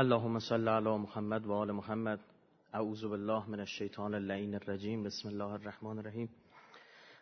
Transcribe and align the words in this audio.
اللهم 0.00 0.38
صل 0.38 0.68
علی 0.68 0.96
محمد 0.96 1.46
و 1.46 1.52
آل 1.52 1.70
محمد. 1.70 2.18
اعوذ 2.74 3.04
بالله 3.04 3.50
من 3.50 3.60
الشیطان 3.60 4.14
اللعین 4.14 4.54
الرجیم. 4.54 5.02
بسم 5.02 5.28
الله 5.28 5.52
الرحمن 5.52 5.98
الرحیم. 5.98 6.28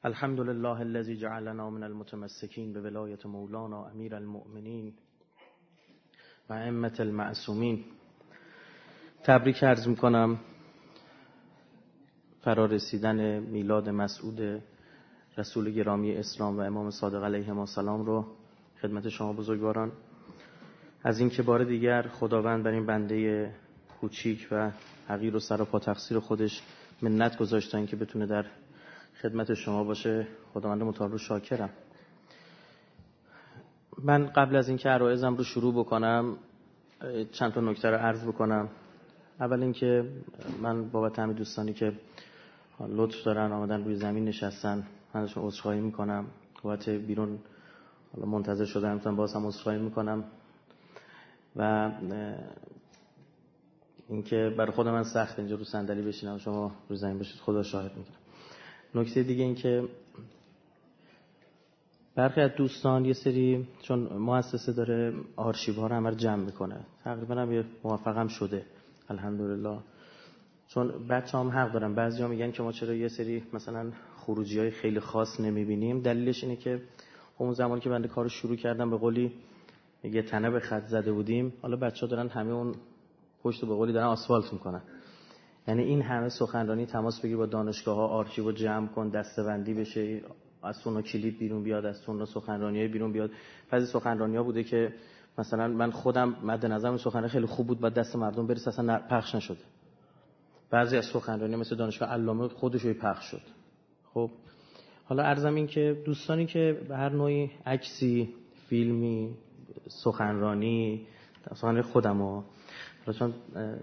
الحمد 0.04 0.40
لله 0.40 0.80
الذي 0.80 1.16
جعلنا 1.16 1.70
من 1.70 1.82
المتمسكين 1.82 2.72
بولایت 2.72 3.26
مولانا 3.26 3.84
امیر 3.84 4.14
المؤمنین 4.14 4.92
و 6.50 6.52
ائمه 6.52 6.92
المعصومین. 6.98 7.84
تبریک 9.24 9.64
عرض 9.64 9.88
می‌کنم. 9.88 10.38
فرا 12.40 12.66
رسیدن 12.66 13.38
میلاد 13.38 13.88
مسعود 13.88 14.62
رسول 15.38 15.70
گرامی 15.70 16.16
اسلام 16.16 16.56
و 16.56 16.60
امام 16.60 16.90
صادق 16.90 17.24
علیه 17.24 17.58
السلام 17.58 18.04
رو 18.04 18.24
خدمت 18.82 19.08
شما 19.08 19.32
بزرگواران. 19.32 19.92
از 21.04 21.20
اینکه 21.20 21.42
بار 21.42 21.64
دیگر 21.64 22.02
خداوند 22.02 22.64
بر 22.64 22.70
این 22.70 22.86
بنده 22.86 23.50
کوچیک 24.00 24.48
و 24.50 24.70
حقیر 25.08 25.36
و 25.36 25.38
سر 25.38 25.62
و 25.62 25.64
پا 25.64 25.78
تقصیر 25.78 26.18
خودش 26.18 26.62
منت 27.02 27.38
گذاشتن 27.38 27.86
که 27.86 27.96
بتونه 27.96 28.26
در 28.26 28.44
خدمت 29.22 29.54
شما 29.54 29.84
باشه 29.84 30.26
خداوند 30.54 30.82
متعال 30.82 31.10
رو 31.10 31.18
شاکرم. 31.18 31.70
من 34.02 34.26
قبل 34.26 34.56
از 34.56 34.68
اینکه 34.68 34.88
عرایزم 34.88 35.34
رو 35.34 35.44
شروع 35.44 35.74
بکنم 35.74 36.36
چند 37.32 37.52
تا 37.52 37.60
نکته 37.60 37.90
رو 37.90 37.96
عرض 37.96 38.24
بکنم. 38.24 38.68
اول 39.40 39.62
اینکه 39.62 40.04
من 40.62 40.88
بابت 40.88 41.18
همه 41.18 41.32
دوستانی 41.32 41.72
که 41.72 41.92
لطف 42.88 43.24
دارن 43.24 43.52
آمدن 43.52 43.84
روی 43.84 43.94
زمین 43.94 44.24
نشستن 44.24 44.86
من 45.14 45.20
ازشون 45.20 45.44
عذرخواهی 45.44 45.80
می‌کنم. 45.80 46.26
بابت 46.62 46.88
بیرون 46.88 47.38
حالا 48.14 48.26
منتظر 48.26 48.64
شدم 48.64 48.94
می‌تونم 48.94 49.16
باز 49.16 49.34
هم 49.34 49.46
عذرخواهی 49.46 49.78
می‌کنم. 49.78 50.24
و 51.56 51.90
اینکه 54.08 54.54
برای 54.58 54.72
خود 54.72 54.88
من 54.88 55.04
سخت 55.04 55.38
اینجا 55.38 55.56
رو 55.56 55.64
صندلی 55.64 56.02
بشینم. 56.02 56.38
شما 56.38 56.72
رو 56.88 56.96
زمین 56.96 57.18
بشید 57.18 57.40
خدا 57.40 57.62
شاهد 57.62 57.96
می‌کنم 57.96 58.16
نکته 58.94 59.22
دیگه 59.22 59.44
این 59.44 59.54
که 59.54 59.84
برخی 62.14 62.40
از 62.40 62.50
دوستان 62.56 63.04
یه 63.04 63.12
سری 63.12 63.68
چون 63.82 63.98
مؤسسه 64.00 64.72
داره 64.72 65.12
آرشیو 65.36 65.74
ها 65.74 65.86
رو 65.86 65.94
همه 65.94 66.14
جمع 66.14 66.44
می‌کنه. 66.44 66.80
تقریبا 67.04 67.34
هم 67.34 67.52
یه 67.52 67.64
موفقم 67.84 68.28
شده. 68.28 68.64
الحمدلله. 69.08 69.78
چون 70.68 71.06
بچه 71.08 71.38
هم 71.38 71.48
حق 71.48 71.72
دارن. 71.72 71.94
بعضی 71.94 72.22
ها 72.22 72.28
میگن 72.28 72.50
که 72.50 72.62
ما 72.62 72.72
چرا 72.72 72.94
یه 72.94 73.08
سری 73.08 73.42
مثلا 73.52 73.92
خروجی 74.16 74.58
های 74.58 74.70
خیلی 74.70 75.00
خاص 75.00 75.40
نمی‌بینیم. 75.40 76.00
دلیلش 76.00 76.44
اینه 76.44 76.56
که 76.56 76.82
اون 77.38 77.52
زمانی 77.52 77.80
که 77.80 77.88
بنده 77.88 78.08
کارو 78.08 78.28
شروع 78.28 78.56
کردم 78.56 78.90
به 78.90 78.96
قولی 78.96 79.32
یه 80.02 80.22
تنه 80.22 80.50
به 80.50 80.60
خط 80.60 80.86
زده 80.86 81.12
بودیم. 81.12 81.52
حالا 81.62 81.76
بچه 81.76 82.00
ها 82.00 82.06
دارن 82.06 82.28
همه 82.28 82.52
اون 82.52 82.74
پشت 83.42 83.64
به 83.64 83.74
قولی 83.74 83.92
دارن 83.92 84.06
آسفالت 84.06 84.52
می‌کنن. 84.52 84.82
یعنی 85.68 85.82
این 85.82 86.02
همه 86.02 86.28
سخنرانی 86.28 86.86
تماس 86.86 87.20
بگیر 87.20 87.36
با 87.36 87.46
دانشگاه 87.46 87.96
ها 87.96 88.06
آرشیو 88.06 88.52
جمع 88.52 88.86
کن 88.86 89.08
دستبندی 89.08 89.74
بشه 89.74 90.20
از 90.62 90.76
سونا 90.76 91.02
کلید 91.02 91.38
بیرون 91.38 91.62
بیاد 91.62 91.84
از 91.86 91.96
سونا 91.96 92.24
سخنرانی 92.24 92.78
های 92.78 92.88
بیرون 92.88 93.12
بیاد. 93.12 93.30
بعضی 93.70 93.86
سخنرانی 93.86 94.36
ها 94.36 94.42
بوده 94.42 94.64
که 94.64 94.94
مثلا 95.38 95.68
من 95.68 95.90
خودم 95.90 96.36
مد 96.42 96.66
نظرم 96.66 96.96
سخنرانی 96.96 97.28
خیلی 97.28 97.46
خوب 97.46 97.66
بود 97.66 97.80
با 97.80 97.88
دست 97.88 98.16
مردم 98.16 98.46
برس 98.46 98.68
اصلا 98.68 98.98
پخش 99.10 99.34
نشده. 99.34 99.60
بعضی 100.70 100.96
از 100.96 101.04
سخنرانی 101.04 101.56
مثل 101.56 101.76
دانشگاه 101.76 102.08
علامه 102.08 102.48
خودش 102.48 102.86
پخش 102.86 103.24
شد. 103.24 103.42
خب 104.14 104.30
حالا 105.04 105.22
ارزم 105.22 105.54
این 105.54 105.66
که 105.66 106.02
دوستانی 106.06 106.46
که 106.46 106.80
به 106.88 106.96
هر 106.96 107.08
نوعی 107.08 107.50
عکسی 107.66 108.34
فیلمی 108.68 109.34
سخنرانی 109.88 111.06
سخنرانی 111.54 111.82
خودم 111.82 112.18
ها 112.18 112.44
چون 113.18 113.32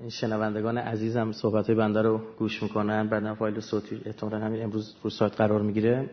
این 0.01 0.09
شنوندگان 0.09 0.77
عزیزم 0.77 1.31
صحبت 1.31 1.67
های 1.67 1.75
بنده 1.75 2.01
رو 2.01 2.21
گوش 2.39 2.63
می‌کنن. 2.63 3.07
بعدا 3.07 3.35
فایل 3.35 3.59
صوتی 3.59 4.01
احتمالا 4.05 4.39
همین 4.39 4.63
امروز 4.63 4.95
رو 5.03 5.09
سایت 5.09 5.35
قرار 5.35 5.61
می‌گیره. 5.61 6.09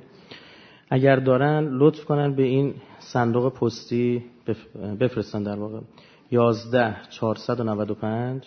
اگر 0.91 1.17
دارن 1.17 1.65
لطف 1.65 2.05
کنن 2.05 2.35
به 2.35 2.43
این 2.43 2.75
صندوق 2.99 3.53
پستی 3.53 4.25
بفرستن 5.01 5.43
در 5.43 5.57
واقع. 5.57 5.81
11 6.31 6.97
495 7.11 8.47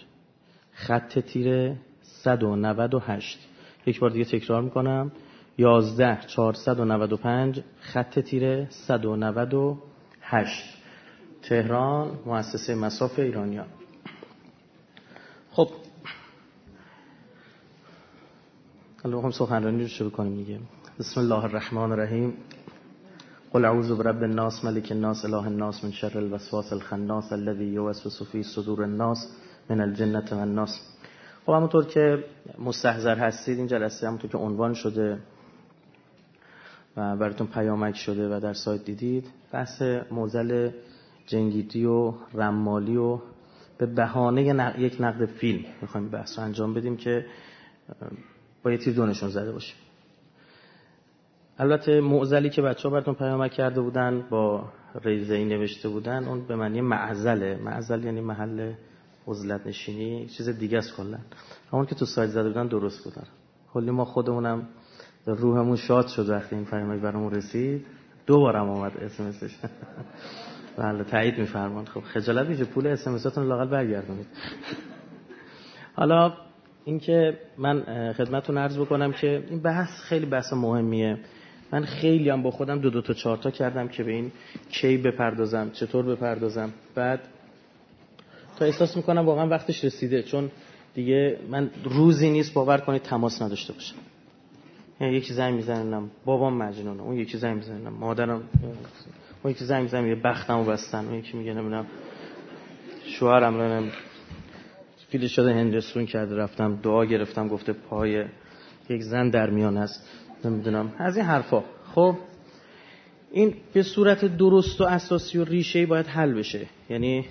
خط 0.71 1.19
تیره 1.19 1.77
198 2.01 3.39
یک 3.85 3.99
بار 3.99 4.09
دیگه 4.09 4.25
تکرار 4.25 4.61
می‌کنم. 4.61 5.11
11 5.57 6.19
495 6.27 7.63
خط 7.79 8.19
تیره 8.19 8.67
198 8.69 10.84
تهران 11.49 12.11
مؤسسه 12.25 12.75
مساف 12.75 13.19
ایرانیان. 13.19 13.67
خب. 15.51 15.69
حالا 19.03 19.21
هم 19.21 19.31
سخنرانی 19.31 19.81
رو 19.81 19.87
شروع 19.87 20.11
کنیم 20.11 20.35
دیگه. 20.35 20.59
بسم 20.99 21.19
الله 21.21 21.43
الرحمن 21.43 21.91
الرحیم. 21.91 22.33
قل 23.51 23.65
اعوذ 23.65 23.91
برب 23.91 24.23
الناس 24.23 24.65
ملک 24.65 24.91
الناس 24.91 25.25
اله 25.25 25.45
الناس 25.47 25.83
من 25.83 25.91
شر 25.91 26.17
الوسواس 26.17 26.73
الخناس 26.73 27.33
الذي 27.33 27.65
يوسوس 27.65 28.23
في 28.23 28.43
صدور 28.43 28.83
الناس 28.83 29.17
من 29.69 29.81
الجنه 29.81 30.25
والناس. 30.31 30.79
خب 31.45 31.53
همونطور 31.53 31.85
که 31.85 32.23
مستحضر 32.59 33.17
هستید 33.17 33.57
این 33.57 33.67
جلسه 33.67 34.07
همونطور 34.07 34.31
که 34.31 34.37
عنوان 34.37 34.73
شده 34.73 35.19
و 36.97 37.15
براتون 37.15 37.47
پیامک 37.47 37.95
شده 37.95 38.37
و 38.37 38.39
در 38.39 38.53
سایت 38.53 38.85
دیدید 38.85 39.27
بحث 39.51 39.81
موزل 40.11 40.71
جنگیدی 41.27 41.85
و 41.85 42.13
رمالی 42.33 42.97
و 42.97 43.19
به 43.77 43.85
بهانه 43.85 44.73
یک 44.79 44.97
نقد 44.99 45.25
فیلم 45.25 45.65
می‌خوایم 45.81 46.09
بحث 46.09 46.39
رو 46.39 46.45
انجام 46.45 46.73
بدیم 46.73 46.97
که 46.97 47.25
با 48.63 48.71
یه 48.71 48.77
تیر 48.77 48.93
دونشون 48.93 49.29
زده 49.29 49.51
باشیم 49.51 49.75
البته 51.59 52.01
معزلی 52.01 52.49
که 52.49 52.61
بچه 52.61 52.89
ها 52.89 52.93
براتون 52.93 53.13
پیامک 53.13 53.51
کرده 53.51 53.81
بودن 53.81 54.23
با 54.29 54.63
ریزه 55.03 55.45
نوشته 55.45 55.89
بودن 55.89 56.27
اون 56.27 56.47
به 56.47 56.55
معنی 56.55 56.81
معزله. 56.81 57.59
معزل 57.63 58.03
یعنی 58.03 58.21
محل 58.21 58.73
عزلت 59.27 59.67
نشینی 59.67 60.27
چیز 60.27 60.49
دیگه 60.49 60.77
است 60.77 60.95
کلا. 60.97 61.17
همون 61.71 61.85
که 61.85 61.95
تو 61.95 62.05
سایت 62.05 62.29
زده 62.29 62.49
بودن 62.49 62.67
درست 62.67 63.03
بودن. 63.03 63.27
کلی 63.73 63.91
ما 63.91 64.05
خودمونم 64.05 64.67
روحمون 65.25 65.75
شاد 65.75 66.07
شد 66.07 66.29
وقتی 66.29 66.55
این 66.55 66.65
پیامک 66.65 67.01
برامون 67.01 67.33
رسید. 67.33 67.85
دوبارم 68.25 68.69
آمد 68.69 68.97
اسمسش 68.97 69.55
بله 70.77 71.03
تایید 71.03 71.37
میفرمان 71.39 71.85
خب 71.85 72.01
خجالت 72.01 72.47
میشه 72.47 72.65
پول 72.65 72.87
اس 72.87 73.07
ام 73.07 73.13
اساتون 73.13 73.47
لاقل 73.47 73.67
برگردونید 73.67 74.27
حالا 75.95 76.33
اینکه 76.85 77.39
من 77.57 77.83
خدمتتون 78.13 78.57
عرض 78.57 78.77
بکنم 78.79 79.11
که 79.11 79.43
این 79.49 79.59
بحث 79.59 79.89
خیلی 80.01 80.25
بحث 80.25 80.53
مهمیه. 80.53 81.17
من 81.71 81.85
خیلی 81.85 82.29
هم 82.29 82.43
با 82.43 82.51
خودم 82.51 82.79
دو 82.79 82.89
دو 82.89 83.01
تا 83.01 83.13
چهار 83.13 83.37
تا 83.37 83.51
کردم 83.51 83.87
که 83.87 84.03
به 84.03 84.11
این 84.11 84.31
کی 84.69 84.97
بپردازم 84.97 85.69
چطور 85.69 86.05
بپردازم. 86.05 86.73
بعد 86.95 87.19
تا 88.59 88.65
احساس 88.65 88.97
می‌کنم 88.97 89.25
واقعا 89.25 89.47
وقتش 89.47 89.85
رسیده 89.85 90.23
چون 90.23 90.51
دیگه 90.93 91.39
من 91.49 91.69
روزی 91.83 92.29
نیست 92.29 92.53
باور 92.53 92.77
کنید 92.77 93.01
تماس 93.01 93.41
نداشته 93.41 93.73
باشم. 93.73 93.95
یعنی 95.01 95.15
یکی 95.15 95.33
زنگ 95.33 95.53
می‌زنم 95.53 96.11
بابام 96.25 96.57
مجنونه 96.57 97.01
اون 97.01 97.17
یکی 97.17 97.37
زنگ 97.37 97.55
می‌زنم 97.55 97.93
مادرم 97.93 98.43
اون 99.45 99.51
یکی 99.51 99.65
زنگ 99.65 99.83
می‌زنم 99.83 100.07
یه 100.07 100.15
بختمو 100.15 100.63
بستن. 100.63 101.05
اون 101.05 101.13
یکی 101.13 101.37
میگه 101.37 101.53
نمی‌دونم 101.53 101.85
شوهرم 103.05 103.57
رو 103.57 103.89
فیل 105.09 105.27
شده 105.27 105.53
هندستون 105.53 106.05
کرده 106.05 106.35
رفتم 106.35 106.75
دعا 106.75 107.05
گرفتم 107.05 107.47
گفته 107.47 107.73
پای 107.73 108.25
یک 108.89 109.01
زن 109.01 109.29
در 109.29 109.49
میان 109.49 109.77
است. 109.77 110.09
نمی‌دونم 110.45 110.93
از 110.97 111.17
این 111.17 111.25
حرفا. 111.25 111.63
خب 111.95 112.15
این 113.31 113.53
به 113.73 113.83
صورت 113.83 114.25
درست 114.37 114.81
و 114.81 114.83
اساسی 114.83 115.37
و 115.37 115.43
ریشه 115.43 115.85
باید 115.85 116.07
حل 116.07 116.33
بشه. 116.33 116.67
یعنی 116.89 117.25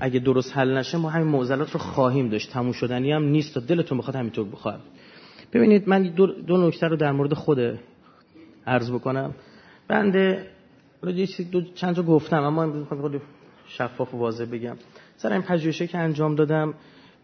اگه 0.00 0.20
درست 0.20 0.56
حل 0.56 0.76
نشه 0.76 0.98
ما 0.98 1.10
همین 1.10 1.28
معضلات 1.28 1.70
رو 1.70 1.80
خواهیم 1.80 2.28
داشت. 2.28 2.50
تموم 2.50 2.72
شدنی 2.72 3.12
هم 3.12 3.24
نیست 3.24 3.54
تا 3.54 3.60
دلتون 3.60 3.98
بخواد 3.98 4.16
همینطور 4.16 4.48
بخواد. 4.48 4.80
ببینید 5.52 5.88
من 5.88 6.02
دو, 6.02 6.26
دو 6.26 6.66
نکته 6.66 6.86
رو 6.86 6.96
در 6.96 7.12
مورد 7.12 7.34
خود 7.34 7.78
عرض 8.66 8.90
بکنم. 8.90 9.34
بنده 9.88 10.46
دو 11.52 11.62
چند 11.74 11.96
تا 11.96 12.02
گفتم 12.02 12.42
اما 12.42 12.62
امروز 12.62 13.20
شفاف 13.66 14.14
و 14.14 14.18
واضح 14.18 14.44
بگم. 14.44 14.76
سر 15.16 15.32
این 15.32 15.42
پژوهشی 15.42 15.86
که 15.86 15.98
انجام 15.98 16.34
دادم 16.34 16.74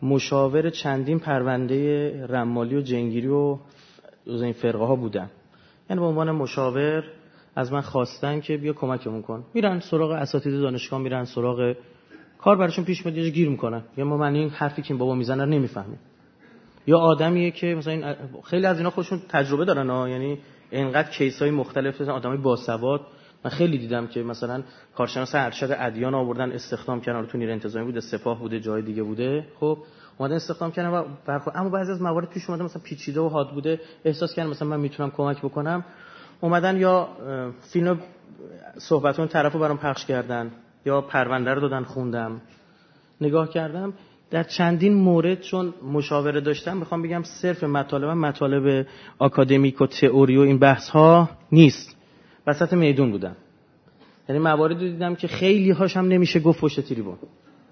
مشاور 0.03 0.71
چندین 0.71 1.19
پرونده 1.19 2.27
رمالی 2.27 2.77
و 2.77 2.81
جنگیری 2.81 3.29
و 3.29 3.59
این 4.27 4.53
فرقه 4.53 4.85
ها 4.85 4.97
بودم 4.97 5.31
یعنی 5.91 6.01
به 6.01 6.07
عنوان 6.07 6.31
مشاور 6.31 7.05
از 7.57 7.73
من 7.73 7.81
خواستن 7.81 8.41
که 8.41 8.57
بیا 8.57 8.73
کمکمون 8.73 9.23
کن. 9.23 9.45
میرن 9.55 9.81
سراغ 9.81 10.11
اساتید 10.11 10.61
دانشگاه 10.61 11.01
میرن 11.01 11.25
سراغ 11.25 11.77
کار 12.39 12.57
براشون 12.57 12.85
پیش 12.85 13.07
میاد 13.07 13.19
گیر 13.19 13.49
می‌کنن. 13.49 13.83
یا 13.97 14.05
ما 14.05 14.17
من 14.17 14.35
این 14.35 14.49
حرفی 14.49 14.83
که 14.83 14.95
بابا 14.95 15.15
می‌زنه 15.15 15.45
رو 15.45 15.51
نمی‌فهمیم. 15.51 15.99
یا 16.87 16.99
آدمیه 16.99 17.51
که 17.51 17.67
مثلا 17.67 18.17
خیلی 18.45 18.67
از 18.67 18.79
اینا 18.79 18.91
خودشون 18.91 19.21
تجربه 19.29 19.65
دارن 19.65 19.91
ها. 19.91 20.09
یعنی 20.09 20.39
اینقدر 20.71 21.11
کیس 21.11 21.43
های 21.43 21.51
مختلف 21.51 22.01
آدمای 22.01 22.39
باسواد. 22.39 23.01
من 23.45 23.51
خیلی 23.51 23.79
دیدم 23.79 24.07
که 24.07 24.23
مثلا 24.23 24.63
کارشناس 24.97 25.35
ارشد 25.35 25.77
ادیان 25.79 26.15
آوردن 26.15 26.53
استخدام 26.53 27.01
کردن. 27.01 27.27
تو 27.27 27.39
نیروی 27.39 27.53
انتظامی 27.53 27.85
بوده 27.85 28.01
سپاه 28.01 28.39
بوده 28.39 28.61
جای 28.61 28.83
دیگه 28.83 29.03
بوده. 29.03 29.47
خب 29.61 29.79
اومدن 30.19 30.35
استخدام 30.35 30.73
کردن 30.73 30.89
و 30.89 31.05
برخورد. 31.27 31.57
اما 31.57 31.69
بعضی 31.69 31.93
از 31.93 32.03
موارد 32.03 32.29
پیش 32.29 32.51
اومده 32.51 32.65
مثلا 32.65 32.83
پیچیده 32.83 33.21
و 33.21 33.29
حاد 33.29 33.51
بوده. 33.51 33.81
احساس 34.05 34.35
کردن 34.35 34.51
مثلا 34.51 34.69
من 34.69 34.81
می‌تونم 34.81 35.11
کمک 35.11 35.39
بکنم. 35.39 35.85
اومدن 36.41 36.77
یا 36.77 37.09
فیلم 37.73 38.01
صحبتون 38.79 39.29
طرفو 39.29 39.59
برام 39.59 39.79
پخش 39.79 40.07
کردن 40.07 40.51
یا 40.87 41.01
پرونده 41.01 41.55
رو 41.55 41.61
دادن 41.61 41.85
خوندم. 41.85 42.41
نگاه 43.21 43.51
کردم. 43.51 43.93
در 44.31 44.43
چندین 44.43 44.95
مورد 44.95 45.41
چون 45.41 45.75
مشاوره 45.93 46.41
داشتم 46.41 46.77
می‌خوام 46.77 47.03
بگم 47.03 47.23
صرف 47.23 47.65
مطالب 47.65 48.09
مطالب 48.09 48.87
آکادمیک 49.19 49.81
و 49.81 49.87
تئوری 49.87 50.37
و 50.37 50.41
این 50.41 50.59
بحث 50.59 50.89
ها 50.89 51.31
نیست. 51.53 51.97
وسط 52.47 52.73
میدون 52.73 53.11
بودم 53.11 53.37
یعنی 54.29 54.43
مواردی 54.43 54.91
دیدم 54.91 55.15
که 55.15 55.29
خیلی 55.29 55.71
هاشم 55.71 56.01
نمیشه 56.01 56.41
گفت 56.41 56.61
پشت 56.61 56.81
تریبون. 56.81 57.17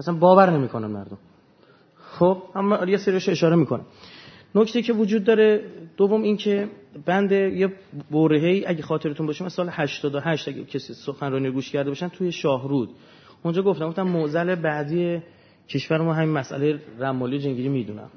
مثلا 0.01 0.15
باور 0.15 0.51
نمی‌کنن 0.51 0.87
مردم. 0.87 1.19
خب 1.97 2.43
اما 2.55 2.85
یه 2.87 2.97
سریش 2.97 3.29
اشاره 3.29 3.57
می‌کنم. 3.57 3.85
نکته 4.55 4.83
که 4.83 4.93
وجود 4.93 5.25
داره 5.25 5.65
دوم 5.97 6.23
این 6.23 6.37
که 6.37 6.69
بند 7.07 7.33
یه 7.33 7.73
برهه‌ای 8.11 8.67
اگه 8.67 8.83
خاطرتون 8.83 9.27
باشه 9.27 9.45
مثلا 9.45 9.71
سال 9.71 9.83
88 9.83 10.49
اگه 10.49 10.65
کسی 10.65 10.95
سخنرانی 10.95 11.51
گوش 11.51 11.71
کرده 11.71 11.91
باشن 11.91 12.09
توی 12.09 12.33
شاهرود. 12.33 12.91
اونجا 13.43 13.63
گفتم 13.63 13.89
گفتم 13.89 14.03
معضل 14.03 14.55
بعدی 14.55 15.23
کشور 15.69 15.99
ما 15.99 16.15
همین 16.15 16.31
مسئله 16.31 16.81
رمالی 16.99 17.39
جنگیری 17.39 17.69
می‌دونم. 17.69 18.11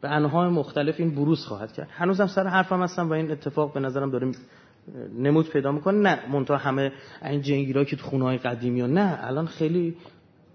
به 0.00 0.08
انواع 0.08 0.48
مختلف 0.48 0.94
این 0.98 1.14
بروز 1.14 1.46
خواهد 1.46 1.72
کرد. 1.72 1.88
هنوزم 1.90 2.26
سر 2.26 2.46
حرفم 2.46 2.82
هستم 2.82 3.10
و 3.10 3.12
این 3.12 3.30
اتفاق 3.30 3.72
به 3.72 3.80
نظرم 3.80 4.10
داره 4.10 4.32
نمود 5.18 5.50
پیدا 5.50 5.72
می‌کنه. 5.72 5.98
نه 5.98 6.32
منتها 6.32 6.56
همه 6.56 6.92
این 7.22 7.42
جنگیرا 7.42 7.84
که 7.84 7.96
تو 7.96 8.06
خونه 8.06 8.24
های 8.24 8.38
قدیمی 8.38 8.82
و 8.82 8.86
نه 8.86 9.18
الان 9.22 9.46
خیلی 9.46 9.96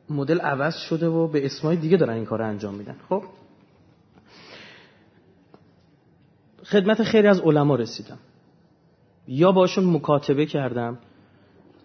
مدل 0.10 0.39
عوض 0.39 0.75
شده 0.75 1.07
و 1.07 1.27
به 1.27 1.45
اسمای 1.45 1.75
دیگه 1.75 1.98
دارن 1.98 2.13
این 2.13 2.25
کار 2.25 2.42
انجام 2.42 2.75
میدن. 2.75 2.95
خب؟ 3.09 3.24
خدمت 6.63 7.04
خیلی 7.04 7.27
از 7.27 7.39
علما 7.39 7.75
رسیدم. 7.75 8.18
یا 9.27 9.51
باشون 9.51 9.86
مکاتبه 9.86 10.45
کردم 10.45 10.98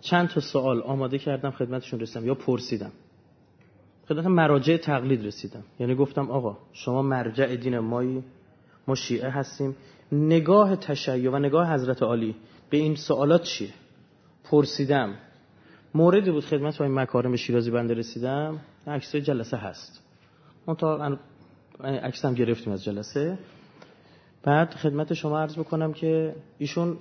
چند 0.01 0.29
تا 0.29 0.41
سوال 0.41 0.83
آماده 0.83 1.19
کردم 1.19 1.51
خدمتشون 1.51 2.01
رسیدم 2.01 2.27
یا 2.27 2.35
پرسیدم. 2.35 2.93
خدمت 4.09 4.27
مراجع 4.27 4.77
تقلید 4.77 5.27
رسیدم. 5.27 5.63
یعنی 5.81 5.95
گفتم 5.95 6.31
آقا 6.31 6.59
شما 6.73 7.03
مرجع 7.03 7.57
دین 7.57 7.79
مایی 7.79 8.25
ما 8.87 8.95
شیعه 8.95 9.31
هستیم. 9.31 9.77
نگاه 10.13 10.77
تشیع 10.77 11.31
و 11.31 11.39
نگاه 11.39 11.75
حضرت 11.75 12.03
عالی 12.03 12.37
به 12.71 12.77
این 12.77 12.97
سوالات 12.97 13.43
چیه؟ 13.43 13.69
پرسیدم. 14.45 15.15
موردی 15.95 16.31
بود 16.31 16.45
خدمت 16.45 16.79
با 16.79 16.85
این 16.85 16.95
مکارم 16.95 17.37
شیرازی 17.37 17.71
بنده 17.71 17.95
رسیدم. 17.95 18.59
عکس 18.87 19.17
جلسه 19.17 19.57
هست. 19.57 20.03
اون 20.67 20.77
تا 20.77 21.19
عکسم 21.85 22.35
گرفتیم 22.35 22.73
از 22.73 22.85
جلسه. 22.85 23.39
بعد 24.43 24.75
خدمت 24.75 25.15
شما 25.15 25.41
عرض 25.41 25.59
بکنم 25.59 25.93
که 25.93 26.35
ایشون 26.59 26.97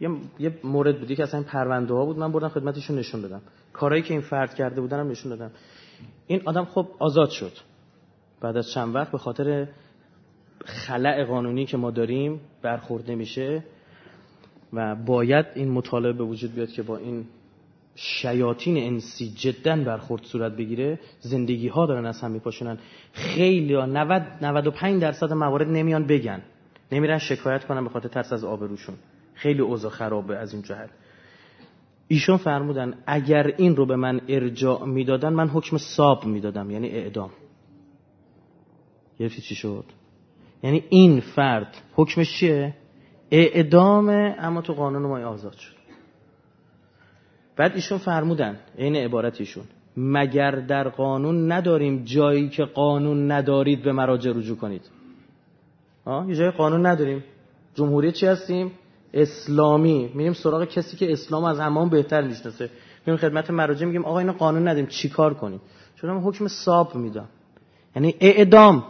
یه, 0.00 0.58
مورد 0.64 0.98
بودی 0.98 1.16
که 1.16 1.22
اصلا 1.22 1.40
این 1.40 1.48
پرونده 1.48 1.94
ها 1.94 2.04
بود. 2.04 2.18
من 2.18 2.32
بردم 2.32 2.48
خدمتشون 2.48 2.98
نشون 2.98 3.20
دادم. 3.20 3.40
کارهایی 3.72 4.02
که 4.02 4.14
این 4.14 4.22
فرد 4.22 4.54
کرده 4.54 4.80
بودن 4.80 5.00
هم 5.00 5.08
نشون 5.08 5.30
دادم. 5.30 5.50
این 6.26 6.42
آدم 6.44 6.64
خب 6.64 6.88
آزاد 6.98 7.30
شد. 7.30 7.52
بعد 8.40 8.56
از 8.56 8.70
چند 8.70 8.94
وقت 8.94 9.12
به 9.12 9.18
خاطر 9.18 9.68
خلع 10.64 11.24
قانونی 11.24 11.66
که 11.66 11.76
ما 11.76 11.90
داریم 11.90 12.40
برخورد 12.62 13.10
نمیشه 13.10 13.64
و 14.72 14.94
باید 14.94 15.46
این 15.54 15.70
مطالبه 15.70 16.12
به 16.12 16.24
وجود 16.24 16.54
بیاد 16.54 16.68
که 16.68 16.82
با 16.82 16.96
این 16.96 17.26
شیاطین 17.94 18.76
انسی 18.76 19.32
جدا 19.36 19.76
برخورد 19.76 20.22
صورت 20.22 20.52
بگیره 20.52 21.00
زندگی 21.20 21.68
ها 21.68 21.86
دارن 21.86 22.06
از 22.06 22.20
هم 22.20 22.30
میپاشونن. 22.30 22.78
خیلی 23.12 23.74
ها 23.74 23.86
90 23.86 24.22
95 24.42 25.02
درصد 25.02 25.32
موارد 25.32 25.68
نمیان 25.68 26.06
بگن. 26.06 26.42
نمیرن 26.92 27.18
شکایت 27.18 27.64
کنن 27.64 27.84
به 27.84 27.90
خاطر 27.90 28.08
ترس 28.08 28.32
از 28.32 28.44
آبروشون 28.44 28.94
خیلی 29.34 29.60
اوضاع 29.60 29.90
خرابه 29.90 30.36
از 30.36 30.52
این 30.52 30.62
جهت. 30.62 30.90
ایشون 32.08 32.36
فرمودن 32.36 32.94
اگر 33.06 33.46
این 33.46 33.76
رو 33.76 33.86
به 33.86 33.96
من 33.96 34.20
ارجاع 34.28 34.84
می‌دادن 34.84 35.32
من 35.32 35.48
حکم 35.48 35.76
ساب 35.76 36.24
می‌دادم 36.24 36.70
یعنی 36.70 36.88
اعدام. 36.88 37.30
گرفتی 39.18 39.42
چی 39.42 39.54
شد؟ 39.54 39.84
یعنی 40.62 40.84
این 40.88 41.20
فرد 41.20 41.76
حکمش 41.94 42.38
چیه؟ 42.38 42.74
اعدامه 43.30 44.36
اما 44.38 44.62
تو 44.62 44.72
قانون 44.72 45.02
ما 45.02 45.18
آزاد 45.18 45.52
شد. 45.52 45.76
بعد 47.56 47.74
ایشون 47.74 47.98
فرمودن 47.98 48.60
عین 48.78 48.96
عبارت 48.96 49.40
ایشون 49.40 49.64
مگر 49.96 50.50
در 50.50 50.88
قانون 50.88 51.52
نداریم 51.52 52.04
جایی 52.04 52.48
که 52.48 52.64
قانون 52.64 53.30
ندارید 53.32 53.82
به 53.82 53.92
مراجع 53.92 54.30
رجوع 54.30 54.56
کنید. 54.56 54.82
یه 56.28 56.34
جای 56.34 56.50
قانون 56.50 56.86
نداریم. 56.86 57.24
جمهوری 57.74 58.12
چی 58.12 58.26
هستیم؟ 58.26 58.70
اسلامی. 59.16 60.10
میریم 60.14 60.32
سراغ 60.32 60.64
کسی 60.64 60.96
که 60.96 61.12
اسلام 61.12 61.44
از 61.44 61.60
همون 61.60 61.88
بهتر 61.88 62.22
می‌شناسه. 62.22 62.70
میریم 63.06 63.20
خدمت 63.20 63.50
مراجع 63.50 63.86
میگیم 63.86 64.04
آقا 64.04 64.18
اینو 64.18 64.32
قانون 64.32 64.68
ندیم 64.68 64.86
چیکار 64.86 65.34
کنیم؟ 65.34 65.60
چون 65.96 66.10
من 66.10 66.20
حکم 66.20 66.48
صاب 66.48 66.94
میدم. 66.94 67.28
یعنی 67.96 68.14
اعدام. 68.20 68.84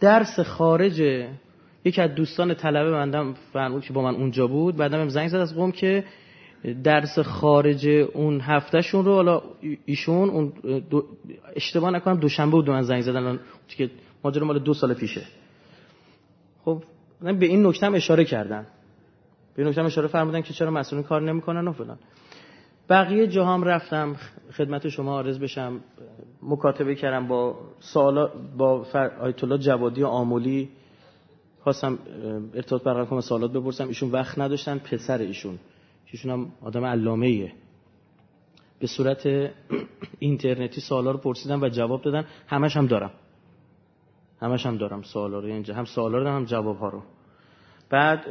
درس 0.00 0.40
خارجه 0.40 1.28
یکی 1.84 2.00
از 2.00 2.14
دوستان 2.14 2.54
طلبه 2.54 2.90
بندم 2.90 3.34
فرمود 3.52 3.82
که 3.82 3.92
با 3.92 4.02
من 4.02 4.14
اونجا 4.14 4.46
بود. 4.46 4.76
بعدم 4.76 5.08
زنگ 5.08 5.28
زد 5.28 5.36
از 5.36 5.54
قوم 5.54 5.72
که 5.72 6.04
درس 6.84 7.18
خارج 7.18 7.88
اون 8.14 8.40
هفتهشون 8.40 9.04
رو 9.04 9.14
حالا 9.14 9.42
ایشون 9.86 10.28
اون 10.30 10.52
اشتباه 11.56 11.90
نکنم 11.90 12.16
دوشنبه 12.16 12.50
بود 12.50 12.70
من 12.70 12.82
زنگ 12.82 13.02
زدن 13.02 13.38
که 13.68 13.90
ماجرا 14.24 14.46
مال 14.46 14.58
دو 14.58 14.74
سال 14.74 14.94
پیشه. 14.94 15.22
خب 16.64 16.82
به 17.20 17.46
این 17.46 17.66
نکته 17.66 17.86
هم 17.86 17.94
اشاره 17.94 18.24
کردن 18.24 18.66
به 19.54 19.72
هم 19.72 19.86
اشاره 19.86 20.08
فرمودن 20.08 20.42
که 20.42 20.52
چرا 20.52 20.70
مسئولین 20.70 21.04
کار 21.04 21.22
نمی‌کنن 21.22 21.68
و 21.68 21.72
فلان. 21.72 21.98
بقیه 22.88 23.26
جاهام 23.26 23.64
رفتم 23.64 24.16
خدمت 24.52 24.88
شما 24.88 25.20
عرض 25.20 25.38
بشم 25.38 25.80
مکاتبه 26.42 26.94
کردم 26.94 27.28
با 27.28 27.56
سوالا 27.80 28.30
با 28.56 28.86
آیت 29.20 29.44
الله 29.44 29.58
جوادی 29.58 30.02
و 30.02 30.06
آمولی. 30.06 30.68
خواستم 31.60 31.98
ارتباط 32.54 32.82
برقرار 32.82 33.06
کنم 33.06 33.20
سوالات 33.20 33.52
بپرسم. 33.52 33.88
ایشون 33.88 34.10
وقت 34.10 34.38
نداشتن 34.38 34.78
پسر 34.78 35.18
ایشون. 35.18 35.58
ایشون 36.12 36.30
هم 36.30 36.52
آدم 36.62 36.84
علامه 36.84 37.26
ایه 37.26 37.52
به 38.78 38.86
صورت 38.86 39.26
اینترنتی 40.18 40.80
سوالا 40.80 41.10
رو 41.10 41.18
پرسیدم 41.18 41.62
و 41.62 41.68
جواب 41.68 42.02
دادن. 42.02 42.24
همش 42.46 42.76
هم 42.76 42.86
دارم. 42.86 43.10
همش 44.40 44.66
هم 44.66 44.76
دارم 44.76 45.02
سوالا 45.02 45.38
رو. 45.38 45.46
اینجا 45.46 45.74
هم 45.74 45.84
سوالا 45.84 46.18
رو 46.18 46.28
هم 46.28 46.44
جواب 46.44 46.78
ها 46.78 46.88
رو. 46.88 47.02
بعد 47.90 48.26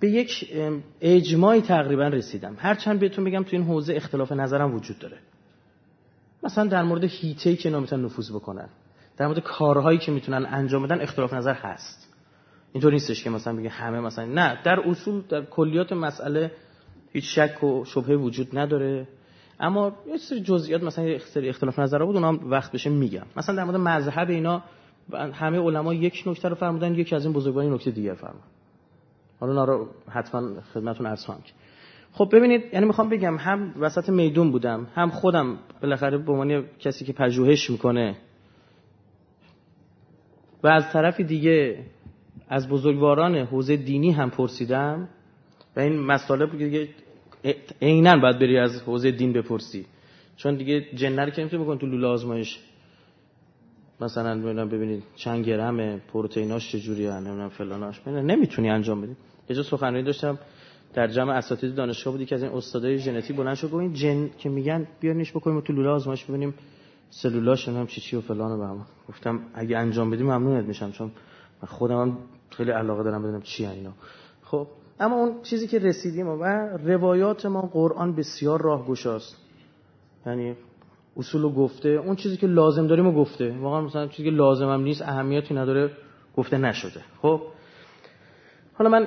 به 0.00 0.10
یک 0.10 0.54
اجماعی 1.00 1.60
تقریبا 1.60 2.08
رسیدم. 2.08 2.56
هرچند 2.58 3.00
بهتون 3.00 3.24
بگم 3.24 3.42
تو 3.42 3.48
این 3.52 3.62
حوزه 3.62 3.94
اختلاف 3.94 4.32
نظرم 4.32 4.74
وجود 4.74 4.98
داره. 4.98 5.18
مثلا 6.42 6.64
در 6.64 6.82
مورد 6.82 7.04
هیته 7.04 7.56
که 7.56 7.70
نمی‌تونن 7.70 8.04
نفوذ 8.04 8.30
بکنن 8.30 8.68
در 9.16 9.26
مورد 9.26 9.38
کارهایی 9.38 9.98
که 9.98 10.12
می‌تونن 10.12 10.46
انجام 10.46 10.82
بدن 10.82 11.00
اختلاف 11.00 11.34
نظر 11.34 11.54
هست. 11.54 12.08
اینطور 12.72 12.92
نیستش 12.92 13.24
که 13.24 13.30
مثلا 13.30 13.56
بگه 13.56 13.68
همه 13.68 14.00
مثلا 14.00 14.24
نه 14.24 14.58
در 14.64 14.80
اصول 14.80 15.22
در 15.28 15.44
کلیات 15.44 15.92
مسئله 15.92 16.52
هیچ 17.12 17.38
شک 17.38 17.64
و 17.64 17.84
شبهه 17.84 18.16
وجود 18.16 18.58
نداره. 18.58 19.08
اما 19.60 19.92
یه 20.06 20.16
سری 20.16 20.40
جزئیات 20.40 20.82
مثلا 20.82 21.04
یه 21.04 21.18
سری 21.18 21.48
اختلاف 21.48 21.78
نظر 21.78 22.04
بود 22.04 22.16
اونم 22.16 22.50
وقت 22.50 22.72
بشه 22.72 22.90
میگم. 22.90 23.26
مثلا 23.36 23.54
در 23.54 23.64
مورد 23.64 23.76
مذهب 23.76 24.30
اینا 24.30 24.62
همه 25.12 25.58
علما 25.58 25.94
یک 25.94 26.22
نکته 26.26 26.48
رو 26.48 26.54
فرمودن 26.54 26.94
یکی 26.94 27.14
از 27.14 27.24
این 27.24 27.34
بزرگواران 27.34 27.74
نکته 27.74 27.90
دیگر 27.90 28.14
فرمودن. 28.14 28.46
حالا 29.40 29.52
اونا 29.52 29.64
رو 29.64 29.88
حتما 30.10 30.60
خدمتتون 30.74 31.06
عرض 31.06 31.24
خواهم 31.24 31.40
خب 32.12 32.28
ببینید 32.32 32.62
یعنی 32.72 32.86
می‌خوام 32.86 33.08
بگم 33.08 33.36
هم 33.36 33.74
وسط 33.78 34.08
میدون 34.08 34.50
بودم 34.50 34.86
هم 34.94 35.10
خودم 35.10 35.58
بالاخره 35.82 36.18
به 36.18 36.32
عنوان 36.32 36.64
کسی 36.78 37.04
که 37.04 37.12
پژوهش 37.12 37.70
می‌کنه 37.70 38.16
و 40.62 40.68
از 40.68 40.92
طرف 40.92 41.20
دیگه 41.20 41.84
از 42.48 42.68
بزرگواران 42.68 43.36
حوزه 43.36 43.76
دینی 43.76 44.10
هم 44.10 44.30
پرسیدم 44.30 45.08
و 45.76 45.80
این 45.80 46.06
مطالب 46.06 46.58
دیگه 46.58 46.88
عینا 47.82 48.16
باید 48.16 48.38
بری 48.38 48.58
از 48.58 48.82
حوزه 48.82 49.10
دین 49.10 49.32
بپرسی. 49.32 49.86
چون 50.36 50.54
دیگه 50.54 50.80
جنر 50.94 51.30
که 51.30 51.40
نمی‌تونی 51.40 51.64
بکن 51.64 51.78
تو 51.78 51.86
لوله 51.86 52.06
آزمایش. 52.06 52.58
مثلا 54.00 54.66
ببینید 54.66 55.02
چند 55.16 55.44
گرمه 55.44 56.00
پروتئیناش 56.12 56.72
چجوری 56.72 57.06
نمی‌دونم 57.06 57.48
فلاناش. 57.48 58.06
نمی‌تونی 58.06 58.70
انجام 58.70 59.00
بدی. 59.00 59.16
یه 59.48 59.56
جا 59.56 59.62
سخنرانی 59.62 60.02
داشتم 60.02 60.38
در 60.94 61.06
جمع 61.06 61.32
اساتید 61.32 61.74
دانشگاه 61.74 62.12
بودی 62.12 62.26
که 62.26 62.34
از 62.34 62.42
این 62.42 62.52
استادای 62.52 62.98
ژنتیک 62.98 63.36
بلند 63.36 63.54
شد 63.54 63.74
این 63.74 63.92
جن 63.92 64.30
که 64.38 64.48
میگن 64.48 64.86
بیارینش 65.00 65.32
بکنیم 65.32 65.60
تو 65.60 65.72
لوله 65.72 65.88
آزمایش 65.88 66.24
ببینیم 66.24 66.54
سلولاش 67.10 67.68
هم 67.68 67.86
چی 67.86 68.00
چی 68.00 68.16
و 68.16 68.20
فلان 68.20 68.52
و 68.52 68.58
بهمان 68.58 68.86
گفتم 69.08 69.40
اگه 69.54 69.78
انجام 69.78 70.10
بدیم 70.10 70.26
ممنونت 70.26 70.64
میشم 70.64 70.90
چون 70.90 71.10
من 71.62 71.68
خودم 71.68 72.00
هم 72.00 72.18
خیلی 72.50 72.70
علاقه 72.70 73.02
دارم 73.02 73.22
بدونم 73.22 73.42
چی 73.42 73.66
اینا. 73.66 73.92
خب 74.42 74.66
اما 75.00 75.16
اون 75.16 75.42
چیزی 75.42 75.66
که 75.66 75.78
رسیدیم 75.78 76.28
و 76.28 76.44
روایات 76.84 77.46
ما 77.46 77.60
قرآن 77.60 78.16
بسیار 78.16 78.62
راهگشاست. 78.62 79.36
یعنی 80.26 80.54
اصول 81.16 81.44
و 81.44 81.50
گفته 81.50 81.88
اون 81.88 82.16
چیزی 82.16 82.36
که 82.36 82.46
لازم 82.46 82.86
داریم 82.86 83.06
و 83.06 83.12
گفته. 83.12 83.58
واقعا 83.58 83.80
مثلا 83.80 84.06
چیزی 84.06 84.30
که 84.30 84.36
لازم 84.36 84.68
هم 84.68 84.80
نیست 84.80 85.02
اهمیتی 85.02 85.54
نداره 85.54 85.90
گفته 86.36 86.58
نشده. 86.58 87.00
خب 87.22 87.42
حالا 88.78 88.90
من 88.90 89.06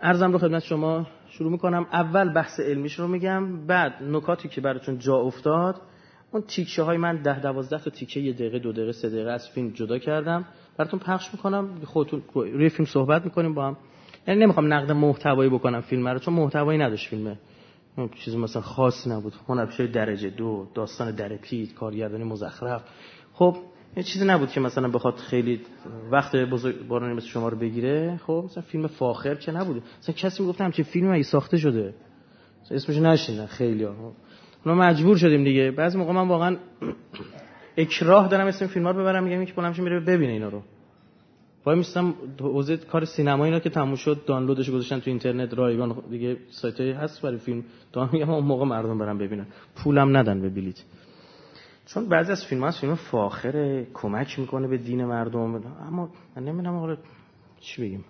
ارزم 0.00 0.32
رو 0.32 0.38
خدمت 0.38 0.62
شما 0.62 1.06
شروع 1.28 1.52
می‌کنم. 1.52 1.86
اول 1.92 2.32
بحث 2.32 2.60
علمیش 2.60 2.94
رو 2.94 3.08
میگم 3.08 3.66
بعد 3.66 4.02
نکاتی 4.02 4.48
که 4.48 4.60
براتون 4.60 4.98
جا 4.98 5.16
افتاد 5.16 5.80
اون 6.32 6.42
تیکشه 6.42 6.82
های 6.82 6.96
من 6.96 7.22
ده 7.22 7.40
دوازده 7.40 7.78
تا 7.78 7.90
تیکه 7.90 8.20
یه 8.20 8.32
دقیقه 8.32 8.58
دو 8.58 8.72
دقیقه 8.72 8.92
سه 8.92 9.08
دقیقه 9.08 9.30
از 9.30 9.48
فیلم 9.48 9.68
جدا 9.68 9.98
کردم. 9.98 10.44
براتون 10.76 11.00
پخش 11.00 11.28
می‌کنم 11.32 11.68
خودتون 11.84 12.22
روی 12.34 12.68
فیلم 12.68 12.86
صحبت 12.86 13.24
می‌کنیم 13.24 13.54
با 13.54 13.66
هم. 13.66 13.76
یعنی 14.26 14.40
نمی‌خوام 14.40 14.72
نقد 14.72 14.92
محتوایی 14.92 15.50
بکنم 15.50 15.80
فیلم 15.80 16.08
رو 16.08 16.18
چون 16.18 16.34
محتوایی 16.34 16.78
نداشت 16.78 17.08
فیلمه. 17.08 17.38
چیزی 18.24 18.36
مثلا 18.36 18.62
خاصی 18.62 19.10
نبود. 19.10 19.32
هنرپیشه 19.48 19.86
درجه 19.86 20.30
دو 20.30 20.66
داستان 20.74 21.10
در 21.10 21.36
پیت 21.36 21.74
کارگردانی 21.74 22.24
مزخرف. 22.24 22.82
خب 23.32 23.56
یه 23.96 24.02
چیزی 24.02 24.24
نبود 24.24 24.50
که 24.50 24.60
مثلا 24.60 24.88
بخواد 24.88 25.16
خیلی 25.16 25.60
وقت 26.10 26.36
بزرگ 26.36 26.86
بارانی 26.86 27.14
مثل 27.14 27.26
شما 27.26 27.48
رو 27.48 27.58
بگیره. 27.58 28.20
خب 28.26 28.42
مثلا 28.44 28.62
فیلم 28.62 28.86
فاخر 28.86 29.34
که 29.34 29.52
نبود 29.52 29.82
مثلا 30.00 30.14
کسی 30.14 30.42
می‌گفت 30.42 30.60
همچین 30.60 30.84
فیلمی 30.84 31.16
ای 31.16 31.22
ساخته 31.22 31.56
شده. 31.56 31.94
اسمش 32.70 32.96
نشینه 32.96 33.46
خیلی 33.46 33.84
ها. 33.84 34.12
ما 34.66 34.74
مجبور 34.74 35.16
شدیم 35.16 35.44
دیگه. 35.44 35.70
بعضی 35.70 35.98
موقع 35.98 36.12
من 36.12 36.28
واقعا 36.28 36.56
اکراه 37.76 38.28
دارم 38.28 38.46
اسم 38.46 38.66
فیلم 38.66 38.88
رو 38.88 38.94
ببرم 38.94 39.24
میگم 39.24 39.42
یکی 39.42 39.52
بلند 39.52 39.78
میره 39.78 40.00
ببینه 40.00 40.32
اینا 40.32 40.48
رو. 40.48 40.62
وای 41.64 41.76
میستم 41.76 42.14
حوزه 42.40 42.76
کار 42.76 43.04
سینما 43.04 43.44
اینا 43.44 43.58
که 43.58 43.70
تموم 43.70 43.94
شد 43.94 44.24
دانلودش 44.26 44.70
گذاشتن 44.70 45.00
تو 45.00 45.10
اینترنت 45.10 45.54
رایگان 45.54 46.02
دیگه 46.10 46.36
سایت 46.50 46.80
هست 46.80 47.22
برای 47.22 47.38
فیلم. 47.38 47.64
دارم 47.92 48.10
میگم 48.12 48.30
اون 48.30 48.44
موقع 48.44 48.64
مردم 48.64 48.98
برن 48.98 49.18
ببینن. 49.18 49.46
پولم 49.76 50.16
ندن 50.16 50.40
به 50.40 50.48
بلیت 50.48 50.82
چون 51.94 52.08
بعضی 52.08 52.32
از 52.32 52.44
فیلم 52.44 52.64
ها 52.64 52.70
فیلم 52.70 52.94
فاخر 52.94 53.84
کمک 53.94 54.38
می‌کنه 54.38 54.68
به 54.68 54.78
دین 54.78 55.04
مردم. 55.04 55.40
اما 55.86 56.08
من 56.36 56.44
نمی‌دونم 56.44 56.78
حالا 56.78 56.96
چی 57.60 57.82
بگیم. 57.82 58.04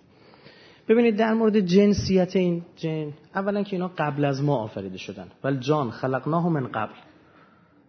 ببینید 0.89 1.17
در 1.17 1.35
مورد 1.35 1.61
جنسیت 1.61 2.37
این 2.37 2.63
جن 2.77 3.13
اولا 3.35 3.63
که 3.63 3.77
اینا 3.77 3.91
قبل 3.99 4.25
از 4.25 4.43
ما 4.43 4.57
آفریده 4.57 4.99
شدن. 4.99 5.29
ولی 5.45 5.59
جان 5.59 5.91
خلقناه 5.91 6.49
من 6.49 6.67
قبل. 6.67 6.95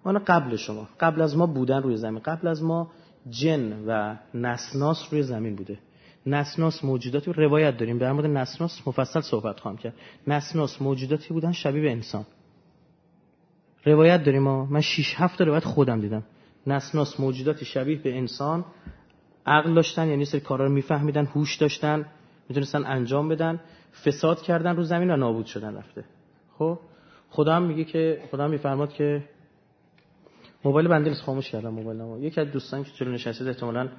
اون 0.05 0.19
قبل 0.19 0.55
شما. 0.55 0.87
قبل 0.99 1.21
از 1.21 1.37
ما 1.37 1.47
بودن 1.47 1.81
روی 1.81 1.97
زمین. 1.97 2.19
قبل 2.19 2.47
از 2.47 2.63
ما 2.63 2.91
جن 3.29 3.85
و 3.87 4.15
نسناس 4.33 5.07
روی 5.11 5.23
زمین 5.23 5.55
بوده. 5.55 5.77
نسناس 6.25 6.83
موجوداتی 6.83 7.33
روایت 7.33 7.77
داریم. 7.77 7.97
در 7.97 8.11
مورد 8.11 8.25
نسناس 8.25 8.87
مفصل 8.87 9.21
صحبت 9.21 9.59
خواهم 9.59 9.77
کرد. 9.77 9.93
نسناس 10.27 10.81
موجوداتی 10.81 11.33
بودن 11.33 11.51
شبیه 11.51 11.91
انسان. 11.91 12.25
روایت 13.85 14.23
داریم 14.23 14.43
ما. 14.43 14.65
من 14.65 14.81
6 14.81 15.15
هفت 15.17 15.41
روایت 15.41 15.65
خودم 15.65 16.01
دیدم. 16.01 16.23
نسناس 16.67 17.19
موجوداتی 17.19 17.65
شبیه 17.65 18.01
به 18.01 18.17
انسان 18.17 18.65
عقل 19.45 19.73
داشتن 19.73 20.07
یعنی 20.07 20.25
سری 20.25 20.41
کارا 20.41 20.65
رو 20.65 20.71
میفهمیدن 20.71 21.25
هوش 21.25 21.55
داشتن 21.55 22.05
می‌تونستن 22.49 22.85
انجام 22.85 23.29
بدن 23.29 23.59
فساد 24.05 24.41
کردن 24.41 24.75
رو 24.75 24.83
زمین 24.83 25.11
و 25.11 25.17
نابود 25.17 25.45
شدن 25.45 25.75
رفته. 25.75 26.03
خب؟ 26.57 26.79
خدا 27.29 27.55
هم 27.55 27.63
میگه 27.63 27.83
که 27.83 28.21
خدا 28.31 28.43
هم 28.43 28.49
میفرماد 28.49 28.93
که 28.93 29.23
موبایل 30.63 30.87
بنده 30.87 31.13
خاموش 31.13 31.49
کردم 31.49 31.69
موبایل 31.69 32.01
ما 32.01 32.19
یکی 32.19 32.41
از 32.41 32.51
دوستان 32.51 32.83
که 32.83 32.91
جلو 32.91 33.11
نشسته 33.11 33.45
احتمالاً 33.45 33.89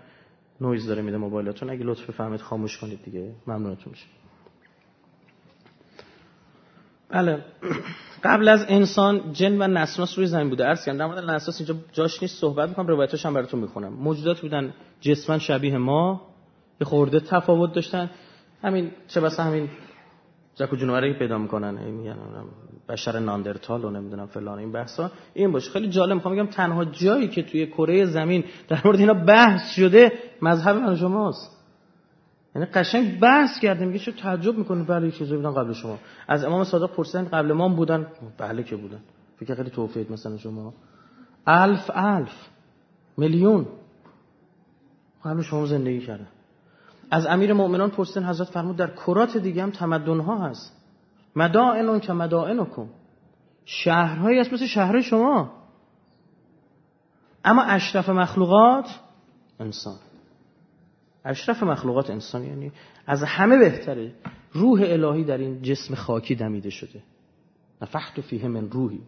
نویز 0.60 0.86
داره 0.86 1.02
میده 1.02 1.16
موبایلاتون 1.16 1.70
اگه 1.70 1.84
لطف 1.84 2.10
بفرمایید 2.10 2.40
خاموش 2.40 2.78
کنید 2.78 3.04
دیگه 3.04 3.34
ممنونتون 3.46 3.90
میشه 3.90 4.06
بله. 7.08 7.44
قبل 8.24 8.48
از 8.48 8.66
انسان 8.68 9.32
جن 9.32 9.62
و 9.62 9.66
نسناس 9.66 10.18
روی 10.18 10.26
زمین 10.26 10.48
بوده. 10.48 10.64
عرض 10.64 10.84
کردم 10.84 10.98
در 10.98 11.06
مورد 11.06 11.30
نسناس 11.30 11.60
اینجا 11.60 11.74
جاش 11.92 12.22
نیست 12.22 12.40
صحبت 12.40 12.68
می‌کنم 12.68 12.86
روایتاش 12.86 13.26
هم 13.26 13.34
براتون 13.34 13.60
می‌خونم. 13.60 13.92
موجودات 13.92 14.40
بودن 14.40 14.74
جسما 15.00 15.38
شبیه 15.38 15.78
ما 15.78 16.20
یه 16.80 16.86
خورده 16.86 17.20
تفاوت 17.20 17.72
داشتن. 17.72 18.10
همین 18.62 18.90
چه 19.08 19.20
بس 19.20 19.40
همین 19.40 19.68
جک 20.54 20.72
و 20.72 21.12
پیدا 21.18 21.38
می‌کنن 21.38 21.74
میگن 21.74 22.16
بشر 22.88 23.18
ناندرتال 23.18 23.84
و 23.84 23.90
نمی‌دونم 23.90 24.26
فلان 24.26 24.58
این 24.58 24.72
بحثا. 24.72 25.10
این 25.34 25.52
باشه. 25.52 25.70
خیلی 25.70 25.88
جالب 25.88 26.14
می‌خوام 26.14 26.34
بگم 26.34 26.46
تنها 26.46 26.84
جایی 26.84 27.28
که 27.28 27.42
توی 27.42 27.66
کره 27.66 28.04
زمین 28.04 28.44
در 28.68 28.80
مورد 28.84 29.00
اینا 29.00 29.14
بحث 29.14 29.74
شده 29.74 30.12
مذهب 30.42 30.76
من 30.76 30.96
شماست 30.96 31.59
یعنی 32.54 32.66
قشنگ 32.66 33.20
بحث 33.20 33.58
کرده 33.58 33.84
میگه 33.84 33.98
چه 33.98 34.12
تعجب 34.12 34.58
می‌کنه 34.58 34.84
بله 34.84 35.10
چیزی 35.10 35.36
بودن 35.36 35.54
قبل 35.54 35.72
شما. 35.72 35.98
از 36.28 36.44
امام 36.44 36.64
صادق 36.64 36.90
پرسیدن 36.90 37.24
قبل 37.24 37.52
ما 37.52 37.68
بودن. 37.68 38.06
بله 38.38 38.62
که 38.62 38.76
بودن. 38.76 39.00
فکر 39.36 39.54
خیلی 39.54 39.70
توفیق 39.70 40.12
مثلا 40.12 40.36
شما. 40.36 40.74
الف 41.46 41.90
الف. 41.94 42.48
میلیون. 43.16 43.66
قبل 45.24 45.42
شما 45.42 45.66
زندگی 45.66 46.00
کرده. 46.00 46.26
از 47.10 47.26
امیر 47.26 47.52
مؤمنان 47.52 47.90
پرسیدن 47.90 48.26
حضرت 48.26 48.48
فرمود 48.48 48.76
در 48.76 48.90
کرات 48.90 49.36
دیگه 49.36 49.62
هم 49.62 49.70
تمدن 49.70 50.20
ها 50.20 50.38
هست. 50.38 50.76
مدائن 51.36 52.00
که 52.00 52.12
مدائنکم. 52.12 52.86
شهرهایی 53.64 54.38
هست 54.38 54.52
مثل 54.52 54.66
شهر 54.66 55.00
شما. 55.00 55.52
اما 57.44 57.62
اشرف 57.62 58.08
مخلوقات 58.08 59.00
انسان. 59.60 59.96
اشرف 61.24 61.62
مخلوقات 61.62 62.10
انسان 62.10 62.44
یعنی 62.44 62.72
از 63.06 63.22
همه 63.22 63.58
بهتره. 63.58 64.12
روح 64.52 64.80
الهی 64.84 65.24
در 65.24 65.38
این 65.38 65.62
جسم 65.62 65.94
خاکی 65.94 66.34
دمیده 66.34 66.70
شده. 66.70 67.02
نفخت 67.82 68.20
فیه 68.20 68.48
من 68.48 68.70
روحی. 68.70 69.00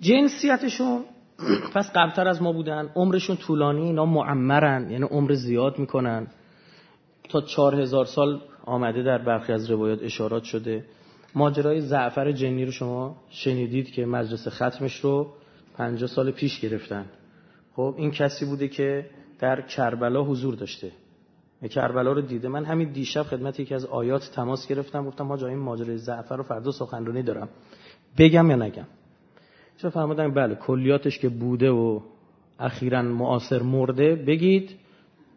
جنسیتشون 0.00 1.04
پس 1.74 1.90
قبلتر 1.94 2.28
از 2.28 2.42
ما 2.42 2.52
بودن. 2.52 2.90
عمرشون 2.94 3.36
طولانی 3.36 3.82
اینا 3.82 4.06
معمرن 4.06 4.90
یعنی 4.90 5.04
عمر 5.04 5.32
زیاد 5.32 5.78
می‌کنن. 5.78 6.26
تا 7.28 7.40
چهار 7.40 7.80
هزار 7.80 8.04
سال 8.04 8.40
آمده 8.64 9.02
در 9.02 9.18
برخی 9.18 9.52
از 9.52 9.70
روایات 9.70 10.02
اشارات 10.02 10.42
شده. 10.42 10.84
ماجرای 11.34 11.80
زعفر 11.80 12.32
جنی 12.32 12.64
رو 12.64 12.70
شما 12.70 13.16
شنیدید 13.30 13.90
که 13.90 14.06
مجلس 14.06 14.48
ختمش 14.48 15.00
رو 15.00 15.32
پنجاه 15.76 16.08
سال 16.08 16.30
پیش 16.30 16.60
گرفتن. 16.60 17.06
خب 17.76 17.94
این 17.98 18.10
کسی 18.10 18.44
بوده 18.44 18.68
که 18.68 19.06
در 19.38 19.60
کربلا 19.60 20.24
حضور 20.24 20.54
داشته. 20.54 20.92
کربلا 21.70 22.12
رو 22.12 22.20
دیده. 22.20 22.48
من 22.48 22.64
همین 22.64 22.92
دیشب 22.92 23.22
خدمت 23.22 23.60
یکی 23.60 23.74
از 23.74 23.86
آیات 23.86 24.30
تماس 24.34 24.66
گرفتم. 24.68 25.06
گفتم 25.06 25.24
ما 25.24 25.36
جای 25.36 25.50
این 25.50 25.58
ماجرای 25.58 25.98
زعفر 25.98 26.36
رو 26.36 26.42
فردا 26.42 26.70
سخنرانی 26.70 27.22
دارم. 27.22 27.48
بگم 28.18 28.50
یا 28.50 28.56
نگم؟ 28.56 28.86
چه 29.76 29.88
فرمودن؟ 29.88 30.34
بله 30.34 30.54
کلیاتش 30.54 31.18
که 31.18 31.28
بوده 31.28 31.70
و 31.70 32.00
اخیرا 32.58 33.02
معاصر 33.02 33.62
مرده 33.62 34.14
بگید. 34.14 34.70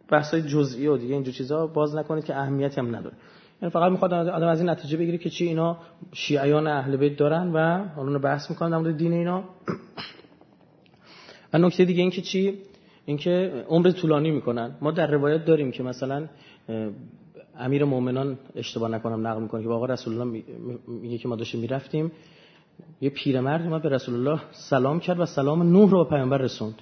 بحثای 0.10 0.42
جزئی 0.42 0.88
و 0.88 0.98
دیگه 0.98 1.14
اینجور 1.14 1.34
چیزا 1.34 1.68
باز 1.68 1.96
نکنید 1.96 2.26
که 2.26 2.36
اهمیتی 2.36 2.82
هم 2.82 2.96
نداره. 2.96 3.16
یعنی 3.62 3.72
فقط 3.72 3.92
می‌خواد 3.92 4.14
آدم 4.14 4.48
از 4.48 4.60
این 4.60 4.70
نتیجه 4.70 4.98
بگیره 4.98 5.18
که 5.18 5.30
چی 5.30 5.46
اینا 5.46 5.78
شیعیان 6.14 6.68
اهل 6.68 6.98
بیت 6.98 7.18
دارن 7.18 7.52
و 7.54 7.88
حالا 7.88 8.20
بحث 8.20 8.50
می‌کنن 8.50 8.84
در 8.84 8.92
دین 8.92 9.14
اینا. 9.14 9.44
و 11.54 11.58
نکته 11.58 11.86
دیگه 11.86 12.02
این 12.02 12.12
که 12.12 12.22
چی؟ 12.22 12.58
اینکه 13.10 13.66
عمر 13.68 13.92
طولانی 13.92 14.32
می‌کنن. 14.32 14.76
ما 14.82 14.92
در 14.92 15.12
روایت 15.12 15.46
داریم 15.46 15.72
که 15.72 15.84
مثلا 15.84 16.28
امیر 17.58 17.84
مؤمنان 17.86 18.38
اشتباه 18.56 18.90
نکنم 18.90 19.28
نقل 19.28 19.42
می‌کنه 19.42 19.64
که 19.64 19.70
آقا 19.70 19.86
رسول 19.86 20.22
الله 20.22 20.44
میگه 20.88 21.18
که 21.18 21.28
ما 21.28 21.36
داشتیم 21.36 21.62
می‌رفتیم. 21.62 22.12
یه 23.02 23.10
پیرمرد 23.10 23.68
ما 23.68 23.80
به 23.80 23.90
رسول 23.90 24.16
الله 24.16 24.42
سلام 24.52 25.00
کرد 25.00 25.20
و 25.20 25.26
سلام 25.26 25.64
نوح 25.64 25.92
رو 25.92 26.04
به 26.04 26.10
پیامبر 26.10 26.38
رسوند. 26.38 26.76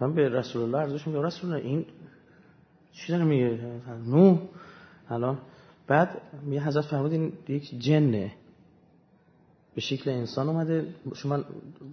من 0.00 0.14
به 0.14 0.28
رسول 0.28 0.62
الله 0.62 0.78
عرضش 0.78 1.06
میگم 1.06 1.22
رسول 1.22 1.52
الله 1.52 1.66
این 1.66 1.84
چی 2.92 3.12
داره 3.12 3.24
میگه؟ 3.24 3.58
نوح 4.06 4.38
الان. 5.10 5.38
بعد 5.86 6.20
میگه 6.42 6.62
حضرت 6.62 6.84
فرمود 6.84 7.12
این 7.12 7.32
یک 7.48 7.78
جنه. 7.78 8.32
به 9.74 9.80
شکل 9.80 10.10
انسان 10.10 10.48
اومده. 10.48 10.86
شما 11.14 11.38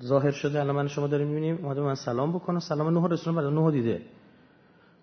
ظاهر 0.04 0.32
شده 0.32 0.60
الان 0.60 0.76
من 0.76 0.88
شما 0.88 1.08
داریم 1.08 1.28
می‌بینیم 1.28 1.66
اومده 1.66 1.82
من 1.82 1.96
سلام 1.96 2.32
بکنه. 2.32 2.60
سلام 2.60 2.90
نوح 2.90 3.12
رسول 3.12 3.36
بعد 3.36 3.46
نوح 3.46 3.72
دیده. 3.72 4.02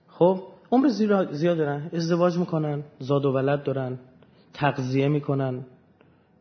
خب 0.08 0.42
عمر 0.72 0.88
زیاد 1.32 1.56
دارن 1.56 1.90
ازدواج 1.92 2.38
می‌کنن 2.38 2.84
زاد 2.98 3.24
و 3.24 3.32
ولد 3.32 3.62
دارن 3.62 3.98
تغذیه 4.54 5.08
می‌کنن. 5.08 5.64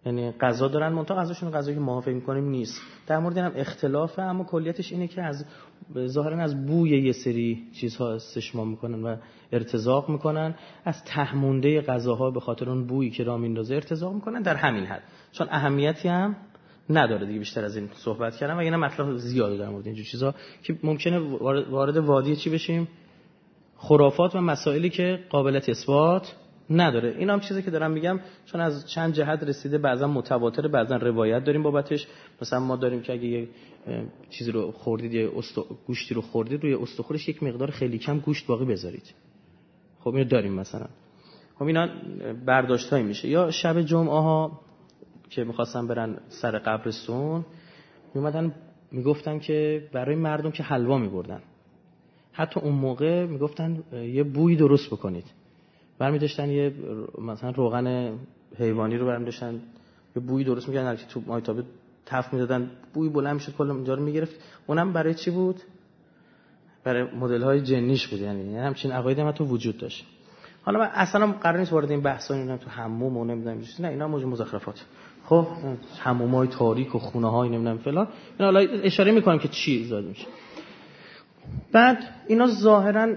یعنی 0.06 0.32
غذا 0.32 0.68
دارن 0.68 0.94
منتها 0.94 1.18
غذاشون 1.18 1.52
غذایی 1.52 1.78
که 1.78 1.82
ما 1.82 2.02
فکر 2.02 2.14
می‌کنیم 2.14 2.50
نیست. 2.50 2.82
در 3.08 3.20
مورد 3.20 3.38
هم 3.38 3.52
اختلافه 3.56 4.22
اما 4.22 4.44
کلیتش 4.44 4.92
اینه 4.92 5.08
که 5.08 5.22
از 5.22 5.46
ظاهرا 6.08 6.44
از 6.44 6.66
بوی 6.66 6.90
یه 6.90 7.12
سری 7.12 7.64
چیزها 7.80 8.14
استشمام 8.14 8.70
می‌کنن 8.70 9.04
و 9.04 9.16
ارتزاق 9.52 10.10
می‌کنن. 10.10 10.56
از 10.86 11.04
تهمونده 11.04 11.82
غذاها 11.82 12.32
به 12.32 12.40
خاطر 12.40 12.70
اون 12.70 12.88
بویی 12.88 13.10
که 13.10 13.24
را 13.24 13.38
میندازه 13.38 13.76
ارتزاق 13.76 14.14
می‌کنن 14.14 14.42
در 14.42 14.56
همین 14.56 14.84
حد. 14.84 15.04
چون 15.32 15.48
اهمیتی 15.52 16.08
هم 16.08 16.36
نداره 16.90 17.26
دیگه 17.26 17.40
بیشتر 17.40 17.66
از 17.66 17.76
این 17.78 17.90
صحبت 17.94 18.36
کردم 18.36 18.56
و 18.56 18.60
اینا 18.60 18.78
مطلب 18.78 19.16
زیاده 19.16 19.58
در 19.58 19.70
مورد 19.70 19.86
اینجور 19.86 20.06
چیزا 20.06 20.36
که 20.64 20.78
ممکنه 20.84 21.20
وارد 21.70 21.98
وادی 21.98 22.36
چی 22.36 22.50
بشیم؟ 22.50 22.88
خرافات 23.78 24.36
و 24.36 24.42
مسائلی 24.42 24.90
که 24.90 25.20
قابلیت 25.30 25.70
اثبات 25.70 26.36
نداره. 26.70 27.16
این 27.18 27.30
هم 27.30 27.40
چیزی 27.40 27.62
که 27.62 27.72
دارم 27.72 27.92
میگم 27.92 28.20
چون 28.46 28.62
از 28.62 28.90
چند 28.90 29.14
جهت 29.14 29.44
رسیده 29.44 29.78
بعضا 29.78 30.08
متواتر 30.08 30.68
بعضا 30.68 30.96
روایت 30.96 31.44
داریم 31.44 31.64
بابتش. 31.64 32.08
مثلا 32.42 32.60
ما 32.60 32.76
داریم 32.76 33.02
که 33.02 33.14
اگه 33.14 33.26
یه 33.26 33.48
چیزی 34.30 34.52
رو 34.52 34.72
خوردید 34.72 35.14
یه 35.14 35.32
گوشتی 35.88 36.14
رو 36.14 36.22
خوردید 36.22 36.64
روی 36.64 36.74
استخورش 36.74 37.30
یک 37.30 37.44
مقدار 37.44 37.72
خیلی 37.72 37.98
کم 37.98 38.20
گوشت 38.20 38.48
باقی 38.48 38.66
بذارید. 38.66 39.14
خب 40.00 40.16
اینو 40.16 40.24
داریم 40.24 40.54
مثلا. 40.54 40.88
خب 41.56 41.64
اینا 41.64 41.88
برداشت 42.46 42.94
میشه. 42.94 43.28
یا 43.28 43.52
شب 43.52 43.82
جمعه 43.82 44.22
ها 44.22 44.60
که 45.30 45.44
می‌خواستن 45.44 45.88
برن 45.88 46.18
سر 46.30 46.58
قبرستون 46.58 47.46
میومدن 48.14 48.54
می‌گفتن 48.92 49.40
که 49.40 49.88
برای 49.94 50.16
مردم 50.16 50.52
که 50.52 50.64
حلوا 50.64 50.98
میبردن. 50.98 51.42
حتی 52.32 52.60
اون 52.60 52.74
موقع 52.74 53.26
می‌گفتن 53.26 53.84
یه 53.94 54.24
بوی 54.24 54.56
درست 54.56 54.88
بکنید. 54.88 55.26
برمی 56.00 56.20
داشتن 56.20 56.50
یه 56.50 56.74
مثلا 57.22 57.50
روغن 57.50 58.14
حیوانی 58.58 58.98
رو 58.98 59.06
برمی 59.06 59.26
داشتن 59.26 59.54
یه 60.16 60.22
بوی 60.22 60.44
درست 60.44 60.70
می‌کردن 60.70 60.96
که 60.96 61.06
تو 61.06 61.22
مایتابه 61.28 61.64
تف 62.06 62.34
می‌دادن. 62.34 62.72
بوی 62.94 63.10
بلند 63.10 63.34
می‌شد 63.34 63.56
کل 63.56 63.72
اونجا 63.72 63.94
رو 63.94 64.04
می‌گرفت. 64.04 64.36
اونم 64.68 64.94
برای 64.94 65.14
چی 65.14 65.32
بود؟ 65.32 65.62
برای 66.84 67.04
مدل 67.04 67.42
های 67.42 67.62
جنیش 67.62 68.08
بود 68.08 68.20
یعنی 68.20 68.58
همچین 68.58 68.92
عقاید 68.92 69.20
هم 69.20 69.32
تو 69.32 69.46
وجود 69.46 69.78
داشت. 69.78 70.06
حالا 70.62 70.80
من 70.80 70.90
اصلا 70.94 71.32
قرار 71.32 71.60
نیست 71.60 71.74
وارد 71.74 71.92
این 71.92 72.02
بحثا 72.02 72.34
اینا 72.34 72.58
تو 72.58 72.70
حموم 72.70 73.18
و 73.18 73.26
نمی‌دونم 73.26 73.62
نه 73.80 73.88
اینا 73.88 74.08
موجود 74.08 74.30
مزخرفات. 74.30 74.86
خب 75.26 75.48
های 76.04 76.48
تاریک 76.48 76.96
و 76.96 77.00
خونه 77.00 77.32
های 77.32 77.50
نمی‌دونم 77.50 77.78
فلان. 77.78 78.08
اینا 78.40 78.52
حالا 78.52 78.60
اشاره 78.60 79.12
می‌کنم 79.12 79.40
که 79.40 79.48
چی 79.48 79.86
زاد 79.86 80.06
میشه. 80.06 80.28
بعد 81.72 81.98
اینا 82.28 82.48
ظاهرا 82.48 83.16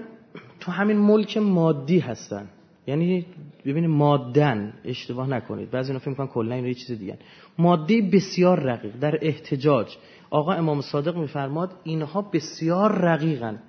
تو 0.59 0.71
همین 0.71 0.97
ملک 0.97 1.37
مادی 1.37 1.99
هستن. 1.99 2.47
یعنی 2.87 3.25
ببینید 3.65 3.89
مادن 3.89 4.73
اشتباه 4.85 5.29
نکنید. 5.29 5.71
بعضی 5.71 5.89
اینا 5.89 5.99
فکر 5.99 6.09
می‌کنن 6.09 6.27
کلا 6.27 6.55
این 6.55 6.65
یه 6.65 6.73
چیز 6.73 6.99
دیگه 6.99 7.17
ماده 7.57 8.01
بسیار 8.01 8.59
رقیق 8.59 8.95
در 9.01 9.19
احتجاج. 9.21 9.97
آقا 10.29 10.53
امام 10.53 10.81
صادق 10.81 11.17
میفرماد 11.17 11.71
اینها 11.83 12.21
بسیار 12.21 12.91
رقیقن. 12.91 13.59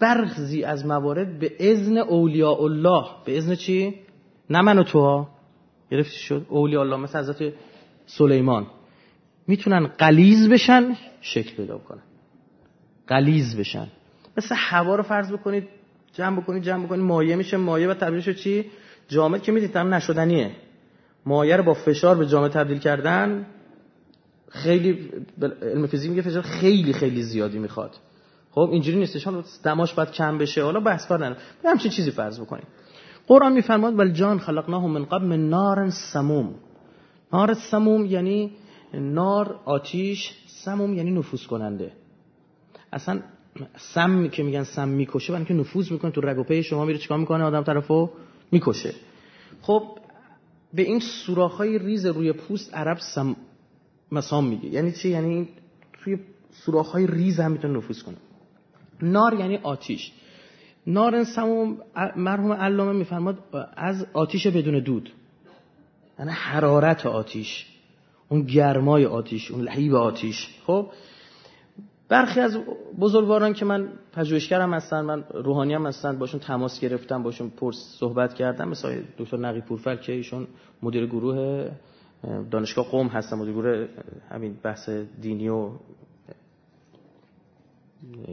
برخزی 0.00 0.64
از 0.64 0.86
موارد 0.86 1.38
به 1.38 1.52
اذن 1.60 1.98
اولیاء 1.98 2.62
الله 2.62 3.04
به 3.24 3.38
اذن 3.38 3.54
چی؟ 3.54 3.94
نه 4.50 4.60
من 4.60 4.78
و 4.78 4.82
تو 4.82 5.00
ها. 5.00 5.28
گرفتی 5.90 6.18
شد؟ 6.18 6.46
اولیاء 6.48 6.82
الله 6.82 6.96
مثل 6.96 7.18
حضرت 7.18 7.52
سلیمان. 8.06 8.66
می‌تونن 9.46 9.86
قلیز 9.86 10.48
بشن 10.48 10.96
شکل 11.20 11.56
پیدا 11.56 11.78
کنن 11.78 12.02
قلیز 13.06 13.56
بشن. 13.56 13.88
مثل 14.36 14.54
هوا 14.58 14.96
رو 14.96 15.02
فرض 15.02 15.32
بکنید 15.32 15.68
جمع 16.18 16.40
بکنید 16.40 16.62
جمع 16.62 16.84
بکنید 16.84 17.04
مایه 17.04 17.36
میشه 17.36 17.56
مایه 17.56 17.88
و 17.88 17.94
تبدیل 17.94 18.34
چی؟ 18.34 18.70
جامد 19.08 19.42
که 19.42 19.52
می‌دید 19.52 19.76
هم 19.76 19.94
نشدنیه. 19.94 20.50
مایه 21.26 21.56
رو 21.56 21.62
با 21.62 21.74
فشار 21.74 22.16
به 22.16 22.26
جامد 22.26 22.50
تبدیل 22.50 22.78
کردن 22.78 23.46
خیلی 24.48 25.10
علم 25.62 25.86
فیزیک 25.86 26.10
میگه 26.10 26.22
فشار 26.22 26.42
خیلی 26.42 26.92
خیلی 26.92 27.22
زیادی 27.22 27.58
می‌خواد. 27.58 27.90
خب 28.50 28.68
اینجوری 28.72 28.98
نیستش. 28.98 29.24
حالا 29.24 29.44
دماش 29.64 29.94
باید 29.94 30.10
کم 30.10 30.38
بشه. 30.38 30.62
حالا 30.62 30.80
بحث 30.80 31.06
کار 31.06 31.18
ندارم. 31.18 31.40
همچین 31.64 31.90
چیزی 31.90 32.10
فرض 32.10 32.40
بکنید 32.40 32.66
قرآن 33.26 33.52
میفرماد 33.52 33.98
والجان 33.98 34.38
خلقناه 34.38 34.86
من 34.86 35.04
قبل 35.04 35.24
من 35.24 35.48
نار 35.48 35.90
السموم. 35.90 36.54
نار 37.32 37.54
سموم 37.54 38.06
یعنی 38.06 38.52
نار 38.94 39.60
آتیش 39.64 40.34
سموم 40.46 40.94
یعنی 40.94 41.10
نفوذ 41.10 41.46
کننده. 41.46 41.92
اصلا 42.92 43.20
سم 43.76 44.28
که 44.28 44.42
میگن 44.42 44.64
سم 44.64 44.88
می‌کشه 44.88 45.32
برای 45.32 45.44
که 45.44 45.54
نفوذ 45.54 45.92
می‌کنه 45.92 46.10
تو 46.10 46.20
رگ 46.20 46.38
و 46.38 46.42
پی 46.42 46.62
شما 46.62 46.84
میره 46.84 46.98
چیکار 46.98 47.18
می‌کنه؟ 47.18 47.44
آدم 47.44 47.62
طرفو 47.62 48.10
می‌کشه. 48.52 48.94
خب 49.62 49.82
به 50.74 50.82
این 50.82 51.00
سوراخ‌های 51.00 51.78
ریز 51.78 52.06
روی 52.06 52.32
پوست 52.32 52.74
عرب 52.74 52.98
سم 52.98 53.36
مسام 54.12 54.46
میگه. 54.46 54.68
یعنی 54.68 54.92
چی؟ 54.92 55.08
یعنی 55.08 55.48
توی 55.92 56.18
سوراخ‌های 56.52 57.06
ریز 57.06 57.40
هم 57.40 57.52
می‌تونه 57.52 57.76
نفوذ 57.76 58.02
کنه. 58.02 58.16
نار 59.02 59.34
یعنی 59.34 59.56
آتیش. 59.56 60.12
نار 60.86 61.24
سموم 61.24 61.78
مرحوم 62.16 62.52
علامه 62.52 62.92
میفرماد 62.92 63.38
از 63.76 64.06
آتیش 64.12 64.46
بدون 64.46 64.78
دود. 64.80 65.12
یعنی 66.18 66.30
حرارت 66.30 67.06
آتیش. 67.06 67.66
اون 68.28 68.42
گرمای 68.42 69.04
آتیش 69.04 69.50
اون 69.50 69.60
لحیب 69.60 69.94
آتیش. 69.94 70.48
خب؟ 70.66 70.90
برخی 72.08 72.40
از 72.40 72.58
بزرگواران 73.00 73.52
که 73.52 73.64
من 73.64 73.88
پژوهشگرم 74.12 74.74
هستن 74.74 75.00
من 75.00 75.24
روحانی 75.34 75.74
هم 75.74 75.86
هستن 75.86 76.18
باشون 76.18 76.40
تماس 76.40 76.80
گرفتم 76.80 77.22
باشون 77.22 77.50
پرس 77.50 77.76
صحبت 77.98 78.34
کردم. 78.34 78.68
مثلا 78.68 78.98
دکتر 79.18 79.36
نقی 79.36 79.60
پورفر 79.60 79.96
که 79.96 80.12
ایشون 80.12 80.46
مدیر 80.82 81.06
گروه 81.06 81.70
دانشگاه 82.50 82.84
قوم 82.84 83.06
هستن 83.06 83.36
مدیر 83.36 83.52
گروه 83.52 83.88
همین 84.30 84.58
بحث 84.62 84.88
دینی 85.20 85.48
و 85.48 85.70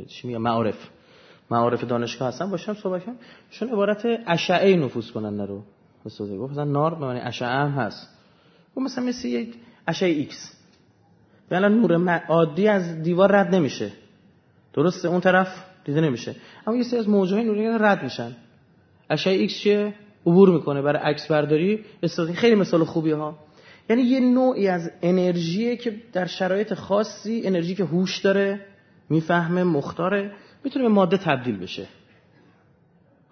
چی 0.08 0.28
میگم 0.28 0.42
معارف. 0.42 0.90
معارف 1.52 1.84
دانشگاه 1.84 2.28
هستن 2.28 2.52
باشم 2.52 2.74
صحبت 2.74 3.06
کنم 3.06 3.16
چون 3.50 3.70
عبارت 3.70 4.06
اشعه 4.28 4.76
نفوذ 4.76 5.12
کننده 5.12 5.46
رو 5.46 5.64
استاد 6.06 6.30
گفت 6.30 6.52
مثلا 6.52 6.64
نار 6.64 6.96
به 6.96 7.06
معنی 7.06 7.20
اشعه 7.20 7.48
هم 7.48 7.70
هست. 7.72 8.10
و 8.78 8.80
مثلا 8.80 9.04
مثل 9.04 9.28
یک 9.28 9.56
اشعه 9.88 10.10
ایکس. 10.10 10.65
بلا 11.50 11.68
نور 11.68 12.22
عادی 12.28 12.68
از 12.68 13.04
دیوار 13.04 13.32
رد 13.32 13.56
نمیشه. 13.56 13.92
درسته؟ 14.74 15.08
اون 15.08 15.22
طرف 15.22 15.64
دیده 15.86 16.02
نمیشه. 16.02 16.36
اما 16.68 16.78
یه 16.78 16.84
سری 16.84 17.00
از 17.00 17.10
موجهای 17.10 17.44
نوری 17.44 17.68
رد 17.68 18.04
میشن. 18.04 18.32
اشعه 19.10 19.34
ایکس 19.34 19.54
چیه؟ 19.54 19.94
عبور 20.26 20.50
می‌کنه. 20.50 20.82
برای 20.82 21.02
عکس 21.02 21.28
برداری 21.28 21.86
استفاده 22.04 22.34
خیلی 22.34 22.56
مثال 22.56 22.84
خوبی 22.84 23.12
ها. 23.12 23.36
یعنی 23.90 24.02
یه 24.02 24.20
نوعی 24.20 24.68
از 24.68 24.92
انرژی 25.02 25.78
که 25.78 25.96
در 26.14 26.26
شرایط 26.26 26.74
خاصی 26.74 27.42
انرژی 27.46 27.76
که 27.76 27.84
هوش 27.84 28.20
داره 28.20 28.66
می‌فهمه 29.10 29.64
مختاره 29.64 30.32
می‌تونه 30.64 30.86
به 30.86 30.92
ماده 30.92 31.18
تبدیل 31.18 31.58
بشه. 31.58 31.88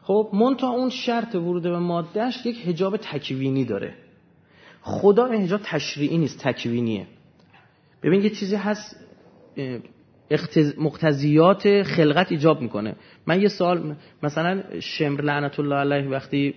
خب 0.02 0.30
مونتا 0.34 0.68
اون 0.68 0.90
شرط 0.90 1.36
ورود 1.36 1.64
به 1.64 1.80
مادهش 1.80 2.46
یک 2.46 2.68
حجاب 2.68 2.98
تکوینی 2.98 3.66
داره. 3.66 3.94
خدا 4.82 5.26
این 5.26 5.42
حجاب 5.42 5.62
تشریعی 5.64 6.18
نیست 6.18 6.40
تکوینیه. 6.40 7.08
ببین 8.04 8.22
یه 8.22 8.30
چیزی 8.30 8.56
هست 8.56 8.96
مقتضیات 10.78 11.84
خلقت 11.84 12.32
ایجاب 12.32 12.62
می‌کنه. 12.62 12.96
من 13.28 13.42
یه 13.42 13.48
سال 13.48 13.96
مثلا 14.24 14.64
شمر 14.80 15.22
لعنت 15.22 15.60
الله 15.60 15.76
علیه 15.76 16.10
وقتی 16.10 16.56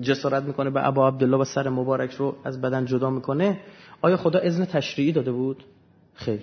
جسارت 0.00 0.42
می‌کنه 0.42 0.70
به 0.70 0.86
ابا 0.86 1.08
عبدالله 1.08 1.36
و 1.36 1.44
سر 1.44 1.68
مبارک 1.68 2.12
رو 2.12 2.36
از 2.44 2.60
بدن 2.60 2.84
جدا 2.84 3.10
می‌کنه 3.10 3.60
آیا 4.02 4.16
خدا 4.16 4.38
اذن 4.38 4.64
تشریعی 4.64 5.12
داده 5.12 5.32
بود؟ 5.32 5.64
خیر. 6.14 6.40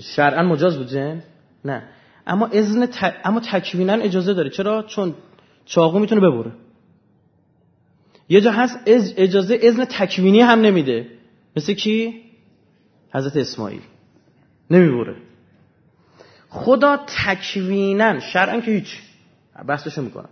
شرعا 0.00 0.42
مجاز 0.42 0.78
بود 0.78 0.86
جن؟ 0.86 1.22
نه. 1.64 1.82
اما 2.26 2.46
اذن 2.46 2.86
ت... 2.86 3.14
اما 3.24 3.40
تکوینا 3.40 3.92
اجازه 3.92 4.34
داره. 4.34 4.50
چرا؟ 4.50 4.82
چون 4.82 5.14
چاقو 5.64 5.98
می‌تونه 5.98 6.20
ببره. 6.20 6.52
یه 8.28 8.40
جا 8.40 8.50
هست 8.52 8.78
اجازه 8.86 9.58
اذن 9.62 9.84
تکوینی 9.84 10.40
هم 10.40 10.60
نمیده. 10.60 11.06
مثل 11.56 11.72
کی؟ 11.72 12.23
حضرت 13.14 13.36
اسماعیل. 13.36 13.82
نمی‌بره 14.70 15.16
خدا 16.48 16.96
تکوینن 17.26 18.20
شرعا 18.20 18.60
که 18.60 18.70
هیچ. 18.70 19.00
بحثشو 19.68 20.02
می‌کنم. 20.02 20.28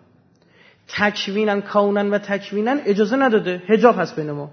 تکوینن 0.88 1.60
کونن 1.60 2.10
و 2.10 2.18
تکوینن 2.18 2.80
اجازه 2.84 3.16
نداده. 3.16 3.62
هجاب 3.68 3.98
هست 3.98 4.16
بین 4.16 4.30
ما. 4.30 4.50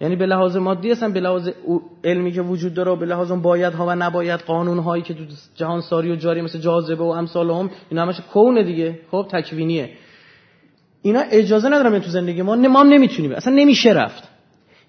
یعنی 0.00 0.16
به 0.16 0.26
لحاظ 0.26 0.56
مادی 0.56 0.90
هستن 0.90 1.12
به 1.12 1.20
لحاظ 1.20 1.48
علمی 2.04 2.32
که 2.32 2.42
وجود 2.42 2.74
داره 2.74 2.96
به 2.96 3.06
لحاظ 3.06 3.32
باید 3.32 3.72
ها 3.72 3.86
و 3.86 3.90
نباید 3.90 4.40
قانون 4.40 4.78
هایی 4.78 5.02
که 5.02 5.14
تو 5.14 5.24
جهان 5.56 5.80
ساری 5.80 6.12
و 6.12 6.16
جاری 6.16 6.42
مثل 6.42 6.58
جاذبه 6.58 7.04
و 7.04 7.06
امثال 7.06 7.50
هم 7.50 7.70
اینا 7.88 8.02
همش 8.02 8.20
کونه 8.32 8.62
دیگه. 8.62 8.98
خب 9.10 9.28
تکوینیه. 9.32 9.90
اینا 11.02 11.20
اجازه 11.20 11.68
ندارن 11.68 12.00
تو 12.00 12.10
زندگی 12.10 12.42
ما. 12.42 12.56
ما 12.56 12.82
نمی‌تونیم. 12.82 13.32
اصلا 13.32 13.54
نمیشه 13.54 13.92
رفت. 13.92 14.27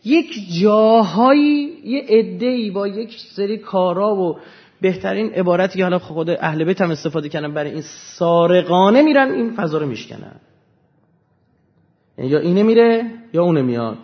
یک 0.06 0.60
جاهایی 0.62 1.82
یه 1.84 2.06
عده‌ای 2.10 2.72
با 2.72 2.88
یک 2.88 3.18
سری 3.36 3.58
کارا 3.58 4.16
و 4.16 4.38
بهترین 4.82 5.34
عبارتی 5.34 5.78
که 5.78 5.84
حالا 5.84 6.00
خود 6.00 6.30
اهل 6.30 6.64
بیت 6.64 6.82
هم 6.82 6.92
استفاده 6.92 7.30
کردن 7.30 7.54
برای 7.54 7.72
این 7.72 7.84
سارقانه 8.18 9.02
میرن 9.02 9.32
این 9.32 9.52
فضا 9.52 9.78
رو 9.78 9.86
میشکنن. 9.86 10.36
یعنی 12.18 12.32
یا 12.32 12.40
اینه 12.40 12.64
میره 12.64 13.12
یا 13.34 13.44
اونه 13.44 13.62
میاد. 13.62 13.98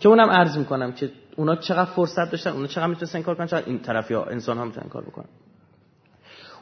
که 0.00 0.08
اونم 0.08 0.30
عرض 0.30 0.58
می‌کنم 0.58 0.92
که 0.92 1.10
اونا 1.36 1.56
چقدر 1.56 1.90
فرصت 1.90 2.30
داشتن 2.30 2.50
اونا 2.50 2.66
چقدر 2.66 2.86
می‌تونستن 2.86 3.22
کار 3.22 3.34
کنن 3.34 3.46
چقدر 3.46 3.66
این 3.66 3.78
طرفی 3.78 4.14
ها 4.14 4.24
انسان 4.24 4.58
ها 4.58 4.64
می‌تونن 4.64 4.88
کار 4.88 5.02
بکنن. 5.02 5.28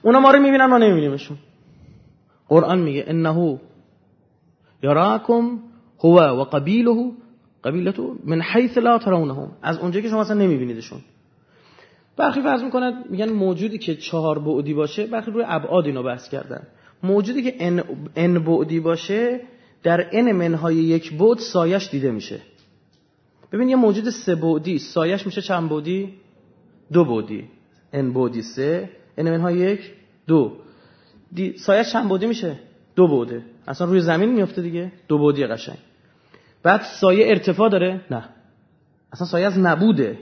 اونا 0.02 0.20
ما 0.20 0.30
رو 0.30 0.40
می‌بینن 0.42 0.66
ما 0.66 0.78
نمیبینیمشون. 0.78 1.36
قرآن 2.48 2.78
میگه 2.78 3.04
انه 3.06 3.58
یراکم 4.82 5.58
هو 5.98 6.20
و 6.20 6.44
قبیله 6.44 7.12
قبیلتو 7.64 8.16
من 8.24 8.42
حیث 8.42 8.78
لا 8.78 8.98
ترونهم. 8.98 9.52
از 9.62 9.78
اونجایی 9.78 10.02
که 10.02 10.08
شما 10.08 10.20
اصلا 10.20 10.36
نمیبینیدشون. 10.36 11.00
برخی 12.16 12.42
فرض 12.42 12.62
می‌کنن 12.62 13.04
میگن 13.10 13.32
موجودی 13.32 13.78
که 13.78 13.94
چهار 13.94 14.38
بعدی 14.38 14.74
باشه 14.74 15.06
برخی 15.06 15.30
روی 15.30 15.44
ابعاد 15.46 15.86
اینو 15.86 16.02
بحث 16.02 16.28
کردن. 16.28 16.62
موجودی 17.02 17.42
که 17.42 17.54
ان, 17.58 17.82
ان 18.16 18.44
بعدی 18.44 18.80
باشه 18.80 19.40
در 19.82 20.10
n 20.10 20.32
منهای 20.32 20.76
یک 20.76 21.12
بود 21.12 21.38
سایش 21.38 21.88
دیده 21.90 22.10
میشه. 22.10 22.40
ببین 23.52 23.68
یه 23.68 23.76
موجود 23.76 24.10
سه 24.10 24.34
بعدی 24.34 24.78
سایش 24.78 25.26
میشه 25.26 25.42
چند 25.42 25.68
بعدی؟ 25.68 26.08
دو 26.92 27.04
بعدی. 27.04 27.44
n 27.94 28.14
بعدی 28.14 28.42
سه 28.42 28.90
n 29.18 29.22
منهای 29.22 29.56
یک 29.58 29.80
دو. 30.26 30.52
دی... 31.34 31.56
سایش 31.56 31.92
چند 31.92 32.08
بعدی 32.08 32.26
میشه؟ 32.26 32.56
دو 32.96 33.08
بعده. 33.08 33.42
اصلا 33.66 33.86
روی 33.86 34.00
زمین 34.00 34.32
میفته 34.32 34.62
دیگه. 34.62 34.92
دو 35.08 35.18
بعدی 35.18 35.46
قشنگ. 35.46 35.78
بعد 36.64 36.82
سایه 36.82 37.28
ارتفاع 37.28 37.68
داره؟ 37.68 38.00
نه. 38.10 38.28
اصلا 39.12 39.26
سایه 39.26 39.46
از 39.46 39.58
نبوده. 39.58 40.18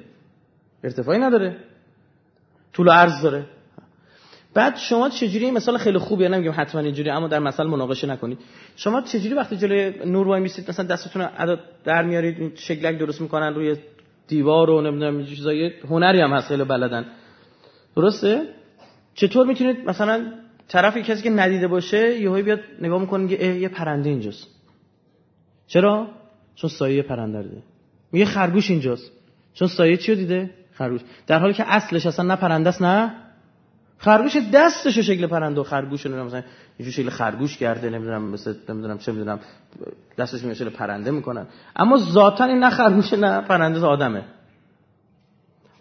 ارتفاعی 0.84 1.18
نداره. 1.18 1.56
طول 2.72 2.88
و 2.88 2.90
عرض 2.90 3.22
داره. 3.22 3.44
بعد 4.54 4.76
شما 4.76 5.08
چجوری 5.08 5.50
مثال 5.50 5.78
خیلی 5.78 5.98
خوبیه 5.98 6.28
نمیگم 6.28 6.52
حتما 6.56 6.80
اینجوری 6.80 7.10
اما 7.10 7.28
در 7.28 7.38
مثال 7.38 7.66
مناقشه 7.66 8.06
نکنید. 8.06 8.38
شما 8.76 9.00
چجوری 9.00 9.34
وقتی 9.34 9.56
جلوی 9.56 9.94
نور 10.06 10.28
وای 10.28 10.40
میسید 10.40 10.70
مثلا 10.70 10.86
دستتون 10.86 11.22
رو 11.22 11.56
در 11.84 12.02
میارید 12.02 12.56
شکلک 12.56 12.98
درست 12.98 13.20
می‌کنن 13.20 13.54
روی 13.54 13.76
دیوار 14.28 14.70
و 14.70 14.80
نمی‌دونم 14.80 15.24
چیزای 15.24 15.70
هنری 15.90 16.20
هم 16.20 16.32
هست 16.32 16.48
خیلی 16.48 16.64
بلدن. 16.64 17.06
درسته؟ 17.96 18.42
چطور 19.14 19.46
می‌تونید 19.46 19.76
مثلا 19.86 20.32
طرفی 20.68 21.02
کسی 21.02 21.22
که 21.22 21.30
ندیده 21.30 21.68
باشه 21.68 22.20
یهو 22.20 22.42
بیاد 22.42 22.60
نگاه 22.80 23.00
می‌کنه 23.00 23.32
یه 23.32 23.68
پرنده 23.68 24.10
اینجاست. 24.10 24.46
چرا؟ 25.66 26.08
چون 26.54 26.70
سایه 26.70 27.02
پرنده 27.02 27.42
دیده. 27.42 27.62
میگه 28.12 28.24
خرگوش 28.24 28.70
اینجاست. 28.70 29.12
چون 29.54 29.68
سایه 29.68 29.96
چیو 29.96 30.14
دیده؟ 30.14 30.50
خرگوش. 30.72 31.00
در 31.26 31.38
حالی 31.38 31.54
که 31.54 31.64
اصلش 31.66 32.06
اصلا 32.06 32.24
نه 32.24 32.36
پرنده 32.36 32.68
است 32.68 32.82
نه؟ 32.82 33.14
خرگوش 33.98 34.36
دستش 34.54 34.98
شکل 34.98 35.26
پرنده 35.26 35.60
و 35.60 35.64
خرگوش 35.64 36.06
نمی‌دونم. 36.06 36.26
مثلا 36.26 36.42
یه 36.78 36.90
شکل 36.90 37.10
خرگوش 37.10 37.56
کرده 37.56 37.90
نمی‌دونم 37.90 38.22
مثلا 38.22 38.54
نمی‌دونم 38.68 38.98
چه 38.98 39.12
می‌دونم 39.12 39.40
دستش 40.18 40.42
میشه 40.44 40.64
پرنده 40.64 41.10
می‌کنن. 41.10 41.46
اما 41.76 41.98
ذاتا 41.98 42.44
این 42.44 42.58
نه 42.58 42.70
خرگوش 42.70 43.12
نه 43.12 43.40
پرنده 43.40 43.80
آدمه. 43.80 44.24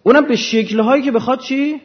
اونم 0.04 0.28
به 0.28 0.36
شکل 0.36 0.80
هایی 0.80 1.04
که 1.04 1.12
بخواد 1.12 1.40
چی؟ 1.40 1.82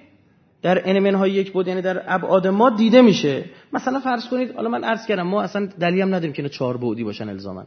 در 0.62 0.90
انمن 0.90 1.14
های 1.14 1.30
یک 1.30 1.52
بود 1.52 1.68
یعنی 1.68 1.82
در 1.82 2.02
ابعاد 2.06 2.46
ما 2.46 2.70
دیده 2.70 3.02
میشه. 3.02 3.44
مثلا 3.72 4.00
فرض 4.00 4.28
کنید 4.28 4.54
حالا 4.54 4.68
من 4.68 4.84
عرض 4.84 5.06
کردم 5.06 5.22
ما 5.22 5.42
اصلا 5.42 5.66
دلیل 5.66 6.02
هم 6.02 6.08
نداریم 6.08 6.32
که 6.32 6.42
اینا 6.42 6.48
چهار 6.48 6.76
بعدی 6.76 7.04
باشن 7.04 7.28
الزاما. 7.28 7.66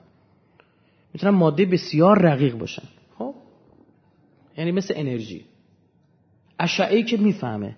می‌تونن 1.14 1.36
ماده 1.36 1.66
بسیار 1.66 2.20
رقیق 2.22 2.58
باشن. 2.58 2.88
خب؟ 3.18 3.36
یعنی 4.58 4.72
مثل 4.72 4.94
انرژی. 4.98 5.46
اشعه 6.60 7.04
که 7.04 7.18
می‌فهمه. 7.18 7.76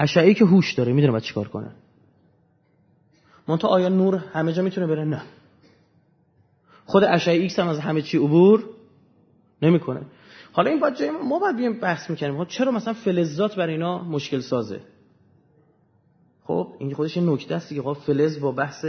اشعه 0.00 0.34
که 0.34 0.44
هوش 0.44 0.72
داره 0.72 0.92
می‌دونه 0.92 1.10
باید 1.10 1.24
چیکار 1.24 1.48
کنه. 1.48 1.70
منتها 3.48 3.68
آیا 3.68 3.88
نور 3.88 4.16
همه 4.16 4.52
جا 4.52 4.62
می‌تونه 4.62 4.86
بره؟ 4.86 5.04
نه. 5.04 5.22
خود 6.86 7.04
اشعه 7.04 7.34
ایکس 7.34 7.58
هم 7.58 7.68
از 7.68 7.78
همه 7.78 8.02
چی 8.02 8.18
عبور 8.18 8.64
نمی‌کنه. 9.62 10.00
حالا 10.52 10.70
این 10.70 10.80
باید 10.80 11.02
ما 11.02 11.38
باید 11.38 11.56
بیایم 11.56 11.80
بحث 11.80 12.10
می‌کنیم 12.10 12.44
خب 12.44 12.48
چرا 12.48 12.72
مثلا 12.72 12.92
فلزات 12.92 13.56
برای 13.56 13.72
اینا 13.72 14.04
مشکل 14.04 14.40
سازه؟ 14.40 14.80
خب 16.46 16.68
این 16.78 16.94
خودش 16.94 17.16
نکته 17.16 17.54
است 17.54 17.80
خب 17.80 17.92
فلز 17.92 18.40
با 18.40 18.52
بحث 18.52 18.84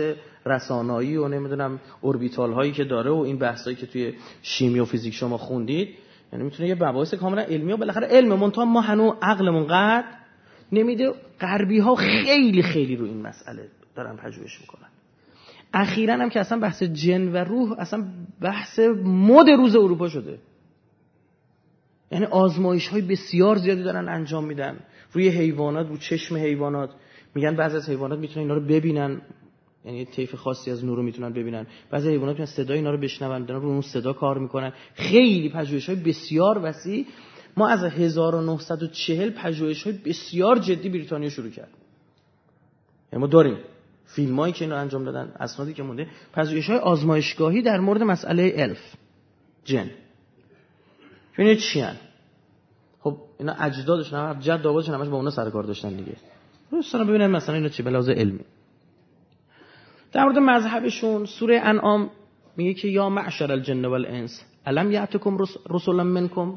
رسانایی 0.45 1.17
و 1.17 1.27
نمی‌دونم 1.27 1.79
اوربیتال 2.01 2.53
هایی 2.53 2.71
که 2.71 2.83
داره 2.83 3.11
و 3.11 3.17
این 3.17 3.37
بحثایی 3.37 3.75
که 3.75 3.85
توی 3.85 4.13
شیمی 4.41 4.79
و 4.79 4.85
فیزیک 4.85 5.13
شما 5.13 5.37
خوندید 5.37 5.89
یعنی 6.33 6.45
می‌تونه 6.45 6.69
یه 6.69 6.75
مباحث 6.75 7.13
کاملا 7.13 7.41
علمی 7.41 7.73
و 7.73 7.77
بالاخره 7.77 8.07
علم 8.07 8.33
منتها 8.33 8.65
ما 8.65 8.81
هنو 8.81 9.13
عقلمون 9.21 9.67
قد 9.67 10.05
نمیده. 10.71 11.13
غربی 11.41 11.79
ها 11.79 11.95
خیلی 11.95 12.63
خیلی 12.63 12.95
رو 12.95 13.05
این 13.05 13.21
مسئله 13.21 13.67
دارن 13.95 14.15
پژوهش 14.15 14.61
می‌کنن. 14.61 14.87
اخیرا 15.73 16.13
هم 16.13 16.29
که 16.29 16.39
اصلا 16.39 16.59
بحث 16.59 16.83
جن 16.83 17.31
و 17.31 17.37
روح 17.37 17.79
اصلا 17.79 18.05
بحث 18.41 18.79
مد 19.03 19.49
روز 19.49 19.75
اروپا 19.75 20.09
شده. 20.09 20.39
یعنی 22.11 22.25
آزمایش 22.25 22.87
های 22.87 23.01
بسیار 23.01 23.57
زیادی 23.57 23.83
دارن 23.83 24.09
انجام 24.09 24.45
میدن. 24.45 24.79
روی 25.11 25.29
حیوانات 25.29 25.87
رو 25.87 25.97
چشم 25.97 26.35
حیوانات. 26.35 26.89
میگن 27.35 27.55
بعضی 27.55 27.77
از 27.77 27.89
حیوانات 27.89 28.19
می‌تونن 28.19 28.39
اینا 28.39 28.53
رو 28.53 28.61
ببینن. 28.61 29.21
یعنی 29.85 30.05
طیف 30.05 30.35
خاصی 30.35 30.71
از 30.71 30.85
نور 30.85 30.97
رو 30.97 31.03
می‌تونن 31.03 31.33
ببینن. 31.33 31.67
بعضی 31.91 32.09
حیوانات 32.09 32.39
می‌تونن 32.39 32.65
صدای 32.65 32.77
اینا 32.77 32.91
رو 32.91 32.97
بشنون 32.97 33.45
دارن 33.45 33.61
رو 33.61 33.67
اون 33.67 33.81
صدا 33.81 34.13
کار 34.13 34.37
می‌کنن. 34.37 34.73
خیلی 34.93 35.49
پژوهش 35.49 35.89
های 35.89 35.99
بسیار 35.99 36.59
وسیع. 36.63 37.05
ما 37.57 37.67
از 37.67 37.83
1940 37.83 39.29
پژوهش 39.29 39.83
های 39.83 39.97
بسیار 40.05 40.59
جدی 40.59 40.89
بریتانیا 40.89 41.29
شروع 41.29 41.49
کرد. 41.49 41.71
یعنی 43.13 43.21
ما 43.21 43.27
داریم. 43.27 43.57
فیلم 44.05 44.39
هایی 44.39 44.53
که 44.53 44.65
اینو 44.65 44.75
انجام 44.75 45.03
دادن 45.03 45.33
اسنادی 45.39 45.73
که 45.73 45.83
مونده. 45.83 46.07
پژوهش 46.33 46.69
های 46.69 46.79
آزمایشگاهی 46.79 47.61
در 47.61 47.79
مورد 47.79 48.03
مسئله 48.03 48.53
الف 48.55 48.95
جن. 49.63 49.91
ببینید 51.33 51.57
چی؟ 51.57 51.85
خب 52.99 53.17
اینا 53.39 53.53
اجدادشون 53.53 54.19
هم 54.19 54.39
جد 54.39 54.65
همش 54.65 55.07
با 55.07 55.17
اونا 55.17 55.29
سر 55.29 55.49
کار 55.49 55.63
داشتن 55.63 55.89
دیگه. 55.89 56.15
دوستان 56.71 57.07
ببینن 57.07 57.27
مثلا 57.27 57.55
اینا 57.55 57.69
چی 57.69 57.83
به 57.83 57.89
علمی. 57.91 58.45
در 60.11 60.23
مورد 60.23 60.37
مذهبشون 60.37 61.25
سوره 61.25 61.59
انعام 61.59 62.09
میگه 62.57 62.73
که 62.73 62.87
یا 62.87 63.09
معشر 63.09 63.51
الجن 63.51 63.85
والانس 63.85 64.45
الم 64.65 64.91
یعتکم 64.91 65.37
رسولا 65.69 66.03
منکم؟ 66.03 66.53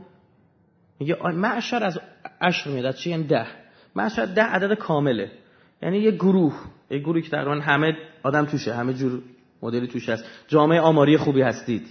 میگه 1.01 1.16
معشر 1.23 1.85
از 1.85 2.01
عشر 2.40 2.71
میاد 2.71 2.94
چی؟ 2.94 3.11
یعنی 3.11 3.25
ده. 3.25 3.47
معشر 3.97 4.25
ده 4.25 4.42
عدد 4.42 4.75
کامله. 4.75 5.31
یعنی 5.83 5.99
یه 5.99 6.11
گروه. 6.11 6.55
یه 6.90 6.99
گروهی 6.99 7.23
که 7.23 7.31
تقریبا 7.31 7.55
همه 7.55 7.97
آدم 8.23 8.44
توشه 8.44 8.75
همه 8.75 8.94
جور 8.94 9.23
مدلی 9.62 9.87
توش 9.87 10.09
هست. 10.09 10.25
جامعه 10.49 10.81
آماری 10.81 11.16
خوبی 11.16 11.42
هستید. 11.42 11.87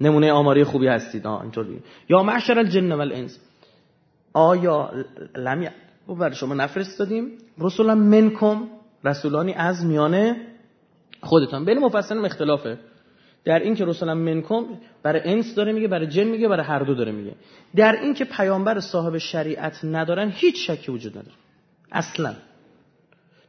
نمونه 0.00 0.32
آماری 0.32 0.64
خوبی 0.64 0.86
هستید. 0.86 1.26
آه 1.26 1.42
اینطوری 1.42 1.82
یا 2.08 2.22
معشر 2.22 2.58
الجن 2.58 2.92
والانس. 2.92 3.40
آیا 4.32 4.90
لم 5.36 5.70
و 6.10 6.14
برای 6.14 6.34
شما 6.34 6.54
نفرستادیم. 6.54 7.38
رسولا 7.58 7.94
منکم 7.94 8.68
رسولانی 9.04 9.52
از 9.52 9.84
میانه 9.84 10.36
خودتان. 11.20 11.64
بین 11.64 11.78
مفصلین 11.78 12.24
اختلافه. 12.24 12.78
در 13.44 13.58
این 13.58 13.74
که 13.74 13.84
رسولا 13.84 14.14
منکم 14.14 14.64
برای 15.02 15.20
انس 15.24 15.54
داره 15.54 15.72
میگه 15.72 15.88
برای 15.88 16.06
جن 16.06 16.24
میگه 16.24 16.48
برای 16.48 16.66
هر 16.66 16.78
دو 16.78 16.94
داره 16.94 17.12
میگه. 17.12 17.34
در 17.76 17.92
این 17.92 18.14
که 18.14 18.24
پیامبر 18.24 18.80
صاحب 18.80 19.18
شریعت 19.18 19.84
ندارن 19.84 20.30
هیچ 20.30 20.70
شکی 20.70 20.92
وجود 20.92 21.12
نداره. 21.12 21.36
اصلا. 21.92 22.34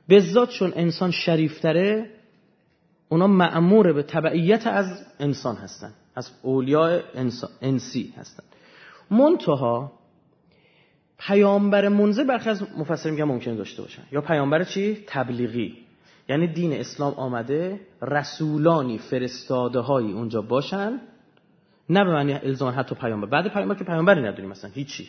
به 0.07 0.21
چون 0.45 0.73
انسان 0.75 1.11
شریفتره 1.11 2.09
اونا 3.09 3.27
معمور 3.27 3.93
به 3.93 4.03
تبعیت 4.03 4.67
از 4.67 5.05
انسان 5.19 5.55
هستن. 5.55 5.93
از 6.15 6.31
اولیاء 6.41 6.99
انسی 7.61 8.13
هستن. 8.17 8.43
منتها 9.11 9.91
پیامبر 11.27 11.87
منزه 11.87 12.23
برخی 12.23 12.49
از 12.49 12.63
مفسرین 12.77 13.13
میگن 13.13 13.25
ممکنه 13.25 13.55
داشته 13.55 13.81
باشن. 13.81 14.03
یا 14.11 14.21
پیامبر 14.21 14.63
چی؟ 14.63 15.03
تبلیغی. 15.07 15.77
یعنی 16.29 16.47
دین 16.47 16.73
اسلام 16.73 17.13
آمده 17.13 17.79
رسولانی 18.01 18.97
فرستاده 18.97 19.79
هایی 19.79 20.11
اونجا 20.11 20.41
باشن. 20.41 20.99
نه 21.89 22.03
به 22.03 22.11
معنی 22.11 22.33
الزام 22.33 22.73
حتی 22.77 22.95
پیامبر. 22.95 23.27
بعد 23.27 23.53
پیامبر 23.53 23.75
که 23.75 23.83
پیامبری 23.83 24.21
نداریم 24.21 24.49
مثلا 24.49 24.71
هیچی. 24.73 25.07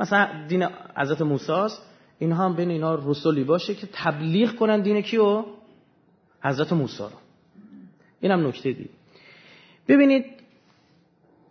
مثلا 0.00 0.46
دین 0.48 0.68
حضرت 0.96 1.22
موسی 1.22 1.52
است 1.52 1.82
اینها 2.18 2.44
هم 2.44 2.54
بین 2.56 2.70
اینا 2.70 2.94
رسولی 2.94 3.44
باشه 3.44 3.74
که 3.74 3.88
تبلیغ 3.92 4.56
کنن 4.56 4.80
دین 4.80 5.00
کیو؟ 5.00 5.44
حضرت 6.42 6.72
موسی 6.72 7.02
رو. 7.02 7.10
اینم 8.20 8.46
نکته 8.46 8.72
دی. 8.72 8.88
ببینید 9.88 10.24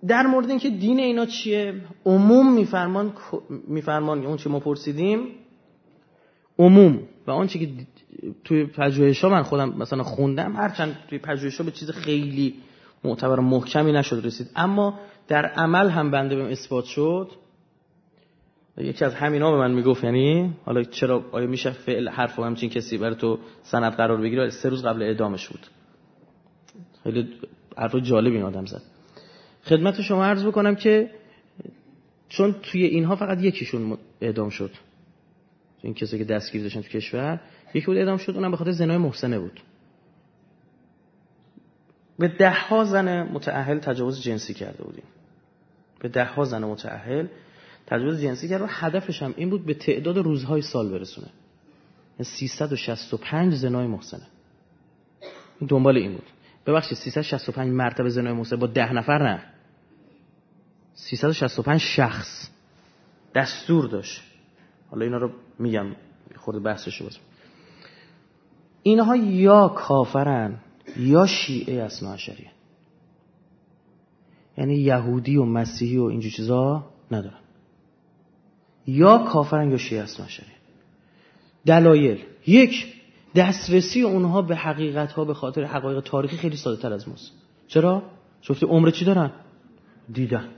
در 0.08 0.28
مورد 0.28 0.50
اینکه 0.50 0.70
دین 0.70 1.00
اینا 1.00 1.26
چیه 1.26 1.74
عموم 2.06 2.54
میفرمان 2.54 3.14
میفرمان 3.68 4.26
اون 4.26 4.38
چی 4.38 4.50
ما 4.50 4.60
پرسیدیم 4.60 5.20
عموم. 6.60 7.00
و 7.28 7.32
آنچه 7.32 7.60
که 7.60 7.70
توی 8.44 8.66
پژوهش 8.66 9.24
من 9.24 9.44
خودم 9.44 9.70
مثلا 9.78 10.04
خوندم 10.04 10.56
هرچند 10.56 10.98
توی 11.10 11.20
پژوهش 11.20 11.62
به 11.62 11.72
چیز 11.72 11.92
خیلی 11.92 12.56
معتبر 13.04 13.40
محکمی 13.40 13.92
نشد 13.92 14.26
رسید. 14.26 14.48
اما 14.56 15.00
در 15.28 15.46
عمل 15.46 15.90
هم 15.90 16.12
بنده 16.12 16.36
بهم 16.36 16.48
اثبات 16.48 16.86
شد. 16.86 17.32
یکی 18.78 19.06
از 19.06 19.14
همینا 19.16 19.52
به 19.52 19.58
من 19.58 19.72
می‌گفت 19.72 20.04
یعنی 20.04 20.54
حالا 20.66 20.84
چرا 20.84 21.24
آیا 21.32 21.48
میشه 21.48 21.72
فعل 21.72 22.10
حرف 22.10 22.40
و 22.40 22.44
همچین 22.44 22.70
کسی 22.70 22.98
برای 22.98 23.16
تو 23.16 23.40
سند 23.64 23.94
قرار 23.94 24.22
بگیره؟ 24.22 24.50
سه 24.50 24.70
روز 24.70 24.86
قبل 24.86 25.02
اعدامش 25.02 25.48
بود. 25.48 25.68
خیلی 27.04 27.30
حرف 27.78 27.96
جالب 27.96 28.34
این 28.34 28.44
آدم 28.44 28.66
زد. 28.66 28.82
خدمت 29.70 30.02
شما 30.02 30.26
عرض 30.26 30.46
بکنم 30.46 30.76
که 30.76 31.12
چون 32.30 32.56
توی 32.62 32.84
اینها 32.84 33.16
فقط 33.16 33.42
یکیشون 33.42 33.98
اعدام 34.22 34.50
شد. 34.50 34.72
این 35.82 35.94
کسی 35.94 36.18
که 36.18 36.24
دستگیر 36.24 36.62
داشتن 36.62 36.82
تو 36.82 36.88
کشور 36.88 37.42
یکی 37.74 37.86
بود 37.86 37.98
اعدام 37.98 38.18
شد 38.18 38.36
اونم 38.36 38.52
به 38.52 38.58
خاطر 38.58 38.72
زنای 38.72 38.98
محسنه 38.98 39.40
بود. 39.40 39.62
به 42.20 42.28
ده 42.28 42.52
ها 42.52 42.84
زن 42.84 43.24
متأهل 43.24 43.80
تجاوز 43.80 44.22
جنسی 44.22 44.54
کرده 44.54 44.84
بودیم. 44.84 45.04
به 46.00 46.10
ده 46.10 46.26
ها 46.26 46.44
زن 46.44 46.64
متأهل 46.64 47.28
تجاوز 47.88 48.22
جنسی 48.22 48.50
کرد 48.50 48.62
و 48.62 48.66
هدفش 48.70 49.24
هم 49.24 49.34
این 49.38 49.50
بود 49.50 49.66
به 49.66 49.74
تعداد 49.74 50.18
روزهای 50.18 50.62
سال 50.62 50.90
برسونه. 50.90 51.28
365 52.22 53.34
یعنی 53.34 53.56
زنای 53.56 53.88
محسنه. 53.88 54.28
دنبال 55.68 55.98
این 55.98 56.12
بود. 56.12 56.28
ببخشید 56.66 56.98
365 56.98 57.72
مرتبه 57.72 58.10
زنای 58.10 58.34
موسی 58.34 58.56
با 58.56 58.68
ده 58.68 58.94
نفر 58.94 59.24
نه. 59.24 59.59
365 61.00 61.80
شخص 61.80 62.50
دستور 63.36 63.88
داشت. 63.88 64.22
حالا 64.92 65.06
اینا 65.06 65.18
رو 65.18 65.32
میگم 65.60 65.86
خورده 66.36 66.60
بحثش 66.60 67.02
باز 67.02 67.18
اینها 68.84 69.16
یا 69.16 69.68
کافرن 69.68 70.58
یا 70.98 71.26
شیعه 71.26 71.84
اسنا 71.84 72.18
یعنی 74.58 74.76
یهودی 74.76 75.38
و 75.38 75.44
مسیحی 75.44 75.98
و 75.98 76.04
اینجور 76.04 76.32
چیزا 76.32 76.86
ندارن. 77.12 77.40
یا 78.88 79.18
کافرن 79.18 79.72
یا 79.72 79.78
شیعه 79.78 80.04
اسنا 80.04 80.26
دلایل. 81.66 82.24
یک 82.48 82.94
دسترسی 83.36 84.02
اونها 84.02 84.42
به 84.42 84.56
حقیقت 84.56 85.12
ها 85.12 85.26
به 85.26 85.34
خاطر 85.34 85.64
حقایق 85.64 86.00
تاریخی 86.00 86.38
خیلی 86.38 86.58
ساده 86.58 86.82
تر 86.82 86.94
از 86.94 87.10
ماست. 87.10 87.32
چرا؟ 87.68 88.04
شفتی 88.42 88.66
عمر 88.66 88.90
چی 88.90 89.06
دارن؟ 89.06 89.32
دیدن. 90.14 90.50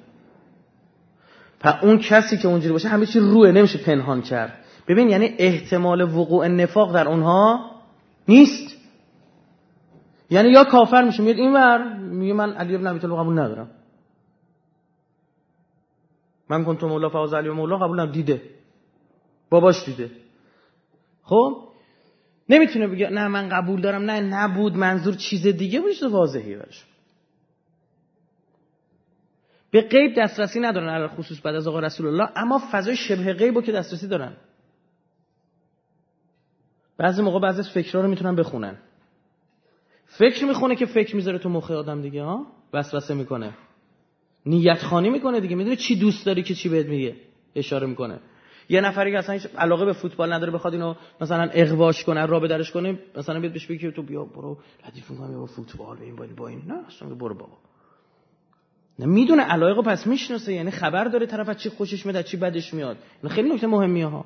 پس 1.61 1.83
اون 1.83 1.97
کسی 1.97 2.37
که 2.37 2.47
اونجوری 2.47 2.73
باشه 2.73 2.87
همه 2.87 3.05
چی 3.05 3.19
روه 3.19 3.51
نمیشه 3.51 3.77
پنهان 3.77 4.21
کرد. 4.21 4.65
ببین 4.87 5.09
یعنی 5.09 5.35
احتمال 5.37 6.01
وقوع 6.01 6.47
نفاق 6.47 6.93
در 6.93 7.07
اونها 7.07 7.71
نیست. 8.27 8.77
یعنی 10.29 10.49
یا 10.49 10.63
کافر 10.63 11.03
میشه 11.03 11.23
میاد 11.23 11.37
اینور 11.37 11.97
میگه 11.97 12.33
من 12.33 12.53
علی 12.53 12.75
ابن 12.75 12.87
ابی 12.87 12.99
طالب 12.99 13.13
قبول 13.13 13.39
ندارم. 13.39 13.69
من 16.49 16.65
کنتم 16.65 16.87
مولا 16.87 17.09
فاز 17.09 17.33
علی 17.33 17.49
و 17.49 17.53
مولا 17.53 17.77
قبول 17.77 18.11
دیده. 18.11 18.41
باباش 19.49 19.85
دیده. 19.85 20.11
خب؟ 21.23 21.57
نمی‌تونه 22.49 22.87
بگه 22.87 23.09
نه 23.09 23.27
من 23.27 23.49
قبول 23.49 23.81
دارم 23.81 24.01
نه 24.01 24.19
نبود 24.21 24.77
منظور 24.77 25.13
چیز 25.13 25.47
دیگه 25.47 25.79
بود 25.79 26.11
واضحی 26.11 26.55
برش 26.55 26.85
به 29.71 29.81
غیب 29.81 30.19
دسترسی 30.19 30.59
ندارن 30.59 30.89
علی 30.89 31.07
خصوص 31.07 31.41
بعد 31.41 31.55
از 31.55 31.67
آقا 31.67 31.79
رسول 31.79 32.07
الله 32.07 32.29
اما 32.35 32.61
فضای 32.71 32.95
شبه 32.95 33.33
غیب 33.33 33.55
رو 33.55 33.61
که 33.61 33.71
دسترسی 33.71 34.07
دارن. 34.07 34.33
بعضی 36.97 37.21
موقع 37.21 37.39
بعضی 37.39 37.59
از 37.59 37.69
فکرها 37.69 38.01
رو 38.01 38.09
می‌تونن 38.09 38.35
بخونن. 38.35 38.77
فکر 40.05 40.45
می‌خونه 40.45 40.75
که 40.75 40.85
فکر 40.85 41.15
می‌ذاره 41.15 41.37
تو 41.37 41.49
مخ 41.49 41.71
آدم 41.71 42.01
دیگه 42.01 42.23
ها؟ 42.23 42.47
وسوسه 42.73 43.13
می‌کنه. 43.13 43.53
نیت 44.45 44.83
خانی 44.83 45.09
می‌کنه 45.09 45.39
دیگه 45.39 45.55
می‌دونه 45.55 45.75
چی 45.75 45.95
دوست 45.95 46.25
داری 46.25 46.43
که 46.43 46.55
چی 46.55 46.69
بهت 46.69 46.85
میگه؟ 46.85 47.15
اشاره 47.55 47.87
می‌کنه. 47.87 48.19
یه 48.69 48.81
نفری 48.81 49.11
که 49.11 49.17
اصلا 49.17 49.33
هیچ 49.33 49.47
علاقه 49.57 49.85
به 49.85 49.93
فوتبال 49.93 50.33
نداره 50.33 50.51
بخواد 50.51 50.73
اینو 50.73 50.95
مثلا 51.21 51.49
اغواش 51.53 52.03
کنه 52.03 52.25
راه 52.25 52.47
درش 52.47 52.71
کنه 52.71 52.99
مثلا 53.15 53.39
بیاد 53.39 53.53
بهش 53.53 53.67
بگه 53.67 53.91
تو 53.91 54.03
بیا 54.03 54.23
برو 54.23 54.57
ردیف 54.87 55.11
می‌کنم 55.11 55.39
با 55.39 55.45
فوتبال 55.45 55.97
به 55.97 56.03
این 56.05 56.35
با 56.35 56.47
این. 56.47 56.61
نه 56.67 56.87
اصلا 56.87 57.09
برو 57.09 57.35
بابا. 57.35 57.57
می‌دونه 59.05 59.43
علایقو 59.43 59.81
پس 59.81 60.07
می‌شناسه 60.07 60.53
یعنی 60.53 60.71
خبر 60.71 61.03
داره 61.03 61.25
طرف 61.25 61.49
از 61.49 61.57
چی 61.57 61.69
خوشش 61.69 62.05
میاد 62.05 62.25
چی 62.25 62.37
بدش 62.37 62.73
میاد. 62.73 62.97
این 63.23 63.31
خیلی 63.31 63.53
نکته 63.53 63.67
مهمیه 63.67 64.07
ها. 64.07 64.25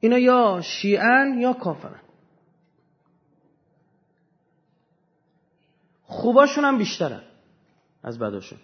اینا 0.00 0.18
یا 0.18 0.60
شیعن 0.62 1.38
یا 1.40 1.52
کافرن. 1.52 2.00
خوباشون 6.02 6.64
هم 6.64 6.78
بیشترن 6.78 7.22
از 8.02 8.18
بداشون. 8.18 8.58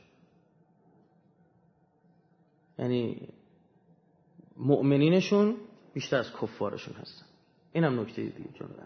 یعنی 2.79 3.29
مؤمنینشون 4.57 5.57
بیشتر 5.95 6.17
از 6.17 6.33
کفارشون 6.43 6.95
هستن. 6.95 7.27
اینم 7.73 8.01
نکته 8.01 8.23
دیگه 8.23 8.49
جمله 8.55 8.83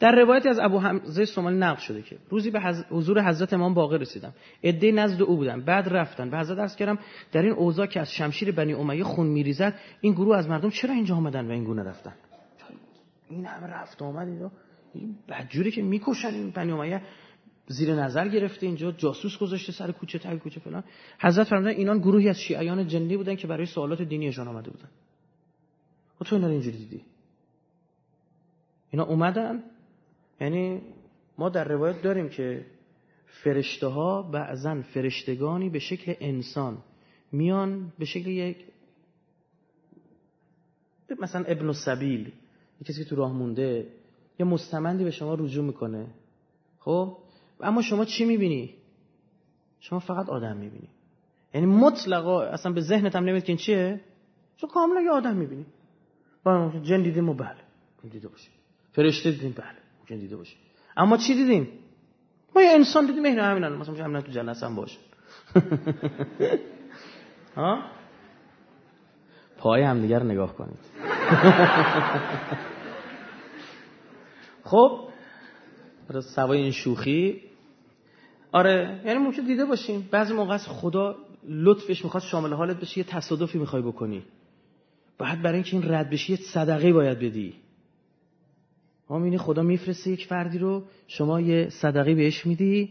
در 0.00 0.12
روایتی 0.12 0.48
از 0.48 0.58
ابو 0.58 0.78
حمزه 0.78 1.24
سومالی 1.24 1.56
نقل 1.56 1.80
شده 1.80 2.02
که 2.02 2.18
روزی 2.30 2.50
به 2.50 2.60
حضور 2.90 3.28
حضرت 3.28 3.52
امام 3.52 3.74
باقر 3.74 3.98
رسیدم. 3.98 4.32
عده 4.64 4.92
نزد 4.92 5.22
او 5.22 5.36
بودن 5.36 5.60
بعد 5.60 5.88
رفتن. 5.88 6.30
به 6.30 6.38
حضرت 6.38 6.58
عرض 6.58 6.76
کردم 6.76 6.98
در 7.32 7.42
این 7.42 7.52
اوضاع 7.52 7.86
که 7.86 8.00
از 8.00 8.12
شمشیر 8.12 8.52
بنی 8.52 8.72
امیه 8.72 9.04
خون 9.04 9.26
میریزد 9.26 9.74
این 10.00 10.12
گروه 10.12 10.36
از 10.36 10.48
مردم 10.48 10.70
چرا 10.70 10.94
اینجا 10.94 11.16
آمدن 11.16 11.46
و 11.46 11.50
این 11.50 11.64
گونه 11.64 11.82
رفتن؟ 11.82 12.14
این 13.30 13.46
همه 13.46 13.66
رفت 13.66 14.02
آمد 14.02 14.28
اینجا. 14.28 14.52
این 14.94 15.16
بدجوری 15.28 15.70
که 15.70 15.82
می‌کشن 15.82 16.28
این 16.28 16.50
بنی 16.50 16.72
امیه. 16.72 17.02
زیر 17.66 17.94
نظر 17.94 18.28
گرفته 18.28 18.66
اینجا 18.66 18.92
جاسوس 18.92 19.38
گذاشته 19.38 19.72
سر 19.72 19.92
کوچه 19.92 20.18
تای 20.18 20.38
کوچه 20.38 20.60
فلان. 20.60 20.84
حضرت 21.20 21.46
فرمودن 21.46 21.70
اینان 21.70 21.98
گروهی 21.98 22.28
از 22.28 22.38
شیعیان 22.38 22.86
جنی 22.88 23.16
بودن 23.16 23.36
که 23.36 23.46
برای 23.46 23.66
سوالات 23.66 24.02
دینیشان 24.02 24.48
آمده 24.48 24.70
بودن. 24.70 24.88
و 26.20 26.24
تو 26.24 26.36
اینا 26.36 26.48
اینجوری 26.48 26.76
دیدی؟ 26.76 27.02
اینا 28.90 29.04
اومدن. 29.04 29.62
یعنی 30.40 30.82
ما 31.38 31.48
در 31.48 31.64
روایت 31.64 32.02
داریم 32.02 32.28
که 32.28 32.66
فرشته 33.26 33.86
ها 33.86 34.22
بعضا 34.22 34.82
فرشتگانی 34.82 35.70
به 35.70 35.78
شکل 35.78 36.14
انسان 36.20 36.78
میان 37.32 37.92
به 37.98 38.04
شکل 38.04 38.28
یک 38.28 38.56
مثلا 41.20 41.44
ابن 41.44 41.72
سبیل 41.72 42.32
کسی 42.84 43.04
که 43.04 43.10
تو 43.10 43.16
راه 43.16 43.32
مونده 43.32 43.86
یه 44.38 44.46
مستمندی 44.46 45.04
به 45.04 45.10
شما 45.10 45.34
رجوع 45.34 45.64
می‌کنه. 45.64 46.06
خب؟ 46.78 47.18
اما 47.60 47.82
شما 47.82 48.04
چی 48.04 48.24
می‌بینی؟ 48.24 48.74
شما 49.80 49.98
فقط 49.98 50.28
آدم 50.28 50.56
می‌بینی. 50.56 50.88
یعنی 51.54 51.66
مطلقا 51.66 52.42
اصلا 52.42 52.72
به 52.72 52.80
ذهنت 52.80 53.16
هم 53.16 53.24
نمید 53.24 53.44
که 53.44 53.48
این 53.48 53.56
چیه؟ 53.56 54.00
چون 54.56 54.70
کاملا 54.70 55.00
یه 55.00 55.10
آدم 55.10 55.36
می‌بینی. 55.36 55.66
جن 56.82 57.02
دیدیم 57.02 57.28
و 57.28 57.34
بله. 57.34 57.56
دیده 58.10 58.28
فرشته 58.92 59.30
دیدیم 59.30 59.52
بله. 59.52 59.83
ممکن 60.04 60.16
دیده 60.16 60.36
باشیم 60.36 60.58
اما 60.96 61.16
چی 61.16 61.34
دیدیم؟ 61.34 61.68
ما 62.56 62.62
یه 62.62 62.70
انسان 62.70 63.06
دیدیم 63.06 63.24
اینا 63.24 63.44
همینن 63.44 63.72
مثلا 63.72 64.04
همین 64.04 64.20
تو 64.20 64.32
جنت 64.32 64.62
هم 64.62 64.74
باشه. 64.74 64.98
ها؟ 67.56 67.82
پای 69.58 69.82
هم 69.82 70.00
دیگر 70.00 70.22
نگاه 70.22 70.56
کنید. 70.56 70.78
خب 74.64 75.08
سوای 76.20 76.60
این 76.60 76.72
شوخی. 76.72 77.42
آره 78.52 79.00
یعنی 79.04 79.18
ممکن 79.18 79.42
دیده 79.42 79.64
باشیم. 79.64 80.08
بعضی 80.10 80.34
موقع 80.34 80.56
خدا 80.56 81.16
لطفش 81.48 82.04
می‌خواد 82.04 82.22
شامل 82.22 82.52
حالت 82.52 82.80
بشه 82.80 82.98
یه 82.98 83.04
تصادفی 83.04 83.58
می‌خوای 83.58 83.82
بکنی. 83.82 84.22
بعد 85.18 85.42
برای 85.42 85.54
اینکه 85.54 85.76
این 85.76 85.92
رد 85.92 86.10
بشی 86.10 86.32
یه 86.32 86.38
صدقه 86.38 86.92
باید 86.92 87.18
بدی. 87.18 87.63
ما 89.10 89.38
خدا 89.38 89.62
میفرسته 89.62 90.10
یک 90.10 90.26
فردی 90.26 90.58
رو. 90.58 90.84
شما 91.06 91.40
یه 91.40 91.68
صدقی 91.68 92.14
بهش 92.14 92.46
میدی. 92.46 92.90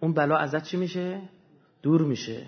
اون 0.00 0.12
بلا 0.12 0.36
ازت 0.36 0.62
چی 0.62 0.76
میشه؟ 0.76 1.20
دور 1.82 2.02
میشه. 2.02 2.46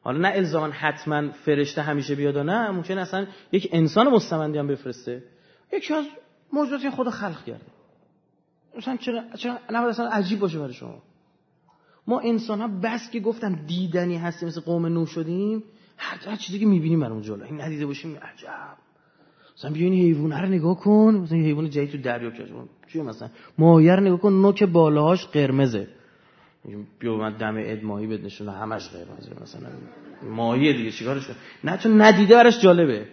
حالا 0.00 0.18
نه 0.18 0.28
الزاما 0.34 0.72
حتما 0.72 1.30
فرشته 1.32 1.82
همیشه 1.82 2.14
بیاد 2.14 2.38
نه 2.38 2.70
ممکن 2.70 2.98
اصلا 2.98 3.26
یک 3.52 3.68
انسان 3.72 4.08
مستمندی 4.08 4.58
هم 4.58 4.66
بفرسته. 4.66 5.22
یکی 5.72 5.94
از 5.94 6.04
موجوداتی 6.52 6.90
خدا 6.90 7.10
خلق 7.10 7.44
کرده. 7.44 7.64
مثلا 8.76 8.96
چرا 8.96 9.22
چرا 9.36 9.58
نباید 9.70 9.90
اصلا 9.90 10.08
عجیب 10.08 10.38
باشه 10.38 10.58
برای 10.58 10.72
شما؟ 10.72 11.02
ما 12.06 12.20
انسان 12.20 12.60
ها 12.60 12.68
بس 12.82 13.10
که 13.10 13.20
گفتم 13.20 13.54
دیدنی 13.54 14.16
هستیم 14.16 14.48
مثل 14.48 14.60
قوم 14.60 14.86
نو 14.86 15.06
شدیم 15.06 15.62
هر 15.96 16.36
چیزی 16.36 16.58
که 16.58 16.66
می‌بینیم 16.66 17.00
برامون 17.00 17.22
جلو 17.22 17.44
این 17.44 17.60
ندیده 17.60 17.86
باشیم 17.86 18.16
عجب. 18.16 18.87
مثلا 19.58 19.70
بیا 19.70 19.84
این 19.84 19.94
حیوان 19.94 20.32
رو 20.32 20.48
نگاه 20.48 20.80
کن. 20.80 21.14
مثلا 21.14 21.38
حیوان 21.38 21.70
جدید 21.70 21.90
تو 21.90 21.98
دریا 21.98 22.30
کش 22.30 22.48
چیه 22.92 23.02
مثلا؟ 23.02 23.28
ماهی 23.58 23.88
رو 23.90 24.00
نگاه 24.00 24.18
کن 24.20 24.32
نوک 24.32 24.62
بالاهاش 24.62 25.26
قرمزه. 25.26 25.88
بیا 26.98 27.16
من 27.16 27.36
دم 27.36 27.54
اد 27.58 27.84
ماهی 27.84 28.06
بد 28.06 28.24
نشونه 28.24 28.52
همش 28.52 28.88
قرمزه 28.88 29.32
مثلا. 29.42 29.68
ماهی 30.30 30.72
دیگه 30.72 30.90
چیکارش 30.90 31.30
نه 31.64 31.76
تو 31.76 31.88
ندیده 31.88 32.34
براش 32.34 32.60
جالبه. 32.60 33.06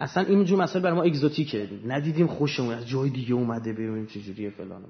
اصلا 0.00 0.24
این 0.24 0.44
جو 0.44 0.56
مثلا 0.56 0.82
برای 0.82 0.96
ما 0.96 1.02
اگزوتیکه. 1.02 1.68
ندیدیم 1.86 2.26
خوشمون 2.26 2.74
از 2.74 2.88
جای 2.88 3.10
دیگه 3.10 3.34
اومده 3.34 3.72
ببینیم 3.72 4.06
چه 4.06 4.20
جوریه 4.20 4.50
فلان 4.50 4.82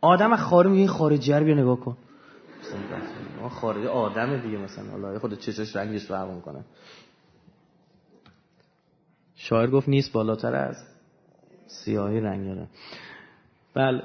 آدم 0.00 0.36
خاره 0.36 0.70
میگه 0.70 0.86
خارجی 0.86 1.32
رو 1.32 1.44
بیا 1.44 1.54
نگاه 1.54 1.80
کن. 1.80 1.96
مثلا 2.60 3.48
خارج 3.48 3.86
آدم 3.86 4.36
دیگه 4.36 4.58
مثلا. 4.58 4.90
حالا 4.90 5.18
خود 5.18 5.38
چشاش 5.38 5.76
رنگش 5.76 6.06
فرق 6.06 6.30
می‌کنه. 6.30 6.64
شاعر 9.42 9.70
گفت 9.70 9.88
نیست 9.88 10.12
بالاتر 10.12 10.54
از 10.54 10.76
سیاهی 11.66 12.20
رنگ 12.20 12.46
داره. 12.46 12.68
بله. 13.74 14.02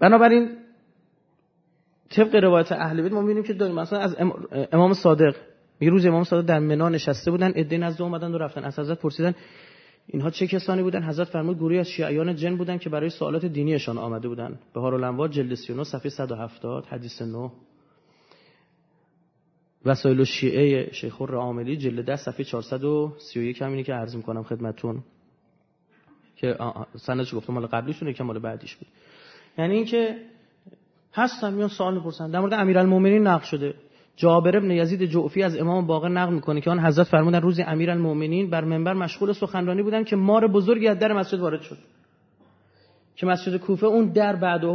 بنابراین 0.00 0.50
طبق 2.10 2.34
روایت 2.34 2.72
اهل 2.72 3.02
بیت 3.02 3.12
ما 3.12 3.20
می‌بینیم 3.20 3.42
که 3.42 3.52
داریم 3.52 3.74
مثلا 3.74 3.98
از 3.98 4.16
امام 4.72 4.92
صادق 4.92 5.36
یه 5.80 5.90
روز 5.90 6.06
امام 6.06 6.24
صادق 6.24 6.46
در 6.46 6.58
منا 6.58 6.88
نشسته 6.88 7.30
بودن 7.30 7.50
عده 7.50 7.78
نزد 7.78 8.02
اومدن 8.02 8.34
و 8.34 8.38
رفتن. 8.38 8.64
از 8.64 8.78
حضرت 8.78 9.00
پرسیدن 9.00 9.34
اینها 10.06 10.30
چه 10.30 10.46
کسانی 10.46 10.82
بودن؟ 10.82 11.02
حضرت 11.02 11.28
فرمود 11.28 11.56
گروهی 11.56 11.78
از 11.78 11.88
شیعیان 11.88 12.36
جن 12.36 12.56
بودن 12.56 12.78
که 12.78 12.90
برای 12.90 13.10
سوالات 13.10 13.44
دینیشان 13.44 13.98
آمده 13.98 14.28
بودن. 14.28 14.58
بهار 14.74 14.94
الانوار 14.94 15.28
جلد 15.28 15.54
39 15.54 15.84
صفحه 15.84 16.10
170 16.10 16.86
حدیث 16.86 17.22
9 17.22 17.50
وسایل 19.86 20.24
شیعه 20.24 20.92
شیخ 20.92 21.20
عاملی 21.20 21.76
جلد 21.76 22.04
10 22.04 22.16
صفحه 22.16 22.44
431 22.44 23.62
همینی 23.62 23.82
که 23.82 23.92
عرض 23.92 24.16
می‌کنم 24.16 24.42
خدمتون 24.42 25.02
که 26.36 26.56
سندش 26.96 27.34
گفتم 27.34 27.52
مال 27.52 27.66
قبلیشونه 27.66 28.12
که 28.12 28.24
مال 28.24 28.38
بعدیش 28.38 28.76
بود. 28.76 28.88
یعنی 29.58 29.74
اینکه 29.74 30.16
هستن 31.14 31.54
میان 31.54 31.68
سوال 31.68 31.94
می‌پرسن. 31.94 32.30
در 32.30 32.40
مورد 32.40 32.52
امیرالمومنین 32.52 33.26
نقل 33.26 33.44
شده. 33.44 33.74
جابر 34.16 34.56
ابن 34.56 34.70
یزید 34.70 35.04
جعفی 35.04 35.42
از 35.42 35.56
امام 35.56 35.86
باقر 35.86 36.08
نقل 36.08 36.34
می‌کنه 36.34 36.60
که 36.60 36.70
آن 36.70 36.80
حضرت 36.80 37.06
فرمودن 37.06 37.40
روز 37.40 37.60
امیرالمومنین 37.66 38.50
بر 38.50 38.64
منبر 38.64 38.94
مشغول 38.94 39.32
سخنرانی 39.32 39.82
بودن 39.82 40.04
که 40.04 40.16
مار 40.16 40.48
بزرگی 40.48 40.88
از 40.88 40.98
در 40.98 41.12
مسجد 41.12 41.40
وارد 41.40 41.60
شد. 41.60 41.78
که 43.16 43.26
مسجد 43.26 43.56
کوفه 43.56 43.86
اون 43.86 44.12
در 44.12 44.36
بعده 44.36 44.66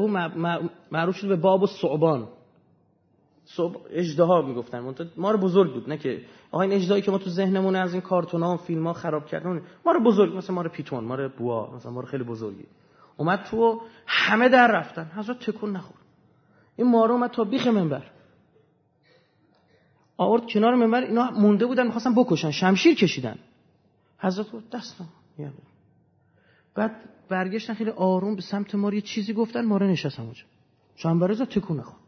معروف 0.92 1.16
شد 1.16 1.28
به 1.28 1.36
باب 1.36 1.64
و 1.64 1.68
صعبان 1.68 2.28
صبح 3.56 3.82
اجدها 3.90 4.42
می‌گفتن. 4.42 4.96
ما 5.18 5.32
رو 5.32 5.38
بزرگ 5.38 5.74
بود 5.74 5.90
نه 5.90 5.98
که 5.98 6.22
آقا 6.52 6.62
این 6.62 6.72
اجدایی 6.72 7.02
که 7.02 7.12
ما 7.12 7.18
تو 7.18 7.30
ذهنمون 7.30 7.76
از 7.76 7.94
این 7.94 8.02
کارتونا 8.02 8.54
و 8.54 8.58
فیلم 8.58 8.88
ها 8.88 8.94
خراب 8.94 9.26
کردن 9.26 9.62
ما 9.86 9.92
رو 9.92 10.04
بزرگ 10.04 10.36
مثلا 10.38 10.56
ما 10.56 10.62
رو 10.62 10.70
پیتون 10.70 11.04
ما 11.04 11.16
رو 11.16 11.30
بوا 11.30 11.76
مثلا 11.76 11.92
ما 11.92 12.02
رو 12.02 12.08
خیلی 12.08 12.24
بزرگی. 12.24 12.66
اومد 13.18 13.44
تو 13.44 13.82
همه 14.08 14.50
در 14.50 14.68
رفتن. 14.68 15.12
حضرت 15.16 15.40
تکون 15.40 15.72
نخور. 15.72 15.98
این 16.76 16.92
مارو 16.92 17.14
اومد 17.14 17.30
تا 17.30 17.44
بیخ 17.44 17.68
منبر. 17.68 18.04
آورد 20.18 20.44
کنار 20.54 20.76
منبر 20.76 21.02
اینا 21.02 21.32
مونده 21.32 21.66
بودن 21.66 21.86
می‌خواستن 21.86 22.16
بکشن. 22.16 22.52
شمشیر 22.52 22.96
کشیدن. 22.96 23.38
حضرت 24.20 24.52
گفت 24.52 24.70
دستم 24.70 25.08
بعد 26.76 26.92
برگشتن 27.30 27.74
خیلی 27.74 27.90
آروم 27.90 28.36
به 28.36 28.42
سمت 28.42 28.76
ما 28.76 28.94
یه 28.94 29.02
چیزی 29.02 29.34
گفتن 29.34 29.66
ما 29.66 29.78
رو 29.78 29.88
نشستم 29.88 30.24
اونجا. 30.24 30.44
شنبرزا 30.96 31.46
تکون 31.46 31.78
نخور. 31.78 32.01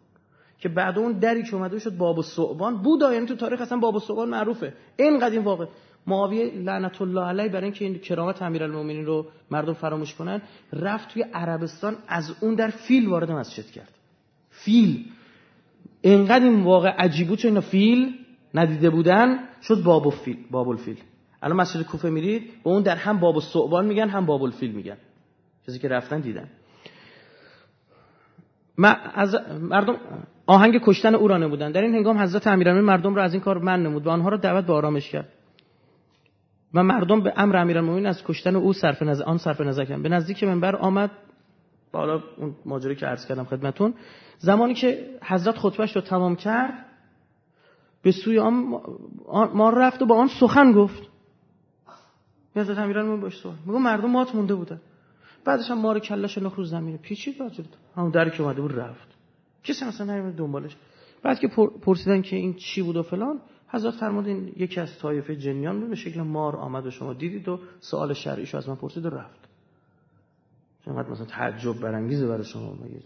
که 0.64 0.70
بعد 0.70 1.00
اون 1.00 1.12
دری 1.12 1.44
که 1.44 1.56
اومده 1.56 1.80
شد 1.80 1.98
باب 1.98 2.18
الصعبان 2.18 2.78
بود 2.78 3.02
یعنی 3.02 3.26
تو 3.26 3.36
تاریخ 3.36 3.62
اصلا 3.62 3.78
باب 3.78 3.96
الصعبان 3.96 4.30
معروفه. 4.30 4.74
این 4.98 5.20
قدیم 5.20 5.44
واقع. 5.44 5.66
معاویه 6.08 6.46
لعنت 6.46 7.02
الله 7.02 7.22
علیه 7.22 7.50
برای 7.50 7.64
اینکه 7.64 7.86
این 7.86 8.00
کرامت 8.00 8.42
امیرالمومنین 8.42 9.06
رو 9.06 9.26
مردم 9.52 9.74
فراموش 9.74 10.16
کنن 10.16 10.42
رفت 10.74 11.10
توی 11.10 11.24
عربستان 11.34 11.96
از 12.08 12.36
اون 12.42 12.56
در 12.56 12.70
فیل 12.70 13.08
وارد 13.08 13.32
مسجد 13.32 13.66
کرد. 13.66 13.90
فیل. 14.50 15.06
اینقدر 16.02 16.46
این 16.46 16.64
واقع 16.64 16.90
عجیب 16.90 17.28
بود 17.28 17.40
چون 17.40 17.50
اینا 17.50 17.62
فیل 17.62 18.14
ندیده 18.54 18.90
بودن 18.90 19.40
شد 19.62 19.84
باب 19.84 20.08
الفیل 20.08 20.38
باب 20.52 20.70
الفیل. 20.70 20.98
الان 21.42 21.58
مسجد 21.58 21.82
کوفه 21.82 22.10
میرید 22.10 22.42
به 22.64 22.70
اون 22.70 22.82
در 22.84 22.96
هم 22.96 23.20
باب 23.20 23.36
الصعبان 23.36 23.86
میگن 23.86 24.10
هم 24.10 24.26
باب 24.26 24.44
الفیل 24.44 24.72
میگن. 24.72 24.98
چیزی 25.66 25.80
که 25.80 25.88
رفتن 25.88 26.20
دیدن. 26.20 26.50
از 29.14 29.36
مردم 29.62 29.96
آهنگ 30.46 30.82
کشتن 30.84 31.16
او 31.16 31.28
را 31.28 31.50
بودن 31.50 31.72
در 31.72 31.82
این 31.82 31.96
هنگام 31.96 32.18
حضرت 32.18 32.48
امیرالمومنین 32.48 32.88
مردم 32.88 33.16
را 33.16 33.24
از 33.24 33.34
این 33.34 33.42
کار 33.42 33.58
من 33.58 33.84
نمود 33.84 34.08
و 34.08 34.10
آنها 34.10 34.30
را 34.30 34.38
دعوت 34.38 34.66
به 34.66 34.74
آرامش 34.74 35.10
کرد. 35.10 35.30
و 36.74 36.84
مردم 36.84 37.22
به 37.22 37.34
امر 37.38 37.58
امیرالمومنین 37.58 38.06
از 38.06 38.24
کشتن 38.24 38.56
او 38.56 38.74
صرف 38.74 39.02
نظر 39.02 39.24
آن 39.24 39.38
صرف 39.38 39.62
نظر 39.62 39.86
کردند. 39.86 40.04
به 40.04 40.10
نزدیک 40.10 40.44
منبر 40.44 40.76
آمد. 40.76 41.12
بالا 41.92 42.24
اون 42.38 42.56
ماجرایی 42.66 42.96
که 42.96 43.06
عرض 43.06 43.26
کردم 43.26 43.44
خدمتون. 43.44 43.94
زمانی 44.38 44.74
که 44.74 45.06
حضرت 45.24 45.58
خطبهش 45.58 45.96
رو 45.96 46.02
تمام 46.02 46.36
کرد 46.36 46.86
به 48.02 48.12
سوی 48.12 48.40
آن 48.40 48.54
ما 49.54 49.70
رفت 49.70 50.02
و 50.02 50.06
با 50.06 50.16
آن 50.16 50.28
سخن 50.40 50.72
گفت. 50.72 51.04
حضرت 52.56 52.78
امیرالمومنین 52.78 53.22
باش 53.22 53.38
سوال 53.38 53.56
میگه 53.66 53.80
مردم 53.80 54.10
مات 54.10 54.36
مونده 54.36 54.56
بودن. 54.56 54.82
بعدش 55.46 55.72
هم 55.72 55.82
مار 55.82 56.00
کلش 56.00 56.38
انداخت 56.38 56.58
رو 56.58 56.64
زمین 56.64 56.98
پیچید 56.98 57.40
راجد 57.40 57.66
همون 57.96 58.12
در 58.12 58.30
که 58.30 58.44
اومده 58.44 58.62
بود 58.62 58.80
رفت. 58.80 59.08
کسی 59.64 59.86
مثلا 59.86 60.14
نمیاد 60.14 60.36
دنبالش. 60.36 60.76
بعد 61.24 61.40
که 61.40 61.48
پرسیدن 61.82 62.22
که 62.22 62.36
این 62.36 62.54
چی 62.54 62.82
بود 62.82 62.96
و 62.96 63.04
فلان 63.04 63.42
حضرت 63.68 63.94
فرمودین 63.94 64.54
یکی 64.58 64.80
از 64.80 65.00
طایفه 65.00 65.36
جنیان 65.36 65.80
بود 65.80 65.90
به 65.90 65.96
شکل 65.96 66.22
مار 66.22 66.56
آمد 66.56 66.86
و 66.86 66.92
شما 66.92 67.14
دیدید 67.14 67.50
و 67.50 67.60
سوال 67.80 68.14
شرعیشو 68.14 68.58
از 68.58 68.70
من 68.70 68.76
پرسید 68.76 69.06
و 69.06 69.10
رفت. 69.10 69.40
چقدر 70.86 71.10
مثلا 71.10 71.26
تعجب 71.26 71.80
برانگیزه 71.80 72.28
برای 72.28 72.44
شما 72.44 72.74
مگه 72.74 73.02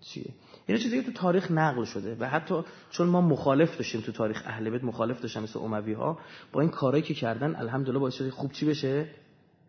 چیه؟ 0.00 0.34
اینا 0.66 0.80
چیزی 0.80 1.02
تو 1.02 1.12
تاریخ 1.12 1.50
نقل 1.50 1.84
شده 1.84 2.16
و 2.20 2.28
حتی 2.28 2.62
چون 2.90 3.08
ما 3.08 3.20
مخالف 3.20 3.76
داشتیم 3.76 4.00
تو 4.00 4.12
تاریخ 4.12 4.42
اهل 4.46 4.70
بیت 4.70 4.84
مخالف 4.84 5.20
داشتن 5.20 5.42
مثل 5.42 5.58
اموی 5.58 5.92
ها 5.92 6.18
با 6.52 6.60
این 6.60 6.70
کارهایی 6.70 7.02
که 7.02 7.14
کردن 7.14 7.56
الحمدلله 7.56 7.98
باعث 7.98 8.14
شده 8.14 8.30
خوب 8.30 8.52
چی 8.52 8.66
بشه؟ 8.66 9.06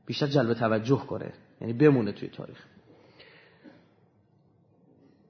بیشتر 0.06 0.28
جلب 0.28 0.54
توجه 0.54 0.98
کنه. 0.98 1.34
یعنی 1.64 1.74
بمونه 1.74 2.12
توی 2.12 2.30
تاریخ. 2.30 2.66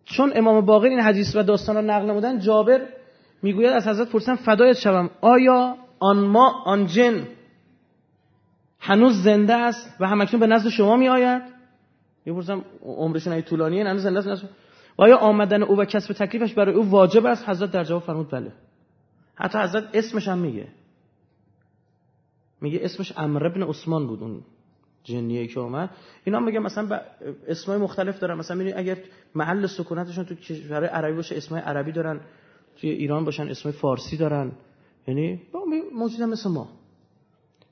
چون 0.06 0.32
امام 0.36 0.65
باقر 0.65 0.88
این 0.88 1.00
حدیث 1.00 1.36
و 1.36 1.43
داستان 1.43 1.76
رو 1.76 1.82
نقل 1.82 2.06
نمودن 2.10 2.39
جابر 2.39 2.82
می‌گوید 3.41 3.69
از 3.69 3.88
حضرت 3.88 4.10
پرسیدم 4.10 4.36
فدایت 4.36 4.78
شوم. 4.78 5.10
آیا 5.22 5.78
آن 6.00 6.19
ما 6.19 6.63
آن 6.65 6.86
جن 6.86 7.28
هنوز 8.80 9.24
زنده 9.24 9.54
است 9.54 9.96
و 10.00 10.08
همکنون 10.08 10.39
به 10.39 10.48
نزد 10.48 10.69
شما 10.69 10.98
می 10.98 11.08
آید 11.08 11.41
می‌پرسم 12.26 12.65
عمرشون 12.82 13.41
طولانیه 13.41 13.86
هنوز 13.88 14.04
زنده 14.04 14.32
است 14.32 14.43
و 14.43 14.48
آیا 14.98 15.17
آمدن 15.17 15.63
او 15.63 15.78
و 15.80 15.86
کسب 15.86 16.13
تکلیفش 16.13 16.54
برای 16.54 16.76
او 16.76 16.89
واجب 16.89 17.26
است؟ 17.26 17.50
حضرت 17.50 17.72
در 17.72 17.84
جواب 17.84 18.02
فرمود 18.02 18.32
بله. 18.32 18.52
حتی 19.36 19.58
حضرت 19.58 19.89
اسمش 19.93 20.28
هم 20.28 20.38
میگه. 20.38 20.67
میگه 22.62 22.80
اسمش 22.82 23.13
امر 23.17 23.46
ابن 23.46 23.63
عثمان 23.63 24.08
بود 24.08 24.24
اون. 24.24 24.41
جنیه 25.04 25.48
که 25.48 25.60
اومد. 25.60 25.89
اینا 26.24 26.39
میگه 26.39 26.60
مثلا 26.60 26.86
با 26.86 27.00
اسمای 27.48 27.78
مختلف 27.78 28.20
دارن. 28.20 28.38
مثلا 28.38 28.58
می‌بینید 28.58 28.80
اگر 28.80 28.98
محل 29.36 29.68
سکونتشون 29.68 30.26
تو 30.26 30.36
کشور 30.36 30.86
عربی 30.86 31.16
باشه 31.16 31.38
اسمای 31.38 31.62
عربی 31.62 31.92
دارن. 31.92 32.20
توی 32.78 32.89
ایران 32.89 33.26
باشن 33.26 33.48
اسمای 33.48 33.74
فارسی 33.74 34.18
دارن. 34.18 34.52
یعنی 35.08 35.42
موجودن 35.94 36.30
مثل 36.30 36.50
ما. 36.50 36.70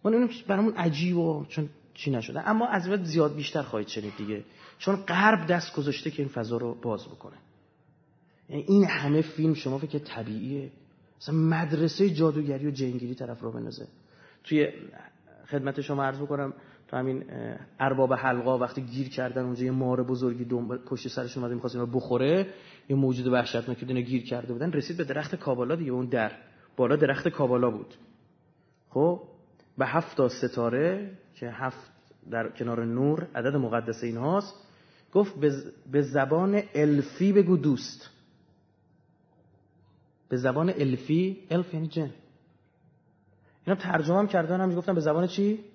ما 0.04 0.12
اینو 0.12 0.28
برامون 0.48 0.74
عجیب 0.74 1.18
و 1.18 1.46
چون 1.50 1.70
چی 1.94 2.12
نشده. 2.12 2.50
اما 2.50 2.68
از 2.68 2.90
وقت 2.90 3.04
زیاد 3.04 3.36
بیشتر 3.36 3.62
خواهید 3.62 3.88
شنید 3.88 4.14
دیگه. 4.18 4.44
چون 4.78 4.96
غرب 4.96 5.48
دست 5.48 5.76
گذاشته 5.76 6.12
که 6.12 6.22
این 6.22 6.30
فضا 6.30 6.58
رو 6.58 6.74
باز 6.82 7.08
بکنه. 7.08 7.38
یعنی 8.50 8.66
این 8.68 8.86
همه 8.86 9.22
فیلم 9.22 9.54
شما 9.54 9.78
فکر 9.78 10.00
طبیعیه. 10.00 10.72
مثلا 11.22 11.36
مدرسه 11.36 12.10
جادوگری 12.10 12.68
و 12.68 12.72
جنگیری 12.72 13.16
طرف 13.16 13.42
رو 13.42 13.52
بنازه 13.52 13.88
توی 14.44 14.68
خدمت 15.48 15.82
شما 15.82 16.04
عرض 16.04 16.20
بکنم 16.20 16.54
تو 16.92 16.98
همین 16.98 17.26
ارباب 17.80 18.14
حلقا 18.14 18.58
وقتی 18.58 18.82
گیر 18.82 19.10
کردن 19.10 19.44
اونجا 19.44 19.66
یه 19.66 19.72
مار 19.72 20.04
بزرگی 20.04 20.46
دنبال 20.46 20.78
پشت 20.78 21.08
سرش 21.08 21.38
اومده 21.38 21.54
می‌خواست 21.54 21.76
اینو 21.76 21.88
بخوره 21.88 22.48
یه 22.90 22.96
موجود 22.96 23.28
وحشتناکی 23.28 23.86
دونه 23.86 24.02
گیر 24.02 24.24
کرده 24.24 24.54
بودن 24.54 24.72
رسید 24.72 24.98
به 24.98 25.04
درخت 25.04 25.36
کابالا 25.36 25.76
دیگه 25.76 25.92
اون 25.92 26.06
در. 26.06 26.32
بالا 26.78 26.96
درخت 26.96 27.28
کابالا 27.28 27.72
بود. 27.72 27.96
خب؟ 28.90 29.22
به 29.78 29.86
هفت 29.86 30.18
تا 30.18 30.30
ستاره 30.30 31.18
که 31.36 31.50
هفت 31.50 31.92
در 32.32 32.50
کنار 32.50 32.86
نور 32.86 33.28
عدد 33.36 33.56
مقدس 33.56 34.04
اینهاست 34.04 34.56
گفت 35.14 35.36
به 35.92 36.02
زبان 36.02 36.62
الفی 36.76 37.34
بگو 37.34 37.58
دوست. 37.58 38.10
به 40.30 40.38
زبان 40.38 40.70
الفی 40.70 41.38
الف 41.52 41.74
یعنی 41.74 41.88
جن. 41.88 42.12
اینا 43.68 43.80
ترجمه 43.80 44.18
هم 44.18 44.28
کردن 44.28 44.62
هم 44.62 44.70
می‌گفتن 44.70 44.94
به 44.94 45.02
زبان 45.02 45.28
چی؟ 45.28 45.71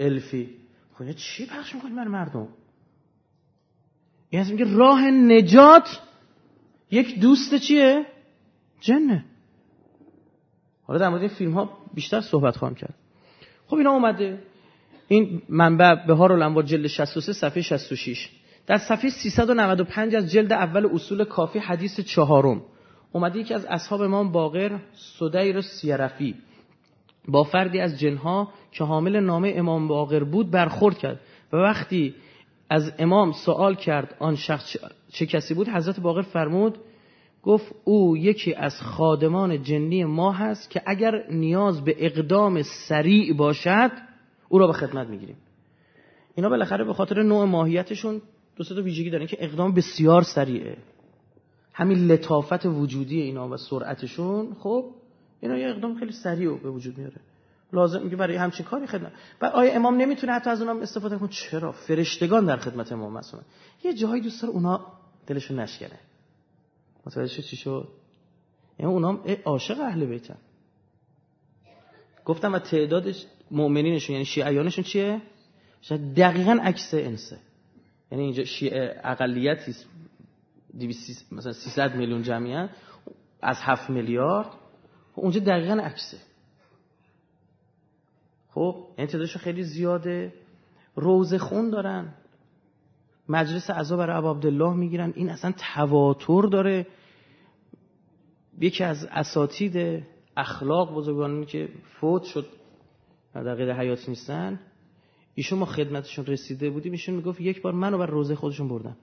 الفی. 0.00 0.48
خب 0.94 1.12
چی 1.12 1.46
پخش 1.46 1.74
می‌کنی 1.74 1.94
برای 1.94 2.08
مردم؟ 2.08 2.48
این 4.30 4.46
میگه 4.46 4.76
راه 4.76 5.10
نجات 5.10 6.00
یک 6.90 7.20
دوست 7.20 7.54
چیه؟ 7.54 8.06
جنه. 8.80 9.24
حالا 10.82 11.00
در 11.00 11.08
مورد 11.08 11.20
این 11.20 11.30
فیلم 11.30 11.52
ها 11.52 11.78
بیشتر 11.94 12.20
صحبت 12.20 12.56
خواهم 12.56 12.74
کرد. 12.74 12.94
خب 13.66 13.76
اینا 13.76 13.90
اومده. 13.90 14.38
این 15.08 15.42
منبع 15.48 16.06
به 16.06 16.14
هار 16.14 16.32
الانوار 16.32 16.62
جلد 16.62 16.86
63 16.86 17.32
صفحه 17.32 17.62
66 17.62 18.30
در 18.66 18.78
صفحه 18.78 19.10
395 19.10 20.14
از 20.14 20.30
جلد 20.30 20.52
اول 20.52 20.86
اصول 20.86 21.24
کافی 21.24 21.58
حدیث 21.58 22.00
چهارم. 22.00 22.62
اومده 23.12 23.38
یکی 23.38 23.54
از 23.54 23.64
اصحاب 23.64 24.00
امام 24.00 24.32
باقر 24.32 24.78
صدیر 25.18 25.60
سیرفی. 25.60 26.34
با 27.28 27.44
فردی 27.44 27.80
از 27.80 27.98
جنها 27.98 28.48
که 28.72 28.84
حامل 28.84 29.20
نامه 29.20 29.52
امام 29.56 29.88
باقر 29.88 30.24
بود 30.24 30.50
برخورد 30.50 30.98
کرد. 30.98 31.20
و 31.52 31.56
وقتی 31.56 32.14
از 32.70 32.92
امام 32.98 33.32
سوال 33.32 33.74
کرد 33.74 34.14
آن 34.18 34.36
شخص 34.36 34.76
چه 35.12 35.26
کسی 35.26 35.54
بود 35.54 35.68
حضرت 35.68 36.00
باقر 36.00 36.22
فرمود 36.22 36.78
گفت 37.42 37.74
او 37.84 38.16
یکی 38.16 38.54
از 38.54 38.80
خادمان 38.80 39.62
جنی 39.62 40.04
ما 40.04 40.32
هست 40.32 40.70
که 40.70 40.82
اگر 40.86 41.24
نیاز 41.30 41.84
به 41.84 41.96
اقدام 41.98 42.62
سریع 42.62 43.34
باشد 43.34 43.90
او 44.48 44.58
را 44.58 44.66
به 44.66 44.72
خدمت 44.72 45.08
می‌گیریم. 45.08 45.36
اینا 46.34 46.48
بالاخره 46.48 46.84
به 46.84 46.92
خاطر 46.92 47.22
نوع 47.22 47.44
ماهیتشون 47.44 48.22
دو 48.56 48.64
تا 48.64 48.82
ویژگی 48.82 49.10
دارن 49.10 49.26
که 49.26 49.36
اقدام 49.40 49.74
بسیار 49.74 50.22
سریعه. 50.22 50.76
همین 51.72 52.06
لطافت 52.06 52.66
وجودی 52.66 53.20
اینا 53.20 53.48
و 53.48 53.56
سرعتشون 53.56 54.56
خب 54.58 54.84
اینا 55.40 55.58
یه 55.58 55.68
اقدام 55.68 55.98
خیلی 55.98 56.12
سریع 56.12 56.58
به 56.58 56.70
وجود 56.70 56.98
میاره. 56.98 57.20
لازم 57.72 58.02
میگه 58.02 58.16
برای 58.16 58.36
همچین 58.36 58.66
کاری 58.66 58.86
خدمت 58.86 59.12
بعد 59.40 59.52
آیا 59.52 59.72
امام 59.72 59.96
نمی‌تونه 59.96 60.32
حتی 60.32 60.50
از 60.50 60.62
اونها 60.62 60.82
استفاده 60.82 61.18
کنه؟ 61.18 61.28
چرا؟ 61.28 61.72
فرشتگان 61.72 62.46
در 62.46 62.56
خدمت 62.56 62.92
امام 62.92 63.12
مثلا 63.12 63.40
یه 63.84 63.94
جایی 63.94 64.22
دوست 64.22 64.42
داره 64.42 64.54
اونا 64.54 64.86
دلشون 65.26 65.60
نشکنه. 65.60 65.98
متوجه 67.06 67.42
چی 67.42 67.56
شد؟ 67.56 67.88
یعنی 68.78 68.92
اونا 68.92 69.20
عاشق 69.44 69.80
اهل 69.80 70.06
بیتن. 70.06 70.36
گفتم 72.24 72.52
و 72.52 72.58
تعدادش 72.58 73.26
مؤمنینشون 73.50 74.14
یعنی 74.14 74.24
شیعیانشون 74.24 74.84
چیه؟ 74.84 75.22
شاید 75.80 76.14
دقیقا 76.14 76.58
عکس 76.62 76.94
انسه. 76.94 77.38
یعنی 78.12 78.24
اینجا 78.24 78.44
شیعه 78.44 79.00
اقلیتی 79.04 79.74
مثلا 81.32 81.52
300 81.52 81.94
میلیون 81.94 82.22
جمعیت 82.22 82.70
از 83.42 83.56
7 83.60 83.90
میلیارد 83.90 84.46
اونجا 85.20 85.40
دقیقا 85.40 85.74
عکسه. 85.74 86.18
خب 88.50 88.86
این 88.98 89.08
یعنی 89.12 89.26
خیلی 89.26 89.62
زیاده. 89.62 90.32
روزه 90.96 91.38
خون 91.38 91.70
دارن. 91.70 92.14
مجلس 93.28 93.70
عزا 93.70 93.96
برای 93.96 94.16
ابو 94.16 94.30
عبدالله 94.30 94.74
می‌گیرن. 94.74 95.12
این 95.16 95.30
اصلا 95.30 95.52
تواتر 95.74 96.42
داره. 96.42 96.86
یکی 98.60 98.84
از 98.84 99.04
اساتید 99.10 100.04
اخلاق 100.36 100.94
بزرگانی 100.94 101.46
که 101.46 101.68
فوت 102.00 102.24
شد 102.24 102.46
در 103.34 103.54
غیر 103.54 103.72
حیات 103.74 104.08
نیستن. 104.08 104.60
ایشون 105.34 105.58
ما 105.58 105.66
خدمتشون 105.66 106.26
رسیده 106.26 106.70
بودیم. 106.70 106.92
ایشون 106.92 107.14
می‌گفت 107.14 107.40
یک 107.40 107.62
بار 107.62 107.72
منو 107.72 107.98
بر 107.98 108.06
روزه 108.06 108.34
خودشون 108.34 108.68
بردن. 108.68 108.96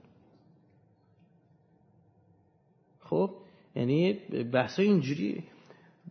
خب 3.00 3.32
یعنی 3.76 4.14
بحث 4.54 4.80
اینجوری 4.80 5.44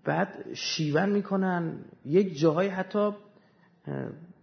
بعد 0.06 0.54
شیون 0.54 1.08
می‌کنن. 1.08 1.84
یک 2.04 2.38
جاهای 2.38 2.68
حتی 2.68 3.10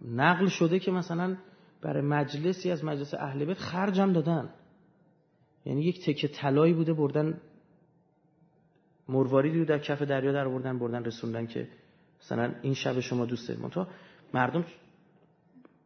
نقل 0.08 0.46
شده 0.46 0.78
که 0.78 0.90
مثلا 0.90 1.36
برای 1.82 2.02
مجلسی 2.02 2.70
از 2.70 2.84
مجلس 2.84 3.14
اهل 3.14 3.44
بیت 3.44 3.58
خرجم 3.58 4.12
دادن. 4.12 4.50
یعنی 5.64 5.84
یک 5.84 6.04
تکه 6.04 6.28
طلایی 6.28 6.72
بوده 6.72 6.92
بردن 6.92 7.40
مرواریدی 9.08 9.58
رو 9.58 9.64
در 9.64 9.78
کف 9.78 10.02
دریا 10.02 10.32
در 10.32 10.48
بردن 10.48 10.78
بردن 10.78 11.04
رسوندن 11.04 11.46
که 11.46 11.68
مثلا 12.22 12.54
این 12.62 12.74
شب 12.74 13.00
شما 13.00 13.24
دوست 13.24 13.48
دارید. 13.48 13.86
مردم 14.34 14.64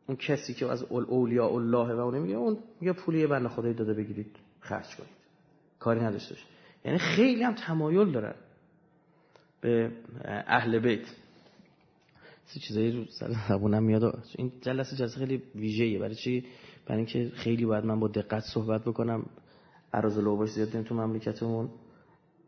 اون 0.07 0.17
کسی 0.17 0.55
که 0.55 0.67
از 0.67 0.83
اولیاء 0.83 1.55
الله 1.55 1.95
و 1.95 1.99
اون 1.99 2.19
میگه 2.19 2.35
اون 2.35 2.59
میگه 2.81 2.93
پولی 2.93 3.27
بنده 3.27 3.49
خدایی 3.49 3.75
داده 3.75 3.95
بگیرید 3.95 4.37
خرج 4.61 4.97
کنید. 4.97 5.11
کاری 5.79 6.01
نداشته 6.01 6.37
یعنی 6.85 6.99
خیلی 6.99 7.43
هم 7.43 7.55
تمایل 7.55 8.13
دارن. 8.13 8.35
به 9.61 9.93
اهل 10.25 10.79
بیت. 10.79 11.07
سی 12.45 12.61
چیزایی 12.61 12.93
رو 12.93 13.05
زبونم 13.49 13.83
میاد 13.83 14.25
این 14.37 14.53
جلسه 14.61 14.97
جلسه 14.97 15.19
خیلی 15.19 15.43
ویژه‌ایه. 15.55 15.99
برای 15.99 16.15
چی؟ 16.15 16.45
برای 16.87 16.99
اینکه 16.99 17.31
خیلی 17.35 17.67
باید 17.67 17.85
من 17.85 18.01
با 18.01 18.09
دقت 18.09 18.43
صحبت 18.55 18.85
بکنم. 18.85 19.27
عرض 19.93 20.19
لوباش 20.19 20.49
زیاد 20.49 20.83
تو 20.83 20.95
مملکتمون. 20.95 21.71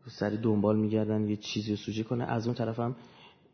سری 0.07 0.37
دنبال 0.37 0.79
میگردن 0.79 1.29
یه 1.29 1.35
چیزی 1.35 1.75
رو 1.97 2.03
کنه. 2.03 2.23
از 2.23 2.47
اون 2.47 2.55
طرفم 2.55 2.95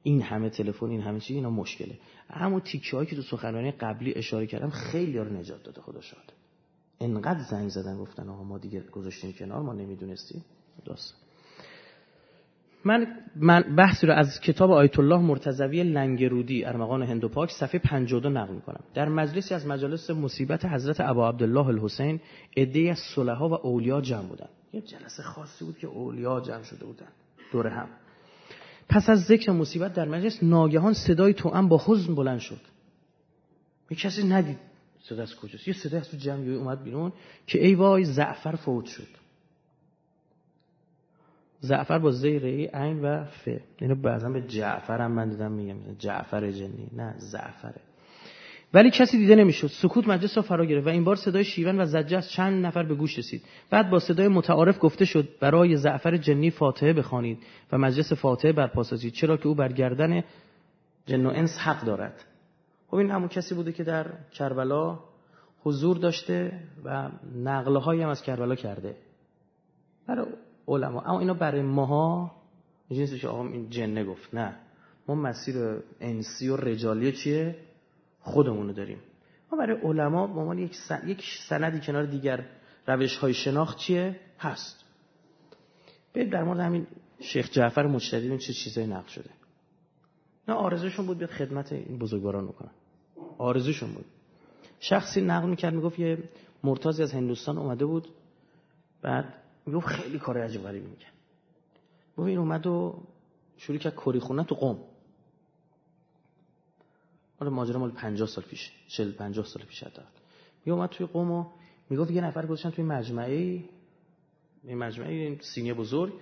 این 0.04 0.22
همه 0.22 0.50
تلفن 0.50 0.86
این 0.86 1.02
همه 1.02 1.20
چی 1.20 1.34
اینا 1.34 1.50
مشکله. 1.50 2.00
همون 2.30 2.60
تیکه 2.60 3.06
که 3.06 3.16
تو 3.16 3.22
سخنرانی 3.22 3.72
قبلی 3.72 4.14
اشاره 4.16 4.48
کردم 4.48 4.70
خیلی 4.70 5.18
رو 5.18 5.34
نجات 5.34 5.64
داده 5.64 5.82
خدا 5.82 6.02
شاده 6.02 6.34
انقدر 7.02 7.44
زنگ 7.52 7.70
زدن 7.70 7.98
گفتن 7.98 8.30
آقا 8.30 8.44
ما 8.44 8.58
دیگه 8.58 8.82
گذاشتیم 8.82 9.34
کنار 9.34 9.62
ما 9.62 9.74
نمی‌دونستیم. 9.74 10.46
داستان 10.86 11.27
من 12.86 13.08
من 13.36 13.62
بحثی 13.62 14.08
رو 14.08 14.14
از 14.14 14.40
کتاب 14.40 14.72
آیت 14.72 15.00
الله 15.00 15.18
مرتضوی 15.18 15.84
لنگرودی 15.84 16.66
ارمغان 16.66 17.04
هندو 17.04 17.30
پاک 17.30 17.52
صفحه 17.52 17.80
52 17.80 18.30
نقل 18.30 18.54
می‌کنم. 18.54 18.80
در 18.94 19.10
مجلسی 19.10 19.54
از 19.54 19.68
مجالس 19.68 20.10
مصیبت 20.10 20.66
حضرت 20.66 21.02
ابا 21.02 21.30
عبدالله 21.30 21.68
الحسین 21.68 22.20
عده 22.58 22.80
از 22.92 23.00
صلحا 23.16 23.50
و 23.50 23.54
اولیا 23.54 24.02
جمع 24.02 24.28
بودن. 24.28 24.50
یه 24.74 24.82
جلسه 24.82 25.24
خاصی 25.24 25.66
بود 25.66 25.78
که 25.78 25.88
اولیا 25.88 26.40
جمع 26.40 26.64
شده 26.64 26.86
بودن. 26.86 27.08
دور 27.52 27.68
هم. 27.68 27.88
پس 28.90 29.10
از 29.10 29.24
ذکر 29.24 29.52
مصیبت 29.52 29.94
در 29.94 30.06
مجلس 30.06 30.44
ناگهان 30.44 30.94
صدای 30.94 31.34
توأم 31.34 31.68
با 31.68 31.82
حزن 31.86 32.16
بلند 32.16 32.40
شد. 32.40 32.62
یه 33.92 33.98
کسی 33.98 34.28
ندید 34.28 34.58
صدا 35.00 35.22
از 35.24 35.36
کجاست. 35.36 35.68
یه 35.68 35.74
صدای 35.74 36.00
از 36.00 36.12
تو 36.12 36.18
جمعی 36.18 36.56
اومد 36.56 36.84
بیرون 36.84 37.14
که 37.48 37.66
ای 37.66 37.76
وای 37.76 38.06
زعفر 38.06 38.56
فوت 38.56 38.86
شد. 38.86 39.08
زعفر 41.60 42.00
با 42.00 42.12
زیر 42.12 42.46
ای 42.46 42.66
عین 42.66 43.02
و 43.02 43.26
ف. 43.26 43.50
اینو 43.80 43.96
بعضا 43.96 44.30
به 44.30 44.42
جعفر 44.42 45.02
هم 45.02 45.12
من 45.12 45.30
دیدم 45.30 45.52
میگم. 45.52 45.76
جعفر 46.00 46.52
جنی. 46.52 46.88
نه 46.96 47.16
زعفره. 47.18 47.82
ولی 48.74 48.92
کسی 48.92 49.18
دیده 49.18 49.36
نمی‌شد. 49.36 49.68
سکوت 49.68 50.08
مجلس 50.08 50.38
را 50.38 50.44
فرا 50.44 50.66
گرفت 50.66 50.88
و 50.88 50.90
این 50.90 51.04
بار 51.04 51.16
صدای 51.16 51.44
شیون 51.44 51.80
و 51.82 51.86
زجه 51.86 52.18
از 52.18 52.30
چند 52.30 52.66
نفر 52.66 52.84
به 52.84 52.96
گوش 52.96 53.18
رسید. 53.18 53.42
بعد 53.70 53.90
با 53.90 54.00
صدای 54.00 54.28
متعارف 54.28 54.78
گفته 54.82 55.06
شد 55.06 55.30
برای 55.40 55.78
زعفر 55.78 56.18
جنی 56.18 56.50
فاتحه 56.50 56.94
بخوانید 56.94 57.38
و 57.72 57.78
مجلس 57.78 58.14
فاتحه 58.14 58.52
برپاسازید 58.52 59.14
چرا 59.14 59.38
که 59.38 59.48
او 59.48 59.56
بر 59.56 59.72
گردن 59.72 60.24
جن 61.06 61.26
و 61.26 61.30
انس 61.30 61.58
حق 61.58 61.86
دارد. 61.86 62.26
خب 62.88 62.96
این 62.96 63.12
همون 63.12 63.28
کسی 63.28 63.56
بوده 63.56 63.72
که 63.72 63.84
در 63.84 64.06
کربلا 64.32 65.00
حضور 65.64 65.98
داشته 65.98 66.60
و 66.86 67.10
نقله 67.36 68.04
هم 68.04 68.10
از 68.10 68.22
کربلا 68.22 68.56
کرده. 68.56 68.96
برای 70.08 70.26
علما. 70.68 71.02
اما 71.02 71.20
اینا 71.20 71.34
برای 71.34 71.62
ماها 71.62 72.32
جنسش 72.92 73.26
آقا 73.26 73.48
این 73.48 73.70
جنه 73.70 74.06
گفت. 74.06 74.34
نه. 74.34 74.56
ما 75.08 75.16
مسیر 75.16 75.56
انسی 76.00 76.50
و 76.50 76.56
رجالی 76.56 77.12
چیه؟ 77.12 77.56
خودمونو 78.20 78.74
داریم. 78.74 79.00
ما 79.52 79.58
برای 79.58 79.78
علما 79.82 80.28
به 80.28 80.40
عنوان 80.40 80.60
یک, 80.60 80.78
یک 81.06 81.24
سندی 81.50 81.80
کنار 81.80 82.06
دیگر 82.06 82.46
روش 82.88 83.18
های 83.18 83.34
شناخت 83.34 83.78
چیه؟ 83.78 84.20
هست. 84.40 84.84
برید 86.14 86.32
در 86.32 86.44
مورد 86.44 86.60
همین 86.60 86.88
شیخ 87.20 87.52
جعفر 87.52 87.88
مجتهدی 87.88 88.38
چه 88.38 88.54
چیزایی 88.54 88.88
نقل 88.88 89.08
شده. 89.08 89.30
نه 90.48 90.54
آرزوشون 90.54 91.06
بود 91.06 91.18
بیاد 91.18 91.30
خدمت 91.30 91.72
این 91.72 91.98
بزرگواران 91.98 92.48
بکنن. 92.48 92.72
آرزوشون 93.38 93.92
بود. 93.92 94.06
شخصی 94.80 95.22
نقل 95.22 95.50
می‌کرد 95.50 95.74
می‌گفت 95.74 96.00
یه 96.00 96.24
مرتازی 96.64 97.04
از 97.04 97.12
هندوستان 97.12 97.58
اومده 97.58 97.86
بود 97.86 98.08
بعد 99.02 99.34
می‌گفت 99.68 99.88
خیلی 99.88 100.20
کار 100.20 100.38
عجیب 100.38 100.64
غریبی 100.64 100.88
می‌کرد. 100.88 101.14
گفت 102.18 102.28
این 102.28 102.38
اومد 102.38 102.68
و 102.68 103.04
شروع 103.58 103.78
کرد 103.78 103.96
کری 103.96 104.20
خونه 104.20 104.44
تو 104.44 104.56
قم 104.56 104.78
حالا 107.40 107.52
ماجرا 107.52 107.80
مال 107.80 107.92
50 107.92 108.28
سال 108.28 108.44
پیش 108.44 108.72
40 108.88 109.12
50 109.12 109.46
سال 109.46 109.64
پیش 109.64 109.84
حتی 109.84 110.02
می 110.66 110.72
اومد 110.72 110.90
توی 110.90 111.06
قم 111.06 111.32
و 111.32 111.46
می‌گفت 111.90 112.12
یه 112.12 112.22
نفر 112.22 112.46
گذاشتن 112.46 112.70
توی 112.70 112.84
مجمعه 112.84 113.64
این 114.64 114.78
مجمعه 114.78 115.40
سینی 115.42 115.74
بزرگ. 115.74 116.14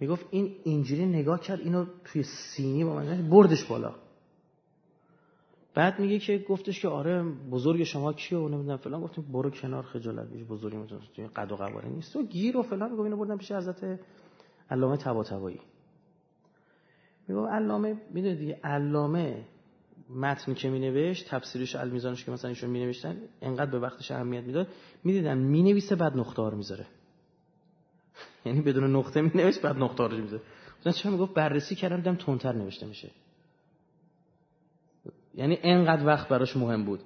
می‌گفت 0.00 0.26
این 0.30 0.56
اینجوری 0.64 1.06
نگاه 1.06 1.40
کرد 1.40 1.60
اینو 1.60 1.86
توی 2.04 2.22
سینی 2.22 2.84
با 2.84 2.94
من 2.94 3.30
بردش 3.30 3.64
بالا. 3.64 3.94
بعد 5.74 6.00
میگه 6.00 6.18
که 6.18 6.44
گفتش 6.48 6.80
که 6.80 6.88
آره 6.88 7.22
بزرگ 7.22 7.84
شما 7.84 8.12
کیه 8.12 8.38
و 8.38 8.48
نمی‌دونم 8.48 8.76
فلان. 8.76 9.00
گفتیم 9.00 9.24
برو 9.32 9.50
کنار 9.50 9.82
خجالت 9.82 10.28
بکش 10.28 10.44
بزرگی 10.44 10.76
مثلا 10.76 10.98
توی 11.14 11.26
قد 11.26 11.52
و 11.52 11.56
قواره 11.56 11.88
نیست. 11.88 12.16
و 12.16 12.22
گیر 12.22 12.56
و 12.56 12.62
فلان 12.62 12.90
میگه 12.90 13.02
اینو 13.02 13.16
بردن 13.16 13.36
پیش 13.36 13.52
حضرت 13.52 14.00
علامه 14.70 14.96
طباطبایی. 14.96 15.60
میگه 17.28 17.40
علامه 17.40 17.96
می‌دونید 18.10 18.38
دیگه 18.38 18.60
علامه 18.64 19.44
متنی 20.10 20.54
که 20.54 20.70
مینوشت 20.70 21.28
تفسیرش 21.28 21.76
المیزانش 21.76 22.24
که 22.24 22.30
مثلا 22.30 22.48
ایشون 22.48 22.70
مینوشتن 22.70 23.16
انقدر 23.42 23.70
به 23.70 23.78
وقتش 23.78 24.10
اهمیت 24.10 24.44
می‌داد. 24.44 24.68
می‌دیدن 25.04 25.38
می‌نویسه 25.38 25.96
بعد 25.96 26.16
نقطه‌ها 26.16 26.50
می‌ذاره. 26.50 26.86
یعنی 28.46 28.60
بدون 28.60 28.96
نقطه 28.96 29.20
مینوشت 29.20 29.62
بعد 29.62 29.76
نقطه 29.76 30.04
رو 30.04 30.16
می‌ذاره. 30.16 30.42
مثلا 30.80 30.92
چرا؟ 30.92 31.12
می‌گفت 31.12 31.34
بررسی 31.34 31.74
کردم 31.74 31.96
دیدم 31.96 32.14
تونتر 32.14 32.52
نوشته 32.52 32.86
میشه. 32.86 33.10
یعنی 35.34 35.58
انقدر 35.62 36.06
وقت 36.06 36.28
براش 36.28 36.56
مهم 36.56 36.84
بود. 36.84 37.00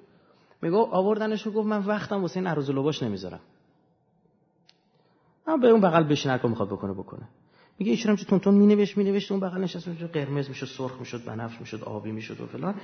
میگو 0.62 0.88
آوردنش 0.90 1.46
گفت 1.48 1.66
من 1.66 1.82
وقتم 1.84 2.22
واسه 2.22 2.36
این 2.36 2.46
عروض 2.46 2.70
لباش 2.70 3.02
نمی‌ذارم. 3.02 3.40
اما 5.46 5.56
به 5.56 5.68
اون 5.68 5.80
بغل 5.80 6.02
بشین 6.02 6.38
می‌خواد 6.44 6.68
بکنه 6.68 6.92
بکنه. 6.92 7.28
میگه 7.78 7.90
ایشون 7.90 8.10
هم 8.10 8.24
تون 8.24 8.38
تون 8.38 8.54
مینوشت 8.54 8.98
مینوشت 8.98 9.32
اون 9.32 9.40
بغل 9.40 9.60
نشست 9.60 9.88
میشه 9.88 10.06
قرمز 10.06 10.48
می‌شد 10.48 10.66
سرخ 10.66 11.00
می‌شد 11.00 11.24
بنفش 11.24 11.60
می‌شد 11.60 11.82
آبی 11.84 12.12
می‌شد 12.12 12.40
و 12.40 12.46
فلان. 12.46 12.74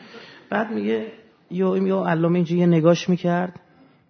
بعد 0.50 0.70
میگه 0.70 1.12
یا 1.50 1.76
یا 1.76 2.06
علامه 2.06 2.34
اینجا 2.34 2.56
یه 2.56 2.66
نگاش 2.66 3.08
می‌کرد. 3.08 3.60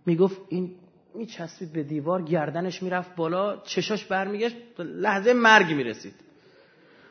می‌گفت 0.06 0.40
این 0.48 0.70
میچسبید 1.14 1.72
به 1.72 1.82
دیوار 1.82 2.22
گردنش 2.22 2.82
می‌رفت 2.82 3.16
بالا 3.16 3.56
چشاش 3.56 4.04
برمیگشت 4.04 4.56
لحظه 4.78 5.32
مرگ 5.32 5.74
می‌رسید. 5.74 6.14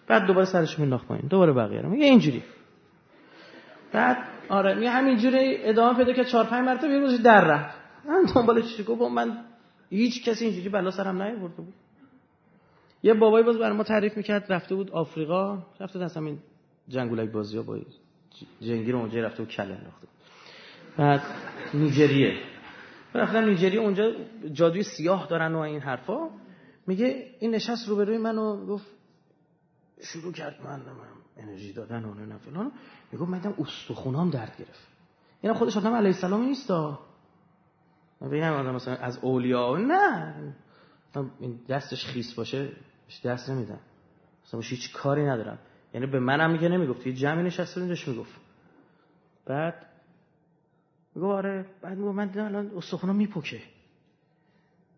بعد 0.07 0.25
دوباره 0.25 0.45
سرش 0.45 0.79
مینداخت 0.79 1.07
پایین. 1.07 1.27
دوباره 1.27 1.53
بقیه 1.53 1.81
میگه 1.81 2.05
اینجوری. 2.05 2.43
بعد 3.93 4.17
آره 4.49 4.75
میگه 4.75 4.89
همینجوری 4.89 5.57
ادامه 5.57 5.97
پیدا 5.97 6.13
که 6.13 6.25
چهار 6.25 6.45
پنج 6.45 6.65
مرتبه 6.65 6.93
یه 6.93 6.99
روز 6.99 7.21
در 7.21 7.45
رفت. 7.45 7.77
من 8.05 8.23
دنبال 8.35 8.61
چی؟ 8.61 8.83
گفت 8.83 9.01
من 9.01 9.37
هیچ 9.89 10.29
کسی 10.29 10.45
اینجوری 10.45 10.69
بلا 10.69 10.91
سرم 10.91 11.21
نیاورده 11.21 11.55
بود. 11.55 11.73
یه 13.03 13.13
بابایی 13.13 13.45
باز 13.45 13.57
برای 13.57 13.77
ما 13.77 13.83
تعریف 13.83 14.17
می‌کرد 14.17 14.53
رفته 14.53 14.75
بود 14.75 14.91
آفریقا 14.91 15.63
رفته 15.79 15.99
دست 15.99 16.17
همین 16.17 16.39
جنگولک 16.87 17.31
بازی 17.31 17.57
ها 17.57 17.63
با 17.63 17.79
جنگی 18.61 18.91
رو 18.91 18.99
اونجا 18.99 19.19
رفته 19.19 19.43
بود 19.43 19.51
کله 19.51 19.73
انداخته 19.73 20.07
بعد 20.97 21.21
نیجریه. 21.73 22.37
رفتن 23.13 23.49
نیجریه 23.49 23.79
اونجا 23.79 24.11
جادوی 24.53 24.83
سیاه 24.83 25.27
دارن 25.29 25.55
و 25.55 25.59
این 25.59 25.79
حرفا. 25.79 26.29
میگه 26.87 27.25
این 27.39 27.55
نشست 27.55 27.89
روبروی 27.89 28.17
منو 28.17 28.65
گفت 28.65 28.85
شروع 30.01 30.33
کرد 30.33 30.55
من 30.65 30.81
انرژی 31.41 31.73
دادن 31.73 32.05
و 32.05 32.13
نه 32.13 32.37
فلان. 32.37 32.71
می‌گفت 33.11 33.29
من 33.29 33.53
استخونام 33.59 34.29
درد 34.29 34.57
گرفت. 34.57 34.87
اینا 35.41 35.53
خودش 35.53 35.77
آدم 35.77 35.93
علیه 35.93 36.15
السلام 36.15 36.41
نیست 36.41 36.71
بگم 38.21 38.53
آدم 38.53 38.75
مثلا 38.75 38.95
از 38.95 39.19
اولیاء 39.21 39.77
نه. 39.77 40.53
این 41.39 41.59
دستش 41.69 42.05
خیس 42.05 42.33
باشه 42.33 42.71
دست 43.25 43.49
نمیدم 43.49 43.79
مثلا 44.45 44.59
هیچ 44.59 44.93
کاری 44.93 45.25
ندارم. 45.25 45.59
یعنی 45.93 46.07
به 46.07 46.19
منم 46.19 46.51
میگه 46.51 46.69
نمی‌گفت. 46.69 47.07
یه 47.07 47.13
جمعی 47.13 47.43
نشسته 47.43 47.81
بودش 47.81 48.07
می‌گفت. 48.07 48.39
بعد 49.45 49.85
میگه 51.15 51.27
آره 51.27 51.65
بعد 51.81 51.97
میگه 51.97 52.11
من 52.11 52.27
دیدم 52.27 52.45
الان 52.45 52.71
استخونا 52.77 53.13
میپکه 53.13 53.61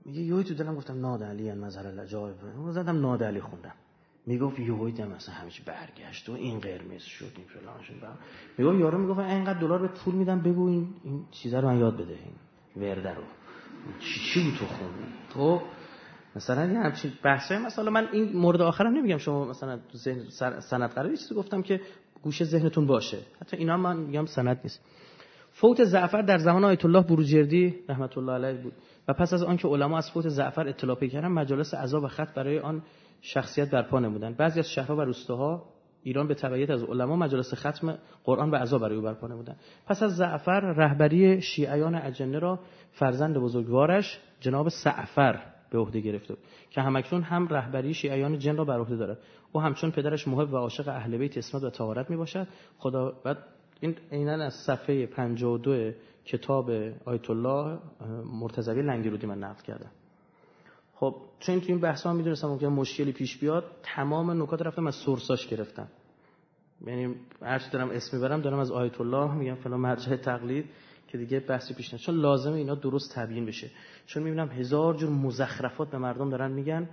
میگه 0.06 0.22
یوی 0.22 0.44
تو 0.44 0.54
دلم 0.54 0.76
گفتم 0.76 1.02
ناد 1.02 1.24
علی 1.24 1.54
مظهر 1.54 1.88
العجایب 1.88 2.36
زدم 2.72 3.02
ناد 3.02 3.24
علی 3.24 3.42
خوندم. 3.42 3.76
می‌گفت 4.26 4.60
یوی 4.60 4.92
دم 4.92 5.08
مثلا 5.08 5.50
چی 5.50 5.64
برگشت 5.64 6.30
و 6.30 6.34
این 6.34 6.60
قرمز 6.60 7.02
شد 7.02 7.32
این 7.38 7.46
فلان 7.48 7.82
شد. 7.82 7.94
می‌گفت 8.58 8.80
یارو 8.80 8.98
می‌گفت 8.98 9.20
اینقدر 9.20 9.60
دلار 9.60 9.82
به 9.82 9.88
پول 9.88 10.16
میدم 10.16 10.42
بگو 10.42 10.68
این 10.68 10.88
این 11.04 11.26
چیزا 11.32 11.60
رو 11.60 11.68
من 11.68 11.80
یاد 11.80 11.94
بده 11.94 12.18
این 12.76 12.84
ورده 12.84 13.14
رو. 13.14 13.24
چی 14.00 14.20
چی 14.20 14.44
بود 14.44 14.54
تو 14.60 14.66
خوندی 14.66 15.04
خب 15.34 15.62
مثلا 16.36 16.66
یه 16.66 16.80
همچین 16.80 17.12
بحثای 17.24 17.58
مثلا 17.58 17.92
من 17.92 18.08
این 18.12 18.38
مورد 18.38 18.62
آخرم 18.62 18.94
نمیگم 18.94 19.18
شما 19.18 19.46
مثلا 19.46 19.78
تو 19.78 19.98
ذهن 19.98 20.30
سند 20.60 20.90
قرار 20.90 21.12
یه 21.12 21.18
چیزی 21.18 21.36
گفتم 21.36 21.62
که 21.62 21.82
گوشه 22.22 22.46
ذهنتون 22.46 22.88
باشه. 22.88 23.18
حتی 23.42 23.58
اینا 23.58 23.78
من 23.78 23.98
میگم 23.98 24.26
سند 24.26 24.60
نیست. 24.64 24.86
فوت 25.52 25.84
زعفر 25.84 26.22
در 26.22 26.38
زمان 26.38 26.64
آیت 26.64 26.86
الله 26.86 27.02
بروجردی 27.02 27.76
رحمت 27.90 28.18
الله 28.18 28.34
علیه 28.34 28.62
بود. 28.62 28.74
و 29.08 29.14
پس 29.14 29.34
از 29.34 29.44
آنکه 29.44 29.68
علما 29.68 29.98
از 29.98 30.12
فوت 30.12 30.28
زعفر 30.28 30.68
اطلاع 30.68 30.96
پیدا 30.96 31.14
کردن 31.14 31.28
مجالس 31.28 31.74
عزا 31.74 32.02
و 32.02 32.08
خط 32.08 32.34
برای 32.34 32.60
آن 32.60 32.84
شخصیت 33.26 33.70
برپا 33.70 34.00
نمودند 34.00 34.38
بعضی 34.38 34.60
از 34.60 34.70
شهرها 34.70 34.96
و 34.96 35.02
روستاها 35.02 35.66
ایران 36.04 36.28
به 36.28 36.36
تبعیت 36.36 36.70
از 36.70 36.84
علما 36.84 37.16
مجالس 37.16 37.54
ختم 37.54 37.98
قرآن 38.24 38.52
و 38.52 38.56
عزا 38.56 38.78
برای 38.78 38.96
او 38.96 39.02
برپا 39.02 39.28
نمودند 39.28 39.60
پس 39.88 40.04
از 40.04 40.16
زعفر 40.16 40.60
رهبری 40.60 41.42
شیعیان 41.42 41.96
اجنه 41.96 42.40
را 42.40 42.60
فرزند 42.92 43.38
بزرگوارش 43.38 44.20
جناب 44.40 44.70
سعفر 44.70 45.40
به 45.70 45.80
عهده 45.80 46.00
گرفته 46.00 46.36
که 46.70 46.82
همکنون 46.82 47.22
هم 47.22 47.48
رهبری 47.48 47.94
شیعیان 47.94 48.40
جن 48.40 48.58
را 48.58 48.66
بر 48.66 48.80
عهده 48.80 48.96
دارد. 48.96 49.18
او 49.52 49.62
همچون 49.62 49.92
پدرش 49.92 50.28
محب 50.28 50.54
و 50.54 50.58
عاشق 50.58 50.88
اهل 50.88 51.18
بیت 51.18 51.38
اسمت 51.38 51.64
و 51.64 51.70
طهارت 51.70 52.10
می 52.10 52.18
باشد 52.18 52.48
خدا 52.78 53.14
بعد 53.24 53.38
این 53.80 53.96
عینا 54.12 54.46
از 54.46 54.54
صفحه 54.54 55.06
52 55.06 55.92
کتاب 56.26 56.72
آیت 57.06 57.30
الله 57.30 57.80
مرتضوی 58.42 58.82
لنگرودی 58.82 59.28
من 59.28 59.40
نقل 59.40 59.62
کردم 59.62 59.92
خب 61.04 61.16
چون 61.40 61.60
تو 61.60 61.66
این 61.68 61.80
بحث 61.80 62.04
ها 62.04 62.14
می‌دونستم 62.14 62.48
ممکن 62.48 62.68
مشکلی 62.68 63.12
پیش 63.12 63.38
بیاد 63.38 63.64
تمام 63.84 64.44
نکات 64.44 64.62
رفتم 64.62 64.88
از 64.88 64.96
سورساش 64.96 65.48
گرفتم. 65.48 65.88
یعنی 66.88 67.16
هر 67.42 67.62
دارم 67.72 67.90
اسم 67.90 68.18
می‌برم 68.18 68.42
دارم 68.42 68.60
از 68.60 68.72
آیت 68.72 69.02
الله 69.02 69.34
میگم 69.34 69.56
فلان 69.56 69.80
مرجع 69.80 70.16
تقلید 70.16 70.66
که 71.08 71.18
دیگه 71.18 71.40
بحثی 71.40 71.74
پیش 71.74 71.96
چون 71.96 72.16
لازمه 72.16 72.56
اینا 72.56 72.76
درست 72.76 73.16
تبیین 73.16 73.46
بشه. 73.46 73.72
چون 74.06 74.24
می‌بینم 74.24 74.50
هزار 74.50 74.96
جور 74.96 75.10
مزخرفات 75.10 75.90
به 75.90 75.98
مردم 75.98 76.30
دارن 76.30 76.52
میگن 76.52 76.90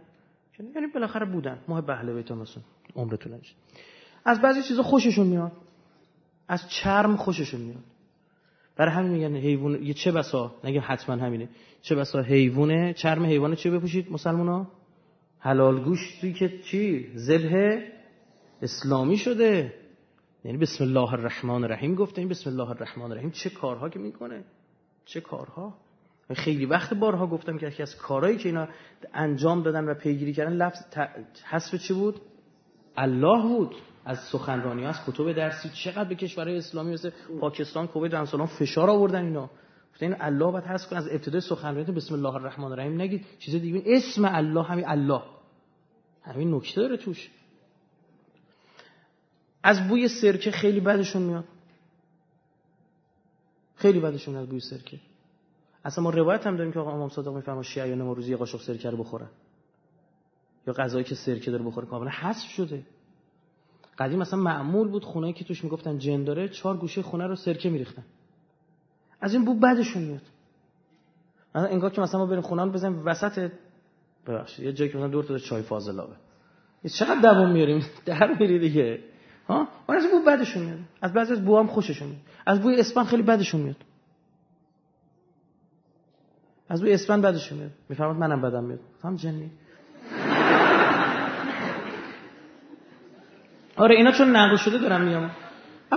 یعنی 0.59 0.87
بالاخره 0.95 1.27
بودن. 1.27 1.59
ماه 1.69 1.81
بهله 1.81 2.15
بیت 2.15 2.31
مثلا. 2.31 2.63
عمرتون 2.97 3.41
از 4.25 4.41
بعضی 4.41 4.63
چیزا 4.63 4.83
خوششون 4.83 5.27
میاد. 5.27 5.53
از 6.49 6.69
چرم 6.69 7.17
خوششون 7.17 7.61
میاد. 7.61 7.85
برای 8.81 8.93
همین 8.93 9.13
میگن 9.13 9.37
حیوان 9.37 9.83
یه 9.83 9.95
چه 9.95 10.13
بسا؟ 10.13 10.55
نگه 10.65 10.81
حتما 10.81 11.17
همینه. 11.17 11.49
چه 11.83 11.95
بسا 11.95 12.23
حیوانه؟ 12.23 12.93
چرم 12.93 13.27
حیوانه 13.27 13.57
چه 13.57 13.71
بپوشید 13.71 14.13
مسلمونا؟ 14.13 14.67
حلال 15.39 15.81
گوشتی 15.81 16.33
که 16.33 16.59
چی؟ 16.59 17.13
ذبح 17.17 17.81
اسلامی 18.63 19.17
شده. 19.17 19.75
یعنی 20.45 20.59
بسم 20.59 20.85
الله 20.85 21.13
الرحمن 21.13 21.65
الرحیم 21.65 21.95
گفته 21.95 22.19
این 22.19 22.29
بسم 22.29 22.51
الله 22.51 22.71
الرحمن 22.71 23.05
الرحیم 23.05 23.31
چه 23.31 23.51
کارها 23.51 23.89
که 23.89 23.99
می‌کنه؟ 23.99 24.45
چه 25.05 25.21
کارها؟ 25.21 25.75
خیلی 26.35 26.67
وقت 26.67 26.95
بارها 26.95 27.27
گفتم 27.27 27.59
که 27.59 27.67
یکی 27.67 27.83
از 27.83 27.97
کارهایی 27.97 28.37
که 28.37 28.49
اینا 28.49 28.69
انجام 29.15 29.63
دادن 29.63 29.85
و 29.85 29.95
پیگیری 29.95 30.33
کردن 30.33 30.53
لفظ 30.53 30.79
حسب 31.51 31.77
چی 31.77 31.95
بود؟ 31.95 32.21
الله 32.97 33.43
بود. 33.43 33.75
از 34.05 34.19
سخنرانی 34.19 34.87
از 34.87 34.97
کتب 35.07 35.33
درسی 35.33 35.69
چقدر 35.69 36.05
به 36.05 36.15
کشورهای 36.15 36.59
اسلامی 36.59 36.93
مثل 36.93 37.11
پاکستان 37.41 37.87
کویت 37.87 38.15
و 38.15 38.17
امثال 38.17 38.47
فشار 38.47 38.91
آوردن 38.91 39.25
اینا. 39.25 39.51
گفتن 39.93 40.07
این 40.07 40.17
الله 40.21 40.53
باید 40.53 40.65
هست 40.65 40.89
کن 40.89 40.97
از 40.97 41.09
ابتدای 41.09 41.41
سخنرانی 41.41 41.93
بسم 41.93 42.15
الله 42.15 42.35
الرحمن 42.35 42.73
الرحیم 42.73 43.01
نگید. 43.01 43.27
چیز 43.39 43.55
دیگه 43.55 43.83
اسم 43.87 44.25
الله 44.25 44.63
همین 44.63 44.85
الله. 44.89 45.23
همین 46.23 46.55
نکته 46.55 46.81
داره 46.81 46.97
توش. 46.97 47.31
از 49.63 49.89
بوی 49.89 50.09
سرکه 50.09 50.51
خیلی 50.51 50.81
بدشون 50.81 51.23
میاد. 51.23 51.45
خیلی 53.77 54.01
بدشون 54.01 54.37
از 54.37 54.49
بوی 54.49 54.61
سرکه. 54.61 54.99
اصلا 55.85 56.05
ما 56.05 56.11
روایت 56.11 56.47
هم 56.47 56.57
داریم 56.57 56.73
که 56.73 56.79
آقا 56.79 56.93
امام 56.93 57.09
صادق 57.09 57.29
میفرما 57.29 57.63
شیعیان 57.63 58.03
ما 58.03 58.13
روزی 58.13 58.37
قاشق 58.37 58.61
سرکه 58.61 58.91
رو 58.91 58.97
بخورن. 58.97 59.29
یا 60.67 60.73
غذایی 60.73 61.05
که 61.05 61.15
سرکه 61.15 61.51
داره 61.51 61.65
بخوره 61.65 61.87
کاملا 61.87 62.11
حذف 62.11 62.49
شده. 62.49 62.83
قدیم 64.01 64.19
مثلا 64.19 64.41
معمول 64.41 64.89
بود 64.89 65.05
خونه 65.05 65.33
که 65.33 65.45
توش 65.45 65.65
می‌گفتن 65.65 65.99
جن 65.99 66.25
داره 66.25 66.49
چهار 66.49 66.77
گوشه 66.77 67.03
خونه 67.03 67.27
رو 67.27 67.37
سرکه 67.37 67.71
میریختن. 67.71 68.05
از 69.21 69.35
این 69.35 69.45
بو 69.45 69.55
بدشون 69.55 70.03
میاد. 70.03 70.23
مثلا 71.55 71.69
انگار 71.69 71.91
که 71.91 72.01
مثلا 72.01 72.21
ما 72.21 72.27
بریم 72.27 72.41
خونه 72.41 72.65
رو 72.65 72.71
بزنیم 72.71 73.03
وسط 73.05 73.51
ببخشید 74.27 74.65
یه 74.65 74.73
جایی 74.73 74.91
که 74.91 74.99
مثلا 74.99 75.09
دور 75.09 75.25
تا 75.25 75.39
چای 75.39 75.63
فاضلابه. 75.63 76.13
چقدر 76.93 77.21
دوام 77.21 77.51
میاریم 77.51 77.85
در 78.07 78.37
میری 78.39 78.59
دیگه. 78.59 78.99
ها؟ 79.49 79.69
اون 79.89 79.97
از 79.99 80.07
بو 80.11 80.25
بدشون 80.27 80.63
میاد. 80.63 80.79
از 81.03 81.13
بعضی 81.13 81.33
از 81.33 81.45
بوام 81.45 81.67
خوششون 81.67 82.09
میاد. 82.09 82.21
از 82.47 82.61
بوی 82.61 82.81
اسپان 82.81 83.05
خیلی 83.05 83.23
بدشون 83.23 83.61
میاد. 83.61 83.77
از 86.69 86.81
بوی 86.81 86.93
اسپان 86.93 87.23
بدشون 87.23 87.59
میاد. 87.59 87.71
می‌فهمد 87.89 88.17
منم 88.17 88.43
بدم 88.43 88.65
میاد. 88.65 88.81
هم 89.03 89.17
جنی. 89.17 89.51
آره 93.81 93.97
اینا 93.97 94.13
چون 94.13 94.37
نقل 94.37 94.57
شده 94.57 94.79
دارم 94.79 95.01
میگم 95.01 95.31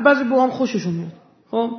بعضی 0.05 0.23
بوام 0.23 0.49
خوششون 0.49 0.93
میاد. 0.93 1.11
خب 1.51 1.71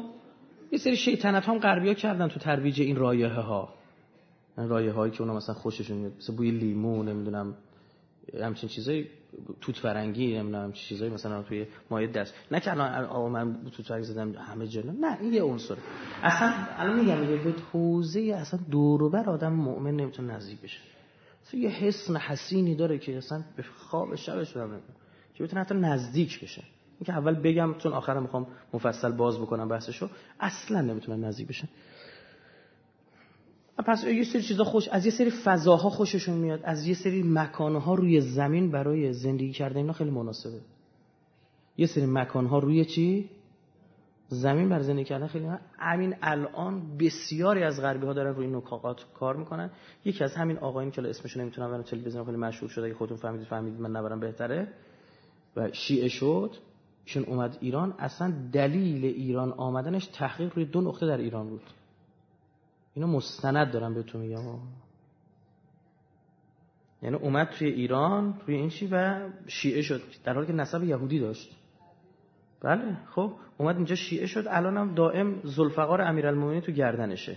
یه 0.72 0.78
سری 0.78 0.96
شیطنت 0.96 1.48
هم 1.48 1.58
غربیا 1.58 1.94
کردن 1.94 2.28
تو 2.28 2.40
ترویج 2.40 2.80
این 2.80 2.96
رایحه 2.96 3.40
ها 3.40 3.68
رایحه 4.56 4.92
هایی 4.92 5.12
که 5.12 5.22
اونا 5.22 5.34
مثلا 5.34 5.54
خوششون 5.54 5.96
میاد. 5.96 6.12
مثل 6.18 6.36
بوی 6.36 6.50
لیمو 6.50 7.02
نمی‌دونم 7.02 7.54
همچین 8.40 8.68
چیزایی 8.68 9.06
توت 9.60 9.76
فرنگی 9.76 10.38
نمی‌دونم 10.38 10.72
چه 10.72 10.80
چیزایی 10.80 11.10
مثلا 11.10 11.42
توی 11.42 11.66
مایه 11.90 12.06
دست. 12.06 12.34
نه 12.50 12.60
که 12.60 12.70
الان 12.70 13.04
آقا 13.04 13.28
من 13.28 13.56
توت 13.76 13.86
فرنگی 13.86 14.04
زدم 14.04 14.32
همه 14.32 14.66
جلو 14.66 14.92
نه 14.92 15.20
این 15.20 15.32
یه 15.32 15.42
عنصر 15.42 15.76
اصلا 16.22 16.52
الان 16.78 17.00
میگم 17.00 17.30
یه 17.30 17.44
به 17.44 17.54
حوزه 17.72 18.20
اصلا 18.20 18.60
دور 18.70 19.10
بر 19.10 19.30
آدم 19.30 19.52
مؤمن 19.52 19.96
نمی‌تونه 19.96 20.34
نزدیک 20.34 20.60
بشه. 20.60 20.80
یه 21.52 21.68
حسن 21.68 22.16
حسینی 22.16 22.74
داره 22.74 22.98
که 22.98 23.16
اصلا 23.16 23.44
به 23.56 23.62
خواب 23.62 24.14
شبش 24.14 24.56
رو 24.56 24.68
که 25.34 25.44
بتونه 25.44 25.60
حتی 25.62 25.74
نزدیک 25.74 26.42
بشه 26.42 26.62
اینکه 26.98 27.12
اول 27.12 27.34
بگم 27.34 27.74
چون 27.78 27.92
آخر 27.92 28.20
می‌خوام 28.20 28.46
مفصل 28.72 29.12
باز 29.12 29.40
بکنم 29.40 29.68
بحثشو 29.68 30.08
اصلا 30.40 30.80
نمی‌تونن 30.80 31.24
نزدیک 31.24 31.48
بشن. 31.48 31.68
پس 33.86 34.04
یه 34.04 34.24
سری 34.24 34.42
چیزا 34.42 34.64
خوش 34.64 34.88
از 34.88 35.06
یه 35.06 35.12
سری 35.12 35.30
فضاها 35.30 35.90
خوششون 35.90 36.34
میاد 36.34 36.60
از 36.64 36.86
یه 36.86 36.94
سری 36.94 37.22
مکانها 37.22 37.94
روی 37.94 38.20
زمین 38.20 38.70
برای 38.70 39.12
زندگی 39.12 39.52
کردن 39.52 39.76
اینا 39.76 39.92
خیلی 39.92 40.10
مناسبه. 40.10 40.60
یه 41.76 41.86
سری 41.86 42.06
مکانها 42.06 42.58
روی 42.58 42.84
چی؟ 42.84 43.30
زمین 44.28 44.68
برای 44.68 44.84
زندگی 44.84 45.04
کردن 45.04 45.26
خیلی 45.26 45.48
همین 45.78 46.14
الان 46.22 46.96
بسیاری 46.96 47.62
از 47.62 47.80
غربی 47.80 48.06
ها 48.06 48.12
دارن 48.12 48.34
روی 48.34 48.46
نکات 48.46 49.06
کار 49.14 49.36
می‌کنن. 49.36 49.70
یکی 50.04 50.24
از 50.24 50.34
همین 50.34 50.58
آقایون 50.58 50.90
که 50.90 51.02
اسمشون 51.02 51.42
نمی‌تونم 51.42 51.70
برام 51.70 51.82
تلویزیون 51.82 52.24
خیلی 52.24 52.36
مشهور 52.36 52.70
شده 52.70 52.88
که 52.88 52.94
خودتون 52.94 53.16
فهمیدید 53.16 53.46
فهمیدید 53.46 53.80
من 53.80 53.90
نبرم 53.90 54.20
بهتره. 54.20 54.68
و 55.56 55.72
شیعه 55.72 56.08
شد 56.08 56.56
ایشون 57.04 57.24
اومد 57.24 57.58
ایران 57.60 57.94
اصلا 57.98 58.32
دلیل 58.52 59.04
ایران 59.04 59.52
آمدنش 59.52 60.06
تحقیق 60.06 60.54
روی 60.54 60.64
دو 60.64 60.80
نقطه 60.80 61.06
در 61.06 61.18
ایران 61.18 61.48
بود. 61.48 61.62
اینو 62.94 63.06
مستند 63.06 63.72
دارم 63.72 63.94
بهتون 63.94 64.20
میگم. 64.20 64.58
یعنی 67.02 67.16
اومد 67.16 67.48
توی 67.48 67.68
ایران 67.68 68.40
روی 68.46 68.56
این 68.56 68.68
چی 68.68 68.88
و 68.92 69.20
شیعه 69.46 69.82
شد 69.82 70.02
در 70.24 70.34
حالی 70.34 70.46
که 70.46 70.52
نسب 70.52 70.84
یهودی 70.84 71.18
داشت. 71.18 71.56
بله 72.60 72.96
خب 73.10 73.32
اومد 73.58 73.76
اینجا 73.76 73.94
شیعه 73.94 74.26
شد 74.26 74.44
الان 74.48 74.76
هم 74.76 74.94
دائم 74.94 75.40
زلفقار 75.44 76.00
امیرالمومنین 76.00 76.60
تو 76.60 76.72
گردنشه. 76.72 77.36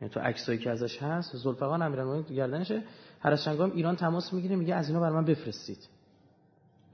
یعنی 0.00 0.14
تو 0.14 0.20
عکسایی 0.20 0.58
که 0.58 0.70
ازش 0.70 1.02
هست 1.02 1.36
زلفقار 1.36 1.82
امیرالمومنین 1.82 2.24
تو 2.24 2.34
گردنشه. 2.34 2.82
هر 3.20 3.32
از 3.32 3.48
ایران 3.48 3.96
تماس 3.96 4.32
می‌گیره 4.32 4.56
میگه 4.56 4.74
از 4.74 4.88
اینا 4.88 5.00
بر 5.00 5.10
من 5.10 5.24
بفرستید. 5.24 5.88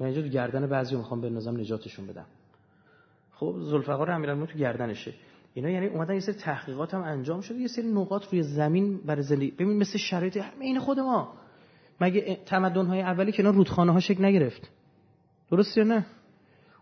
من 0.00 0.06
اینجا 0.06 0.22
تو 0.22 0.28
گردن 0.28 0.66
بعضی 0.66 0.96
می‌خوام 0.96 1.36
نظام 1.36 1.60
نجاتشون 1.60 2.06
بدم. 2.06 2.26
خب 3.32 3.54
ذوالفقار 3.60 4.10
امیرالمومنین 4.10 4.52
تو 4.52 4.58
گردنشه. 4.58 5.14
اینا 5.54 5.70
یعنی 5.70 5.86
اومدن 5.86 6.14
یه 6.14 6.20
سری 6.20 6.34
تحقیقات 6.34 6.94
هم 6.94 7.02
انجام 7.02 7.40
شده 7.40 7.58
یه 7.58 7.68
سری 7.68 7.86
نقاط 7.86 8.24
روی 8.32 8.42
زمین 8.42 8.96
برای 8.96 9.22
زندگی. 9.22 9.50
ببین 9.50 9.76
مثل 9.78 9.98
شرایط 9.98 10.42
این 10.60 10.78
خود 10.78 11.00
ما. 11.00 11.32
مگه 12.00 12.38
تمدن 12.46 12.86
های 12.86 13.00
اولی 13.00 13.32
که 13.32 13.42
اینا 13.42 13.50
رودخانه 13.50 13.92
ها 13.92 14.00
شکل 14.00 14.24
نگرفت؟ 14.24 14.70
درست 15.50 15.76
یا 15.76 15.84
نه؟ 15.84 16.06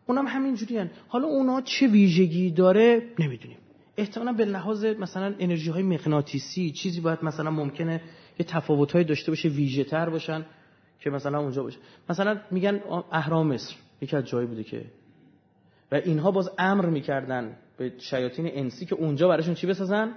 اونم 0.07 0.27
همین 0.27 0.55
جوری 0.55 0.91
حالا 1.09 1.27
اونا 1.27 1.61
چه 1.61 1.87
ویژگی 1.87 2.51
داره؟ 2.51 3.03
نمی‌دونیم. 3.19 3.59
احتمالا 3.97 4.33
به 4.33 4.45
لحاظ 4.45 4.85
مثلا 4.85 5.35
انرژی 5.39 5.71
های 5.71 5.83
مغناطیسی 5.83 6.71
چیزی 6.71 7.01
باید 7.01 7.25
مثلا 7.25 7.51
ممکنه 7.51 8.01
یه 8.39 8.47
تفاوت 8.47 8.97
داشته 8.97 9.33
باشه 9.33 9.49
ویژه 9.49 9.85
تر 9.85 10.11
باشن. 10.11 10.45
که 11.05 11.11
مثلا 11.11 11.39
اونجا 11.39 11.63
باشه. 11.63 11.79
مثلا 12.09 12.41
میگن 12.51 12.81
اهرام 13.13 13.47
مصر 13.47 13.75
یکی 14.01 14.17
از 14.17 14.25
جایی 14.25 14.47
بوده 14.47 14.65
که. 14.65 14.85
و 15.93 15.95
اینها 15.95 16.31
باز 16.31 16.51
امر 16.59 16.87
می‌کردن 16.87 17.57
به 17.77 17.93
شیاطین 17.99 18.51
انسی 18.53 18.87
که 18.87 18.95
اونجا 18.95 19.29
براشون 19.29 19.55
چی 19.55 19.67
بسازن؟ 19.67 20.15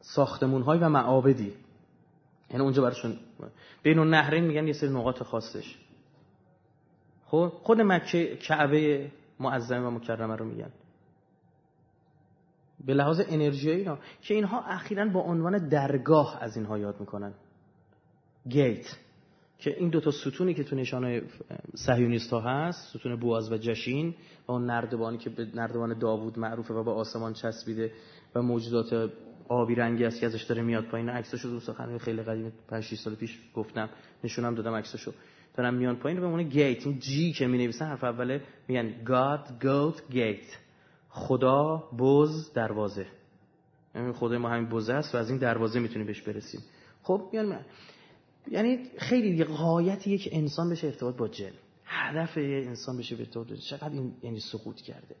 ساختمون 0.00 0.62
های 0.62 0.78
و 0.78 0.88
معابدی. 0.88 1.52
یعنی 2.50 2.62
اونجا 2.62 2.82
براشون. 2.82 3.16
بین 3.82 3.98
النهرین 3.98 4.44
میگن 4.44 4.66
یه 4.66 4.72
سری 4.72 4.90
نقاط 4.90 5.22
خاصش. 5.22 5.78
خب؟ 7.26 7.52
خود 7.62 7.80
مکه 7.80 8.36
کعبه 8.36 9.10
معظمه 9.40 9.86
و 9.86 9.90
مکرمه 9.90 10.36
رو 10.36 10.44
میگن. 10.44 10.70
به 12.84 12.94
لحاظ 12.94 13.20
انرژی 13.28 13.70
اینا. 13.70 13.98
که 14.22 14.34
اینها 14.34 14.60
اخیرا 14.60 15.08
با 15.08 15.20
عنوان 15.20 15.68
درگاه 15.68 16.38
از 16.40 16.56
اینها 16.56 16.78
یاد 16.78 17.00
می‌کنن. 17.00 17.34
گیت. 18.48 18.86
که 19.64 19.76
این 19.78 19.88
دوتا 19.88 20.10
ستونی 20.10 20.54
که 20.54 20.64
تو 20.64 20.76
نشانه 20.76 21.22
صهیونیست 21.74 22.30
ها 22.30 22.40
هست 22.40 22.96
ستون 22.96 23.16
بواز 23.16 23.52
و 23.52 23.56
جشین 23.56 24.14
و 24.48 24.52
اون 24.52 24.66
نردبانی 24.66 25.18
که 25.18 25.30
به 25.30 25.46
نردبان 25.54 25.98
داوود 25.98 26.38
معروفه 26.38 26.74
و 26.74 26.84
با 26.84 26.94
آسمان 26.94 27.32
چسبیده 27.32 27.92
و 28.34 28.42
موجودات 28.42 29.12
آبی 29.48 29.74
رنگی 29.74 30.04
است 30.04 30.20
که 30.20 30.26
ازش 30.26 30.42
داره 30.42 30.62
میاد 30.62 30.84
پایین. 30.84 31.08
عکساشو 31.08 31.48
رو 31.48 31.60
سخن 31.60 31.98
خیلی 31.98 32.22
قدیم 32.22 32.52
5 32.68 32.84
6 32.84 32.98
سال 32.98 33.14
پیش 33.14 33.38
گفتم 33.54 33.90
نشونم 34.24 34.54
دادم 34.54 34.74
عکساشو. 34.74 35.12
دارم 35.54 35.74
میان 35.74 35.96
پایین 35.96 36.20
به 36.20 36.26
اون 36.26 36.42
گیت 36.42 36.86
این 36.86 36.98
جی 36.98 37.32
که 37.32 37.46
می 37.46 37.58
نویسن 37.58 37.86
حرف 37.86 38.04
اوله 38.04 38.42
میگن 38.68 38.94
God 39.04 39.64
goat 39.64 40.14
gate 40.14 40.56
خدا 41.08 41.76
بز 41.98 42.52
دروازه. 42.52 43.06
یعنی 43.94 44.12
خدای 44.12 44.38
ما 44.38 44.48
همین 44.48 44.68
بزه 44.68 44.92
است 44.92 45.14
و 45.14 45.18
از 45.18 45.30
این 45.30 45.38
دروازه 45.38 45.80
می‌تونیم 45.80 46.06
بهش 46.06 46.22
برسیم. 46.22 46.60
خب 47.02 47.28
میان 47.32 47.58
یعنی 48.50 48.78
خیلی 48.98 49.44
قایت 49.44 50.06
یک 50.06 50.28
انسان 50.32 50.70
بشه 50.70 50.86
ارتباط 50.86 51.16
با 51.16 51.28
جن. 51.28 51.50
هدف 51.86 52.38
انسان 52.38 52.98
بشه 52.98 53.16
به 53.16 53.22
ارتباط 53.22 53.46
چقدر 53.52 53.92
این 53.92 54.12
یعنی 54.22 54.40
سقوط 54.40 54.80
کرده. 54.80 55.16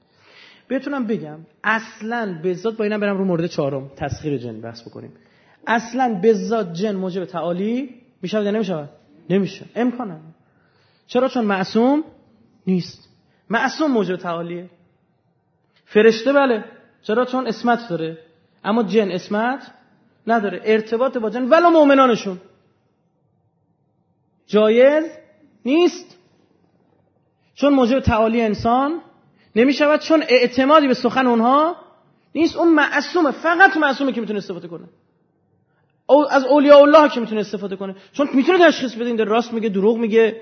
بتونم 0.70 1.06
بگم 1.06 1.38
اصلا 1.64 2.40
به 2.42 2.54
ذات 2.54 2.76
با 2.76 2.84
اینم 2.84 3.00
برم 3.00 3.18
رو 3.18 3.24
مورد 3.24 3.46
چهارم 3.46 3.90
تسخیر 3.96 4.38
جن 4.38 4.60
بحث 4.60 4.88
بکنیم. 4.88 5.12
اصلا 5.66 6.18
به 6.22 6.34
ذات 6.34 6.72
جن 6.72 6.96
موجب 6.96 7.24
تعالی 7.24 7.94
میشه 8.22 8.44
یا 8.44 8.50
نمیشه 8.50 8.88
نمیشه. 9.30 9.64
امکان 9.74 10.20
چرا؟ 11.06 11.28
چون 11.28 11.44
معصوم 11.44 12.04
نیست. 12.66 13.08
معصوم 13.50 13.90
موجب 13.90 14.16
تعالیه. 14.16 14.70
فرشته 15.84 16.32
بله. 16.32 16.64
چرا؟ 17.02 17.24
چون 17.24 17.46
اسمت 17.46 17.88
داره. 17.90 18.18
اما 18.64 18.82
جن 18.82 19.10
اسمت 19.10 19.70
نداره. 20.26 20.60
ارتباط 20.64 21.16
با 21.18 21.30
جن. 21.30 21.42
ولو 21.42 21.70
مؤمنانشون. 21.70 22.40
جایز 24.46 25.04
نیست. 25.64 26.16
چون 27.54 27.74
موجب 27.74 28.00
تعالی 28.00 28.42
انسان 28.42 29.00
نمی 29.56 29.72
شود 29.72 30.00
چون 30.00 30.22
اعتمادی 30.28 30.88
به 30.88 30.94
سخن 30.94 31.26
اونها 31.26 31.76
نیست. 32.34 32.56
اون 32.56 32.74
معصومه 32.74 33.30
فقط 33.30 33.76
معصومه 33.76 34.12
که 34.12 34.20
می‌تونه 34.20 34.38
استفاده 34.38 34.68
کنه. 34.68 34.84
او 36.06 36.32
از 36.32 36.44
اولیاء 36.44 36.80
الله 36.82 37.08
که 37.08 37.20
می‌تونه 37.20 37.40
استفاده 37.40 37.76
کنه. 37.76 37.96
چون 38.12 38.28
می‌تونه 38.34 38.58
تشخیص 38.58 38.94
بده 38.94 39.04
این 39.04 39.26
راست 39.26 39.52
میگه 39.52 39.68
دروغ 39.68 39.98
میگه. 39.98 40.40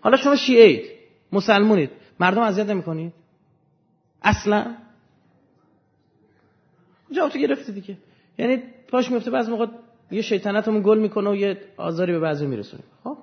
حالا 0.00 0.16
شما 0.16 0.36
شیعه 0.36 0.64
اید 0.64 0.90
مسلمونید 1.32 1.90
مردم 2.20 2.42
اذیت 2.42 2.66
نمی‌کنید. 2.66 3.12
اصلا. 4.22 4.74
جواب 7.12 7.30
تو 7.30 7.38
گرفتی 7.38 7.72
دیگه. 7.72 7.96
یعنی 8.38 8.62
پاش 8.88 9.10
میفته 9.10 9.30
بعض 9.30 9.48
موقع 9.48 9.66
یه 10.10 10.22
شیطنتمون 10.22 10.82
گل 10.82 10.98
می‌کنه 10.98 11.30
و 11.30 11.36
یه 11.36 11.60
آزاری 11.76 12.12
به 12.12 12.18
بعضی 12.18 12.46
میرسونه. 12.46 12.82
خب؟ 13.04 13.18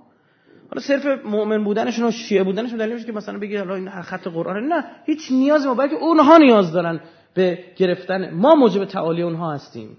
حالا 0.70 0.82
صرف 0.82 1.26
مؤمن 1.26 1.63
بودنشون 1.63 2.05
و 2.05 2.11
شیعه 2.11 2.43
بودنشون 2.43 2.78
دلیلش 2.78 3.05
که 3.05 3.11
مثلا 3.11 3.39
بگی 3.39 3.55
حالا 3.55 3.76
این 3.76 3.89
خط 3.89 4.28
قرآن 4.28 4.67
نه 4.67 4.84
هیچ 5.05 5.32
نیازی 5.32 5.67
ما 5.67 5.74
بلکه 5.74 5.95
اونها 5.95 6.38
نیاز 6.38 6.72
دارن 6.72 6.99
به 7.34 7.59
گرفتن. 7.76 8.30
ما 8.34 8.55
موجب 8.55 8.86
تعالی 8.86 9.22
اونها 9.22 9.53
هستیم. 9.53 9.97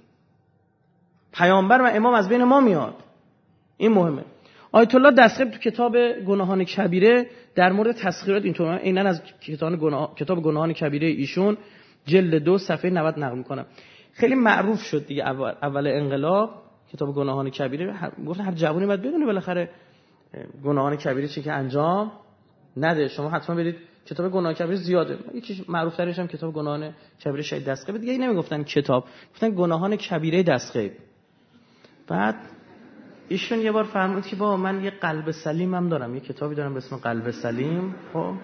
پیامبر 1.32 1.82
و 1.82 1.86
امام 1.86 2.14
از 2.14 2.28
بین 2.28 2.44
ما 2.44 2.60
میاد. 2.60 2.94
این 3.76 3.92
مهمه. 3.92 4.24
آیت 4.72 4.94
الله 4.94 5.10
دستخب 5.10 5.50
تو 5.50 5.58
کتاب 5.58 5.96
گناهان 6.26 6.64
کبیره 6.64 7.26
در 7.54 7.72
مورد 7.72 7.92
تسخیرات 7.92 8.44
اینطور. 8.44 8.78
عینا 8.78 9.08
از 9.08 9.22
کتاب 9.40 9.76
گناه... 9.76 10.14
کتاب 10.14 10.42
گناهان 10.42 10.72
کبیره 10.72 11.06
ایشون 11.08 11.56
جلد 12.06 12.34
دو 12.34 12.58
صفحه 12.58 12.90
90 12.90 13.18
نقل 13.18 13.38
می‌کنم. 13.38 13.66
خیلی 14.12 14.34
معروف 14.34 14.80
شد 14.80 15.06
دیگه 15.06 15.22
اول, 15.22 15.52
اول 15.62 15.86
انقلاب 15.86 16.62
کتاب 16.92 17.14
گناهان 17.14 17.50
کبیره. 17.50 17.94
گفت 18.26 18.40
هر 18.40 18.52
جوانی 18.52 18.86
باید 18.86 19.02
بدونه 19.02 19.26
بالاخره 19.26 19.70
گناهان 20.64 20.96
کبیره 20.96 21.28
چی 21.28 21.42
که 21.42 21.52
انجام 21.52 22.12
نده. 22.76 23.08
شما 23.08 23.30
حتما 23.30 23.56
برید 23.56 23.76
کتاب 24.06 24.32
گناه 24.32 24.54
کبیره 24.54 24.76
زیاده. 24.76 25.18
یکی 25.34 25.64
معروف 25.68 25.96
ترش 25.96 26.18
هم 26.18 26.26
کتاب 26.26 26.54
گناهان 26.54 26.94
کبیره 27.24 27.42
شهید 27.42 27.64
دستقیب 27.64 27.96
دیگه 27.96 28.18
نمی‌گفتن 28.18 28.62
کتاب 28.62 29.04
گفتن 29.32 29.50
گناهان 29.50 29.96
کبیره 29.96 30.42
دستقیب 30.42 30.92
بعد 32.08 32.34
ایشون 33.28 33.58
یه 33.58 33.72
بار 33.72 33.84
فرمود 33.84 34.26
که 34.26 34.36
با 34.36 34.56
من 34.56 34.84
یه 34.84 34.90
قلب 34.90 35.30
سلیم 35.30 35.74
هم 35.74 35.88
دارم. 35.88 36.14
یه 36.14 36.20
کتابی 36.20 36.54
دارم 36.54 36.74
به 36.74 36.78
اسم 36.78 36.96
قلب 36.96 37.30
سلیم. 37.30 37.94
خب؟ 38.12 38.34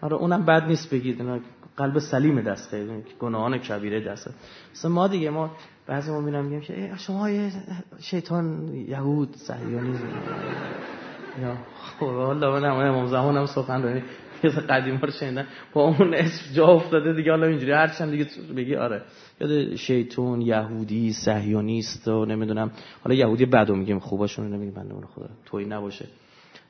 آره 0.00 0.16
اونم 0.16 0.44
بد 0.44 0.62
نیست 0.62 0.94
بگید. 0.94 1.42
قلب 1.76 1.98
سلیم 1.98 2.40
دست 2.40 2.74
گناهان 3.20 3.58
کبیره 3.58 4.00
دست 4.00 4.30
مثلا 4.72 4.90
ما 4.90 5.08
دیگه 5.08 5.30
ما 5.30 5.50
بعضی 5.86 6.10
ما 6.10 6.20
میرم 6.20 6.44
میگیم 6.44 6.60
که 6.60 6.92
شما 6.96 7.30
یه 7.30 7.52
شیطان 8.00 8.74
یهود 8.74 9.36
صهیونیسم 9.36 10.08
خب 11.98 12.02
والله 12.02 12.48
من 12.48 12.88
امام 12.88 13.06
زمان 13.06 13.36
هم 13.36 13.46
سخنرانی 13.46 14.02
یه 14.44 14.50
قدیما 14.50 14.98
رو 14.98 15.10
شنیدن 15.10 15.46
با 15.72 15.82
اون 15.82 16.14
اسم 16.14 16.54
جا 16.54 16.66
افتاده 16.66 17.12
دیگه 17.12 17.30
حالا 17.30 17.46
اینجوری 17.46 17.72
هر 17.72 17.88
چند 17.88 18.10
دیگه 18.10 18.26
بگی 18.56 18.76
آره. 18.76 19.02
یاد 19.40 19.74
شیطان 19.74 20.40
یهودی 20.40 21.12
صهیونیست 21.12 22.08
و 22.08 22.24
نمی‌دونم. 22.24 22.70
حالا 23.04 23.16
یهودی 23.16 23.46
بدو 23.46 23.74
میگیم 23.74 23.98
خوباشون 23.98 24.52
نمیگیم 24.52 24.74
بنده 24.74 25.06
خدا. 25.06 25.28
توی 25.46 25.64
نباشه. 25.64 26.06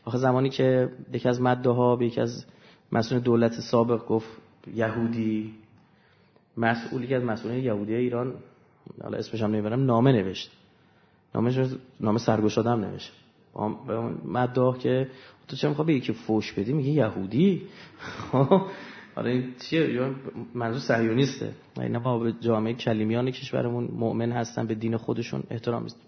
آخه 0.05 0.19
زمانی 0.19 0.51
که 0.51 0.89
یکی 1.13 1.29
از 1.29 1.41
مده 1.41 1.71
ها 1.71 1.97
به 1.97 2.07
یکی 2.07 2.21
از 2.21 2.47
مسئول 2.93 3.21
دولت 3.21 3.53
سابق 3.53 4.07
گفت 4.07 4.29
یهودی 4.75 5.55
مسئولی 6.57 7.07
که 7.07 7.17
از 7.17 7.25
مسئولین 7.25 7.65
یهودی 7.65 7.95
ایران 7.95 8.35
حالا 9.03 9.19
اسمش 9.19 9.43
هم 9.43 9.51
نمی‌برم 9.51 9.85
نامه 9.87 10.13
نوشت. 10.13 10.51
نامه 11.35 11.69
نامه 12.01 12.21
هم 12.57 12.85
نوشت. 12.85 13.13
مداح 14.25 14.79
که 14.79 15.09
تو 15.49 15.57
چه 15.57 15.69
می‌خوای 15.69 15.95
یکی 15.95 16.13
فوش 16.13 16.53
بدی؟ 16.53 16.73
میگه 16.73 16.91
یهودی؟ 16.91 17.63
حالا 19.15 19.31
این 19.31 19.55
چیه؟ 19.71 20.11
منظور 20.55 20.81
صهیونیسته 20.81 21.53
اینا 21.81 22.19
به 22.19 22.33
جامعه 22.41 22.75
کلیمیان 22.75 23.31
کشورمون 23.31 23.89
مؤمن 23.93 24.33
هستن 24.33 24.67
به 24.67 24.75
دین 24.75 24.97
خودشون 24.97 25.43
احترام 25.51 25.85
است 25.85 26.01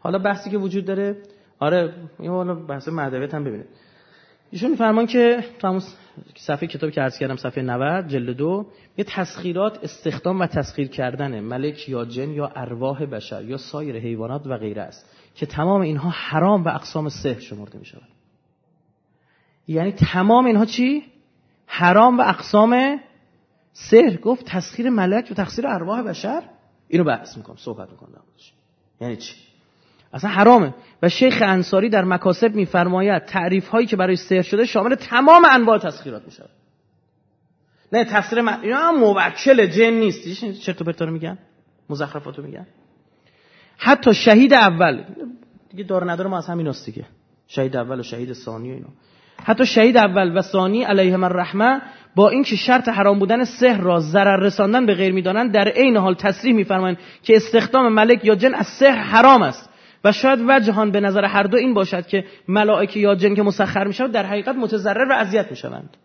حالا 0.00 0.18
بحثی 0.18 0.50
که 0.50 0.58
وجود 0.58 0.84
داره 0.84 1.16
آره 1.58 1.94
این 2.18 2.30
حالا 2.30 2.54
بحث 2.54 2.88
مدویت 2.88 3.34
هم 3.34 3.44
ببینید 3.44 3.66
ایشون 4.50 4.74
فرمان 4.74 5.06
که 5.06 5.44
تو 5.58 5.80
صفحه 6.36 6.68
کتابی 6.68 6.92
که 6.92 7.00
عرض 7.00 7.18
کردم 7.18 7.36
صفحه 7.36 7.62
90 7.62 8.08
جلد 8.08 8.36
دو 8.36 8.66
یه 8.96 9.04
تسخیرات 9.04 9.84
استخدام 9.84 10.40
و 10.40 10.46
تسخیر 10.46 10.88
کردن 10.88 11.40
ملک 11.40 11.88
یا 11.88 12.04
جن 12.04 12.30
یا 12.30 12.52
ارواح 12.56 13.04
بشر 13.04 13.44
یا 13.44 13.56
سایر 13.56 13.96
حیوانات 13.96 14.46
و 14.46 14.56
غیره 14.56 14.82
است. 14.82 15.06
که 15.34 15.46
تمام 15.46 15.80
اینها 15.80 16.10
حرام 16.10 16.64
و 16.64 16.68
اقسام 16.68 17.08
سحر 17.08 17.40
شمرده 17.40 17.78
می 17.78 17.84
شود 17.84 18.08
یعنی 19.68 19.92
تمام 19.92 20.44
اینها 20.44 20.64
چی؟ 20.64 21.04
حرام 21.66 22.18
و 22.18 22.22
اقسام 22.22 23.00
سحر. 23.72 24.16
گفت 24.16 24.44
تسخیر 24.46 24.90
ملک 24.90 25.28
و 25.30 25.34
تسخیر 25.34 25.66
ارواح 25.66 26.02
بشر. 26.02 26.42
اینو 26.88 27.04
بحث 27.04 27.36
می‌کنم 27.36 27.56
صحبت 27.56 27.90
می‌کنم 27.90 28.10
یعنی 29.00 29.16
چی؟ 29.16 29.34
اصلا 30.12 30.30
حرامه. 30.30 30.74
و 31.02 31.08
شیخ 31.08 31.42
انصاری 31.46 31.88
در 31.88 32.04
مکاسب 32.04 32.54
میفرماید 32.54 33.24
تعریف 33.24 33.68
هایی 33.68 33.86
که 33.86 33.96
برای 33.96 34.16
سحر 34.16 34.42
شده 34.42 34.66
شامل 34.66 34.94
تمام 34.94 35.42
انواع 35.50 35.78
تسخیرات 35.78 36.24
میشه 36.24 36.44
نه 37.92 38.04
تفسیر 38.04 38.40
من 38.40 38.60
اینا 38.60 38.92
موکل 38.92 39.66
جن 39.66 39.90
نیست. 39.90 40.42
چرت 40.60 40.80
و 40.80 40.84
پرتا 40.84 41.06
میگن؟ 41.06 41.38
مزخرفاتو 41.90 42.42
میگن؟ 42.42 42.66
حتی 43.82 44.14
شهید 44.14 44.54
اول. 44.54 45.04
دیگه 45.70 45.84
دار 45.84 46.10
نداره 46.10 46.30
ما 46.30 46.38
از 46.38 46.46
همین 46.46 46.74
دیگه. 46.86 47.04
شهید 47.46 47.76
اول 47.76 48.00
و 48.00 48.02
شهید 48.02 48.32
ثانی 48.32 48.70
و 48.70 48.74
اینا. 48.74 48.88
حتی 49.44 49.66
شهید 49.66 49.96
اول 49.96 50.38
و 50.38 50.42
ثانی 50.42 50.82
علیهم 50.82 51.24
الرحمه 51.24 51.82
با 52.14 52.28
اینکه 52.28 52.56
شرط 52.56 52.88
حرام 52.88 53.18
بودن 53.18 53.44
سحر 53.44 53.80
را 53.80 54.00
ضرر 54.00 54.36
رساندن 54.36 54.86
به 54.86 54.94
غیر 54.94 55.12
می‌دانند 55.12 55.52
در 55.52 55.68
عین 55.68 55.96
حال 55.96 56.14
تصریح 56.14 56.54
میفرمایند 56.54 56.98
که 57.22 57.36
استخدام 57.36 57.92
ملک 57.92 58.24
یا 58.24 58.34
جن 58.34 58.54
از 58.54 58.66
سحر 58.66 58.98
حرام 58.98 59.42
است. 59.42 59.70
و 60.04 60.12
شاید 60.12 60.38
وجهان 60.48 60.90
به 60.90 61.00
نظر 61.00 61.24
هر 61.24 61.42
دو 61.42 61.56
این 61.56 61.74
باشد 61.74 62.06
که 62.06 62.24
ملائکه 62.48 63.00
یا 63.00 63.14
جن 63.14 63.34
که 63.34 63.42
مسخر 63.42 63.86
می‌شوند 63.86 64.12
در 64.12 64.26
حقیقت 64.26 64.56
متضرر 64.56 65.10
و 65.10 65.12
اذیت 65.12 65.50
می‌شوند. 65.50 65.96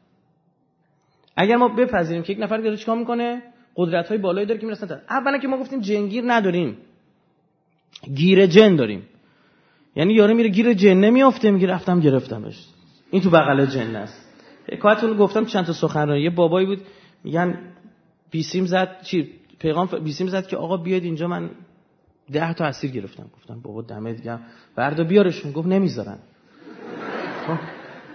اگر 1.38 1.56
ما 1.56 1.68
بپذیریم 1.68 2.24
که 2.24 2.34
یک 2.34 2.40
نفر 2.40 2.58
داره 2.58 2.78
چیکار 2.78 2.98
می‌کنه؟ 2.98 3.42
قدرت 3.76 4.08
های 4.08 4.18
بالایی 4.18 4.48
داره 4.48 4.60
که 4.60 4.66
می‌رسن 4.66 5.02
اولا 5.10 5.38
که 5.38 5.48
ما 5.48 5.58
گفتیم 5.58 5.82
جنگیر 5.82 6.24
نداریم. 6.28 6.78
گیر 8.16 8.46
جن 8.46 8.76
داریم. 8.76 9.04
یعنی 9.96 10.14
یاره 10.14 10.34
میره 10.34 10.50
گیر 10.50 10.74
جن 10.74 10.94
نمیافته 10.94 11.52
میگه 11.52 11.68
رفتم 11.68 12.00
گرفتمش 12.00 12.66
این 13.12 13.22
تو 13.22 13.30
بغل 13.30 13.66
جن 13.66 13.96
است. 13.96 14.26
حکایتون 14.72 15.18
گفتم 15.18 15.46
چند 15.46 15.66
تا 15.66 15.74
سخنرانی. 15.74 16.22
یه 16.22 16.30
بابایی 16.30 16.66
بود 16.66 16.82
میگن 17.24 17.58
بیسیم 18.32 18.66
زد 18.66 19.02
چی؟ 19.04 19.30
پیغام 19.60 19.88
بیسیم 20.04 20.28
زد 20.28 20.48
که 20.48 20.58
آقا 20.58 20.78
بیاید 20.78 21.04
اینجا 21.04 21.28
من 21.28 21.50
ده 22.32 22.54
تا 22.54 22.66
اسیر 22.66 22.92
گرفتم. 22.92 23.26
گفتم 23.38 23.62
بابا 23.62 23.82
دمت 23.82 24.22
گرم. 24.22 24.42
بردا 24.76 25.04
بیارشون. 25.04 25.52
گفت 25.52 25.68
نمی‌ذارن. 25.68 26.18
خب، 27.48 27.58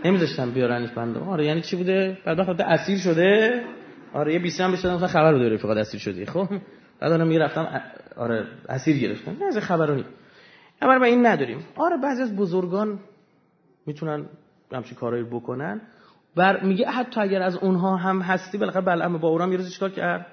نمیذاشتن 0.05 0.51
بیارنش 0.51 0.91
بنده. 0.91 1.21
آره 1.21 1.47
یعنی 1.47 1.61
چی 1.61 1.77
بوده؟ 1.77 2.19
بعد 2.25 2.39
وقت 2.39 2.61
اسیر 2.61 2.99
شده. 2.99 3.63
آره 4.13 4.33
یه 4.33 4.39
بیسیم 4.39 4.73
بشه 4.73 4.99
خبر 4.99 5.33
داره 5.33 5.57
فقط 5.57 5.77
اسیر 5.77 6.01
شدی. 6.01 6.27
خب 6.27 6.49
بعد 7.01 7.13
اونم 7.13 7.27
می‌رفتم 7.27 7.83
آره 8.17 8.47
اسیر 8.69 8.99
گرفتم 8.99 9.37
نه 9.41 9.45
از 9.45 9.59
خبرونی 9.59 10.05
اما 10.83 10.99
ما 10.99 11.05
این 11.05 11.27
نداریم. 11.27 11.65
آره 11.77 11.97
بعضی 11.97 12.23
از 12.23 12.37
بزرگان 12.37 12.99
می‌تونن 13.87 14.27
همچین 14.73 14.97
کارایی 14.97 15.25
بکنن. 15.25 15.81
بر 16.37 16.65
میگه 16.65 16.87
حتی 16.87 17.21
اگر 17.21 17.43
از 17.43 17.57
اونها 17.57 17.97
هم 17.97 18.21
هستی 18.21 18.59
بالاخره 18.59 18.81
بلعم 18.81 19.19
با 19.19 19.29
اورام 19.29 19.53
یه 19.53 19.59
روز 19.59 19.73
چیکار 19.73 19.91
کرد؟ 19.91 20.27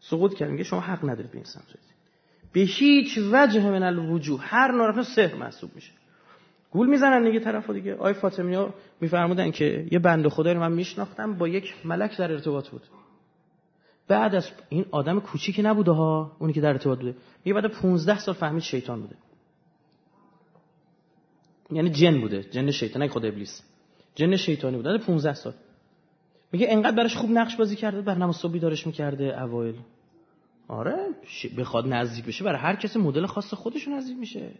سقوط 0.00 0.34
کرد. 0.34 0.50
میگه 0.50 0.64
شما 0.64 0.80
حق 0.80 1.04
ندارید 1.04 1.30
به 1.30 1.36
این 1.36 1.44
سمت 1.44 1.64
به 2.52 2.60
هیچ 2.60 3.18
وجه 3.32 3.70
من 3.70 3.82
الوجوه. 3.82 4.40
هر 4.42 4.72
نوع 4.72 5.02
سحر 5.02 5.34
محسوب 5.34 5.70
میشه. 5.74 5.92
گول 6.70 6.88
می‌زنن 6.88 7.24
دیگه 7.24 7.40
طرفو 7.40 7.72
دیگه. 7.72 7.94
آی 7.94 8.12
فاطمی 8.12 8.66
میفرمودن 9.00 9.50
که 9.50 9.86
یه 9.92 9.98
بنده 9.98 10.28
خدایی 10.28 10.54
رو 10.54 10.60
من 10.60 10.72
میشناختم 10.72 11.34
با 11.34 11.48
یک 11.48 11.74
ملک 11.84 12.18
در 12.18 12.32
ارتباط 12.32 12.68
بود. 12.68 12.82
بعد 14.10 14.34
از 14.34 14.50
این 14.68 14.84
آدم 14.90 15.20
کوچیکی 15.20 15.62
نبوده 15.62 15.92
ها 15.92 16.36
اونی 16.38 16.52
که 16.52 16.60
در 16.60 16.68
ارتباط 16.68 16.98
بوده. 16.98 17.14
میگه 17.44 17.60
بعد 17.60 17.72
15 17.72 18.18
سال 18.18 18.34
فهمید 18.34 18.62
شیطان 18.62 19.00
بوده. 19.00 19.16
یعنی 21.70 21.90
جن 21.90 22.20
بوده 22.20 22.42
جن 22.42 22.70
شیطان 22.70 23.08
خود 23.08 23.24
ابلیس. 23.26 23.62
جن 24.14 24.36
شیطانی 24.36 24.76
بوده. 24.76 24.98
15 24.98 25.34
سال. 25.34 25.54
میگه 26.52 26.66
انقدر 26.70 26.96
براش 26.96 27.16
خوب 27.16 27.30
نقش 27.30 27.56
بازی 27.56 27.76
کرده 27.76 28.02
برنامه 28.02 28.32
صبحی 28.32 28.58
دارش 28.58 28.86
می‌کرده 28.86 29.42
اوایل. 29.42 29.74
آره 30.68 30.96
بخواد 31.58 31.86
نزدیک 31.86 32.24
بشه 32.24 32.44
برای 32.44 32.60
هر 32.60 32.76
کسی 32.76 32.98
مدل 32.98 33.26
خاص 33.26 33.54
خودش 33.54 33.88
نزدیک 33.88 34.18
میشه. 34.18 34.50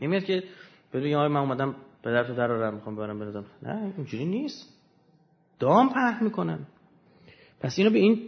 نمیاد 0.00 0.24
که 0.24 0.42
ببین 0.92 1.16
آقا 1.16 1.28
من 1.28 1.40
اومدم 1.40 1.74
پدر 2.02 2.24
تو 2.24 2.34
در 2.34 2.70
می‌خوام 2.70 2.96
ببرم 2.96 3.18
بردم 3.18 3.44
نه 3.62 3.92
اینجوری 3.96 4.24
نیست. 4.24 4.68
دام 5.58 5.88
پهن 5.88 6.24
می‌کنن. 6.24 6.66
پس 7.60 7.78
اینو 7.78 7.90
به 7.90 7.98
این 7.98 8.20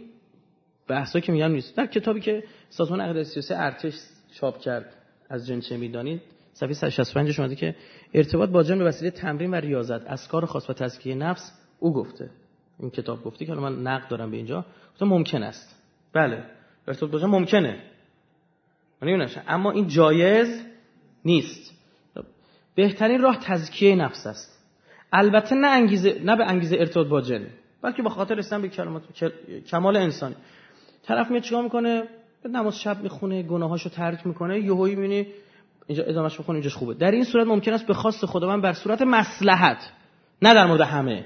بحثا 0.87 1.19
که 1.19 1.31
میگم 1.31 1.51
نیست. 1.51 1.77
در 1.77 1.85
کتابی 1.85 2.19
که 2.19 2.43
سازمان 2.69 3.01
عقیده 3.01 3.23
سیاسی 3.23 3.53
ارتش 3.53 3.93
چاپ 4.33 4.59
کرد 4.59 4.95
از 5.29 5.47
جن 5.47 5.59
چه 5.59 5.77
می‌دانید 5.77 6.21
صفحه 6.53 6.73
165 6.73 7.39
اومده 7.39 7.55
که 7.55 7.75
ارتباط 8.13 8.49
با 8.49 8.63
جن 8.63 8.77
به 8.77 8.85
وسیله 8.85 9.11
تمرین 9.11 9.51
و 9.51 9.55
ریاضت 9.55 10.07
از 10.07 10.27
کار 10.27 10.45
خاص 10.45 10.69
و 10.69 10.73
تزکیه 10.73 11.15
نفس 11.15 11.51
او 11.79 11.93
گفته. 11.93 12.29
این 12.79 12.89
کتاب 12.89 13.23
گفته 13.23 13.45
که 13.45 13.53
من 13.53 13.81
نقد 13.81 14.07
دارم 14.07 14.31
به 14.31 14.37
اینجا. 14.37 14.65
گفته 14.93 15.05
ممکن 15.05 15.43
است. 15.43 15.75
بله 16.13 16.43
ارتباط 16.87 17.11
با 17.11 17.19
جن 17.19 17.25
ممکنه. 17.25 17.83
من 19.01 19.29
اما 19.47 19.71
این 19.71 19.87
جایز 19.87 20.65
نیست. 21.25 21.73
بهترین 22.75 23.21
راه 23.21 23.37
تزکیه 23.37 23.95
نفس 23.95 24.27
است. 24.27 24.59
البته 25.13 25.55
نه 25.55 25.67
انگیزه 25.67 26.21
نه 26.23 26.35
به 26.35 26.45
انگیزه 26.45 26.75
ارتباط 26.79 27.07
با 27.07 27.21
جن. 27.21 27.47
بلکه 27.83 28.03
به 28.03 28.09
خاطر 28.09 28.35
رسیدن 28.35 28.61
به 28.61 28.69
کلمات 28.69 29.03
کمال 29.67 29.97
انسانی. 29.97 30.35
طرف 31.03 31.31
میاد 31.31 31.43
چیکار 31.43 31.63
می‌کنه؟ 31.63 32.03
نماز 32.45 32.79
شب 32.79 33.01
می‌خونه 33.03 33.43
گناهاشو 33.43 33.89
ترک 33.89 34.27
می‌کنه. 34.27 34.59
یهویی 34.59 34.95
می‌بینی 34.95 35.27
اینجا 35.87 36.03
ادامهش 36.03 36.39
بخونه 36.39 36.55
اینجاش 36.55 36.75
خوبه. 36.75 36.93
در 36.93 37.11
این 37.11 37.23
صورت 37.23 37.47
ممکن 37.47 37.73
است 37.73 37.87
به 37.87 37.93
خواست 37.93 38.25
خداوند 38.25 38.61
بر 38.61 38.73
صورت 38.73 39.01
مصلحت 39.01 39.91
نه 40.41 40.53
در 40.53 40.65
مورد 40.65 40.81
همه. 40.81 41.25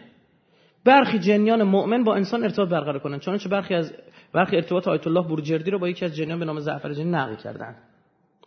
برخی 0.85 1.19
جنیان 1.19 1.63
مؤمن 1.63 2.03
با 2.03 2.15
انسان 2.15 2.43
ارتباط 2.43 2.69
برقرار 2.69 2.99
کنن 2.99 3.19
چون 3.19 3.37
برخی 3.51 3.73
از 3.73 3.93
برخی 4.33 4.55
ارتباط 4.55 4.87
آیت 4.87 5.07
الله 5.07 5.21
بروجردی 5.21 5.71
رو 5.71 5.79
با 5.79 5.89
یکی 5.89 6.05
از 6.05 6.15
جنیان 6.15 6.39
به 6.39 6.45
نام 6.45 6.59
زعفر 6.59 6.93
جنی 6.93 7.11
نقل 7.11 7.35
کردن 7.35 7.75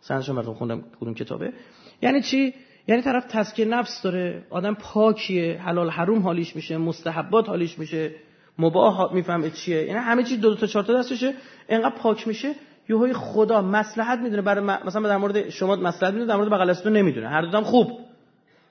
سندشون 0.01 0.35
براتون 0.35 0.53
خوندم 0.53 0.83
کدوم 1.01 1.13
کتابه. 1.13 1.53
یعنی 2.01 2.21
چی؟ 2.21 2.53
یعنی 2.87 3.01
طرف 3.01 3.25
تسکیه 3.29 3.65
نفس 3.65 4.01
داره 4.01 4.43
آدم 4.49 4.73
پاکیه 4.73 5.61
حلال 5.61 5.89
حروم 5.89 6.21
حالیش 6.21 6.55
میشه 6.55 6.77
مستحبات 6.77 7.49
حالیش 7.49 7.79
میشه 7.79 8.15
مباح 8.57 9.13
می‌فهمه 9.13 9.49
چیه. 9.49 9.83
یعنی 9.83 9.99
همه 9.99 10.23
چی 10.23 10.37
دو, 10.37 10.49
دو 10.49 10.55
تا 10.55 10.67
چهار 10.67 10.85
تا 10.85 10.93
دستشه 10.93 11.33
انقدر 11.69 11.95
پاک 11.95 12.27
میشه 12.27 12.55
یهوی 12.89 13.13
خدا 13.13 13.61
مصلحت 13.61 14.19
می‌دونه. 14.19 14.41
برای 14.41 14.63
مثلا 14.63 15.09
در 15.09 15.17
مورد 15.17 15.49
شما 15.49 15.75
مصلحت 15.75 16.13
می‌دونه 16.13 16.25
در 16.25 16.35
مورد 16.35 16.49
بغل 16.49 16.89
نمی‌دونه. 16.89 17.29
هر 17.29 17.41
دوم 17.41 17.63
خوب. 17.63 17.99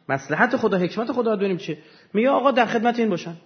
مصلحت 0.08 0.56
خدا 0.56 0.78
حکمت 0.78 1.12
خدا 1.12 1.36
ببینیم 1.36 1.56
چیه. 1.56 1.78
میگه 2.14 2.30
آقا 2.30 2.50
در 2.50 2.66
خدمت 2.66 2.98
این 2.98 3.10
باشن. 3.10 3.36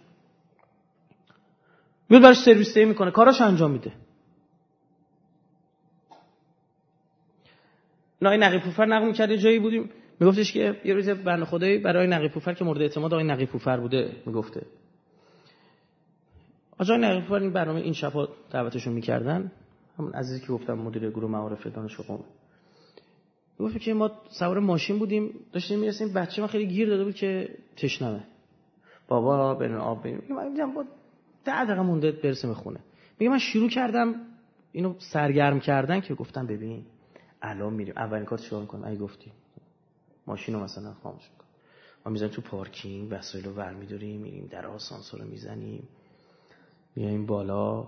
میاد 2.08 2.22
براش 2.22 2.38
سرویس 2.38 2.76
می‌کنه. 2.76 3.10
کاراش 3.10 3.40
انجام 3.40 3.70
میده. 3.70 3.92
نای 8.22 8.38
نقی 8.38 8.58
پوفر 8.58 8.86
نقل 8.86 9.06
می‌کرد 9.06 9.36
جایی 9.36 9.58
بودیم. 9.58 9.90
میگفتش 10.20 10.52
که 10.52 10.80
یه 10.84 10.94
روز 10.94 11.08
بنده 11.08 11.44
خدایی 11.44 11.78
برای 11.78 12.06
نقی 12.06 12.28
پوفر 12.28 12.54
که 12.54 12.64
مورد 12.64 12.82
اعتماد 12.82 13.14
آقای 13.14 13.26
نقی 13.26 13.46
پوفر 13.46 13.80
بوده 13.80 14.16
می‌گفته. 14.26 14.66
آقای 16.78 16.98
نقی 16.98 17.20
پوفر 17.20 17.42
این 17.42 17.52
برنامه 17.52 17.80
این 17.80 17.92
شبا 17.92 18.28
دعوتشون 18.50 18.92
می‌کردن. 18.92 19.52
همون 19.98 20.12
عزیزی 20.12 20.40
که 20.40 20.52
گفتم 20.52 20.74
مدیر 20.74 21.10
گروه 21.10 21.30
معارف 21.30 21.66
دانش 21.66 21.96
قوم 21.96 22.24
گفت 23.58 23.78
که 23.78 23.94
ما 23.94 24.10
سوار 24.30 24.58
ماشین 24.58 24.98
بودیم 24.98 25.30
داشتیم 25.52 25.78
می‌رسیم 25.78 26.12
بچه 26.12 26.42
ما 26.42 26.48
خیلی 26.48 26.66
گیر 26.66 26.88
داده 26.88 27.04
بود 27.04 27.14
که 27.14 27.48
تشنمه. 27.76 28.24
بابا 29.08 29.54
برین 29.54 29.74
آب 29.74 30.02
بریم 30.02 30.22
من 30.30 30.52
میگم 30.52 30.74
با 30.74 30.84
ده 31.44 31.64
دقیقه 31.64 31.82
مونده 31.82 32.12
برسیم 32.12 32.52
خونه. 32.52 32.80
میگه 33.18 33.30
من 33.30 33.38
شروع 33.38 33.68
کردم 33.70 34.14
اینو 34.72 34.94
سرگرم 34.98 35.60
کردن 35.60 36.00
که 36.00 36.14
گفتم 36.14 36.46
ببین 36.46 36.84
الان 37.42 37.72
میریم. 37.72 37.94
اولین 37.96 38.24
کار 38.24 38.38
چیکار 38.38 38.60
می‌کنم؟ 38.60 38.84
ای 38.84 38.96
گفتی. 38.96 39.32
ماشین 40.26 40.54
رو 40.54 40.60
مثلا 40.60 40.94
خاموش 40.94 41.30
می‌کنم 41.30 41.48
ما 42.06 42.12
می‌زنیم 42.12 42.30
تو 42.32 42.42
پارکینگ 42.42 43.08
وسایل 43.10 43.44
رو 43.44 43.52
ور 43.52 43.74
میداریم 43.74 44.20
میریم 44.20 44.46
در 44.46 44.66
آسانسور 44.66 45.20
رو 45.20 45.26
می‌زنیم 45.26 45.88
میایم 46.96 47.26
بالا 47.26 47.86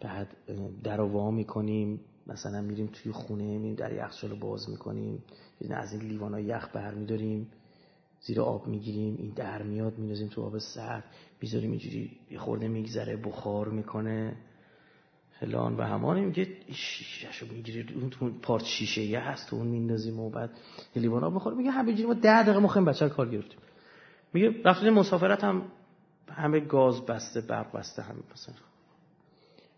بعد 0.00 0.36
در 0.82 0.96
رو 0.96 1.08
وا 1.08 1.30
می‌کنیم 1.30 2.00
مثلا 2.26 2.60
میریم 2.60 2.86
توی 2.86 3.12
خونه 3.12 3.58
میریم 3.58 3.74
در 3.74 3.92
یخچال 3.92 4.30
رو 4.30 4.36
باز 4.36 4.70
می‌کنیم 4.70 5.24
از 5.70 5.92
این 5.92 6.02
لیوان 6.02 6.38
یخ 6.38 6.68
بر 6.72 6.94
میداریم 6.94 7.50
زیر 8.20 8.40
آب 8.40 8.66
می‌گیریم 8.66 9.16
این 9.18 9.30
در 9.30 9.62
میاد 9.62 9.98
میندازیم 9.98 10.28
تو 10.28 10.42
آب 10.42 10.58
سرد 10.58 11.04
می‌ذاریم 11.40 11.70
اینجوری 11.70 12.20
یه 12.30 12.38
خورده 12.38 12.68
میگذره 12.68 13.16
بخار 13.16 13.68
می‌کنه. 13.68 14.36
فلان 15.42 15.76
و 15.76 15.82
همان. 15.82 16.20
میگه 16.20 16.48
شیشه 16.72 17.52
می‌گیری 17.52 17.94
اون 17.94 18.10
تو 18.10 18.30
پارت 18.42 18.64
شیشه 18.64 19.02
یه 19.02 19.20
هست 19.20 19.50
تو 19.50 19.56
اون 19.56 19.66
میندازیم 19.66 20.20
و 20.20 20.30
بعد 20.30 20.50
لیوان 20.96 21.24
آب 21.24 21.34
بخور 21.34 21.54
میگه 21.54 21.70
همینجوری 21.70 22.08
ما 22.08 22.14
ده 22.14 22.42
دقیقه 22.42 22.58
مخیم 22.58 22.84
بچه 22.84 23.08
کار 23.08 23.28
گرفتیم. 23.28 23.58
میگه 24.32 24.62
رفتیم 24.64 24.92
مسافرت 24.92 25.44
هم 25.44 25.62
همه 26.28 26.60
گاز 26.60 27.06
بسته 27.06 27.40
برق 27.40 27.72
بسته 27.72 28.02
هم 28.02 28.16
مثلا. 28.32 28.54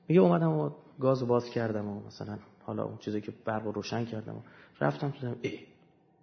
میگه 0.09 0.21
اومدم 0.21 0.53
و 0.53 0.71
گاز 1.01 1.27
باز 1.27 1.51
کردم 1.51 1.89
و 1.89 2.07
مثلا 2.07 2.39
حالا 2.63 2.85
اون 2.85 2.99
چیزی 2.99 3.21
که 3.21 3.33
برق 3.45 3.67
روشن 3.67 4.05
کردم 4.05 4.37
و 4.37 4.41
رفتم 4.81 5.11
تو 5.11 5.35
ای 5.43 5.61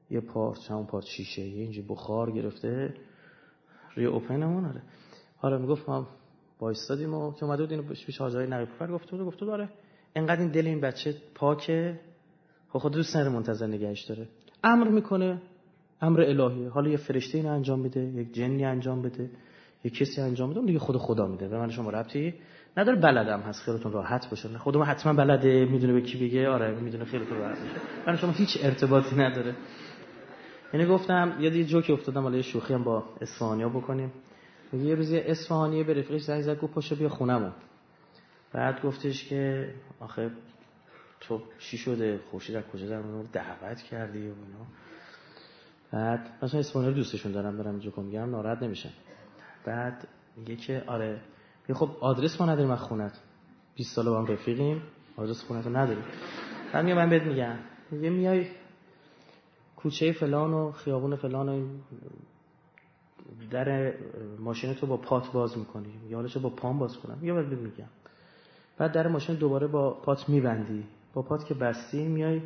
یه 0.09 0.21
پارت 0.21 0.71
همون 0.71 0.85
پارت 0.85 1.05
شیشه 1.05 1.41
یه 1.41 1.61
اینجا 1.61 1.81
بخار 1.89 2.31
گرفته 2.31 2.93
روی 3.95 4.05
اوپنمون 4.05 4.65
آره. 4.65 4.81
حالا 5.37 5.57
می‌گفت 5.57 5.89
ما 5.89 6.07
وایستادیم 6.62 7.14
و 7.14 7.34
که 7.34 7.43
اومده 7.43 7.64
بود 7.64 7.72
اینو 7.72 7.84
پیش 8.05 8.18
حاجای 8.18 8.47
نقیفر 8.47 8.88
گفته 8.88 9.18
بود 9.18 9.26
گفته 9.26 9.45
داره 9.45 9.70
انقدر 10.16 10.41
این 10.41 10.51
دل 10.51 10.68
این 10.68 10.82
بچه 10.82 11.16
پاکه. 11.36 11.99
خب 12.70 12.80
خود 12.80 12.93
دوست 12.93 13.16
نره 13.16 13.30
منتظر 13.30 13.68
نگهش 13.68 14.01
داره. 14.01 14.28
امر 14.64 14.88
می‌کنه 14.88 15.41
امر 16.01 16.22
الهیه. 16.22 16.70
حالا 16.70 16.89
یه 16.89 16.97
فرشته 16.97 17.38
اینو 17.38 17.49
انجام 17.49 17.80
میده 17.80 17.99
یک 17.99 18.34
جنی 18.34 18.66
انجام 18.66 19.01
بده 19.01 19.30
یک 19.84 19.97
کسی 19.97 20.22
انجام 20.22 20.49
بده 20.49 20.62
دیگه 20.62 20.80
خود 20.80 20.97
خدا 20.97 21.28
میده. 21.28 21.47
به 21.47 21.57
من 21.57 21.70
شما 21.70 21.89
ربطی 21.89 22.34
نداره 22.78 22.99
بلدم 22.99 23.39
هست. 23.39 23.62
خیلیتون 23.64 23.91
راحت 23.91 24.30
باشه. 24.30 24.57
خودم 24.57 24.82
حتما 24.82 25.14
بلده 25.14 25.66
می‌دونه 25.66 25.93
به 25.93 26.01
کی 26.01 26.28
بگه. 26.28 26.49
آره 26.49 26.80
می‌دونه 26.80 27.05
خیلیتون 27.05 27.38
راحت 27.38 27.57
باشه. 27.59 27.76
من 28.07 28.16
شما 28.18 28.32
هیچ 28.32 28.57
ارتباطی 28.64 29.16
نداره. 29.16 29.55
یعنی 30.74 30.86
گفتم 30.86 31.38
یه 31.39 31.64
جوکی 31.64 31.93
افتادم 31.93 32.26
ولی 32.26 32.43
شوخی 32.43 32.74
هم 32.74 32.84
با 32.84 33.03
اسفانیا 33.22 33.70
بکنیم. 33.70 34.12
یه 34.74 34.95
روزی 34.95 35.17
اصفهانی 35.17 35.84
به 35.84 35.93
رفیقش 35.93 36.22
زنگ 36.22 36.41
زد 36.41 36.59
گفت 36.59 36.74
پاشو 36.74 36.95
بیا 36.95 37.09
خونمون. 37.09 37.53
بعد 38.53 38.82
گفتش 38.82 39.30
که 39.30 39.74
آخه 39.99 40.32
تو 41.19 41.41
چی 41.59 41.78
شده؟ 41.78 42.19
خورشید 42.32 42.55
از 42.55 42.63
کجا 42.63 42.88
در 42.88 43.01
دعوت 43.34 43.82
کردی 43.82 44.19
و 44.19 44.22
اینا. 44.22 44.65
بعد 45.91 46.30
مثلا 46.43 46.59
اسپانیول 46.59 46.93
دوستشون 46.93 47.32
دارم 47.32 47.57
دارم 47.57 47.72
اینجا 47.72 47.91
کم 47.91 48.03
میگم 48.03 48.30
ناراحت 48.30 48.63
نمیشن. 48.63 48.89
بعد 49.65 50.07
میگه 50.38 50.55
که 50.55 50.84
آره. 50.88 51.22
میگه 51.67 51.80
خب 51.80 51.89
آدرس 51.99 52.41
ما 52.41 52.47
نداریم 52.47 52.72
از 52.72 52.80
خونت. 52.80 53.19
20 53.76 53.95
ساله 53.95 54.09
با 54.09 54.19
هم 54.19 54.26
رفیقیم 54.26 54.82
آدرس 55.17 55.43
خونه 55.43 55.61
رو 55.61 55.78
نداریم. 55.78 56.03
بعد 56.74 56.86
میگم 56.86 56.97
من 56.97 57.09
بهت 57.09 57.24
میگم. 57.24 57.57
یه 57.91 58.09
میای 58.09 58.47
کوچه 59.76 60.11
فلان 60.11 60.53
و 60.53 60.72
خیابون 60.72 61.15
فلان 61.15 61.49
و 61.49 61.67
در 63.51 63.93
ماشین 64.39 64.73
تو 64.73 64.88
با 64.88 64.97
پات 64.97 65.32
باز 65.32 65.57
می‌کنی. 65.57 65.93
یا 66.09 66.17
حالش 66.17 66.38
با 66.38 66.49
پام 66.49 66.79
باز 66.79 66.97
کنم. 66.97 67.17
یا 67.21 67.36
بعد 67.36 67.53
میگم. 67.53 67.86
بعد 68.77 68.91
در 68.91 69.07
ماشین 69.07 69.36
دوباره 69.36 69.67
با 69.67 69.89
پات 69.91 70.29
میبندی. 70.29 70.84
با 71.13 71.21
پات 71.21 71.45
که 71.45 71.53
بستی 71.53 72.07
میای 72.07 72.41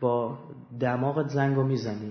با 0.00 0.38
دماغت 0.80 1.28
زنگو 1.28 1.62
می‌زنی. 1.62 2.10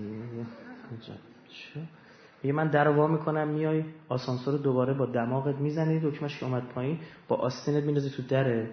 میگه 2.42 2.52
من 2.54 2.68
در 2.68 2.88
وا 2.88 3.06
می‌کنم 3.06 3.48
میای 3.48 3.84
آسانسور 4.08 4.58
دوباره 4.58 4.94
با 4.94 5.06
دماغت 5.06 5.54
می‌زنی. 5.54 6.00
دکمش 6.00 6.38
که 6.38 6.46
اومد 6.46 6.62
پایین 6.62 6.98
با 7.28 7.36
آستینت 7.36 7.84
میندازی 7.84 8.10
تو 8.10 8.22
دره. 8.22 8.70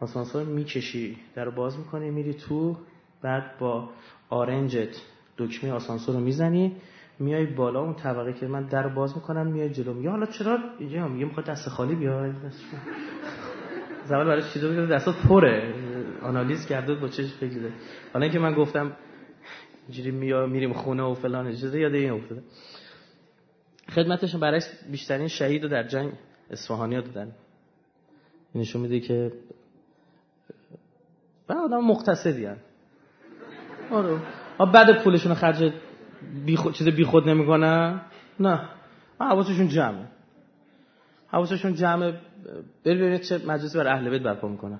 آسانسور 0.00 0.44
می‌کشی 0.44 1.18
در 1.34 1.50
باز 1.50 1.78
می‌کنی 1.78 2.10
میری 2.10 2.34
تو 2.34 2.76
بعد 3.22 3.58
با 3.58 3.88
آرنجت 4.30 4.96
دکمه 5.38 5.72
آسانسور 5.72 6.14
رو 6.14 6.20
می‌زنی. 6.20 6.76
میای 7.18 7.46
بالا 7.46 7.80
اون 7.80 7.94
طبقه 7.94 8.32
که 8.32 8.46
من 8.46 8.66
در 8.66 8.88
باز 8.88 9.16
می‌کنم 9.16 9.46
میای 9.46 9.70
جلو. 9.70 9.94
میگه 9.94 10.10
حالا 10.10 10.26
چرا؟ 10.26 10.58
اینجا 10.78 11.08
میگه 11.08 11.24
می‌خواد 11.24 11.46
دست 11.46 11.68
خالی 11.68 11.94
بیای؟ 11.94 12.32
زمان 14.04 14.26
برای 14.26 14.42
چیزا 14.52 14.68
بگه 14.68 14.86
دستات 14.86 15.14
پره. 15.28 15.74
آنالیز 16.22 16.66
کرده 16.66 16.94
با 16.94 17.08
چش 17.08 17.34
فکر 17.40 17.70
حالا 18.12 18.24
اینکه 18.24 18.38
من 18.38 18.54
گفتم 18.54 18.92
اینجوری 19.88 20.10
میریم 20.46 20.72
خونه 20.72 21.02
و 21.02 21.14
فلان 21.14 21.46
اجازه 21.46 21.80
یاد 21.80 21.94
این 21.94 22.10
افتاده. 22.10 22.42
خدمتشون 23.94 24.40
برای 24.40 24.60
بیشترین 24.90 25.28
شهید 25.28 25.62
رو 25.62 25.68
در 25.68 25.82
جنگ 25.82 26.12
اصفهانی 26.50 26.94
ها 26.94 27.00
دادن 27.00 27.32
نشون 28.54 28.82
میده 28.82 29.00
که 29.00 29.32
بعد 31.48 31.58
آدم 31.58 31.84
مقتصدی. 31.84 32.46
آره. 33.90 34.18
بعد 34.72 35.02
پولشون 35.02 35.34
خرج 35.34 35.72
بی 36.46 36.56
خود 36.56 36.74
چیز 36.74 36.88
بی 36.88 37.04
خود 37.04 37.28
نمی‌کنن 37.28 38.00
نه. 38.40 38.60
حواسشون 39.20 39.68
جمعه. 39.68 40.06
حواسشون 41.28 41.74
جمعه 41.74 42.14
ببینید 42.84 43.20
چه 43.20 43.38
مجلسی 43.46 43.78
بر 43.78 43.88
اهل 43.88 44.10
بیت 44.10 44.22
برپا 44.22 44.48
می‌کنن. 44.48 44.78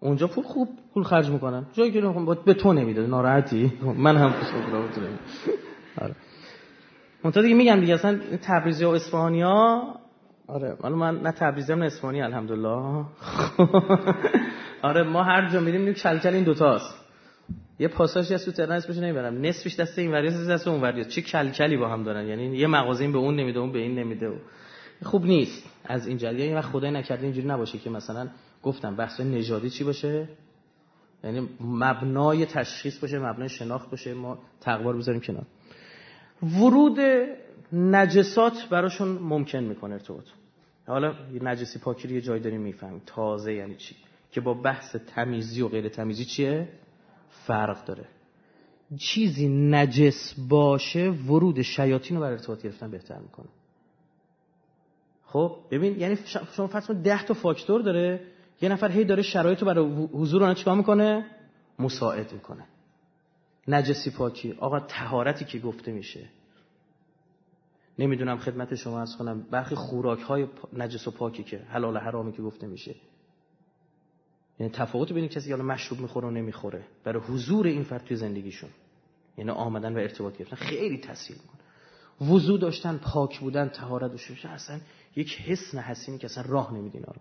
اونجا 0.00 0.26
پول 0.26 0.44
خوب 0.44 0.68
پول 0.94 1.02
خرج 1.02 1.30
می‌کنن. 1.30 1.66
جایی 1.72 1.92
که 1.92 2.00
به 2.44 2.54
تو 2.54 2.72
نمیده 2.72 3.06
ناراحتی؟ 3.06 3.72
من 3.96 4.16
هم 4.16 4.34
آره. 6.00 6.14
منتها 7.24 7.42
دیگه 7.42 7.54
میگم 7.54 7.80
دیگه 7.80 7.94
اصلا 7.94 8.20
تبریزی 8.42 8.84
و 8.84 8.88
اسپانیا 8.88 9.82
آره 10.46 10.76
من 10.82 10.92
من 10.92 11.20
نه 11.20 11.32
تبریزی 11.32 11.72
هم 11.72 11.78
نه 11.78 11.86
اسپانی 11.86 12.22
الحمدلله. 12.22 12.68
آره 14.82 15.02
ما 15.02 15.22
هر 15.22 15.48
جا 15.48 15.60
میریم 15.60 15.92
کلکل 15.92 16.34
این 16.34 16.44
دوتاست 16.44 17.07
یه 17.78 17.88
پاساژی 17.88 18.34
از 18.34 18.44
تو 18.44 18.52
تهران 18.52 18.76
اسمش 18.76 18.96
نمی‌برم. 18.96 19.40
نصفش 19.40 19.80
دست 19.80 19.98
این 19.98 20.12
وریاس 20.12 20.48
دست 20.48 20.68
اون 20.68 20.80
وریاس 20.80 21.08
چه 21.08 21.22
کلکلی 21.22 21.76
با 21.76 21.88
هم 21.88 22.02
دارن. 22.02 22.26
یعنی 22.26 22.56
یه 22.56 22.66
مغازه 22.66 23.02
این 23.02 23.12
به 23.12 23.18
اون 23.18 23.36
نمیده 23.36 23.58
اون 23.58 23.72
به 23.72 23.78
این 23.78 23.98
نمیده. 23.98 24.28
و 24.28 24.36
خوب 25.02 25.24
نیست 25.24 25.70
از 25.84 26.06
این 26.06 26.18
جریان. 26.18 26.40
یعنی 26.40 26.54
وقت 26.54 26.70
خدای 26.70 26.90
نکرده 26.90 27.22
اینجوری 27.22 27.46
نباشه 27.46 27.78
که 27.78 27.90
مثلا 27.90 28.28
گفتم 28.62 28.96
بحث 28.96 29.20
نژادی 29.20 29.70
چی 29.70 29.84
باشه؟ 29.84 30.28
یعنی 31.24 31.48
مبنای 31.60 32.46
تشخیص 32.46 32.98
باشه 32.98 33.18
مبنای 33.18 33.48
شناخت 33.48 33.90
باشه. 33.90 34.14
ما 34.14 34.38
تقوار 34.60 34.96
بذاریم 34.96 35.20
کنار. 35.20 35.46
ورود 36.42 36.98
نجسات 37.72 38.68
براشون 38.70 39.08
ممکن 39.08 39.58
می‌کنه 39.58 39.92
ارتباط. 39.92 40.24
حالا 40.86 41.14
نجسی 41.42 41.78
پاکی 41.78 42.14
یه 42.14 42.20
جای 42.20 42.40
داریم 42.40 42.60
می‌فهمیم. 42.60 43.02
تازه 43.06 43.54
یعنی 43.54 43.74
چی؟ 43.74 43.96
که 44.32 44.40
با 44.40 44.54
بحث 44.54 44.96
تمیزی 44.96 45.62
و 45.62 45.68
غیر 45.68 45.88
تمیزی 45.88 46.24
چیه؟ 46.24 46.68
فرق 47.46 47.84
داره. 47.84 48.04
چیزی 48.98 49.48
نجس 49.48 50.34
باشه 50.48 51.10
ورود 51.10 51.62
شیاطین 51.62 52.16
رو 52.16 52.22
بر 52.22 52.30
ارتباط 52.30 52.62
گرفتن 52.62 52.90
بهتر 52.90 53.18
می‌کنه. 53.18 53.48
خب 55.26 55.56
ببین 55.70 56.00
یعنی 56.00 56.18
شما 56.56 56.66
فرض 56.66 56.90
ده 56.90 57.24
تا 57.24 57.34
فاکتور 57.34 57.82
داره 57.82 58.20
یه 58.60 58.68
نفر 58.68 58.90
هی 58.90 59.04
داره 59.04 59.22
شرایط 59.22 59.60
رو 59.60 59.66
برای 59.66 59.86
حضور 60.12 60.44
اون 60.44 60.54
چیکار 60.54 60.76
می‌کنه؟ 60.76 61.26
مساعد 61.78 62.32
می‌کنه. 62.32 62.64
نجسی 63.68 64.10
پاکی. 64.10 64.52
آقا 64.52 64.80
تهارتی 64.80 65.44
که 65.44 65.58
گفته 65.58 65.92
میشه. 65.92 66.28
نمی‌دونم 67.98 68.38
خدمت 68.38 68.74
شما 68.74 69.00
از 69.00 69.16
کنم 69.16 69.42
برخی 69.50 69.74
خوراک 69.74 70.20
های 70.20 70.46
نجس 70.72 71.08
و 71.08 71.10
پاکی 71.10 71.42
که 71.42 71.58
حلال 71.58 71.96
و 71.96 71.98
حرامی 71.98 72.32
که 72.32 72.42
گفته 72.42 72.66
میشه. 72.66 72.94
یعنی 74.60 74.72
تفاوت 74.72 75.12
بین 75.12 75.28
کسی 75.28 75.48
که 75.48 75.56
مشروب 75.56 76.00
می‌خوره 76.00 76.28
و 76.28 76.30
نمی‌خوره 76.30 76.82
برای 77.04 77.22
حضور 77.22 77.66
این 77.66 77.82
فرد 77.82 78.04
توی 78.04 78.16
زندگیشون 78.16 78.70
یعنی 79.38 79.50
آمدن 79.50 79.94
و 79.94 79.98
ارتباط 79.98 80.36
گرفتن 80.36 80.56
خیلی 80.56 80.98
تاثیر 80.98 81.36
می‌کنه. 81.36 81.58
وضو 82.34 82.58
داشتن 82.58 82.96
پاک 82.96 83.40
بودن 83.40 83.68
طهارت 83.68 84.10
داشتن 84.10 84.48
اصلا 84.48 84.80
یک 85.16 85.40
حسن 85.40 85.78
حسینی 85.78 86.18
که 86.18 86.24
اصلا 86.24 86.44
راه 86.48 86.74
نمیدین 86.74 87.04
آره 87.04 87.20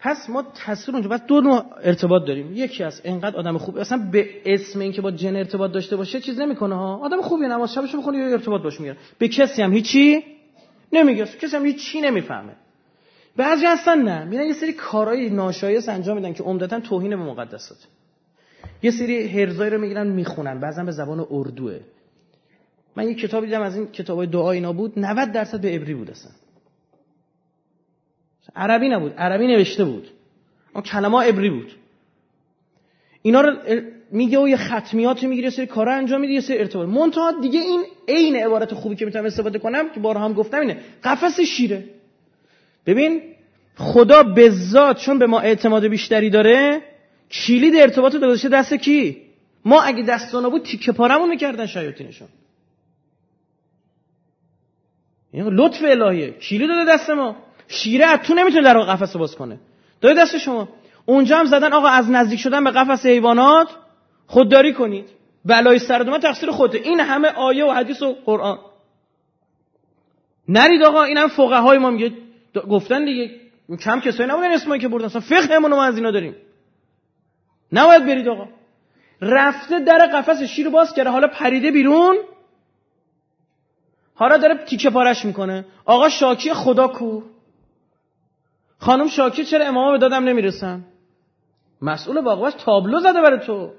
پس 0.00 0.30
ما 0.30 0.42
تصویر 0.42 0.96
اونجا 0.96 1.08
بس 1.08 1.20
دو 1.20 1.40
نوع 1.40 1.64
ارتباط 1.82 2.24
داریم. 2.26 2.52
یکی 2.54 2.84
از 2.84 3.00
انقدر 3.04 3.36
آدم 3.36 3.58
خوب 3.58 3.76
اصلا 3.76 4.08
به 4.12 4.42
اسم 4.44 4.80
اینکه 4.80 5.02
با 5.02 5.10
جن 5.10 5.36
ارتباط 5.36 5.72
داشته 5.72 5.96
باشه 5.96 6.20
چیز 6.20 6.38
نمی‌کنه 6.40 6.74
ها. 6.74 6.96
آدم 6.96 7.20
خوبی 7.20 7.46
نماز 7.46 7.74
شبش 7.74 7.94
می‌خونه 7.94 8.18
یا 8.18 8.26
ارتباط 8.26 8.62
باش 8.62 8.80
می‌گیره. 8.80 8.96
به 9.18 9.28
کسی 9.28 9.62
هم 9.62 9.72
هیچی 9.72 10.24
نمیگه 10.92 11.24
کسی 11.24 11.56
هم 11.56 11.66
هیچی 11.66 12.00
نمی‌فهمه. 12.00 12.56
بعضی 13.38 13.66
هستن 13.66 14.02
نه. 14.02 14.24
میرن 14.24 14.46
یه 14.46 14.52
سری 14.52 14.72
کارهای 14.72 15.30
ناشایست 15.30 15.88
انجام 15.88 16.16
میدن 16.16 16.32
که 16.32 16.42
عمدتا 16.42 16.80
توهین 16.80 17.10
به 17.10 17.16
مقدسات. 17.16 17.78
یه 18.82 18.90
سری 18.90 19.28
هرزایی 19.28 19.70
رو 19.70 19.80
می‌گیرن 19.80 20.06
می‌خونن. 20.06 20.60
بعضا 20.60 20.84
به 20.84 20.92
زبان 20.92 21.26
اردوه. 21.30 21.80
من 22.96 23.08
یه 23.08 23.14
کتاب 23.14 23.44
دیدم 23.44 23.62
از 23.62 23.76
این 23.76 23.86
کتابای 23.86 24.26
دعا 24.26 24.50
اینا 24.50 24.72
بود. 24.72 24.98
90 24.98 25.32
درصد 25.32 25.60
به 25.60 25.68
عبری 25.68 25.94
بود 25.94 26.10
اصلا. 26.10 26.32
عربی 28.56 28.88
نبود. 28.88 29.12
عربی 29.12 29.46
نوشته 29.46 29.84
بود. 29.84 30.08
اون 30.74 30.82
کلمه 30.82 31.22
عبری 31.22 31.50
بود. 31.50 31.72
اینا 33.22 33.40
رو 33.40 33.56
میگه 34.10 34.38
و 34.38 34.48
یه 34.48 34.56
ختمیات 34.56 35.22
می‌گیره 35.24 35.44
یه 35.44 35.50
سری 35.50 35.66
کارا 35.66 35.94
انجام 35.94 36.20
میده 36.20 36.32
یه 36.32 36.40
سری 36.40 36.58
ارتباط. 36.58 36.88
منتها 36.88 37.32
دیگه 37.40 37.60
این 37.60 37.84
عین 38.08 38.36
عبارت 38.36 38.74
خوبی 38.74 38.96
که 38.96 39.04
می‌تونم 39.04 39.24
استفاده 39.24 39.58
کنم 39.58 39.88
که 39.88 40.00
بارها 40.00 40.24
هم 40.24 40.32
گفتم 40.32 40.60
اینه. 40.60 40.76
قفس 41.04 41.40
شیره. 41.40 41.84
ببین 42.88 43.22
خدا 43.76 44.22
به 44.22 44.50
ذات 44.50 44.98
چون 45.00 45.18
به 45.18 45.26
ما 45.26 45.40
اعتماد 45.40 45.86
بیشتری 45.86 46.30
داره 46.30 46.82
کلید 47.30 47.74
ارتباط 47.76 48.14
رو 48.14 48.20
گذاشته 48.20 48.48
دست 48.48 48.74
کی؟ 48.74 49.22
ما 49.64 49.82
اگه 49.82 50.02
دستانا 50.02 50.50
بود 50.50 50.62
تیکه 50.62 50.92
پارمون 50.92 51.28
می‌کردن 51.28 51.66
شیاطینشون. 51.66 52.28
این 55.32 55.44
لطف 55.44 55.82
الهیه. 55.84 56.30
کلید 56.30 56.68
داده 56.68 56.92
دست 56.92 57.10
ما. 57.10 57.36
شیره 57.68 58.04
از 58.04 58.20
تو 58.20 58.34
نمی‌تونه 58.34 58.62
در 58.62 58.78
قفس 58.78 59.16
باز 59.16 59.36
کنه. 59.36 59.60
داده 60.00 60.22
دست 60.22 60.38
شما. 60.38 60.68
اونجا 61.06 61.38
هم 61.38 61.46
زدن 61.46 61.72
آقا 61.72 61.88
از 61.88 62.10
نزدیک 62.10 62.40
شدن 62.40 62.64
به 62.64 62.70
قفس 62.70 63.06
حیوانات. 63.06 63.68
خودداری 64.26 64.72
کنید. 64.72 65.08
بلای 65.44 65.78
سر 65.78 66.02
من 66.02 66.20
تقصیر 66.20 66.50
خوده 66.50 66.78
این 66.78 67.00
همه 67.00 67.28
آیه 67.28 67.64
و 67.64 67.70
حدیث 67.70 68.02
و 68.02 68.16
قرآن. 68.24 68.58
نرید 70.48 70.82
آقا 70.82 71.02
اینم 71.02 71.28
فقهای 71.28 71.78
ما 71.78 71.90
میگه. 71.90 72.12
گفتن 72.54 73.04
دیگه 73.04 73.30
کم 73.80 74.00
کسایی 74.00 74.28
نبودن 74.30 74.52
اسمایی 74.52 74.80
که 74.80 74.88
بردن 74.88 75.04
اصلا 75.04 75.20
فقهمون 75.20 75.70
ما 75.70 75.84
از 75.84 75.96
اینا 75.96 76.10
داریم. 76.10 76.36
نباید 77.72 78.06
برید 78.06 78.28
آقا. 78.28 78.48
رفته 79.20 79.78
در 79.78 80.06
قفس 80.06 80.42
شیر 80.42 80.68
باز 80.68 80.94
کرده 80.94 81.10
حالا 81.10 81.28
پریده 81.28 81.70
بیرون. 81.70 82.16
حالا 84.14 84.36
داره 84.36 84.54
تیکه 84.64 84.90
پارش 84.90 85.24
می‌کنه. 85.24 85.64
آقا 85.84 86.08
شاکی 86.08 86.54
خدا 86.54 86.88
کو. 86.88 87.22
خانم 88.78 89.08
شاکی 89.08 89.44
چرا 89.44 89.64
امام 89.66 89.92
به 89.92 89.98
دادم 89.98 90.24
نمی‌رسن؟ 90.24 90.84
مسئول 91.82 92.20
باقبش 92.20 92.52
تابلو 92.52 93.00
زده 93.00 93.22
برای 93.22 93.46
تو. 93.46 93.72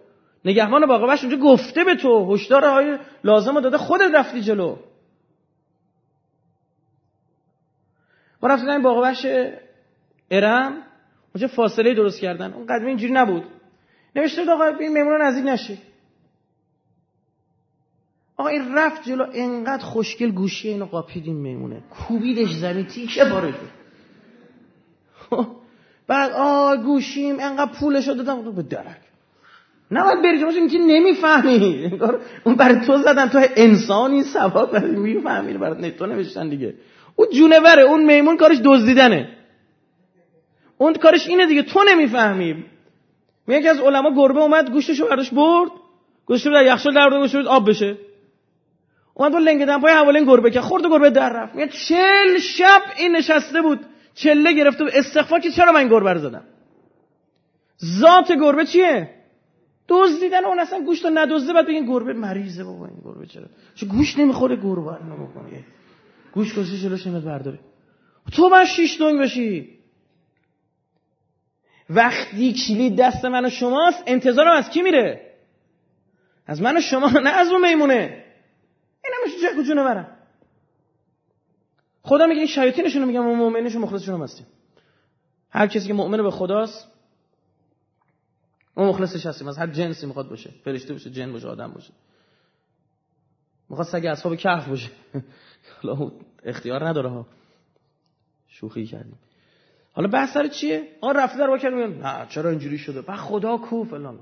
نگهبان 0.45 0.85
باقبش 0.85 1.23
اونجا 1.23 1.37
گفته 1.37 1.83
به 1.83 1.95
تو. 1.95 2.33
هشدار 2.33 2.65
های 2.65 2.97
لازم 3.23 3.59
داده 3.59 3.77
خودت 3.77 4.15
رفتی 4.15 4.41
جلو. 4.41 4.75
ما 8.43 8.49
رفتیم 8.49 8.69
این 8.69 8.81
باقبش 8.81 9.25
ارم. 10.31 10.73
اونجا 11.35 11.47
فاصله 11.47 11.93
درست 11.93 12.19
کردن. 12.19 12.53
اون 12.53 12.65
قدمی 12.65 12.87
اینجوری 12.87 13.13
نبود. 13.13 13.43
نوشته 14.15 14.51
آقا 14.51 14.65
این 14.65 14.93
میمون 14.93 15.21
نزدیک 15.21 15.45
نشی 15.45 15.77
آقا 18.37 18.49
این 18.49 18.75
رفت 18.75 19.03
جلو. 19.03 19.25
انقدر 19.33 19.83
خوشگل 19.83 20.31
گوشی 20.31 20.67
اینو 20.67 20.85
قاپید 20.85 21.27
میمونه 21.27 21.81
کوبیدش 21.89 22.51
زمین 22.51 22.85
تیکه 22.85 23.25
باره 23.25 23.53
بعد 26.07 26.31
آ 26.31 26.75
گوشیم 26.75 27.39
انقدر 27.39 27.71
پولشو 27.79 28.13
دادم. 28.13 28.55
به 28.55 28.61
درک. 28.61 29.01
نباید 29.91 30.21
بری 30.21 30.39
جمعه 30.39 30.53
اینکه 30.55 30.77
نمی‌فهمی. 30.77 31.91
اون 32.43 32.55
برای 32.55 32.85
تو 32.85 32.97
زدن. 32.97 33.29
تو 33.29 33.41
انسانی 33.55 34.23
سواب 34.23 34.71
برای 34.71 34.91
می‌فهمی. 34.91 35.57
برای 35.57 35.91
تو 35.91 36.05
نوشتن 36.05 36.49
دیگه. 36.49 36.73
او 37.19 37.25
جونوره 37.25 37.81
اون 37.81 38.05
میمون 38.05 38.37
کارش 38.37 38.57
دزدیدنه. 38.63 39.29
اون 40.77 40.93
کارش 40.93 41.27
اینه 41.27 41.45
دیگه 41.45 41.63
تو 41.63 41.83
نمی‌فهمی. 41.83 42.65
میگه 43.47 43.69
از 43.69 43.79
علما 43.79 44.11
گربه 44.15 44.39
اومد 44.39 44.71
گوشتشو 44.71 45.07
برداشت 45.07 45.33
برد. 45.33 45.71
گوشتشو 46.25 46.51
در 46.51 46.65
یخچال 46.65 46.93
در 46.93 47.01
آورد 47.01 47.21
گوشتشو 47.21 47.49
آب 47.49 47.69
بشه. 47.69 47.97
اومد 49.13 49.31
با 49.31 49.39
لنگ 49.39 49.65
دمپای 49.65 49.93
حواله 49.93 50.25
گربه 50.25 50.51
که 50.51 50.61
خورد 50.61 50.83
گربه 50.85 51.09
در 51.09 51.29
رفت. 51.33 51.55
میگه 51.55 51.67
چل 51.67 52.37
شب 52.37 52.81
این 52.97 53.15
نشسته 53.15 53.61
بود 53.61 53.79
چله 54.13 54.53
گرفته 54.53 54.83
بود 54.83 54.93
استغفار 54.95 55.39
که 55.39 55.51
چرا 55.51 55.71
من 55.71 55.87
گربه 55.87 56.13
رو 56.13 56.19
زدم؟ 56.19 56.43
ذات 57.99 58.31
گربه 58.31 58.65
چیه؟ 58.65 59.09
دزدیدن 59.87 60.45
اون 60.45 60.59
اصلا 60.59 60.81
گوشت 60.81 61.05
رو 61.05 61.11
ندزده 61.13 61.53
بعد 61.53 61.67
بگین 61.67 61.85
گربه 61.85 62.13
مریضه 62.13 62.63
بابا 62.63 62.85
این 62.85 62.97
گربه 63.05 63.25
چرا؟ 63.25 63.45
چه 63.75 63.85
گوش 63.85 64.17
نمی‌خوره 64.17 64.55
گربه 64.55 64.91
رو 64.91 65.03
نمی‌کنه 65.03 65.63
گوش 66.33 66.57
کسی 66.59 66.77
جلوش 66.77 67.07
نمیاد 67.07 67.23
برداره. 67.23 67.59
تو 68.31 68.49
من 68.49 68.65
شیش 68.65 68.99
دنگ 69.01 69.19
بشی 69.19 69.79
وقتی 71.89 72.53
کلید 72.53 72.95
دست 72.95 73.25
من 73.25 73.45
و 73.45 73.49
شماست 73.49 74.03
انتظارم 74.07 74.57
از 74.57 74.69
کی 74.69 74.81
میره؟ 74.81 75.35
از 76.45 76.61
من 76.61 76.77
و 76.77 76.81
شما 76.81 77.09
نه 77.09 77.29
از 77.29 77.47
اون 77.47 77.67
میمونه. 77.67 78.25
این 79.03 79.13
همیشه 79.21 79.39
چه 79.41 79.61
کجونه 79.61 79.83
برم 79.83 80.17
خدا 82.03 82.25
میگه 82.25 82.39
این 82.39 82.47
شیاطینشون 82.47 83.05
میگم 83.05 83.27
و 83.27 83.35
مؤمنشون 83.35 83.81
مخلصشون 83.81 84.21
هستیم. 84.21 84.47
هر 85.49 85.67
کسی 85.67 85.87
که 85.87 85.93
مؤمن 85.93 86.23
به 86.23 86.31
خداست 86.31 86.87
ما 88.77 88.89
مخلصش 88.89 89.25
هستیم. 89.25 89.47
از 89.47 89.57
هر 89.57 89.67
جنسی 89.67 90.05
می‌خواد 90.05 90.29
باشه. 90.29 90.49
فرشته 90.63 90.93
باشه 90.93 91.09
جن 91.09 91.31
باشه 91.31 91.47
آدم 91.47 91.71
باشه. 91.73 91.93
می‌خواد 93.69 93.87
سگ 93.87 94.05
اصحاب 94.05 94.35
کهف 94.35 94.67
باشه. 94.67 94.89
حالا 95.83 96.11
اختیار 96.43 96.87
نداره 96.87 97.09
ها. 97.09 97.25
شوخی 98.47 98.85
کردیم. 98.85 99.19
حالا 99.93 100.07
بحث 100.07 100.33
سر 100.33 100.47
چیه؟ 100.47 100.87
آن 101.01 101.15
رفته 101.15 101.37
در 101.37 101.49
واکر 101.49 101.69
میگن 101.69 102.01
نه 102.01 102.27
چرا 102.29 102.49
اینجوری 102.49 102.77
شده؟ 102.77 103.01
بعد 103.01 103.19
خدا 103.19 103.57
کو 103.57 103.83
فلان. 103.83 104.19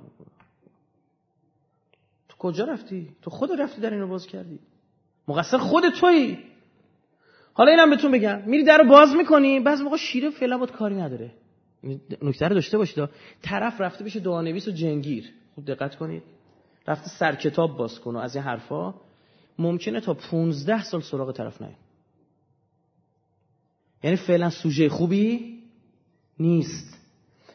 تو 2.29 2.37
کجا 2.37 2.65
رفتی؟ 2.65 3.09
تو 3.21 3.29
خود 3.29 3.61
رفتی 3.61 3.81
در 3.81 3.93
اینو 3.93 4.07
باز 4.07 4.27
کردی. 4.27 4.59
مقصر 5.27 5.57
خود 5.57 5.89
تویی. 5.89 6.37
حالا 7.53 7.71
اینم 7.71 7.89
بهتون 7.89 8.11
بگم. 8.11 8.41
میری 8.45 8.63
در 8.63 8.77
رو 8.77 8.89
باز 8.89 9.15
می‌کنی 9.15 9.59
بعض 9.59 9.81
موقع 9.81 9.97
شیره 9.97 10.29
فعلا 10.29 10.57
بود 10.57 10.71
کاری 10.71 10.95
نداره. 10.95 11.31
نکته 12.21 12.47
رو 12.47 12.53
داشته 12.55 12.77
باشید 12.77 13.09
طرف 13.41 13.81
رفته 13.81 14.03
بشه 14.03 14.19
دعانویس 14.19 14.67
و 14.67 14.71
جنگیر. 14.71 15.33
خوب 15.55 15.65
دقت 15.65 15.95
کنید. 15.95 16.23
رفته 16.87 17.09
سر 17.09 17.35
کتاب 17.35 17.77
باز 17.77 17.99
کن 17.99 18.15
و 18.15 18.19
از 18.19 18.35
این 18.35 18.45
حرفا 18.45 18.93
ممکنه 19.59 20.01
تا 20.01 20.13
15 20.13 20.83
سال 20.83 21.01
سراغ 21.01 21.31
طرف 21.31 21.61
نیاد. 21.61 21.75
یعنی 24.03 24.17
فعلا 24.17 24.49
سوژه 24.49 24.89
خوبی 24.89 25.57
نیست. 26.39 26.97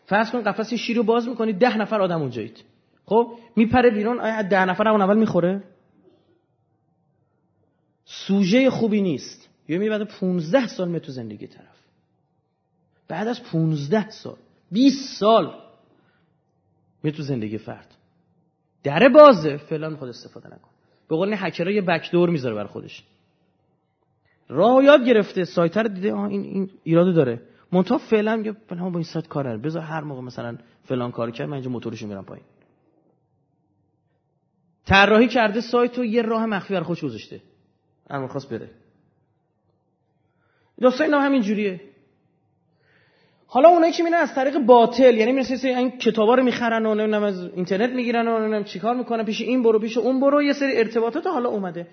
فرض 0.07 0.31
کن 0.31 0.43
قفس 0.43 0.75
شیر 0.75 0.97
رو 0.97 1.03
باز 1.03 1.29
می‌کنید 1.29 1.59
ده 1.59 1.77
نفر 1.77 2.03
آدم 2.03 2.21
اونجایید. 2.21 2.65
خب 3.05 3.39
میپره 3.57 3.91
بیرون 3.91 4.21
آیا 4.21 4.43
ده 4.43 4.65
نفر 4.65 4.89
اون 4.89 5.03
اول 5.03 5.19
می‌خوره؟ 5.19 5.65
سوژه 8.05 8.71
خوبی 8.71 9.03
نیست. 9.03 9.49
یا 9.69 9.79
می 9.79 9.89
بعد 9.89 10.03
15 10.03 10.67
سال 10.67 10.89
می 10.89 11.01
تو 11.01 11.13
زندگی 11.13 11.47
طرف. 11.47 11.77
بعد 13.09 13.29
از 13.29 13.43
15 13.43 14.11
سال 14.11 14.37
20 14.71 15.19
سال 15.19 15.55
می 17.03 17.13
تو 17.13 17.23
زندگی 17.23 17.59
فرد. 17.59 17.95
در 18.83 19.09
بازه 19.09 19.57
فعلا 19.57 19.89
می‌خواد 19.89 20.11
استفاده 20.11 20.49
نکن 20.49 20.72
به 21.13 21.17
قول 21.17 21.37
یه 21.73 21.83
بکدور 21.83 22.31
می‌ذاره 22.31 22.55
بر 22.55 22.65
خودش. 22.65 23.05
راه 24.49 24.85
یاد 24.85 25.05
گرفته 25.05 25.45
سایتر 25.45 25.83
دیده 25.83 26.13
آه 26.13 26.29
این 26.29 26.43
این 26.43 26.71
ایرادو 26.85 27.13
داره. 27.13 27.41
منتها 27.73 27.99
فعلا 27.99 28.37
میگه 28.37 28.53
فلان 28.53 28.93
با 28.93 28.99
این 28.99 29.05
سایت 29.05 29.29
کار 29.29 29.57
بذار 29.57 29.83
هر 29.83 30.01
موقع 30.01 30.21
مثلا 30.21 30.59
فلان 30.85 31.11
کار 31.11 31.31
کرد 31.31 31.49
من 31.49 31.55
اینجا 31.55 31.71
موتورشو 31.71 32.07
میرم 32.07 32.25
پایین. 32.25 32.45
طراحی 34.87 35.29
کرده 35.29 35.61
سایت 35.61 35.99
رو 35.99 36.05
یه 36.05 36.23
راه 36.23 36.47
مخفی 36.47 36.75
بر 36.75 36.83
خودش 36.83 37.05
گذاشته. 37.05 37.41
اما 38.11 38.29
خواست 38.29 38.49
بره. 38.49 38.71
دوستان 40.81 41.05
اینا 41.05 41.21
همین 41.21 41.43
جوریه 41.43 41.81
حالا 43.55 43.69
اونایی 43.69 43.93
که 43.93 44.03
میرن 44.03 44.15
از 44.15 44.35
طریق 44.35 44.59
باطل 44.59 45.15
یعنی 45.15 45.33
مثل 45.33 45.67
این 45.67 45.91
کتابا 45.91 46.35
رو 46.35 46.43
می‌خرن 46.43 46.87
و 46.87 46.95
نمی‌دونم 46.95 47.23
از 47.23 47.45
اینترنت 47.45 47.91
می‌گیرن 47.91 48.29
و 48.29 48.39
نمی‌دونم 48.39 48.65
چیکار 48.65 48.97
می‌کنن 48.97 49.25
پیش 49.25 49.41
این 49.41 49.63
برو 49.63 49.79
پیش 49.79 49.99
اون 49.99 50.21
برو 50.21 50.43
یه 50.43 50.53
سری 50.53 50.77
ارتباطات 50.77 51.27
حالا 51.27 51.49
اومده. 51.49 51.87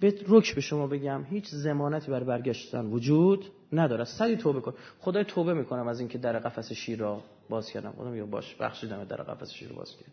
به 0.00 0.14
رک 0.28 0.54
به 0.54 0.60
شما 0.60 0.86
بگم 0.86 1.24
هیچ 1.24 1.48
زمانتی 1.48 2.10
بر 2.10 2.24
برگشتن 2.24 2.86
وجود 2.86 3.44
نداره. 3.72 4.04
سری 4.04 4.36
توبه 4.36 4.60
کن. 4.60 4.74
خدای 5.00 5.24
توبه 5.24 5.54
می‌کنم 5.54 5.88
از 5.88 6.00
اینکه 6.00 6.18
در 6.18 6.38
قفس 6.38 6.72
شیر 6.72 6.98
را 6.98 7.20
باز 7.48 7.70
کردم. 7.70 7.90
خودم 7.96 8.16
یا 8.16 8.26
باش 8.26 8.54
بخشیدم 8.54 9.04
در 9.04 9.16
قفس 9.16 9.52
شیر 9.52 9.68
رو 9.68 9.76
باز 9.76 9.96
کردم 9.96 10.12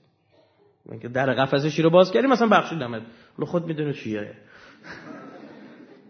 اینکه 0.91 1.07
در 1.07 1.33
قفس 1.33 1.65
شیر 1.65 1.85
رو 1.85 1.91
باز 1.91 2.11
کردی 2.11 2.27
مثلا 2.27 2.47
بخشیدم 2.47 2.91
حالا 3.37 3.51
خود 3.51 3.65
می‌دونی 3.65 3.93
چیه. 3.93 4.31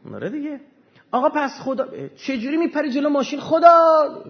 نره 0.06 0.30
دیگه. 0.36 0.60
آقا 1.12 1.30
پس 1.30 1.52
خدا 1.60 1.88
چجوری 2.16 2.58
میپری 2.58 2.92
جلو 2.92 3.10
ماشین؟ 3.10 3.40
خدا! 3.40 3.74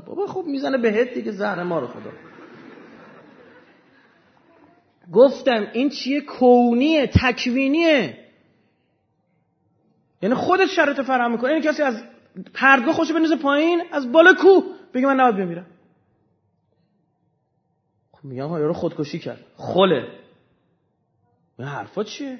بابا 0.06 0.28
خوب 0.28 0.46
می‌زنه 0.46 0.78
بهت 0.78 1.14
دیگه 1.14 1.32
زهر 1.32 1.64
ما 1.64 1.80
رو 1.80 1.88
خدا. 1.88 2.12
گفتم 5.14 5.68
این 5.74 5.90
چیه؟ 5.90 6.22
کونیه 6.22 7.08
تکوینیه. 7.08 8.18
یعنی 10.22 10.36
خودت 10.36 10.66
شرط 10.66 11.00
فراهم 11.02 11.32
می‌کنه 11.32 11.54
این 11.54 11.62
کسی 11.62 11.84
از 11.84 12.04
پردگاه 12.54 12.94
خوش 12.94 13.12
بنوزه 13.12 13.36
پایین 13.36 13.82
از 13.92 14.12
بالا 14.12 14.34
کو 14.34 14.62
بگه 14.94 15.08
من 15.08 15.20
نباید 15.20 15.46
بمیرم. 15.46 15.66
خب 18.12 18.24
میگم 18.26 18.50
یارو 18.50 18.74
خودکشی 18.74 19.20
کرد. 19.20 19.46
خله. 19.58 20.08
این 21.60 21.68
حرفا 21.68 22.04
چیه؟ 22.04 22.40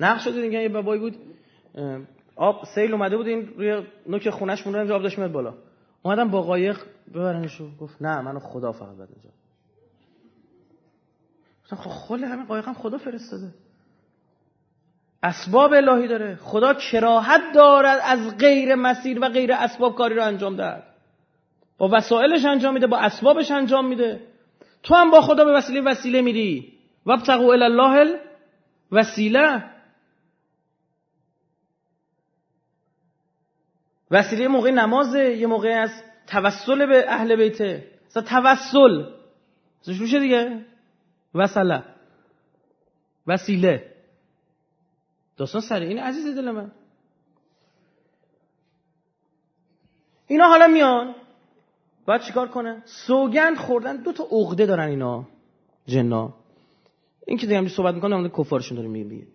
نقش 0.00 0.24
شده 0.24 0.42
دیگه 0.42 0.62
یه 0.62 0.68
بابایی 0.68 1.00
بود. 1.00 1.16
آب 2.36 2.64
سیل 2.74 2.92
اومده 2.92 3.16
بود 3.16 3.26
این 3.26 3.48
روی 3.56 3.82
نوک 4.06 4.30
خونش 4.30 4.66
مونده 4.66 4.94
آب 4.94 5.02
داشت 5.02 5.18
میاد 5.18 5.32
بالا. 5.32 5.54
اومدم 6.02 6.30
با 6.30 6.42
قایق 6.42 6.78
ببرنشو. 7.14 7.76
گفت 7.76 8.02
نه 8.02 8.20
منو 8.20 8.38
خدا 8.38 8.72
فقط 8.72 8.94
بده 8.94 9.08
اینجا. 9.14 9.30
خب 11.62 11.90
خله 11.90 12.26
همین 12.26 12.46
قایق 12.46 12.68
هم 12.68 12.74
خدا 12.74 12.98
فرستاده. 12.98 13.48
اسباب 15.22 15.72
الهی 15.72 16.08
داره. 16.08 16.36
خدا 16.36 16.74
کراهت 16.74 17.40
دارد 17.54 18.00
از 18.04 18.38
غیر 18.38 18.74
مسیر 18.74 19.24
و 19.24 19.28
غیر 19.28 19.52
اسباب 19.52 19.94
کاری 19.94 20.14
رو 20.14 20.24
انجام 20.24 20.56
دهد. 20.56 20.82
با 21.78 21.88
وسایلش 21.92 22.44
انجام 22.44 22.74
میده 22.74 22.86
با 22.86 22.98
اسبابش 22.98 23.50
انجام 23.50 23.86
میده. 23.88 24.20
تو 24.82 24.94
هم 24.94 25.10
با 25.10 25.20
خدا 25.20 25.44
به 25.44 25.52
وسیله 25.52 25.80
وسیله 25.80 26.20
میری. 26.20 26.72
وابتقوا 27.06 27.52
الی 27.52 27.64
الله 27.64 28.20
وسیله 28.92 29.64
وسیله 34.10 34.48
موقع 34.48 34.70
نمازه 34.70 35.36
یه 35.36 35.46
موقع 35.46 35.68
از 35.68 35.90
توسل 36.26 36.86
به 36.86 37.04
اهل 37.08 37.36
بیته. 37.36 37.90
مثلا 38.06 38.22
توسل. 38.22 39.04
میشه 39.86 40.20
دیگه. 40.20 40.64
وسله. 41.34 41.82
وسیله. 43.26 43.92
داستان 45.36 45.60
سر 45.60 45.80
این 45.80 45.98
عزیز 45.98 46.36
دل 46.36 46.50
من. 46.50 46.70
اینا 50.26 50.48
حالا 50.48 50.68
میان. 50.68 51.14
باید 52.06 52.20
چیکار 52.20 52.48
کنه 52.48 52.82
سوگند 52.84 53.56
خوردن. 53.56 53.96
دو 53.96 54.12
تا 54.12 54.24
عقده 54.30 54.66
دارن 54.66 54.88
اینا. 54.88 55.28
جنا. 55.86 56.34
این 57.26 57.38
که 57.38 57.46
دیگه 57.46 57.68
صحبت 57.68 57.94
می‌کنم 57.94 58.28
کفارشون 58.28 58.76
داره 58.76 58.88
میگه 58.88 59.26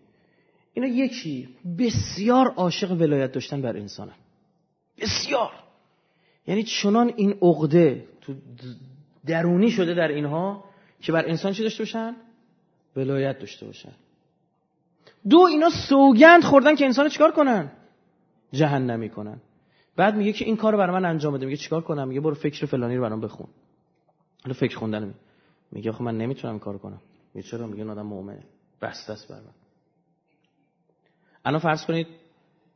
اینا 0.74 0.88
یکی 0.88 1.50
بسیار 1.80 2.48
عاشق 2.48 2.92
ولایت 2.92 3.32
داشتن 3.32 3.62
بر 3.62 3.78
انسانن. 3.78 4.16
بسیار. 4.98 5.52
یعنی 6.48 6.64
چنان 6.64 7.14
این 7.16 7.38
عقده 7.42 8.08
تو 8.22 8.36
درونی 9.26 9.72
شده 9.72 9.94
در 9.94 10.08
اینها 10.08 10.64
که 11.02 11.12
بر 11.12 11.26
انسان 11.26 11.54
چی 11.54 11.64
داشته 11.64 11.84
باشن؟ 11.84 12.16
ولایت 12.96 13.40
داشته 13.40 13.66
باشن. 13.66 13.92
دو 15.30 15.40
اینا 15.40 15.70
سوگند 15.90 16.44
خوردن 16.44 16.76
که 16.76 16.86
انسان 16.86 17.10
چیکار 17.10 17.32
کنن؟ 17.32 17.72
جهنمی 18.52 19.10
کنن. 19.10 19.42
بعد 19.96 20.16
میگه 20.16 20.34
که 20.34 20.46
این 20.46 20.58
کارو 20.58 20.78
برای 20.78 20.94
من 20.94 21.06
انجام 21.06 21.34
بده. 21.34 21.46
میگه 21.46 21.58
چیکار 21.58 21.82
کنم؟ 21.82 22.08
میگه 22.08 22.22
برو 22.22 22.36
فکر 22.36 22.66
فلانی 22.66 22.96
رو 22.96 23.02
برام 23.02 23.22
بخون. 23.22 23.48
حالا 24.44 24.54
فکر 24.54 24.78
خوندن 24.78 25.14
میگه. 25.72 25.92
خب 25.92 26.02
من 26.02 26.18
نمی‌تونم 26.18 26.60
کار 26.60 26.78
کنم. 26.78 27.02
میگه 27.34 27.48
چرا؟ 27.48 27.68
میگه 27.68 27.92
آدم 27.92 28.06
مؤمنه 28.06 28.44
بسته 28.82 29.14
است 29.14 29.28
بر 29.28 29.36
من. 29.36 29.54
الان 31.46 31.60
فرض 31.60 31.86
کنید 31.86 32.08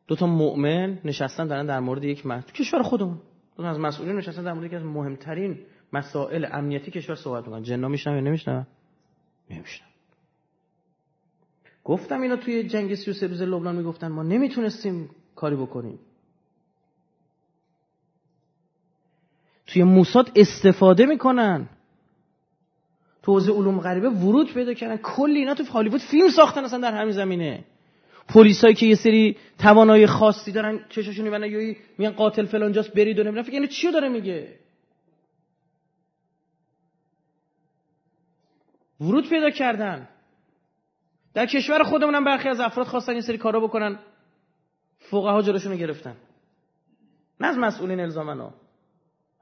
دو 0.10 0.16
تا 0.16 0.28
مؤمن 0.28 0.99
نشستن 1.05 1.47
دارن 1.47 1.66
در 1.66 1.80
مورد 1.80 2.03
یک 2.03 2.22
تو 2.24 2.51
کشور 2.55 2.82
خودمون. 2.82 3.18
دو 3.57 3.66
از 3.66 3.80
مسئولین 3.80 4.16
نشستن 4.16 4.43
در 4.43 4.53
مورد 4.53 4.66
یکی 4.66 4.76
از 4.76 4.84
مهمترین 4.84 5.60
مسائل 5.93 6.45
امنیتی 6.51 6.91
کشور 6.91 7.16
صحبت 7.16 7.43
می‌کنن. 7.45 7.64
جنا 7.64 7.88
میشنن 7.88 8.16
یا 8.16 8.22
نمیشنن 8.22 8.68
نمیشنن 9.49 9.88
گفتم 11.84 12.22
اینا 12.22 12.36
توی 12.36 12.64
جنگ 12.64 12.95
33 12.95 13.28
روز 13.28 13.41
لبنان 13.41 13.76
می‌گفتن 13.76 14.07
ما 14.07 14.24
نمی‌تونستیم 14.24 15.10
کاری 15.36 15.55
بکنیم. 15.55 15.99
توی 19.68 19.84
موساد 19.84 20.32
استفاده 20.36 21.05
می‌کنن. 21.05 21.70
تو 23.24 23.32
حوزه 23.32 23.51
علوم 23.51 23.80
غریبه 23.80 24.10
ورود 24.10 24.53
پیدا 24.53 24.74
کردن. 24.74 24.97
کلی 24.97 25.39
اینا 25.39 25.53
تو 25.53 25.64
هالیوود 25.64 26.01
فیلم 26.01 26.30
ساختن 26.30 26.64
اصلا 26.64 26.80
در 26.80 27.01
همین 27.01 27.14
زمینه. 27.14 27.66
پلیسایی 28.30 28.76
که 28.76 28.86
یه 28.86 28.96
سری 28.96 29.38
توانایی 29.60 30.08
خاصی 30.08 30.52
دارن 30.52 30.86
چشاشون 30.90 31.26
میبنن 31.26 31.52
یا 31.52 31.76
میگن 31.98 32.12
قاتل 32.12 32.46
فلانجاست 32.46 32.94
برید 32.94 33.20
و 33.20 33.24
نمی‌دونم 33.24 33.44
فکر 33.44 33.54
اینو 33.54 33.68
چی 33.68 33.92
داره 33.92 34.10
میگه؟ 34.10 34.60
ورود 39.02 39.30
پیدا 39.30 39.50
کردن. 39.50 40.08
در 41.34 41.46
کشور 41.46 41.84
خودمون 41.84 42.16
هم 42.16 42.24
برخی 42.24 42.50
از 42.50 42.60
افراد 42.60 42.88
خواستن 42.88 43.12
این 43.12 43.22
سری 43.22 43.38
کارا 43.38 43.60
بکنن. 43.60 44.00
فقها 45.00 45.42
جلوشون 45.42 45.72
رو 45.72 45.78
گرفتن. 45.78 46.16
نه 47.40 47.48
از 47.48 47.58
مسئولین 47.58 48.00
الزامنا 48.00 48.54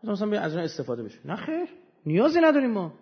مثلا 0.04 0.40
از 0.40 0.56
اون 0.56 0.64
استفاده 0.64 1.04
بشه 1.04 1.20
نه 1.26 1.36
خیر. 1.36 1.70
نیازی 2.06 2.40
نداریم 2.40 2.72
ما. 2.72 2.94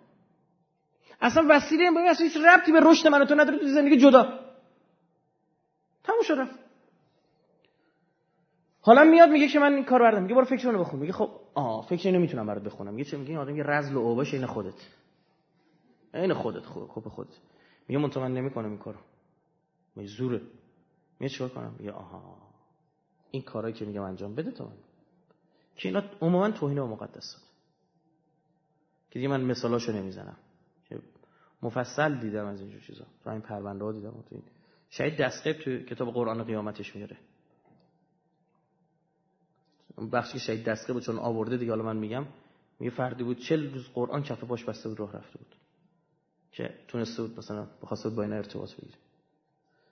اصلا 1.20 1.46
وسیله 1.48 1.82
این 1.82 2.08
اصلا 2.08 2.26
هیچ 2.26 2.36
ربطی 2.36 2.72
به 2.72 2.80
رشد 2.80 3.08
من 3.08 3.24
تو 3.24 3.34
نداره 3.34 3.58
تو 3.58 3.66
زندگی 3.66 3.96
جدا. 3.96 4.45
تموم 6.06 6.22
شد 6.22 6.34
رفت 6.34 6.58
حالا 8.80 9.04
میاد 9.04 9.28
میگه 9.28 9.48
که 9.48 9.58
من 9.58 9.74
این 9.74 9.84
کار 9.84 10.00
بردم 10.00 10.22
میگه 10.22 10.34
برو 10.34 10.44
فکر 10.44 10.70
رو 10.70 10.80
بخون. 10.80 11.00
میگه 11.00 11.12
خب 11.12 11.30
آه 11.54 11.86
فکر 11.86 12.08
اینو 12.08 12.20
می‌تونم 12.20 12.46
برات 12.46 12.62
بخونم. 12.62 12.94
میگه 12.94 13.10
چه؟ 13.10 13.16
میگه 13.16 13.30
این 13.30 13.38
آدم 13.38 13.56
یه 13.56 13.62
رزل 13.62 13.94
و 13.94 13.98
اوباش 13.98 14.34
این 14.34 14.46
خودت. 14.46 14.74
این 16.14 16.34
خودت 16.34 16.64
خوب 16.64 16.86
خوب 16.86 17.08
خودت. 17.08 17.36
میگه 17.88 18.00
من 18.00 18.10
من 18.16 18.34
نمی‌کنم 18.34 18.68
این 18.68 18.78
کارو. 18.78 18.98
میگه 19.96 20.08
زوره. 20.08 20.40
میگه 21.20 21.32
چیکار 21.32 21.48
کنم؟ 21.48 21.74
میگه 21.78 21.92
آها. 21.92 22.36
این 23.30 23.42
کارایی 23.42 23.74
که 23.74 23.84
میگم 23.84 24.02
انجام 24.02 24.34
بده 24.34 24.50
تو. 24.50 24.64
من 24.64 24.72
که 25.76 25.88
اینا 25.88 26.02
عموما 26.20 26.50
توهین 26.50 26.78
و 26.78 26.86
مقدسات 26.86 27.42
که 29.10 29.18
دیگه 29.18 29.28
من 29.28 29.44
مثالاشو 29.44 29.92
نمی‌زنم. 29.92 30.36
که 30.88 30.98
مفصل 31.62 32.14
دیدم 32.14 32.46
از 32.46 32.60
اینجور 32.60 32.80
چیزا. 32.80 33.04
تو 33.24 33.30
این 33.30 33.40
پرونده 33.40 33.84
ها 33.84 33.92
دیدم. 33.92 34.10
تو 34.10 34.22
این 34.30 34.42
شاید 34.90 35.16
دستقیب 35.16 35.56
تو 35.56 35.78
کتاب 35.78 36.14
قرآن 36.14 36.44
قیامتش 36.44 36.96
میاره. 36.96 37.16
بخشی 40.12 40.32
که 40.32 40.38
شاید 40.38 40.64
دستقیب 40.64 41.00
چون 41.00 41.18
آورده 41.18 41.56
دیگه 41.56 41.72
حالا 41.72 41.84
من 41.84 41.96
میگم 41.96 42.26
میگه 42.80 42.96
فردی 42.96 43.24
بود 43.24 43.38
چل 43.38 43.72
روز 43.72 43.88
قرآن 43.94 44.22
کف 44.22 44.44
پاش 44.44 44.64
بسته 44.64 44.88
بود 44.88 45.00
راه 45.00 45.12
رفته 45.12 45.38
بود. 45.38 45.56
که 46.52 46.74
تونسته 46.88 47.22
بود 47.22 47.38
مثلا 47.38 47.66
بخواسته 47.82 48.08
بود 48.08 48.16
با 48.16 48.22
این 48.22 48.32
ارتباط 48.32 48.74
بگیره. 48.74 48.98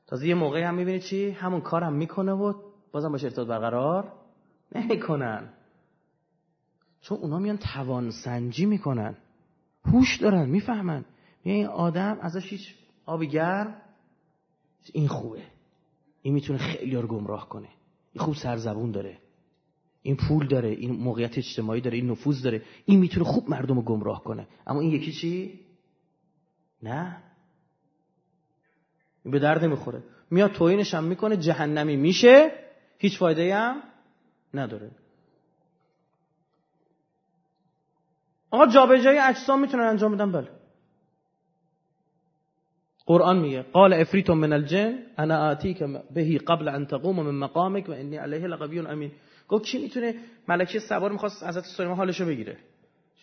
تازه 0.07 0.29
یه 0.29 0.35
موقعی 0.35 0.63
هم 0.63 0.75
می‌بینی 0.75 1.01
چی؟ 1.01 1.31
همون 1.31 1.61
کارم 1.61 1.87
هم 1.87 1.93
می‌کنه 1.93 2.33
و 2.33 2.55
بازم 2.93 3.13
باشه 3.13 3.27
ارتباط 3.27 3.49
برقرار 3.49 4.13
نمی‌کنن. 4.75 5.53
چون 7.01 7.19
اونا 7.19 7.39
میان 7.39 7.59
توان 7.59 8.11
سنجی 8.11 8.67
می‌کنن. 8.67 9.17
هوش 9.85 10.17
دارن 10.21 10.49
می‌فهمن. 10.49 11.05
میگه 11.45 11.57
این 11.57 11.67
آدم 11.67 12.19
ازش 12.21 12.47
هیچ 12.53 12.75
آبی 13.07 13.29
گرم 13.29 13.81
این 14.93 15.09
خوبه. 15.09 15.43
این 16.23 16.35
می‌تونه 16.35 16.59
خیلی 16.59 16.97
رو 16.97 17.09
گمراه 17.09 17.49
کنه. 17.49 17.69
این 18.13 18.25
خوب 18.25 18.35
سرزبون 18.35 18.91
داره. 18.91 19.19
این 20.03 20.17
پول 20.17 20.47
داره 20.47 20.69
این 20.69 20.93
موقعیت 20.93 21.39
اجتماعی 21.39 21.81
داره 21.81 21.97
این 21.97 22.11
نفوذ 22.11 22.43
داره. 22.43 22.63
این 22.85 23.01
می‌تونه 23.01 23.27
خوب 23.27 23.51
مردم 23.51 23.75
رو 23.75 23.83
گمراه 23.83 24.25
کنه. 24.25 24.49
اما 24.67 24.81
این 24.81 24.91
یکی 24.91 25.13
چی؟ 25.13 25.61
نه. 26.83 27.23
این 29.25 29.33
به 29.33 29.39
درد 29.39 29.65
نمی‌خوره. 29.65 30.03
میاد 30.31 30.53
توینش 30.53 30.95
هم 30.95 31.05
می‌کنه 31.05 31.37
جهنمی 31.37 31.97
میشه. 31.97 32.53
هیچ 32.99 33.19
فایده 33.19 33.55
هم 33.55 33.83
نداره. 34.55 34.91
آقا 38.51 38.67
جابجایی 38.67 39.19
اجسام 39.19 39.61
می‌تونن 39.61 39.85
انجام 39.85 40.15
بدن؟ 40.15 40.33
بله. 40.33 40.49
قرآن 43.07 43.39
میگه 43.39 43.63
قال 43.63 43.93
افریت 43.93 44.31
من 44.31 44.53
الجن 44.53 44.99
انا 45.19 45.51
آتیک 45.51 45.83
بهی 46.15 46.39
قبل 46.39 46.69
ان 46.69 46.87
تقوم 46.87 47.21
من 47.21 47.35
مقامک 47.35 47.89
و 47.89 47.93
انی 47.93 48.17
علیه 48.17 48.47
لقوی 48.47 48.79
امین. 48.79 49.13
گفت 49.49 49.65
کی 49.65 49.79
می‌تونه 49.79 50.15
ملکه 50.49 50.79
سوار 50.79 51.13
می‌خواست 51.13 51.45
حضرت 51.45 51.65
سلیمان 51.65 51.97
حالشو 51.97 52.27
بگیره؟ 52.27 52.57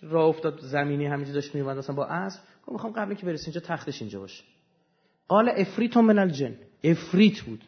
راه 0.02 0.26
افتاد 0.26 0.60
زمینی 0.60 1.06
همینجوری 1.06 1.34
داشت 1.34 1.56
میومد 1.56 1.78
مثلا 1.78 1.96
با 1.96 2.06
اسب. 2.06 2.40
گفت 2.62 2.72
می‌خوام 2.72 2.94
قبل 2.94 3.14
که 3.14 3.26
برسی 3.26 3.46
اینجا 3.46 3.62
تختش 3.62 4.02
اینجا 4.02 4.20
باشه. 4.20 4.44
قال 5.28 5.50
افریت 5.56 5.98
من 5.98 6.20
الجن. 6.20 6.56
افریت 6.84 7.42
بود. 7.42 7.64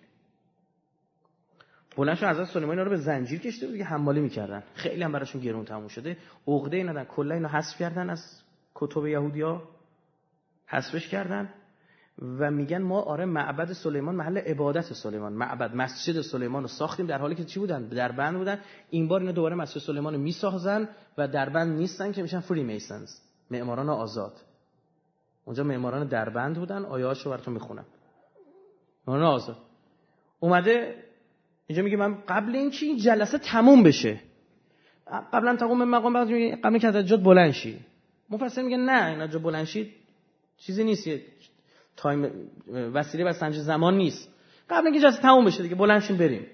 بلند 1.98 2.18
شد 2.18 2.26
حضرت 2.26 2.48
سلیمان 2.48 2.78
رو 2.78 2.90
به 2.90 2.98
زنجیر 2.98 3.40
کشته 3.40 3.68
بود 3.68 3.78
که 3.78 3.84
حمالی 3.84 4.22
می‌کردن. 4.22 4.64
خیلی 4.76 5.04
هم 5.04 5.12
براشون 5.12 5.42
گرون 5.42 5.66
تموم 5.66 5.88
شده. 5.88 6.18
عقده 6.48 6.84
ندن 6.84 7.04
کلا 7.04 7.36
اینو 7.36 7.48
حذف 7.48 7.80
کردن 7.80 8.10
از 8.10 8.42
کتب 8.76 9.08
یهودیا 9.08 9.64
حذفش 10.68 11.08
کردن. 11.08 11.50
و 12.22 12.52
میگن 12.52 12.82
ما 12.82 13.02
آره 13.02 13.26
معبد 13.26 13.74
سلیمان 13.74 14.16
محل 14.16 14.38
عبادت 14.38 14.94
سلیمان. 14.94 15.34
معبد 15.34 15.76
مسجد 15.76 16.22
سلیمان 16.22 16.62
رو 16.62 16.68
ساختیم 16.68 17.06
در 17.08 17.18
حالی 17.18 17.36
که 17.36 17.44
چی 17.44 17.60
بودن؟ 17.60 17.88
در 17.88 18.12
بند 18.12 18.38
بودن. 18.38 18.60
این 18.90 19.08
بار 19.08 19.20
اینا 19.20 19.32
دوباره 19.32 19.56
مسجد 19.56 19.82
سلیمان 19.82 20.14
رو 20.14 20.20
می‌سازن 20.20 20.90
و 21.18 21.28
در 21.28 21.50
بند 21.50 21.78
نیستن 21.78 22.12
که 22.12 22.22
میشن 22.22 22.40
فری 22.40 22.64
میسنز 22.64 23.10
معماران 23.52 23.90
آزاد. 23.90 24.34
اونجا 25.46 25.64
معماران 25.64 26.08
در 26.08 26.30
بند 26.30 26.56
بودن. 26.56 26.86
آیه‌هاشو 26.86 27.30
براتون 27.30 27.54
می‌خونم. 27.54 27.86
معماران 29.08 29.34
آزاد. 29.34 29.58
اومده 30.40 31.04
اینجا 31.68 31.84
میگه 31.84 31.98
من 31.98 32.18
قبل 32.28 32.56
اینکه 32.56 32.86
این 32.86 32.98
جلسه 32.98 33.38
تموم 33.38 33.84
بشه. 33.84 34.22
قبلا 35.34 35.56
تقوم 35.56 35.84
مقام 35.84 36.14
بعد 36.14 36.30
قبل 36.64 36.78
که 36.78 36.88
از 36.88 36.96
جات 36.96 37.24
بلند 37.24 37.52
شی. 37.52 37.80
مفسر 38.30 38.62
میگه 38.62 38.78
نه 38.78 39.06
اینا 39.06 39.28
جا 39.28 39.40
بلند 39.40 39.68
چیزی 40.58 40.84
نیست. 40.84 41.10
تایم 41.96 42.32
وسیله 42.94 43.24
و 43.24 43.34
سنج 43.34 43.56
زمان 43.56 43.98
نیست. 43.98 44.30
قبل 44.70 44.86
اینکه 44.86 45.02
جلسه 45.02 45.22
تموم 45.22 45.46
بشه 45.46 45.64
دیگه 45.64 45.76
بلند 45.76 46.18
بریم. 46.18 46.48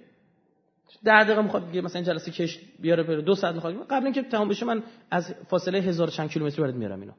ده 1.04 1.24
دقیقه 1.24 1.42
می‌خواد 1.42 1.66
دیگه 1.66 1.82
مثلا 1.82 2.02
جلسه 2.02 2.32
کش 2.32 2.60
بیاره 2.80 3.04
بره. 3.04 3.22
دو 3.22 3.36
ساعت 3.36 3.56
می‌خواد. 3.56 3.88
قبل 3.90 4.06
اینکه 4.06 4.24
تموم 4.24 4.48
بشه 4.48 4.66
من 4.66 4.84
از 5.12 5.36
فاصله 5.48 5.80
هزار 5.80 6.08
چند 6.08 6.30
کیلومتری 6.30 6.62
برات 6.62 6.76
میارم 6.76 7.02
اینو. 7.02 7.14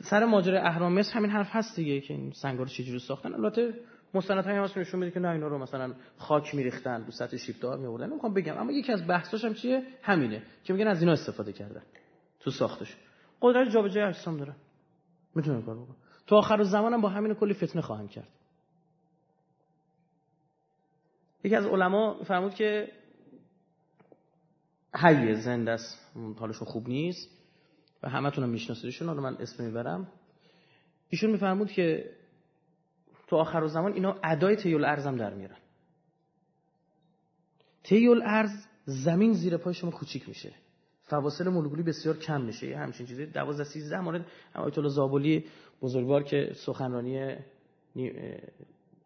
سر 0.00 0.24
ماجرای 0.24 0.58
اهرام 0.58 0.92
مصر 0.92 1.12
همین 1.12 1.30
حرف 1.30 1.48
هست 1.50 1.76
دیگه 1.76 2.00
که 2.00 2.14
این 2.14 2.32
سنگا 2.32 2.62
رو 2.62 2.68
چجوری 2.68 2.98
ساختن. 2.98 3.34
البته 3.34 3.74
مستند 4.14 4.44
های 4.44 4.56
هست 4.56 4.78
نشون 4.78 5.00
میده 5.00 5.12
که 5.12 5.20
نه 5.20 5.28
اینا 5.28 5.48
رو 5.48 5.58
مثلا 5.58 5.94
خاک 6.18 6.54
میریختن 6.54 7.04
رو 7.04 7.10
سطح 7.10 7.36
شیبتا 7.36 7.76
می 7.76 7.86
آوردن 7.86 8.10
نمی‌خوام 8.10 8.34
بگم. 8.34 8.58
اما 8.58 8.72
یکی 8.72 8.92
از 8.92 9.06
بحثاش 9.06 9.44
هم 9.44 9.54
چیه؟ 9.54 9.82
همینه 10.02 10.42
که 10.64 10.72
میگن 10.72 10.88
از 10.88 11.00
اینا 11.00 11.12
استفاده 11.12 11.52
کردن 11.52 11.82
تو 12.40 12.50
ساختش. 12.50 12.96
قدرت 13.40 13.68
جابجایی 13.68 14.06
اجسام 14.06 14.36
داره. 14.36 14.54
می‌تونه 15.34 15.62
کار 15.62 15.74
بکنه 15.74 15.96
تو 16.26 16.36
آخر 16.36 16.62
زمانم 16.62 17.00
با 17.00 17.08
همین 17.08 17.34
کلی 17.34 17.54
فتنه 17.54 17.82
خواهند 17.82 18.10
کرد. 18.10 18.28
یکی 21.44 21.56
از 21.56 21.66
علما 21.66 22.22
فرمود 22.24 22.54
که 22.54 22.92
حیه 24.94 25.34
زنده 25.34 25.70
است 25.70 26.16
حالشون 26.38 26.68
خوب 26.68 26.88
نیست 26.88 27.28
و 28.02 28.08
همتون 28.08 28.44
هم 28.44 28.50
میشناسیدشون. 28.50 29.08
حالا 29.08 29.20
من 29.20 29.36
اسم 29.36 29.64
می‌برم. 29.64 30.12
ایشون 31.08 31.30
میفرمود 31.30 31.70
که 31.70 32.16
تو 33.26 33.36
آخر 33.36 33.66
زمان 33.66 33.92
اینا 33.92 34.16
ادای 34.24 34.56
تیول 34.56 34.84
ارزم 34.84 35.16
در 35.16 35.34
میارن. 35.34 35.56
تیول 37.82 38.22
ارز 38.24 38.50
زمین 38.84 39.32
زیر 39.32 39.56
پای 39.56 39.74
شما 39.74 39.90
کوچیک 39.90 40.28
میشه. 40.28 40.52
فواصل 41.06 41.48
مولکولی 41.48 41.82
بسیار 41.82 42.16
کم 42.16 42.40
میشه. 42.40 42.76
همچین 42.76 43.06
چیزی. 43.06 43.26
12 43.26 43.64
13 43.64 44.00
مورد. 44.00 44.26
آیت 44.54 44.78
الله 44.78 44.90
زابلی 44.90 45.44
بزرگوار 45.82 46.22
که 46.22 46.52
سخنرانی 46.54 47.36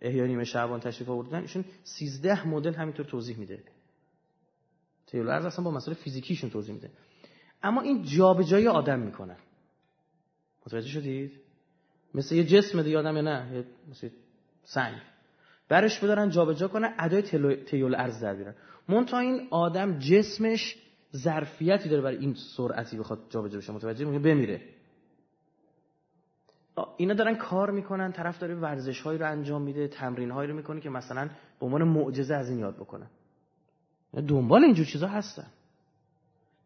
احیا 0.00 0.26
نیمه 0.26 0.44
شعبان 0.44 0.80
تشریف 0.80 1.08
آوردن 1.08 1.40
ایشون 1.40 1.64
13 1.84 2.48
مدل 2.48 2.74
همینطور 2.74 3.06
توضیح 3.06 3.38
میده. 3.38 3.62
تیول 5.06 5.28
ارز 5.28 5.44
اصلا 5.44 5.64
با 5.64 5.70
مسائل 5.70 5.96
فیزیکیشون 5.96 6.50
توضیح 6.50 6.74
میده. 6.74 6.90
اما 7.62 7.80
این 7.80 8.02
جابجایی 8.02 8.68
آدم 8.68 8.98
می‌کنن 8.98 9.36
متوجه 10.66 10.88
شدید؟ 10.88 11.32
مثل 12.14 12.34
یه 12.34 12.44
جسم 12.44 12.82
دیگه 12.82 12.98
آدم 12.98 13.18
نه؟ 13.28 13.64
مثل 13.90 14.08
سنگ. 14.64 14.94
برش 15.68 15.98
بدارن 15.98 16.30
جابجا 16.30 16.68
کنه 16.68 16.94
ادای 16.98 17.22
تیول 17.56 17.94
ارز 17.94 18.20
در 18.20 18.34
بیارن. 18.34 18.54
مونتا 18.88 19.18
این 19.18 19.48
آدم 19.50 19.98
جسمش 19.98 20.76
ظرفیتی 21.16 21.89
داره 21.89 22.02
برای 22.02 22.16
این 22.16 22.35
سرعتی 22.56 22.98
بخواد 22.98 23.18
جابجا 23.30 23.59
بشه. 23.59 23.72
متوجه 23.72 24.05
میگه 24.05 24.18
بمیره. 24.18 24.60
اینا 26.97 27.14
دارن 27.14 27.36
کار 27.36 27.70
می‌کنن 27.70 28.12
طرف 28.12 28.39
داره 28.39 28.55
ورزش 28.55 29.01
هایی 29.01 29.18
رو 29.18 29.30
انجام 29.30 29.62
میده 29.62 29.89
تمرین 29.89 30.30
هایی 30.30 30.51
رو 30.51 30.56
می‌کنه 30.56 30.80
که 30.80 30.90
مثلا 30.90 31.30
به 31.60 31.66
عنوان 31.66 31.85
معجزه 31.85 32.35
از 32.35 32.48
این 32.51 32.59
یاد 32.59 32.76
بکنن. 32.76 33.10
دنبال 34.28 34.64
اینجور 34.64 34.86
چیزا 34.86 35.06
هستن. 35.06 35.47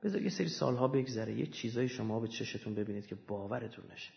بذار 0.02 0.22
یه 0.22 0.28
سری 0.28 0.48
سالها 0.48 0.88
بگذره 0.88 1.34
یه 1.34 1.46
چیزای 1.46 1.88
شما 1.88 2.20
به 2.20 2.28
چشتون 2.28 2.74
ببینید 2.74 3.06
که 3.06 3.16
باورتون 3.28 3.84
نشه. 3.92 4.12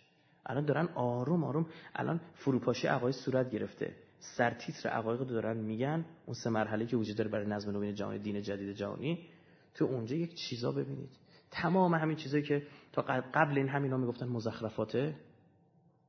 الان 0.46 0.66
دارن 0.66 0.90
آروم 0.96 1.44
آروم 1.44 1.66
الان 1.96 2.22
فروپاشی 2.34 2.88
عقاید 2.88 3.16
صورت 3.16 3.52
گرفته. 3.52 3.96
سرتیتر 4.20 4.90
عقاید 4.90 5.20
رو 5.20 5.26
دارن 5.26 5.58
میگن 5.58 6.06
اون 6.26 6.34
سه 6.44 6.50
مرحله 6.50 6.86
که 6.86 6.98
وجود 6.98 7.18
داره 7.18 7.30
برای 7.30 7.48
نظم 7.48 7.72
نوین 7.72 7.96
جهانی 7.96 8.20
دین 8.20 8.42
جدید 8.42 8.76
جهانی. 8.76 9.30
تو 9.76 9.86
اونجا 9.86 10.16
یک 10.16 10.36
چیزا 10.36 10.72
ببینید. 10.72 11.10
تمام 11.52 11.94
همین 11.94 12.18
چیزایی 12.18 12.44
که 12.44 12.64
تا 12.92 13.02
قبل 13.34 13.58
این 13.58 13.70
همینا 13.70 13.98
می‌گفتن 13.98 14.28
مزخرفاته 14.28 15.16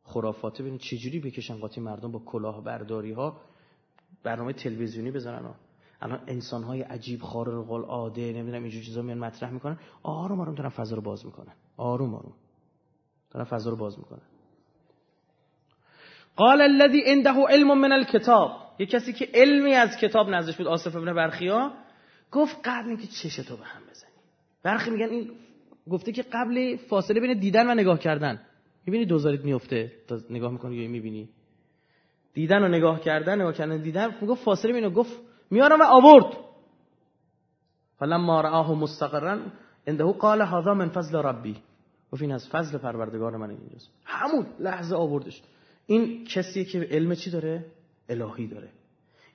خرافاته. 0.02 0.62
ببین 0.62 0.78
چجوری 0.78 1.20
بکشن 1.20 1.56
قاطی 1.56 1.80
مردم 1.80 2.12
با 2.12 2.18
کلاه 2.18 2.64
برداری 2.64 3.12
ها 3.12 3.40
برنامه 4.22 4.52
تلویزیونی 4.52 5.10
بزنن 5.10 5.54
الان 6.00 6.20
انسان 6.26 6.62
های 6.62 6.82
عجیب 6.82 7.22
خارق 7.22 7.72
العاده 7.72 8.32
نمی‌دونم 8.32 8.62
اینجور 8.62 8.82
چیزا 8.82 9.02
میان 9.02 9.18
مطرح 9.18 9.50
می‌کنن. 9.50 9.78
آروم 10.02 10.40
آروم 10.40 10.54
دارن 10.54 10.68
فضا 10.68 10.96
رو 10.96 11.02
باز 11.02 11.26
می‌کنن. 11.26 11.52
آروم 11.76 12.14
آروم. 12.14 12.34
دارن 13.30 13.44
فضا 13.44 13.70
رو 13.70 13.76
باز 13.76 13.98
می‌کنن. 13.98 14.22
قال 16.36 16.60
الذي 16.60 17.02
عنده 17.06 17.30
علم 17.30 17.78
من 17.78 17.92
الكتاب. 17.92 18.50
یه 18.78 18.86
کسی 18.86 19.12
که 19.12 19.28
علمی 19.34 19.74
از 19.74 19.96
کتاب 19.96 20.30
نزدش 20.30 20.56
بود 20.56 20.66
آصف 20.66 20.96
ابن 20.96 21.14
برخیا 21.14 21.72
گفت 22.32 22.56
قبل 22.64 22.88
اینکه 22.88 23.06
چش 23.06 23.36
تو 23.36 23.56
به 23.56 23.64
هم 23.64 23.82
بزنی. 23.90 24.10
برخی 24.62 24.90
میگن 24.90 25.08
این 25.08 25.30
گفته 25.90 26.12
که 26.12 26.22
قبل 26.22 26.76
فاصله 26.76 27.20
بین 27.20 27.38
دیدن 27.38 27.70
و 27.70 27.74
نگاه 27.74 27.98
کردن. 27.98 28.40
می‌بینی 28.86 29.06
دوزاریت 29.06 29.44
میفته 29.44 29.92
تا 30.08 30.18
نگاه 30.30 30.52
می‌کنی 30.52 30.76
یا 30.76 30.88
می‌بینی. 30.88 31.28
دیدن 32.34 32.62
و 32.64 32.68
نگاه 32.68 33.00
کردن 33.00 33.40
نگاه 33.40 33.52
کردن 33.52 33.82
دیدن 33.82 34.14
می‌گفت 34.20 34.44
فاصله 34.44 34.72
بینو 34.72 34.90
گفت 34.90 35.20
میارم 35.50 35.80
و 35.80 35.84
آورد. 35.84 36.36
فلما 37.98 38.40
رآه 38.40 38.74
مستقرا 38.74 39.38
عنده 39.86 40.04
قال 40.04 40.42
هذا 40.42 40.74
من 40.74 40.88
فضل 40.88 41.18
ربی. 41.18 41.56
گفت 42.12 42.22
این 42.22 42.32
از 42.32 42.48
فضل 42.48 42.78
پروردگار 42.78 43.36
من 43.36 43.50
اینجاست. 43.50 43.90
همون 44.04 44.46
لحظه 44.58 44.96
آوردش. 44.96 45.42
این 45.86 46.24
کسیه 46.24 46.64
که 46.64 46.80
علم 46.80 47.14
چی 47.14 47.30
داره؟ 47.30 47.64
الهی 48.08 48.46
داره. 48.46 48.68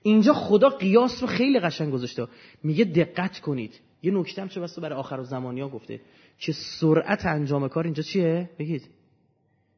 اینجا 0.03 0.33
خدا 0.33 0.69
قیاس 0.69 1.21
رو 1.21 1.27
خیلی 1.27 1.59
قشنگ 1.59 1.93
گذاشته. 1.93 2.27
میگه 2.63 2.85
دقت 2.85 3.39
کنید. 3.39 3.79
یه 4.03 4.11
نکته 4.11 4.41
هم 4.41 4.47
چه 4.47 4.61
بسته 4.61 4.81
برای 4.81 4.99
آخر 4.99 5.23
زمانی 5.23 5.61
ها 5.61 5.69
گفته. 5.69 6.01
که 6.37 6.53
سرعت 6.79 7.25
انجام 7.25 7.67
کار 7.67 7.83
اینجا 7.83 8.03
چیه؟ 8.03 8.49
بگید. 8.59 8.89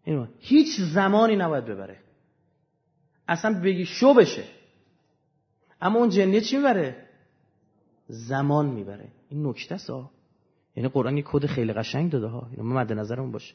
اینو 0.04 0.28
هیچ 0.40 0.82
زمانی 0.82 1.36
نباید 1.36 1.66
ببره. 1.66 1.98
اصلا 3.28 3.62
بگی 3.64 3.86
شو 3.86 4.14
بشه. 4.14 4.44
اما 5.82 6.00
اون 6.00 6.10
جنیه 6.10 6.42
چی 6.42 6.58
می‌بره؟ 6.58 6.96
زمان 8.08 8.66
می‌بره. 8.66 9.08
این 9.30 9.48
نکته 9.48 9.78
سا 9.78 10.12
یعنی 10.76 10.90
قرآن 10.90 11.18
یه 11.18 11.24
کد 11.26 11.46
خیلی 11.46 11.74
قشنگ 11.74 12.12
داده 12.12 12.28
ها. 12.28 12.48
اینو 12.52 12.64
مد 12.64 12.94
نظرمون 12.94 13.32
باشه. 13.32 13.54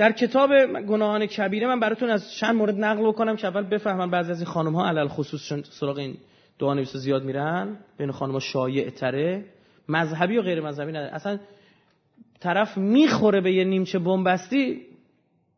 در 0.00 0.12
کتاب 0.12 0.50
گناهان 0.80 1.26
کبیره 1.26 1.66
من 1.66 1.80
براتون 1.80 2.10
از 2.10 2.32
چند 2.32 2.56
مورد 2.56 2.74
نقل 2.74 3.08
بکنم 3.08 3.36
که 3.36 3.46
اول 3.46 3.62
بفهمن 3.62 4.10
بعضی 4.10 4.30
از 4.30 4.38
این 4.38 4.46
خانم 4.46 4.74
ها 4.76 4.88
علل 4.88 5.08
خصوص 5.08 5.52
سراغ 5.80 5.98
این 5.98 6.16
دعا 6.58 6.74
نویس 6.74 6.96
زیاد 6.96 7.24
میرن 7.24 7.76
بین 7.98 8.10
خانم 8.10 8.32
ها 8.32 8.38
شایع 8.38 8.90
تره 8.90 9.44
مذهبی 9.88 10.38
و 10.38 10.42
غیر 10.42 10.60
مذهبی 10.60 10.92
نداره 10.92 11.14
اصلا 11.14 11.38
طرف 12.40 12.78
می‌خوره 12.78 13.40
به 13.40 13.52
یه 13.52 13.64
نیمچه 13.64 13.98
بنبستی 13.98 14.86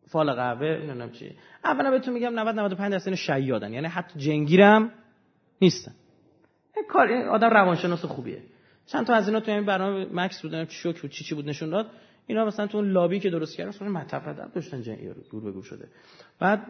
فال 0.08 0.32
قهوه 0.32 0.66
نمی‌دونم 0.66 1.10
چی. 1.10 1.36
اولا 1.64 1.90
بهتون 1.90 2.14
میگم 2.14 2.38
90 2.38 2.54
95 2.54 2.92
درصد 2.92 3.14
شیادن. 3.14 3.72
یعنی 3.72 3.86
حتی 3.86 4.18
جنگیرم 4.18 4.90
نیستن. 5.60 5.92
این 6.76 6.84
کار 6.88 7.06
این 7.06 7.28
آدم 7.28 7.50
روانشناس 7.50 8.04
خوبیه. 8.04 8.42
چند 8.86 9.06
تا 9.06 9.14
از 9.14 9.28
اینا 9.28 9.40
تو 9.40 9.50
این 9.50 9.66
برنامه 9.66 10.06
مکس 10.12 10.42
بود 10.42 10.68
شوک 10.68 11.00
بود 11.00 11.10
چی 11.10 11.24
چی 11.24 11.34
بود 11.34 11.48
نشون 11.48 11.70
داد. 11.70 11.86
اینا 12.26 12.44
مثلا 12.44 12.66
تو 12.66 12.78
اون 12.78 12.90
لابی 12.90 13.20
که 13.20 13.30
درست 13.30 13.56
کردن 13.56 13.68
اصلا 13.68 13.88
مطب 13.88 14.52
داشتن 14.54 14.82
جنگی 14.82 15.08
رو 15.08 15.14
دور 15.30 15.52
به 15.52 15.62
شده. 15.62 15.88
بعد 16.38 16.66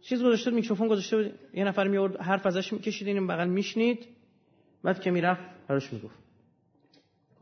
چیز 0.00 0.22
گذاشته 0.22 0.50
میکروفون 0.50 0.88
گذاشته 0.88 1.16
بود. 1.16 1.34
یه 1.54 1.64
نفر 1.64 1.88
می 1.88 1.96
آورد 1.96 2.16
حرف 2.20 2.46
ازش 2.46 2.72
می‌کشید 2.72 3.08
این 3.08 3.26
بغل 3.26 3.48
میشنید. 3.48 4.06
بعد 4.82 5.00
که 5.00 5.10
می‌رفت 5.10 5.42
براش 5.68 5.92
می‌گفت. 5.92 6.18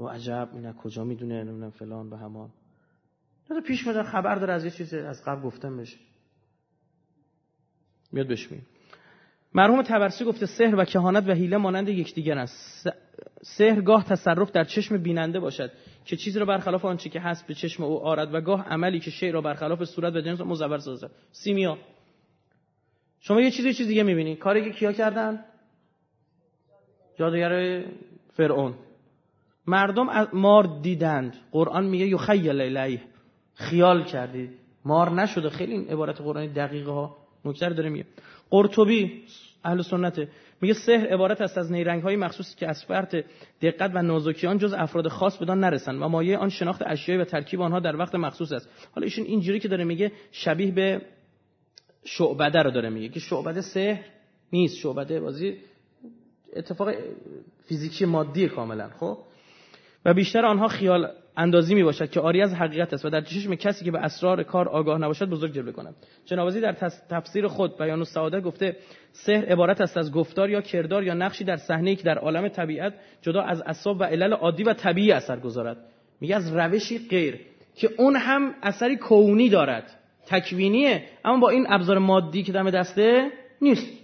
و 0.00 0.04
عجب 0.04 0.48
اینا 0.54 0.72
کجا 0.72 1.04
می‌دونه 1.04 1.44
نمی‌دونم 1.44 1.70
فلان 1.70 2.10
به 2.10 2.16
همان. 2.16 2.50
داده 3.48 3.60
پیش 3.60 3.86
میاد 3.86 4.02
خبر 4.02 4.34
داره 4.34 4.52
از 4.52 4.64
یه 4.64 4.70
چیزی 4.70 4.98
از 4.98 5.24
قبل 5.24 5.42
گفتم 5.42 5.76
بشه 5.76 5.96
میاد 8.12 8.26
بهش 8.26 8.48
مرحوم 9.54 9.82
تبرسی 9.82 10.24
گفته 10.24 10.46
سحر 10.46 10.76
و 10.76 10.84
کهانت 10.84 11.28
و 11.28 11.32
حیله 11.32 11.56
مانند 11.56 11.88
یکدیگر 11.88 12.38
است. 12.38 12.88
سحر 13.42 13.80
گاه 13.80 14.04
تصرف 14.04 14.50
در 14.50 14.64
چشم 14.64 14.98
بیننده 14.98 15.40
باشد. 15.40 15.70
که 16.04 16.16
چیزی 16.16 16.38
را 16.38 16.46
برخلاف 16.46 16.84
آنچه 16.84 17.08
که 17.10 17.20
هست 17.20 17.46
به 17.46 17.54
چشم 17.54 17.82
او 17.82 18.00
آرد 18.00 18.34
و 18.34 18.40
گاه 18.40 18.68
عملی 18.68 19.00
که 19.00 19.10
شی 19.10 19.30
را 19.30 19.40
برخلاف 19.40 19.84
صورت 19.84 20.14
و 20.14 20.20
جنس 20.20 20.40
مزور 20.40 20.78
سازد 20.78 21.10
سیمیا. 21.30 21.78
شما 23.20 23.40
یه 23.40 23.50
چیزی 23.50 23.74
چیز 23.74 23.86
دیگه 23.86 24.02
می‌بینی. 24.02 24.36
کاری 24.36 24.64
که 24.64 24.70
کیا 24.70 24.92
کردن؟ 24.92 25.44
جادوگر 27.18 27.84
فرعون. 28.32 28.74
مردم 29.66 30.28
مار 30.32 30.80
دیدند. 30.82 31.36
قرآن 31.52 31.86
میگه 31.86 32.06
یخیل 32.06 32.60
الیه. 32.60 33.00
خیال 33.54 34.04
کردید. 34.04 34.50
مار 34.84 35.10
نشده. 35.10 35.50
خیلی 35.50 35.72
این 35.72 35.88
عبارت 35.88 36.20
قرآنی 36.20 36.48
دقیقه 36.48 36.90
ها. 36.90 37.16
نکته 37.44 37.68
داره 37.68 37.88
میگه. 37.88 38.06
قرطبی 38.50 39.22
اهل 39.64 39.82
سنته. 39.82 40.28
میگه 40.62 40.74
سحر 40.74 41.06
عبارت 41.06 41.40
است 41.40 41.58
از 41.58 41.72
نیرنگ 41.72 42.02
های 42.02 42.16
مخصوصی 42.16 42.56
که 42.56 42.68
از 42.68 42.84
فرط 42.84 43.16
دقت 43.62 43.90
و 43.94 44.02
نازکی 44.02 44.46
آن 44.46 44.58
جز 44.58 44.72
افراد 44.72 45.08
خاص 45.08 45.36
بدان 45.38 45.60
نرسند 45.60 46.02
و 46.02 46.08
مایه 46.08 46.38
آن 46.38 46.48
شناخت 46.48 46.82
اشیایی 46.86 47.20
و 47.20 47.24
ترکیب 47.24 47.60
آنها 47.60 47.80
در 47.80 47.96
وقت 47.96 48.14
مخصوص 48.14 48.52
است. 48.52 48.68
حالا 48.94 49.04
ایشون 49.04 49.24
اینجوری 49.24 49.60
که 49.60 49.68
داره 49.68 49.84
میگه 49.84 50.12
شبیه 50.32 50.70
به 50.70 51.02
شعبده 52.04 52.62
رو 52.62 52.70
داره 52.70 52.88
میگه 52.88 53.08
که 53.08 53.20
شعبده 53.20 53.60
سحر 53.60 54.04
نیست. 54.52 54.76
شعبده 54.76 55.20
بازی 55.20 55.56
اتفاق 56.56 56.88
فیزیکی 57.68 58.04
مادی 58.04 58.48
کاملا 58.48 58.88
خب؟ 58.88 59.18
و 60.04 60.14
بیشتر 60.14 60.46
آنها 60.46 60.68
خیال 60.68 61.08
اندازی 61.36 61.74
می 61.74 61.82
باشد 61.82 62.10
که 62.10 62.20
آری 62.20 62.42
از 62.42 62.54
حقیقت 62.54 62.92
است 62.92 63.04
و 63.04 63.10
در 63.10 63.20
چشم 63.20 63.54
کسی 63.54 63.84
که 63.84 63.90
به 63.90 63.98
اسرار 63.98 64.42
کار 64.42 64.68
آگاه 64.68 64.98
نباشد 64.98 65.28
بزرگ 65.28 65.52
جلوه 65.52 65.72
کند. 65.72 65.94
جنابازی 66.24 66.60
در 66.60 66.72
تفسیر 67.10 67.46
خود 67.46 67.78
بیان 67.78 67.98
السعاده 67.98 68.40
گفته 68.40 68.76
سحر 69.12 69.44
عبارت 69.44 69.80
است 69.80 69.96
از 69.96 70.12
گفتار 70.12 70.50
یا 70.50 70.60
کردار 70.60 71.04
یا 71.04 71.14
نقشی 71.14 71.44
در 71.44 71.56
صحنه 71.56 71.94
که 71.94 72.02
در 72.02 72.18
عالم 72.18 72.48
طبیعت 72.48 72.94
جدا 73.22 73.42
از 73.42 73.62
اسباب 73.62 74.00
و 74.00 74.04
علل 74.04 74.32
عادی 74.32 74.62
و 74.62 74.74
طبیعی 74.74 75.12
اثر 75.12 75.40
گذارد. 75.40 75.76
میگه 76.20 76.36
از 76.36 76.56
روشی 76.56 77.08
غیر 77.08 77.40
که 77.74 77.90
اون 77.98 78.16
هم 78.16 78.54
اثری 78.62 78.96
کونی 78.96 79.48
دارد. 79.48 79.90
تکوینیه 80.26 81.02
اما 81.24 81.38
با 81.38 81.48
این 81.48 81.66
ابزار 81.68 81.98
مادی 81.98 82.42
که 82.42 82.52
دم 82.52 82.70
دسته 82.70 83.30
نیست. 83.62 84.01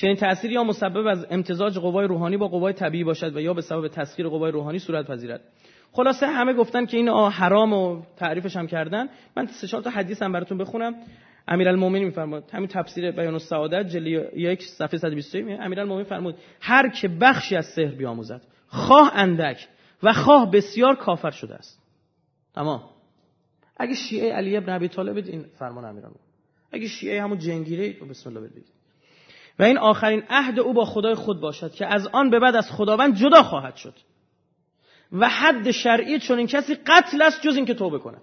چنین 0.00 0.16
تأثیری 0.16 0.54
یا 0.54 0.64
مسبب 0.64 1.06
از 1.06 1.26
امتزاج 1.30 1.78
قوای 1.78 2.06
روحانی 2.06 2.36
با 2.36 2.48
قوای 2.48 2.72
طبیعی 2.72 3.04
باشد 3.04 3.36
و 3.36 3.40
یا 3.40 3.54
به 3.54 3.62
سبب 3.62 3.88
تسخیر 3.88 4.28
قوای 4.28 4.52
روحانی 4.52 4.78
صورت 4.78 5.06
پذیرد. 5.06 5.40
خلاصه 5.92 6.26
همه 6.26 6.52
گفتن 6.52 6.86
که 6.86 6.96
این 6.96 7.08
حرام 7.08 7.72
و 7.72 8.02
تعریفش 8.16 8.56
هم 8.56 8.66
کردن. 8.66 9.08
من 9.36 9.46
سه 9.46 9.66
چهار 9.66 9.82
تا 9.82 9.90
حدیث 9.90 10.22
هم 10.22 10.32
براتون 10.32 10.58
بخونم. 10.58 10.94
امیرالمومنین 11.48 12.04
میفرماد 12.04 12.50
همین 12.52 12.68
تفسیر 12.68 13.10
بیان 13.10 13.32
السعادت 13.32 13.88
جلی 13.88 14.10
یک 14.36 14.62
صفحه 14.62 14.98
123 14.98 15.58
امیرالمومنین 15.60 16.04
فرمود 16.04 16.34
هر 16.60 16.88
که 16.88 17.08
بخشی 17.08 17.56
از 17.56 17.66
سحر 17.66 17.94
بیاموزد 17.94 18.42
خواه 18.66 19.12
اندک 19.14 19.68
و 20.02 20.12
خواه 20.12 20.50
بسیار 20.50 20.96
کافر 20.96 21.30
شده 21.30 21.54
است. 21.54 21.82
تمام. 22.54 22.82
اگه 23.76 23.94
شیعه 23.94 24.32
علی 24.32 24.56
ابن 24.56 24.72
ابی 24.72 24.88
طالب 24.88 25.16
این 25.16 25.44
فرمان 25.58 25.84
امیرالمومنین. 25.84 26.28
اگه 26.72 26.88
شیعه 26.88 27.22
همون 27.22 27.38
جنگیره 27.38 27.92
بسم 27.92 28.30
الله 28.30 28.48
بگید 28.48 28.77
و 29.58 29.62
این 29.62 29.78
آخرین 29.78 30.22
عهد 30.28 30.58
او 30.58 30.72
با 30.72 30.84
خدای 30.84 31.14
خود 31.14 31.40
باشد 31.40 31.72
که 31.72 31.86
از 31.86 32.06
آن 32.06 32.30
به 32.30 32.38
بعد 32.38 32.56
از 32.56 32.70
خداوند 32.70 33.14
جدا 33.14 33.42
خواهد 33.42 33.76
شد. 33.76 33.94
و 35.12 35.28
حد 35.28 35.70
شرعی 35.70 36.18
چون 36.18 36.38
این 36.38 36.46
کسی 36.46 36.74
قتل 36.74 37.22
است 37.22 37.42
جز 37.42 37.56
اینکه 37.56 37.74
توبه 37.74 37.98
کند. 37.98 38.22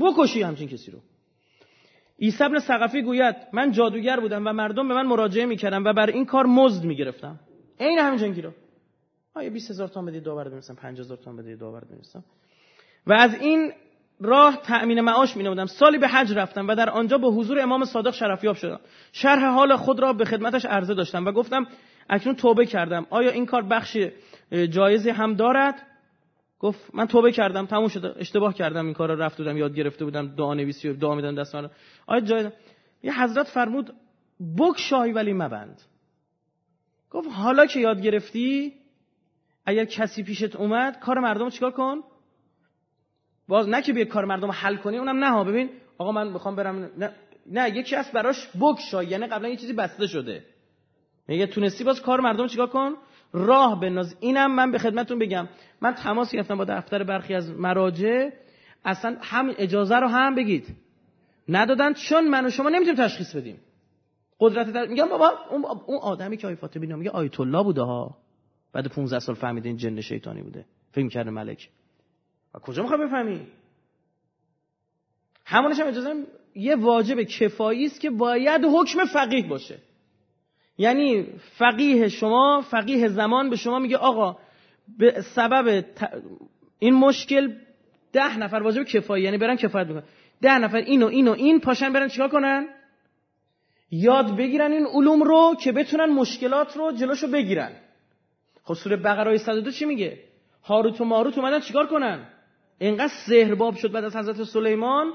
بکشی 0.00 0.42
همچین 0.42 0.68
کسی 0.68 0.90
رو. 0.90 0.98
عیسی 2.20 2.44
ابن 2.44 2.58
سقفی 2.58 3.02
گوید 3.02 3.36
من 3.52 3.72
جادوگر 3.72 4.20
بودم 4.20 4.46
و 4.46 4.52
مردم 4.52 4.88
به 4.88 4.94
من 4.94 5.06
مراجعه 5.06 5.46
می‌کردن 5.46 5.82
و 5.82 5.92
بر 5.92 6.10
این 6.10 6.26
کار 6.26 6.46
مزد 6.46 6.84
می‌گرفتم. 6.84 7.40
عین 7.80 7.98
همین 7.98 8.18
جنگی 8.18 8.42
آیا 9.34 9.50
20 9.50 9.70
هزار 9.70 9.88
تومان 9.88 10.06
بدید 10.06 10.22
داور 10.22 10.48
بنویسم؟ 10.48 10.74
50 10.74 11.04
هزار 11.04 11.16
تومان 11.16 11.42
بدید 11.42 11.58
داور 11.58 11.84
بنویسم. 11.84 12.24
و 13.06 13.12
از 13.12 13.34
این 13.34 13.72
راه 14.24 14.56
تأمین 14.56 15.00
معاش 15.00 15.36
می 15.36 15.42
نمودم 15.42 15.66
سالی 15.66 15.98
به 15.98 16.08
حج 16.08 16.32
رفتم 16.32 16.68
و 16.68 16.74
در 16.74 16.90
آنجا 16.90 17.18
به 17.18 17.26
حضور 17.26 17.60
امام 17.60 17.84
صادق 17.84 18.14
شرفیاب 18.14 18.56
شدم. 18.56 18.80
شرح 19.12 19.44
حال 19.44 19.76
خود 19.76 20.00
را 20.00 20.12
به 20.12 20.24
خدمتش 20.24 20.64
عرضه 20.64 20.94
داشتم 20.94 21.26
و 21.26 21.32
گفتم 21.32 21.66
اکنون 22.10 22.36
توبه 22.36 22.66
کردم. 22.66 23.06
آیا 23.10 23.30
این 23.30 23.46
کار 23.46 23.62
بخش 23.62 23.96
جایزی 24.70 25.10
هم 25.10 25.34
دارد؟ 25.34 25.82
گفت 26.58 26.94
من 26.94 27.06
توبه 27.06 27.32
کردم 27.32 27.66
تموم 27.66 27.88
شده 27.88 28.14
اشتباه 28.16 28.54
کردم 28.54 28.84
این 28.84 28.94
کار 28.94 29.08
را 29.08 29.14
رفت 29.14 29.36
بودم 29.36 29.56
یاد 29.56 29.74
گرفته 29.74 30.04
بودم 30.04 30.34
دعا 30.34 30.54
نویسی 30.54 30.88
و 30.88 30.92
دعا 30.92 31.14
میدن 31.14 31.34
دست 31.34 31.54
من 31.54 31.70
آیا 32.06 32.20
جای 32.20 32.50
یه 33.02 33.22
حضرت 33.22 33.46
فرمود 33.46 33.94
بک 34.58 34.78
شاهی 34.78 35.12
ولی 35.12 35.32
مبند. 35.32 35.82
گفت 37.10 37.28
حالا 37.32 37.66
که 37.66 37.80
یاد 37.80 38.02
گرفتی 38.02 38.72
اگر 39.66 39.84
کسی 39.84 40.22
پیشت 40.22 40.56
اومد 40.56 41.00
کار 41.00 41.18
مردم 41.18 41.50
چیکار 41.50 41.70
کن؟ 41.70 41.96
باز 43.48 43.68
نه 43.68 43.82
که 43.82 43.92
بیای 43.92 44.06
کار 44.06 44.24
مردم 44.24 44.50
حل 44.50 44.76
کنی 44.76 44.98
اونم 44.98 45.24
نه 45.24 45.30
ها. 45.30 45.44
ببین 45.44 45.70
آقا 45.98 46.12
من 46.12 46.28
می‌خوام 46.28 46.56
برم 46.56 46.90
نه, 46.98 47.10
نه 47.46 47.76
یکی 47.76 47.96
از 47.96 48.12
براش 48.12 48.48
بک 48.60 48.80
شاهی 48.90 49.06
یعنی 49.06 49.26
قبلا 49.26 49.48
یه 49.48 49.56
چیزی 49.56 49.72
بسته 49.72 50.06
شده. 50.06 50.44
میگه 51.28 51.46
تونستی 51.46 51.84
باز 51.84 52.02
کار 52.02 52.20
مردم 52.20 52.46
چیکار 52.46 52.66
کن؟ 52.66 52.94
راه 53.32 53.80
بناز 53.80 54.16
اینم 54.20 54.54
من 54.54 54.70
به 54.70 54.78
خدمتتون 54.78 55.18
بگم. 55.18 55.48
من 55.80 55.94
تماس 55.94 56.32
گرفتم 56.32 56.58
با 56.58 56.64
دفتر 56.64 57.02
برخی 57.04 57.34
از 57.34 57.50
مراجع. 57.50 58.30
اصلا 58.84 59.16
هم 59.20 59.54
اجازه 59.58 59.96
رو 59.96 60.08
هم 60.08 60.34
بگید. 60.34 60.76
ندادن 61.48 61.92
چون 61.92 62.28
من 62.28 62.46
و 62.46 62.50
شما 62.50 62.68
نمی‌تونیم 62.68 63.04
تشخیص 63.04 63.36
بدیم. 63.36 63.60
قدرت 64.40 64.72
در... 64.72 64.86
میگم 64.86 65.08
بابا 65.08 65.32
اون, 65.50 65.64
اون 65.86 65.98
آدمی 66.02 66.36
که 66.36 66.46
آی 66.46 66.54
فاطمی 66.54 66.86
میگه 66.86 67.10
آیت 67.10 67.40
الله 67.40 67.62
بوده 67.62 67.82
ها. 67.82 68.16
بعد 68.72 68.86
15 68.86 69.18
سال 69.18 69.34
فهمیده 69.34 69.68
این 69.68 69.76
جن 69.76 70.00
شیطانی 70.00 70.42
بوده. 70.42 70.64
فکر 70.92 71.08
کرده 71.08 71.30
ملک. 71.30 71.68
و 72.54 72.58
کجا 72.58 72.82
می‌خوای 72.82 73.00
بفهمی؟ 73.06 73.46
همونش 75.44 75.80
هم 75.80 75.86
اجازه 75.86 76.26
یه 76.54 76.76
واجب 76.76 77.22
کفایی 77.22 77.86
است 77.86 78.00
که 78.00 78.10
باید 78.10 78.64
حکم 78.64 79.04
فقیه 79.04 79.46
باشه. 79.46 79.78
یعنی 80.78 81.26
فقیه 81.58 82.08
شما 82.08 82.64
فقیه 82.70 83.08
زمان 83.08 83.50
به 83.50 83.56
شما 83.56 83.78
میگه 83.78 83.96
آقا 83.96 84.36
به 84.98 85.22
سبب 85.22 85.84
این 86.78 86.94
مشکل 86.94 87.52
ده 88.12 88.38
نفر 88.38 88.56
واجب 88.56 88.82
کفایی 88.82 89.24
یعنی 89.24 89.38
برن 89.38 89.56
کفایت 89.56 89.86
بکنن. 89.86 90.02
ده 90.40 90.58
نفر 90.58 90.76
اینو 90.76 91.06
اینو 91.06 91.32
این 91.32 91.60
پاشن 91.60 91.92
برن 91.92 92.08
چیکار 92.08 92.28
کنن؟ 92.28 92.68
یاد 93.90 94.36
بگیرن 94.36 94.72
این 94.72 94.86
علوم 94.86 95.22
رو 95.22 95.56
که 95.60 95.72
بتونن 95.72 96.12
مشکلات 96.12 96.76
رو 96.76 96.92
جلوشو 96.92 97.26
بگیرن. 97.26 97.72
خب 98.62 98.74
سوره 98.74 98.96
بقره 98.96 99.38
102 99.38 99.70
چی 99.70 99.84
میگه؟ 99.84 100.18
هاروت 100.64 101.00
و 101.00 101.04
ماروت 101.04 101.38
اومدن 101.38 101.60
چیکار 101.60 101.86
کنن؟ 101.86 102.26
اینقدر 102.78 103.12
سحرباب 103.26 103.76
شد 103.76 103.92
بعد 103.92 104.04
از 104.04 104.16
حضرت 104.16 104.44
سلیمان 104.44 105.12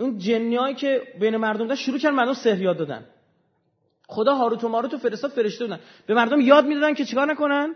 اون 0.00 0.18
جنیایی 0.18 0.74
که 0.74 1.02
بین 1.20 1.36
مردم 1.36 1.66
داشت 1.66 1.82
شروع 1.82 1.98
کردن 1.98 2.14
مردم 2.14 2.32
سحر 2.32 2.60
یاد 2.60 2.76
دادن. 2.76 3.04
خدا 4.06 4.34
هاروت 4.34 4.64
و 4.64 4.68
ماروت 4.68 4.94
و 4.94 4.98
فرستاد 4.98 5.30
فرشته 5.30 5.64
بودن. 5.64 5.80
به 6.06 6.14
مردم 6.14 6.40
یاد 6.40 6.66
می‌دادن 6.66 6.94
که 6.94 7.04
چیکار 7.04 7.26
نکنن؟ 7.26 7.74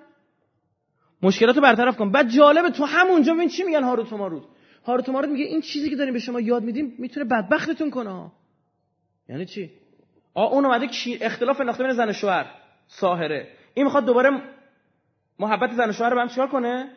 مشکلات 1.23 1.57
رو 1.57 1.63
برطرف 1.63 1.97
کن. 1.97 2.11
بعد 2.11 2.29
جالبه 2.29 2.71
تو 2.71 2.85
همونجا 2.85 3.35
ببین 3.35 3.49
چی 3.49 3.63
میگن 3.63 3.83
هاروت 3.83 4.13
و 4.13 4.17
ماروت. 4.17 4.43
هاروت 4.87 5.09
و 5.09 5.13
ماروت 5.13 5.31
میگه 5.31 5.45
این 5.45 5.61
چیزی 5.61 5.91
که 5.91 5.97
داریم 5.97 6.13
به 6.13 6.21
شما 6.21 6.41
یاد 6.41 6.63
میدیم 6.63 6.95
می‌تونه 6.99 7.27
بدبختتون 7.27 7.91
کنه. 7.91 8.31
یعنی 9.29 9.47
چی؟ 9.47 9.71
آ 10.35 10.47
اون 10.47 10.65
اومده 10.65 10.89
اختلاف 11.21 11.61
انداخته 11.61 11.85
بین 11.85 11.93
زن 11.93 12.09
و 12.09 12.13
شوهر. 12.13 12.47
ساهره 12.87 13.49
این 13.75 13.85
می‌خواد 13.85 14.05
دوباره 14.05 14.43
محبت 15.39 15.73
زن 15.73 15.91
و 15.91 15.93
شوهر 15.93 16.11
رو 16.11 16.17
به 16.17 16.23
هم 16.23 16.29
چیکار 16.29 16.49
کنه؟ 16.49 16.91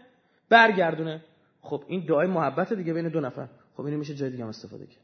برگردونه. 0.50 1.24
خب 1.62 1.84
این 1.88 2.06
دعای 2.06 2.28
محبت 2.28 2.74
دیگه 2.74 2.94
بین 2.94 3.08
دو 3.10 3.20
نفر. 3.20 3.48
خب 3.78 3.82
اینو 3.86 3.98
میشه 3.98 4.16
جای 4.16 4.30
دیگه 4.30 4.44
هم 4.44 4.50
استفاده 4.50 4.86
کرد. 4.86 5.04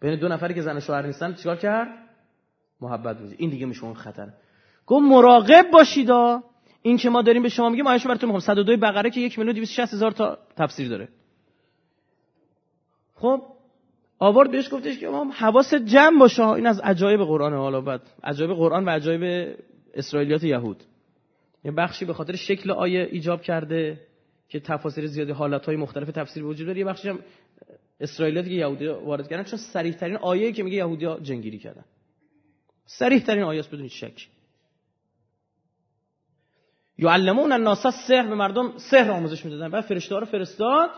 بین 0.00 0.18
دو 0.18 0.28
نفری 0.28 0.54
که 0.54 0.62
زن 0.62 0.80
شوهر 0.80 1.06
نیستن 1.06 1.34
چیکار 1.34 1.56
کرد؟ 1.56 1.88
محبت 2.80 3.18
بود 3.18 3.34
این 3.38 3.50
دیگه 3.50 3.66
میشه 3.66 3.84
اون 3.84 3.94
خطر. 3.94 4.28
گفت 4.86 5.04
مراقب 5.04 5.70
باشید 5.72 6.10
این 6.82 6.96
که 6.96 7.10
ما 7.10 7.22
داریم 7.22 7.42
به 7.42 7.48
شما 7.48 7.68
میگیم 7.68 7.86
آیشو 7.86 8.08
براتون 8.08 8.28
میگم 8.28 8.40
102 8.40 8.76
بقره 8.76 9.10
که 9.10 9.20
1 9.20 9.38
میلیون 9.38 9.54
260 9.54 9.94
هزار 9.94 10.10
تا 10.10 10.38
تفسیر 10.56 10.88
داره. 10.88 11.08
خب 13.14 13.42
آورد 14.18 14.50
بهش 14.50 14.74
گفتش 14.74 14.98
که 14.98 15.08
ما 15.08 15.24
حواست 15.24 15.74
جمع 15.74 16.18
باشه 16.18 16.48
این 16.48 16.66
از 16.66 16.80
عجایب 16.80 17.20
قرآن 17.20 17.54
حالا 17.54 17.80
بعد. 17.80 18.00
عجایب 18.24 18.50
قرآن 18.50 18.84
و 18.84 18.90
عجایب 18.90 19.56
اسرائیلیات 19.94 20.44
یهود. 20.44 20.84
یه 21.64 21.70
بخشی 21.70 22.04
به 22.04 22.12
خاطر 22.12 22.36
شکل 22.36 22.70
آیه 22.70 23.08
ایجاب 23.10 23.42
کرده. 23.42 24.05
که 24.48 24.60
تفاسیر 24.60 25.06
زیادی 25.06 25.32
حالتهای 25.32 25.76
مختلف 25.76 26.08
تفسیر 26.08 26.44
وجود 26.44 26.66
داره. 26.66 26.78
یه 26.78 26.84
بخشی 26.84 27.08
هم 27.08 27.18
اسرائیلیاتی 28.00 28.48
که 28.48 28.54
یهودی 28.54 28.86
وارد 28.86 29.28
کردن 29.28 29.44
چون 29.44 29.58
صریح 29.58 29.92
ترین 29.92 30.16
آیه‌ای 30.16 30.52
که 30.52 30.62
میگه 30.62 30.76
یهودی‌ها 30.76 31.20
جنگیری 31.20 31.58
کردن. 31.58 31.84
صریح 32.86 33.24
ترین 33.24 33.42
آیه 33.42 33.60
است 33.60 33.70
بدون 33.70 33.88
شک. 33.88 34.28
یعلمون 36.98 37.52
الناس 37.52 37.86
سحر 38.08 38.26
به 38.26 38.34
مردم 38.34 38.78
سحر 38.78 39.10
آموزش 39.10 39.44
می‌دادن. 39.44 39.70
بعد 39.70 39.84
فرشته 39.84 40.14
ها 40.14 40.18
رو 40.20 40.26
فرستاد. 40.26 40.90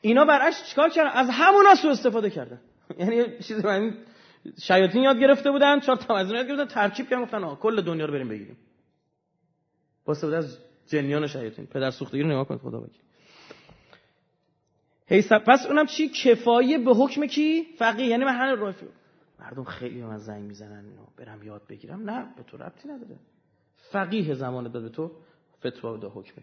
اینا 0.00 0.24
برعکس 0.24 0.68
چیکار 0.70 0.90
کردن؟ 0.90 1.10
از 1.10 1.28
همون 1.30 1.74
سو 1.74 1.88
استفاده 1.88 2.30
کردن. 2.30 2.60
یعنی 2.98 3.38
چیزی 3.38 3.62
من 3.62 3.96
شیاطین 4.62 5.02
یاد 5.02 5.18
گرفته 5.18 5.50
بودن 5.50 5.80
چهار 5.80 5.96
تا 5.96 6.16
از 6.16 6.30
یاد 6.30 6.48
گرفتن 6.48 6.64
ترکیب 6.64 7.08
کردن 7.08 7.22
گفتن 7.22 7.54
کل 7.54 7.80
دنیا 7.80 8.04
رو 8.06 8.12
بریم 8.12 8.28
بگیریم. 8.28 8.56
واسه 10.06 10.26
از 10.26 10.58
جنیان 10.92 11.26
شیاطین. 11.26 11.66
پدر 11.66 11.90
سوختگی 11.90 12.22
رو 12.22 12.28
نگاه 12.28 12.48
کنید 12.48 12.60
خدا 12.60 12.80
بگیر 12.80 13.02
پس 15.46 15.66
اونم 15.66 15.86
چی؟ 15.86 16.08
کفایه 16.08 16.78
به 16.78 16.94
حکم 16.94 17.26
کی؟ 17.26 17.66
فقیه 17.78 18.06
یعنی 18.06 18.24
من 18.24 18.34
هر 18.34 18.54
رافی 18.54 18.86
مردم 19.40 19.64
خیلی 19.64 20.02
من 20.02 20.18
زنگ 20.18 20.42
می‌زنن 20.42 20.84
اینو 20.84 21.02
برم 21.16 21.42
یاد 21.42 21.62
بگیرم. 21.68 22.10
نه 22.10 22.26
به 22.36 22.42
تو 22.42 22.56
ربطی 22.56 22.88
نداره. 22.88 23.16
فقیه 23.92 24.34
زمان 24.34 24.68
به 24.72 24.88
تو 24.88 25.10
فتوا 25.66 25.94
و 25.94 26.00
حکم 26.00 26.42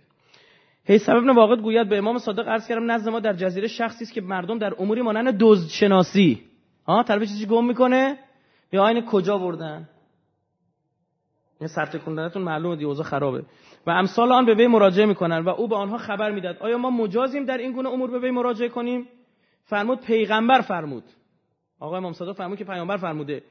هی 0.86 0.98
سبب 0.98 1.36
واقع 1.36 1.56
گوید 1.56 1.90
به 1.90 1.98
امام 1.98 2.18
صادق 2.18 2.48
عرض 2.48 2.68
کردم 2.68 2.92
نزد 2.92 3.10
ما 3.10 3.20
در 3.20 3.34
جزیره 3.34 3.68
شخصی 3.68 4.04
است 4.04 4.14
که 4.14 4.22
مردم 4.22 4.58
در 4.58 4.74
اموری 4.80 5.02
مانند 5.02 5.38
دزد 5.40 5.70
شناسی 5.70 6.42
ها 6.88 7.04
طرف 7.04 7.22
چیزی 7.22 7.46
گم 7.46 7.68
می‌کنه؟ 7.68 8.18
یا 8.72 8.88
این 8.88 9.06
کجا 9.06 9.38
بردن 9.38 9.90
این 11.60 11.68
سرتکوندنتون 11.68 12.42
معلومه 12.42 12.76
دی 12.76 12.86
اوضاع 12.86 13.06
خرابه. 13.06 13.44
و 13.88 13.92
امثال 13.92 14.32
آن 14.32 14.46
به 14.46 14.54
وی 14.54 14.68
مراجعه 14.68 15.06
می‌کنن 15.06 15.40
و 15.40 15.50
او 15.50 15.68
به 15.68 15.76
آنها 15.76 15.98
خبر 15.98 16.32
می‌داد 16.32 16.58
آیا 16.58 16.78
ما 16.78 16.90
مجازیم 16.90 17.46
در 17.46 17.58
این 17.58 17.72
گونه 17.72 17.90
امور 17.90 18.12
به 18.12 18.20
وی 18.20 18.32
مراجعه 18.32 18.70
کنیم؟ 18.70 19.08
فرمود 19.64 20.02
پیغمبر 20.02 20.62
فرمود. 20.62 21.04
آقای 21.80 21.98
امام 21.98 22.14
صادق 22.14 22.34
فرمود 22.34 22.58
که 22.58 22.66
پیامبر 22.66 22.98
فرموده 22.98 23.44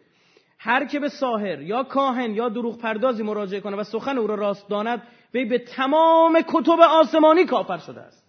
هر 0.59 0.85
که 0.85 1.01
به 1.01 1.09
ساحر 1.09 1.61
یا 1.61 1.83
کاهن 1.83 2.31
یا 2.31 2.49
دروغ 2.49 2.79
پردازی 2.79 3.23
مراجعه 3.23 3.61
کنه 3.61 3.77
و 3.77 3.85
سخن 3.85 4.19
او 4.19 4.27
را 4.27 4.35
راست 4.35 4.69
داند 4.69 5.03
وی 5.35 5.45
به 5.45 5.59
تمام 5.59 6.41
کتب 6.49 6.81
آسمانی 6.81 7.45
کافر 7.45 7.79
شده 7.79 8.01
است. 8.01 8.29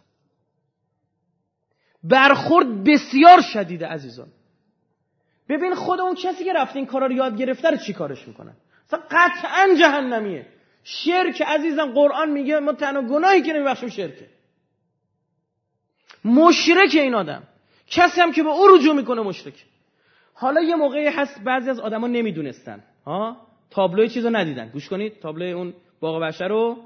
برخورد 2.03 2.83
بسیار 2.83 3.41
شدیده 3.41 3.87
عزیزان. 3.87 4.27
ببین 5.49 5.75
خود 5.75 5.99
اون 5.99 6.15
کسی 6.15 6.43
که 6.43 6.53
رفته 6.53 6.75
این 6.75 6.85
کارا 6.85 7.07
رو 7.07 7.13
یاد 7.13 7.37
گرفته 7.37 7.69
رو 7.69 7.77
چی 7.77 7.93
کارش 7.93 8.25
اصلا 8.87 8.99
قطعا 9.11 9.75
جهنمیه. 9.79 10.45
شرک 10.83 11.41
عزیزم 11.41 11.91
قرآن 11.91 12.29
میگه 12.31 12.59
ما 12.59 12.73
تنها 12.73 13.01
گناهی 13.01 13.41
که 13.41 13.53
نمیبخشیم 13.53 13.89
شرکه. 13.89 14.27
مشرک 16.25 16.89
این 16.93 17.15
آدم. 17.15 17.43
کسی 17.87 18.21
هم 18.21 18.31
که 18.31 18.43
به 18.43 18.49
او 18.49 18.67
رجوع 18.67 18.95
می‌کنه 18.95 19.21
مشرک. 19.21 19.65
حالا 20.33 20.61
یه 20.61 20.75
موقعی 20.75 21.05
هست 21.07 21.41
بعضی 21.43 21.69
از 21.69 21.79
آدما 21.79 22.07
نمی‌دونستن. 22.07 22.83
ها؟ 23.05 23.47
تابلوی 23.69 24.09
چیزو 24.09 24.29
ندیدن. 24.29 24.69
گوش 24.69 24.89
کنید 24.89 25.19
تابلوی 25.19 25.51
اون 25.51 25.73
باغ 25.99 26.21
بشر 26.21 26.47
رو 26.47 26.77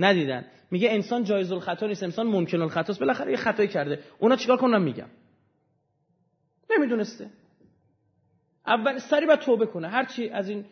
ندیدن. 0.00 0.44
میگه 0.70 0.90
انسان 0.90 1.24
جایز 1.24 1.52
الخطا 1.52 1.86
نیست 1.86 2.02
انسان 2.02 2.26
ممکن 2.26 2.62
الخطا 2.62 2.92
است. 2.92 3.00
بالاخره 3.00 3.30
یه 3.30 3.36
خطایی 3.36 3.68
کرده. 3.68 4.02
اونا 4.18 4.36
چیکار 4.36 4.56
کنن 4.56 4.82
میگم 4.82 5.08
نمی‌دونسته. 6.70 7.30
اول 8.66 8.98
سری 8.98 9.26
بعد 9.26 9.40
توبه 9.40 9.66
کنه. 9.66 9.88
هرچی 9.88 10.28
از 10.28 10.48
این 10.48 10.64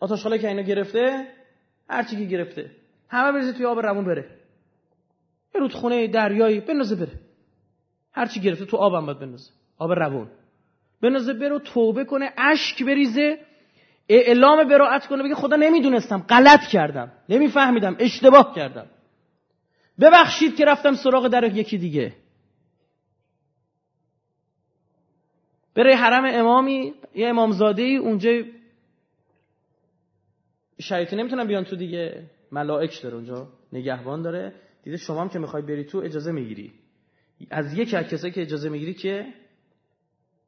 آتش 0.00 0.26
که 0.26 0.48
اینا 0.48 0.62
گرفته 0.62 1.26
هرچی 1.88 2.16
که 2.16 2.24
گرفته. 2.24 2.70
همه 3.08 3.32
بریزه 3.32 3.52
توی 3.52 3.66
آب 3.66 3.78
روون 3.78 4.04
بره. 4.04 4.24
یه 5.54 5.60
رودخونه 5.60 6.06
دریایی 6.06 6.60
بنازه 6.60 6.96
بره. 6.96 7.12
هرچی 8.12 8.40
گرفته 8.40 8.64
تو 8.64 8.76
آبم 8.76 9.06
باید 9.06 9.18
بنازه 9.18 9.50
آب 9.78 9.92
روون. 9.92 10.28
بنازه 11.02 11.32
برو 11.32 11.58
توبه 11.58 12.04
کنه 12.04 12.32
اشک 12.38 12.82
بریزه. 12.82 13.38
اعلام 14.08 14.68
براعت 14.68 15.06
کنه 15.06 15.22
بگه 15.22 15.34
خدا 15.34 15.56
نمی‌دونستم 15.56 16.18
غلط 16.18 16.66
کردم. 16.72 17.12
نمیفهمیدم 17.28 17.96
اشتباه 17.98 18.54
کردم. 18.54 18.86
ببخشید 20.00 20.56
که 20.56 20.64
رفتم 20.64 20.94
سراغ 20.94 21.28
در 21.28 21.44
یکی 21.44 21.78
دیگه. 21.78 22.12
بره 25.74 25.96
حرم 25.96 26.24
امامی 26.24 26.94
یه 27.14 27.28
امامزاده 27.28 27.82
ای 27.82 27.96
اونجا 27.96 28.30
شیاطین 30.80 31.18
نمی‌تونن 31.20 31.46
بیان 31.46 31.64
تو 31.64 31.76
دیگه. 31.76 32.30
ملائک 32.52 33.02
داره 33.02 33.14
اونجا 33.14 33.48
نگهبان 33.72 34.22
داره. 34.22 34.54
دیده 34.82 34.96
شما 34.96 35.20
هم 35.20 35.28
که 35.28 35.38
می‌خوای 35.38 35.62
بری 35.62 35.84
تو 35.84 35.98
اجازه 35.98 36.32
می‌گیری. 36.32 36.72
از 37.50 37.78
یکی 37.78 37.96
از 37.96 38.06
کسایی 38.06 38.32
که 38.32 38.42
اجازه 38.42 38.68
می‌گیری 38.68 38.94
که 38.94 39.34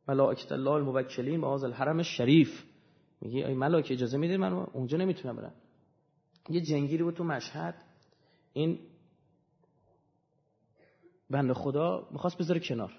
ملائکه 0.08 0.52
الله 0.52 0.70
الموکلین 0.70 1.40
به 1.40 1.46
الحرم 1.46 2.02
شریف 2.02 2.64
میگی 3.20 3.44
ای 3.44 3.54
ملائکه 3.54 3.94
اجازه 3.94 4.18
می‌دید 4.18 4.36
من 4.36 4.52
اونجا 4.52 4.98
نمی‌تونم 4.98 5.36
برم. 5.36 5.54
یه 6.48 6.60
جنگیری 6.60 7.02
بود 7.02 7.14
تو 7.14 7.24
مشهد. 7.24 7.74
این 8.52 8.78
بنده 11.30 11.54
خدا 11.54 12.08
می‌خواست 12.10 12.38
بذاره 12.38 12.60
کنار. 12.60 12.92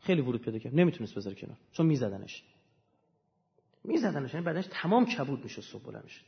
خیلی 0.00 0.20
ورود 0.20 0.40
پیدا 0.42 0.58
کرد. 0.58 0.74
نمی‌تونست 0.74 1.14
بذاره 1.14 1.36
کنار. 1.36 1.56
چون 1.72 1.86
میزدنش. 1.86 2.44
میزدنش. 3.84 4.34
یعنی 4.34 4.46
بعدش 4.46 4.66
تمام 4.70 5.06
کبود 5.06 5.44
میشه 5.44 5.62
صبح 5.62 5.82
بلند 5.82 6.04
میشه 6.04 6.20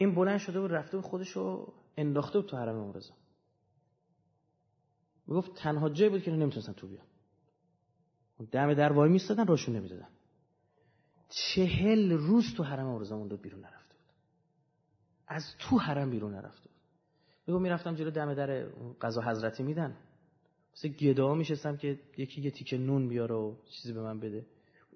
این 0.00 0.14
بلند 0.14 0.38
شده 0.38 0.60
بود 0.60 0.72
رفته 0.72 0.98
و 0.98 1.00
خودش 1.00 1.28
رو 1.28 1.72
انداخته 1.96 2.40
بود 2.40 2.50
تو 2.50 2.56
حرم 2.56 2.76
امام 2.76 2.92
رضا. 2.92 3.14
می‌گفت 5.26 5.54
تنها 5.54 5.88
جایی 5.88 6.10
بود 6.10 6.22
که 6.22 6.30
نمی‌تونستن 6.30 6.72
تو 6.72 6.86
بیان. 6.86 7.06
دم 8.52 8.74
در 8.74 8.92
وای 8.92 9.10
میستادن 9.10 9.46
راشون 9.46 9.76
نمی‌دادن. 9.76 10.08
چهل 11.28 12.12
روز 12.12 12.54
تو 12.56 12.62
حرم 12.62 12.96
عرضه 12.96 13.14
مونده 13.14 13.36
بیرون 13.36 13.60
نرفته 13.60 13.94
بود. 13.94 14.14
از 15.28 15.44
تو 15.58 15.78
حرم 15.78 16.10
بیرون 16.10 16.34
نرفته 16.34 16.68
بود. 16.68 16.80
بگو 17.46 17.58
می‌رفتم 17.58 17.94
جلو 17.94 18.10
دم 18.10 18.34
در 18.34 18.64
قضا 19.00 19.22
حضرتی 19.22 19.62
میدن. 19.62 19.96
مثل 20.72 20.88
گدا 20.88 21.34
میشستم 21.34 21.76
که 21.76 22.00
یکی 22.16 22.40
یه 22.40 22.50
تیکه 22.50 22.78
نون 22.78 23.08
بیاره 23.08 23.34
و 23.34 23.54
چیزی 23.64 23.92
به 23.92 24.02
من 24.02 24.20
بده. 24.20 24.46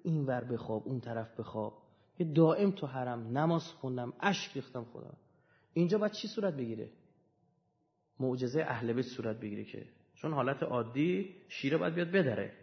این 0.03 0.25
ور 0.25 0.43
بخواب 0.43 0.87
اون 0.87 0.99
طرف 0.99 1.39
بخواب. 1.39 1.84
یه 2.19 2.33
دائم 2.33 2.71
تو 2.71 2.87
حرم 2.87 3.37
نماز 3.37 3.63
خوندم 3.63 4.13
اشک 4.19 4.51
ریختم 4.55 4.85
خدا. 4.93 5.13
اینجا 5.73 5.97
باید 5.97 6.11
چی 6.11 6.27
صورت 6.27 6.53
بگیره؟ 6.53 6.89
معجزه 8.19 8.61
اهل 8.61 8.93
بیت 8.93 9.05
صورت 9.05 9.39
بگیره 9.39 9.63
که 9.63 9.85
چون 10.15 10.33
حالت 10.33 10.63
عادی 10.63 11.35
شیره 11.47 11.77
باید 11.77 11.93
بیاد 11.93 12.11
بدره. 12.11 12.53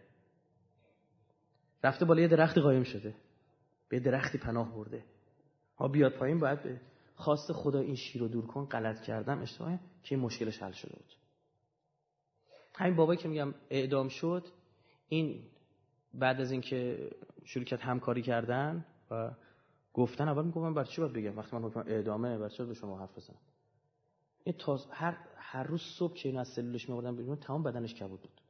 رفته 1.84 2.04
بالا 2.04 2.20
یه 2.20 2.28
درختی 2.28 2.60
قایم 2.60 2.82
شده. 2.82 3.14
به 3.88 4.00
درختی 4.00 4.38
پناه 4.38 4.74
برده. 4.74 5.04
ها 5.76 5.88
بیاد 5.88 6.12
پایین 6.12 6.40
باید 6.40 6.62
به 6.62 6.80
خواست 7.14 7.52
خدا 7.52 7.80
این 7.80 7.94
شیر 7.94 8.22
رو 8.22 8.28
دور 8.28 8.46
کن 8.46 8.64
غلط 8.64 9.02
کردم 9.02 9.42
اشتباهه 9.42 9.78
که 10.02 10.14
این 10.14 10.24
مشکلش 10.24 10.62
حل 10.62 10.72
شده 10.72 10.92
بود. 10.92 11.14
همین 12.74 12.96
بابایی 12.96 13.18
که 13.20 13.28
میگم 13.28 13.54
اعدام 13.70 14.08
شد 14.08 14.44
این 15.08 15.42
بعد 16.14 16.40
از 16.40 16.50
اینکه 16.50 17.10
شروع 17.44 17.64
کرد 17.64 17.80
همکاری 17.80 18.22
کردن 18.22 18.84
گفتن 19.94 20.28
اول 20.28 20.44
میگم 20.44 20.62
من 20.62 20.74
بر 20.74 20.84
چی 20.84 21.00
باید 21.00 21.12
بگم؟ 21.12 21.36
وقتی 21.36 21.56
من 21.56 21.62
حکم 21.62 21.80
اعدامه 21.80 22.38
بر 22.38 22.48
چی 22.48 22.64
به 22.64 22.74
شما 22.74 22.98
حرف 22.98 23.18
بزنم؟ 23.18 23.38
این 24.44 24.54
تاز 24.58 24.86
هر 24.90 25.18
هر 25.36 25.62
روز 25.62 25.82
صبح 25.98 26.14
که 26.14 26.28
اینو 26.28 26.40
از 26.40 26.48
سلولش 26.48 26.88
میوردن 26.88 27.16
بیرون 27.16 27.36
تمام 27.36 27.62
بدنش 27.62 27.94
کبود 27.94 28.20
بود. 28.20 28.40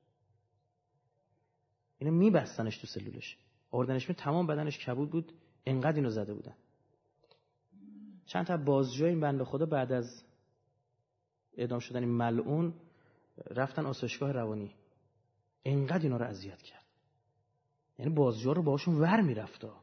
اینو 1.98 2.14
میبستنش 2.14 2.78
تو 2.78 2.86
سلولش. 2.86 3.39
آوردنش 3.70 4.09
می 4.09 4.14
تمام 4.14 4.47
بدنش 4.47 4.78
کبود 4.78 5.10
بود. 5.10 5.32
انقدر 5.66 5.97
اینو 5.97 6.10
زده 6.10 6.34
بودن. 6.34 6.55
چند 8.26 8.47
تا 8.47 8.56
بازجوی 8.56 9.09
این 9.09 9.20
بنده 9.20 9.44
خدا 9.44 9.66
بعد 9.66 9.93
از 9.93 10.24
اعدام 11.56 11.78
شدن 11.78 12.01
این 12.01 12.12
ملعون 12.12 12.74
رفتن 13.51 13.86
آسایشگاه 13.86 14.32
روانی. 14.32 14.74
انقدر 15.64 16.02
اینا 16.02 16.16
رو 16.16 16.24
اذیت 16.24 16.62
کرد. 16.62 16.84
یعنی 17.98 18.14
بازجو 18.14 18.55
رو 18.55 18.62
باشون 18.62 18.94
ور 18.94 19.20
میرفتا 19.20 19.81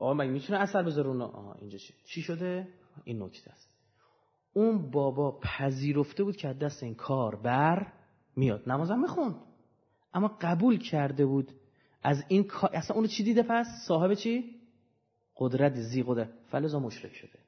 آقا 0.00 0.14
مگه 0.14 0.30
می‌تونه 0.30 0.58
اثر 0.58 0.82
بذاره 0.82 1.08
اونا؟ 1.08 1.26
آها 1.26 1.56
اینجا 1.60 1.78
چی؟ 1.78 1.94
چی 2.04 2.22
شده؟ 2.22 2.68
این 3.04 3.22
نکته 3.22 3.50
است. 3.50 3.70
اون 4.52 4.90
بابا 4.90 5.40
پذیرفته 5.42 6.24
بود 6.24 6.36
که 6.36 6.52
دست 6.52 6.82
این 6.82 6.94
کار 6.94 7.36
بر 7.36 7.92
میاد. 8.36 8.68
نمازم 8.68 9.00
می‌خوند. 9.00 9.34
اما 10.14 10.36
قبول 10.40 10.78
کرده 10.78 11.26
بود. 11.26 11.52
از 12.02 12.24
این 12.28 12.44
کار 12.44 12.70
اصلا 12.72 12.96
اونو 12.96 13.08
چی 13.08 13.24
دیده 13.24 13.42
پس؟ 13.42 13.66
صاحب 13.88 14.14
چی؟ 14.14 14.60
قدرت 15.36 15.74
زی 15.74 16.02
قدرت. 16.06 16.30
فلزا 16.50 16.78
مشرک 16.78 17.14
شده. 17.14 17.38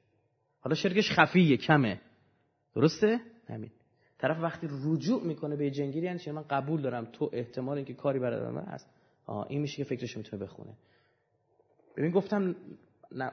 حالا 0.59 0.75
شرکش 0.75 1.11
خفیه 1.11 1.57
کمه. 1.57 2.01
درسته؟ 2.75 3.19
همین. 3.47 3.71
طرف 4.17 4.43
وقتی 4.43 4.67
رجوع 4.85 5.23
می‌کنه 5.23 5.55
به 5.55 5.71
جنگیری 5.71 6.05
یعنی 6.05 6.31
من 6.31 6.41
قبول 6.41 6.81
دارم. 6.81 7.05
تو 7.05 7.29
احتمال 7.33 7.77
اینکه 7.77 7.93
کاری 7.93 8.19
برای 8.19 8.65
هست. 8.67 8.89
آه 9.25 9.45
این 9.49 9.61
میشه 9.61 9.77
که 9.77 9.83
فکرش 9.83 10.17
می‌تونه 10.17 10.43
بخونه. 10.43 10.73
ببین 11.97 12.11
گفتم 12.11 12.55
نه 13.11 13.31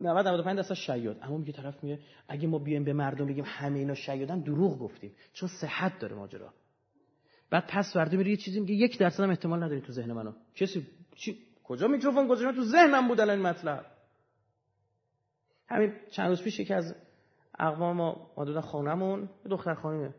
90 0.00 0.26
95 0.26 0.56
درصد 0.56 0.74
شیاد. 0.74 1.18
اما 1.22 1.36
میگه 1.36 1.52
طرف 1.52 1.84
میگه 1.84 1.98
اگه 2.28 2.48
ما 2.48 2.58
بیایم 2.58 2.84
به 2.84 2.92
مردم 2.92 3.26
بگیم 3.26 3.44
همه 3.46 3.78
اینا 3.78 3.94
شیادن 3.94 4.40
دروغ 4.40 4.78
گفتیم. 4.78 5.12
چون 5.32 5.48
صحت 5.48 5.98
داره 5.98 6.16
ماجرا. 6.16 6.52
بعد 7.50 7.66
پس 7.68 7.92
فردا 7.92 8.18
میره 8.18 8.30
یه 8.30 8.36
چیزی 8.36 8.60
میگه 8.60 8.74
یک 8.74 8.98
درصد 8.98 9.22
هم 9.22 9.30
احتمال 9.30 9.62
نداری 9.62 9.80
تو 9.80 9.92
ذهن 9.92 10.12
منو. 10.12 10.32
کسی 10.54 10.86
چی؟ 11.14 11.38
کجا 11.64 11.88
میکروفون 11.88 12.26
گذاشتم؟ 12.26 12.56
تو 12.56 12.64
ذهنم 12.64 13.08
بود 13.08 13.20
الان 13.20 13.38
مطلب. 13.38 13.86
همین 15.68 15.92
چند 16.10 16.28
روز 16.28 16.42
پیش 16.42 16.60
یکی 16.60 16.74
از 16.74 16.94
اقوام 17.58 17.96
ما 17.96 18.30
حدودا 18.36 18.60
خانمون 18.60 19.28
دختر 19.50 19.74
خانمه 19.74 20.14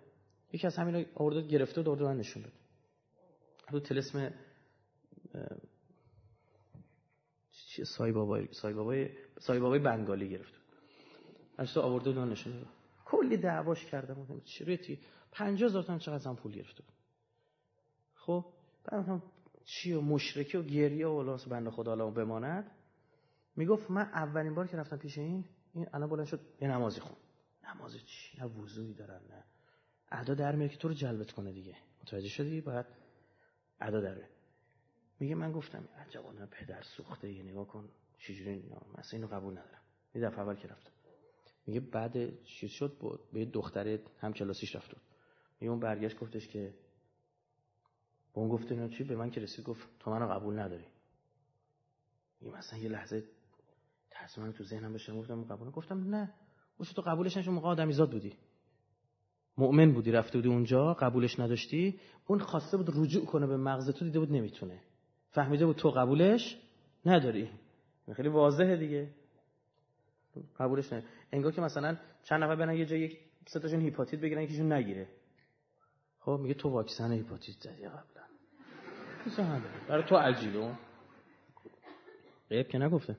یکی 0.54 0.68
از 0.68 0.76
همین 0.76 1.06
آورده 1.16 1.42
گرفته 1.42 1.82
و 1.82 1.96
من 1.96 2.18
نشون 2.18 2.44
داد. 2.44 2.54
رو 3.72 3.80
تلسم 3.80 4.32
چی 7.78 7.86
سای 7.86 8.12
بابای 8.12 8.48
سای 8.52 8.74
بابای 8.74 9.10
سای 9.40 9.60
بابای 9.60 9.80
بنگالی 9.80 10.30
گرفته 10.30 10.58
تو 11.74 11.82
آورده 11.82 12.12
و 12.12 12.26
نشون 12.26 12.54
داد 12.54 12.68
کلی 13.06 13.38
دعواش 13.38 13.86
کردم 13.86 14.42
چی 14.46 14.64
روی 14.66 14.78
تی 14.78 15.00
50000 15.32 15.84
تومن 15.84 16.00
چقدر 16.00 16.34
پول 16.34 16.52
گرفته 16.52 16.84
خب 18.14 18.46
بعد 18.84 19.22
چی 19.66 19.94
و 19.94 20.02
مشرکه 20.02 20.60
و 20.60 20.64
گریه 20.64 21.08
و 21.08 21.20
ولاس 21.20 21.48
بنده 21.48 21.70
خدا 21.70 21.92
الان 21.92 22.14
بماند. 22.14 22.72
می‌گفت 23.56 23.92
من 23.92 24.02
اولین 24.02 24.56
بار 24.56 24.68
که 24.68 24.78
رفتم 24.78 24.98
پیش 24.98 25.18
این 25.18 25.46
این 25.74 25.88
الان 25.94 26.10
بلند 26.10 26.26
شد 26.26 26.40
یه 26.62 26.68
نمازی 26.68 27.00
خون. 27.00 27.18
نماز 27.64 27.98
چی؟ 28.06 28.38
نه 28.38 28.46
وضوعی 28.46 28.94
دارن 28.94 29.22
نه. 29.30 29.44
ادا 30.12 30.34
در 30.34 30.56
میاد 30.56 30.72
که 30.72 30.78
تو 30.78 30.88
رو 30.88 30.94
جلبت 30.94 31.32
کنه 31.32 31.52
دیگه. 31.52 31.76
متوجه 32.02 32.30
شدی؟ 32.30 32.62
باید 32.62 32.86
ادا 33.82 34.02
داره 34.02 34.30
میگه 35.20 35.36
من 35.36 35.52
گفتم 35.52 35.88
عجبانه 35.98 36.46
پدر 36.46 36.82
سوخته 36.82 37.32
یه 37.32 37.44
نگاه 37.44 37.68
کن. 37.68 37.90
چجوری 38.20 38.64
مثلا 38.98 39.20
اینو 39.20 39.28
قبول 39.28 39.54
ندارم. 39.54 39.82
یه 40.16 40.22
دفعه 40.22 40.40
اول 40.40 40.56
که 40.56 40.68
رفتم. 40.68 40.92
میگه 41.66 41.80
بعد 41.80 42.44
چیز 42.44 42.70
شد 42.70 42.98
بود 43.00 43.20
به 43.34 43.46
دختر 43.46 44.00
هم 44.20 44.34
کلاسیش 44.34 44.76
رفت 44.76 44.96
میگه 45.60 45.72
اون 45.72 45.80
برگشت 45.80 46.20
گفتش 46.20 46.48
که 46.48 46.74
با 48.34 48.42
اون 48.42 48.52
گفته 48.52 48.72
اینا 48.72 48.88
چی؟ 48.88 49.04
به 49.04 49.16
من 49.16 49.30
که 49.30 49.42
رسید 49.42 49.66
گفت 49.66 49.88
تو 50.00 50.12
منو 50.12 50.28
قبول 50.28 50.60
نداری. 50.60 50.86
میگه 52.42 52.58
مثلا 52.58 52.80
یه 52.80 52.90
لحظه 52.90 53.24
تصمیم 54.12 54.52
تو 54.52 54.64
ذهنم 54.64 54.94
بشه 54.94 55.14
گفتم 55.14 55.44
قبول 55.44 55.72
گفتم 55.72 56.16
نه. 56.16 56.34
گفت 56.80 56.96
تو 56.96 57.02
قبولش 57.02 57.38
نشون 57.38 57.54
موقع 57.54 57.68
آدمیزاد 57.68 58.12
بودی. 58.12 58.34
مؤمن 59.58 59.94
بودی 59.94 60.12
رفته 60.12 60.38
بودی 60.38 60.50
اونجا 60.50 60.94
قبولش 60.94 61.40
نداشتی. 61.40 62.00
اون 62.28 62.40
خواسته 62.40 62.78
بود 62.78 62.90
رجوع 62.96 63.26
کنه 63.26 63.48
به 63.48 63.58
مغز 63.58 63.90
تو 63.90 64.06
دیده 64.06 64.20
بود 64.20 64.32
نمی‌تونه. 64.32 64.82
فهمیده 65.38 65.66
بود 65.66 65.76
تو 65.76 65.90
قبولش 65.90 66.58
نداری. 67.06 67.50
خیلی 68.16 68.30
واضحه 68.30 68.76
دیگه. 68.76 69.08
قبولش 70.60 70.94
نه 70.94 71.04
انگار 71.32 71.52
که 71.52 71.62
مثلا 71.62 71.98
چند 72.24 72.44
نفر 72.44 72.56
برن 72.56 72.76
یه 72.76 72.86
جایی 72.86 73.02
یک 73.02 73.18
سه 73.46 73.60
تاشون 73.60 73.82
هیپاتیت 73.82 74.20
بگیرن 74.20 74.42
یکیشون 74.42 74.72
نگیره. 74.74 75.08
خب 76.20 76.40
میگه 76.42 76.54
تو 76.54 76.70
واکسن 76.70 77.12
هیپاتیت 77.12 77.56
زدی 77.60 77.88
قبلا. 77.88 79.62
برای 79.90 80.04
تو 80.04 80.16
عجیبه 80.16 80.72
غیب 82.50 82.68
که 82.68 82.78
نگفته. 82.78 83.16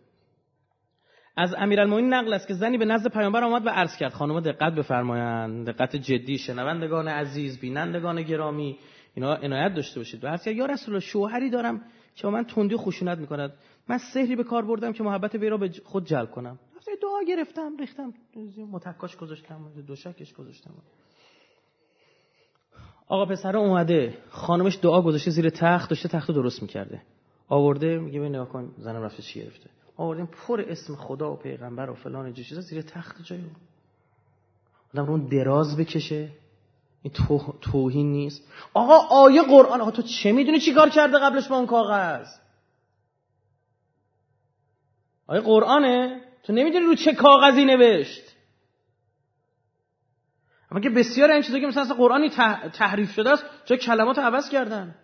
از 1.36 1.54
امیرالمومنین 1.54 2.14
نقل 2.14 2.32
است 2.32 2.48
که 2.48 2.54
زنی 2.54 2.78
به 2.78 2.84
نزد 2.84 3.12
پیامبر 3.12 3.44
آمد 3.44 3.66
و 3.66 3.70
عرض 3.70 3.96
کرد. 3.96 4.12
خانم 4.12 4.40
دقت 4.40 4.72
بفرمایند. 4.72 5.70
دقت 5.70 5.96
جدی 5.96 6.38
شنوندگان 6.38 7.08
عزیز 7.08 7.60
بینندگان 7.60 8.22
گرامی. 8.22 8.78
اینا 9.14 9.34
عنایت 9.34 9.74
داشته 9.74 10.00
باشید. 10.00 10.24
و 10.24 10.28
عرض 10.28 10.44
کرد 10.44 10.54
یا 10.54 10.66
رسول 10.66 10.94
الله 10.94 11.06
شوهری 11.06 11.50
دارم 11.50 11.84
که 12.18 12.28
من 12.28 12.44
تندی 12.44 12.74
و 12.74 12.78
خشونت 12.78 13.18
می‌کند. 13.18 13.52
من 13.88 13.98
سحری 14.14 14.36
به 14.36 14.44
کار 14.44 14.64
بردم 14.64 14.92
که 14.92 15.02
محبت 15.02 15.34
وی 15.34 15.48
را 15.48 15.56
به 15.56 15.70
خود 15.84 16.06
جلب 16.06 16.30
کنم. 16.30 16.58
دعا 17.02 17.22
گرفتم 17.28 17.76
ریختم. 17.76 18.14
متکاش 18.72 19.16
گذاشتم 19.16 19.72
دوشکش 19.86 20.34
گذاشتم. 20.34 20.74
آقا 23.08 23.26
پسر 23.26 23.56
اومده. 23.56 24.18
خانمش 24.30 24.78
دعا 24.82 25.02
گذاشته 25.02 25.30
زیر 25.30 25.50
تخت 25.50 25.90
داشته 25.90 26.08
تخت 26.08 26.30
درست 26.30 26.62
می‌کرده. 26.62 27.02
آورده 27.48 27.98
میگه 27.98 28.20
ببین 28.20 28.34
نگاه 28.34 28.48
کن 28.48 28.74
زنم 28.78 29.02
رفته 29.02 29.22
چی 29.22 29.42
گرفته. 29.42 29.70
آوردیم 29.96 30.26
پر 30.26 30.60
اسم 30.60 30.94
خدا 30.94 31.32
و 31.32 31.36
پیغمبر 31.36 31.90
و 31.90 31.94
فلان 31.94 32.32
چیزا 32.32 32.60
زیر 32.60 32.82
تخت 32.82 33.22
جای 33.22 33.40
آدم 34.94 35.06
رو 35.06 35.28
دراز 35.28 35.76
بکشه. 35.76 36.28
این 37.02 37.12
تو... 37.12 37.54
توهین 37.60 38.12
نیست. 38.12 38.42
آقا 38.74 38.96
آیه 38.96 39.42
قرآن 39.42 39.80
آقا 39.80 39.90
تو 39.90 40.02
چه 40.02 40.32
می‌دونی 40.32 40.60
چی 40.60 40.72
کار 40.74 40.88
کرده 40.88 41.18
قبلش 41.18 41.48
با 41.48 41.56
اون 41.56 41.66
کاغذ؟ 41.66 42.26
آیه 45.26 45.40
قرآنه؟ 45.40 46.20
تو 46.42 46.52
نمی‌دونی 46.52 46.84
رو 46.84 46.94
چه 46.94 47.12
کاغذی 47.12 47.64
نوشت؟ 47.64 48.22
اما 50.70 50.80
که 50.80 50.90
بسیار 50.90 51.30
این 51.30 51.42
چیزا 51.42 51.58
که 51.58 51.66
مثلا 51.66 51.84
قرآنی 51.84 52.30
تحریف 52.72 53.12
شده 53.12 53.30
است 53.30 53.44
چه 53.64 53.76
کلمات 53.76 54.18
عوض 54.18 54.48
کردن؟ 54.48 54.94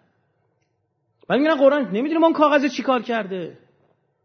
بعد 1.28 1.40
میگن 1.40 1.54
قرآن 1.54 1.82
نمی‌دونی 1.82 2.18
ما 2.18 2.26
اون 2.26 2.36
کاغذ 2.36 2.66
چی 2.66 2.82
کار 2.82 3.02
کرده؟ 3.02 3.58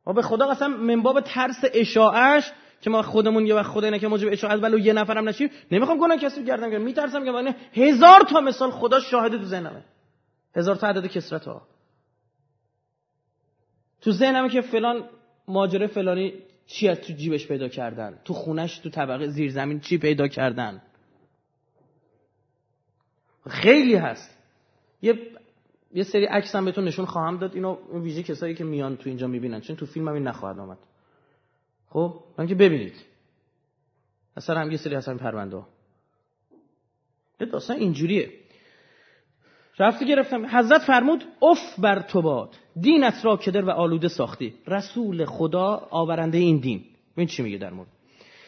ما 0.06 0.14
به 0.14 0.22
خدا 0.22 0.48
قسم 0.48 0.68
منباب 0.68 1.22
ترس 1.22 1.64
اشاعش 1.74 2.52
که 2.82 2.90
ما 2.90 3.02
خودمون 3.02 3.46
یه 3.46 3.56
وقت 3.56 3.72
خدا 3.72 3.88
اینه 3.88 4.00
که 4.00 4.08
موجب 4.08 4.28
اشاعت 4.32 4.64
ولو 4.64 4.80
یه 4.80 4.94
نفرم 4.94 5.30
نشیم. 5.30 5.50
نمی‌خوام 5.72 5.98
گناه 5.98 6.18
کسی 6.18 6.44
گردم 6.44 6.70
گرم 6.70 6.82
میترسم 6.82 7.26
که 7.26 7.32
من 7.32 7.56
هزار 7.74 8.22
تا 8.22 8.42
مثال 8.42 8.72
خدا 8.72 9.00
شاهد 9.00 9.38
تو 9.38 9.46
ذهنمه. 9.46 9.84
هزار 10.56 10.76
تا 10.76 10.88
عدد 10.88 11.08
کسرت 11.08 11.46
ها 11.46 11.62
تو 14.02 14.12
ذهنمه 14.12 14.50
که 14.50 14.62
فلان 14.62 15.10
ماجره 15.48 15.88
فلانی 15.88 16.34
چی 16.68 16.88
از 16.88 17.02
تو 17.02 17.14
جیبش 17.14 17.48
پیدا 17.48 17.68
کردن؟ 17.68 18.20
تو 18.26 18.34
خونش 18.34 18.80
تو 18.80 18.90
طبقه 18.90 19.28
زیر 19.28 19.52
زمین 19.52 19.80
چی 19.80 19.98
پیدا 19.98 20.28
کردن؟ 20.28 20.82
خیلی 23.50 23.96
هست. 23.96 24.38
یه 25.02 25.20
یه 25.94 26.04
سری 26.04 26.26
عکس 26.26 26.56
هم 26.56 26.66
بهتون 26.66 26.84
نشون 26.84 27.06
خواهم 27.06 27.38
داد. 27.38 27.56
اینو 27.56 27.78
ویژه 27.94 28.24
کسایی 28.24 28.56
که 28.56 28.64
میان 28.64 28.98
تو 28.98 29.10
اینجا 29.10 29.28
می‌بینن. 29.28 29.62
چون 29.62 29.76
تو 29.76 29.86
فیلم 29.86 30.08
هم 30.08 30.14
این 30.14 30.28
نخواهد 30.28 30.60
آمد. 30.60 30.78
خب 31.90 32.14
من 32.38 32.48
که 32.48 32.56
ببینید. 32.56 32.94
اصلا 34.38 34.60
هم 34.60 34.72
یه 34.72 34.78
سری 34.78 34.96
هستن 34.96 35.18
پرونده 35.18 35.62
یه 37.42 37.48
داستان 37.48 37.78
اینجوریه. 37.78 38.30
رفتی 39.80 40.06
گرفتم. 40.06 40.46
حضرت 40.46 40.82
فرمود 40.82 41.24
اف 41.42 41.80
بر 41.80 42.02
تو 42.02 42.22
باد. 42.22 42.56
دینت 42.82 43.26
را 43.26 43.38
کدر 43.38 43.66
و 43.66 43.70
آلوده 43.70 44.08
ساختی. 44.08 44.54
رسول 44.68 45.26
خدا 45.26 45.88
آورنده 45.90 46.38
این 46.38 46.58
دین. 46.58 46.86
این 47.18 47.28
چی 47.28 47.44
میگه 47.44 47.58
در 47.58 47.70
مورد؟ 47.70 47.88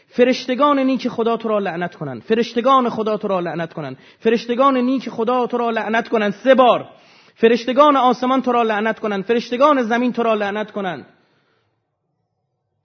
فرشتگان 0.07 0.79
نیک 0.79 1.07
خدا 1.07 1.37
تو 1.37 1.49
را 1.49 1.59
لعنت 1.59 1.95
کنن 1.95 2.19
فرشتگان 2.19 2.89
خدا 2.89 3.17
تو 3.17 3.27
را 3.27 3.39
لعنت 3.39 3.73
کنن 3.73 3.97
فرشتگان 4.19 4.77
نیک 4.77 5.09
خدا 5.09 5.47
تو 5.47 5.57
را 5.57 5.69
لعنت 5.69 6.09
کنن 6.09 6.31
سه 6.31 6.55
بار. 6.55 6.89
فرشتگان 7.35 7.95
آسمان 7.95 8.41
تو 8.41 8.51
را 8.51 8.63
لعنت 8.63 8.99
کنن 8.99 9.21
فرشتگان 9.21 9.83
زمین 9.83 10.13
تو 10.13 10.23
را 10.23 10.33
لعنت 10.33 10.71
کنن 10.71 11.05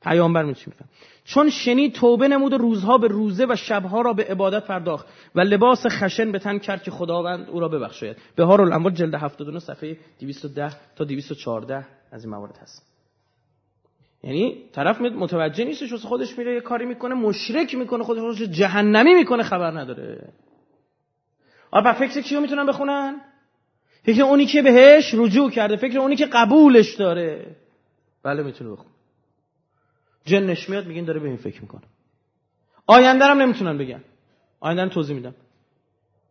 پیامبر 0.06 0.42
می 0.42 0.54
چی 0.54 0.70
چون 1.24 1.50
شنی 1.50 1.90
توبه 1.90 2.28
نمود 2.28 2.52
و 2.52 2.58
روزها 2.58 2.98
به 2.98 3.08
روزه 3.08 3.46
و 3.48 3.56
شبها 3.56 4.00
را 4.00 4.12
به 4.12 4.24
عبادت 4.24 4.66
پرداخت 4.66 5.06
و 5.34 5.40
لباس 5.40 5.86
خشن 5.86 6.32
به 6.32 6.38
تن 6.38 6.58
کرد 6.58 6.82
که 6.82 6.90
خداوند 6.90 7.50
او 7.50 7.60
را 7.60 7.68
ببخشاید. 7.68 8.16
به 8.36 8.44
هار 8.44 8.60
الانوار 8.60 8.92
جلد 8.92 9.14
79 9.14 9.58
صفحه 9.58 9.96
210 10.20 10.76
تا 10.96 11.04
214 11.04 11.86
از 12.12 12.24
این 12.24 12.34
موارد 12.34 12.58
هست. 12.62 12.86
یعنی 14.22 14.62
طرف 14.72 15.00
متوجه 15.00 15.64
نیستش 15.64 15.92
واسه 15.92 16.08
خودش 16.08 16.38
میره 16.38 16.54
یه 16.54 16.60
کاری 16.60 16.86
می‌کنه 16.86 17.14
مشرک 17.14 17.74
می‌کنه 17.74 18.04
خودش 18.04 18.42
جهنمی 18.42 19.14
می‌کنه 19.14 19.42
خبر 19.42 19.70
نداره. 19.70 20.28
آ 21.70 21.92
فکر 21.92 22.20
کیو 22.20 22.40
می‌تونن 22.40 22.66
بخونن؟ 22.66 23.20
فکر 24.02 24.22
اونی 24.22 24.46
که 24.46 24.62
بهش 24.62 25.14
رجوع 25.14 25.50
کرده 25.50 25.76
فکر 25.76 25.98
اونی 25.98 26.16
که 26.16 26.26
قبولش 26.26 26.94
داره. 26.94 27.56
بله 28.22 28.42
می‌تونه 28.42 28.70
بخون 28.70 28.95
جنش 30.26 30.68
میاد 30.68 30.86
میگین 30.86 31.04
داره 31.04 31.20
به 31.20 31.28
این 31.28 31.36
فکر 31.36 31.62
می‌کنه. 31.62 31.82
آینده 32.86 33.24
هم 33.24 33.38
نمی‌تونن 33.42 33.78
بگن. 33.78 34.04
آینده 34.60 34.94
توضیح 34.94 35.16
میدم. 35.16 35.34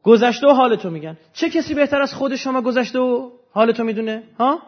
گذشته 0.04 0.48
و 0.48 0.52
حالتو 0.52 0.90
میگن. 0.90 1.18
چه 1.34 1.50
کسی 1.50 1.74
بهتر 1.74 2.02
از 2.02 2.14
خود 2.14 2.36
شما 2.36 2.62
گذشته 2.62 3.00
و 3.00 3.32
حالتو 3.52 3.84
می‌دونه؟ 3.84 4.24
ها؟ 4.40 4.62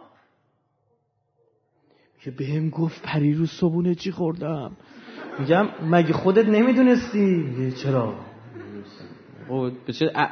که 2.22 2.32
بهم 2.32 2.70
گفت 2.70 3.02
پریروز 3.02 3.52
صبونه 3.52 3.96
چی 3.96 4.12
خوردم؟ 4.12 4.78
میگم 5.40 5.70
مگه 5.82 6.14
خودت 6.14 6.46
نمی‌دونستی؟ 6.46 7.20
میگه 7.20 7.78
چرا؟ 7.78 8.16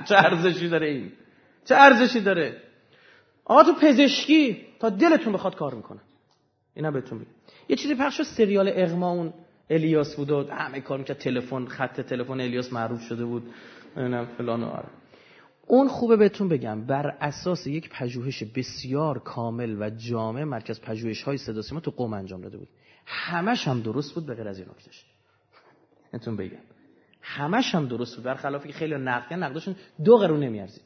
چه 0.06 0.16
ارزشی 0.16 0.70
داره 0.70 0.88
این؟ 0.88 1.12
چه 1.66 1.76
ارزشی 1.76 2.22
داره؟ 2.22 2.62
آقا 3.46 3.64
تو 3.64 3.74
پزشکی 3.74 4.66
تا 4.80 4.90
دلتون 4.90 5.34
بخواد 5.34 5.56
کار 5.56 5.74
می‌کنه. 5.74 6.00
اینا 6.76 6.92
بهتون 6.92 7.18
میگم. 7.18 7.32
یه 7.70 7.76
چیزی 7.76 7.96
پخش 7.96 8.22
سریال 8.22 8.72
اغما 8.76 9.12
اون 9.12 9.34
الیاس 9.70 10.16
بود 10.16 10.32
و 10.32 10.48
همه 10.52 10.82
کار 10.82 10.98
می‌کرد. 10.98 11.18
تلفن 11.18 11.66
خط 11.66 12.02
تلفن 12.02 12.42
الیاس 12.42 12.74
معروف 12.74 13.02
شده 13.02 13.26
بود. 13.26 13.44
نمی‌دونم 13.98 14.26
فلان 14.26 14.64
و 14.64 14.68
آره. 14.68 14.88
اون 15.68 15.88
خوبه 15.88 16.18
بهتون 16.18 16.50
بگم 16.50 16.86
بر 16.86 17.08
اساس 17.22 17.68
یک 17.68 17.90
پژوهش 17.90 18.44
بسیار 18.44 19.20
کامل 19.20 19.82
و 19.82 19.90
جامع 19.90 20.44
مرکز 20.44 20.82
پژوهش 20.82 21.24
های 21.24 21.38
صدا 21.38 21.62
سیما 21.62 21.80
تو 21.80 21.92
قوم 21.92 22.14
انجام 22.14 22.42
داده 22.42 22.58
بود. 22.58 22.68
همش 23.06 23.68
هم 23.68 23.82
درست 23.82 24.16
بود 24.16 24.26
به 24.26 24.36
غیر 24.36 24.48
از 24.48 24.60
این 24.60 24.68
نکتهش. 24.70 25.06
بهتون 26.12 26.36
بگم. 26.36 26.58
همش 27.22 27.76
هم 27.76 27.88
درست 27.88 28.16
بود 28.16 28.26
برخلاف 28.26 28.68
که 28.68 28.74
خیلی 28.74 28.96
نقد 28.96 29.34
نقدشون 29.34 29.76
دو 30.04 30.18
قرون 30.18 30.40
نمیارزید. 30.40 30.84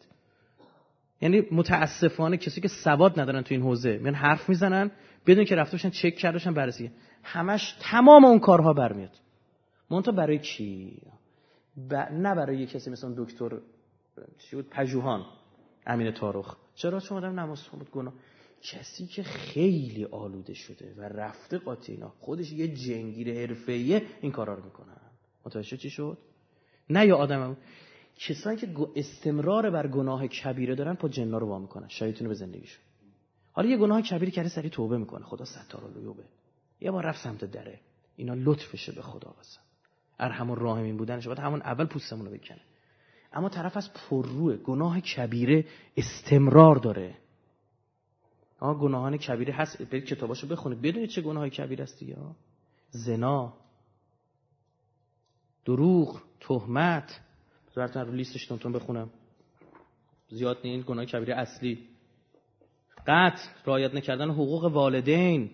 یعنی 1.22 1.44
متاسفانه 1.52 2.38
کسی 2.38 2.62
که 2.62 2.68
سواد 2.68 3.20
ندارن 3.20 3.42
تو 3.42 3.54
این 3.54 3.64
حوزه 3.64 3.98
میان 3.98 4.16
حرف 4.16 4.50
می‌زنن 4.50 4.92
بدون 5.26 5.46
که 5.46 5.56
رفته 5.56 5.90
چک 5.90 6.16
کرده 6.16 6.52
بررسی. 6.52 6.92
همش 7.24 7.76
تمام 7.82 8.26
اون 8.26 8.40
کارها 8.40 8.74
برمیاد. 8.74 9.20
مونتا 9.92 10.12
برای 10.12 10.40
کی 10.40 11.02
نه 12.12 12.36
برای 12.36 12.66
کسی 12.66 12.90
مثل 12.90 13.14
دکتر 13.18 13.58
چی 14.38 14.56
بود؟ 14.56 14.70
پژوهان. 14.70 15.26
امین 15.88 16.12
تاروخ. 16.12 16.56
چرا؟ 16.76 17.00
چون 17.00 17.18
آدم 17.18 17.40
نماز 17.40 17.64
بود 17.64 17.92
گناه. 17.92 18.14
کسی 18.62 19.08
که 19.08 19.24
خیلی 19.24 20.06
آلوده 20.06 20.54
شده 20.54 20.94
و 20.98 21.02
رفته 21.02 21.58
قاطینا 21.58 22.14
خودش 22.20 22.52
یه 22.52 22.68
جنگیر 22.68 23.34
حرفه‌ایه 23.34 24.02
این 24.22 24.32
کارا 24.32 24.54
رو 24.54 24.64
می‌کنن 24.64 24.98
متوجه 25.46 25.78
چی 25.78 25.90
شد؟ 25.90 26.18
نه 26.90 27.06
یا 27.06 27.18
آدم 27.18 27.58
کسایی 28.16 28.58
که 28.58 28.68
استمرار 28.96 29.70
بر 29.70 29.88
گناه 29.88 30.28
کبیره 30.28 30.76
دارن 30.76 30.94
پا 30.94 31.08
جنا 31.10 31.38
رو 31.38 31.48
وا 31.48 31.60
می‌کنن. 31.60 31.88
شایتونه 31.88 32.28
به 32.28 32.36
زندگیشون. 32.36 32.84
حالا 33.60 33.72
یه 33.72 33.78
گناه 33.78 34.02
کبیری 34.02 34.32
کرده 34.32 34.50
سری 34.50 34.70
توبه 34.70 34.98
می‌کنه. 34.98 35.26
خدا 35.26 35.46
ستار 35.46 35.86
العیوبه 35.86 36.24
یه 36.82 36.92
بار 36.92 37.06
رفت 37.06 37.24
سمت 37.24 37.46
دره. 37.46 37.80
اینا 38.16 38.34
لطفشه 38.34 38.92
به 38.92 39.02
خدا 39.02 39.34
واسه. 39.38 39.60
ارحم 40.20 40.52
الراحمین 40.52 40.98
بودنش. 40.98 41.28
باید 41.28 41.40
همون 41.40 41.62
اول 41.62 41.86
پوستمون 41.86 42.26
رو 42.26 42.32
بکنه. 42.32 42.62
اما 43.34 43.50
طرف 43.50 43.78
از 43.78 43.94
پرروه 43.94 44.58
گناه 44.58 45.02
کبیره 45.02 45.66
استمرار 45.98 46.76
داره. 46.76 47.18
آقا 48.60 48.80
گناهان 48.80 49.18
کبیره 49.18 49.54
هست. 49.54 49.82
برید 49.82 50.06
کتاباشو 50.06 50.48
بخونید. 50.48 50.82
بدونید 50.82 51.10
چه 51.10 51.22
گناه 51.22 51.50
کبیره 51.50 51.84
است 51.84 52.04
یا؟ 52.04 52.36
زنا. 52.90 53.54
دروغ 55.66 56.22
تهمت. 56.40 57.22
براتون 57.76 58.06
رو 58.06 58.12
لیستش 58.12 58.46
تون 58.46 58.72
بخونم. 58.72 59.10
زیاد 60.30 60.58
نیست. 60.64 60.88
گناه 60.88 61.06
کبیره 61.06 61.36
اصلی. 61.36 61.89
قتل 63.10 63.50
رعایت 63.66 63.96
نکردن 63.96 64.30
حقوق 64.30 64.64
والدین. 64.64 65.50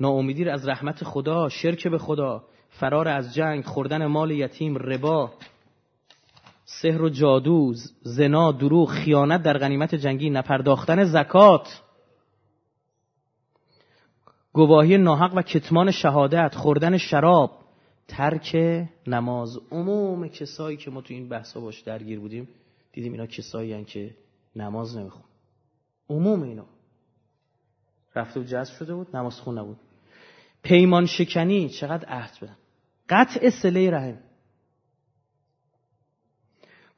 ناامیدی 0.00 0.48
از 0.48 0.68
رحمت 0.68 1.04
خدا 1.04 1.48
شرک 1.48 1.88
به 1.88 1.98
خدا 1.98 2.44
فرار 2.68 3.08
از 3.08 3.34
جنگ 3.34 3.64
خوردن 3.64 4.06
مال 4.06 4.30
یتیم 4.30 4.76
ربا. 4.76 5.32
سحر 6.64 7.02
و 7.02 7.08
جادو 7.08 7.72
زنا 8.02 8.52
دروغ 8.52 8.88
خیانت 8.90 9.42
در 9.42 9.58
غنیمت 9.58 9.94
جنگی 9.94 10.30
نپرداختن 10.30 11.04
زکات. 11.04 11.82
گواهی 14.52 14.98
ناحق 14.98 15.36
و 15.36 15.42
کتمان 15.42 15.90
شهادت 15.90 16.54
خوردن 16.54 16.96
شراب 16.96 17.50
ترک 18.08 18.56
نماز. 19.06 19.58
عموم 19.70 20.28
کسایی 20.28 20.76
که 20.76 20.90
ما 20.90 21.00
تو 21.00 21.14
این 21.14 21.28
بحثا 21.28 21.60
باش 21.60 21.80
درگیر 21.80 22.20
بودیم 22.20 22.48
دیدیم 22.92 23.12
اینا 23.12 23.26
کسایی 23.26 23.84
که 23.84 24.14
نماز 24.56 24.96
نمیخون 24.96 25.29
عموم 26.10 26.42
اینا. 26.42 26.66
رفته 28.14 28.40
و 28.40 28.42
جذب 28.44 28.74
شده 28.74 28.94
بود 28.94 29.16
نماز 29.16 29.40
خون 29.40 29.58
نبود. 29.58 29.78
پیمان 30.62 31.06
شکنی 31.06 31.68
چقدر 31.68 32.08
عهد 32.08 32.38
بدن 32.42 32.56
قطع 33.08 33.50
سله 33.50 33.90
رحم. 33.90 34.18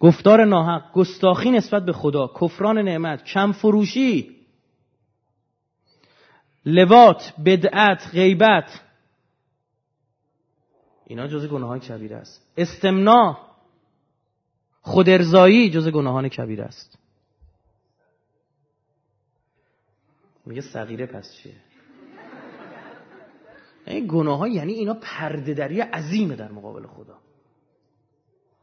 گفتار 0.00 0.44
ناحق 0.44 0.92
گستاخی 0.92 1.50
نسبت 1.50 1.84
به 1.84 1.92
خدا 1.92 2.26
کفران 2.40 2.78
نعمت 2.78 3.24
کم 3.24 3.52
فروشی 3.52 4.36
لوات 6.66 7.34
بدعت 7.44 8.08
غیبت. 8.12 8.80
اینا 11.06 11.26
جز 11.26 11.48
گناهان 11.48 11.80
کبیره 11.80 12.16
است. 12.16 12.52
استمنا 12.56 13.38
خودرزایی 14.80 15.70
جز 15.70 15.88
گناهان 15.88 16.28
کبیره 16.28 16.64
است. 16.64 17.01
میگه 20.46 20.60
صغیره 20.60 21.06
پس 21.06 21.34
چیه؟ 21.34 21.54
این 23.86 24.06
گناه 24.10 24.38
ها 24.38 24.48
یعنی 24.48 24.72
اینا 24.72 24.94
پردهدری 25.02 25.80
عظیمه 25.80 26.36
در 26.36 26.52
مقابل 26.52 26.86
خدا. 26.86 27.18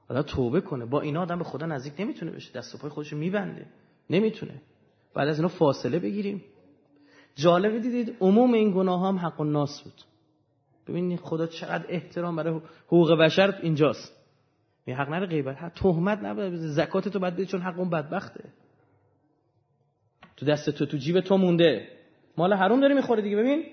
حالا 0.07 0.23
توبه 0.23 0.61
کنه. 0.61 0.85
با 0.85 1.01
اینا 1.01 1.21
آدم 1.21 1.37
به 1.37 1.43
خدا 1.43 1.65
نزدیک 1.65 1.93
نمی‌تونه 1.99 2.31
بشه. 2.31 2.53
دست 2.53 2.75
و 2.75 2.77
پای 2.77 2.89
خودش 2.89 3.13
میبنده. 3.13 3.65
نمی‌تونه. 4.09 4.61
بعد 5.13 5.27
از 5.27 5.37
اینا 5.37 5.47
فاصله 5.47 5.99
بگیریم. 5.99 6.43
جالبه 7.35 7.79
دیدید 7.79 8.15
عموم 8.21 8.53
این 8.53 8.71
گناه 8.71 9.07
هم 9.07 9.17
حق 9.17 9.41
و 9.41 9.43
ناس 9.43 9.81
بود. 9.81 10.01
ببینید 10.87 11.19
خدا 11.19 11.47
چقدر 11.47 11.85
احترام 11.89 12.35
برای 12.35 12.61
حقوق 12.87 13.11
بشر 13.11 13.59
اینجاست. 13.61 14.15
می 14.85 14.93
حق 14.93 15.09
نره 15.09 15.25
غیبت. 15.25 15.73
تهمت 15.75 16.19
نباید. 16.19 16.55
زکات 16.55 17.07
تو 17.07 17.19
باید 17.19 17.43
چون 17.43 17.61
حق 17.61 17.79
اون 17.79 17.89
بدبخته. 17.89 18.43
تو 20.39 20.45
دست 20.45 20.69
تو 20.69 20.85
تو 20.85 20.97
جیب 20.97 21.19
تو 21.19 21.37
مونده. 21.37 21.87
مال 22.37 22.53
حروم 22.53 22.79
داری 22.79 22.93
می‌خوری 22.93 23.21
دیگه. 23.21 23.35
ببین 23.37 23.63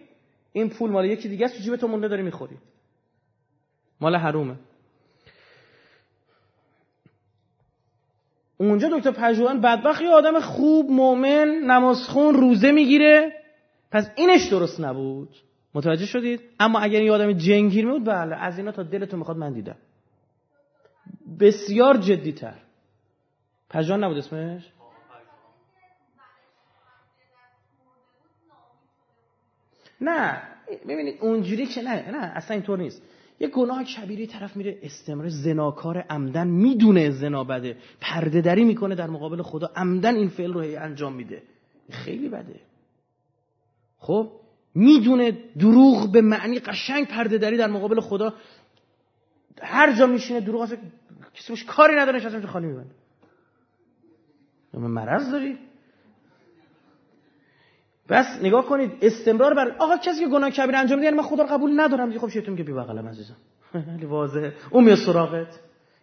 این 0.52 0.70
پول 0.70 0.90
مال 0.90 1.04
یکی 1.04 1.28
دیگه 1.28 1.44
است 1.44 1.56
تو 1.56 1.62
جیب 1.62 1.76
تو 1.76 1.88
مونده 1.88 2.08
داری 2.08 2.22
می‌خوری. 2.22 2.56
مال 4.00 4.16
حرومه. 4.16 4.56
اونجا 8.56 8.88
دکتر 8.98 9.10
پژوهان 9.10 9.60
بدبخت 9.60 10.02
یه 10.02 10.08
آدم 10.08 10.40
خوب 10.40 10.90
مؤمن 10.90 11.48
نمازخون 11.48 12.34
روزه 12.34 12.72
می‌گیره. 12.72 13.32
پس 13.90 14.10
اینش 14.16 14.48
درست 14.48 14.80
نبود. 14.80 15.36
متوجه 15.74 16.06
شدید؟ 16.06 16.40
اما 16.60 16.78
اگر 16.78 17.00
این 17.00 17.10
آدم 17.10 17.32
جنگیر 17.32 17.86
بود 17.86 18.04
بله 18.04 18.36
از 18.36 18.58
اینا 18.58 18.72
تا 18.72 18.82
دلتون 18.82 19.18
می‌خواد 19.18 19.36
من 19.36 19.52
دیدم. 19.52 19.76
بسیار 21.40 21.96
جدی 21.96 22.32
تر 22.32 22.54
پژوهان 23.70 24.04
نبود 24.04 24.18
اسمش؟ 24.18 24.62
نه 30.00 30.42
ببینید 30.88 31.18
اونجوری 31.20 31.66
که 31.66 31.82
نه 31.82 32.10
نه 32.10 32.18
اصلا 32.18 32.54
اینطور 32.54 32.78
نیست. 32.78 33.02
یه 33.40 33.48
گناه 33.48 33.84
کبیری 33.84 34.26
طرف 34.26 34.56
میره 34.56 34.78
استمرار 34.82 35.28
زناکار 35.28 35.98
عمدن 35.98 36.46
می‌دونه 36.46 37.10
زنا 37.10 37.44
بده. 37.44 37.76
پرده 38.00 38.40
دری 38.40 38.64
می‌کنه 38.64 38.94
در 38.94 39.06
مقابل 39.06 39.42
خدا 39.42 39.70
عمدن 39.76 40.14
این 40.14 40.28
فعل 40.28 40.52
رو 40.52 40.60
انجام 40.60 41.12
میده. 41.12 41.42
خیلی 41.90 42.28
بده. 42.28 42.60
خب 43.98 44.32
می‌دونه 44.74 45.30
دروغ 45.58 46.12
به 46.12 46.20
معنی 46.20 46.58
قشنگ 46.58 47.06
پرده 47.06 47.38
دری 47.38 47.56
در 47.56 47.66
مقابل 47.66 48.00
خدا. 48.00 48.34
هر 49.62 49.98
جا 49.98 50.06
میشینه 50.06 50.40
دروغ 50.40 50.60
اصلا 50.60 50.78
کسی 51.34 51.64
کاری 51.64 51.94
نداره 51.96 52.18
نشسته 52.18 52.46
خالی 52.46 52.66
میبنده 52.66 52.90
مرض 54.74 55.30
داری؟ 55.30 55.58
بس 58.08 58.26
نگاه 58.42 58.66
کنید 58.66 58.92
استمرار 59.02 59.54
بر 59.54 59.76
آقا 59.78 59.96
کسی 59.96 60.20
که 60.20 60.26
گناه 60.26 60.50
کبیر 60.50 60.76
انجام 60.76 60.98
میده 60.98 61.04
یعنی 61.04 61.16
من 61.16 61.22
خدا 61.22 61.42
رو 61.42 61.48
قبول 61.48 61.80
ندارم. 61.80 62.18
خب 62.18 62.28
شیطان 62.28 62.56
که 62.56 62.62
بی 62.62 62.72
بغلم 62.72 63.08
عزیزم. 63.08 63.36
خیلی 63.92 64.06
واضحه. 64.06 64.52
اون 64.70 64.84
میاد 64.84 64.98
سراغت. 64.98 65.58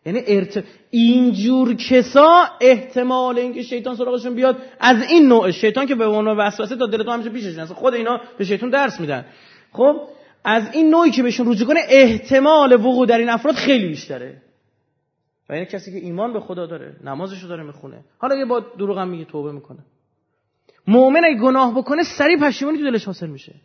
یعنی 0.05 0.23
ارت... 0.27 0.63
اینجور 0.89 1.73
کسا 1.73 2.43
احتمال 2.61 3.39
اینکه 3.39 3.61
شیطان 3.61 3.95
سراغشون 3.95 4.35
بیاد 4.35 4.57
از 4.79 5.03
این 5.09 5.27
نوع 5.27 5.51
شیطان 5.51 5.85
که 5.85 5.95
به 5.95 6.05
عنوان 6.05 6.37
وسوسه 6.37 6.75
تا 6.75 6.85
دلتون 6.85 7.13
همیشه 7.13 7.29
پیشش 7.29 7.57
نسه 7.57 7.73
خود 7.73 7.93
اینا 7.93 8.21
به 8.37 8.45
شیطان 8.45 8.69
درس 8.69 8.99
میدن. 8.99 9.25
خب 9.71 10.01
از 10.43 10.63
این 10.73 10.89
نوعی 10.89 11.11
که 11.11 11.23
بهشون 11.23 11.51
رجوع 11.51 11.67
کنه 11.67 11.79
احتمال 11.89 12.73
وقوع 12.73 13.07
در 13.07 13.17
این 13.17 13.29
افراد 13.29 13.55
خیلی 13.55 13.87
بیشتره. 13.87 14.41
و 15.49 15.53
یعنی 15.53 15.65
کسی 15.65 15.91
که 15.91 15.97
ایمان 15.97 16.33
به 16.33 16.39
خدا 16.39 16.65
داره 16.65 16.95
نمازشو 17.03 17.47
داره 17.47 17.63
می‌خونه. 17.63 18.03
حالا 18.17 18.35
یه 18.35 18.45
با 18.45 18.59
دروغ 18.59 18.97
هم 18.97 19.07
میگه 19.07 19.25
توبه 19.25 19.51
می‌کنه. 19.51 19.79
مؤمن 20.87 21.25
اگه 21.25 21.41
گناه 21.41 21.77
بکنه 21.77 22.03
سریع 22.17 22.39
پشیمونی 22.39 22.77
تو 22.77 22.83
دلش 22.83 23.05
حاصل 23.05 23.27
میشه. 23.27 23.55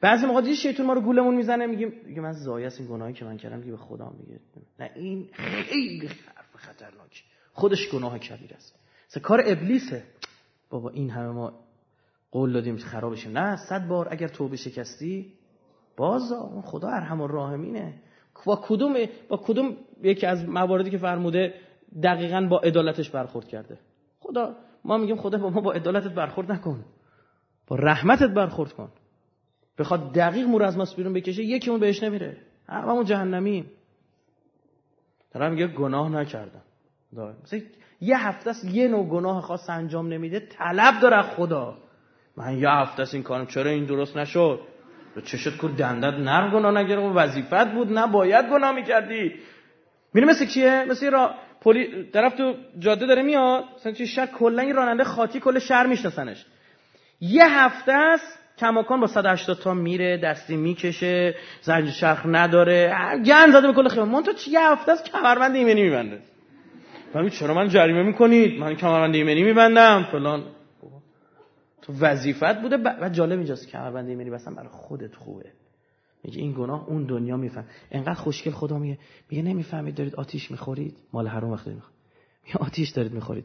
بعضی 0.00 0.26
موقع 0.26 0.40
دیگه 0.40 0.54
شیطان 0.54 0.86
ما 0.86 0.92
رو 0.92 1.00
گولمون 1.00 1.34
می‌زنه 1.34 1.66
میگیم 1.66 1.92
میگه 2.06 2.20
من 2.20 2.32
زایس 2.32 2.80
این 2.80 2.88
گناهی 2.88 3.12
که 3.12 3.24
من 3.24 3.36
کردم 3.36 3.60
دیگه 3.60 3.70
به 3.70 3.76
خدا 3.76 4.12
میگه. 4.18 4.40
نه 4.80 4.90
این 4.94 5.28
خیلی 5.32 6.06
حرف 6.06 6.56
خطرناک. 6.56 7.24
خودش 7.52 7.88
گناه 7.88 8.18
کبیر 8.18 8.54
است. 8.54 8.78
مثل 9.10 9.20
کار 9.20 9.42
ابلیسه. 9.46 10.04
بابا 10.70 10.90
این 10.90 11.10
همه 11.10 11.28
ما 11.28 11.52
قول 12.30 12.52
دادیم 12.52 12.76
خرابشه 12.76 13.30
نه 13.30 13.56
صد 13.56 13.86
بار 13.86 14.08
اگر 14.10 14.28
توبه 14.28 14.56
شکستی 14.56 15.32
باز 15.96 16.32
اون 16.32 16.62
خدا 16.62 16.88
ارحم 16.88 17.20
الراحمینه 17.20 17.94
با 18.44 18.60
کدوم 18.62 18.94
با 19.28 19.36
کدوم 19.36 19.76
یکی 20.02 20.26
از 20.26 20.48
مواردی 20.48 20.90
که 20.90 20.98
فرموده 20.98 21.54
دقیقا 22.02 22.46
با 22.50 22.58
عدالتش 22.58 23.10
برخورد 23.10 23.48
کرده. 23.48 23.78
خدا 24.20 24.56
ما 24.84 24.98
میگیم 24.98 25.16
خدا 25.16 25.38
با 25.38 25.50
ما 25.50 25.60
با 25.60 25.72
عدالتت 25.72 26.12
برخورد 26.14 26.52
نکن. 26.52 26.84
با 27.66 27.76
رحمتت 27.76 28.30
برخورد 28.30 28.72
کن. 28.72 28.88
بخواد 29.78 30.12
دقیق 30.12 30.46
مور 30.46 30.62
از 30.62 30.76
ماست 30.76 30.96
بیرون 30.96 31.12
بکشه 31.12 31.42
یکی 31.42 31.70
اون 31.70 31.80
بهش 31.80 32.02
نمیره. 32.02 32.36
هممون 32.68 33.04
جهنمی 33.04 33.64
دارم 35.32 35.52
میگه 35.52 35.66
گناه 35.66 36.08
نکردم. 36.08 36.62
مثلا 37.44 37.60
یه 38.00 38.26
هفته 38.26 38.50
است 38.50 38.64
یه 38.64 38.88
نوع 38.88 39.08
گناه 39.08 39.42
خاص 39.42 39.70
انجام 39.70 40.08
نمیده 40.08 40.40
طلب 40.40 41.00
داره 41.00 41.22
خدا. 41.22 41.76
من 42.36 42.58
یه 42.58 42.70
هفته 42.70 43.02
است 43.02 43.14
این 43.14 43.22
کارم. 43.22 43.46
چرا 43.46 43.70
این 43.70 43.84
درست 43.84 44.16
نشد؟ 44.16 44.60
چشت 45.24 45.56
کن 45.56 45.74
دندت 45.74 46.14
نرم 46.14 46.50
گناه 46.50 46.82
نگرم 46.82 47.16
وظیفت 47.16 47.74
بود. 47.74 47.92
نه 47.92 48.06
باید 48.06 48.50
گناه 48.50 48.72
می‌کردی. 48.72 49.34
میره 50.14 50.26
مثل 50.26 50.46
کیه؟ 50.46 50.84
مثل 50.84 51.10
را 51.10 51.34
پلی 51.64 52.10
طرف 52.12 52.34
تو 52.34 52.54
جاده 52.78 53.06
داره 53.06 53.22
میاد 53.22 53.64
مثلا 53.76 53.92
چه 53.92 54.06
شهر 54.06 54.26
کلا 54.26 54.62
این 54.62 54.74
راننده 54.74 55.04
خاطی 55.04 55.40
کل 55.40 55.58
شهر 55.58 55.86
میشناسنش. 55.86 56.46
یه 57.20 57.44
هفته 57.58 57.92
است 57.92 58.38
کماکان 58.58 59.00
با 59.00 59.06
180 59.06 59.58
تا 59.58 59.74
میره 59.74 60.16
دستی 60.16 60.56
می‌کشه 60.56 61.34
زنج 61.62 61.90
شرخ 61.90 62.22
نداره. 62.26 62.94
گند 63.26 63.52
زده 63.52 63.66
به 63.66 63.72
کل 63.72 63.88
خیابان. 63.88 64.12
من 64.14 64.22
تو 64.22 64.50
یه 64.50 64.60
هفته 64.60 64.92
است 64.92 65.04
کمربند 65.04 65.56
ایمنی 65.56 65.82
میبنده 65.82 66.18
من 67.14 67.28
چرا 67.28 67.54
من 67.54 67.68
جریمه 67.68 68.02
می‌کنید؟ 68.02 68.60
من 68.60 68.76
کمربند 68.76 69.14
ایمنی 69.14 69.42
میبندم. 69.42 70.08
فلان. 70.12 70.42
تو 71.82 71.92
وظیفت 72.00 72.60
بوده 72.60 72.76
و 73.00 73.08
جالب 73.08 73.38
اینجاست 73.38 73.68
کمربند 73.68 74.08
ایمنی 74.08 74.30
بسن 74.30 74.54
برای 74.54 74.68
خودت 74.68 75.14
خوبه. 75.14 75.44
میگه 76.24 76.40
این 76.40 76.52
گناه 76.52 76.88
اون 76.88 77.04
دنیا 77.04 77.36
میفهم. 77.36 77.64
انقدر 77.90 78.14
خوشگل 78.14 78.50
خدا 78.50 78.78
میگه. 78.78 78.98
میگه 79.30 79.42
نمی‌فهمید 79.42 79.94
دارید 79.94 80.14
آتیش 80.14 80.50
می‌خورید. 80.50 80.96
مال 81.12 81.28
حرام 81.28 81.50
وقتی 81.50 81.70
می‌خورید. 81.70 81.98
میگه 82.46 82.58
آتیش 82.58 82.90
دارید 82.90 83.12
می‌خورید. 83.12 83.44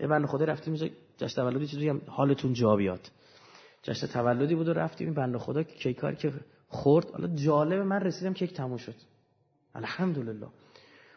یه 0.00 0.06
بنده 0.06 0.26
خدا 0.26 0.44
رفتیم 0.44 0.72
میگه 0.72 0.90
جشن 1.16 1.34
تولدی 1.34 1.66
چیزی 1.66 1.88
هم 1.88 2.00
حالتون 2.06 2.52
جا 2.52 2.76
بیاد. 2.76 3.10
جشن 3.82 4.06
تولدی 4.06 4.54
بود 4.54 4.68
و 4.68 4.72
رفتیم. 4.72 5.06
این 5.06 5.14
بنده 5.14 5.38
خدا 5.38 5.62
کیکاری 5.62 6.16
که 6.16 6.32
خورد. 6.68 7.10
حالا 7.10 7.34
جالب 7.34 7.80
من 7.80 8.00
رسیدم 8.00 8.32
کیک 8.32 8.52
تموم 8.52 8.76
شد. 8.76 8.94
الحمدلله. 9.74 10.46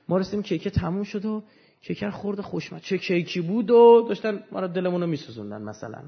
ما 0.08 0.18
رسیدیم 0.18 0.42
کیک 0.42 0.68
تموم 0.68 1.04
شد 1.04 1.26
و 1.26 1.44
کیکر 1.82 2.10
خورد 2.10 2.42
خوشمزه. 2.42 2.84
چه 2.84 2.98
کیکی 2.98 3.42
بود 3.42 3.72
و 3.72 4.06
داشتن 4.10 4.44
ما 4.52 4.60
رو 4.60 4.68
دلمون 4.68 5.02
رو 5.02 5.08
میسوزوندن 5.08 5.62
مثلا. 5.62 6.02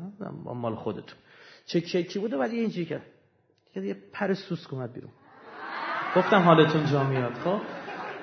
مال 0.56 0.76
خودتون. 0.76 1.18
چه 1.66 1.82
کیکی 1.82 2.20
بود 2.20 2.34
و 2.34 2.38
بعد 2.38 2.52
اینجوری 2.52 2.86
کرد. 2.86 3.06
یه 3.76 3.98
پر 4.14 4.34
سوسک 4.34 4.73
اومد 4.73 4.93
بیرون. 4.93 5.11
گفتم 6.15 6.41
حالتون 6.41 6.85
جا 6.85 7.03
میاد 7.03 7.34
خب؟ 7.34 7.61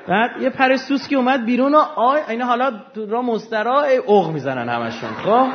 بعد 0.09 0.43
یه 0.43 0.51
پر 0.51 0.77
سوسکی 0.77 1.15
اومد 1.15 1.45
بیرون 1.45 1.75
و 1.75 1.79
آی 1.79 2.21
اینا 2.29 2.45
حالا 2.45 2.83
را 2.97 3.23
مسترا 3.23 3.85
اوغ 4.07 4.33
می‌زنن 4.33 4.69
همشون 4.69 5.11
خب؟ 5.11 5.49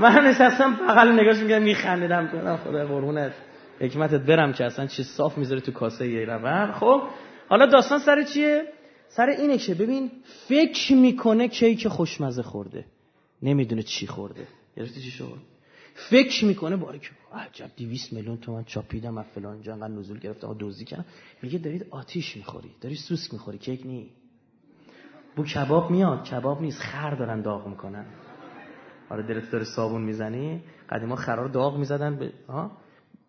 من 0.00 0.26
نشستم 0.26 0.74
بغل 0.74 1.20
نگاش 1.20 1.36
میگم 1.36 1.62
میخندیدم 1.62 2.26
گفتم 2.26 2.56
خدا 2.56 2.86
قربونت 2.86 3.32
حکمتت 3.80 4.20
برم 4.20 4.52
که 4.52 4.64
اصلا 4.64 4.86
چی 4.86 5.02
صاف 5.02 5.38
می‌ذاره 5.38 5.60
تو 5.60 5.72
کاسه 5.72 6.08
یه 6.08 6.26
ربر 6.26 6.72
خب؟ 6.72 7.02
حالا 7.48 7.66
داستان 7.66 7.98
سر 7.98 8.22
چیه؟ 8.22 8.62
سر 9.08 9.26
اینه 9.26 9.58
که 9.58 9.74
ببین 9.74 10.10
فکر 10.48 10.94
می‌کنه 10.94 11.48
کیک 11.48 11.88
خوشمزه 11.88 12.42
خورده 12.42 12.84
نمی‌دونه 13.42 13.82
چی 13.82 14.06
خورده. 14.06 14.46
گرفتی 14.76 15.00
چی 15.00 15.10
شد؟ 15.10 15.38
فکر 15.94 16.44
می‌کنه 16.44 16.76
باره 16.76 16.98
که 16.98 17.10
عجب 17.36 17.70
200 17.76 18.12
میلیون 18.12 18.36
تومن 18.36 18.64
چاپیدم 18.64 19.18
از 19.18 19.26
فلان 19.26 19.62
جا 19.62 19.72
انقدر 19.72 19.94
نزول 19.94 20.18
گرفتم 20.18 20.50
و 20.50 20.54
دزدی 20.60 20.84
کردم. 20.84 21.04
میگه 21.42 21.58
دارید 21.58 21.86
آتیش 21.90 22.36
می‌خوری 22.36 22.70
داری 22.80 22.94
سوسک 22.94 23.32
می‌خوری 23.32 23.58
کیک 23.58 23.86
نی. 23.86 24.10
بو 25.36 25.44
کباب 25.44 25.90
میاد 25.90 26.24
کباب 26.24 26.60
نیست 26.62 26.80
خر 26.80 27.14
دارن 27.14 27.42
داغ 27.42 27.68
می‌کنن. 27.68 28.06
آره 29.10 29.22
دلت 29.22 29.50
داره 29.50 29.64
صابون 29.64 30.02
می‌زنی؟ 30.02 30.62
قدیما 30.90 31.16
خرار 31.16 31.48
داغ 31.48 31.76
می‌زدن 31.76 32.16
به 32.16 32.32
ها 32.48 32.70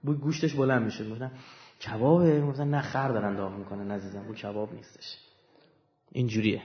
بو 0.04 0.14
گوشتش 0.14 0.54
بلند 0.54 0.84
میشه 0.84 1.04
می‌گفتن 1.04 1.32
کبابه؟ 1.82 2.42
می‌گفتن 2.42 2.68
نه 2.70 2.82
خر 2.82 3.10
دارن 3.10 3.36
داغ 3.36 3.54
می‌کنن 3.54 3.92
عزیزم 3.92 4.24
بو 4.24 4.34
کباب 4.34 4.74
نیستش. 4.74 5.18
اینجوریه. 6.12 6.62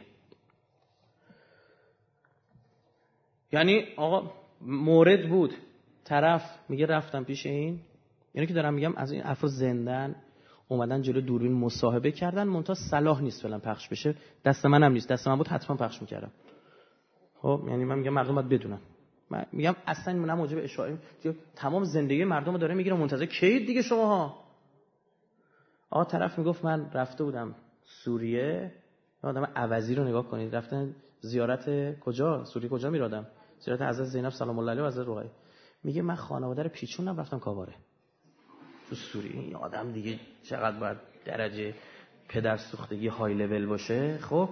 یعنی 3.53 3.85
آقا 3.97 4.33
مورد 4.61 5.29
بود. 5.29 5.55
طرف 6.05 6.43
میگه 6.69 6.87
رفتم 6.87 7.25
پیش 7.25 7.47
این 7.47 7.81
یعنی 8.35 8.47
که 8.47 8.55
دارم 8.55 8.75
میگم 8.75 8.95
از 8.97 9.13
این 9.13 9.23
افراد 9.25 9.53
زندن 9.53 10.15
اومدن 10.69 11.03
جلو 11.03 11.21
دوربین 11.21 11.53
مصاحبه 11.53 12.13
کردن 12.13 12.45
مونتا 12.45 12.75
صلاح 12.75 13.23
نیست 13.23 13.43
فعلا 13.43 13.59
پخش 13.59 13.89
بشه. 13.89 14.15
دست 14.45 14.67
منم 14.67 14.93
نیست 14.93 15.09
دست 15.13 15.29
من 15.29 15.37
بود 15.37 15.49
حتما 15.49 15.77
پخش 15.77 16.01
می‌کردم. 16.01 16.31
خب 17.35 17.63
یعنی 17.69 17.85
من 17.85 17.99
میگم 17.99 18.11
مردم 18.11 18.35
باید 18.35 18.49
بدونن. 18.49 18.79
من 19.31 19.47
میگم 19.53 19.75
اصلا 19.87 20.15
من 20.15 20.35
موجب 20.35 20.59
اشاعه 20.59 20.99
تمام 21.57 21.85
زندگی 21.85 22.25
مردم 22.25 22.53
رو 22.53 22.59
داره 22.59 22.75
می‌گیره 22.75 22.97
منتظر 22.97 23.27
کی 23.27 23.67
دیگه 23.67 23.83
شما 23.83 24.07
ها 24.07 24.39
آقا 25.91 26.05
طرف 26.05 26.39
می‌گفت 26.39 26.65
من 26.65 26.91
رفته 26.95 27.25
بودم 27.25 27.55
سوریه. 28.05 28.73
آدم 29.23 29.45
عوضی 29.57 29.95
رو 29.95 30.05
نگاه 30.05 30.27
کنید. 30.27 30.55
رفتن 30.55 30.95
زیارت 31.21 31.99
کجا؟ 32.01 32.45
سوریه 32.45 32.71
کجا 32.71 32.91
میرادم؟ 32.91 33.27
زیارت 33.59 33.83
حضرت 33.83 34.07
زینب 34.07 34.31
سلام 34.31 34.59
الله 34.59 34.71
علیها 34.71 34.87
و 34.87 34.89
حضرت 34.89 35.07
میگه 35.85 36.03
من 36.03 36.15
خانواده 36.15 36.63
رو 36.63 36.69
پیچوندم 36.69 37.21
رفتم 37.21 37.39
کاواره 37.39 37.75
تو 38.89 38.95
سوریه 38.95 39.41
این 39.41 39.57
آدم 39.57 39.93
دیگه 39.93 40.21
چقدر 40.43 40.81
باید 40.81 40.99
درجه 41.25 41.75
پدر 42.29 42.57
سوختگی 42.57 43.09
های 43.09 43.35
لول 43.35 43.67
باشه؟ 43.67 44.19
خب. 44.19 44.49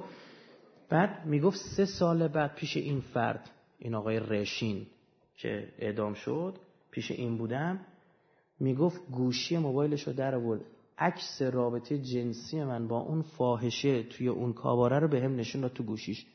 بعد 0.89 1.27
می‌گفت 1.27 1.59
سه 1.77 1.85
سال 1.85 2.28
بعد 2.28 2.55
پیش 2.55 2.77
این 2.77 3.01
فرد 3.01 3.51
این 3.78 3.94
آقای 3.94 4.20
رشین 4.20 4.86
که 5.36 5.69
اعدام 5.78 6.15
شد 6.15 6.59
پیش 6.90 7.11
این 7.11 7.39
بودم 7.39 7.81
می‌گفت 8.61 9.01
گوشی 9.11 9.59
موبایلش 9.59 10.02
رو 10.07 10.12
در 10.12 10.35
آورد. 10.35 10.61
عکس 10.98 11.43
رابطه 11.43 11.98
جنسی 11.98 12.65
من 12.65 12.89
با 12.89 12.98
اون 12.98 13.23
فاحشه 13.23 14.02
توی 14.02 14.28
اون 14.28 14.52
کاباره 14.52 14.98
رو 14.98 15.09
به 15.09 15.20
هم 15.20 15.36
نشون 15.36 15.61
داد 15.61 15.73
تو 15.73 15.82
گوشیش. 15.82 16.27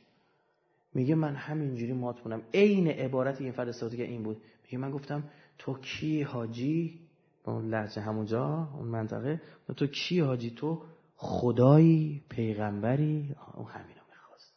میگه 0.93 1.15
من 1.15 1.35
همینجوری 1.35 1.93
مات 1.93 2.21
بودم. 2.21 2.41
عین 2.53 2.87
عبارت 2.87 3.41
این 3.41 3.51
فرد 3.51 3.69
استفاده 3.69 4.03
این 4.03 4.23
بود. 4.23 4.41
میگه 4.65 4.77
من 4.77 4.91
گفتم 4.91 5.23
تو 5.57 5.79
کی 5.79 6.21
حاجی؟ 6.21 6.99
به 7.45 7.51
اون 7.51 7.73
همونجا 7.73 8.69
اون 8.73 8.87
منطقه. 8.87 9.41
تو 9.77 9.87
کی 9.87 10.19
حاجی؟ 10.19 10.49
تو 10.49 10.81
خدایی 11.15 12.23
پیغمبری. 12.29 13.35
اون 13.53 13.67
همینو 13.67 14.01
می‌خواست. 14.09 14.53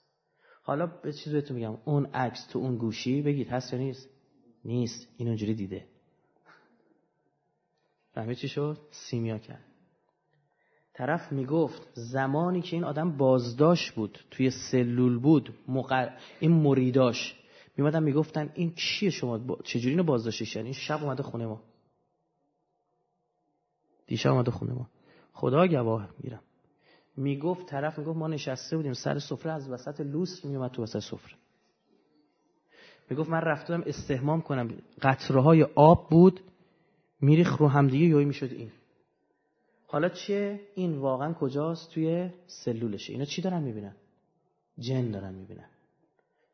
حالا 0.62 0.86
به 0.86 1.12
چیز 1.12 1.32
بهتون 1.32 1.56
میگم 1.56 1.78
اون 1.84 2.06
عکس 2.06 2.46
تو 2.46 2.58
اون 2.58 2.76
گوشی 2.76 3.22
بگید 3.22 3.48
هست 3.48 3.72
یا 3.72 3.78
نیست؟ 3.78 4.08
نیست. 4.64 5.08
این 5.16 5.28
اونجوری 5.28 5.54
دیده. 5.54 5.86
فهمید 8.12 8.36
چی 8.36 8.48
شد؟ 8.48 8.78
سیمیا 8.90 9.38
کرد. 9.38 9.64
طرف 10.94 11.32
می‌گفت 11.32 11.88
زمانی 11.94 12.62
که 12.62 12.76
این 12.76 12.84
آدم 12.84 13.16
بازداشت 13.16 13.94
بود 13.94 14.18
توی 14.30 14.50
سلول 14.50 15.18
بود 15.18 15.54
این 16.40 16.52
مریداش 16.52 17.37
میمدن 17.78 18.02
می‌گفتن 18.02 18.50
این 18.54 18.74
چیه 18.74 19.10
شما 19.10 19.56
چجوری 19.64 19.90
اینو 19.90 20.02
بازداشتش 20.02 20.56
یعنی 20.56 20.74
شب 20.74 21.02
اومده 21.02 21.22
خونه 21.22 21.46
ما. 21.46 21.62
دیشب 24.06 24.30
اومده 24.30 24.50
خونه 24.50 24.72
ما. 24.72 24.88
خدا 25.32 25.66
گواه 25.66 26.08
میرم. 26.18 26.42
می‌گفت 27.16 27.66
طرف 27.66 27.98
می‌گفت 27.98 28.18
ما 28.18 28.28
نشسته 28.28 28.76
بودیم 28.76 28.92
سر 28.92 29.18
سفره 29.18 29.52
از 29.52 29.70
وسط 29.70 30.00
لوس 30.00 30.44
میومد 30.44 30.70
تو 30.70 30.82
وسط 30.82 30.98
سفره. 30.98 31.34
می‌گفت 33.10 33.30
من 33.30 33.40
رفتم 33.40 33.82
استهمام 33.86 34.42
کنم. 34.42 34.78
قطره 35.02 35.42
های 35.42 35.62
آب 35.62 36.08
بود 36.10 36.40
میریخ 37.20 37.56
رو 37.56 37.68
همدیگه 37.68 38.06
یوی 38.06 38.24
می‌شد 38.24 38.52
این. 38.52 38.70
حالا 39.86 40.08
چیه؟ 40.08 40.60
این 40.74 40.98
واقعا 40.98 41.32
کجاست؟ 41.32 41.90
توی 41.90 42.30
سلولشه. 42.46 43.12
اینا 43.12 43.24
چی 43.24 43.42
دارن 43.42 43.62
می‌بینن؟ 43.62 43.96
جن 44.78 45.10
دارن 45.10 45.34
می‌بینن. 45.34 45.68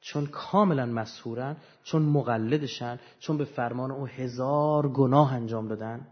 چون 0.05 0.26
کاملا 0.26 0.86
مسهورن 0.86 1.56
چون 1.85 2.02
مقلدشن 2.02 2.98
چون 3.18 3.39
به 3.39 3.44
فرمان 3.44 3.90
او 3.90 4.06
هزار 4.06 4.89
گناه 4.89 5.35
انجام 5.35 5.68
دادن. 5.68 6.06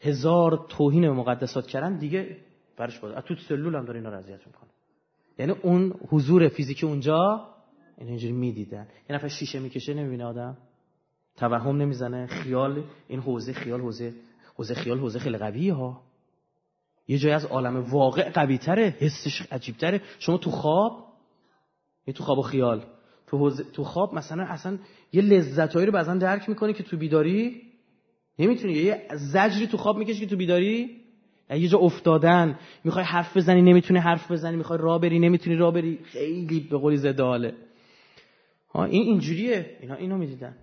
هزار 0.00 0.66
توهین 0.68 1.02
به 1.02 1.12
مقدسات 1.12 1.66
کردن 1.66 1.98
دیگه 1.98 2.36
برش 2.76 2.98
بود 2.98 3.20
تو 3.20 3.34
سلول 3.34 3.74
هم 3.74 3.84
داره 3.84 3.98
اینا 3.98 4.10
رو 4.10 4.16
می‌کنه. 4.16 4.70
یعنی 5.38 5.52
اون 5.52 5.94
حضور 6.08 6.48
فیزیکی 6.48 6.86
اونجا 6.86 7.48
این 7.98 8.08
اینجوری 8.08 8.32
می‌دیدن. 8.32 8.88
یه 9.10 9.16
نفر 9.16 9.28
شیشه 9.28 9.58
می‌کشه 9.58 9.94
نمی‌بینه 9.94 10.24
آدم. 10.24 10.56
توهم 11.36 11.76
نمی‌زنه 11.76 12.26
خیال 12.26 12.84
این 13.08 13.20
حوزه 13.20 13.52
خیال 13.52 13.80
حوزه 13.80 14.14
حوزه 14.56 14.74
خیال 14.74 14.98
حوزه 14.98 15.18
خیلی 15.18 15.38
قویه 15.38 15.74
ها 15.74 16.02
یه 17.08 17.18
جای 17.18 17.32
از 17.32 17.44
عالم 17.44 17.90
واقع 17.90 18.30
قوی 18.30 18.58
تره 18.58 18.96
حسش 18.98 19.52
عجیب 19.52 19.76
تره 19.76 20.00
شما 20.18 20.38
تو 20.38 20.50
خواب 20.50 21.05
تو 22.12 22.24
خواب 22.24 22.38
و 22.38 22.42
خیال. 22.42 22.84
تو, 23.26 23.38
حوزه، 23.38 23.64
تو 23.64 23.84
خواب 23.84 24.14
مثلا 24.14 24.42
اصلا 24.42 24.78
یه 25.12 25.22
لذتهایی 25.22 25.86
رو 25.86 25.92
بعضا 25.92 26.14
درک 26.14 26.48
می‌کنی 26.48 26.72
که 26.72 26.82
تو 26.82 26.96
بیداری؟ 26.96 27.62
نمی‌تونی. 28.38 28.72
یه 28.72 29.08
زجری 29.14 29.66
تو 29.66 29.76
خواب 29.76 29.98
می‌کشی 29.98 30.20
که 30.20 30.26
تو 30.26 30.36
بیداری؟ 30.36 31.00
یه 31.50 31.68
جا 31.68 31.78
افتادن 31.78 32.58
می‌خوای 32.84 33.04
حرف 33.04 33.36
بزنی 33.36 33.62
نمی‌تونی 33.62 34.00
حرف 34.00 34.30
بزنی 34.30 34.56
می‌خوای 34.56 34.78
راه 34.82 35.00
بری 35.00 35.18
نمی‌تونی 35.18 35.56
راه 35.56 35.74
بری. 35.74 35.98
خیلی 36.04 36.60
به 36.60 36.78
قولی 36.78 36.96
زده 36.96 37.22
حاله. 37.22 37.54
ها 38.74 38.84
این 38.84 39.02
اینجوریه. 39.02 39.76
اینا 39.80 39.94
اینو 39.94 40.18
می‌دیدن. 40.18 40.56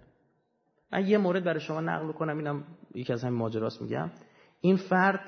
من 0.91 1.07
یه 1.07 1.17
مورد 1.17 1.43
برای 1.43 1.59
شما 1.59 1.81
نقل 1.81 2.11
کنم 2.11 2.37
اینم 2.37 2.63
یکی 2.95 3.13
از 3.13 3.23
همین 3.23 3.37
ماجراست 3.37 3.81
میگم. 3.81 4.11
این 4.61 4.75
فرد 4.75 5.19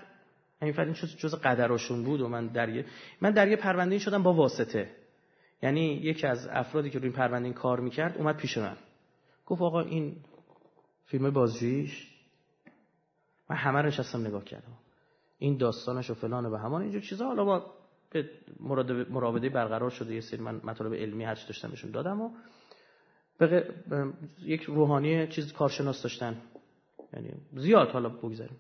این 0.62 0.74
فرد 0.74 0.88
این 0.88 0.96
جز 1.18 1.36
قدرشون 1.36 2.04
بود 2.04 2.22
و 2.22 2.28
من 2.28 2.48
در 2.48 2.70
یه 2.70 2.86
من 3.22 3.32
در 3.32 3.48
یه 3.48 3.56
پرونده 3.56 4.00
شدم 4.00 4.24
با 4.24 4.34
واسطه. 4.34 4.90
یعنی 5.66 5.86
یکی 5.94 6.28
از 6.28 6.48
افرادی 6.52 6.90
که 6.90 7.00
روی 7.00 7.08
این 7.08 7.18
پرونده 7.18 7.54
کار 7.54 7.80
می‌کرد 7.80 8.18
اومد 8.18 8.38
پیش 8.38 8.58
من. 8.58 8.78
گفت 9.46 9.62
آقا 9.62 9.82
این 9.82 10.16
فیلم 11.06 11.30
بازجوییش؟ 11.30 12.08
من 13.50 13.56
همه 13.56 13.82
رو 13.82 13.88
نشستم 13.88 14.28
نگاه 14.28 14.44
کردم. 14.44 14.78
این 15.38 15.58
داستانش 15.58 16.10
و 16.10 16.14
فلان 16.14 16.46
و 16.46 16.50
به 16.50 16.60
همان 16.60 16.82
اینجور 16.82 17.02
چیزا. 17.02 17.26
حالا 17.26 17.46
با 17.46 17.72
مراوده 19.10 19.50
برقرار 19.50 19.90
شده. 19.90 20.14
یه 20.14 20.22
سری 20.22 20.42
من 20.42 20.62
مطالب 20.64 20.94
علمی 20.94 21.24
هرچی 21.24 21.48
داشتم 21.48 21.70
بهشون 21.70 21.92
دادم 21.92 22.22
و 22.22 22.30
یک 24.42 24.62
روحانی 24.62 25.28
چیز 25.28 25.54
کارشناس 25.54 26.04
داشتن. 26.04 26.42
یعنی 27.14 27.30
زیاد 27.54 27.90
حالا 27.90 28.10
بگذاریم. 28.10 28.58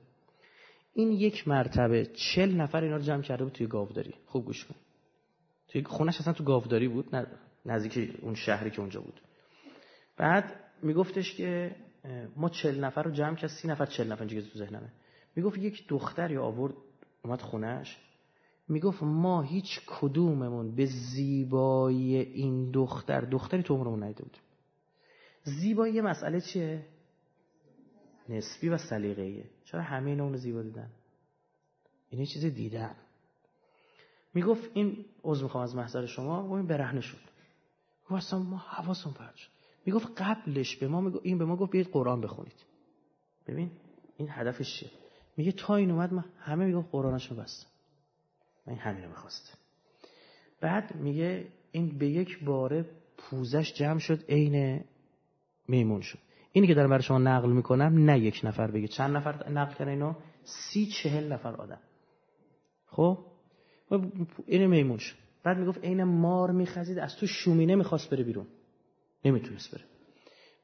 این 0.93 1.11
یک 1.11 1.47
مرتبه 1.47 2.05
چل 2.35 2.51
نفر 2.51 2.83
اینا 2.83 2.95
رو 2.95 3.01
جمع 3.01 3.21
کرده 3.21 3.43
بود 3.43 3.53
توی 3.53 3.67
گاوداری. 3.67 4.13
خوب 4.25 4.45
گوش 4.45 4.65
کن. 4.65 4.75
توی 5.67 5.83
خونش 5.83 6.19
اصلا 6.19 6.33
تو 6.33 6.43
گاوداری 6.43 6.87
بود 6.87 7.15
نزدیک 7.65 8.19
اون 8.21 8.35
شهری 8.35 8.71
که 8.71 8.79
اونجا 8.79 9.01
بود. 9.01 9.21
بعد 10.17 10.59
میگفتش 10.81 11.35
که 11.35 11.75
ما 12.35 12.49
چل 12.49 12.83
نفر 12.83 13.03
رو 13.03 13.11
جمع 13.11 13.35
کرد 13.35 13.49
سی 13.49 13.67
نفر 13.67 13.85
چل 13.85 14.11
نفر 14.11 14.23
اینجا 14.23 14.49
تو 14.49 14.59
ذهنمه. 14.59 14.91
می‌گفت 15.35 15.57
یک 15.57 15.87
دختری 15.87 16.37
آورد 16.37 16.73
اومد 17.23 17.41
خونش. 17.41 17.97
می‌گفت 18.67 19.03
ما 19.03 19.41
هیچ 19.41 19.81
کدوممون 19.87 20.75
به 20.75 20.85
زیبایی 20.85 22.15
این 22.15 22.71
دختر 22.71 23.21
دختری 23.21 23.63
تو 23.63 23.75
عمرمون 23.75 24.03
ندیده 24.03 24.23
بود 24.23 24.37
زیبایی 25.43 26.01
مسئله 26.01 26.41
چیه؟ 26.41 26.85
نسبی 28.29 28.69
و 28.69 28.77
سلیقه‌ایه. 28.77 29.49
چرا 29.63 29.81
همه 29.81 30.09
اینا 30.09 30.23
اونو 30.23 30.37
زیبا 30.37 30.61
دیدن؟ 30.61 30.89
این 32.09 32.25
چیز 32.25 32.45
دیدن. 32.45 32.95
می‌گفت 34.35 34.69
این 34.73 35.05
عضو 35.23 35.43
می‌خوام 35.43 35.63
از 35.63 35.75
محضر 35.75 36.05
شما 36.05 36.47
و 36.47 36.51
این 36.51 36.67
برهنه 36.67 37.01
شد. 37.01 37.17
گفت 38.09 38.33
ما 38.33 38.57
حواسون 38.57 39.13
پرد 39.13 39.35
شد. 39.35 39.49
می‌گفت 39.85 40.21
قبلش 40.21 40.75
به 40.75 40.87
ما 40.87 41.01
می‌گفت 41.01 41.25
این 41.25 41.37
به 41.37 41.45
ما 41.45 41.55
گفت 41.55 41.71
بیاید 41.71 41.89
قرآن 41.91 42.21
بخونید. 42.21 42.65
ببین 43.47 43.71
این 44.17 44.27
هدفش 44.31 44.79
چیه؟ 44.79 44.89
میگه 45.37 45.51
تا 45.51 45.75
این 45.75 45.91
اومد 45.91 46.13
من 46.13 46.25
همه 46.39 46.65
می‌گفت 46.65 46.91
قرآنشو 46.91 47.35
بستم 47.35 47.67
من 48.67 48.73
این 48.73 48.81
همینو 48.81 49.07
می‌خواست. 49.07 49.57
بعد 50.61 50.95
میگه 50.95 51.47
این 51.71 51.97
به 51.97 52.07
یک 52.07 52.43
باره 52.43 52.85
پوزش 53.17 53.73
جمع 53.73 53.99
شد 53.99 54.23
عین 54.29 54.83
میمون 55.67 56.01
شد. 56.01 56.19
اینی 56.51 56.67
که 56.67 56.73
دارم 56.73 56.89
برای 56.89 57.03
شما 57.03 57.17
نقل 57.17 57.51
می‌کنم 57.51 58.05
نه 58.05 58.19
یک 58.19 58.41
نفر 58.43 58.71
بگه 58.71 58.87
چند 58.87 59.15
نفر 59.15 59.49
نقل 59.49 59.73
کردن 59.73 59.91
اینو؟ 59.91 60.13
سی 60.43 60.85
چهل 60.85 61.33
نفر 61.33 61.55
آدم. 61.55 61.79
خب؟ 62.85 63.17
این 64.47 64.65
میمون 64.65 64.97
شد. 64.97 65.15
بعد 65.43 65.57
می‌گفت 65.57 65.83
عین 65.83 66.03
مار 66.03 66.51
میخزید 66.51 66.99
از 66.99 67.15
تو 67.15 67.27
شومینه 67.27 67.75
می‌خواست 67.75 68.09
بره 68.09 68.23
بیرون. 68.23 68.47
نمی‌تونست 69.25 69.75
بره. 69.75 69.83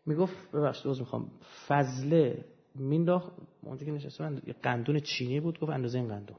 می‌گفت 0.05 0.51
ببخشید 0.51 0.85
روز 0.85 0.99
می‌خوام. 0.99 1.31
فضله 1.67 2.45
مینداخت 2.75 3.31
اونجا 3.61 3.85
که 3.85 3.91
نشسته 3.91 4.23
من 4.23 4.41
قندون 4.63 4.99
چینی 4.99 5.39
بود 5.39 5.59
گفت 5.59 5.71
اندازه 5.71 5.97
این 5.97 6.07
قندون. 6.07 6.37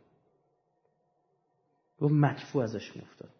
گفت 2.00 2.14
مکفو 2.14 2.59
ازش 2.59 2.96
میافتاد. 2.96 3.30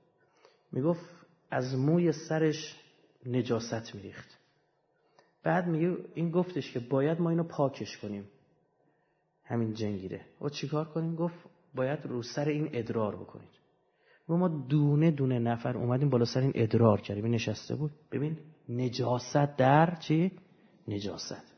می‌گفت 0.73 1.05
از 1.51 1.75
موی 1.75 2.13
سرش 2.13 2.77
نجاست 3.27 3.95
میریخت. 3.95 4.39
بعد 5.43 5.67
میگه 5.67 5.97
این 6.15 6.31
گفتش 6.31 6.73
که 6.73 6.81
باید 6.81 7.21
ما 7.21 7.31
اینو 7.31 7.45
پاکش 7.45 7.99
کنیم. 7.99 8.29
همین 9.45 9.75
جنگیره. 9.75 10.25
و 10.41 10.49
چیکار 10.49 10.85
کنیم؟ 10.85 11.17
گفت 11.17 11.35
باید 11.75 12.07
رو 12.07 12.23
سر 12.23 12.49
این 12.49 12.71
ادرار 12.73 13.17
بکنید. 13.17 13.49
و 14.29 14.37
ما 14.37 14.49
دونه 14.49 15.11
دونه 15.11 15.39
نفر 15.39 15.77
اومدیم 15.77 16.11
بالا 16.11 16.25
سر 16.25 16.41
این 16.41 16.53
ادرار 16.55 17.01
کردیم. 17.01 17.27
نشسته 17.27 17.75
بود. 17.75 17.91
ببین 18.13 18.39
نجاست 18.69 19.57
در 19.59 19.95
چی؟ 20.01 20.33
نجاست. 20.89 21.55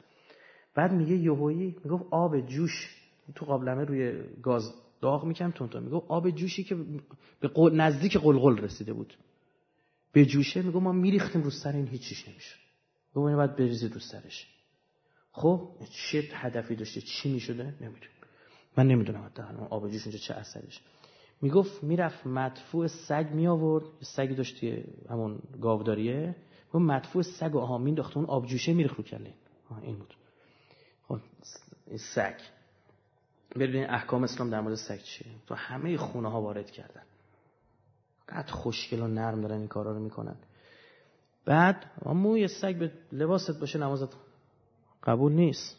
بعد 0.74 0.93
میگه 0.93 1.16
یهویی 1.16 1.77
می‌گفت 1.85 2.05
آب 2.11 2.41
جوش. 2.41 3.01
تو 3.35 3.47
قابلمه 3.47 3.85
روی 3.85 4.23
گاز 4.43 4.74
داغ 5.01 5.24
می‌کنم 5.24 5.51
تون 5.51 5.82
می‌گفت 5.82 6.07
آب 6.09 6.31
جوشی 6.31 6.65
که 6.65 6.77
به 7.41 7.49
قل... 7.49 7.77
نزدیک 7.77 8.16
قلقل 8.16 8.59
رسیده 8.59 8.93
بود. 8.93 9.15
به 10.12 10.27
جوشه 10.27 10.62
میگو 10.62 10.81
ما 10.81 10.93
میریختیم 10.93 11.43
رو 11.43 11.51
سر 11.51 11.73
این 11.73 11.86
هیچیش 11.86 12.28
نمیشه 12.28 12.57
ببینید 13.16 13.36
باید 13.36 13.57
بریزید 13.57 13.93
رو 13.93 14.01
سرش. 14.01 14.49
خب 15.32 15.70
چه 15.91 16.24
هدفی 16.32 16.77
داشته؟ 16.77 17.01
چی 17.01 17.32
می‌شده؟ 17.32 17.65
نمی‌دونم. 17.65 18.14
من 18.77 18.87
نمی‌دونم 18.87 19.25
حتی 19.27 19.43
آب 19.71 19.91
جوش 19.91 20.03
اونجا 20.07 20.19
چه 20.19 20.35
اثرش 20.35 20.81
می‌گفت 21.41 21.85
می‌رفت 21.85 22.27
مدفوع 22.27 22.87
سگ 22.87 23.29
می 23.33 23.47
آورد 23.47 23.85
سگی 24.01 24.35
داشت 24.35 24.65
همون 25.11 25.39
گاوداریه. 25.61 26.37
و 26.75 26.79
مدفوع 26.79 27.23
سگ 27.23 27.55
و 27.55 27.59
آها 27.59 27.79
مینداخت 27.79 28.17
اون 28.17 28.27
آب 28.27 28.47
جوشه 28.47 28.73
میریخت 28.73 28.97
رو 28.97 29.05
کله. 29.05 29.35
این 29.83 29.99
بود. 29.99 30.15
خب 31.09 31.19
این 31.87 31.99
سگ. 31.99 32.41
ببینید 33.57 33.91
احکام 33.91 34.25
اسلام 34.25 34.51
در 34.51 34.61
مورد 34.61 34.75
سگ 34.75 35.01
چیه؟ 35.01 35.27
تو 35.47 35.55
همه 35.55 35.97
خونه 35.97 36.31
ها 36.31 36.43
وارد 36.43 36.71
کردن. 36.71 37.03
قد 38.29 38.51
خوشگل 38.51 39.01
و 39.01 39.07
نرم 39.07 39.41
دارن 39.41 39.59
این 39.59 39.69
کارا 39.69 39.93
رو 39.93 39.99
می‌کنن. 39.99 40.37
بعد 41.45 41.91
موی 42.07 42.49
سگ 42.49 42.79
به 42.79 42.93
لباست 43.13 43.61
باشه 43.61 43.79
نمازت 43.79 44.09
قبول 45.03 45.33
نیست. 45.33 45.77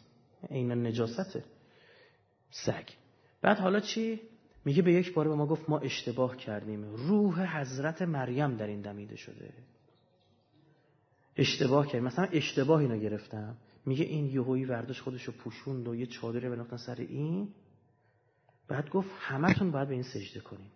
این 0.48 0.86
نجاسته 0.86 1.44
سگ. 2.64 2.84
بعد 3.42 3.58
حالا 3.58 3.80
چی؟ 3.80 4.20
میگه 4.64 4.82
به 4.82 4.92
یک 4.92 5.14
بار 5.14 5.28
به 5.28 5.34
ما 5.34 5.46
گفت 5.46 5.70
ما 5.70 5.78
اشتباه 5.78 6.36
کردیم. 6.36 6.84
روح 6.84 7.58
حضرت 7.58 8.02
مریم 8.02 8.56
در 8.56 8.66
این 8.66 8.80
دمیده 8.80 9.16
شده. 9.16 9.52
اشتباه 11.36 11.86
کردیم. 11.86 12.04
مثلا 12.04 12.24
اشتباه 12.24 12.80
اینو 12.80 12.98
گرفتم. 12.98 13.56
میگه 13.86 14.04
این 14.04 14.26
یهویی 14.26 14.64
ورداش 14.64 15.00
خودشو 15.00 15.32
پوشوند 15.32 15.88
و 15.88 15.94
یه 15.94 16.06
چادری 16.06 16.48
بناختن 16.48 16.76
سر 16.76 16.94
این. 16.94 17.48
بعد 18.68 18.90
گفت 18.90 19.10
همتون 19.18 19.70
باید 19.70 19.88
به 19.88 19.94
این 19.94 20.02
سجده 20.02 20.40
کنید 20.40 20.72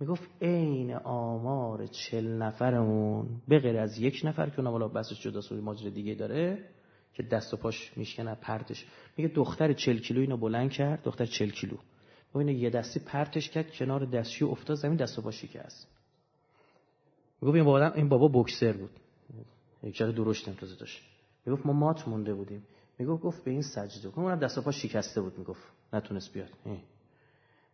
می‌گفت 0.00 0.28
عین 0.42 0.94
آمار 0.94 1.86
چل 1.86 2.26
نفرمون 2.26 3.42
به 3.48 3.58
غیر 3.58 3.76
از 3.76 3.98
یک 3.98 4.20
نفر 4.24 4.50
که 4.50 4.58
اونم 4.58 4.72
والا 4.72 4.88
بسش 4.88 5.22
جدا 5.22 5.40
سوی 5.40 5.60
ماجر 5.60 5.90
دیگه 5.90 6.14
داره 6.14 6.68
که 7.14 7.22
دست 7.22 7.54
و 7.54 7.56
پاش 7.56 7.92
میشکنه 7.96 8.34
پرتش. 8.34 8.86
میگه 9.16 9.34
دختر 9.34 9.72
40 9.72 9.98
کیلو 9.98 10.20
اینو 10.20 10.36
بلند 10.36 10.70
کرد 10.70 11.02
دختر 11.02 11.26
40 11.26 11.50
کیلو 11.50 11.76
ببین 12.34 12.48
یه 12.48 12.70
دستی 12.70 13.00
پرتش 13.00 13.50
کرد 13.50 13.72
کنار 13.72 14.04
دستشو 14.04 14.46
افتاد 14.46 14.76
زمین 14.76 14.96
دست 14.96 15.18
و 15.18 15.22
پاش 15.22 15.40
شکست 15.40 15.88
میگه 17.42 17.54
این 17.54 17.64
بابا 17.64 17.86
این 17.86 18.08
بابا 18.08 18.28
بوکسر 18.28 18.72
بود. 18.72 18.90
یک 19.82 19.96
جای 19.96 20.12
درشت 20.12 20.48
امتازه 20.48 20.76
داشت. 20.76 21.02
می‌گفت 21.46 21.66
ما 21.66 21.72
مات 21.72 22.08
مونده 22.08 22.34
بودیم. 22.34 22.62
می‌گفت 22.98 23.22
گفت 23.22 23.44
به 23.44 23.50
این 23.50 23.62
سجده 23.62 24.08
کن. 24.08 24.22
اونم 24.22 24.38
دست 24.38 24.58
و 24.58 24.62
پا 24.62 24.70
شکسته 24.70 25.20
بود 25.20 25.38
می‌گفت. 25.38 25.62
نتونست 25.92 26.32
بیاد. 26.32 26.50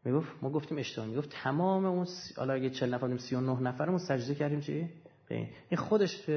می‌گفت 0.04 0.28
ما 0.42 0.50
گفتیم 0.50 0.78
اشتباه. 0.78 1.06
می‌گفت 1.08 1.30
تمام 1.30 1.84
اون 1.84 2.06
حالا 2.36 2.54
اگه 2.54 2.70
40 2.70 2.94
نفر 2.94 3.16
39 3.16 3.60
نفرمون 3.60 3.98
سجده 3.98 4.34
کردیم 4.34 4.60
چی؟ 4.60 4.88
این 5.28 5.78
خودش 5.78 6.28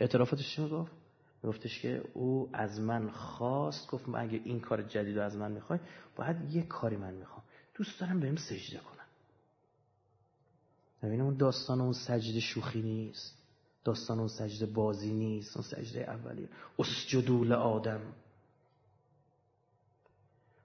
اعترافاتش 0.00 0.56
چی 0.56 0.62
می‌گفت؟ 0.62 0.92
گفتش 1.44 1.82
که 1.82 2.02
او 2.14 2.50
از 2.52 2.80
من 2.80 3.10
خواست 3.10 3.90
گفت 3.90 4.04
اگه 4.14 4.40
این 4.44 4.60
کار 4.60 4.82
جدید 4.82 5.16
رو 5.16 5.22
از 5.22 5.36
من 5.36 5.52
می‌خوای 5.52 5.78
باید 6.16 6.54
یه 6.54 6.62
کاری 6.62 6.96
من 6.96 7.14
می‌خوام. 7.14 7.42
دوست 7.74 8.00
دارم 8.00 8.20
بهم 8.20 8.36
سجده 8.36 8.78
کنم. 8.78 9.06
ببینم 11.02 11.24
اون 11.24 11.36
داستان 11.36 11.80
اون 11.80 11.92
سجده 11.92 12.40
شوخی 12.40 12.82
نیست. 12.82 13.38
داستان 13.84 14.18
اون 14.18 14.28
سجده 14.28 14.66
بازی 14.66 15.12
نیست. 15.12 15.56
اون 15.56 15.66
سجده 15.66 16.10
اولی 16.10 16.48
اسجدول 16.78 17.52
آدم 17.52 18.00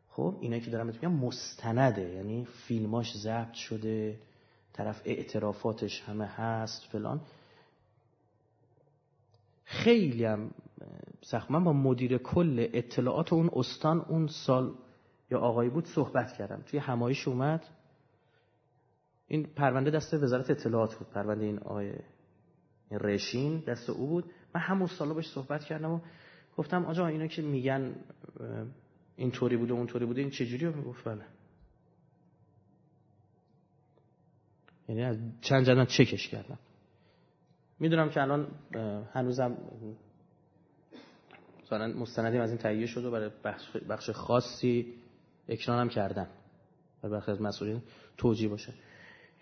خب 0.10 0.38
اینا 0.41 0.60
که 0.60 0.72
دارم 0.72 0.88
میگم 0.88 1.11
مستنده. 1.11 2.14
یعنی 2.14 2.45
فیلماش 2.45 3.18
ضبط 3.18 3.53
شده 3.53 4.19
طرف 4.73 5.02
اعترافاتش 5.06 6.02
همه 6.02 6.26
هست 6.26 6.84
فلان. 6.91 7.22
خیلی 9.65 10.26
هم 10.26 10.52
سخت. 11.22 11.52
من 11.52 11.64
با 11.64 11.74
مدیر 11.74 12.18
کل 12.18 12.68
اطلاعات 12.74 13.34
اون 13.34 13.49
استان 13.53 13.99
اون 13.99 14.28
سال 14.28 14.76
یا 15.32 15.40
آقایی 15.40 15.70
بود 15.70 15.86
صحبت 15.86 16.34
کردم. 16.34 16.62
توی 16.62 16.80
همایش 16.80 17.28
اومد. 17.28 17.66
این 19.28 19.44
پرونده 19.44 19.91
دست 19.91 20.14
وزارت 20.14 20.49
اطلاعات 20.49 20.95
بود. 20.95 21.10
پرونده 21.10 21.45
این 21.45 21.60
آقای 21.60 21.94
رشین 22.91 23.60
دست 23.60 23.90
او 23.90 24.07
بود. 24.07 24.32
من 24.56 24.62
همون 24.62 24.88
سالا 24.88 25.14
باش 25.14 25.30
صحبت 25.30 25.64
کردم 25.64 25.91
و 25.91 25.99
گفتم 26.57 26.86
آجا 26.86 27.07
اینا 27.07 27.28
که 27.28 27.41
میگن 27.41 27.95
اینطوری 29.16 29.57
بوده 29.57 29.74
اونطوری 29.74 30.06
بوده 30.06 30.22
این 30.22 30.30
چجوری 30.30 30.68
می‌گفت 30.68 31.03
بله. 31.03 31.26
یعنی 34.90 35.03
از 35.03 35.18
چند 35.41 35.66
جدن 35.66 35.86
چکش 35.86 36.28
کردم. 36.28 36.60
می‌دونم 37.80 38.10
که 38.10 38.22
الان 38.22 38.48
هنوزم 39.14 39.57
مثلا 41.66 41.88
مستندیم 41.88 42.42
از 42.42 42.50
این 42.50 42.58
تهیه 42.58 42.86
شده 42.86 43.10
برای 43.10 43.30
بخش, 43.44 43.78
بخش 43.90 44.10
خاصی 44.10 44.94
اکرانم 45.50 45.90
کردن. 45.90 46.28
و 47.04 47.10
برخی 47.10 47.32
از 47.32 47.42
مسئولین 47.42 47.82
توجیه 48.18 48.50
باشه. 48.50 48.74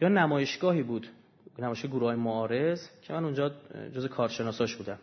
یا 0.02 0.10
نمایشگاهی 0.10 0.84
بود. 0.84 1.08
نمایشگاه 1.60 1.92
گروه 1.92 2.16
معارض 2.16 2.80
که 3.02 3.14
من 3.14 3.24
اونجا 3.24 3.52
جز 3.96 4.06
کارشناساش 4.06 4.76
بودم. 4.76 5.00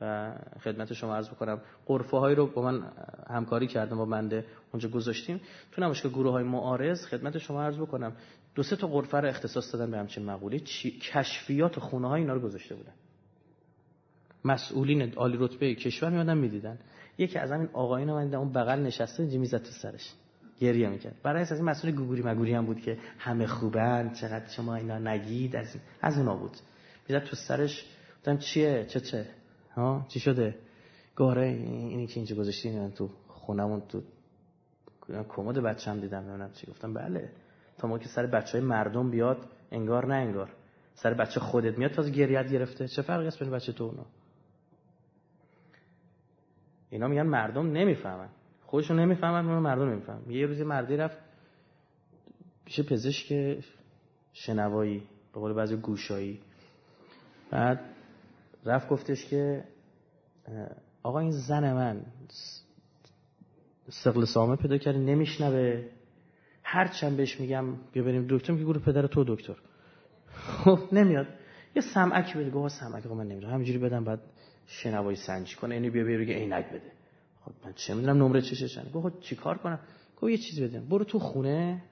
و 0.00 0.34
خدمت 0.64 0.92
شما 0.92 1.16
عرض 1.16 1.28
بکنم 1.28 1.60
قرفه 1.86 2.16
هایی 2.16 2.36
رو 2.36 2.46
با 2.46 2.62
من 2.62 2.92
همکاری 3.30 3.66
کردم 3.66 3.96
با 3.96 4.04
بنده 4.04 4.44
اونجا 4.72 4.88
گذاشتیم. 4.88 5.40
تو 5.72 5.82
نمایشگاه 5.82 6.12
گروه 6.12 6.32
های 6.32 6.44
معارض 6.44 7.06
خدمت 7.06 7.38
شما 7.38 7.62
عرض 7.62 7.76
بکنم 7.76 8.12
دو 8.54 8.62
سه 8.62 8.76
تا 8.76 8.86
قرفه 8.86 9.18
رو 9.18 9.28
اختصاص 9.28 9.72
دادن 9.72 9.90
به 9.90 9.98
همچین 9.98 10.24
مقوله. 10.24 10.58
کشفیات 11.12 11.78
خونه 11.78 12.08
های 12.08 12.20
اینا 12.20 12.34
رو 12.34 12.40
گذاشته 12.40 12.74
بودن. 12.74 12.92
مسئولین 14.44 15.14
عالی 15.14 15.36
رتبه 15.40 15.74
کشور 15.74 16.10
میادن 16.10 16.38
می‌دیدن. 16.38 16.78
یکی 17.18 17.38
از 17.38 17.52
همین 17.52 17.68
آقایون 17.72 18.12
من 18.12 18.34
اون 18.34 18.52
بغل 18.52 18.78
نشسته 18.80 19.22
اینجا 19.22 19.38
می‌زد 19.38 19.62
تو 19.62 19.70
سرش. 19.70 20.12
گریه 20.60 20.88
می‌کرد. 20.88 21.14
برای 21.22 21.42
از 21.42 21.52
این 21.52 21.64
مسئول 21.64 21.90
گوگوری 21.90 22.22
مگوری 22.22 22.54
هم 22.54 22.66
بود 22.66 22.80
که 22.80 22.98
همه 23.18 23.46
خوبن 23.46 24.12
چقدر 24.12 24.48
شما 24.48 24.74
اینا 24.74 24.98
نگید 24.98 25.56
از 25.56 25.76
از 26.02 26.18
اونا 26.18 26.36
بود. 26.36 26.56
می‌زد 27.08 27.24
تو 27.24 27.36
سرش. 27.36 27.84
گفتم 28.18 28.38
چیه؟ 28.38 28.86
چه 28.88 29.00
چه؟ 29.00 29.26
ها؟ 29.74 30.06
چی 30.08 30.20
شده؟ 30.20 30.54
گاره 31.16 31.46
اینی 31.46 32.06
که 32.06 32.16
اینجا 32.16 32.36
گذاشتی 32.36 32.90
تو 32.96 33.10
خونمون 33.28 33.80
تو 33.80 34.02
کمد 35.28 35.58
بچه‌م 35.58 36.00
دیدم 36.00 36.18
نمی‌دونم 36.18 36.50
چی. 36.52 36.66
گفتم 36.66 36.94
بله. 36.94 37.28
تا 37.78 37.88
ما 37.88 37.98
که 37.98 38.08
سر 38.08 38.26
بچه 38.26 38.58
های 38.58 38.66
مردم 38.66 39.10
بیاد 39.10 39.38
انگار 39.72 40.06
نه 40.06 40.14
انگار. 40.14 40.50
سر 40.94 41.14
بچه 41.14 41.40
خودت 41.40 41.78
میاد 41.78 41.90
تازه 41.90 42.10
گریت 42.10 42.50
گرفته. 42.50 42.88
چه 42.88 43.02
فرقی 43.02 43.26
است 43.26 43.38
بین 43.38 43.50
بچه 43.50 43.72
تو 43.72 43.84
اونا؟ 43.84 44.06
اینا 46.90 47.08
میگن 47.08 47.22
مردم 47.22 47.72
نمی‌فهمن. 47.72 48.28
خودشون 48.66 49.00
نمی‌فهمن 49.00 49.58
مردم 49.58 49.90
نمی‌فهمن. 49.90 50.30
یه 50.30 50.46
روزی 50.46 50.64
مردی 50.64 50.96
رفت 50.96 51.18
پیش 52.64 52.80
پزشک 52.80 53.58
شنوایی 54.32 54.98
به 55.34 55.40
قول 55.40 55.52
بعضی 55.52 55.76
گوشایی. 55.76 56.40
بعد 57.50 57.80
رفت 58.64 58.88
گفتش 58.88 59.26
که 59.26 59.64
آقا 61.02 61.18
این 61.18 61.30
زن 61.30 61.72
من 61.72 62.02
سقل 63.88 64.24
سامه 64.24 64.56
پیدا 64.56 64.78
کرده 64.78 64.98
نمیشنوه. 64.98 65.84
هر 66.62 66.88
چند 66.88 67.16
بهش 67.16 67.40
میگم 67.40 67.64
بیا 67.92 68.02
بریم 68.02 68.26
دکتر 68.30 68.52
میگه 68.52 68.64
گروه 68.64 68.82
پدر 68.82 69.06
تو 69.06 69.24
دکتر. 69.24 69.56
خب 70.34 70.78
نمیاد. 70.92 71.26
یه 71.76 71.82
سمعک 71.94 72.36
بده 72.36 72.50
گفت 72.50 72.74
سمعک 72.74 73.06
من 73.06 73.26
نمی‌دونم. 73.26 73.52
همینجوری 73.52 73.78
بدم 73.78 74.04
بعد 74.04 74.20
شنوایی 74.70 75.16
سنجی 75.16 75.56
کنه 75.56 75.74
اینو 75.74 75.90
بیا 75.90 76.04
بیا 76.04 76.36
عینک 76.36 76.68
بده. 76.68 76.92
خب 77.40 77.52
من 77.64 77.72
چه 77.72 77.94
می‌دونم 77.94 78.22
نمره 78.22 78.42
چششن 78.42 78.90
گفت 78.94 79.14
خب 79.14 79.20
چیکار 79.20 79.58
کنم؟ 79.58 79.80
گفت 80.16 80.30
یه 80.30 80.38
چیزی 80.38 80.68
بدم 80.68 80.88
برو 80.88 81.04
تو 81.04 81.18
خونه 81.18 81.82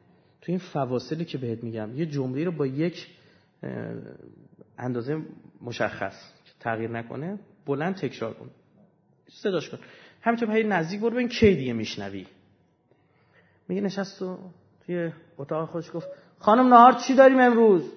تو 0.40 0.52
این 0.52 0.58
فواصلی 0.58 1.24
که 1.24 1.38
بهت 1.38 1.64
میگم. 1.64 1.96
یه 1.96 2.06
جمله 2.06 2.44
رو 2.44 2.52
با 2.52 2.66
یک 2.66 3.06
اندازه 4.78 5.22
مشخص 5.62 6.32
تغییر 6.60 6.90
نکنه 6.90 7.38
بلند 7.66 7.94
تکرار 7.94 8.34
کن. 8.34 8.50
صداش 9.28 9.68
کن. 9.68 9.78
همینطور 10.22 10.48
پای 10.48 10.62
نزدیک 10.62 11.00
برو 11.00 11.10
ببین 11.10 11.28
کی 11.28 11.54
دیگه 11.54 11.72
میشنوی. 11.72 12.26
میگه 13.68 13.80
نشست 13.80 14.22
و 14.22 14.38
توی 14.86 15.12
اتاق 15.38 15.68
خودش 15.68 15.90
گفت 15.94 16.08
خانم 16.38 16.74
نهار 16.74 16.92
چی 16.92 17.14
داریم 17.14 17.40
امروز؟ 17.40 17.92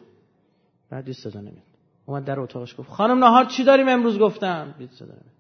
بعد 0.89 1.11
صدا 1.11 1.41
نمید 1.41 1.70
اومد 2.11 2.25
در 2.25 2.39
اتاقش 2.39 2.75
گفت 2.77 2.89
خانم 2.89 3.23
نهار 3.23 3.45
چی 3.45 3.63
داریم 3.63 3.87
امروز 3.87 4.19
گفتم؟ 4.19 4.75
دید 4.77 4.91
صدا 4.91 5.05
نمید 5.05 5.31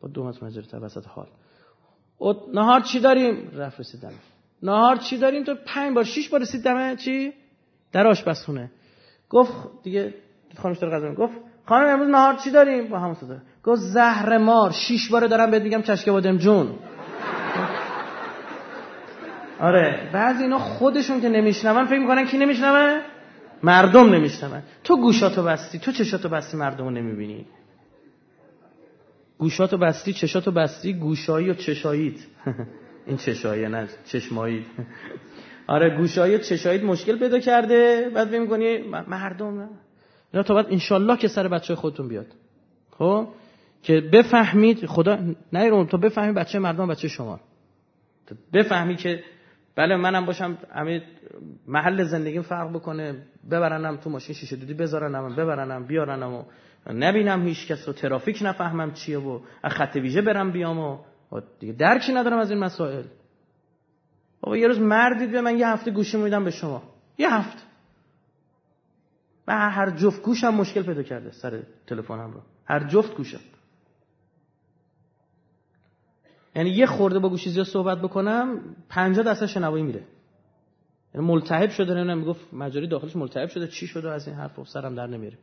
با 0.00 0.08
دو 0.08 0.24
متر 0.24 0.46
مجرد 0.46 0.82
وسط 0.82 1.06
حال. 1.06 1.26
نهار 2.54 2.80
چی 2.80 3.00
داریم؟ 3.00 3.50
رفت 3.54 3.80
رسید 3.80 4.00
دمه. 4.00 4.12
نهار 4.62 4.96
چی 4.96 5.18
داریم؟ 5.18 5.44
تو 5.44 5.54
پنج 5.66 5.94
بار 5.94 6.04
شش 6.04 6.28
بار 6.28 6.40
رسید 6.40 6.62
دمه؟ 6.62 6.96
چی؟ 6.96 7.32
در 7.92 8.06
آشپزخونه. 8.06 8.70
گفت 9.30 9.52
دیگه 9.82 10.14
خانمش 10.58 10.78
داره 10.78 10.96
غذا 10.96 11.14
گفت 11.14 11.38
خانم 11.64 11.88
امروز 11.88 12.08
نهار 12.08 12.34
چی 12.34 12.50
داریم؟ 12.50 12.88
با 12.88 12.98
همون 12.98 13.14
صدا 13.14 13.36
گفت 13.64 13.80
زهر 13.80 14.38
مار 14.38 14.70
شش 14.70 15.08
بار 15.10 15.26
دارم 15.26 15.50
بهت 15.50 15.62
میگم 15.62 15.82
چشکه 15.82 16.12
بادم 16.12 16.36
جون. 16.38 16.68
آره 19.60 20.10
بعضی 20.12 20.42
اینا 20.42 20.58
خودشون 20.58 21.20
که 21.20 21.28
نمیشنون 21.28 21.86
فکر 21.86 21.98
می‌کنن 21.98 22.26
کی 22.26 22.38
نمیشنوه؟ 22.38 23.15
مردم 23.66 24.14
نمیشنون. 24.14 24.62
تو 24.84 24.96
گوشاتو 24.96 25.42
بستی 25.42 25.78
تو 25.78 25.92
چشاتو 25.92 26.28
بستی 26.28 26.56
مردمو 26.56 26.90
نمی‌بینی. 26.90 27.46
گوشاتو 29.38 29.78
بستی 29.78 30.12
چشاتو 30.12 30.50
بستی 30.50 30.92
گوشایی 30.92 31.50
و 31.50 31.54
چشاییت. 31.54 32.14
این 33.06 33.16
چشایی 33.16 33.68
نه 33.68 33.88
چشمایی. 34.04 34.66
آره 35.74 35.96
گوشایی 35.96 36.34
و 36.34 36.38
چشاییت 36.38 36.84
مشکل 36.84 37.18
پیدا 37.18 37.38
کرده. 37.38 38.10
بعد 38.14 38.28
فکر 38.28 38.40
می‌کنی 38.40 38.78
مردم 39.08 39.60
نه. 39.60 39.68
اینا 40.32 40.42
تا 40.42 40.54
بعد 40.54 40.66
انشالله 40.70 41.16
که 41.16 41.28
سر 41.28 41.48
بچه 41.48 41.74
خودتون 41.74 42.08
بیاد. 42.08 42.26
خب؟ 42.90 43.28
که 43.82 44.00
بفهمید 44.00 44.86
خدا 44.86 45.18
نه 45.52 45.84
تو 45.84 45.98
بفهمی 45.98 46.32
بچه 46.32 46.58
مردم 46.58 46.86
بچه 46.86 47.08
شما. 47.08 47.40
بفهمی 48.52 48.96
که 48.96 49.22
بله 49.76 49.96
منم 49.96 50.26
باشم 50.26 50.58
همه 50.74 51.02
محل 51.66 52.04
زندگیم 52.04 52.42
فرق 52.42 52.72
بکنه. 52.72 53.22
ببرنم 53.50 53.96
تو 53.96 54.10
ماشین 54.10 54.34
شیشه 54.34 54.56
دودی 54.56 54.74
بذارنم 54.74 55.36
ببرنم 55.36 55.86
بیارنم 55.86 56.34
و 56.34 56.44
نبینم 56.92 57.46
هیچ 57.46 57.68
کس 57.68 57.88
و 57.88 57.92
ترافیک 57.92 58.38
نفهمم 58.42 58.92
چیه 58.92 59.18
و 59.18 59.40
از 59.62 59.72
خط 59.72 59.96
ویژه 59.96 60.22
برم 60.22 60.52
بیام 60.52 60.78
و 60.78 60.98
دیگه 61.60 61.72
درکی 61.72 62.12
ندارم 62.12 62.38
از 62.38 62.50
این 62.50 62.60
مسائل. 62.60 63.04
بابا 64.40 64.56
یه 64.56 64.66
روز 64.68 64.78
مردید 64.78 65.32
به 65.32 65.40
من 65.40 65.58
یه 65.58 65.68
هفته 65.68 65.90
گوشی 65.90 66.16
میدم 66.16 66.44
به 66.44 66.50
شما. 66.50 66.82
یه 67.18 67.34
هفته. 67.34 67.62
و 69.48 69.70
هر 69.70 69.90
جفت 69.90 70.22
گوشم 70.22 70.54
مشکل 70.54 70.82
پیدا 70.82 71.02
کرده 71.02 71.30
سر 71.30 71.62
تلفنم 71.86 72.32
رو. 72.32 72.40
هر 72.64 72.88
جفت 72.88 73.16
گوشم. 73.16 73.40
یعنی 76.56 76.70
یه 76.70 76.86
خورده 76.86 77.18
با 77.18 77.28
گوشی 77.28 77.50
زیاد 77.50 77.66
صحبت 77.66 77.98
بکنم 77.98 78.60
50 78.88 79.24
درصد 79.24 79.46
شنوایی 79.46 79.84
میره. 79.84 80.02
یعنی 81.14 81.26
ملتهب 81.26 81.70
شده 81.70 81.94
نه 81.94 82.14
می‌گفت 82.14 82.54
مجاری 82.54 82.86
داخلش 82.88 83.16
ملتهب 83.16 83.48
شده 83.48 83.68
چی 83.68 83.86
شده 83.86 84.10
از 84.10 84.28
این 84.28 84.36
حرف 84.36 84.68
سرم 84.68 84.94
در 84.94 85.06
نمیره 85.06 85.38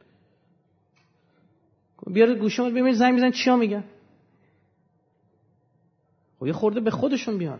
بیار 2.07 2.35
گوشی 2.35 2.57
رو 2.57 2.69
ببین 2.69 2.93
زنگ 2.93 3.13
میزن 3.13 3.31
چیا 3.31 3.55
میگن؟ 3.55 3.83
و 6.41 6.47
یه 6.47 6.53
خورده 6.53 6.79
به 6.79 6.91
خودشون 6.91 7.37
بیان. 7.37 7.59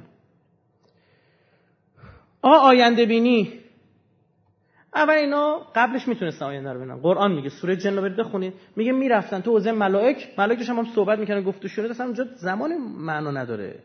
آ 2.41 2.49
آینده 2.49 3.05
بینی. 3.05 3.62
اول 4.95 5.13
اینا 5.13 5.61
قبلش 5.75 6.07
می‌تونستن 6.07 6.45
آینده 6.45 6.73
رو 6.73 6.79
ببینن. 6.79 6.97
قرآن 6.97 7.31
میگه 7.31 7.49
سوره 7.49 7.75
جن 7.75 7.95
رو 7.95 8.01
برید 8.01 8.15
بخونید. 8.15 8.53
میگه 8.75 8.91
می‌رفتن 8.91 9.41
تو 9.41 9.51
حوزه 9.51 9.71
ملائک 9.71 10.27
ملائکش 10.37 10.69
هم, 10.69 10.77
هم 10.77 10.85
صحبت 10.95 11.19
می‌کنن 11.19 11.41
گفت 11.43 11.67
شده 11.67 11.89
اصلا 11.89 12.05
اونجا 12.05 12.23
زمان 12.35 12.77
معنا 12.97 13.31
نداره. 13.31 13.79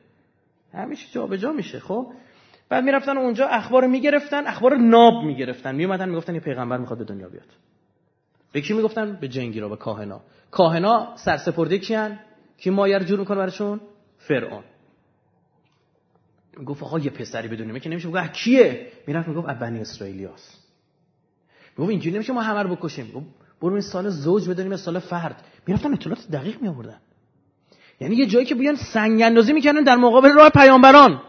همیشه 0.75 1.07
جابجا 1.13 1.53
میشه 1.53 1.81
خب؟ 1.81 2.07
بعد 2.69 2.85
می‌رفتن 2.85 3.19
اونجا 3.19 3.47
اخبار 3.47 3.87
می‌گرفتن 3.87 4.47
اخبار 4.47 4.77
ناب 4.77 5.25
می‌گرفتن. 5.25 5.75
میومدن 5.75 6.09
می‌گفتن 6.09 6.35
یه 6.35 6.41
پیغمبر 6.41 6.77
می‌خواد 6.77 6.99
به 6.99 7.05
دنیا 7.05 7.29
بیاد. 7.29 7.47
به 8.53 8.61
کی 8.61 8.75
می‌گفتن؟ 8.75 9.19
به 9.21 9.29
جنگیرا 9.29 9.69
به 9.69 9.77
کاهنا. 9.77 10.21
کاهنا 10.51 11.17
سرسپرده 11.17 11.79
کیان 11.79 12.19
کی 12.59 12.71
مایر 12.71 13.03
جور 13.03 13.19
می‌کنه 13.19 13.37
براشون؟ 13.37 13.81
فرعون. 14.19 14.63
گفت 16.67 16.83
آقا 16.83 16.99
یه 16.99 17.11
پسری 17.11 17.49
بدونیم. 17.49 17.79
که 17.79 17.91
نمیشه 17.91 18.09
گفت 18.09 18.33
کیه؟ 18.33 18.87
می‌رفت 19.07 19.29
می‌گفت 19.29 19.47
بنی 19.47 19.81
اسرائیلیاست. 19.81 20.58
می‌گفت 21.79 21.91
اینجوری 21.91 22.15
نمیشه 22.15 22.33
ما 22.33 22.43
همه 22.43 22.63
رو 22.63 22.77
بکشیم. 22.77 23.35
برو 23.61 23.73
این 23.73 23.81
سال 23.81 24.09
زوج 24.09 24.49
بدونیم 24.49 24.77
سال 24.77 24.99
فرد. 24.99 25.45
می‌رفتن 25.67 25.93
اطلاعات 25.93 26.29
دقیق 26.33 26.63
می 26.63 26.69
آوردن 26.69 26.99
یعنی 28.01 28.17
یه 28.17 28.27
جایی 28.27 28.47
که 28.47 28.55
بیان 28.55 28.77
سنگ 28.77 29.23
اندازی 29.23 29.53
می‌کردن 29.53 29.83
در 29.83 29.97
مقابل 29.97 30.33
راه 30.33 30.51
پیامبران. 30.51 31.21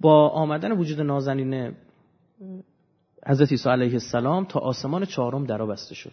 با 0.00 0.28
آمدن 0.28 0.72
وجود 0.72 1.00
نازنین 1.00 1.74
حضرت 3.26 3.50
عیسی 3.50 3.68
علیه 3.68 3.92
السلام 3.92 4.44
تا 4.44 4.60
آسمان 4.60 5.04
چهارم 5.04 5.44
درا 5.44 5.66
بسته 5.66 5.94
شد. 5.94 6.12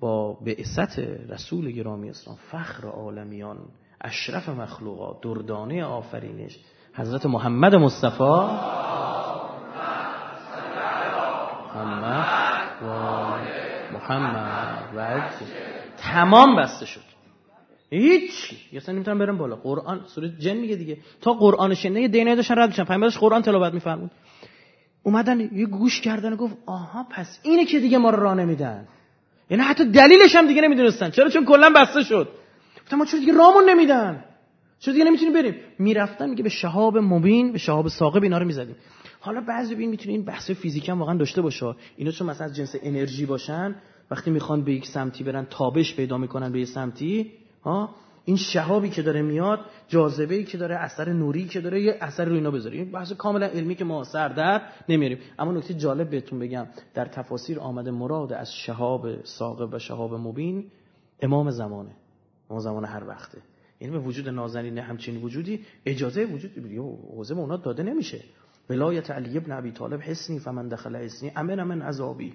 با 0.00 0.32
بعثت 0.32 0.98
رسول 1.28 1.70
گرامی 1.70 2.10
اسلام 2.10 2.36
فخر 2.50 2.86
عالمیان 2.86 3.58
اشرف 4.00 4.48
مخلوقات 4.48 5.20
دردانه 5.22 5.84
آفرینش 5.84 6.58
حضرت 6.94 7.26
محمد 7.26 7.74
مصطفی 7.74 8.48
محمد 11.84 12.82
و 12.82 12.86
محمد. 13.92 14.78
و 14.96 15.20
تمام 15.98 16.56
بسته 16.56 16.86
شد. 16.86 17.00
هیچ. 17.90 18.52
یه 18.72 18.80
اصلا 18.80 18.94
نمی‌تونم 18.94 19.18
برم 19.18 19.38
بالا. 19.38 19.56
قرآن 19.56 20.00
سوره 20.06 20.28
جن 20.38 20.54
میگه 20.54 20.76
دیگه. 20.76 20.98
تا 21.20 21.32
قرآن 21.32 21.74
شنیده 21.74 22.00
یه 22.00 22.08
دینه 22.08 22.34
داشتن 22.36 22.58
رد 22.58 22.68
میشن. 22.68 22.84
پیامبرش 22.84 23.18
قرآن 23.18 23.42
تلاوت 23.42 23.74
میفرمود. 23.74 24.10
اومدن 25.02 25.40
یه 25.40 25.66
گوش 25.66 26.00
کردن 26.00 26.32
و 26.32 26.36
گفت 26.36 26.56
آها 26.66 27.06
پس 27.10 27.38
اینه 27.42 27.64
که 27.64 27.80
دیگه 27.80 27.98
ما 27.98 28.10
رو 28.10 28.22
راه 28.22 28.34
نمیدن. 28.34 28.88
یعنی 29.50 29.62
حتی 29.62 29.84
دلیلش 29.84 30.36
هم 30.36 30.46
دیگه 30.46 30.60
نمی‌دونستن. 30.60 31.10
چرا؟ 31.10 31.28
چون 31.28 31.44
کلا 31.44 31.70
بسته 31.70 32.02
شد. 32.02 32.28
گفتم 32.82 32.96
ما 32.96 33.04
چرا 33.04 33.20
دیگه 33.20 33.32
رامون 33.32 33.70
نمیدن؟ 33.70 34.24
چرا 34.80 34.92
دیگه 34.92 35.04
نمی‌تونیم 35.04 35.34
بریم؟ 35.34 35.54
می‌رفتن 35.78 36.28
میگه 36.30 36.42
به 36.42 36.48
شهاب 36.48 36.98
مبین 36.98 37.52
به 37.52 37.58
شهاب 37.58 37.88
ثاقب 37.88 38.22
اینا 38.22 38.38
رو 38.38 38.46
می‌زدیم. 38.46 38.76
حالا 39.26 39.40
بعضی 39.40 39.74
ببین 39.74 39.90
می‌تونه 39.90 40.12
این 40.12 40.24
بحث 40.24 40.50
فیزیکی 40.50 40.90
هم 40.90 40.98
واقعا 40.98 41.16
داشته 41.16 41.42
باشه 41.42 41.74
اینا 41.96 42.10
چون 42.10 42.30
مثلا 42.30 42.46
از 42.46 42.56
جنس 42.56 42.74
انرژی 42.82 43.26
باشن 43.26 43.74
وقتی 44.10 44.30
می‌خوان 44.30 44.64
به 44.64 44.72
یک 44.72 44.86
سمتی 44.86 45.24
برن 45.24 45.46
تابش 45.50 45.96
پیدا 45.96 46.18
می‌کنن 46.18 46.52
به 46.52 46.60
یک 46.60 46.68
سمتی 46.68 47.32
ها؟ 47.64 47.90
این 48.24 48.36
شهابی 48.36 48.90
که 48.90 49.02
داره 49.02 49.22
میاد 49.22 49.60
جاذبه 49.88 50.34
ای 50.34 50.44
که 50.44 50.58
داره 50.58 50.76
اثر 50.76 51.12
نوری 51.12 51.44
که 51.44 51.60
داره 51.60 51.82
یه 51.82 51.96
اثر 52.00 52.24
رو 52.24 52.34
اینا 52.34 52.50
بذاره. 52.50 52.76
این 52.76 52.92
بحث 52.92 53.12
کاملا 53.12 53.46
علمی 53.46 53.74
که 53.74 53.84
ما 53.84 54.04
سر 54.04 54.28
در 54.28 54.62
نمیاریم 54.88 55.18
اما 55.38 55.52
نکته 55.52 55.74
جالب 55.74 56.10
بهتون 56.10 56.38
بگم 56.38 56.66
در 56.94 57.04
تفاسیر 57.04 57.60
آمده 57.60 57.90
مراد 57.90 58.32
از 58.32 58.54
شهاب 58.54 59.24
ساقب 59.24 59.74
و 59.74 59.78
شهاب 59.78 60.14
مبین 60.14 60.64
امام 61.20 61.50
زمانه. 61.50 61.90
امام 62.50 62.60
زمان 62.60 62.84
هر 62.84 63.04
وقته. 63.08 63.38
یعنی 63.80 63.92
به 63.92 63.98
وجود 63.98 64.28
نازنین 64.28 64.78
همچین 64.78 65.16
وجودی 65.16 65.60
اجازه 65.86 66.24
وجود 66.24 66.50
حوزه 67.16 67.34
به 67.34 67.40
اونا 67.40 67.56
داده 67.56 67.82
نمیشه. 67.82 68.20
ولایت 68.70 69.10
علی 69.10 69.36
ابن 69.36 69.52
ابی 69.52 69.72
طالب 69.72 70.00
حسنی 70.00 70.38
فمن 70.38 70.68
دخل 70.68 70.96
حسنی 70.96 71.32
امن 71.36 71.62
من 71.62 71.82
عذابی. 71.82 72.34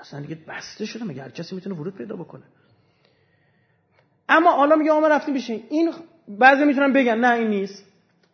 اصلا 0.00 0.20
دیگه 0.20 0.38
بسته 0.48 0.84
شده 0.86 1.04
مگه 1.04 1.22
هر 1.22 1.30
کسی 1.30 1.54
می‌تونه 1.54 1.76
ورود 1.76 1.94
پیدا 1.94 2.16
بکنه؟ 2.16 2.42
اما 4.28 4.52
حالا 4.52 4.76
میگه 4.76 4.92
ما 4.92 5.08
رفتیم 5.08 5.34
بشین 5.34 5.62
این 5.70 5.92
بعضی 6.28 6.64
می‌تونن 6.64 6.92
بگن 6.92 7.18
نه 7.18 7.32
این 7.34 7.48
نیست. 7.48 7.84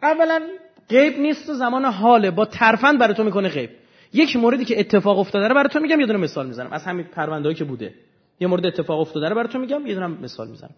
اولا 0.03 0.43
غیب 0.89 1.19
نیست 1.19 1.51
و 1.51 1.55
زمان 1.55 1.85
حاله. 1.85 2.31
با 2.31 2.45
ترفند 2.45 2.99
برای 2.99 3.15
تو 3.15 3.25
می‌کنه 3.25 3.49
غیب. 3.49 3.71
یک 4.13 4.37
موردی 4.37 4.65
که 4.65 4.81
اتفاق 4.81 5.19
افتاده 5.19 5.49
رو 5.49 5.55
برای 5.55 5.69
تو 5.69 5.81
میگم 5.81 6.01
یه 6.01 6.07
دونه 6.07 6.19
مثال 6.19 6.47
می‌زنم. 6.47 6.73
از 6.73 6.85
همین 6.85 7.05
پروندهایی 7.05 7.57
که 7.57 7.65
بوده. 7.65 7.95
یه 8.41 8.49
مورد 8.49 8.67
اتفاق 8.67 9.01
افتاده 9.01 9.29
رو 9.29 9.35
برای 9.35 9.49
تو 9.49 9.59
میگم 9.59 9.87
یه 9.87 9.95
دونه 9.95 10.07
مثال 10.07 10.49
می‌زنم. 10.49 10.75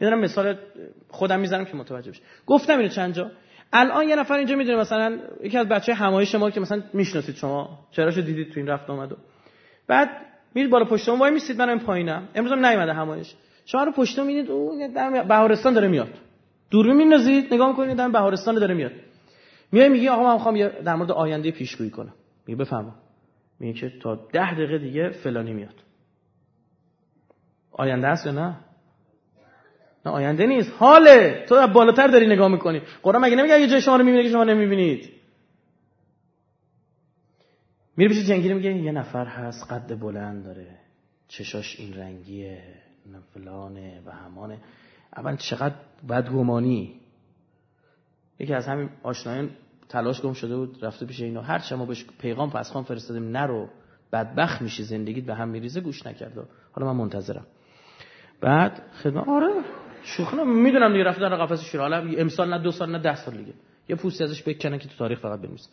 یه 0.00 0.08
دونه 0.08 0.22
مثال 0.22 0.58
خودم 1.08 1.40
می‌زنم 1.40 1.64
که 1.64 1.76
متوجه 1.76 2.10
بشی. 2.10 2.22
گفتم 2.46 2.78
اینو 2.78 2.88
چند 2.88 3.14
جا؟ 3.14 3.30
الان 3.72 4.08
یه 4.08 4.16
نفر 4.16 4.34
اینجا 4.34 4.56
می‌دونه 4.56 4.78
مثلا 4.78 5.18
یکی 5.42 5.58
از 5.58 5.68
بچه 5.68 5.94
همایش 5.94 6.34
ما 6.34 6.50
که 6.50 6.60
مثلا 6.60 6.82
می‌شناسید 6.92 7.34
شما 7.34 7.78
چراشو 7.90 8.20
دیدید 8.20 8.52
تو 8.52 8.60
این 8.60 8.66
رفت 8.66 8.90
آمدو 8.90 9.16
بعد 9.86 10.08
میرید 10.54 10.70
بالا 10.70 10.84
پشتم 10.84 11.18
وای 11.18 11.30
میسید 11.30 11.58
منم 11.58 11.78
پایینم. 11.78 12.28
امروز 12.34 12.52
هم 12.52 12.66
نیومده 12.66 12.92
همایش. 12.92 13.34
شما 13.66 13.84
رو 13.84 13.92
پشت 13.92 14.18
می‌بینید 14.18 14.50
او 14.50 14.88
در 14.94 15.22
بهارستان 15.22 15.74
داره 15.74 15.88
میاد. 15.88 16.14
دوربین 16.70 16.96
میندازید 16.96 17.54
نگاه 17.54 17.68
می‌کنید 17.68 17.96
در 17.96 18.08
بهارستان 18.08 18.54
داره 18.54 18.74
میاد. 18.74 18.92
میای 19.72 19.88
میگی 19.88 20.08
آقا 20.08 20.24
من 20.24 20.32
می‌خوام 20.32 20.68
در 20.68 20.94
مورد 20.94 21.10
آینده 21.10 21.50
پیشگویی 21.50 21.90
کنم. 21.90 22.14
میگه 22.46 22.58
بفهمم 22.58 22.94
میگه 23.60 23.80
که 23.80 23.92
تا 24.02 24.14
ده 24.14 24.54
دقیقه 24.54 24.78
دیگه 24.78 25.08
فلانی 25.10 25.52
میاد. 25.52 25.74
آینده 27.72 28.06
است 28.06 28.26
یا 28.26 28.32
نه؟ 28.32 28.56
نه 30.06 30.12
آینده 30.12 30.46
نیست. 30.46 30.72
حاله. 30.78 31.44
تو 31.48 31.66
بالاتر 31.66 32.06
داری 32.06 32.26
نگاه 32.26 32.48
می‌کنی. 32.48 32.82
قرآن 33.02 33.22
مگه 33.22 33.36
نمیگه 33.36 33.60
یه 33.60 33.68
جای 33.68 33.80
شما 33.80 33.96
رو 33.96 34.04
می‌بینه 34.04 34.22
که 34.22 34.30
شما 34.30 34.44
نمی‌بینید؟ 34.44 35.10
میره 37.96 38.08
پیش 38.08 38.26
جنگی 38.26 38.52
میگه 38.52 38.74
یه 38.76 38.92
نفر 38.92 39.26
هست 39.26 39.72
قد 39.72 40.00
بلند 40.00 40.44
داره. 40.44 40.66
چشاش 41.28 41.80
این 41.80 41.94
رنگیه 41.94 42.62
فلانه 43.34 44.02
و 44.06 44.10
همانه. 44.10 44.58
اول 45.16 45.36
چقدر 45.36 45.74
بدگمانی. 46.08 47.00
یکی 48.38 48.54
از 48.54 48.66
همین 48.66 48.88
آشنایان 49.02 49.50
تلاش 49.88 50.20
گم 50.20 50.32
شده 50.32 50.56
بود 50.56 50.84
رفته 50.84 51.06
پیش 51.06 51.20
اینو 51.20 51.40
هر 51.40 51.58
چه 51.58 51.76
ما 51.76 51.86
بهش 51.86 52.06
پیغام 52.18 52.50
پسخان 52.50 52.84
فرستادیم 52.84 53.36
نرو. 53.36 53.68
بدبخت 54.12 54.62
میشی 54.62 54.82
زندگیت 54.82 55.24
به 55.24 55.34
هم 55.34 55.48
میریزه 55.48 55.80
گوش 55.80 56.06
نکرده 56.06 56.42
حالا 56.72 56.92
من 56.92 56.98
منتظرم. 56.98 57.46
بعد 58.40 58.82
خدمت 59.02 59.28
آره. 59.28 59.52
شوخی 60.04 60.36
می‌دونم 60.36 60.92
دیگه 60.92 61.04
رفته 61.04 61.20
در 61.20 61.36
قفس 61.36 61.64
شیر. 61.64 61.80
حالا 61.80 61.96
امسال 61.96 62.50
نه 62.50 62.58
دو 62.58 62.70
سال 62.70 62.90
نه 62.90 62.98
ده 62.98 63.14
سال 63.14 63.36
دیگه. 63.36 63.52
یه 63.88 63.96
پوستی 63.96 64.24
ازش 64.24 64.42
بکنن 64.48 64.78
که 64.78 64.88
تو 64.88 64.94
تاریخ 64.98 65.20
فقط 65.20 65.40
بنویس 65.40 65.68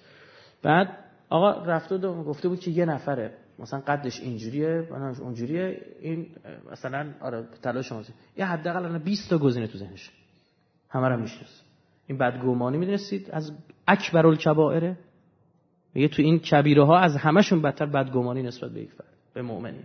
بعد 0.63 0.97
آقا 1.29 1.65
رفته 1.65 1.95
و 1.95 2.23
گفته 2.23 2.49
بود 2.49 2.59
که 2.59 2.71
یه 2.71 2.85
نفره. 2.85 3.33
مثلا 3.59 3.79
قدش 3.87 4.19
اینجوریه 4.19 4.81
بناش 4.81 5.19
اونجوریه. 5.19 5.81
این 6.01 6.27
مثلا 6.71 7.13
آره 7.21 7.47
تلاش 7.63 7.89
شما 7.89 8.01
یه 8.37 8.45
حداقل 8.45 8.85
الان 8.85 9.03
20 9.03 9.29
تا 9.29 9.37
گزینه 9.37 9.67
تو 9.67 9.77
ذهنش. 9.77 10.11
همه 10.89 11.07
رو 11.07 11.21
می‌شناسه. 11.21 11.63
این 12.07 12.17
بدگمانی 12.17 12.77
می‌دونستید؟ 12.77 13.31
از 13.31 13.51
اکبر 13.87 14.27
الکبائره 14.27 14.97
میگه 15.93 16.07
تو 16.07 16.21
این 16.21 16.39
کبیره 16.39 16.85
ها 16.85 16.99
از 16.99 17.17
همشون 17.17 17.61
بدتر 17.61 17.85
بدگمانی 17.85 18.43
نسبت 18.43 18.71
به 18.71 18.81
یک 18.81 18.91
فرد 18.91 19.07
به 19.33 19.41
مؤمنی 19.41 19.83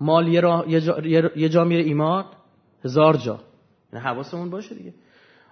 مال 0.00 0.28
یه, 0.28 0.40
را، 0.40 0.64
یه, 0.68 0.80
جا، 0.80 1.00
یه 1.36 1.48
جا 1.48 1.64
میره 1.64 1.82
ایمان 1.82 2.24
هزار 2.84 3.16
جا. 3.16 3.40
نه 3.92 4.00
حواسمون 4.00 4.50
باشه 4.50 4.74
دیگه. 4.74 4.94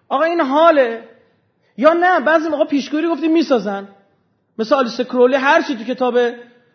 آقا 0.09 0.25
این 0.25 0.41
حاله؟ 0.41 1.09
یا 1.77 1.93
نه 1.93 2.21
بعضی 2.21 2.49
موقع 2.49 2.65
پیشگویی 2.65 3.09
گفتیم 3.09 3.33
می‌سازن. 3.33 3.89
مثل 4.59 4.75
آلیس 4.75 5.01
کرولی 5.01 5.37
هر 5.37 5.63
چی 5.63 5.77
تو 5.77 5.85
کتاب 5.85 6.19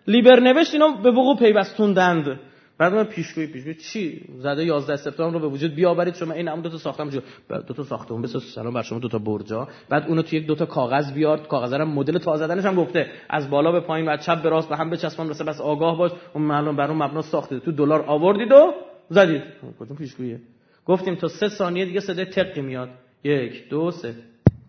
لیبر 0.07 0.39
نوشت 0.39 0.73
اینا 0.73 0.87
به 0.87 1.11
وقوع 1.11 1.37
پیوستوندند. 1.37 2.39
بعد 2.79 2.93
من 2.93 3.03
پیشگویی 3.03 3.47
پیشگویی 3.47 3.75
چی؟ 3.75 4.25
زده 4.37 4.65
11 4.65 4.95
سپتامبر 4.95 5.33
رو 5.33 5.39
به 5.39 5.47
وجود 5.47 5.75
بیاورید. 5.75 6.15
شما 6.15 6.33
این 6.33 6.47
هم 6.47 6.61
دو 6.61 6.69
تا 6.69 6.77
ساختم 6.77 7.09
جو 7.09 7.19
دو 7.49 7.73
تا 7.73 7.83
ساختمون. 7.83 8.21
بس 8.21 8.37
سلام 8.55 8.73
بر 8.73 8.81
شما. 8.81 8.99
دو 8.99 9.07
تا 9.07 9.19
برجا. 9.19 9.67
بعد 9.89 10.07
اونو 10.07 10.21
تو 10.21 10.35
یک 10.35 10.47
دو 10.47 10.55
تا 10.55 10.65
کاغذ 10.65 11.13
بیار 11.13 11.47
کاغذ 11.47 11.73
رو 11.73 11.85
مدل 11.85 12.17
تازه 12.17 12.47
زدنش 12.47 12.65
هم 12.65 12.75
گفته. 12.75 13.11
از 13.29 13.49
بالا 13.49 13.71
به 13.71 13.79
پایین 13.79 14.09
و 14.09 14.17
چپ 14.17 14.41
به 14.43 14.49
راست 14.49 14.69
به 14.69 14.77
هم 14.77 14.89
بچسبان. 14.89 15.27
مثلا 15.29 15.47
بس 15.47 15.61
آگاه 15.61 15.97
باش. 15.97 16.11
اون 16.33 16.43
معلوم 16.43 16.75
بر 16.75 16.91
اون 16.91 17.03
مبنا 17.03 17.21
ساختید 17.21 17.59
تو 17.59 17.71
دلار 17.71 18.01
آوردید 18.01 18.51
و 18.51 18.73
زدید. 19.09 19.43
کدوم 19.79 19.97
پیشگوییه 19.97 20.39
گفتیم 20.85 21.15
تا 21.15 21.27
سه 21.27 21.49
ثانیه 21.49 21.85
دیگه 21.85 21.99
صدای 21.99 22.25
تق 22.25 22.59
میاد. 22.59 22.89
یک 23.23 23.69
دو 23.69 23.91
سه. 23.91 24.15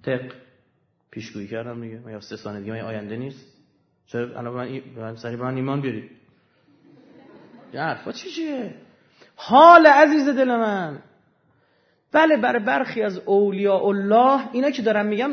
تق. 0.03 0.32
پیشگویی 1.11 1.49
کردم 1.49 1.81
دیگه. 1.81 2.01
یا 2.11 2.20
سه 2.20 2.37
ثانیه 2.37 2.61
دیگه 2.61 2.82
آینده 2.82 3.16
نیست. 3.16 3.57
چرا؟ 4.07 4.39
الان 4.39 4.55
من 4.55 4.81
من 4.97 5.16
سری 5.16 5.37
من 5.37 5.55
ایمان 5.55 5.81
بیارید. 5.81 6.20
یه 7.75 7.81
حرفا 7.81 8.13
چیه؟ 8.13 8.75
حال 9.37 9.87
عزیز 9.87 10.29
دل 10.29 10.49
من. 10.49 10.99
بله 12.13 12.37
برای 12.37 12.65
برخی 12.65 13.03
از 13.03 13.19
اولیاء 13.19 13.85
الله 13.85 14.41
اینا 14.53 14.71
که 14.71 14.83
دارم 14.83 15.07
میگم 15.07 15.31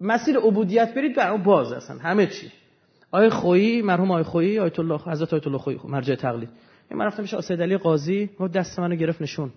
مسیر 0.00 0.38
عبودیت 0.38 0.94
برید 0.94 1.16
بر 1.16 1.30
اون 1.30 1.42
باز 1.42 1.72
هستن. 1.72 1.98
همه 1.98 2.26
چی. 2.26 2.52
آیه 3.10 3.30
خویی 3.30 3.82
مرحوم 3.82 4.10
آیه 4.10 4.24
خویی 4.24 4.58
آیت 4.58 4.78
الله 4.78 5.00
حضرت 5.06 5.32
آیت 5.32 5.46
الله 5.46 5.58
خویی 5.58 5.80
مرجع 5.84 6.14
تقلید. 6.14 6.48
من 6.90 7.06
رفتم 7.06 7.22
پیش 7.22 7.34
اسید 7.34 7.62
علی 7.62 7.76
قاضی 7.76 8.30
گفت 8.38 8.52
دست 8.52 8.78
منو 8.78 8.94
گرفت 8.94 9.22
نشون. 9.22 9.52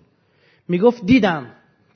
می‌گفت 0.68 1.06
دیدم 1.06 1.46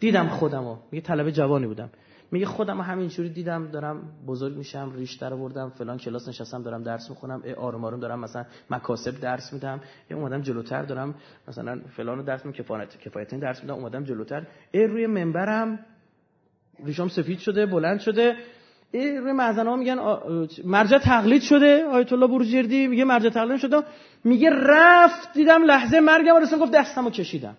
دیدم 0.01 0.29
خودمو. 0.29 0.77
میگه 0.93 1.07
طلبه 1.07 1.33
جوانی 1.33 1.67
بودم. 1.67 1.91
میگه 2.32 2.47
خودم 2.47 2.81
همینجوری 2.81 3.28
دیدم 3.28 3.66
دارم 3.70 4.02
بزرگ 4.27 4.57
میشم 4.57 4.93
ریش 4.97 5.15
در 5.15 5.35
بردم 5.35 5.70
فلان 5.70 5.98
کلاس 5.98 6.28
نشستم 6.28 6.62
دارم 6.62 6.82
درس 6.82 7.11
می‌خونم 7.11 7.43
آروم 7.57 7.85
آروم 7.85 8.01
دارم 8.01 8.20
مثلا 8.20 8.44
مکاسب 8.70 9.20
درس 9.20 9.52
میدم 9.52 9.81
یا 10.11 10.16
اومدم 10.16 10.43
جلوتر 10.43 10.82
دارم 10.82 11.15
مثلا 11.48 11.81
فلان 11.97 12.24
درس 12.24 12.47
میدم 12.47 12.59
کفایت 12.59 12.98
کفایت 13.01 13.35
درس 13.35 13.62
میدم 13.62 13.74
اومدم 13.74 14.05
جلوتر. 14.05 14.47
ای 14.73 14.86
روی 14.86 15.07
منبرم 15.07 15.78
ریشام 16.85 17.09
سفید 17.09 17.39
شده 17.39 17.66
بلند 17.66 18.01
شده. 18.01 18.36
ای 18.93 19.16
روی 19.16 19.32
ها 19.40 19.77
میگن 19.77 19.98
مرجع 20.65 20.98
تقلید 20.98 21.43
شده 21.43 21.85
آیت 21.85 22.12
الله 22.12 22.27
بروجردی 22.27 22.86
میگه 22.86 23.05
مرجع 23.05 23.31
تقلید 23.31 23.59
شده. 23.59 23.82
میگه 24.24 24.51
رفت 24.52 25.32
دیدم 25.32 25.62
لحظه 25.62 26.01
مرگم 26.01 26.36
رسون 26.43 26.59
گفت 26.59 26.73
دستمو 26.73 27.11
کشیدم. 27.11 27.57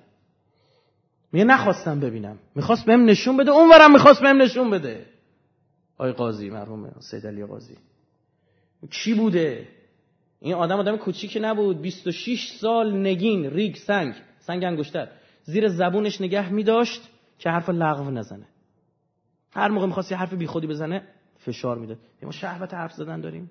میگه 1.32 1.45
نخواستم 1.45 1.99
ببینم. 1.99 2.40
می‌خواست 2.56 2.86
بهم 2.86 3.06
نشون 3.06 3.38
بده. 3.38 3.52
اونورم 3.52 3.94
می‌خواست 3.94 4.22
بهم 4.22 4.41
نشون 4.41 4.70
بده. 4.70 5.06
آی 5.98 6.12
قاضی 6.12 6.49
مرحوم 6.49 6.95
سید 6.99 7.28
علی 7.28 7.45
قاضی. 7.45 7.78
چی 8.90 9.14
بوده؟ 9.14 9.68
این 10.40 10.53
آدم 10.53 10.78
آدم 10.78 10.98
کوچیکی 10.98 11.40
نبود. 11.40 11.82
26 11.82 12.48
سال 12.48 12.98
نگین 12.98 13.45
ریگ 13.45 13.76
سنگ. 13.76 14.14
سنگ 14.40 14.64
انگشتر. 14.64 15.08
زیر 15.44 15.68
زبونش 15.68 16.22
نگه 16.22 16.49
میداشت 16.49 17.10
که 17.40 17.49
حرف 17.49 17.70
لغو 17.70 18.12
نزنه. 18.12 18.48
هر 19.53 19.68
موقع 19.68 19.86
می‌خواست 19.86 20.12
یه 20.12 20.18
حرف 20.18 20.34
بیخودی 20.34 20.68
بزنه 20.68 21.08
فشار 21.38 21.78
میده 21.78 21.98
ما 22.24 22.32
شهوت 22.32 22.74
حرف 22.74 22.94
زدن 22.94 23.22
داریم. 23.22 23.49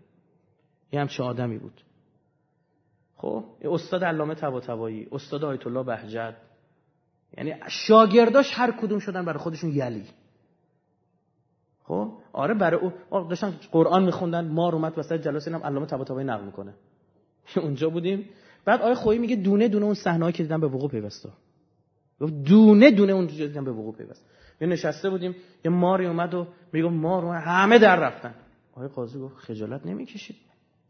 یه 0.92 1.00
همچه 1.00 1.22
آدمی 1.22 1.58
بود. 1.58 1.80
خب 3.16 3.44
استاد 3.62 4.04
علامه 4.04 4.34
طباطبایی 4.34 5.08
استاد 5.12 5.44
آیت 5.44 5.66
الله 5.66 5.82
بهجت. 5.82 6.36
یعنی 7.38 7.54
شاگرداش 7.68 8.50
هر 8.52 8.70
کدوم 8.70 8.98
شدن 8.98 9.24
برای 9.24 9.38
خودشون 9.38 9.70
یلی. 9.70 10.04
خب؟ 11.82 12.12
آره 12.32 12.54
برای 12.54 12.80
او 12.80 12.92
داشتن 13.28 13.54
قرآن 13.72 14.04
میخوندن 14.04 14.48
ما 14.48 14.72
اومد 14.72 14.98
وسط 14.98 15.22
جلسه 15.22 15.50
اینم 15.50 15.64
علامه 15.64 15.86
طباطبایی 15.86 16.26
نقل 16.26 16.44
می‌کنه. 16.44 16.74
اونجا 17.56 17.90
بودیم. 17.90 18.28
بعد 18.64 18.82
آیه 18.82 18.94
خویی 18.94 19.18
میگه 19.18 19.36
دونه 19.36 19.68
دونه 19.68 19.84
اون 19.84 19.94
صحنه‌ای 19.94 20.32
که 20.32 20.42
دیدم 20.42 20.60
به 20.60 20.66
وقوع 20.66 20.90
پیوسته. 20.90 21.28
دونه 22.44 22.90
دونه 22.90 23.12
اون 23.12 23.26
دیدم 23.26 23.64
به 23.64 23.72
وقوع 23.72 23.94
پیوست 23.94 24.24
یه 24.60 24.68
نشسته 24.68 25.10
بودیم 25.10 25.34
یه 25.64 25.70
ماری 25.70 26.06
اومد 26.06 26.34
و 26.34 26.46
میگه 26.72 26.88
مار 26.88 27.24
همه 27.24 27.78
در 27.78 27.96
رفتن. 27.96 28.34
آقای 28.72 28.88
قاضی 28.88 29.18
گفت 29.18 29.36
خجالت 29.36 29.86
نمی‌کشید. 29.86 30.36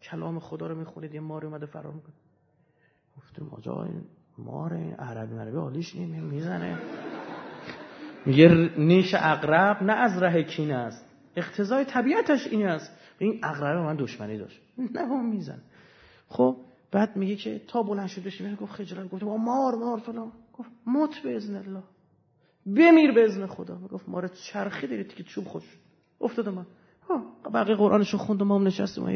کلام 0.03 0.39
خدا 0.39 0.67
رو 0.67 0.79
می‌خونید 0.79 1.15
یه 1.15 1.21
ماری 1.21 1.47
اومده 1.47 1.67
فرار 1.67 1.93
می‌کنه. 1.93 2.15
گفتم 3.17 3.49
آجا 3.49 3.89
مار 4.39 4.75
عربی 4.99 5.35
مربی 5.35 5.57
حالیش 5.57 5.97
نیم 5.97 6.25
می‌زنه. 6.25 6.79
میگه 8.27 8.71
نیش 8.79 9.15
اقرب 9.15 9.83
نه 9.83 9.93
از 9.93 10.23
ره 10.23 10.43
کینه 10.43 10.75
است. 10.75 11.07
اقتضای 11.37 11.85
طبیعتش 11.85 12.47
این 12.47 12.67
است. 12.67 12.93
این 13.19 13.41
اقرب 13.45 13.79
من 13.79 13.97
دشمنی 13.97 14.39
داشت. 14.39 14.61
نه 14.79 15.01
هم 15.01 15.29
میزن 15.31 15.59
خب 16.29 16.57
بعد 16.93 17.17
میگه 17.17 17.37
که 17.37 17.61
تا 17.69 17.83
بلند 17.83 18.07
شد 18.07 18.23
بشیم 18.23 18.55
گفت 18.55 18.73
خجالت 18.73 19.11
گفت 19.11 19.23
مار 19.23 19.75
مار 19.75 19.99
فلان. 19.99 20.33
گفت 20.59 20.71
موت 20.87 21.19
به 21.23 21.37
اذن 21.37 21.57
الله. 21.57 21.83
بمیر 22.67 23.13
به 23.13 23.25
اذن 23.25 23.47
خدا. 23.47 23.79
گفت 23.93 24.09
مار 24.09 24.29
چرخی 24.29 24.87
دارید 24.87 25.15
که 25.15 25.23
چوب 25.23 25.45
خوش 25.45 25.63
افتاد 26.21 26.49
من. 26.49 26.67
بقیه 27.55 27.77
قرآنشو 27.77 28.19
خوند 28.19 28.43
و 28.43 28.45
ما 28.45 28.59
هم 28.59 28.67
نشستیم. 28.67 29.09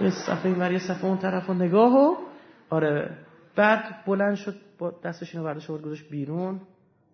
یه 0.00 0.10
صفحه 0.26 0.54
بر 0.54 0.72
یه 0.72 0.78
صفحه 0.78 1.04
اون 1.04 1.18
طرف 1.18 1.50
و 1.50 1.54
نگاه 1.54 1.92
و 1.92 2.29
آره. 2.70 3.16
بعد 3.56 4.04
بلند 4.06 4.34
شد 4.34 4.56
با 4.78 4.90
دستش 5.04 5.34
اینو 5.34 5.44
برداشت 5.44 5.70
آورد 5.70 5.82
گذاشت 5.82 6.10
بیرون. 6.10 6.60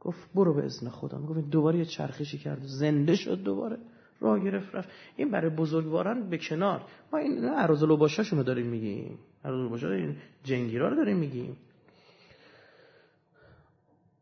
گفت 0.00 0.28
برو 0.34 0.54
به 0.54 0.64
اذن 0.64 0.88
خدا. 0.88 1.18
می‌گفت 1.18 1.50
دوباره 1.50 1.78
یه 1.78 1.84
چرخشی 1.84 2.38
کرد 2.38 2.62
زنده 2.62 3.14
شد 3.14 3.42
دوباره. 3.42 3.76
راه 4.20 4.44
گرفت 4.44 4.74
رفت. 4.74 4.88
این 5.16 5.30
برای 5.30 5.50
بزرگواران 5.50 6.30
به 6.30 6.38
کنار. 6.38 6.80
ما 7.12 7.18
این 7.18 7.44
عروض 7.44 7.84
لوباشاشونو 7.84 8.42
داریم 8.42 8.66
میگیم. 8.66 9.18
عروض 9.44 9.60
لوباشا 9.60 9.92
این 9.92 10.16
جنگیرا 10.44 10.88
رو 10.88 10.96
داریم 10.96 11.16
میگیم. 11.16 11.56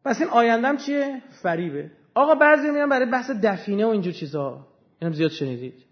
پس 0.05 0.20
این 0.20 0.31
آیندم 0.31 0.77
چیه؟ 0.77 1.23
فریبه. 1.43 1.90
آقا 2.15 2.35
بعضی 2.35 2.70
میان 2.70 2.89
برای 2.89 3.11
بحث 3.11 3.31
دفینه 3.31 3.86
و 3.86 3.89
اینجور 3.89 4.12
چیزا. 4.12 4.66
اینم 5.02 5.15
زیاد 5.15 5.31
شنیدید. 5.31 5.85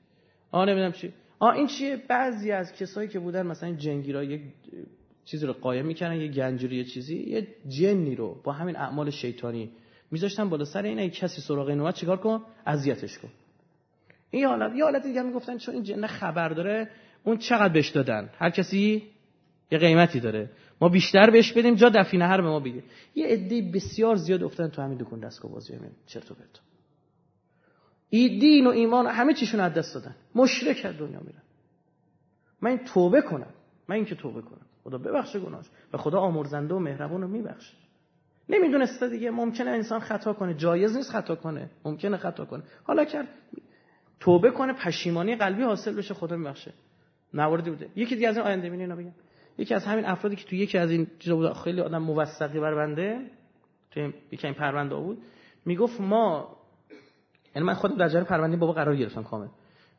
آ 0.51 0.65
نمی‌دونم 0.65 0.93
چی. 0.93 1.13
آ 1.39 1.51
این 1.51 1.67
چیه؟ 1.67 2.03
بعضی 2.09 2.53
از 2.53 2.73
کسایی 2.73 3.09
که 3.09 3.19
بودن 3.19 3.47
مثلا 3.47 3.73
جنگیرا 3.73 4.25
یک 4.25 4.43
چیزی 5.25 5.47
رو 5.47 5.53
قایم 5.53 5.87
می‌کردن 5.87 6.21
یه 6.21 6.29
گنجوری 6.29 6.77
یه 6.77 6.85
چیزی 6.85 7.17
یه 7.17 7.49
جنی 7.69 8.15
رو 8.15 8.41
با 8.45 8.53
همین 8.53 8.77
اعمال 8.77 9.11
شیطانی 9.11 9.71
میذاشتن 10.11 10.49
بالا 10.49 10.65
سر 10.65 10.83
این 10.83 11.11
کسی 11.11 11.41
سراغ 11.41 11.69
اینو 11.69 11.93
چیکار 11.93 12.17
کن؟ 12.17 12.43
اذیتش 12.67 13.19
کن. 13.19 13.29
این 14.31 14.45
حالت 14.45 14.77
یه 14.77 14.85
حالت 14.85 15.03
دیگه 15.03 15.23
می‌گفتن 15.23 15.59
چون 15.59 15.75
این 15.75 15.85
جن 15.85 16.07
خبر 16.07 16.49
داره 16.49 16.91
اون 17.25 17.37
چقدر 17.37 17.73
بهش 17.73 17.89
دادن؟ 17.89 18.31
هر 18.39 18.51
کسی 18.51 19.03
یه 19.71 19.79
قیمتی 19.79 20.21
داره. 20.21 20.51
ما 20.81 20.89
بیشتر 20.89 21.31
بهش 21.31 21.53
بدیم 21.53 21.75
جا 21.75 21.89
دفینه 21.89 22.27
هر 22.27 22.41
به 22.41 22.49
ما 22.49 22.61
بگیر 22.61 22.83
یه 23.15 23.27
عده 23.27 23.71
بسیار 23.75 24.17
زیاد 24.17 24.43
افتادن 24.43 24.71
تو 24.71 24.83
همین 24.83 24.99
دکون 24.99 25.21
دستگاه 25.21 25.53
بازی. 25.53 25.75
همین 25.75 25.91
چرت 26.07 26.31
و 26.31 26.35
پرت. 26.35 26.61
ای 28.11 28.39
دین 28.39 28.67
و 28.67 28.71
ایمان 28.71 29.07
همه 29.07 29.35
چیشون 29.35 29.61
از 29.61 29.75
دست 29.75 29.95
دادن. 29.95 30.17
مشرک 30.35 30.87
دنیا 30.87 31.21
میرن. 31.21 31.43
من 32.61 32.71
این 32.71 32.79
توبه 32.79 33.23
کنم. 33.23 33.55
من 33.89 33.97
این 33.97 34.05
که 34.05 34.15
توبه 34.15 34.43
کنم. 34.43 34.67
خدا 34.85 34.99
ببخشه 34.99 35.41
گناهش. 35.41 35.67
و 35.93 35.97
خدا 35.97 36.19
آمرزنده 36.19 36.75
و 36.75 36.79
مهربون 36.79 37.23
رو 37.23 37.29
میبخشه. 37.29 37.75
نمی‌دونسته 38.49 39.09
دیگه 39.09 39.31
ممکنه 39.31 39.71
انسان 39.71 40.01
خطا 40.01 40.33
کنه. 40.33 40.55
جایز 40.55 40.97
نیست 40.97 41.11
خطا 41.11 41.35
کنه. 41.35 41.71
ممکنه 41.85 42.17
خطا 42.17 42.45
کنه. 42.45 42.63
حالا 42.85 43.05
کرد 43.05 43.29
توبه 44.21 44.51
کنه 44.51 44.73
پشیمانی 44.73 45.37
قلبی 45.37 45.63
حاصل 45.63 45.97
بشه 45.97 46.15
خدا 46.15 46.37
میبخشه. 46.37 46.73
مواردی 47.35 47.71
بوده. 47.71 47.89
یکی 47.97 48.15
دیگه 48.15 48.29
از 48.29 48.37
این 48.37 48.47
آینده 48.47 48.71
اینا 48.71 48.97
بگم 48.97 49.13
یکی 49.59 49.75
از 49.75 49.85
همین 49.85 50.05
افرادی 50.05 50.37
که 50.37 50.45
تو 50.45 50.57
یکی 50.57 50.79
از 50.79 50.91
این 50.91 51.07
چیزا 51.19 51.37
بود 51.37 51.53
خیلی 51.53 51.81
آدم 51.81 52.03
موثقی 52.03 52.61
بر 52.61 52.75
بنده 52.75 53.31
تو 53.91 54.01
یکی 54.33 54.47
این 54.47 54.55
پرونده 54.55 54.95
بود 54.95 55.19
می‌گفت 55.65 56.01
ما 56.01 56.57
یعنی 57.55 57.67
من 57.69 57.75
خودم 57.75 57.97
در 57.97 58.09
جریان 58.09 58.25
پرونده 58.25 58.57
بابا 58.57 58.73
قرار 58.73 58.97
گرفتم 58.97 59.23
کامل. 59.23 59.49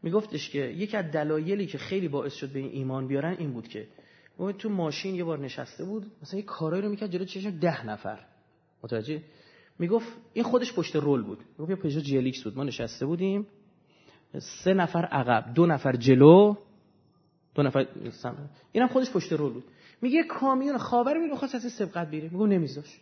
میگفتش 0.03 0.49
که 0.49 0.59
یکی 0.59 0.97
از 0.97 1.11
دلایلی 1.11 1.65
که 1.65 1.77
خیلی 1.77 2.07
باعث 2.07 2.33
شد 2.33 2.49
به 2.53 2.59
این 2.59 2.71
ایمان 2.71 3.07
بیارن 3.07 3.35
این 3.39 3.53
بود 3.53 3.67
که 3.67 3.87
ما 4.39 4.51
تو 4.51 4.69
ماشین 4.69 5.15
یه 5.15 5.23
بار 5.23 5.39
نشسته 5.39 5.85
بود 5.85 6.11
مثلا 6.21 6.39
یه 6.39 6.45
کارایی 6.45 6.83
رو 6.83 6.89
می‌کرد 6.89 7.11
جلو 7.11 7.25
چشم 7.25 7.59
ده 7.59 7.85
نفر. 7.85 8.19
متوجه؟ 8.83 9.21
می‌گفت 9.79 10.07
این 10.33 10.45
خودش 10.45 10.73
پشت 10.73 10.95
رول 10.95 11.23
بود. 11.23 11.39
می‌گفت 11.57 11.69
یه 11.69 11.75
پژو 11.75 11.99
جی 11.99 12.41
بود. 12.43 12.57
ما 12.57 12.63
نشسته 12.63 13.05
بودیم. 13.05 13.47
سه 14.63 14.73
نفر 14.73 15.05
عقب 15.05 15.53
دو 15.53 15.65
نفر 15.65 15.95
جلو 15.95 16.55
دو 17.55 17.63
نفر 17.63 17.87
اینم 18.71 18.87
خودش 18.87 19.11
پشت 19.11 19.33
رول 19.33 19.53
بود. 19.53 19.63
میگه 20.01 20.23
کامیون 20.23 20.77
خاور 20.77 21.17
میگه 21.17 21.35
خواست 21.35 21.55
از 21.55 21.71
سبقت 21.71 22.09
بیره. 22.09 22.29
میگه 22.29 22.45
نمیذاش. 22.45 22.99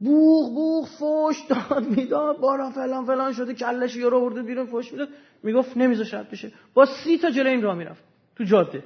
بوغ 0.00 0.54
بوغ 0.54 0.86
فوش 0.86 1.36
داد 1.48 1.88
می‌داد 1.88 2.40
بارا 2.40 2.70
فلان 2.70 3.06
فلان 3.06 3.32
شده 3.32 3.54
کلش 3.54 3.96
یورو 3.96 4.20
برده 4.20 4.42
بیرون 4.42 4.66
فوش 4.66 4.92
می‌داد. 4.92 5.08
می‌گفت 5.42 5.76
نمیذاش 5.76 6.14
رد 6.14 6.30
بشه. 6.30 6.52
با 6.74 6.86
سی 6.86 7.18
تا 7.18 7.30
جلو 7.30 7.50
این 7.50 7.62
راه 7.62 7.76
می‌رفت. 7.76 8.04
تو 8.36 8.44
جاده. 8.44 8.84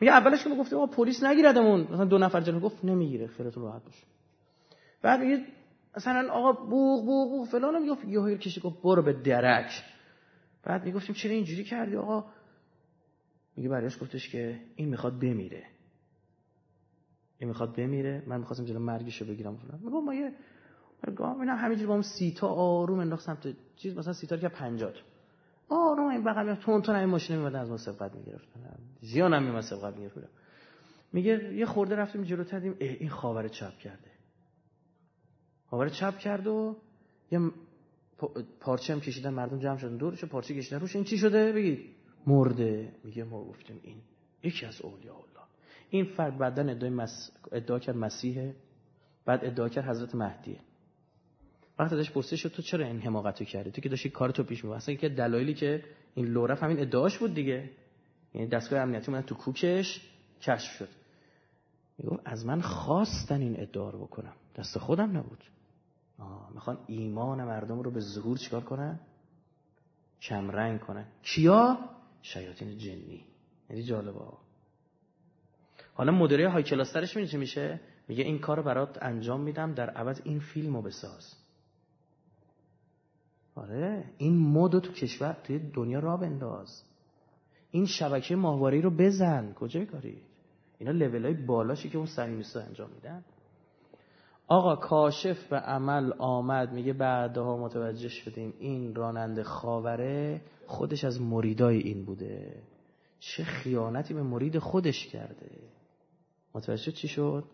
میگه 0.00 0.12
اولش 0.12 0.44
که 0.44 0.50
گفته 0.50 0.76
ما 0.76 0.86
پلیس 0.86 1.22
نگیردمون. 1.22 1.80
مثلا 1.80 2.04
دو 2.04 2.18
نفر 2.18 2.40
جلو 2.40 2.60
گفت 2.60 2.84
نمی‌گیره 2.84 3.26
خیرتون 3.26 3.62
راحت 3.62 3.84
باشه. 3.84 4.06
بعد 5.02 5.20
میگه 5.20 5.44
مثلا 5.96 6.32
آقا 6.32 6.52
بوغ 6.52 7.04
بوغ 7.04 7.30
بوغ 7.30 7.48
فلان 7.48 7.82
می‌گفت. 7.82 8.04
یه 8.04 8.38
کشی 8.38 8.60
گفت 8.60 8.82
برو 8.82 9.02
به 9.02 9.12
درک. 9.12 9.84
بعد 10.62 10.84
می‌گفتیم 10.84 11.14
چرا 11.14 11.32
اینجوری 11.32 11.64
کردی 11.64 11.96
آقا؟ 11.96 12.24
میگه 13.56 13.68
برایش 13.68 14.02
گفتش 14.02 14.28
که 14.28 14.60
این 14.76 14.88
می‌خواد 14.88 15.18
بمیره. 15.20 15.64
این 17.38 17.48
می‌خواد 17.48 17.76
بمیره 17.76 18.22
من 18.26 18.38
می‌خواستم 18.38 18.64
جلو 18.64 18.78
مرگشو 18.78 19.24
بگیرم 19.24 19.56
فلان. 19.56 19.80
میگم 19.84 20.04
ما 20.04 20.14
یه 20.14 20.32
گام 21.16 21.40
اینا 21.40 21.56
همینجوری 21.56 21.86
با 21.88 21.94
هم 21.94 22.02
سیتا 22.02 22.48
آروم 22.48 22.98
انداخت 22.98 23.24
سمت 23.24 23.56
چیز 23.76 23.98
مثلا 23.98 24.12
سیتا 24.12 24.36
که 24.36 24.48
50 24.48 24.92
آروم 25.68 26.08
این 26.08 26.24
بغل 26.24 26.54
تون 26.54 26.90
این 26.90 27.04
ماشین 27.04 27.36
میمد 27.36 27.54
از 27.54 27.70
ما 27.70 27.76
سبقت 27.76 28.14
می‌گرفتن. 28.14 28.78
زیان 29.00 29.34
هم 29.34 29.42
میمد 29.42 29.60
سبقت 29.60 29.96
می‌گرفتن. 29.96 30.28
میگه 31.12 31.54
یه 31.54 31.66
خورده 31.66 31.96
رفتیم 31.96 32.22
جلوتر 32.22 32.58
دیدیم 32.58 32.76
این 32.78 33.08
خاور 33.08 33.48
چپ 33.48 33.78
کرده. 33.78 34.10
خاور 35.66 35.88
چپ 35.88 36.18
کرد 36.18 36.46
و 36.46 36.76
یه 37.30 37.40
پارچه 38.60 38.92
هم 38.92 39.00
کشیدن 39.00 39.30
مردم 39.30 39.58
جمع 39.58 39.76
شدن. 39.76 39.96
دورش 39.96 40.24
پارچه 40.24 40.54
کشیدن. 40.54 40.80
روش 40.80 40.96
این 40.96 41.04
چی 41.04 41.18
شده؟ 41.18 41.52
بگید. 41.52 41.86
مرده. 42.26 42.92
میگه 43.04 43.24
ما 43.24 43.44
گفتیم 43.44 43.80
این 43.82 43.96
یکی 44.42 44.66
از 44.66 44.82
اولیاء 44.82 45.16
الله. 45.16 45.46
این 45.90 46.04
فرد 46.04 46.38
بعدن 46.38 46.68
ادعای 46.68 46.90
مس... 46.92 47.30
ادعا 47.52 47.78
کرد 47.78 47.96
مسیحه 47.96 48.54
بعد 49.24 49.44
ادعا 49.44 49.68
کرد 49.68 49.84
حضرت 49.84 50.14
مهدیه. 50.14 50.60
وقتی 51.78 51.94
ازش 51.94 52.10
پرسه 52.10 52.36
شد 52.36 52.48
تو 52.48 52.62
چرا 52.62 52.86
این 52.86 53.00
حماقتو 53.00 53.44
کردی؟ 53.44 53.70
تو 53.70 53.80
که 53.80 53.88
داشتی 53.88 54.10
کارتو 54.10 54.42
پیش 54.42 54.64
میبردی. 54.64 54.82
اصلا 54.82 54.94
که 54.94 55.08
دلایلی 55.08 55.54
که 55.54 55.84
این 56.14 56.26
لورف 56.26 56.62
همین 56.62 56.80
ادعاش 56.80 57.18
بود 57.18 57.34
دیگه. 57.34 57.70
یعنی 58.34 58.48
دستگاه 58.48 58.80
امنیتی 58.80 59.12
من 59.12 59.22
تو 59.22 59.34
کوکش 59.34 60.00
کشف 60.42 60.72
شد. 60.72 60.88
می‌گفت 61.98 62.22
از 62.24 62.46
من 62.46 62.60
خواستن 62.60 63.40
این 63.40 63.60
ادعا 63.60 63.90
رو 63.90 63.98
بکنم. 63.98 64.32
دست 64.56 64.78
خودم 64.78 65.16
نبود. 65.16 65.44
آه 66.18 66.50
می‌خوان 66.54 66.78
ایمان 66.86 67.44
مردم 67.44 67.80
رو 67.80 67.90
به 67.90 68.00
ظهور 68.00 68.36
چیکار 68.38 68.60
کنن؟ 68.60 69.00
کمرنگ 70.22 70.80
کنن. 70.80 71.06
کیا؟ 71.22 71.78
شیاطین 72.22 72.78
جنی. 72.78 73.24
یعنی 73.70 73.82
جالبه. 73.82 74.20
حالا 75.94 76.12
مدیره 76.12 76.48
های 76.48 76.62
کلاسترش 76.62 77.16
می‌دونی 77.16 77.36
میشه؟ 77.36 77.80
میگه 78.08 78.24
این 78.24 78.38
کار 78.38 78.62
برات 78.62 78.98
انجام 79.02 79.40
میدم 79.40 79.74
در 79.74 79.90
عوض 79.90 80.20
این 80.24 80.40
فیلم 80.40 80.76
رو 80.76 80.82
بساز. 80.82 81.47
آره 83.58 84.04
این 84.18 84.38
مد 84.38 84.78
تو 84.78 84.92
کشور 84.92 85.36
توی 85.44 85.58
دنیا 85.58 85.98
را 85.98 86.16
بنداز. 86.16 86.82
این 87.70 87.86
شبکه 87.86 88.36
ماهواری 88.36 88.82
رو 88.82 88.90
بزن. 88.90 89.52
کجای 89.52 89.86
کاری 89.86 90.22
اینا 90.78 90.92
لول 90.92 91.24
های 91.24 91.34
بالاشی 91.34 91.88
که 91.88 91.98
اون 91.98 92.06
سمیمیستا 92.06 92.60
انجام 92.60 92.90
میدن. 92.90 93.24
آقا 94.48 94.76
کاشف 94.76 95.48
به 95.48 95.56
عمل 95.56 96.12
آمد 96.18 96.72
میگه 96.72 96.92
بعدها 96.92 97.56
متوجه 97.56 98.08
شدیم 98.08 98.54
این 98.58 98.94
راننده 98.94 99.42
خاوره 99.42 100.40
خودش 100.66 101.04
از 101.04 101.20
مریدای 101.20 101.78
این 101.78 102.04
بوده. 102.04 102.62
چه 103.18 103.44
خیانتی 103.44 104.14
به 104.14 104.22
مرید 104.22 104.58
خودش 104.58 105.06
کرده. 105.06 105.50
متوجه 106.54 106.92
چی 106.92 107.08
شد؟ 107.08 107.44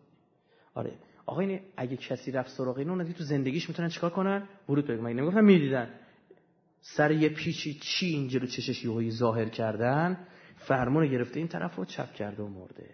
آره. 0.75 0.93
آقا 1.27 1.41
این 1.41 1.61
اگه 1.77 1.97
کسی 1.97 2.31
رفت 2.31 2.51
سراغ 2.51 2.79
اینو 2.79 3.13
تو 3.13 3.25
زندگیش 3.25 3.69
می‌تونن 3.69 3.89
چیکار 3.89 4.11
کنن؟ 4.11 4.49
ورود 4.69 4.87
پیدا 4.87 5.03
مگه 5.03 5.15
نمی‌گفتن 5.15 5.45
می‌دیدن؟ 5.45 5.91
سر 6.81 7.11
یه 7.11 7.29
پیچی 7.29 7.75
چی 7.75 8.07
اینجا 8.07 8.41
رو 8.41 8.47
چشش 8.47 8.85
یهویی 8.85 9.11
ظاهر 9.11 9.49
کردن؟ 9.49 10.27
فرمون 10.57 11.07
گرفته 11.07 11.39
این 11.39 11.49
طرف 11.49 11.77
رو 11.77 11.85
چپ 11.85 12.13
کرده 12.13 12.43
و 12.43 12.49
مرده. 12.49 12.91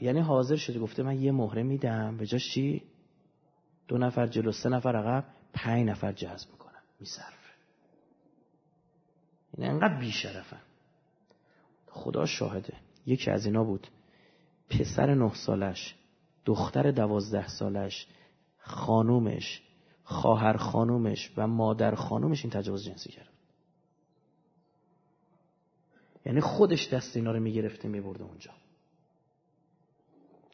یعنی 0.00 0.20
حاضر 0.20 0.56
شده 0.56 0.78
گفته 0.78 1.02
من 1.02 1.22
یه 1.22 1.32
مهره 1.32 1.62
میدم. 1.62 2.16
به 2.16 2.26
جاش 2.26 2.54
چی؟ 2.54 2.82
دو 3.88 3.98
نفر 3.98 4.26
جلو 4.26 4.52
سه 4.52 4.68
نفر 4.68 4.96
عقب 4.96 5.24
پنج 5.54 5.88
نفر 5.88 6.12
جذب 6.12 6.50
می‌کنم 6.52 6.82
میصرفه. 7.00 7.54
این 9.56 9.68
انقدر 9.68 9.98
بیشرفن 9.98 10.60
خدا 11.86 12.26
شاهده. 12.26 12.74
یکی 13.06 13.30
از 13.30 13.46
اینا 13.46 13.64
بود. 13.64 13.88
پسر 14.70 15.14
نه 15.14 15.34
سالش. 15.34 15.94
دختر 16.44 16.90
دوازده 16.90 17.48
سالش 17.48 18.06
خانومش 18.58 19.62
خواهر 20.04 20.56
خانومش 20.56 21.32
و 21.36 21.46
مادر 21.46 21.94
خانومش 21.94 22.44
این 22.44 22.50
تجاوز 22.50 22.84
جنسی 22.84 23.10
کرد. 23.10 23.28
یعنی 26.26 26.40
خودش 26.40 26.92
دست 26.92 27.16
اینا 27.16 27.32
رو 27.32 27.40
می‌گرفته 27.40 27.88
میبرده 27.88 28.24
اونجا. 28.24 28.50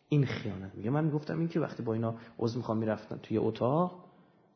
این 0.08 0.26
خیانت. 0.26 0.74
میگه 0.74 0.90
من 0.90 1.04
می‌گفتم 1.04 1.38
این 1.38 1.48
که 1.48 1.60
وقتی 1.60 1.82
با 1.82 1.94
اینا 1.94 2.14
عضو 2.38 2.58
می‌خوام 2.58 2.78
می‌رفتن 2.78 3.16
توی 3.16 3.38
اتاق 3.38 4.04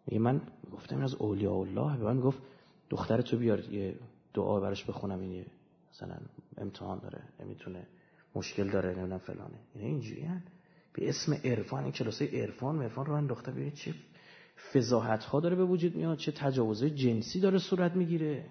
میگه 0.07 0.21
من 0.21 0.41
گفتم 0.73 0.95
این 0.97 1.05
از 1.05 1.15
اولیاء 1.15 1.61
الله. 1.61 1.97
به 1.97 2.05
من 2.05 2.21
گفت 2.21 2.39
دختر 2.91 3.23
تو 3.23 3.37
بیار 3.37 3.61
یه 3.61 3.97
دعا 4.35 4.61
براش 4.61 4.85
بخونم 4.85 5.21
این 5.21 5.47
مثلا 5.93 6.17
امتحان 6.59 6.99
داره 6.99 7.23
نمی‌تونه 7.41 7.87
مشکل 8.35 8.71
داره 8.71 8.91
نمی‌دونم 8.91 9.19
فلانه. 9.19 9.59
اینا 9.75 9.87
اینجوری 9.87 10.23
به 10.95 11.09
اسم 11.09 11.33
عرفان 11.45 11.83
این 11.83 11.93
کلاسه 11.93 12.43
عرفان 12.43 12.83
عرفان 12.83 13.07
رو 13.07 13.13
انداخته. 13.13 13.53
ببینید 13.53 13.75
چه 13.75 13.95
فضاحت 14.73 15.25
ها 15.25 15.41
داره 15.41 15.57
به 15.57 15.65
وجود 15.65 15.97
میاد 15.97 16.19
چه 16.19 16.33
تجاوزهای 16.33 16.91
جنسی 16.91 17.41
داره 17.41 17.59
صورت 17.59 17.93
می‌گیره. 17.93 18.47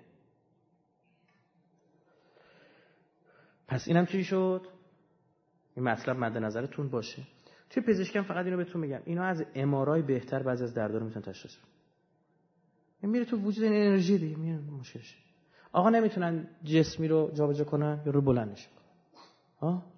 پس 3.67 3.87
اینم 3.87 4.05
چی 4.05 4.23
شد؟ 4.23 4.61
این 5.75 5.85
مطلب 5.85 6.17
مد 6.17 6.37
نظرتون 6.37 6.89
باشه. 6.89 7.23
توی 7.69 7.83
پزشکی 7.83 8.17
هم 8.17 8.23
فقط 8.23 8.45
اینو 8.45 8.57
بهتون 8.57 8.81
میگم. 8.81 9.01
اینا 9.05 9.23
از 9.23 9.45
امارای 9.55 10.01
بهتر 10.01 10.43
بعضی 10.43 10.63
از 10.63 10.73
دردار 10.73 11.03
می‌تونن 11.03 11.25
تشخیص 11.25 11.55
بدن. 11.55 13.11
میره 13.11 13.25
تو 13.25 13.37
وجود 13.37 13.63
این 13.63 13.73
انرژی 13.73 14.17
دیگه 14.17 14.37
میره 14.37 14.57
مشکلش 14.57 15.17
آقا 15.71 15.89
نمی‌تونن 15.89 16.47
جسمی 16.63 17.07
رو 17.07 17.31
جابجا 17.33 17.63
کنن 17.63 18.01
یا 18.05 18.11
رو 18.11 18.21
بلندش 18.21 18.67
ها 19.59 19.92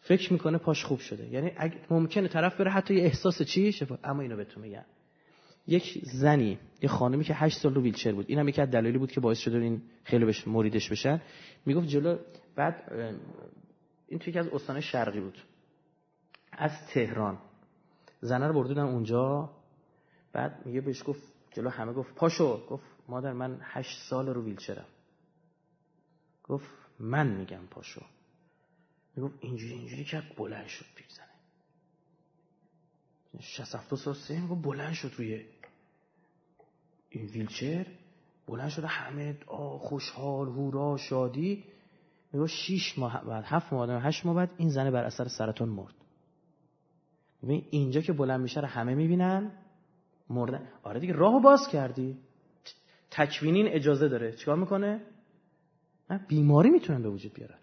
فکر 0.00 0.32
می‌کنه 0.32 0.58
پاش 0.58 0.84
خوب 0.84 0.98
شده. 0.98 1.28
یعنی 1.28 1.52
ممکنه 1.90 2.28
طرف 2.28 2.60
بره 2.60 2.70
حتی 2.70 2.94
یه 2.94 3.02
احساس 3.02 3.42
چی 3.42 3.72
شفا 3.72 3.98
اما 4.04 4.22
اینو 4.22 4.36
بهتون 4.36 4.62
میگم. 4.62 4.84
یک 5.66 6.00
زنی 6.02 6.58
یه 6.82 6.88
خانمی 6.88 7.24
که 7.24 7.34
8 7.34 7.58
سال 7.58 7.74
رو 7.74 7.82
ویلچر 7.82 8.12
بود. 8.12 8.24
اینم 8.28 8.48
یکی 8.48 8.60
از 8.60 8.70
دلایلی 8.70 8.98
بود 8.98 9.12
که 9.12 9.20
باعث 9.20 9.38
شده 9.38 9.58
این 9.58 9.82
خیلی 10.04 10.24
بهش 10.24 10.48
مریدش 10.48 10.90
بشن. 10.90 11.20
می‌گفت 11.66 11.88
جلو 11.88 12.18
بعد 12.56 12.92
این 14.08 14.18
توی 14.18 14.30
یکی 14.30 14.38
از 14.38 14.48
استان 14.48 14.80
شرقی 14.80 15.20
بود. 15.20 15.38
از 16.52 16.86
تهران. 16.86 17.38
زنه 18.20 18.46
رو 18.46 18.54
بردودن 18.54 18.82
اونجا. 18.82 19.50
بعد 20.32 20.66
میگه 20.66 20.80
بهش 20.80 21.02
گفت 21.06 21.22
جلو 21.52 21.68
همه 21.68 21.92
گفت 21.92 22.14
پاشو. 22.14 22.66
گفت 22.66 22.84
مادر 23.08 23.32
من 23.32 23.58
هشت 23.62 23.98
سال 24.10 24.28
رو 24.28 24.44
ویلچرم. 24.44 24.86
گفت 26.44 26.70
من 27.00 27.26
میگم 27.26 27.66
پاشو. 27.70 28.00
می‌گفت 29.18 29.38
اینجوری 29.40 29.72
اینجوری 29.72 30.04
که 30.04 30.22
بلند 30.36 30.66
شد 30.66 30.86
پیش 30.94 31.06
زنه 31.08 31.26
67 33.40 33.94
سال 33.94 34.14
سه 34.14 34.40
می‌گفت 34.40 34.62
بلند 34.62 34.92
شد 34.92 35.12
روی 35.16 35.44
این 37.10 37.26
ویلچر 37.26 37.86
بلند 38.46 38.68
شده 38.68 38.86
همه 38.86 39.38
خوشحال 39.78 40.48
هورا 40.48 40.96
شادی. 40.96 41.64
میگه 42.32 42.46
شیش 42.46 42.98
ماه 42.98 43.24
بعد 43.24 43.44
هفت 43.46 43.72
ماه 43.72 43.86
بعد 43.86 44.02
هشت 44.04 44.26
ماه 44.26 44.36
بعد 44.36 44.54
این 44.56 44.68
زنه 44.68 44.90
بر 44.90 45.04
اثر 45.04 45.28
سرطان 45.28 45.68
مرد. 45.68 45.94
ببین 47.42 47.66
اینجا 47.70 48.00
که 48.00 48.12
بلند 48.12 48.40
میشه 48.40 48.60
رو 48.60 48.66
همه 48.66 48.94
می‌بینن 48.94 49.52
مردن. 50.30 50.68
آره 50.82 51.00
دیگه 51.00 51.12
راهو 51.12 51.40
باز 51.40 51.68
کردی. 51.72 52.18
تکوینین 53.10 53.68
اجازه 53.68 54.08
داره. 54.08 54.32
چیکار 54.32 54.56
می‌کنه؟ 54.56 55.00
بیماری 56.28 56.70
می‌تونن 56.70 57.02
به 57.02 57.08
وجود 57.08 57.34
بیارن 57.34 57.58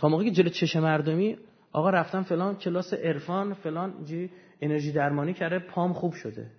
تا 0.00 0.08
موقعی 0.08 0.30
که 0.30 0.42
جلو 0.42 0.48
چش 0.48 0.76
مردمی 0.76 1.38
آقا 1.72 1.90
رفتم 1.90 2.22
فلان 2.22 2.56
کلاس 2.56 2.94
عرفان 2.94 3.54
فلان 3.54 4.04
جی 4.04 4.30
انرژی 4.60 4.92
درمانی 4.92 5.34
کرده 5.34 5.58
پام 5.58 5.92
خوب 5.92 6.12
شده. 6.12 6.50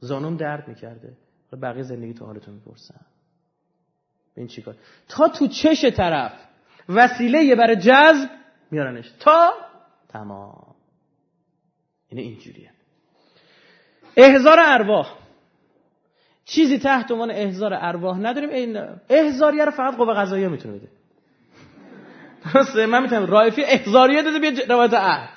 زانوم 0.00 0.36
درد 0.36 0.68
می‌کرده. 0.68 1.16
بقیه 1.62 1.82
زندگی 1.82 2.14
تو 2.14 2.24
حالتون 2.24 2.54
می‌پرسن. 2.54 3.00
این 4.36 4.46
چیکار 4.46 4.74
تا 5.08 5.28
تو 5.28 5.46
چش 5.46 5.84
طرف 5.84 6.32
وسیله 6.88 7.54
برای 7.54 7.76
جذب 7.76 8.30
میارنش. 8.70 9.12
تا 9.20 9.52
تمام. 10.08 10.74
اینه 12.08 12.22
اینجوریه. 12.22 12.70
احزار 14.16 14.58
ارواح. 14.60 15.18
چیزی 16.44 16.78
تحت 16.78 17.10
عنوان 17.10 17.30
احزار 17.30 17.74
ارواح 17.74 18.18
نداریم. 18.18 18.50
این 18.50 18.76
احزاریه 19.08 19.64
رو 19.64 19.70
فقط 19.70 19.96
قوه 19.96 20.14
قضاییه 20.14 20.48
می‌تونه 20.48 20.78
بده. 20.78 20.97
درسته 22.54 22.86
من 22.86 23.02
می‌تونم 23.02 23.26
رایفی 23.26 23.64
احزاریه 23.64 24.22
داده 24.22 24.38
بیا 24.38 24.50
روایت 24.68 24.94
عهد. 24.94 25.28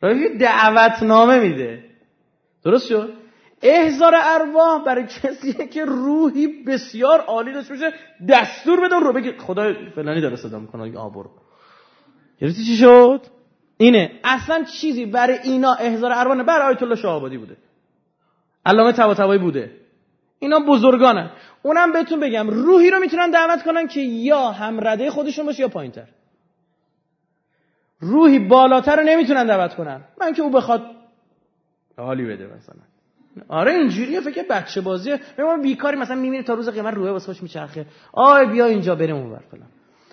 رایفی 0.00 0.38
دعوتنامه 0.38 1.40
میده. 1.40 1.84
درست 2.64 2.88
شد؟ 2.88 3.12
احزار 3.62 4.14
ارواح 4.16 4.84
برای 4.84 5.04
کسیه 5.06 5.66
که 5.66 5.84
روحی 5.84 6.64
بسیار 6.64 7.20
عالی 7.20 7.52
داشته 7.52 7.74
باشه 7.74 7.92
دستور 8.28 8.80
بده 8.80 8.98
رو 8.98 9.12
بگه 9.12 9.38
خدا 9.38 9.74
فلانی 9.94 10.20
داره 10.20 10.36
صدا 10.36 10.58
می‌کنه 10.58 10.98
آبرو 10.98 11.30
گرفتی 12.40 12.64
چی 12.64 12.76
شد؟ 12.76 13.20
اینه 13.76 14.20
اصلا 14.24 14.64
چیزی 14.64 15.06
برای 15.06 15.38
اینا 15.38 15.72
احزار 15.72 16.12
ارواح 16.12 16.42
برای 16.42 16.66
آیت 16.68 16.82
الله 16.82 16.96
شاه 16.96 17.14
آبادی 17.14 17.38
بوده. 17.38 17.56
علامه 18.66 18.92
طباطبایی 18.92 19.40
بوده. 19.40 19.81
اینا 20.42 20.60
بزرگانن 20.60 21.30
اونم 21.62 21.92
بهتون 21.92 22.20
بگم 22.20 22.50
روحی 22.50 22.90
رو 22.90 22.98
می‌تونن 23.00 23.30
دعوت 23.30 23.62
کنن 23.62 23.86
که 23.86 24.00
یا 24.00 24.50
هم 24.50 24.88
رده 24.88 25.10
خودشون 25.10 25.46
باشه 25.46 25.60
یا 25.60 25.68
پایینتر. 25.68 26.06
روحی 28.00 28.38
بالاتر 28.38 28.96
رو 28.96 29.02
نمی‌تونن 29.02 29.46
دعوت 29.46 29.74
کنن. 29.74 30.00
من 30.20 30.32
که 30.32 30.42
او 30.42 30.50
بخواد 30.50 30.82
حالی 31.96 32.24
بده 32.24 32.44
مثلا. 32.44 32.82
آره 33.48 33.72
اینجوریه 33.72 34.20
فکر 34.20 34.42
بچه 34.50 34.80
بازیه. 34.80 35.20
ما 35.38 35.56
بیکاری 35.56 35.96
مثلا 35.96 36.16
میمیره 36.16 36.42
تا 36.42 36.54
روز 36.54 36.68
قیامت 36.68 36.94
روحه 36.94 37.10
واسه 37.10 37.26
خوش 37.26 37.42
میچرخه. 37.42 37.86
آی 38.12 38.46
بیا 38.46 38.66
اینجا 38.66 38.94
بریم 38.94 39.16
اونور 39.16 39.42
فلان. 39.50 39.68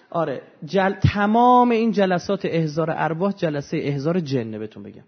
آره 0.09 0.41
جل... 0.65 0.93
تمام 1.13 1.69
این 1.69 1.91
جلسات 1.91 2.45
احزار 2.45 2.91
ارواح 2.91 3.31
جلسه 3.31 3.77
احزار 3.77 4.19
جنه 4.19 4.59
بهتون 4.59 4.83
بگم. 4.83 5.03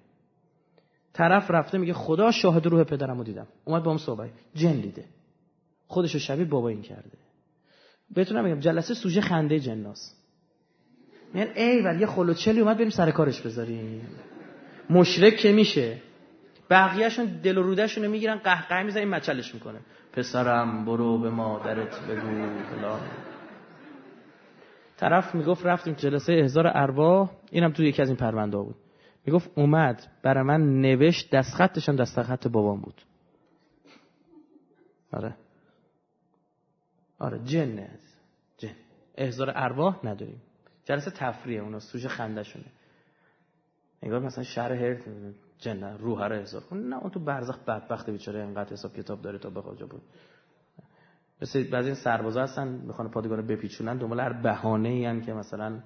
طرف 1.14 1.52
رفته 1.52 1.78
میگه 1.78 1.94
خدا 1.94 2.32
شاهد 2.32 2.68
روح 2.68 2.84
پدرمو 2.84 3.24
دیدم. 3.24 3.48
اومد 3.66 3.84
با 3.84 3.92
هم 3.92 3.98
صحبت 3.98 4.30
جن 4.56 4.82
دیده. 4.82 5.06
خودشو 5.88 6.20
شبیه 6.20 6.46
بابا 6.46 6.70
این 6.70 6.82
کرده. 6.82 7.18
بهتون 8.16 8.42
میگم 8.42 8.60
جلسه 8.60 8.94
سوژه 8.94 9.22
خنده 9.22 9.60
جناس 9.60 10.16
میگن 11.34 11.52
ای 11.56 11.82
ولی 11.82 12.00
یه 12.00 12.06
خلوچلی 12.06 12.60
اومد 12.60 12.78
بریم 12.78 12.90
سر 12.90 13.12
کارش 13.12 13.42
بذاریم. 13.42 14.08
مشرک 14.90 15.36
که 15.36 15.52
میشه. 15.52 15.98
بقیهشون 16.70 17.26
دل 17.26 17.58
و 17.58 17.62
رودهشون 17.62 18.04
رو 18.04 18.12
می‌گیرن 18.12 18.36
قهقه 18.36 18.84
می‌زنن 18.84 19.04
این 19.04 19.10
مچلش 19.10 19.54
می‌کنه. 19.54 19.80
پسرم 20.14 20.86
برو 20.86 21.20
به 21.20 21.30
مادرت 21.30 22.02
بگو 22.02 22.48
طرف 24.98 25.36
می‌گفت 25.36 25.66
رفتیم 25.66 25.94
جلسه 25.94 26.34
احضار 26.34 26.68
ارواح 26.68 27.32
اینم 27.52 27.72
تو 27.72 27.84
یکی 27.84 28.02
از 28.02 28.08
این 28.08 28.18
پرونده 28.18 28.58
بود. 28.58 28.76
می‌گفت 29.26 29.52
اومد. 29.56 30.08
برای 30.24 30.44
من 30.44 30.82
نوشت 30.82 31.36
دست 31.36 31.54
خطشم 31.54 31.96
دست 31.96 32.22
خط 32.22 32.48
بابام 32.48 32.82
بود. 32.82 33.02
آره. 35.14 35.36
آره 37.20 37.40
جنه 37.40 37.90
جن. 38.58 38.76
احضار 39.16 39.52
ارواح 39.56 40.00
نداریم. 40.04 40.42
جلسه 40.86 41.12
تفریه 41.12 41.62
اونا 41.62 41.80
سوژه 41.80 42.08
خندشونه 42.10 42.66
انگار 44.04 44.20
مثلا 44.20 44.44
شهر 44.44 44.74
هرت 44.74 45.04
جن 45.58 45.84
روح 45.84 46.28
رو 46.28 46.36
احضار 46.36 46.62
کن. 46.62 46.78
نه 46.78 46.98
اون 46.98 47.10
تو 47.10 47.20
برزخ 47.20 47.60
بدبخت 47.60 48.10
بیچاره 48.10 48.40
اینقدر 48.44 48.74
حساب 48.74 48.94
کتاب 48.94 49.22
داره 49.22 49.38
تا 49.38 49.50
بخواد 49.50 49.90
بود. 49.90 50.02
مثل 51.42 51.70
بعضی 51.70 51.88
این 51.88 51.96
سربازا 51.96 52.44
هستن 52.44 52.68
می‌خوان 52.68 53.12
پادگان 53.12 53.48
بپیچونن 53.48 53.98
دنبال 53.98 54.20
هر 54.20 54.34
بهانه 54.34 54.90
ای 54.90 55.22
که 55.22 55.34
مثلا 55.34 55.80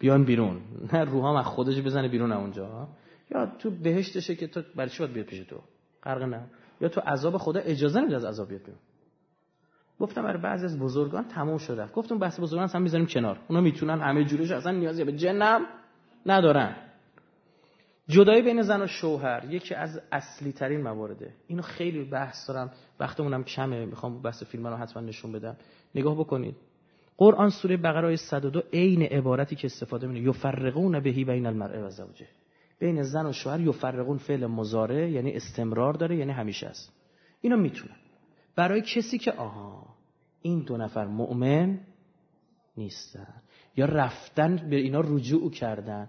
بیان 0.00 0.24
بیرون. 0.24 0.60
نه 0.92 1.04
روحام 1.04 1.36
از 1.36 1.46
خودش 1.46 1.82
بزنه 1.82 2.08
بیرون 2.08 2.32
اونجا. 2.32 2.88
یا 3.30 3.46
تو 3.58 3.70
بهشتشه 3.70 4.34
که 4.34 4.46
تو 4.46 4.62
برای 4.76 4.90
چی 4.90 4.98
باید 4.98 5.12
بیاد 5.12 5.26
پیش 5.26 5.38
تو؟ 5.38 5.56
غرق 6.02 6.22
نه. 6.22 6.44
یا 6.80 6.88
تو 6.88 7.00
عذاب 7.00 7.36
خدا 7.36 7.60
اجازه 7.60 8.00
نمیده 8.00 8.16
از 8.16 8.24
عذاب 8.24 8.48
بیاد 8.48 8.60
بیرون. 8.60 8.80
گفتم 10.00 10.22
برای 10.22 10.42
بعضی 10.42 10.64
از 10.64 10.78
بزرگان 10.78 11.24
تموم 11.24 11.58
شده. 11.58 11.86
گفتم 11.86 12.18
بحث 12.18 12.40
بزرگان 12.40 12.68
هم 12.68 12.82
می‌ذاریم 12.82 13.06
کنار. 13.06 13.38
اونا 13.48 13.60
می‌تونن 13.60 14.00
همه 14.00 14.24
جورش 14.24 14.50
اصلا 14.50 14.72
نیازی 14.72 15.04
به 15.04 15.12
جنم 15.12 15.60
ندارن. 16.26 16.76
جدایی 18.08 18.42
بین 18.42 18.62
زن 18.62 18.82
و 18.82 18.86
شوهر 18.86 19.44
یکی 19.50 19.74
از 19.74 20.00
اصلی 20.12 20.52
ترین 20.52 20.82
موارده 20.82 21.32
اینو 21.46 21.62
خیلی 21.62 22.04
بحث 22.04 22.48
دارم. 22.48 22.70
وقتمونم 23.00 23.44
کمه. 23.44 23.86
می‌خوام 23.86 24.22
بحث 24.22 24.42
فیلم 24.42 24.66
رو 24.66 24.76
حتما 24.76 25.02
نشون 25.02 25.32
بدم. 25.32 25.56
نگاه 25.94 26.14
بکنید. 26.14 26.56
قرآن 27.20 27.50
سوره 27.50 27.76
بقره 27.76 28.06
آیه 28.06 28.16
102 28.16 28.62
عین 28.72 29.02
عبارتی 29.02 29.56
که 29.56 29.66
استفاده 29.66 30.06
می‌کنه. 30.06 30.28
یفرقون 30.28 31.00
بهی 31.00 31.24
بین 31.24 31.46
المرء 31.46 31.86
و 31.86 31.90
زوجه. 31.90 32.26
بین 32.78 33.02
زن 33.02 33.26
و 33.26 33.32
شوهر 33.32 33.60
یفرقون 33.60 34.18
فعل 34.18 34.46
مضارع 34.46 35.10
یعنی 35.10 35.32
استمرار 35.32 35.92
داره 35.94 36.16
یعنی 36.16 36.32
همیشه 36.32 36.66
است. 36.66 36.92
اینو 37.40 37.56
می‌تونن. 37.56 37.96
برای 38.56 38.82
کسی 38.82 39.18
که 39.18 39.32
آها 39.32 39.86
این 40.42 40.64
دو 40.64 40.76
نفر 40.76 41.06
مؤمن 41.06 41.80
نیستن. 42.76 43.34
یا 43.76 43.86
رفتن 43.86 44.56
به 44.70 44.76
اینا 44.76 45.00
رجوع 45.00 45.50
کردن. 45.50 46.08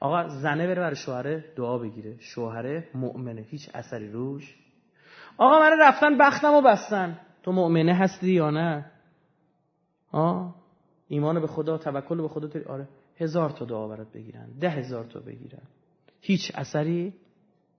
آقا 0.00 0.28
زنه 0.28 0.66
بره 0.66 0.80
برای 0.80 0.96
شوهره 0.96 1.44
دعا 1.56 1.78
بگیره. 1.78 2.16
شوهره 2.18 2.88
مؤمنه. 2.94 3.40
هیچ 3.40 3.70
اثری 3.74 4.12
روش. 4.12 4.56
آقا 5.36 5.60
من 5.60 5.76
رفتن 5.80 6.18
بختم 6.18 6.54
و 6.54 6.62
بستن. 6.62 7.18
تو 7.42 7.52
مؤمنه 7.52 7.94
هستی 7.94 8.32
یا 8.32 8.50
نه؟ 8.50 8.90
آه 10.12 10.54
ایمان 11.08 11.40
به 11.40 11.46
خدا 11.46 11.78
توکل 11.78 12.20
به 12.20 12.28
خدا. 12.28 12.48
داری 12.48 12.64
آره 12.64 12.88
هزار 13.16 13.50
تا 13.50 13.64
دعا 13.64 13.88
برات 13.88 14.12
بگیرن 14.12 14.48
ده 14.60 14.70
هزار 14.70 15.04
تا 15.04 15.20
بگیرن. 15.20 15.62
هیچ 16.20 16.52
اثری 16.54 17.14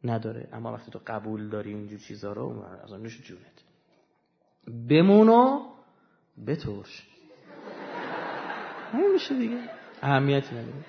نداره. 0.04 0.48
اما 0.54 0.74
وقتی 0.74 0.92
تو 0.92 1.00
قبول 1.08 1.50
داری 1.50 1.74
اینجور 1.74 2.00
چیزا 2.00 2.34
رو 2.34 2.64
از 2.84 2.94
نوش 2.94 3.22
جونت. 3.22 3.64
بمونو 4.90 5.60
بترش. 6.48 7.08
همین 8.92 9.14
میشه 9.14 9.38
دیگه. 9.40 9.58
اهمیتی 10.02 10.56
نداره. 10.56 10.86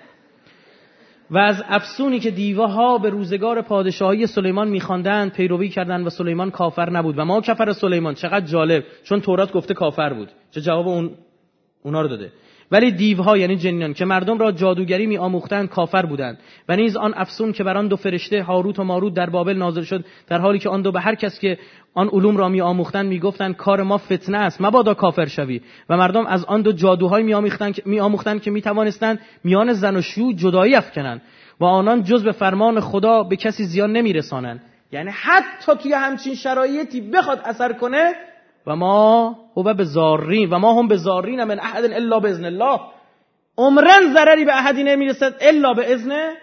و 1.31 1.39
از 1.39 1.63
افسونی 1.69 2.21
که 2.21 2.31
دیوه 2.31 2.71
ها 2.73 2.99
به 2.99 3.11
روزگار 3.11 3.63
پادشاهی 3.63 4.27
سلیمان 4.27 4.69
میخواندند 4.69 5.33
پیروی 5.33 5.69
کردند 5.69 6.07
و 6.07 6.11
سلیمان 6.11 6.51
کافر 6.51 6.91
نبود. 6.91 7.19
و 7.19 7.25
ما 7.25 7.41
کفر 7.41 7.73
سلیمان؟ 7.73 8.15
چقدر 8.15 8.47
جالب. 8.47 8.85
چون 9.03 9.21
تورات 9.21 9.53
گفته 9.53 9.75
کافر 9.75 10.15
بود. 10.15 10.33
چه 10.51 10.61
جواب 10.61 10.89
اون 10.89 11.17
اونا 11.83 12.03
رو 12.03 12.09
داده. 12.09 12.33
ولی 12.73 12.93
دیوها 12.93 13.37
یعنی 13.37 13.57
جنیان 13.57 13.95
که 13.95 14.05
مردم 14.05 14.39
را 14.39 14.53
جادوگری 14.53 15.07
می 15.07 15.19
آموختند 15.19 15.69
کافر 15.69 16.07
بودند. 16.07 16.39
و 16.69 16.77
نیز 16.77 16.97
آن 16.97 17.15
افسون 17.17 17.53
که 17.53 17.65
بر 17.65 17.77
آن 17.77 17.89
دو 17.89 17.97
فرشته 17.97 18.43
هاروت 18.43 18.79
و 18.79 18.85
ماروت 18.85 19.15
در 19.15 19.31
بابل 19.31 19.57
نازل 19.57 19.83
شد 19.83 20.05
در 20.27 20.39
حالی 20.39 20.59
که 20.59 20.69
آن 20.69 20.83
دو 20.83 20.93
به 20.93 21.01
هر 21.01 21.15
کس 21.15 21.39
که 21.39 21.59
آن 21.95 22.09
علوم 22.09 22.37
را 22.37 22.49
می 22.49 22.61
آموختند 22.61 23.07
می 23.07 23.19
گفتند 23.19 23.57
کار 23.57 23.83
ما 23.83 23.99
فتنه 23.99 24.39
است 24.39 24.61
مبادا 24.61 24.95
کافر 24.95 25.27
شوی. 25.27 25.61
و 25.89 25.97
مردم 25.97 26.27
از 26.27 26.45
آن 26.45 26.63
دو 26.63 26.73
جادوهای 26.73 27.23
می 27.23 27.35
آموختند 27.35 27.87
می 27.87 28.01
آموختند 28.01 28.43
که 28.43 28.51
می 28.51 28.63
توانستند 28.63 29.21
میان 29.45 29.73
زن 29.73 29.97
و 29.97 30.03
شو 30.03 30.33
جدایی 30.33 30.75
افکنند. 30.75 31.23
و 31.61 31.65
آنان 31.65 32.03
جز 32.03 32.25
به 32.25 32.33
فرمان 32.33 32.81
خدا 32.81 33.23
به 33.23 33.37
کسی 33.37 33.65
زیان 33.65 33.93
نمی 33.93 34.13
رسانند 34.13 34.61
یعنی 34.93 35.11
حتی 35.11 35.73
توی 35.83 35.93
همچین 35.93 36.35
شرایطی 36.35 37.01
بخواد 37.01 37.41
اثر 37.45 37.73
کنه 37.73 38.13
و 38.67 38.77
ما 38.77 39.37
هو 39.57 39.75
به 39.75 39.85
زارین 39.85 40.51
و 40.51 40.59
ما 40.59 40.79
هم 40.79 40.89
به 40.89 40.97
زارین 40.97 41.45
من 41.45 41.61
احد 41.61 41.85
الا 41.85 42.21
باذن 42.21 42.45
الله. 42.45 42.81
عمرن 43.59 44.15
ضرری 44.15 44.45
به 44.45 44.53
احدی 44.53 44.83
نمی‌رسد 44.83 45.37
الا 45.41 45.75
به 45.75 45.93
اذن 45.95 46.35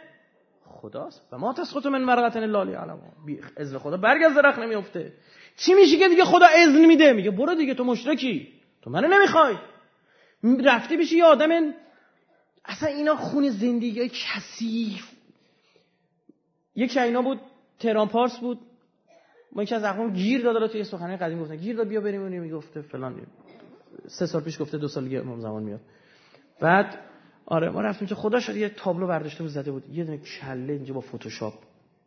خداست. 0.65 1.22
و 1.31 1.38
ما 1.38 1.53
تسقط 1.53 1.85
من 1.85 2.02
مرقت 2.02 2.38
الا 2.38 2.64
لیعلم 2.64 2.99
بی 3.26 3.39
اذن 3.57 3.77
خدا 3.77 3.98
برگ 3.98 4.23
از 4.23 4.35
درخت 4.35 4.60
نمیفته 4.60 5.14
چی 5.57 5.73
میشه 5.73 5.98
که 5.98 6.07
دیگه 6.10 6.26
خدا 6.26 6.45
اذن 6.45 6.85
میده؟ 6.85 7.14
میگه 7.14 7.31
برو 7.31 7.56
دیگه 7.56 7.73
تو 7.73 7.84
مشرکی. 7.84 8.48
تو 8.81 8.89
منو 8.89 9.07
نمی‌خوای. 9.07 9.56
رفتی 10.65 10.98
بشی 10.98 11.18
یه 11.18 11.26
آدم 11.26 11.73
اصلا 12.65 12.89
اینا 12.89 13.15
خون 13.15 13.49
زندگی 13.49 14.10
کثیف. 14.10 15.11
یک 16.76 16.98
اینا 16.98 17.22
بود 17.22 17.39
تهران 17.80 18.07
پارس 18.07 18.38
بود. 18.38 18.60
ما 19.57 19.63
یکی 19.63 19.75
از 19.75 19.84
اقوام 19.84 20.13
گیر 20.13 20.41
داد 20.41 20.71
توی 20.71 20.84
سخنرانی 20.84 21.17
قدیم 21.17 21.41
گفتن. 21.41 21.55
گیر 21.55 21.75
داد 21.75 21.88
بیا 21.88 22.01
بریم 22.01 22.21
اون 22.21 22.39
می‌گفته 22.39 22.81
فلان. 22.81 23.21
سه 24.07 24.25
سال 24.25 24.41
پیش 24.41 24.61
گفته 24.61 24.77
دو 24.77 24.88
سال 24.88 25.03
دیگه 25.03 25.19
امام 25.19 25.39
زمان 25.39 25.63
میاد. 25.63 25.79
بعد 26.61 26.99
آره 27.45 27.69
ما 27.69 27.81
رفتیم 27.81 28.07
که 28.07 28.15
خدا 28.15 28.39
شد 28.39 28.55
یه 28.55 28.69
تابلو 28.69 29.07
برداشته 29.07 29.43
بود 29.43 29.51
زده 29.51 29.71
بود. 29.71 29.89
یه 29.89 30.03
دونه 30.03 30.17
کله 30.17 30.73
اینجا 30.73 30.93
با 30.93 31.01
فتوشاپ. 31.01 31.53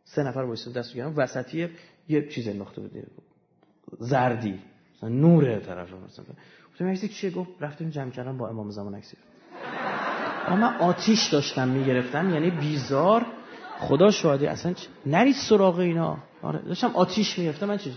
سه 0.03 0.23
نفر 0.23 0.39
وایس 0.39 0.67
دست 0.67 0.95
گرفتن 0.95 1.13
وسطی 1.21 1.69
یه 2.07 2.27
چیز 2.27 2.47
انداخته 2.47 2.81
بود. 2.81 2.91
زردی. 3.99 4.59
مثلا 4.97 5.09
نور 5.09 5.59
طرف 5.59 5.93
مثلا. 5.93 6.25
گفتم 6.71 6.87
عکس 6.87 7.05
چیه؟ 7.05 7.31
گفت 7.31 7.49
رفتیم 7.59 7.89
جمع 7.89 8.11
کردن 8.11 8.37
با 8.37 8.49
امام 8.49 8.69
زمان 8.69 8.95
عکس 8.95 9.13
اما 10.47 10.73
آتیش 10.79 11.27
داشتم 11.31 11.67
می‌گرفتم 11.67 12.33
یعنی 12.33 12.51
بیزار. 12.51 13.25
خدا 13.81 14.11
شاهده 14.11 14.51
اصلا 14.51 14.73
نرید 15.05 15.35
سراغ 15.49 15.79
اینا. 15.79 16.17
آره 16.41 16.61
داشتم 16.61 16.91
آتیش 16.95 17.39
می‌گرفتم 17.39 17.65
من 17.65 17.77
چیز 17.77 17.93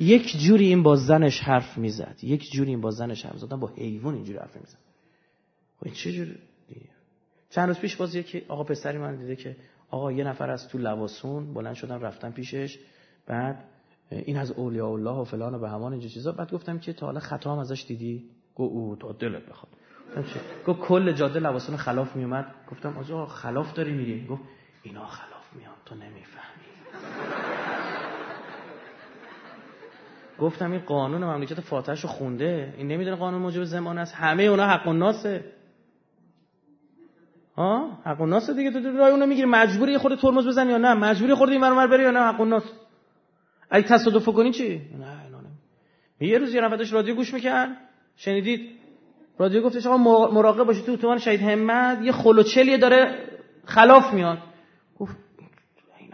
یک 0.00 0.36
جوری 0.36 0.66
این 0.66 0.82
با 0.82 0.96
زنش 0.96 1.40
حرف 1.40 1.78
می‌زد. 1.78 2.16
یک 2.22 2.50
جوری 2.52 2.70
این 2.70 2.80
با 2.80 2.90
زنش 2.90 3.26
حرف 3.26 3.38
زدن 3.38 3.60
با 3.60 3.68
حیوان 3.76 4.14
اینجوری 4.14 4.38
حرف 4.38 4.56
می‌زد. 4.56 4.78
خب 5.80 5.92
چه 5.92 6.12
جوری 6.12 6.36
چند 7.50 7.68
روز 7.68 7.78
پیش 7.78 7.96
باز 7.96 8.14
یکی 8.14 8.42
آقا 8.48 8.64
پسری 8.64 8.98
من 8.98 9.16
دیده 9.16 9.36
که 9.36 9.56
آقا 9.90 10.12
یه 10.12 10.24
نفر 10.24 10.50
از 10.50 10.68
تو 10.68 10.78
لواسون 10.78 11.54
بلند 11.54 11.74
شدن 11.74 12.00
رفتن 12.00 12.30
پیشش. 12.30 12.78
بعد 13.26 13.64
این 14.10 14.36
از 14.36 14.52
اولیاء 14.52 14.92
الله 14.92 15.10
و 15.10 15.24
فلان 15.24 15.54
و 15.54 15.58
به 15.58 15.68
همان 15.68 15.92
اینجور 15.92 16.10
چیزا. 16.10 16.32
بعد 16.32 16.52
گفتم 16.52 16.78
که 16.78 16.92
تا 16.92 17.06
حالا 17.06 17.20
خطا 17.20 17.52
هم 17.52 17.58
ازش 17.58 17.84
دیدی؟ 17.88 18.24
گو 18.54 18.64
او 18.64 18.96
تا 18.96 19.12
دلت 19.12 19.46
بخواد. 19.46 19.72
گفت 20.66 20.80
کل 20.80 21.12
جاده 21.12 21.40
لواسون 21.40 21.76
خلاف 21.76 22.16
میومد 22.16 22.54
گفتم 22.70 22.98
آقا 22.98 23.26
خلاف 23.26 23.72
داری 23.72 23.92
میری؟ 23.92 24.26
گفت 24.26 24.42
اینا 24.82 25.06
خلاف 25.06 25.52
میان 25.54 25.74
تو 25.86 25.94
نمی‌فهمی. 25.94 26.68
گفتم 30.38 30.72
این 30.72 30.80
قانون 30.80 31.24
مملکت 31.24 31.60
فاتحش 31.60 32.00
رو 32.00 32.08
خونده 32.08 32.74
این 32.76 32.88
نمی‌دونه 32.88 33.16
قانون 33.16 33.42
موجب 33.42 33.64
زمان 33.64 33.98
است. 33.98 34.14
همه 34.14 34.42
اونا 34.42 34.66
حق 34.66 34.88
الناسه 34.88 35.44
ها 37.56 37.98
حق 38.04 38.20
الناس 38.20 38.50
دیگه 38.50 38.70
تو 38.70 38.96
راه 38.96 39.08
اونو 39.08 39.26
می‌گیری. 39.26 39.48
مجبوری 39.48 39.98
خود 39.98 40.14
ترمز 40.14 40.46
بزنی 40.46 40.70
یا 40.70 40.78
نه؟ 40.78 40.94
مجبوری 40.94 41.34
خود 41.34 41.48
این 41.48 41.60
برمر 41.60 41.86
بری 41.86 42.02
یا 42.02 42.10
نه؟ 42.10 42.20
حق 42.20 42.40
الناس 42.40 42.62
اگه 43.70 43.88
تصادف 43.88 44.28
کنی 44.28 44.52
چی؟ 44.52 44.78
نه 44.78 45.06
نه 45.06 45.38
نه 46.20 46.28
یه 46.28 46.38
روز 46.38 46.54
یه 46.54 46.60
نفر 46.60 46.76
رادیو 46.92 47.14
گوش 47.14 47.34
می‌کرد. 47.34 47.76
شنیدید؟ 48.16 48.70
رادیو 49.38 49.62
گفتش 49.62 49.86
آقا 49.86 49.96
مراقب 50.30 50.64
باشید 50.64 50.86
تو 50.86 50.92
اتوبان 50.92 51.18
شهید 51.18 51.42
همت 51.42 52.02
یه 52.02 52.12
خلوچلیه 52.12 52.78
داره 52.78 53.24
خلاف 53.64 54.14
میاد. 54.14 54.38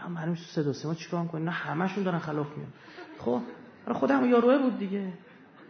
معلوم 0.09 0.35
صدا 0.35 0.73
سیما 0.73 0.95
چیکار 0.95 1.27
کنن 1.27 1.45
نه 1.45 1.51
همشون 1.51 2.03
دارن 2.03 2.19
خلاف 2.19 2.47
میاد 2.57 2.69
خب 3.19 3.41
خودم 3.93 4.29
یاروه 4.29 4.57
بود 4.57 4.77
دیگه. 4.77 5.13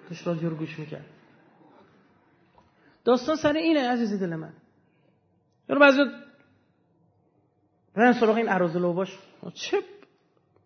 توش 0.07 0.27
رادیو 0.27 0.49
رو 0.49 0.55
گوش 0.55 0.79
می‌کرد. 0.79 1.05
داستان 3.05 3.35
سر 3.35 3.53
اینه 3.53 3.89
عزیزی 3.89 4.17
دل 4.17 4.35
من. 4.35 4.53
یارو 5.69 5.81
بعضی 5.81 5.97
برن 7.95 8.13
سراغ 8.13 8.35
این 8.35 8.49
عراض 8.49 8.77
باش 8.77 9.19
چه 9.53 9.77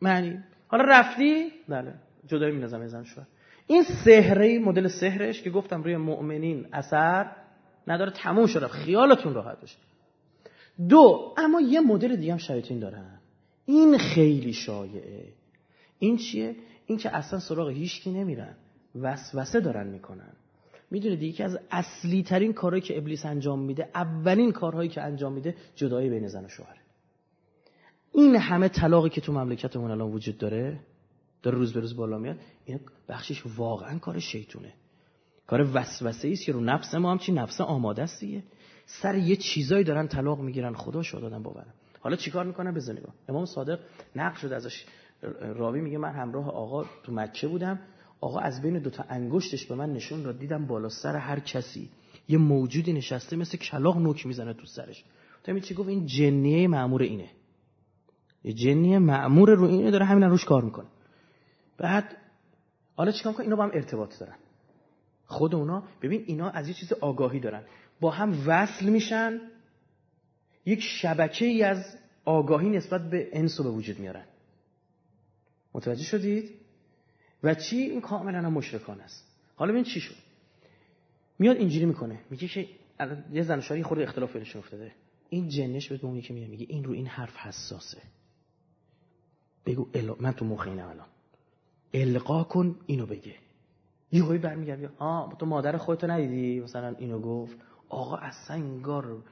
معنی؟ 0.01 0.43
حالا 0.67 0.83
رفتی؟ 0.83 1.51
بله. 1.67 1.93
جدایی 2.27 2.55
می 2.55 2.61
نظم 2.61 2.87
زن 2.87 3.03
شوهر. 3.03 3.27
این 3.67 3.83
سهره 4.05 4.59
مدل 4.59 4.87
سهرش 4.87 5.41
که 5.41 5.49
گفتم 5.49 5.83
روی 5.83 5.97
مؤمنین 5.97 6.67
اثر 6.73 7.31
نداره 7.87 8.11
تموم 8.11 8.45
شده. 8.45 8.67
خیالتون 8.67 9.33
راحت 9.33 9.61
باشه. 9.61 9.77
دو 10.89 11.35
اما 11.37 11.61
یه 11.61 11.81
مدل 11.81 12.15
دیگه 12.15 12.31
هم 12.31 12.37
شیاطین 12.37 12.79
دارن 12.79 13.18
این 13.69 13.97
خیلی 13.97 14.53
شایعه. 14.53 15.33
این 15.99 16.17
چیه؟ 16.17 16.55
این 16.85 16.97
که 16.97 17.15
اصلا 17.15 17.39
سراغ 17.39 17.69
هیچکی 17.69 18.11
نمیرن. 18.11 18.55
وسوسه 18.95 19.59
دارن 19.59 19.87
می‌کنن. 19.87 20.33
می‌دونید 20.91 21.23
یکی 21.23 21.43
از 21.43 21.59
اصلی 21.71 22.23
ترین 22.23 22.53
کارهایی 22.53 22.81
که 22.81 22.97
ابلیس 22.97 23.25
انجام 23.25 23.59
میده 23.59 23.89
اولین 23.95 24.51
کارهایی 24.51 24.89
که 24.89 25.01
انجام 25.01 25.33
میده 25.33 25.55
جدایی 25.75 26.09
بین 26.09 26.27
زن 26.27 26.45
و 26.45 26.47
شوهره. 26.47 26.79
این 28.13 28.35
همه 28.35 28.69
طلاقی 28.69 29.09
که 29.09 29.21
تو 29.21 29.33
مملکتمون 29.33 29.91
الان 29.91 30.11
وجود 30.11 30.37
داره 30.37 30.79
داره 31.43 31.57
روز 31.57 31.73
به 31.73 31.79
روز 31.79 31.95
بالا 31.95 32.17
میاد 32.17 32.37
این 32.65 32.79
بخشش 33.09 33.43
واقعا 33.57 33.99
کار 33.99 34.19
شیطونه. 34.19 34.73
کار 35.47 35.69
وسوسه 35.73 36.29
است 36.29 36.45
که 36.45 36.51
رو 36.51 36.61
نفس 36.61 36.95
ما 36.95 37.11
هم 37.11 37.39
نفس 37.39 37.61
آماده 37.61 38.01
است 38.01 38.19
دیگه. 38.19 38.43
سر 38.85 39.15
یه 39.15 39.35
چیزایی 39.35 39.83
دارن 39.83 40.07
طلاق 40.07 40.39
می‌گیرن. 40.39 40.73
خدا 40.73 41.03
شاد 41.03 41.21
دادن 41.21 41.43
باورم. 41.43 41.73
حالا 41.99 42.15
چیکار 42.15 42.45
می‌کنن 42.45 42.73
بزن 42.73 42.97
نگاه. 42.97 43.13
امام 43.29 43.45
صادق 43.45 43.79
نقل 44.15 44.35
شد 44.37 44.53
ازش 44.53 44.85
راوی 45.41 45.81
میگه 45.81 45.97
من 45.97 46.11
همراه 46.11 46.49
آقا 46.49 46.85
تو 47.03 47.11
مکه 47.11 47.47
بودم. 47.47 47.79
آقا 48.21 48.39
از 48.39 48.61
بین 48.61 48.79
دوتا 48.79 49.03
انگشتش 49.09 49.65
به 49.65 49.75
من 49.75 49.93
نشون 49.93 50.23
داد 50.23 50.39
دیدم 50.39 50.65
بالا 50.65 50.89
سر 50.89 51.15
هر 51.15 51.39
کسی 51.39 51.89
یه 52.27 52.37
موجودی 52.37 52.93
نشسته 52.93 53.35
مثل 53.35 53.57
کلاق 53.57 53.97
نوک 53.97 54.25
می‌زنه 54.25 54.53
تو 54.53 54.65
سرش. 54.65 55.03
تو 55.43 55.59
چی 55.59 55.73
گفت؟ 55.73 55.89
این 55.89 56.05
جنیه 56.05 56.67
معمور 56.67 57.01
اینه. 57.01 57.29
یه 58.43 58.53
جنیه 58.53 58.99
معمور 58.99 59.49
رو 59.49 59.63
اینه 59.63 59.91
داره 59.91 60.05
همین 60.05 60.23
روش 60.23 60.45
کار 60.45 60.63
می‌کنه. 60.63 60.87
بعد 61.77 62.17
حالا 62.95 63.11
چیکار 63.11 63.33
کنه 63.33 63.43
اینا 63.43 63.55
با 63.55 63.63
هم 63.63 63.71
ارتباط 63.73 64.19
دارن. 64.19 64.35
خود 65.25 65.55
اونا 65.55 65.83
ببین 66.01 66.23
اینا 66.25 66.49
از 66.49 66.67
یه 66.67 66.73
چیز 66.73 66.93
آگاهی 66.93 67.39
دارن. 67.39 67.63
با 67.99 68.11
هم 68.11 68.35
وصل 68.47 68.89
میشن. 68.89 69.39
یک 70.65 70.79
شبکه 70.81 71.45
ای 71.45 71.63
از 71.63 71.97
آگاهی 72.25 72.69
نسبت 72.69 73.09
به 73.09 73.29
انس 73.33 73.61
به 73.61 73.69
وجود 73.69 73.99
میارن. 73.99 74.25
متوجه 75.73 76.03
شدید؟ 76.03 76.51
و 77.43 77.55
چی؟ 77.55 77.77
این 77.77 78.01
کاملا 78.01 78.37
هم 78.37 78.53
مشرکان 78.53 79.01
است. 79.01 79.25
حالا 79.55 79.71
ببین 79.71 79.83
چی 79.83 79.99
شد. 79.99 80.15
میاد 81.39 81.57
اینجوری 81.57 81.85
می‌کنه. 81.85 82.19
میگه 82.29 82.47
که 82.47 82.67
یه 83.31 83.43
زن 83.43 83.61
شاری 83.61 83.83
خود 83.83 83.99
اختلاف 83.99 84.33
بینشون 84.33 84.61
افتاده. 84.61 84.91
این 85.29 85.49
جنش 85.49 85.91
به 85.91 85.99
اونی 86.05 86.21
که 86.21 86.33
میگه 86.33 86.65
این 86.69 86.83
رو 86.83 86.93
این 86.93 87.07
حرف 87.07 87.37
حساسه. 87.37 88.01
بگو 89.65 89.89
من 90.19 90.31
تو 90.31 90.45
مخ 90.45 90.67
اینم 90.67 90.87
الان. 90.87 91.07
القا 91.93 92.43
کن 92.43 92.75
اینو 92.85 93.05
بگه. 93.05 93.35
یه 94.11 94.23
هایی 94.23 94.39
برمیگرد 94.39 94.93
آه 94.97 95.35
تو 95.39 95.45
مادر 95.45 95.77
خودتو 95.77 96.07
ندیدی؟ 96.07 96.59
مثلا 96.59 96.95
اینو 96.99 97.19
گفت. 97.19 97.57
آقا 97.89 98.17
اصلا 98.17 98.55
انگار 98.55 99.23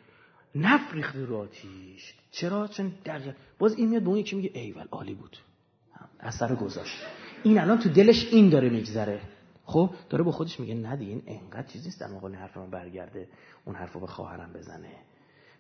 نفریخت 0.62 1.16
رو 1.16 1.38
آتیش. 1.38 2.14
چرا؟ 2.32 2.68
چون 2.68 2.92
دقیق 3.06 3.36
باز 3.60 3.74
این 3.74 3.90
میاد 3.90 4.02
به 4.02 4.10
اون 4.10 4.18
یکی 4.18 4.36
میگه 4.36 4.52
ایول 4.54 4.88
عالی 4.92 5.14
بود. 5.14 5.38
اثر 6.20 6.56
گذاشت. 6.56 6.98
این 7.44 7.60
الان 7.60 7.80
تو 7.80 7.90
دلش 7.90 8.28
این 8.32 8.50
داره 8.50 8.70
میگذره. 8.70 9.22
خب 9.66 9.90
داره 10.10 10.24
با 10.24 10.32
خودش 10.32 10.60
میگه 10.60 10.74
ندی 10.74 11.06
این 11.06 11.24
انقدر 11.28 11.68
چیزی 11.68 11.86
نیست 11.86 12.02
در 12.02 12.08
مقابل 12.08 12.36
حرف 12.36 12.58
من 12.58 12.70
برگرده. 12.70 13.28
اون 13.66 13.76
حرفو 13.76 14.00
به 14.00 14.08
خواهرم 14.08 14.54
بزنه. 14.54 14.92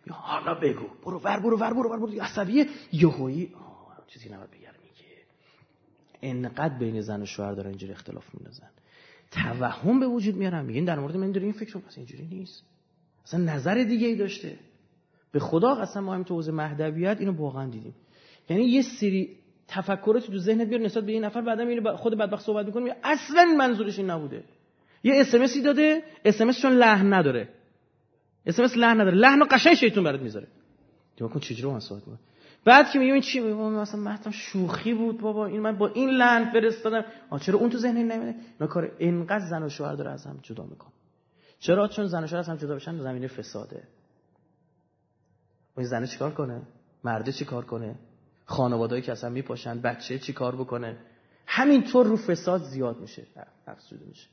یا 0.07 0.13
حالا 0.13 0.53
بگو. 0.53 0.87
برو 1.05 1.19
ور 1.19 1.39
برو 1.39 1.57
ور 1.57 1.73
برو 1.73 1.89
ور 1.89 1.99
برو. 1.99 2.21
عصبیه 2.21 2.65
یهویی 2.91 3.53
چیزی 4.07 4.29
نباید 4.29 4.51
بگم 4.51 4.59
میگه 4.83 5.23
انقدر 6.21 6.77
بین 6.77 7.01
زن 7.01 7.21
و 7.21 7.25
شوهر 7.25 7.53
داره 7.53 7.69
اینجوری 7.69 7.91
اختلاف 7.91 8.25
میندازن 8.33 8.69
توهم 9.31 9.99
به 9.99 10.07
وجود 10.07 10.35
میارن. 10.35 10.65
میگن 10.65 10.85
در 10.85 10.99
مورد 10.99 11.17
من 11.17 11.31
داره 11.31 11.43
این 11.43 11.53
فکر 11.53 11.79
پس 11.79 11.97
اینجوری 11.97 12.25
نیست. 12.25 12.63
اصلا 13.25 13.39
نظر 13.39 13.83
دیگه 13.83 14.07
ای 14.07 14.15
داشته. 14.15 14.59
به 15.37 15.43
خدا 15.43 15.75
قسم 15.75 15.99
ما 15.99 16.13
هم 16.15 16.23
تو 16.23 16.33
حوزه 16.33 16.51
مهدویت 16.51 17.17
اینو 17.19 17.31
واقعا 17.31 17.69
دیدیم. 17.69 17.95
یعنی 18.49 18.63
یه 18.63 18.81
سری 18.81 19.37
تفکرات 19.67 20.25
تو 20.25 20.37
ذهنت 20.37 20.67
بیار 20.67 20.81
نسبت 20.81 21.03
به 21.03 21.11
این 21.11 21.25
نفر 21.25 21.41
بعدا 21.41 21.65
میره 21.65 21.95
خود 21.95 22.17
بدبخت 22.17 22.45
صحبت 22.45 22.65
می‌کنه 22.65 22.95
اصلا 23.03 23.45
منظورش 23.57 23.99
این 23.99 24.09
نبوده. 24.09 24.43
یه 25.03 25.13
اس 25.15 25.57
داده 25.63 26.03
اس 26.25 26.61
چون 26.61 26.71
لحن 26.71 27.13
نداره. 27.13 27.49
اس 28.45 28.59
لحن 28.59 29.01
نداره. 29.01 29.17
لحن 29.17 29.47
قشنگ 29.51 29.73
شیطون 29.73 30.03
برات 30.03 30.21
می‌ذاره. 30.21 30.47
تو 31.17 31.27
کن 31.27 31.39
چجوری 31.39 31.73
من 31.73 31.79
صحبت 31.79 32.01
بعد 32.65 32.91
که 32.91 32.99
میگم 32.99 33.13
این 33.13 33.21
چی؟ 33.21 33.39
میگم 33.39 33.73
مثلا 33.73 34.01
مهتم 34.01 34.31
شوخی 34.31 34.93
بود 34.93 35.21
بابا. 35.21 35.45
این 35.45 35.61
من 35.61 35.77
با 35.77 35.87
این 35.87 36.09
لحن 36.09 36.51
فرستادم. 36.51 37.05
آ 37.29 37.37
چرا 37.37 37.59
اون 37.59 37.69
تو 37.69 37.77
ذهن 37.77 37.97
نمیده 37.97 38.35
اینا 38.59 38.67
کار 38.67 38.91
اینقدر 38.97 39.49
زن 39.49 39.63
و 39.63 39.69
شوهر 39.69 39.95
داره 39.95 40.11
از 40.11 40.25
هم 40.25 40.39
جدا 40.43 40.63
می‌کنه. 40.63 40.91
چرا؟ 41.59 41.87
چون 41.87 42.07
زن 42.07 42.23
و 42.23 42.27
شوهر 42.27 42.39
از 42.39 42.49
هم 42.49 42.55
جدا 42.55 42.75
بشن 42.75 42.99
زمینه 42.99 43.27
فساده. 43.27 43.83
اون 45.77 45.85
زن 45.85 46.05
چیکار 46.05 46.31
کنه؟ 46.31 46.61
مرده 47.03 47.31
چیکار 47.31 47.65
کنه؟ 47.65 47.95
خانوادهایی 48.45 49.01
که 49.01 49.11
اصلا 49.11 49.29
میپاشن 49.29 49.81
بچه 49.81 50.19
چی 50.19 50.33
کار 50.33 50.55
بکنه؟ 50.55 50.97
همینطور 51.47 52.05
رو 52.05 52.17
فساد 52.17 52.63
زیاد 52.63 52.99
میشه. 52.99 53.23
افزوده 53.67 54.05
میشه. 54.05 54.27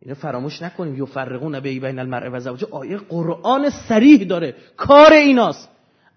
اینو 0.00 0.14
فراموش 0.14 0.62
نکنیم. 0.62 1.02
یفرقون 1.02 1.60
بین 1.60 1.98
المرء 1.98 2.30
و 2.30 2.40
زوجه. 2.40 2.66
آیه 2.70 2.96
قرآن 2.96 3.70
صریح 3.70 4.24
داره. 4.24 4.54
کار 4.76 5.12
ایناست. 5.12 5.68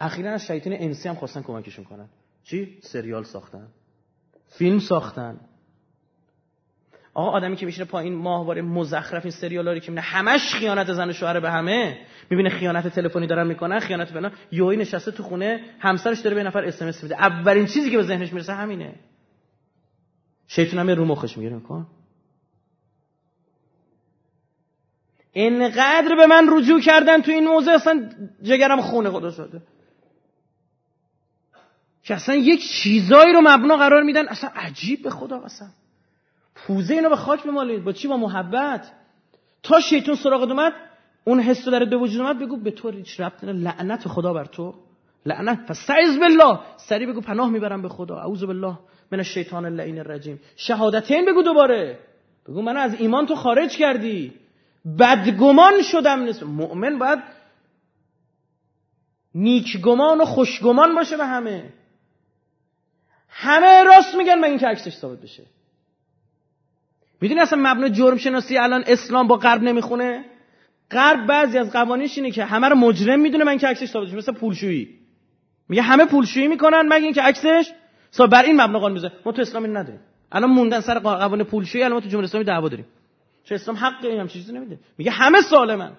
اخیرا 0.02 0.32
از 0.32 0.46
شیطان 0.46 0.74
انسی 0.74 1.10
هم 1.10 1.16
خواستن 1.16 1.42
کمکشون 1.42 1.86
کنن. 1.86 2.10
چی؟ 2.44 2.80
سریال 2.82 3.24
ساختن. 3.24 3.68
فیلم 4.48 4.80
ساختن. 4.80 5.40
آقا 7.18 7.30
آدمی 7.30 7.56
که 7.56 7.66
میشینه 7.66 7.86
پایین 7.86 8.16
ماهواره 8.16 8.62
مزخرف 8.62 9.26
این 9.26 9.32
سریالاری 9.32 9.80
که 9.80 10.02
همش 10.02 10.54
خیانت 10.54 10.94
زن 10.94 11.10
و 11.10 11.14
شوهر 11.14 11.40
به 11.40 11.52
همه. 11.52 11.98
می‌بینه 12.30 12.50
خیانت 12.50 12.88
تلفنی 12.88 13.28
دارن 13.28 13.48
می‌کنن 13.48 13.80
خیانت 13.80 14.14
بنا 14.14 14.32
یوهی 14.52 14.78
نشسته 14.78 15.12
تو 15.12 15.24
خونه 15.24 15.60
همسرش 15.80 16.20
داره 16.20 16.36
به 16.36 16.44
نفر 16.44 16.66
اس 16.66 17.04
میده. 17.04 17.16
اولین 17.16 17.66
چیزی 17.66 17.92
که 17.92 17.98
به 17.98 18.04
ذهنش 18.04 18.34
می‌رسه 18.34 18.54
همینه. 18.54 18.96
شیطان 20.48 20.80
هم 20.80 20.90
رو 20.90 21.06
مخش 21.06 21.38
می‌گیره 21.38 21.60
کن 21.60 21.88
اینقدر 25.32 26.16
به 26.16 26.26
من 26.26 26.48
رجوع 26.52 26.82
کردن 26.82 27.22
تو 27.22 27.32
این 27.32 27.48
موضوع 27.48 27.74
اصلا 27.74 28.10
جگرم 28.42 28.82
خونه 28.82 29.10
خدا 29.10 29.32
شده. 29.32 29.62
که 32.04 32.16
اصلا 32.16 32.36
یک 32.36 32.70
چیزایی 32.70 33.34
رو 33.34 33.42
مبنا 33.44 33.78
قرار 33.78 34.04
میدن 34.04 34.28
اصلا 34.28 34.50
عجیب 34.56 35.04
به 35.04 35.10
خدا 35.10 35.42
اصلا 35.42 35.68
پوزه 36.58 36.94
اینو 36.94 37.10
به 37.10 37.16
خاک 37.16 37.44
بمالید. 37.44 37.84
با 37.84 37.92
چی؟ 37.92 38.08
با 38.08 38.18
محبت. 38.18 38.92
تا 39.64 39.80
شیطان 39.80 40.16
سراغ 40.16 40.42
اومد 40.42 40.74
اون 41.24 41.40
حس 41.40 41.66
داره 41.66 41.86
به 41.86 41.98
وجود 41.98 42.22
اومد 42.22 42.40
بگو 42.40 42.58
به 42.58 42.72
تو 42.72 42.90
هیچ 42.90 43.20
ربط 43.20 43.44
لعنت 43.44 44.08
خدا 44.08 44.34
بر 44.34 44.46
تو. 44.46 44.76
لعنت. 45.26 45.60
فاستعذ 45.68 46.18
بالله. 46.20 46.60
سری 46.78 47.06
بگو 47.06 47.22
پناه 47.22 47.50
می‌برم 47.50 47.82
به 47.82 47.90
خدا. 47.90 48.18
اعوذ 48.18 48.44
بالله 48.44 48.80
من 49.12 49.18
الشیطان 49.18 49.66
اللعین 49.66 50.00
الرجیم. 50.00 50.40
شهادتین 50.56 51.26
بگو 51.26 51.42
دوباره. 51.42 52.00
بگو 52.48 52.62
من 52.62 52.78
از 52.78 53.02
ایمان 53.02 53.26
تو 53.26 53.36
خارج 53.36 53.78
کردی. 53.78 54.34
بدگمان 55.00 55.82
شدم 55.82 56.20
نیست. 56.20 56.44
مؤمن 56.44 57.00
باید 57.00 57.20
نیکگمان 59.36 60.22
و 60.22 60.26
خوشگمان 60.26 60.96
باشه 60.96 61.18
به 61.18 61.26
همه. 61.26 61.74
همه 63.30 63.84
راست 63.84 64.16
میگن 64.16 64.36
مگه 64.40 64.50
اینکه 64.50 64.68
عکسش 64.68 64.96
ثابت 64.96 65.22
بشه؟ 65.22 65.44
می‌دونی 67.22 67.40
اصلا 67.40 67.60
مبنای 67.62 67.90
جرم 67.90 68.18
شناسی 68.18 68.58
الان 68.58 68.84
اسلام 68.88 69.28
با 69.28 69.38
غرب 69.38 69.64
نمی‌خونه؟ 69.64 70.26
غرب 70.92 71.28
بعضی 71.28 71.58
از 71.58 71.72
قوانینش 71.72 72.18
اینه 72.18 72.32
که 72.32 72.46
همه 72.46 72.70
رو 72.70 72.76
مجرم 72.76 73.20
می‌دونه 73.20 73.44
من 73.44 73.58
که 73.58 73.68
عکسش 73.68 73.86
ثابت 73.86 74.14
مثل 74.14 74.32
پولشویی. 74.32 74.90
میگه 75.70 75.82
همه 75.82 76.06
پولشویی 76.06 76.48
می‌کنن 76.48 76.86
مگه 76.90 77.04
اینکه 77.04 77.22
عکسش 77.22 77.72
ثابت 78.14 78.32
بر 78.32 78.44
این 78.44 78.62
مبنا 78.62 78.80
قانون 78.80 78.94
می‌ذاره. 78.94 79.14
ما 79.26 79.32
تو 79.32 79.42
اسلام 79.42 79.64
این 79.64 79.78
نداریم. 79.78 80.00
الان 80.32 80.50
موندن 80.50 80.80
سر 80.80 81.00
قوانین 81.00 81.46
پولشویی 81.46 81.84
الان 81.84 81.94
ما 81.94 82.02
تو 82.02 82.10
جمهوری 82.10 82.26
اسلامی 82.26 82.46
دعوا 82.46 82.70
داریم. 82.70 82.86
چه 83.44 83.56
اسلام 83.56 83.78
حق 83.78 84.06
این 84.06 84.20
هم 84.20 84.28
چیزی 84.28 84.54
نمیده. 84.54 84.80
میگه 84.98 85.12
همه 85.12 85.42
سالمن 85.42 85.92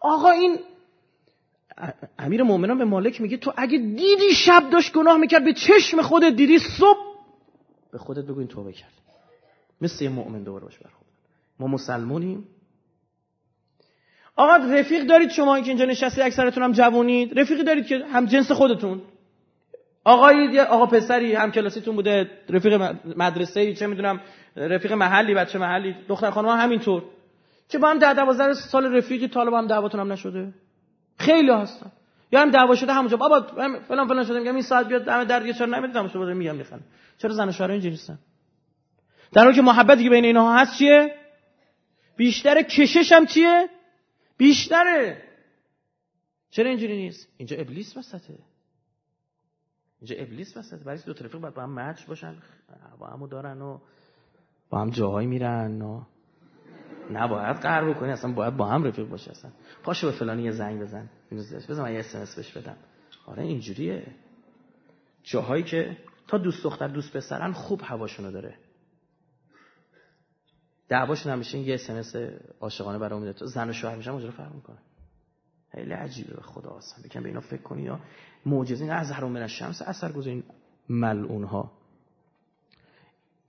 آقا 0.00 0.30
این 0.30 0.58
امیر 2.18 2.42
مؤمنان 2.42 2.78
به 2.78 2.84
مالک 2.84 3.20
میگه 3.20 3.36
تو 3.36 3.52
اگه 3.56 3.78
دیدی 3.78 4.34
شب 4.34 4.70
داشت 4.70 4.92
گناه 4.92 5.16
می‌کرد 5.16 5.44
به 5.44 5.52
چشم 5.52 6.02
خودت 6.02 6.32
دیدی 6.32 6.58
صبح 6.58 6.98
به 7.92 7.98
خودت 7.98 8.24
بگو 8.24 8.38
این 8.38 8.48
توبه 8.48 8.72
کرد. 8.72 8.92
مثل 9.80 10.04
یه 10.04 10.10
مؤمن 10.10 10.42
دوباره 10.42 10.64
باش 10.64 10.78
برخورد 10.78 11.10
ما 11.58 11.66
مسلمونیم. 11.66 12.44
آقا 14.36 14.56
رفیق 14.56 15.06
دارید 15.06 15.30
شما 15.30 15.60
که 15.60 15.68
اینجا 15.68 15.84
نشستی 15.84 16.22
اکثرتون 16.22 16.62
هم 16.62 16.72
جوونید. 16.72 17.38
رفیقی 17.38 17.62
دارید 17.62 17.86
که 17.86 18.04
هم 18.12 18.26
جنس 18.26 18.52
خودتون. 18.52 19.02
آقایی 20.04 20.60
آقا 20.60 20.86
پسری 20.86 21.34
هم 21.34 21.50
کلاسیتون 21.50 21.94
بوده 21.94 22.30
رفیق 22.48 22.96
مدرسه 23.16 23.74
چه 23.74 23.86
می‌دونم 23.86 24.20
رفیق 24.56 24.92
محلی 24.92 25.34
بچه 25.34 25.58
محلی 25.58 25.96
دختر 26.08 26.30
خانم 26.30 26.48
همینطور. 26.48 27.02
که 27.68 27.78
با 27.78 27.90
هم 27.90 27.98
ده 27.98 28.14
دوازده 28.14 28.54
سال 28.54 28.96
رفیقی 28.96 29.28
طالب 29.28 29.54
هم 29.54 29.66
دعواتون 29.66 30.00
هم 30.00 30.12
نشده؟ 30.12 30.54
خیلی 31.18 31.50
هستن. 31.50 31.92
یا 32.32 32.40
هم 32.40 32.50
دعوا 32.50 32.74
شده 32.74 32.92
همونجا. 32.92 33.16
بابا 33.16 33.40
فلان 33.88 34.08
فلان 34.08 34.24
شده 34.24 34.38
میگم 34.38 34.54
این 34.54 34.62
ساعت 34.62 34.88
بیاد 34.88 35.04
دم 35.04 35.24
در 35.24 35.40
دیگه 35.40 35.52
چرا 35.52 35.86
دمش 35.86 36.16
بده 36.16 36.34
میگم 36.34 36.56
می‌خوام 36.56 36.80
چرا 37.18 37.32
زن 37.32 37.48
و 37.48 37.52
شوهر 37.52 37.70
اینجوری 37.70 37.94
هستن 37.94 38.18
در 39.32 39.42
حالی 39.42 39.56
که 39.56 39.62
محبتی 39.62 40.04
که 40.04 40.10
بین 40.10 40.24
اینها 40.24 40.58
هست 40.58 40.78
چیه؟ 40.78 41.14
بیشتر 42.16 42.62
کشش 42.62 43.12
هم 43.12 43.26
چیه؟ 43.26 43.68
بیشتره. 44.36 45.22
چرا 46.50 46.68
اینجوری 46.68 46.96
نیست؟ 46.96 47.28
اینجا 47.36 47.56
ابلیس 47.56 47.96
وسطه. 47.96 48.38
اینجا 50.00 50.16
ابلیس 50.16 50.56
وسطه. 50.56 50.84
برای 50.84 50.98
دو 51.06 51.14
طرفی 51.14 51.38
باید 51.38 51.54
با 51.54 51.62
هم 51.62 51.74
مچ 51.78 52.06
باشن. 52.06 52.36
با 52.98 53.06
همو 53.06 53.26
دارن 53.26 53.62
و 53.62 53.78
با 54.70 54.80
هم 54.80 54.90
جاهایی 54.90 55.28
میرن 55.28 55.82
و 55.82 56.02
نباید 57.12 57.56
قهر 57.56 57.90
بکنی 57.90 58.12
اصلا 58.12 58.32
باید 58.32 58.56
با 58.56 58.66
هم 58.66 58.84
رفیق 58.84 59.08
باشه 59.08 59.30
اصلا. 59.30 59.50
پاشو 59.82 60.06
به 60.06 60.12
فلانی 60.12 60.42
یه 60.42 60.50
زنگ 60.50 60.80
بزن. 60.80 61.10
بزن 61.68 61.82
من 61.82 61.92
یه 61.92 61.98
اسمس 61.98 62.36
بهش 62.36 62.52
بدم. 62.52 62.76
آره 63.26 63.42
اینجوریه. 63.42 64.06
جاهایی 65.22 65.62
که 65.62 65.96
تا 66.28 66.38
دوست 66.38 66.64
دختر 66.64 66.88
دوست 66.88 67.16
پسرن 67.16 67.52
خوب 67.52 67.80
هواشونو 67.84 68.30
داره. 68.30 68.54
دعواشون 70.90 71.32
همیشه 71.32 71.58
یه 71.58 71.74
اسمس 71.74 72.16
عاشقانه 72.60 72.98
برام 72.98 73.20
میده 73.20 73.32
تو 73.32 73.46
زن 73.46 73.70
و 73.70 73.72
شوهر 73.72 73.96
میشن 73.96 74.10
اونجوری 74.10 74.32
فرق 74.32 74.54
می‌کنه 74.54 74.78
خیلی 75.72 75.92
عجیبه 75.92 76.34
به 76.34 76.42
خدا 76.42 76.70
اصلا 76.70 77.04
بکن 77.04 77.22
به 77.22 77.28
اینا 77.28 77.40
فکر 77.40 77.62
کنی 77.62 77.82
یا 77.82 78.00
معجزه 78.46 78.84
این 78.84 78.92
از 78.92 79.10
هرم 79.10 79.30
من 79.30 79.42
الشمس 79.42 79.82
اثر 79.82 80.12
گذارین 80.12 80.42
ملعون 80.88 81.44
ها 81.44 81.72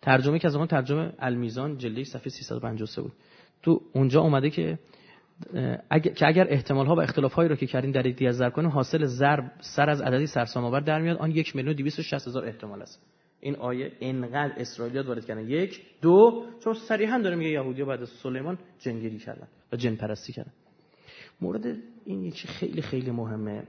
ترجمه 0.02 0.40
که 0.40 0.48
از 0.48 0.56
اون 0.56 0.68
ترجمه 0.68 1.14
المیزان 1.20 1.78
جلد 1.78 2.04
صفحه 2.04 2.30
353 2.30 3.02
بود. 3.02 3.12
تو 3.64 3.82
اونجا 3.94 4.22
اومده 4.22 4.50
که 4.50 4.80
اگر 5.90 6.14
که 6.14 6.28
اگر 6.28 6.48
احتمال 6.50 6.86
ها 6.86 6.96
و 6.96 7.02
اختلاف 7.02 7.34
هایی 7.34 7.50
رو 7.50 7.56
که 7.56 7.68
کردین 7.68 7.92
در 7.92 8.02
دیگه 8.02 8.32
ضرب 8.32 8.54
کنیم 8.54 8.70
حاصل 8.70 9.06
ضرب 9.06 9.52
سر 9.62 9.90
از 9.90 10.02
عددی 10.02 10.28
سرسام 10.28 10.66
آور 10.66 10.80
در 10.80 11.02
میاد. 11.02 11.18
آن 11.18 11.32
یک 11.32 11.56
میلیون 11.56 11.76
260 11.76 12.28
هزار 12.28 12.46
احتمال 12.46 12.82
است. 12.82 13.11
این 13.42 13.56
آیه 13.56 13.92
انقدر 14.02 14.54
اسرائیلیات 14.58 15.06
وارد 15.06 15.26
کردن. 15.26 15.50
یک 15.50 15.82
دو 16.02 16.46
چون 16.64 16.74
صریحا 16.74 17.18
داره 17.18 17.36
میگه 17.36 17.50
یهودی‌ها 17.50 17.88
بعد 17.88 18.02
از 18.02 18.10
سلیمان 18.10 18.58
جنگیری 18.80 19.18
کردن 19.18 19.48
و 19.74 19.76
جن 19.76 19.96
پرستی 19.96 20.34
کردن. 20.34 20.52
مورد 21.42 21.66
این 22.06 22.24
یکی 22.24 22.48
خیلی 22.48 22.82
خیلی 22.82 23.12
مهمه. 23.12 23.64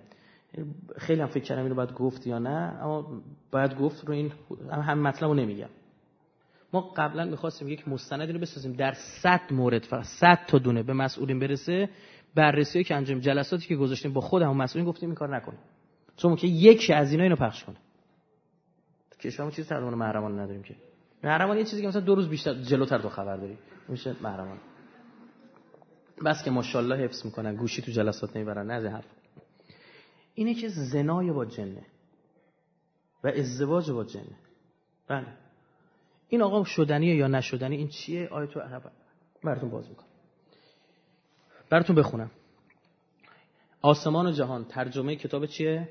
خیلی 0.99 1.21
هم 1.21 1.29
فکر 1.29 1.45
کردم 1.45 1.63
اینو 1.63 1.75
باید 1.75 1.93
گفت 1.93 2.27
یا 2.27 2.39
نه 2.39 2.79
اما 2.83 3.23
باید 3.51 3.77
گفت 3.77 4.05
رو 4.05 4.15
این 4.15 4.33
هم 4.71 5.03
مطلب 5.03 5.29
رو 5.29 5.35
نمیگم. 5.35 5.69
ما 6.73 6.81
قبلا 6.81 7.25
می‌خواستیم 7.25 7.69
یک 7.69 7.89
مستندی 7.89 8.33
رو 8.33 8.39
بسازیم 8.39 8.73
در 8.73 8.93
100 9.23 9.41
مورد 9.51 9.83
فقط 9.83 10.05
100 10.05 10.39
تا 10.49 10.59
دونه 10.59 10.83
به 10.83 10.93
مسئولین 10.93 11.39
برسه. 11.39 11.89
بررسی 12.35 12.85
که 12.85 12.95
انجام 12.95 13.19
جلساتی 13.19 13.67
که 13.67 13.77
گذاشتیم 13.77 14.13
با 14.13 14.21
خود 14.21 14.43
هم 14.43 14.57
مسئولین 14.57 14.89
گفتیم 14.89 15.09
این 15.09 15.17
کار 15.17 15.37
نکنیم. 15.37 15.61
چون 16.17 16.37
که 16.37 16.47
یکی 16.47 16.93
از 16.93 17.11
اینا 17.13 17.23
اینو 17.23 17.37
پخش 17.37 17.65
کنه. 17.65 17.77
کشورمون 19.23 19.53
چیزی 19.53 19.69
ترجمه 19.69 19.95
محرمان 19.95 20.41
نداریم 20.41 20.63
که. 20.63 20.75
محرمان 21.25 21.59
یه 21.59 21.65
چیزی 21.65 21.83
که 21.83 21.89
مثلا 21.89 22.01
دو 22.01 22.15
روز 22.15 22.29
بیشتر 22.29 22.55
جلوتر 22.55 22.99
تو 22.99 23.09
خبر 23.09 23.37
داری. 23.37 23.59
میشه 23.89 24.17
محرمان 24.23 24.59
بس 26.25 26.45
که 26.45 26.51
ماشاءالله 26.51 26.97
حفظ 26.97 27.25
می‌کنن. 27.25 27.57
گوشی 27.57 27.83
تو 27.83 27.93
جلسات 27.93 28.37
نمی‌برن. 28.37 28.71
نه 28.71 28.91
حرف. 28.91 29.05
اینه 30.35 30.55
که 30.55 30.69
زنای 30.69 31.33
با 31.33 31.45
جنه 31.45 31.87
و 33.25 33.29
ازدواج 33.29 33.91
با 33.91 34.05
جنه. 34.05 34.37
بله. 35.09 35.27
این 36.29 36.43
آقا 36.43 36.65
شدنیه 36.65 37.17
یا 37.17 37.27
نشدنی 37.27 37.77
این 37.77 37.89
چیه؟ 37.89 38.29
آیتو 38.29 38.61
عرب. 38.61 38.93
براتون 39.45 39.71
باز 39.71 39.89
می‌کنم. 39.89 40.07
براتون 41.71 41.97
بخونم. 41.97 42.31
آسمان 43.83 44.27
و 44.27 44.31
جهان 44.31 44.65
ترجمه 44.65 45.17
کتاب 45.17 45.47
چیه؟ 45.47 45.89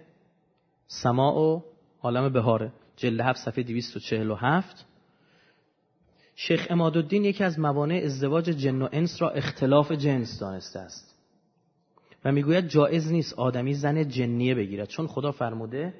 سماع 0.87 1.35
و 1.35 1.61
عالم 2.01 2.33
بهاره. 2.33 2.71
جلد 3.01 3.21
7 3.21 3.39
صفحه 3.39 3.63
247 3.63 4.85
شیخ 6.35 6.67
امادالدین 6.69 7.25
یکی 7.25 7.43
از 7.43 7.59
موانع 7.59 8.01
ازدواج 8.05 8.45
جن 8.45 8.81
و 8.81 8.89
انس 8.91 9.21
را 9.21 9.29
اختلاف 9.29 9.91
جنس 9.91 10.39
دانسته 10.39 10.79
است. 10.79 11.17
و 12.25 12.31
می‌گوید 12.31 12.67
جایز 12.67 13.11
نیست 13.11 13.33
آدمی 13.33 13.73
زن 13.73 14.07
جنیه 14.07 14.55
بگیرد 14.55 14.87
چون 14.87 15.07
خدا 15.07 15.31
فرموده 15.31 15.93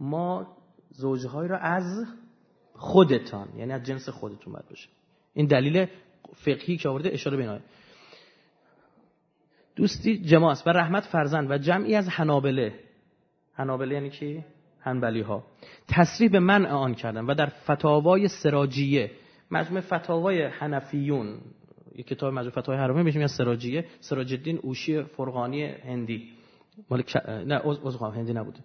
ما 0.00 0.56
زوجهای 0.90 1.48
را 1.48 1.58
از 1.58 2.06
خودتان 2.74 3.48
یعنی 3.56 3.72
از 3.72 3.82
جنس 3.82 4.08
خودتون 4.08 4.52
باید 4.52 4.68
باشه. 4.68 4.88
این 5.34 5.46
دلیل 5.46 5.86
فقهی 6.34 6.76
که 6.76 6.88
آورده 6.88 7.12
اشاره 7.12 7.36
به 7.36 7.60
دوستی 9.76 10.18
جماعت 10.18 10.62
و 10.66 10.70
رحمت 10.70 11.04
فرزند 11.04 11.50
و 11.50 11.58
جمعی 11.58 11.94
از 11.94 12.08
حنابله. 12.08 12.74
حنابله 13.52 13.94
یعنی 13.94 14.10
کی؟ 14.10 14.44
هنبلی 14.82 15.20
ها 15.20 15.44
تصریح 15.88 16.30
به 16.30 16.40
منع 16.40 16.68
آن 16.68 16.94
کردن 16.94 17.24
و 17.24 17.34
در 17.34 17.46
فتاوای 17.46 18.28
سراجیه 18.28 19.10
مجموع 19.50 19.80
فتاوای 19.80 20.42
حنفیون 20.42 21.40
یک 21.94 22.06
کتاب 22.06 22.32
مجموع 22.32 22.50
فتاوای 22.50 22.80
حرامه 22.80 23.02
بهش 23.02 23.14
میگن 23.14 23.26
سراجیه 23.26 23.84
سراج 24.00 24.56
اوشی 24.62 25.02
فرغانی 25.02 25.64
هندی. 25.64 26.28
مال 26.90 27.02
نه 27.26 27.66
از 27.86 27.96
هندی 27.96 28.32
نبوده. 28.32 28.58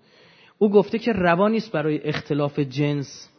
او 0.58 0.72
گفته 0.72 1.00
که 1.00 1.14
روا 1.14 1.48
نیست 1.48 1.72
برای 1.72 2.04
اختلاف 2.04 2.60
جنس. 2.60 3.30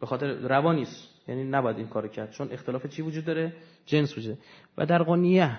به 0.00 0.06
خاطر 0.06 0.32
روا 0.32 0.72
نیست 0.72 1.08
یعنی 1.28 1.44
نباید 1.44 1.76
این 1.76 1.86
کارو 1.86 2.08
کرد 2.08 2.30
چون 2.30 2.52
اختلاف 2.52 2.86
چی 2.86 3.02
وجود 3.02 3.24
داره؟ 3.24 3.52
جنس 3.86 4.18
وجود 4.18 4.38
و 4.78 4.86
در 4.86 5.02
قنیه 5.02 5.58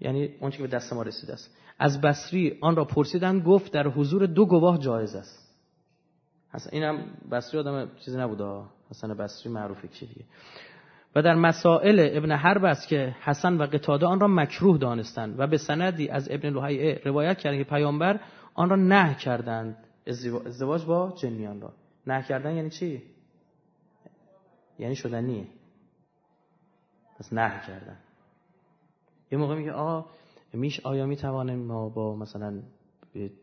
یعنی 0.00 0.28
اون 0.40 0.50
که 0.50 0.62
به 0.62 0.68
دست 0.68 0.92
ما 0.92 1.02
رسیده 1.02 1.32
است. 1.32 1.56
از 1.78 2.00
بصری 2.00 2.58
آن 2.60 2.76
را 2.76 2.84
پرسیدن 2.84 3.40
گفت 3.40 3.72
در 3.72 3.88
حضور 3.88 4.26
دو 4.26 4.46
گواه 4.46 4.78
جایز 4.78 5.14
است. 5.14 5.47
حسن 6.52 6.70
اینم 6.72 6.98
بصری 7.30 7.60
آدم 7.60 7.90
چیزی 8.04 8.18
نبوده 8.18 8.62
حسن 8.90 9.14
بصری 9.14 9.52
معروفه 9.52 9.88
چی 9.88 10.06
دیگه 10.06 10.24
و 11.14 11.22
در 11.22 11.34
مسائل 11.34 12.10
ابن 12.12 12.32
حرب 12.32 12.64
است 12.64 12.88
که 12.88 13.16
حسن 13.20 13.56
و 13.56 13.62
قتاده 13.62 14.06
آن 14.06 14.20
را 14.20 14.28
مکروه 14.28 14.78
دانستند 14.78 15.40
و 15.40 15.46
به 15.46 15.56
سندی 15.58 16.08
از 16.08 16.28
ابن 16.30 16.48
لوحیه 16.48 17.00
روایت 17.04 17.38
کردند 17.38 17.64
که 17.64 17.70
پیامبر 17.70 18.20
آن 18.54 18.70
را 18.70 18.76
نه 18.76 19.14
کردند. 19.14 19.76
ازدواج 20.06 20.84
با 20.84 21.14
جنیان 21.20 21.60
را. 21.60 21.72
نه 22.06 22.22
کردن 22.22 22.56
یعنی 22.56 22.70
چی؟ 22.70 23.02
یعنی 24.78 24.96
شدنیه 24.96 25.46
پس 27.18 27.32
نه 27.32 27.62
کردن. 27.66 27.96
یه 29.32 29.38
موقع 29.38 29.54
میگه 29.54 29.72
آقا 29.72 30.06
میش 30.52 30.80
آیا 30.80 31.06
می‌توانیم 31.06 31.58
ما 31.58 31.88
با 31.88 32.16
مثلا 32.16 32.62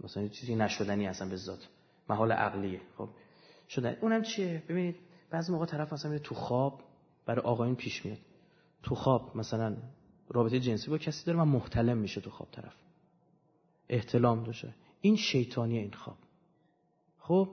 مثلا 0.04 0.28
چیزی 0.28 0.56
نشدنی 0.56 1.06
هستن 1.06 1.30
به 1.30 1.36
ذات؟ 1.36 1.68
محال 2.10 2.32
عقلیه. 2.32 2.82
خب. 2.98 3.10
شدن 3.70 3.98
اونم 4.02 4.22
چیه؟ 4.22 4.64
ببینید 4.70 4.96
بعضی 5.30 5.52
موقع 5.52 5.66
طرف 5.66 5.94
مثلا 5.94 6.12
میره 6.12 6.24
تو 6.24 6.36
خواب 6.36 6.82
برای 7.26 7.46
آقایون 7.46 7.76
پیش 7.76 8.06
میاد. 8.06 8.18
تو 8.84 8.96
خواب 8.96 9.38
مثلا 9.38 9.78
رابطه 10.30 10.60
جنسی 10.60 10.90
با 10.90 10.98
کسی 10.98 11.26
داره 11.26 11.40
و 11.40 11.46
محتلم 11.46 11.98
میشه 11.98 12.22
تو 12.22 12.30
خواب 12.30 12.50
طرف. 12.52 12.76
احتلام 13.90 14.44
داشته. 14.44 14.76
این 15.02 15.16
شیطانی 15.16 15.78
این 15.78 15.92
خواب. 15.92 16.18
خب 17.20 17.50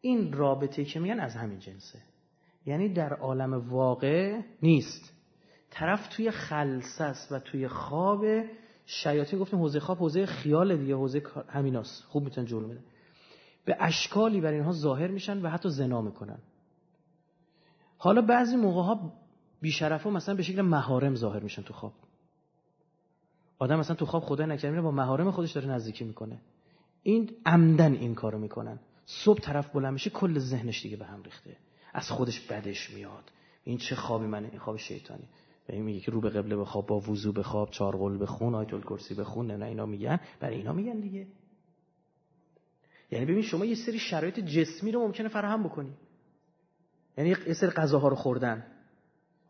این 0.00 0.32
رابطه 0.32 0.84
که 0.84 1.00
میگن 1.00 1.20
از 1.20 1.34
همین 1.34 1.58
جنسه. 1.58 1.98
یعنی 2.66 2.88
در 2.88 3.12
عالم 3.12 3.68
واقع 3.70 4.40
نیست. 4.62 5.12
طرف 5.70 6.08
توی 6.08 6.30
خلصه 6.30 7.14
و 7.30 7.38
توی 7.38 7.68
خواب 7.68 8.24
شیاطین 8.86 9.38
گفتیم 9.38 9.58
حوزه 9.58 9.80
خواب 9.80 9.98
حوزه 9.98 10.26
خیال 10.26 10.76
دیگه 10.76 10.94
حوزه 10.94 11.22
همیناست. 11.48 12.04
خوب 12.04 12.24
می‌تونن 12.24 12.46
جلو 12.46 12.68
میده 12.68 12.80
به 13.66 13.76
اشکالی 13.80 14.40
بر 14.40 14.52
اینها 14.52 14.72
ظاهر 14.72 15.10
میشن 15.10 15.42
و 15.42 15.48
حتی 15.48 15.68
زنا 15.68 16.00
می‌کنن. 16.00 16.38
حالا 17.98 18.22
بعضی 18.22 18.56
موقع 18.56 18.82
ها 18.82 19.12
بیشرف 19.60 20.02
ها 20.02 20.10
مثلا 20.10 20.34
به 20.34 20.42
شکل 20.42 20.62
مهارم 20.62 21.14
ظاهر 21.14 21.42
میشن 21.42 21.62
تو 21.62 21.74
خواب. 21.74 21.92
آدم 23.58 23.78
مثلا 23.78 23.96
تو 23.96 24.06
خواب 24.06 24.22
خدا 24.22 24.46
نکرده 24.46 24.80
با 24.80 24.90
مهارم 24.90 25.30
خودش 25.30 25.52
داره 25.52 25.68
نزدیکی 25.68 26.04
می‌کنه. 26.04 26.40
این 27.02 27.30
عمدن 27.46 27.92
این 27.92 28.14
کارو 28.14 28.38
می‌کنن. 28.38 28.78
صبح 29.06 29.40
طرف 29.40 29.68
بلند 29.68 29.92
میشه 29.92 30.10
کل 30.10 30.38
ذهنش 30.38 30.82
دیگه 30.82 30.96
به 30.96 31.04
هم 31.04 31.22
ریخته. 31.22 31.56
از 31.94 32.10
خودش 32.10 32.40
بدش 32.40 32.90
میاد. 32.90 33.32
این 33.64 33.78
چه 33.78 33.96
خوابی 33.96 34.26
منه؟ 34.26 34.48
این 34.48 34.58
خواب 34.58 34.76
شیطانی 34.76 35.28
و 35.68 35.72
این 35.72 35.82
میگه 35.82 36.00
که 36.00 36.10
رو 36.10 36.20
به 36.20 36.30
قبله 36.30 36.56
بخواب 36.56 36.86
با 36.86 37.00
وضو 37.00 37.32
بخواب 37.32 37.70
چهار 37.70 37.96
قول 37.96 38.22
بخون 38.22 38.54
آیت 38.54 38.74
الکرسی 38.74 39.14
بخون 39.14 39.50
نه 39.50 39.66
اینا 39.66 39.86
میگن. 39.86 40.20
برای 40.40 40.56
اینا 40.56 40.72
میگن 40.72 41.00
دیگه. 41.00 41.26
یعنی 43.10 43.24
ببین 43.24 43.42
شما 43.42 43.64
یه 43.64 43.74
سری 43.74 43.98
شرایط 43.98 44.40
جسمی 44.40 44.92
رو 44.92 45.00
ممکنه 45.00 45.28
فراهم 45.28 45.62
بکنی. 45.62 45.92
یعنی 47.18 47.30
یه 47.30 47.54
سری 47.54 47.70
غذاها 47.70 48.08
رو 48.08 48.16
خوردن. 48.16 48.66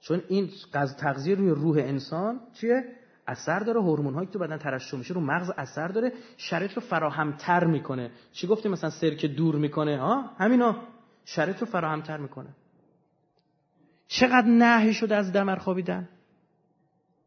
چون 0.00 0.22
این 0.28 0.50
تغذیه 0.98 1.34
روی 1.34 1.50
روح 1.50 1.76
انسان 1.78 2.40
چیه؟ 2.52 2.84
اثر 3.26 3.58
داره 3.58 3.80
هورمون 3.80 4.14
هایی 4.14 4.26
که 4.26 4.32
تو 4.32 4.38
بدن 4.38 4.58
ترشح 4.58 4.96
میشه 4.96 5.14
رو 5.14 5.20
مغز 5.20 5.50
اثر 5.56 5.88
داره 5.88 6.12
شرایط 6.36 6.72
رو 6.72 6.82
فراهمتر 6.82 7.64
می‌کنه. 7.64 8.10
چی 8.32 8.46
گفتیم 8.46 8.72
مثلا 8.72 8.90
سرکه 8.90 9.28
دور 9.28 9.56
می‌کنه؟ 9.56 9.98
ها 9.98 10.22
همینا. 10.38 10.76
شرایط 11.24 11.58
رو 11.58 11.66
فراهمتر 11.66 12.16
می‌کنه. 12.16 12.48
چقدر 14.08 14.46
نهی 14.46 14.94
شده 14.94 15.16
از 15.16 15.32
دمر 15.32 15.56
خوابیدن؟ 15.56 16.08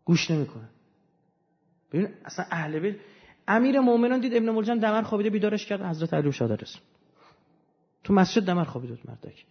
گوش 0.06 0.32
نمی‌کنه. 0.32 0.70
ببین 1.92 2.10
اصلا 2.26 2.46
اهل 2.52 2.80
بیت 2.80 2.96
امیر 3.50 3.80
مؤمنان 3.80 4.20
دید 4.20 4.36
ابن 4.36 4.50
ملجم 4.50 4.80
دمر 4.80 5.02
خوابیده 5.02 5.30
بیدارش 5.30 5.66
کرد. 5.66 5.82
حضرت 5.82 6.14
علی 6.14 6.32
شاده 6.32 6.56
رسول 6.56 6.82
تو 8.04 8.14
مسجد 8.14 8.46
دمر 8.46 8.64
خوابیده 8.64 8.94
بود 8.94 9.10
مردک. 9.10 9.46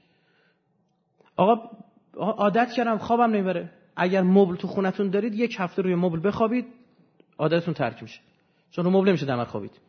آقا 1.36 1.70
عادت 2.16 2.72
کردم 2.76 2.98
خوابم 2.98 3.22
نمی‌بره. 3.22 3.70
اگر 3.96 4.22
مبل 4.22 4.56
تو 4.56 4.68
خونتون 4.68 5.10
دارید 5.10 5.34
یک 5.34 5.56
هفته 5.58 5.82
روی 5.82 5.94
مبل 5.94 6.28
بخوابید 6.28 6.66
عادتتون 7.38 7.74
ترک 7.74 8.02
میشه. 8.02 8.20
چون 8.70 8.84
رو 8.84 8.90
مبل 8.90 9.08
نمیشه 9.08 9.26
دمر 9.26 9.44
خوابید. 9.44 9.80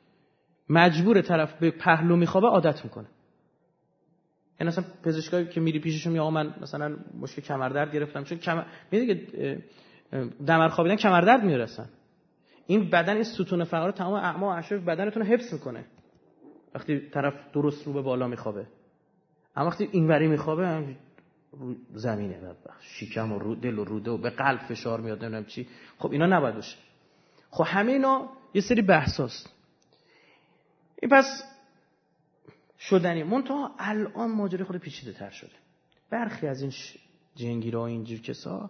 مجبور 0.69 1.21
طرف 1.21 1.53
به 1.53 1.71
پهلو 1.71 2.15
میخوابه 2.15 2.47
عادت 2.47 2.85
می‌کنه. 2.85 3.07
این 3.07 4.67
یعنی 4.67 4.69
اصلا 4.69 4.83
پزشکایی 5.03 5.47
که 5.47 5.61
میری 5.61 5.79
پیششون 5.79 6.13
میگه 6.13 6.21
آقا 6.21 6.31
من 6.31 6.53
مثلا 6.61 6.97
مشکل 7.19 7.41
کمر 7.41 7.69
درد 7.69 7.93
گرفتم. 7.93 8.23
چون 8.23 8.37
کمر 8.37 8.63
میگه 8.91 9.27
دمر 10.47 10.67
خوابیدن 10.67 10.95
کمر 10.95 11.21
درد 11.21 11.43
میاره 11.43 11.63
این 12.69 12.89
بدن 12.89 13.13
این 13.13 13.23
ستون 13.23 13.63
فقرات 13.63 13.95
تمام 13.95 14.13
اعما 14.13 14.47
و 14.47 14.49
اشراف 14.49 14.83
بدنتون 14.83 15.21
رو 15.23 15.27
حفظ 15.27 15.53
می‌کنه. 15.53 15.85
وقتی 16.75 17.09
طرف 17.09 17.33
درست 17.53 17.87
رو 17.87 17.93
به 17.93 18.01
بالا 18.01 18.27
میخوابه. 18.27 18.67
اما 19.55 19.67
وقتی 19.67 19.89
اینوری 19.91 20.27
میخوابه 20.27 20.95
زمینه 21.93 22.37
بدبخت. 22.37 22.81
شیکم 22.81 23.31
و 23.31 23.39
رو 23.39 23.55
دل 23.55 23.79
و 23.79 23.83
روده 23.83 24.11
و 24.11 24.17
به 24.17 24.29
قلب 24.29 24.59
فشار 24.59 25.01
میاد 25.01 25.25
نمی‌دونم 25.25 25.45
چی. 25.45 25.67
خب 25.97 26.11
اینا 26.11 26.25
نباید 26.25 26.55
باشه. 26.55 26.77
خب 27.49 27.63
همه 27.67 27.91
اینا 27.91 28.29
یه 28.53 28.61
سری 28.61 28.81
بحثاست 28.81 29.53
این 31.01 31.11
پس 31.11 31.43
شدنی. 32.79 33.23
منتها 33.23 33.75
الان 33.79 34.31
ماجرا 34.31 34.65
خود 34.65 34.77
پیچیده 34.77 35.13
تر 35.13 35.29
شده. 35.29 35.55
برخی 36.09 36.47
از 36.47 36.61
این 36.61 36.71
جنگیرا 37.35 37.81
و 37.81 37.83
اینجور 37.83 38.19
کسا 38.19 38.69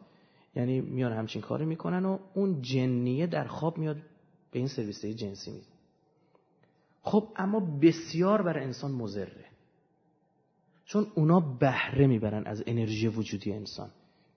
یعنی 0.55 0.81
میان 0.81 1.13
همچین 1.13 1.41
کاری 1.41 1.65
می‌کنن 1.65 2.05
و 2.05 2.19
اون 2.33 2.61
جنیه 2.61 3.27
در 3.27 3.47
خواب 3.47 3.77
میاد 3.77 3.97
به 4.51 4.59
این 4.59 4.67
سرویس 4.67 5.05
جنسی 5.05 5.51
میده 5.51 5.65
خب 7.01 7.27
اما 7.35 7.59
بسیار 7.81 8.41
برای 8.41 8.63
انسان 8.63 8.91
مزره 8.91 9.45
چون 10.85 11.07
اونا 11.15 11.39
بهره 11.39 12.07
می‌برن 12.07 12.47
از 12.47 12.63
انرژی 12.67 13.07
وجودی 13.07 13.53
انسان. 13.53 13.89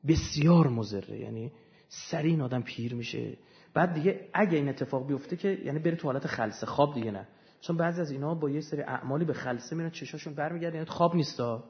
بسیار 0.08 0.68
مزره 0.68 1.18
یعنی 1.18 1.52
سریع 1.88 2.30
این 2.30 2.40
آدم 2.40 2.62
پیر 2.62 2.94
میشه. 2.94 3.38
بعد 3.74 3.94
دیگه 3.94 4.28
اگه 4.34 4.56
این 4.56 4.68
اتفاق 4.68 5.06
بیفته 5.06 5.36
که 5.36 5.48
یعنی 5.64 5.78
بره 5.78 5.96
تو 5.96 6.08
حالت 6.08 6.26
خلصه 6.26 6.66
خواب 6.66 6.94
دیگه 6.94 7.10
نه. 7.10 7.28
چون 7.60 7.76
بعضی 7.76 8.00
از 8.00 8.10
اینا 8.10 8.34
با 8.34 8.50
یه 8.50 8.60
سری 8.60 8.82
اعمالی 8.82 9.24
به 9.24 9.32
خلصه 9.32 9.76
میرن 9.76 9.90
چشاشون 9.90 10.34
برمیگردن 10.34 10.74
یعنی 10.74 10.86
خواب 10.86 11.14
نیستا. 11.14 11.64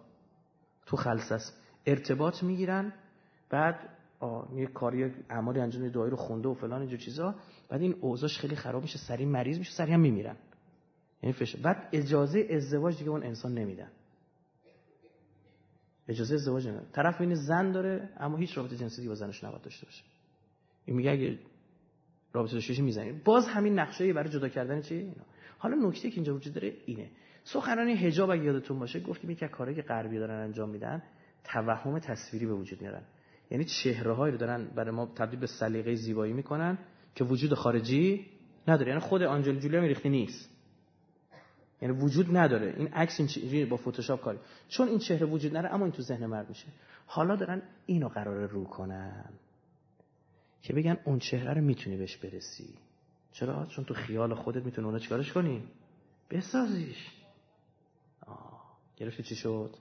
تو 0.86 0.96
خلصه 0.96 1.34
است. 1.34 1.62
ارتباط 1.86 2.42
می‌گیرن 2.42 2.92
بعد 3.50 3.88
یه 4.56 4.66
کاری 4.66 5.12
اعمالی 5.30 5.60
انجام 5.60 5.88
دعایی 5.88 6.10
رو 6.10 6.16
خونده 6.16 6.48
و 6.48 6.54
فلان 6.54 6.80
اینجور 6.80 6.98
چیزا. 6.98 7.34
بعد 7.68 7.80
این 7.80 7.94
اوضاعش 8.00 8.38
خیلی 8.38 8.56
خراب 8.56 8.82
میشه 8.82 8.98
سریع 8.98 9.26
مریض 9.26 9.58
میشه 9.58 9.72
سریع 9.72 9.94
هم 9.94 10.00
میمیرن. 10.00 10.36
یعنی 11.22 11.32
فش... 11.32 11.56
بعد 11.56 11.88
اجازه 11.92 12.48
ازدواج 12.50 12.98
دیگه 12.98 13.10
اون 13.10 13.22
انسان 13.22 13.54
نمیدن. 13.54 13.90
اجازه 16.08 16.34
ازدواج 16.34 16.68
نمیدن. 16.68 16.86
طرف 16.92 17.20
این 17.20 17.34
زن 17.34 17.72
داره 17.72 18.08
اما 18.16 18.36
هیچ 18.36 18.58
رابطه 18.58 18.76
جنسی 18.76 19.08
با 19.08 19.14
زنش 19.14 19.44
نباید 19.44 19.62
داشته 19.62 19.86
باشه. 19.86 20.04
این 20.84 20.96
میگه 20.96 21.10
اگه 21.10 21.38
رابطه 22.32 22.52
داشته 22.52 22.82
می‌زنی. 22.82 23.12
باز 23.12 23.46
همین 23.48 23.78
نقشه 23.78 24.12
برای 24.12 24.30
جدا 24.30 24.48
کردن 24.48 24.80
چی؟ 24.80 24.94
اینا. 24.94 25.24
حالا 25.58 25.88
نکته 25.88 26.10
که 26.10 26.16
اینجا 26.16 26.34
وجود 26.34 26.54
داره 26.54 26.74
اینه. 26.86 27.10
سخنرانی 27.44 27.94
حجاب 27.94 28.30
اگه 28.30 28.44
یادتون 28.44 28.78
باشه 28.78 29.00
گفتیم 29.00 29.30
یکی 29.30 29.44
از 29.44 29.50
کارهایی 29.50 29.82
که 29.82 29.88
غربی 29.88 30.18
دارن 30.18 30.44
انجام 30.44 30.70
میدن 30.70 31.02
توهم 31.44 31.98
تصویری 31.98 32.46
به 32.46 32.54
وجود 32.54 32.80
میارن. 32.80 33.02
یعنی 33.52 33.64
چهره 33.64 34.12
هایی 34.12 34.32
رو 34.32 34.38
دارن 34.38 34.66
برای 34.66 34.90
ما 34.90 35.06
تبدیل 35.06 35.40
به 35.40 35.46
سلیقه 35.46 35.94
زیبایی 35.94 36.32
می‌کنن 36.32 36.78
که 37.14 37.24
وجود 37.24 37.54
خارجی 37.54 38.26
نداره. 38.68 38.88
یعنی 38.88 39.00
خود 39.00 39.22
آنجل 39.22 39.58
جولیا 39.58 39.80
میریختی 39.80 40.08
نیست. 40.08 40.50
یعنی 41.82 41.94
وجود 41.94 42.36
نداره. 42.36 42.74
این 42.78 42.88
عکس 42.88 43.36
این 43.36 43.68
با 43.68 43.76
فتوشاپ 43.76 44.20
کاری. 44.20 44.38
چون 44.68 44.88
این 44.88 44.98
چهره 44.98 45.26
وجود 45.26 45.56
نداره 45.56 45.74
اما 45.74 45.84
این 45.84 45.92
تو 45.92 46.02
ذهن 46.02 46.26
مرد 46.26 46.48
میشه. 46.48 46.66
حالا 47.06 47.36
دارن 47.36 47.62
اینو 47.86 48.08
قرار 48.08 48.46
رو 48.46 48.64
کنن 48.64 49.32
که 50.62 50.72
بگن 50.72 50.96
اون 51.04 51.18
چهره 51.18 51.54
رو 51.54 51.60
می‌تونی 51.60 51.96
بهش 51.96 52.16
برسی. 52.16 52.74
چرا؟ 53.32 53.66
چون 53.66 53.84
تو 53.84 53.94
خیال 53.94 54.34
خودت 54.34 54.64
می‌تونی 54.64 54.86
اونو 54.86 54.98
چیکارش 54.98 55.32
کنی؟ 55.32 55.62
بسازیش. 56.30 57.10
آه. 58.26 58.62
گرفتی 58.96 59.22
چی 59.22 59.34
شد؟ 59.34 59.76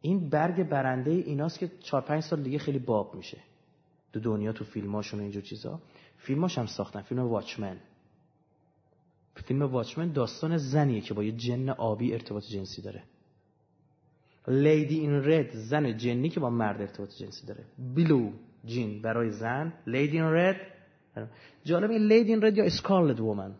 این 0.00 0.28
برگ 0.28 0.68
برنده 0.68 1.10
ایناست 1.10 1.58
که 1.58 1.70
4 1.80 2.02
5 2.02 2.22
سال 2.22 2.42
دیگه 2.42 2.58
خیلی 2.58 2.78
باب 2.78 3.14
میشه. 3.14 3.38
تو 4.12 4.20
دنیا 4.20 4.52
تو 4.52 4.64
فیلماشون 4.64 5.20
اینجور 5.20 5.42
چیزا. 5.42 5.80
فیلماش 6.16 6.58
هم 6.58 6.66
ساختن. 6.66 7.02
فیلم 7.02 7.20
واچمن 7.20 7.76
فیلم 9.44 9.62
Watchmen 9.62 10.12
داستان 10.12 10.56
زنیه 10.56 11.00
که 11.00 11.14
با 11.14 11.24
یه 11.24 11.32
جن 11.32 11.68
آبی 11.68 12.12
ارتباط 12.12 12.44
جنسی 12.44 12.82
داره. 12.82 13.02
Lady 14.48 14.98
in 14.98 15.14
Red 15.24 15.50
زن 15.50 15.96
جنی 15.96 16.28
که 16.28 16.40
با 16.40 16.50
مرد 16.50 16.80
ارتباط 16.80 17.10
جنسی 17.10 17.46
داره. 17.46 17.64
blue 17.96 18.32
jinn 18.64 19.02
برای 19.02 19.30
زن. 19.30 19.72
Lady 19.86 20.20
in 20.20 20.32
Red 20.32 20.56
جالب 21.64 21.90
این 21.90 22.02
Lady 22.02 22.32
in 22.32 22.42
Red 22.42 22.56
یا 22.56 22.64
Scarlet 22.64 23.20
Woman 23.20 23.54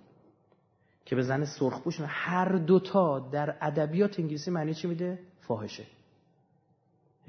که 1.05 1.17
به 1.17 1.23
زن 1.23 1.45
سرخپوش 1.45 2.01
هر 2.07 2.57
دوتا 2.57 3.19
در 3.19 3.57
ادبیات 3.61 4.21
انگلیسی 4.21 4.51
معنی 4.51 4.75
چی 4.75 4.89
میده؟ 4.89 5.19
فاحشه. 5.41 5.87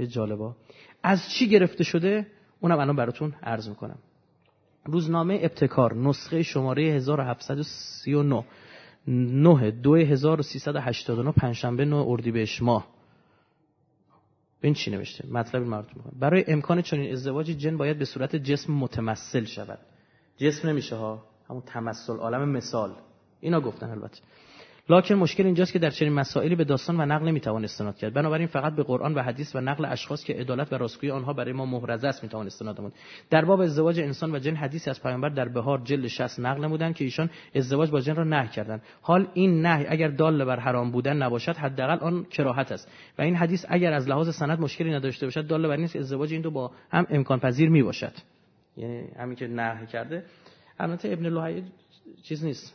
جالبا 0.08 0.56
از 1.04 1.20
چی 1.30 1.50
گرفته 1.50 1.84
شده؟ 1.84 2.28
اونم 2.60 2.80
الان 2.80 2.96
براتون 2.96 3.34
عرض 3.44 3.70
می‌کنم. 3.70 3.98
روزنامه 4.86 5.40
ابتکار 5.42 5.96
نسخه 5.96 6.44
شماره 6.44 6.84
1739 6.84 8.46
9 9.08 9.72
2389 9.72 11.32
پنجشنبه 11.32 11.86
9 11.86 11.96
اردیبهشت 11.96 12.62
ماه. 12.62 12.88
این 14.62 14.74
چی 14.74 14.92
نوشته؟ 14.92 15.28
مطلب 15.32 15.64
مربوط 15.64 15.96
می‌کنه 15.96 16.14
برای 16.20 16.44
امکان 16.48 16.82
چنین 16.82 17.12
ازدواجی 17.12 17.56
جن 17.56 17.78
باید 17.78 18.00
به 18.00 18.06
صورت 18.06 18.36
جسم 18.36 18.74
متمثل 18.74 19.46
شود. 19.46 19.80
جسم 20.38 20.70
نمیشه 20.70 20.96
ها؟ 20.96 21.24
همون 21.50 21.62
تمثل 21.62 22.14
عالم 22.14 22.50
مثال. 22.50 22.92
اینا 23.40 23.62
گفتن 23.62 23.90
البته. 23.90 24.20
لکن 24.90 25.16
مشکل 25.16 25.46
اینجاست 25.46 25.74
که 25.74 25.80
در 25.80 25.90
چنین 25.90 26.14
مسائلی 26.14 26.56
به 26.56 26.64
داستان 26.64 27.02
و 27.02 27.06
نقل 27.06 27.28
نمی‌توان 27.28 27.64
استناد 27.64 27.98
کرد. 27.98 28.14
بنابراین 28.14 28.48
فقط 28.48 28.76
به 28.76 28.84
قرآن 28.84 29.14
و 29.14 29.22
حدیث 29.22 29.56
و 29.56 29.62
نقل 29.62 29.86
اشخاص 29.86 30.24
که 30.24 30.34
عدالت 30.34 30.74
و 30.74 30.78
راستگویی 30.78 31.12
آنها 31.12 31.34
برای 31.34 31.54
ما 31.54 31.66
محرزه 31.66 32.08
است 32.08 32.24
می‌توان 32.24 32.46
استناد 32.46 32.80
نمود. 32.80 32.94
در 33.30 33.46
باب 33.46 33.62
ازدواج 33.62 34.00
انسان 34.00 34.36
و 34.36 34.40
جن 34.40 34.56
حدیثی 34.56 34.90
از 34.90 35.04
پیامبر 35.04 35.30
در 35.30 35.48
بهار 35.48 35.82
جلد 35.84 36.08
60 36.08 36.40
نقل 36.40 36.66
نمودند 36.66 36.96
که 36.96 37.04
ایشان 37.04 37.30
ازدواج 37.56 37.92
با 37.92 38.00
جن 38.00 38.16
را 38.16 38.24
نهی 38.24 38.48
کردند. 38.48 38.82
حال 39.02 39.28
این 39.34 39.62
نهی 39.66 39.86
اگر 39.90 40.08
دال 40.08 40.46
بر 40.46 40.60
حرام 40.60 40.92
بودن 40.92 41.18
نباشد 41.18 41.56
حداقل 41.58 42.00
آن 42.00 42.24
کراهت 42.24 42.72
است. 42.72 42.92
و 43.18 43.22
این 43.22 43.36
حدیث 43.36 43.66
اگر 43.70 43.94
از 43.94 44.08
لحاظ 44.08 44.36
سند 44.36 44.60
مشکلی 44.60 44.92
نداشته 44.94 45.26
باشد 45.26 45.48
دال 45.48 45.68
بر 45.68 45.76
نیست 45.76 45.96
ازدواج 45.96 46.34
این 46.34 46.42
دو 46.42 46.52
با 46.52 46.72
هم 46.92 47.06
امکان 47.10 47.40
پذیر 47.40 47.70
می 47.70 47.84
باشد 47.84 48.14
یعنی 48.78 49.04
همین 49.20 49.36
که 49.36 49.48
نهی 49.48 49.88
کرده. 49.88 50.24
البته 50.80 51.10
ابن 51.14 51.26
لوحی 51.26 51.64
چیز 52.24 52.46
نیست 52.46 52.74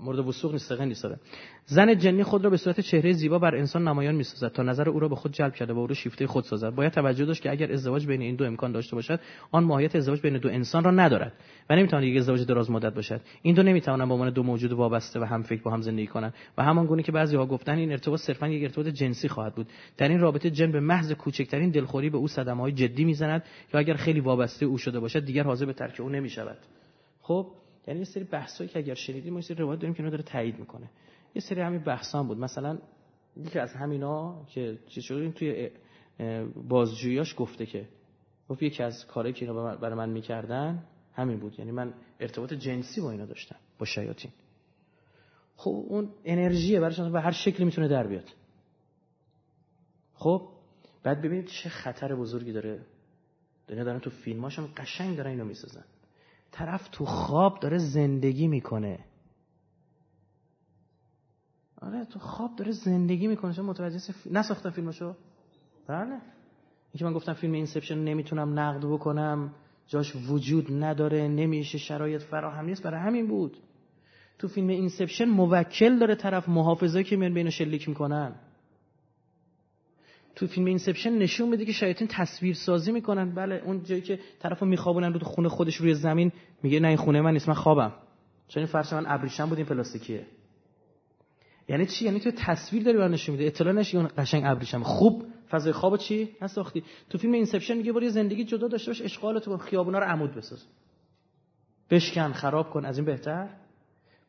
مورد 0.00 0.18
وسوق 0.18 0.52
نیست 0.52 0.72
نیست 0.72 1.02
داره 1.02 1.18
زن 1.64 1.98
جنی 1.98 2.22
خود 2.22 2.44
را 2.44 2.50
به 2.50 2.56
صورت 2.56 2.80
چهره 2.80 3.12
زیبا 3.12 3.38
بر 3.38 3.54
انسان 3.54 3.88
نمایان 3.88 4.14
می‌سازد 4.14 4.52
تا 4.52 4.62
نظر 4.62 4.88
او 4.88 5.00
را 5.00 5.08
به 5.08 5.16
خود 5.16 5.32
جلب 5.32 5.54
کرده 5.54 5.72
و 5.72 5.78
او 5.78 5.86
را 5.86 5.94
شیفته 5.94 6.26
خود 6.26 6.44
سازد. 6.44 6.70
باید 6.70 6.92
توجه 6.92 7.24
داشت 7.24 7.42
که 7.42 7.50
اگر 7.50 7.72
ازدواج 7.72 8.06
بین 8.06 8.20
این 8.20 8.36
دو 8.36 8.44
امکان 8.44 8.72
داشته 8.72 8.96
باشد 8.96 9.20
آن 9.52 9.64
ماهیت 9.64 9.96
ازدواج 9.96 10.20
بین 10.20 10.38
دو 10.38 10.48
انسان 10.48 10.84
را 10.84 10.90
ندارد 10.90 11.32
و 11.70 11.76
نمی‌تواند 11.76 12.04
یک 12.04 12.16
ازدواج 12.16 12.46
دراز 12.46 12.70
مدت 12.70 12.94
باشد. 12.94 13.20
این 13.42 13.54
دو 13.54 13.62
نمی‌توانند 13.62 14.08
به 14.08 14.14
عنوان 14.14 14.30
دو 14.30 14.42
موجود 14.42 14.72
وابسته 14.72 15.20
و 15.20 15.24
هم 15.24 15.42
فکر 15.42 15.62
با 15.62 15.70
هم 15.70 15.80
زندگی 15.80 16.06
کنند 16.06 16.34
و 16.58 16.62
همان 16.62 16.86
گونه 16.86 17.02
که 17.02 17.12
بعضی 17.12 17.36
ها 17.36 17.46
گفتن 17.46 17.78
این 17.78 17.90
ارتباط 17.90 18.20
صرفا 18.20 18.48
یک 18.48 18.62
ارتباط 18.62 18.86
جنسی 18.86 19.28
خواهد 19.28 19.54
بود. 19.54 19.66
در 19.96 20.08
این 20.08 20.20
رابطه 20.20 20.50
جن 20.50 20.72
به 20.72 20.80
محض 20.80 21.12
کوچکترین 21.12 21.70
دلخوری 21.70 22.10
به 22.10 22.18
او 22.18 22.28
صدمه 22.28 22.72
جدی 22.72 23.04
می‌زند 23.04 23.42
یا 23.74 23.80
اگر 23.80 23.94
خیلی 23.94 24.20
وابسته 24.20 24.66
او 24.66 24.78
شده 24.78 25.00
باشد 25.00 25.24
دیگر 25.24 25.42
حاضر 25.42 25.66
به 25.66 25.72
ترک 25.72 26.00
او 26.00 26.08
نمی‌شود. 26.08 26.58
خب 27.20 27.46
یعنی 27.86 28.00
یه 28.00 28.04
سری 28.04 28.24
بحثایی 28.24 28.70
که 28.70 28.78
اگر 28.78 28.94
شنیدیم 28.94 29.32
ما 29.32 29.38
یه 29.38 29.44
سری 29.44 29.56
روایت 29.56 29.80
داریم 29.80 29.94
که 29.94 30.00
اینا 30.00 30.10
داره 30.10 30.22
تایید 30.22 30.58
می‌کنه. 30.58 30.90
یه 31.34 31.42
سری 31.42 31.60
همین 31.60 31.80
بحثان 31.80 32.26
بود. 32.28 32.38
مثلا 32.38 32.78
یکی 33.36 33.58
از 33.58 33.72
همینا 33.72 34.44
که 34.46 34.78
چیز 34.88 35.04
شده 35.04 35.30
توی 35.30 35.70
بازجوییاش 36.68 37.34
گفته 37.38 37.66
که 37.66 37.88
گفت 38.48 38.62
یکی 38.62 38.82
از 38.82 39.06
کارهایی 39.06 39.34
که 39.34 39.46
اینا 39.46 39.76
برای 39.76 39.94
من 39.94 40.10
می‌کردن 40.10 40.84
همین 41.12 41.38
بود. 41.38 41.58
یعنی 41.58 41.70
من 41.70 41.94
ارتباط 42.20 42.52
جنسی 42.52 43.00
با 43.00 43.10
اینا 43.10 43.26
داشتم 43.26 43.56
با 43.78 43.86
شیاطین. 43.86 44.30
خب 45.56 45.70
اون 45.70 46.10
انرژیه 46.24 46.80
برایش 46.80 47.00
به 47.00 47.20
هر 47.20 47.32
شکلی 47.32 47.64
می‌تونه 47.64 47.88
در 47.88 48.06
بیاد. 48.06 48.28
خب 50.14 50.48
بعد 51.02 51.22
ببینید 51.22 51.46
چه 51.46 51.68
خطر 51.68 52.14
بزرگی 52.14 52.52
داره. 52.52 52.80
دنیا 53.68 53.84
دارن 53.84 54.00
تو 54.00 54.10
فیلماش 54.10 54.58
هم 54.58 54.68
قشنگ 54.76 55.16
دارن 55.16 55.30
اینو 55.30 55.44
می‌سازن. 55.44 55.84
طرف 56.54 56.88
تو 56.92 57.04
خواب 57.04 57.60
داره 57.60 57.78
زندگی 57.78 58.48
می‌کنه. 58.48 58.98
آره 61.82 62.04
تو 62.04 62.18
خواب 62.18 62.56
داره 62.56 62.72
زندگی 62.72 63.26
می‌کنه. 63.26 63.52
چون 63.52 63.64
متوجه 63.64 63.98
ف... 64.12 64.26
نساختم 64.26 64.70
فیلمشو. 64.70 65.14
بله. 65.88 66.20
اینکه 66.92 67.04
من 67.04 67.12
گفتم 67.12 67.32
فیلم 67.32 67.52
Inception 67.52 67.98
نمی‌تونم 67.98 68.58
نقد 68.58 68.86
بکنم. 68.86 69.54
جاش 69.86 70.16
وجود 70.28 70.72
نداره. 70.72 71.28
نمیشه 71.28 71.78
شرایط 71.78 72.22
فراهم 72.22 72.64
نیست. 72.64 72.82
برای 72.82 73.00
همین 73.00 73.26
بود. 73.26 73.56
تو 74.38 74.48
فیلم 74.48 74.68
Inception 74.68 75.24
موکل 75.24 75.98
داره 75.98 76.14
طرف 76.14 76.48
محافظه 76.48 77.04
که 77.04 77.16
میان 77.16 77.34
بین 77.34 77.50
شلیک 77.50 77.88
می‌کنن. 77.88 78.34
تو 80.36 80.46
فیلم 80.46 80.66
Inception 80.66 81.18
نشون 81.18 81.48
میده 81.48 81.64
که 81.64 81.72
شیاطین 81.72 82.08
تصویر 82.10 82.54
سازی 82.54 82.92
می‌کنن. 82.92 83.34
بله 83.34 83.62
اون 83.64 83.82
جایی 83.82 84.00
که 84.00 84.18
طرفو 84.38 84.66
میخوابونن 84.66 85.12
رو 85.12 85.20
خونه 85.20 85.48
خودش 85.48 85.76
روی 85.76 85.94
زمین 85.94 86.32
میگه 86.62 86.80
نه 86.80 86.88
این 86.88 86.96
خونه 86.96 87.20
من 87.20 87.32
نیست 87.32 87.48
من 87.48 87.54
خوابم. 87.54 87.92
چون 88.48 88.60
این 88.60 88.66
فرش 88.66 88.92
من 88.92 89.04
ابریشم 89.06 89.48
بود 89.48 89.58
این 89.58 89.66
پلاستیکیه. 89.66 90.26
یعنی 91.68 91.86
چی؟ 91.86 92.04
یعنی 92.04 92.20
تو 92.20 92.30
تصویر 92.30 92.82
داری 92.82 92.98
برای 92.98 93.12
نشون 93.12 93.32
میده. 93.32 93.46
اطلاع 93.46 93.72
نشی 93.72 93.96
اون 93.96 94.10
قشنگ 94.18 94.42
ابریشم. 94.46 94.82
خوب 94.82 95.24
فضای 95.50 95.72
خواب 95.72 95.96
چی؟ 95.96 96.36
نساختی. 96.42 96.84
تو 97.10 97.18
فیلم 97.18 97.32
اینسپشن 97.32 97.74
میگه 97.74 97.92
برو 97.92 98.08
زندگی 98.08 98.44
جدا 98.44 98.68
داشته 98.68 98.90
باش 98.90 99.02
اشغالتو 99.02 99.50
کن 99.50 99.64
خیابونا 99.64 99.98
رو 99.98 100.04
عمود 100.04 100.34
بساز. 100.34 100.64
بشکن 101.90 102.32
خراب 102.32 102.70
کن 102.70 102.84
از 102.84 102.98
این 102.98 103.04
بهتر. 103.06 103.48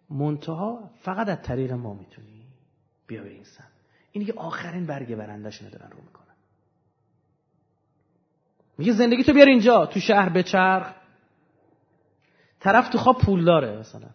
منتها 0.10 0.90
فقط 1.02 1.30
از 1.30 1.42
طریق 1.42 1.72
ما 1.72 1.94
می‌تونی 1.94 2.46
بیا 3.08 3.24
به 3.24 3.30
این 3.30 3.44
سن 3.44 3.75
اینی 4.16 4.26
که 4.26 4.34
آخرین 4.34 4.86
برگ 4.86 5.16
برندش 5.16 5.62
ندارن 5.62 5.92
رو 5.92 6.02
می‌کنن. 6.02 6.36
میگه 8.78 8.94
زندگی 8.94 9.24
تو 9.24 9.34
بیار 9.34 9.48
اینجا 9.48 9.86
تو 9.86 10.00
شهر 10.00 10.30
بچرخ 10.30 10.94
طرف 12.60 12.90
تو 12.90 12.98
خواب 12.98 13.18
پول 13.18 13.46
داره 13.46 13.80
مثلا. 13.80 14.10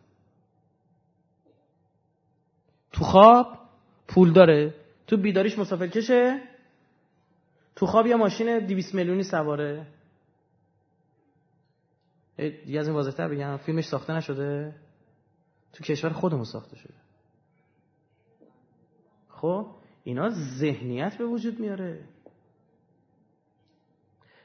تو 2.92 3.04
خواب 3.04 3.58
پول 4.08 4.32
داره. 4.32 4.74
تو 5.06 5.16
بیداریش 5.16 5.58
مسافر 5.58 5.86
کشه. 5.86 6.42
تو 7.76 7.86
خواب 7.86 8.06
یه 8.06 8.16
ماشین 8.16 8.58
200 8.58 8.94
میلیونی 8.94 9.22
سواره. 9.22 9.86
دیگه 12.36 12.80
از 12.80 12.86
این 12.86 12.96
واضحتر 12.96 13.28
بگم 13.28 13.56
فیلمش 13.56 13.88
ساخته 13.88 14.12
نشده. 14.12 14.74
تو 15.72 15.84
کشور 15.84 16.10
خودمون 16.10 16.44
ساخته 16.44 16.76
شده. 16.76 16.94
خب؟ 19.28 19.79
اینا 20.04 20.30
ذهنیت 20.30 21.18
به 21.18 21.24
وجود 21.24 21.60
میاره. 21.60 22.04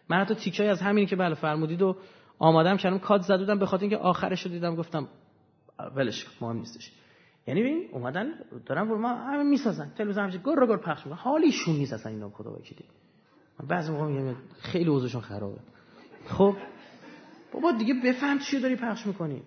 من 0.10 0.18
حتی 0.18 0.36
تیکای 0.36 0.68
از 0.68 0.82
همینی 0.82 1.08
که 1.08 1.16
بله 1.16 1.36
فرمودید 1.36 1.82
و 1.82 1.98
آمادم 2.40 2.78
کردم 2.78 3.00
کات 3.00 3.22
زد 3.22 3.38
بودم 3.38 3.60
به 3.60 3.66
خاطر 3.66 3.82
اینکه 3.82 3.98
آخرش 3.98 4.42
رو 4.42 4.52
دیدم 4.52 4.76
گفتم 4.76 5.08
ولش 5.96 6.28
مهم 6.42 6.58
نیستش. 6.58 6.92
یعنی 7.48 7.62
ببین 7.62 7.90
اومدن 7.92 8.34
دارن 8.66 8.82
ما 8.82 9.16
همه 9.16 9.44
می‌سازن. 9.44 9.92
تلویزیون 9.98 10.26
همش 10.26 10.38
گر 10.46 10.68
گر 10.68 10.78
پخش 10.78 11.06
می‌کنن. 11.06 11.20
حالیشون 11.22 11.76
نیست 11.76 11.94
اصلا 11.94 12.12
اینا 12.12 12.30
خدا 12.30 12.52
وکیلی 12.52 12.86
بعضی 13.68 13.92
موقع 13.92 14.06
میگم 14.06 14.36
خیلی 14.60 14.90
اوضاعشون 14.90 15.22
خرابه. 15.22 15.60
خب 16.28 16.56
بابا 17.54 17.72
دیگه 17.72 17.94
بفهم 18.06 18.40
چی 18.40 18.60
داری 18.60 18.76
پخش 18.76 19.08
می‌کنی. 19.08 19.42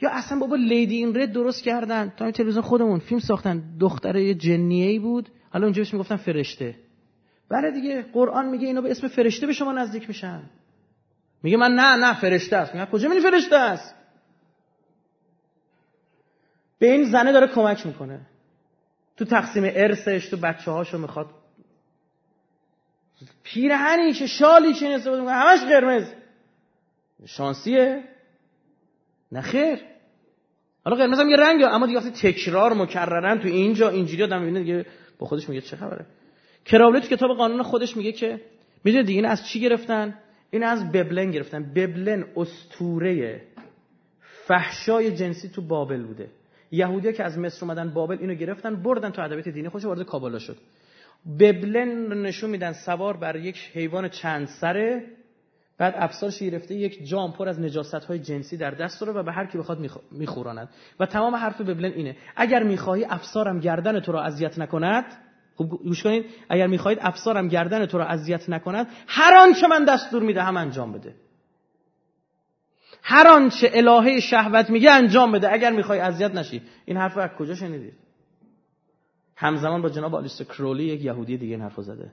یا 0.00 0.10
اصلا 0.10 0.38
بابا 0.38 0.56
لیدی 0.56 0.96
این 0.96 1.16
رد 1.16 1.32
درست 1.32 1.62
کردن؟ 1.62 2.12
تا 2.16 2.30
تلویزیون 2.30 2.62
خودمون 2.62 2.98
فیلم 2.98 3.20
ساختن. 3.20 3.62
دختره 3.80 4.34
جنیه 4.34 4.90
ای 4.90 4.98
بود. 4.98 5.28
حالا 5.50 5.64
اونجا 5.66 5.82
بهش 5.82 5.92
می‌گفتن 5.92 6.16
فرشته. 6.16 6.74
بله 7.48 7.70
دیگه 7.70 8.02
قرآن 8.02 8.46
میگه 8.46 8.66
اینا 8.66 8.80
به 8.80 8.90
اسم 8.90 9.08
فرشته 9.08 9.46
به 9.46 9.52
شما 9.52 9.72
نزدیک 9.72 10.08
میشن. 10.08 10.42
میگه 11.42 11.56
من 11.56 11.74
نه 11.74 11.96
نه 11.96 12.20
فرشته 12.20 12.56
است. 12.56 12.74
میگه 12.74 12.86
کجا 12.86 13.08
میگی 13.08 13.20
فرشته 13.20 13.56
است؟ 13.56 13.94
به 16.78 16.92
این 16.92 17.04
زنه 17.10 17.32
داره 17.32 17.46
کمک 17.46 17.86
می‌کنه. 17.86 18.20
تو 19.16 19.24
تقسیم 19.24 19.64
ارثش 19.66 20.28
تو 20.28 20.36
بچه 20.36 20.70
هاشو 20.70 20.98
می‌خواد. 20.98 21.26
پیرهنی 23.42 24.12
که 24.12 24.26
شالی 24.26 24.70
استفاده 24.70 25.20
می‌کنه 25.20 25.34
همش 25.34 25.60
قرمز. 25.60 26.04
شانسیه. 27.26 28.04
نه 29.34 29.40
خیر. 29.40 29.78
حالا 30.84 30.96
قرمز 30.96 31.18
هم 31.18 31.28
یه 31.28 31.36
رنگ 31.36 31.62
اما 31.62 31.86
دیگه 31.86 31.98
وقتی 31.98 32.10
تکرار 32.10 32.74
مکررن 32.74 33.38
تو 33.38 33.48
اینجا 33.48 33.88
اینجوری 33.88 34.22
آدم 34.22 34.42
می‌بینه 34.42 34.60
دیگه 34.60 34.86
با 35.18 35.26
خودش 35.26 35.48
میگه 35.48 35.60
چه 35.60 35.76
خبره. 35.76 36.06
کراولی 36.64 37.00
تو 37.00 37.08
کتاب 37.16 37.36
قانون 37.36 37.62
خودش 37.62 37.96
میگه 37.96 38.12
که 38.12 38.40
می‌دونید 38.84 39.06
دیگه 39.06 39.18
این 39.18 39.26
از 39.26 39.46
چی 39.46 39.60
گرفتن؟ 39.60 40.14
این 40.50 40.62
از 40.62 40.92
ببلن 40.92 41.30
گرفتن. 41.30 41.72
ببلن 41.74 42.24
استوره 42.36 43.42
فحشای 44.46 45.16
جنسی 45.16 45.48
تو 45.48 45.62
بابل 45.62 46.02
بوده. 46.02 46.28
یهودیا 46.70 47.12
که 47.12 47.24
از 47.24 47.38
مصر 47.38 47.64
اومدن 47.64 47.90
بابل 47.94 48.16
اینو 48.20 48.34
گرفتن 48.34 48.82
بردن 48.82 49.10
تو 49.10 49.22
ادبیات 49.22 49.48
دینی 49.48 49.68
خوش 49.68 49.84
وارد 49.84 50.02
کابالا 50.02 50.38
شد. 50.38 50.56
ببلن 51.40 52.22
نشون 52.22 52.50
میدن 52.50 52.72
سوار 52.72 53.16
بر 53.16 53.36
یک 53.36 53.70
حیوان 53.74 54.08
چند 54.08 54.46
سره 54.60 55.04
بعد 55.78 55.94
افسارش 55.96 56.38
گرفته 56.38 56.74
یک 56.74 57.06
جام 57.06 57.32
پر 57.32 57.48
از 57.48 57.60
نجاست 57.60 57.94
های 57.94 58.18
جنسی 58.18 58.56
در 58.56 58.70
دست 58.70 59.00
داره 59.00 59.12
و 59.12 59.22
به 59.22 59.32
هر 59.32 59.46
کی 59.46 59.58
بخواد 59.58 59.90
میخوراند 60.10 60.68
و 61.00 61.06
تمام 61.06 61.34
حرف 61.34 61.60
ببلن 61.60 61.92
اینه. 61.92 62.16
اگر 62.36 62.62
می‌خواهی 62.62 63.04
افسارم 63.04 63.60
گردن 63.60 64.00
تو 64.00 64.12
را 64.12 64.22
اذیت 64.22 64.58
نکند 64.58 65.04
خوب 65.54 65.70
گوش 65.70 66.02
کنید 66.02 66.26
اگر 66.48 66.66
می‌خواهید 66.66 66.98
افسارم 67.02 67.48
گردن 67.48 67.86
تو 67.86 67.98
را 67.98 68.04
اذیت 68.04 68.48
نکند 68.48 68.86
هر 69.06 69.34
آنچه 69.34 69.66
من 69.66 69.84
دستور 69.84 70.22
می‌دهم 70.22 70.56
انجام 70.56 70.92
بده. 70.92 71.14
هر 73.02 73.28
آنچه 73.28 73.70
الهه 73.72 74.20
شهوت 74.20 74.70
میگه 74.70 74.90
انجام 74.90 75.32
بده. 75.32 75.52
اگر 75.52 75.72
می‌خوای 75.72 76.00
اذیت 76.00 76.34
نشی. 76.34 76.62
این 76.84 76.96
حرف 76.96 77.18
از 77.18 77.30
کجا 77.38 77.54
شنیدید؟ 77.54 77.94
همزمان 79.36 79.82
با 79.82 79.88
جناب 79.88 80.14
آلیست 80.14 80.42
کرولی 80.42 80.84
یک 80.84 81.04
یهودی 81.04 81.36
دیگه 81.36 81.54
این 81.54 81.62
حرف 81.62 81.80
زده. 81.80 82.12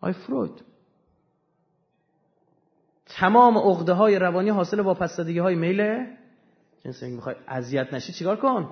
آی 0.00 0.12
فروید 0.12 0.71
تمام 3.16 3.58
عقده 3.58 3.92
های 3.92 4.18
روانی 4.18 4.50
حاصل 4.50 4.80
واپسدگی 4.80 5.38
های 5.38 5.54
میل 5.54 6.06
جنس 6.84 7.02
می‌خوای 7.02 7.34
اذیت 7.48 7.94
نشی 7.94 8.12
چیکار 8.12 8.36
کن؟ 8.36 8.70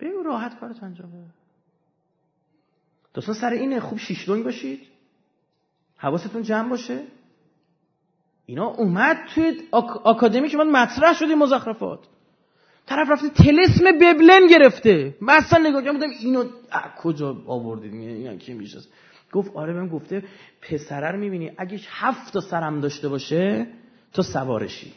بگو 0.00 0.22
راحت 0.22 0.60
کارت 0.60 0.82
انجام 0.82 1.08
بده. 1.08 1.30
دوستان 3.14 3.34
سر 3.34 3.50
اینه 3.50 3.80
خوب 3.80 3.98
شیش 3.98 4.28
باشید. 4.28 4.80
حواستون 5.96 6.42
جمع 6.42 6.68
باشه. 6.68 7.02
اینا 8.46 8.66
اومد 8.66 9.16
توی 9.34 9.62
آکادمی 10.04 10.48
که 10.48 10.56
من 10.56 10.70
مطرح 10.70 11.12
شد 11.12 11.24
این 11.24 11.38
مزخرفات. 11.38 12.00
طرف 12.86 13.10
رفته 13.10 13.28
تلسم 13.28 13.84
ببلن 14.00 14.46
گرفته. 14.46 15.16
من 15.20 15.34
اصلا 15.34 15.68
نگاه 15.68 15.82
کردم 15.82 16.10
اینو 16.20 16.44
کجا 17.02 17.36
آوردید؟ 17.46 17.92
اینا 17.94 18.36
کی 18.36 18.54
میشه 18.54 18.78
گفت 19.32 19.56
آره 19.56 19.72
بهم 19.72 19.88
گفته 19.88 20.24
پسره 20.62 21.10
رو 21.10 21.18
می‌بینی 21.18 21.52
اگه 21.58 21.80
هفت 21.88 22.32
تا 22.32 22.40
سرم 22.40 22.80
داشته 22.80 23.08
باشه 23.08 23.66
تو 24.12 24.22
سوارشی. 24.22 24.92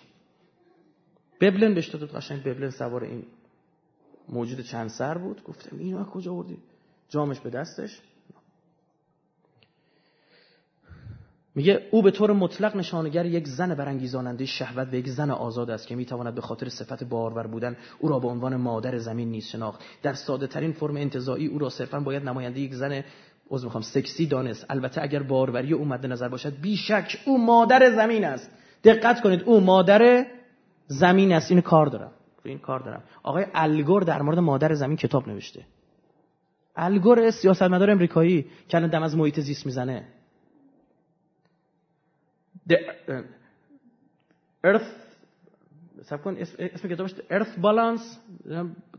ببلن 1.41 1.74
بهش 1.74 1.88
داد 1.88 2.16
قشنگ 2.16 2.43
ببلن 2.43 2.69
سوار 2.69 3.03
این 3.03 3.24
موجود 4.30 4.61
چند 4.61 4.90
سر 4.90 5.17
بود. 5.17 5.43
گفتم 5.43 5.77
اینو 5.77 6.03
کجا 6.03 6.33
آوردی؟ 6.33 6.58
جامش 7.09 7.40
به 7.40 7.49
دستش. 7.49 8.01
میگه 11.56 11.88
او 11.91 12.01
به 12.01 12.11
طور 12.11 12.33
مطلق 12.33 12.75
نشانگر 12.75 13.25
یک 13.25 13.48
زن 13.48 13.75
برانگیزاننده 13.75 14.45
شهوت 14.45 14.88
و 14.88 14.95
یک 14.95 15.08
زن 15.08 15.32
آزاد 15.32 15.69
است 15.69 15.88
که 15.88 15.95
می‌تواند 15.95 16.35
به 16.35 16.41
خاطر 16.41 16.69
صفت 16.69 17.03
بارور 17.03 17.48
بودن 17.48 17.77
او 17.99 18.09
را 18.09 18.19
به 18.19 18.27
عنوان 18.27 18.56
مادر 18.56 18.98
زمین 18.98 19.32
نیز 19.32 19.45
شناخت. 19.45 19.82
در 20.03 20.14
ساده 20.14 20.48
ترین 20.48 20.72
فرم 20.72 20.95
انتزاعی 20.95 21.48
او 21.48 21.59
را 21.59 21.69
صرفا 21.69 21.99
باید 21.99 22.24
نماینده 22.24 22.59
یک 22.59 22.74
زن 22.74 23.03
عذر 23.50 23.66
می‌خوام 23.66 23.84
سکسی 23.84 24.26
دانست. 24.26 24.66
البته 24.69 25.02
اگر 25.02 25.24
باروری 25.24 25.74
او 25.74 25.86
مد 25.86 26.06
نظر 26.06 26.28
باشد 26.28 26.61
بیشک 26.61 27.19
او 27.26 27.45
مادر 27.45 27.95
زمین 27.95 28.26
است. 28.26 28.52
دقت 28.84 29.22
کنید 29.22 29.42
او 29.44 29.60
مادر 29.60 30.26
زمین 30.88 31.34
است. 31.34 31.52
این 31.52 31.61
کار 31.61 31.86
دارم. 31.86 32.11
این 32.45 32.60
کار 32.60 32.80
دارم. 32.80 33.03
آقای 33.24 33.45
الگور 33.53 34.03
در 34.03 34.22
مورد 34.22 34.40
مادر 34.40 34.74
زمین 34.74 34.98
کتاب 34.98 35.28
نوشته. 35.28 35.66
الگور 36.76 37.32
سیاستمدار 37.32 37.92
امریکایی 37.92 38.45
که 38.68 38.78
الان 38.78 38.90
دم 38.90 39.03
از 39.03 39.18
محیط 39.18 39.40
زیست 39.40 39.66
می‌زنه. 39.66 40.08
The 42.69 42.76
Earth 44.66 44.90
سب 46.03 46.22
کن 46.24 46.38
اسم 46.38 46.88
کتابش 46.88 47.11
Earth 47.11 47.61
Balance 47.61 48.03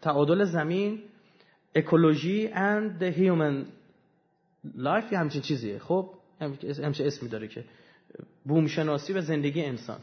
تعادل 0.03 0.45
زمین 0.45 1.03
اکولوژی 1.75 2.49
and 2.49 3.03
the 3.03 3.11
human 3.19 3.65
life 4.77 5.13
یه 5.13 5.19
همچین 5.19 5.43
چیزیه. 5.43 5.79
خب 5.79 6.11
همچین 6.85 7.07
اسمی 7.07 7.29
داره 7.29 7.49
که 7.49 7.65
بوم 8.45 8.67
شناسی 8.67 9.13
و 9.13 9.21
زندگی 9.21 9.65
انسان. 9.65 9.99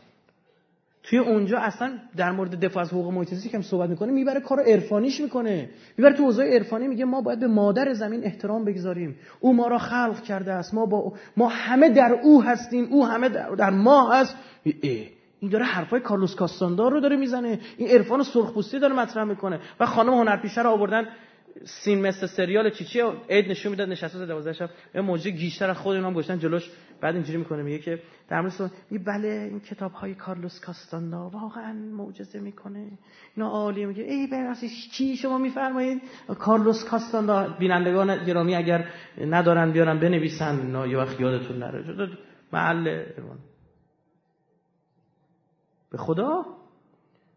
توی 1.03 1.19
اونجا 1.19 1.59
اصلا 1.59 1.99
در 2.17 2.31
مورد 2.31 2.65
دفاع 2.65 2.83
از 2.83 2.89
حقوق 2.89 3.13
محیط 3.13 3.33
زیست 3.33 3.49
که 3.49 3.61
صحبت 3.61 3.89
می‌کنه 3.89 4.11
می‌بره 4.11 4.39
کارو 4.39 4.63
عرفانیش 4.63 5.21
می‌کنه. 5.21 5.69
می‌بره 5.97 6.13
تو 6.13 6.23
حوزه 6.23 6.43
عرفانی 6.43 6.87
میگه 6.87 7.05
ما 7.05 7.21
باید 7.21 7.39
به 7.39 7.47
مادر 7.47 7.93
زمین 7.93 8.23
احترام 8.23 8.65
بگذاریم. 8.65 9.15
او 9.39 9.53
ما 9.53 9.67
را 9.67 9.77
خلق 9.77 10.23
کرده 10.23 10.53
است. 10.53 10.73
ما 10.73 10.85
با 10.85 11.13
ما 11.37 11.47
همه 11.47 11.89
در 11.89 12.19
او 12.23 12.43
هستیم. 12.43 12.85
او 12.85 13.05
همه 13.05 13.29
در, 13.29 13.49
در 13.49 13.69
ما 13.69 14.11
هست. 14.11 14.35
این 15.39 15.49
داره 15.51 15.65
حرفای 15.65 15.99
کارلوس 15.99 16.35
کاستاندار 16.35 16.91
رو 16.91 16.99
داره 16.99 17.15
می‌زنه. 17.17 17.59
این 17.77 17.89
عرفان 17.89 18.23
سرخپوستی 18.23 18.79
داره 18.79 18.95
مطرح 18.95 19.23
می‌کنه. 19.23 19.59
و 19.79 19.85
خانم 19.85 20.13
هنرپیشه 20.13 20.61
رو 20.61 20.69
آوردن 20.69 21.07
سین 21.65 22.01
مثل 22.01 22.27
سریال 22.27 22.69
چیچی 22.69 23.01
عید 23.29 23.51
نشون 23.51 23.71
می‌داد 23.71 23.89
نشسته 23.89 24.25
12 24.25 24.53
شب. 24.53 24.69
یه 24.95 25.01
موجه 25.01 25.31
گیشتر 25.31 25.69
از 25.69 25.77
خود 25.77 25.95
اینا 25.95 26.13
گشتن 26.13 26.39
جلوش. 26.39 26.71
بعد 27.01 27.15
اینجوری 27.15 27.37
می‌کنه 27.37 27.63
میگه 27.63 27.79
که 27.79 27.99
در 28.29 28.41
مورد 28.41 28.71
می 28.89 28.97
بله 28.97 29.27
این 29.27 29.59
کتاب 29.59 29.91
های 29.91 30.15
کارلوس 30.15 30.59
کاستاندا 30.59 31.29
واقعا 31.29 31.73
معجزه 31.73 32.39
می‌کنه. 32.39 32.91
اینا 33.35 33.49
عالیه. 33.49 33.85
میگه 33.85 34.03
ای 34.03 34.27
براستی 34.27 34.69
چی 34.93 35.17
شما 35.17 35.37
میفرمایید؟ 35.37 36.01
کارلوس 36.39 36.83
کاستاندا 36.83 37.55
بینندگان 37.59 38.25
گرامی 38.25 38.55
اگر 38.55 38.87
ندارن 39.21 39.71
بیارن 39.71 39.99
بنویسن. 39.99 40.59
اینا 40.59 40.87
یه 40.87 40.97
وقت 40.97 41.19
یادتون 41.19 41.57
نره. 41.57 42.09
محل 42.53 43.05
به 45.91 45.97
خدا؟ 45.97 46.45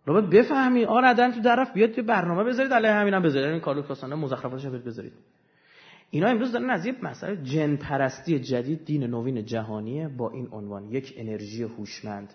رو 0.06 0.22
بفهمی 0.22 0.84
آره 0.84 1.06
عدن 1.06 1.32
تو 1.32 1.42
طرف 1.42 1.72
بیاد 1.72 1.90
تو 1.90 2.02
برنامه 2.02 2.44
بذارید 2.44 2.72
علیه 2.72 2.90
همینم 2.90 3.22
بذارید. 3.22 3.48
این 3.48 3.60
کارلوس 3.60 3.86
کاستاندا 3.86 4.16
مزخرفاتش 4.16 4.66
بذارید. 4.66 5.12
اینا 6.10 6.28
امروز 6.28 6.52
دارن 6.52 6.70
از 6.70 6.86
یه 6.86 6.94
مسئله 7.02 7.36
جن 7.36 7.76
پرستی 7.76 8.40
جدید 8.40 8.84
دین 8.84 9.04
نوین 9.04 9.44
جهانیه 9.44 10.08
با 10.08 10.30
این 10.30 10.48
عنوان. 10.52 10.84
یک 10.84 11.14
انرژی 11.16 11.62
هوشمند 11.62 12.34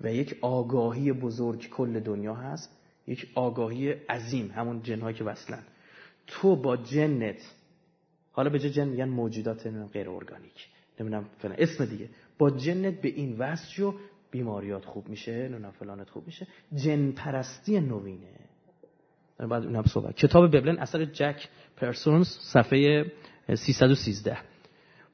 و 0.00 0.12
یک 0.12 0.38
آگاهی 0.42 1.12
بزرگ 1.12 1.68
کل 1.68 2.00
دنیا 2.00 2.34
هست. 2.34 2.80
یک 3.06 3.28
آگاهی 3.34 3.90
عظیم 3.90 4.50
همون 4.50 4.82
جنهایی 4.82 5.16
که 5.16 5.24
وصلن. 5.24 5.62
تو 6.26 6.56
با 6.56 6.76
جنت 6.76 7.54
حالا 8.32 8.50
به 8.50 8.58
جن 8.58 8.88
میگن 8.88 9.08
موجودات 9.08 9.66
غیر 9.92 10.10
ارگانیک. 10.10 10.68
نمی‌دونم 11.00 11.24
اسم 11.42 11.84
دیگه. 11.84 12.08
با 12.38 12.50
جنت 12.50 13.00
به 13.00 13.08
این 13.08 13.38
وصل 13.38 13.92
بیماریات 14.34 14.84
خوب 14.84 15.08
میشه 15.08 15.32
نمی‌دونم 15.32 15.70
فلانت 15.70 16.10
خوب 16.10 16.26
میشه 16.26 16.46
جن 16.74 17.12
پرستی 17.12 17.80
نوینه 17.80 18.40
بعد 19.38 19.64
اونم 19.64 19.82
صحبت. 19.82 20.16
کتاب 20.16 20.56
ببلن 20.56 20.78
اثر 20.78 21.04
جک 21.04 21.48
پرسونز 21.76 22.28
صفحه 22.28 23.12
313 23.54 24.36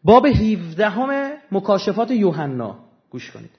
باب 0.04 0.26
17 0.26 0.88
همه 0.88 1.36
مکاشفات 1.52 2.10
یوحنا. 2.10 2.78
گوش 3.10 3.30
کنید. 3.30 3.50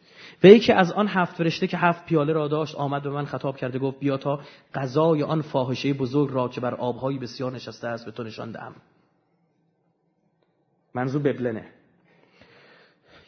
و 0.44 0.48
یکی 0.48 0.74
از 0.74 0.92
آن 0.92 1.08
هفت 1.08 1.36
فرشته 1.36 1.68
که 1.68 1.78
هفت 1.78 2.06
پیاله 2.06 2.34
را 2.34 2.48
داشت 2.48 2.76
آمد 2.76 3.04
به 3.04 3.10
من 3.10 3.26
خطاب 3.26 3.58
کرده 3.58 3.80
گفت 3.80 4.00
بیا 4.00 4.18
تا 4.18 4.40
غذای 4.74 5.24
آن 5.24 5.42
فاحشه 5.42 5.94
بزرگ 5.94 6.34
را 6.34 6.48
که 6.48 6.62
بر 6.62 6.76
آبهای 6.76 7.18
بسیار 7.18 7.52
نشسته 7.52 7.88
است 7.88 8.06
به 8.06 8.12
تو 8.12 8.24
نشان 8.24 8.52
دهم. 8.52 8.76
منظور 10.94 11.22
ببلنه. 11.22 11.81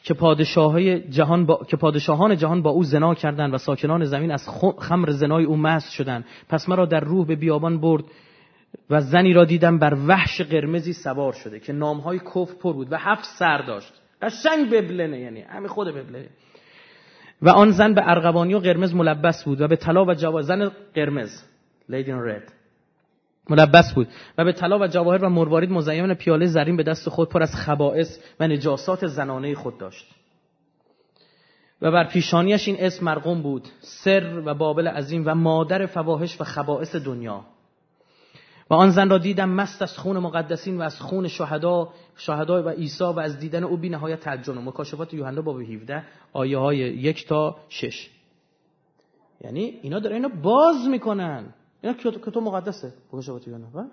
که 0.04 0.14
پادشاهای 0.14 1.00
جهان 1.00 1.46
با... 1.46 1.64
که 1.68 1.76
پادشاهان 1.76 2.36
جهان 2.36 2.62
با 2.62 2.70
او 2.70 2.84
زنا 2.84 3.14
کردند 3.14 3.54
و 3.54 3.58
ساکنان 3.58 4.04
زمین 4.04 4.30
از 4.30 4.48
خمر 4.78 5.10
زنای 5.10 5.44
او 5.44 5.56
مست 5.56 5.90
شدند. 5.90 6.24
پس 6.48 6.68
مرا 6.68 6.86
در 6.86 7.00
روح 7.00 7.26
به 7.26 7.36
بیابان 7.36 7.80
برد 7.80 8.04
و 8.90 9.00
زنی 9.00 9.32
را 9.32 9.44
دیدم 9.44 9.78
بر 9.78 9.96
وحش 10.06 10.40
قرمزی 10.40 10.92
سوار 10.92 11.32
شده 11.32 11.60
که 11.60 11.72
نامهای 11.72 12.18
کف 12.18 12.54
پر 12.54 12.72
بود 12.72 12.92
و 12.92 12.96
هفت 12.96 13.24
سر 13.38 13.58
داشت. 13.58 13.92
قشنگ 14.22 14.70
ببلنه 14.70 15.20
یعنی 15.20 15.40
همین 15.40 15.68
خود 15.68 15.88
ببلنه 15.88 16.28
و 17.42 17.48
آن 17.48 17.70
زن 17.70 17.94
به 17.94 18.10
ارغوانی 18.10 18.54
و 18.54 18.58
قرمز 18.58 18.94
ملبس 18.94 19.44
بود 19.44 19.60
و 19.60 19.68
به 19.68 19.76
طلا 19.76 20.04
و 20.04 20.14
جواهر 20.14 20.42
زن 20.42 20.70
قرمز 20.94 21.42
لیدی 21.88 22.12
رد 22.12 22.52
ملبس 23.50 23.94
بود 23.94 24.08
و 24.38 24.44
به 24.44 24.52
طلا 24.52 24.78
و 24.78 24.86
جواهر 24.86 25.24
و 25.24 25.28
مروارید 25.28 25.70
مزین 25.70 26.14
پیاله 26.14 26.46
زرین 26.46 26.76
به 26.76 26.82
دست 26.82 27.08
خود 27.08 27.28
پر 27.28 27.42
از 27.42 27.54
خبائث 27.54 28.18
و 28.40 28.48
نجاسات 28.48 29.06
زنانه 29.06 29.54
خود 29.54 29.78
داشت. 29.78 30.06
و 31.82 31.90
بر 31.90 32.04
پیشانیش 32.04 32.68
این 32.68 32.76
اسم 32.80 33.04
مرقوم 33.04 33.42
بود 33.42 33.68
سر 33.80 34.42
و 34.44 34.54
بابل 34.54 34.88
عظیم 34.88 35.22
و 35.26 35.34
مادر 35.34 35.86
فواحش 35.86 36.40
و 36.40 36.44
خبائث 36.44 36.96
دنیا. 36.96 37.44
و 38.70 38.74
آن 38.74 38.90
زن 38.90 39.10
را 39.10 39.18
دیدم 39.18 39.48
مست 39.48 39.82
از 39.82 39.98
خون 39.98 40.18
مقدسین 40.18 40.78
و 40.78 40.82
از 40.82 41.00
خون 41.00 41.28
شهدا 41.28 41.88
شهدا 42.16 42.62
و 42.62 42.68
عیسی 42.68 43.04
و 43.04 43.18
از 43.18 43.38
دیدن 43.38 43.64
او 43.64 43.76
بی 43.76 43.88
نهایت 43.88 44.20
تعجب 44.20 44.58
مکاشفات 44.58 45.14
یوحنا 45.14 45.42
باب 45.42 45.60
17 45.60 46.02
آیه 46.32 46.58
های 46.58 46.76
یک 46.78 47.26
تا 47.26 47.56
شش. 47.68 48.10
یعنی 49.40 49.60
اینا 49.82 49.98
داره 49.98 50.16
اینا 50.16 50.28
باز 50.28 50.88
می‌کنن. 50.88 51.54
اینا 51.84 51.96
کتاب 51.96 52.42
مقدسه. 52.42 52.92
مکاشفات 53.12 53.48
یوحنا 53.48 53.86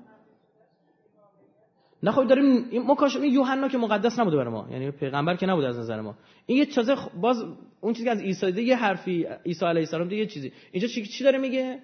نه 2.04 2.12
خب 2.12 2.28
داریم 2.28 2.66
این 2.72 2.84
مکاشفه 2.88 3.28
یوحنا 3.28 3.68
که 3.68 3.78
مقدس 3.78 4.20
نبوده 4.20 4.38
برای 4.38 4.52
ما. 4.52 4.68
یعنی 4.72 4.92
پیغمبر 4.92 5.36
که 5.36 5.46
نبوده 5.46 5.68
از 5.68 5.80
نظر 5.80 6.02
ما. 6.02 6.16
این 6.46 6.58
یه 6.58 6.66
چیزه 6.66 6.96
باز 7.22 7.44
اون 7.82 7.94
چیزی 7.94 8.06
که 8.06 8.12
از 8.12 8.22
عیسی 8.22 8.62
یه 8.62 8.76
حرفی 8.76 9.28
عیسی 9.46 9.66
علیه 9.66 9.82
السلام 9.82 10.12
یه 10.12 10.26
چیزی. 10.26 10.52
اینجا 10.72 10.88
چی, 10.88 11.06
چی 11.06 11.24
داره 11.24 11.38
میگه؟ 11.38 11.80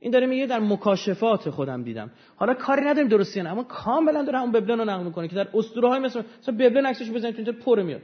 این 0.00 0.12
داره 0.12 0.26
میگه 0.26 0.46
در 0.46 0.60
مکاشفات 0.60 1.50
خودم 1.50 1.82
دیدم. 1.82 2.10
حالا 2.36 2.54
کاری 2.54 2.82
نداریم 2.84 3.08
درستی 3.08 3.42
نه. 3.42 3.50
اما 3.50 3.62
کاملا 3.62 4.22
داره 4.22 4.40
اون 4.40 4.52
ببلن 4.52 4.78
رو 4.78 4.84
نقل 4.84 5.04
می‌کنه 5.04 5.28
که 5.28 5.36
در 5.36 5.48
اسطوره 5.54 5.88
های 5.88 5.98
مثل 6.00 6.22
مثلا 6.40 6.56
ببلن 6.56 6.86
عکسش 6.86 7.10
بزنید 7.10 7.36
اینجا 7.36 7.52
پر 7.52 7.82
میاد. 7.82 8.02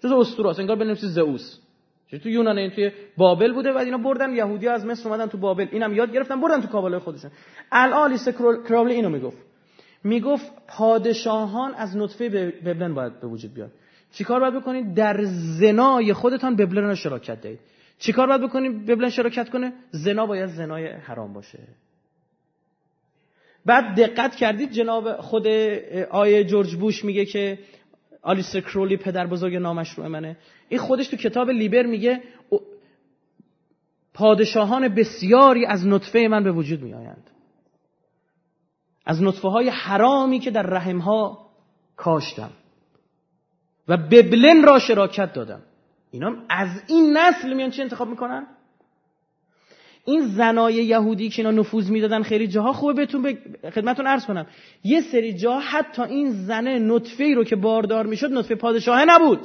جز 0.00 0.12
اسطوره 0.12 0.50
است. 0.50 0.60
انگار 0.60 0.76
بنویسی 0.76 1.06
زئوس. 1.06 1.58
تو 2.18 2.28
یونان 2.28 2.58
این 2.58 2.70
توی 2.70 2.90
بابل 3.16 3.52
بوده 3.52 3.72
و 3.72 3.76
اینا 3.76 3.98
بردن 3.98 4.32
یهودی 4.32 4.68
از 4.68 4.84
مصر 4.84 5.08
اومدن 5.08 5.26
تو 5.26 5.38
بابل. 5.38 5.66
اینم 5.70 5.94
یاد 5.94 6.12
گرفتن 6.12 6.40
بردن 6.40 6.60
تو 6.60 6.68
کابل 6.68 6.98
خودشون. 6.98 7.30
الان 7.72 8.10
لیست 8.10 8.30
کراولی 8.68 8.94
اینو 8.94 9.08
می‌گفت. 9.08 9.36
می‌گفت 10.04 10.52
پادشاهان 10.68 11.74
از 11.74 11.96
نطفه 11.96 12.28
ببلن 12.64 12.94
باید 12.94 13.20
به 13.20 13.26
وجود 13.26 13.54
بیاد 13.54 13.70
چیکار 14.12 14.40
باید 14.40 14.54
بکنید؟ 14.54 14.94
در 14.94 15.24
زنای 15.60 16.12
خودتان 16.12 16.56
ببلن 16.56 16.84
رو 16.84 16.94
شراکت 16.94 17.40
دهید. 17.40 17.58
چیکار 17.98 18.26
باید 18.26 18.40
بکنیم 18.40 18.84
ببلن 18.84 19.10
شراکت 19.10 19.50
کنه؟ 19.50 19.72
زنا 19.90 20.26
باید 20.26 20.46
زنای 20.46 20.86
حرام 20.86 21.32
باشه. 21.32 21.58
بعد 23.66 24.00
دقت 24.00 24.36
کردید 24.36 24.70
جناب 24.70 25.16
خود 25.16 25.46
آیه 26.10 26.44
جورج 26.44 26.76
بوش 26.76 27.04
میگه 27.04 27.24
که 27.24 27.58
آلیستر 28.22 28.60
کرولی 28.60 28.96
پدر 28.96 29.26
بزرگ 29.26 29.56
نامشروع 29.56 30.06
منه. 30.08 30.36
این 30.68 30.80
خودش 30.80 31.08
تو 31.08 31.16
کتاب 31.16 31.50
لیبر 31.50 31.82
میگه 31.86 32.22
پادشاهان 34.14 34.88
بسیاری 34.88 35.66
از 35.66 35.86
نطفه 35.86 36.28
من 36.30 36.44
به 36.44 36.52
وجود 36.52 36.82
میآیند. 36.82 37.30
از 39.06 39.22
نطفه 39.22 39.48
های 39.48 39.68
حرامی 39.68 40.38
که 40.38 40.50
در 40.50 40.62
رحم 40.62 40.98
ها 40.98 41.50
کاشتم. 41.96 42.50
و 43.88 43.96
ببلن 43.96 44.62
را 44.62 44.78
شراکت 44.78 45.32
دادم. 45.32 45.62
اینا 46.10 46.36
از 46.48 46.82
این 46.86 47.16
نسل 47.16 47.54
میان 47.54 47.70
چی 47.70 47.82
انتخاب 47.82 48.08
می‌کنن؟ 48.08 48.46
این 50.04 50.26
زنای 50.26 50.74
یهودی 50.74 51.28
که 51.28 51.42
اینا 51.42 51.60
نفوذ 51.60 51.90
می‌دادن 51.90 52.22
خیلی 52.22 52.48
جاها 52.48 52.72
خوبه 52.72 52.92
بهتون 52.92 53.22
به 53.22 53.38
خدمتتون 53.70 54.06
عرض 54.06 54.26
کنم. 54.26 54.46
یه 54.84 55.00
سری 55.00 55.32
جا 55.32 55.58
حتی 55.58 56.02
این 56.02 56.30
زنه 56.30 56.78
نطفه 56.78 57.24
ای 57.24 57.34
رو 57.34 57.44
که 57.44 57.56
باردار 57.56 58.06
می‌شد 58.06 58.32
نطفه 58.32 58.54
پادشاهه 58.54 59.04
نبود. 59.04 59.40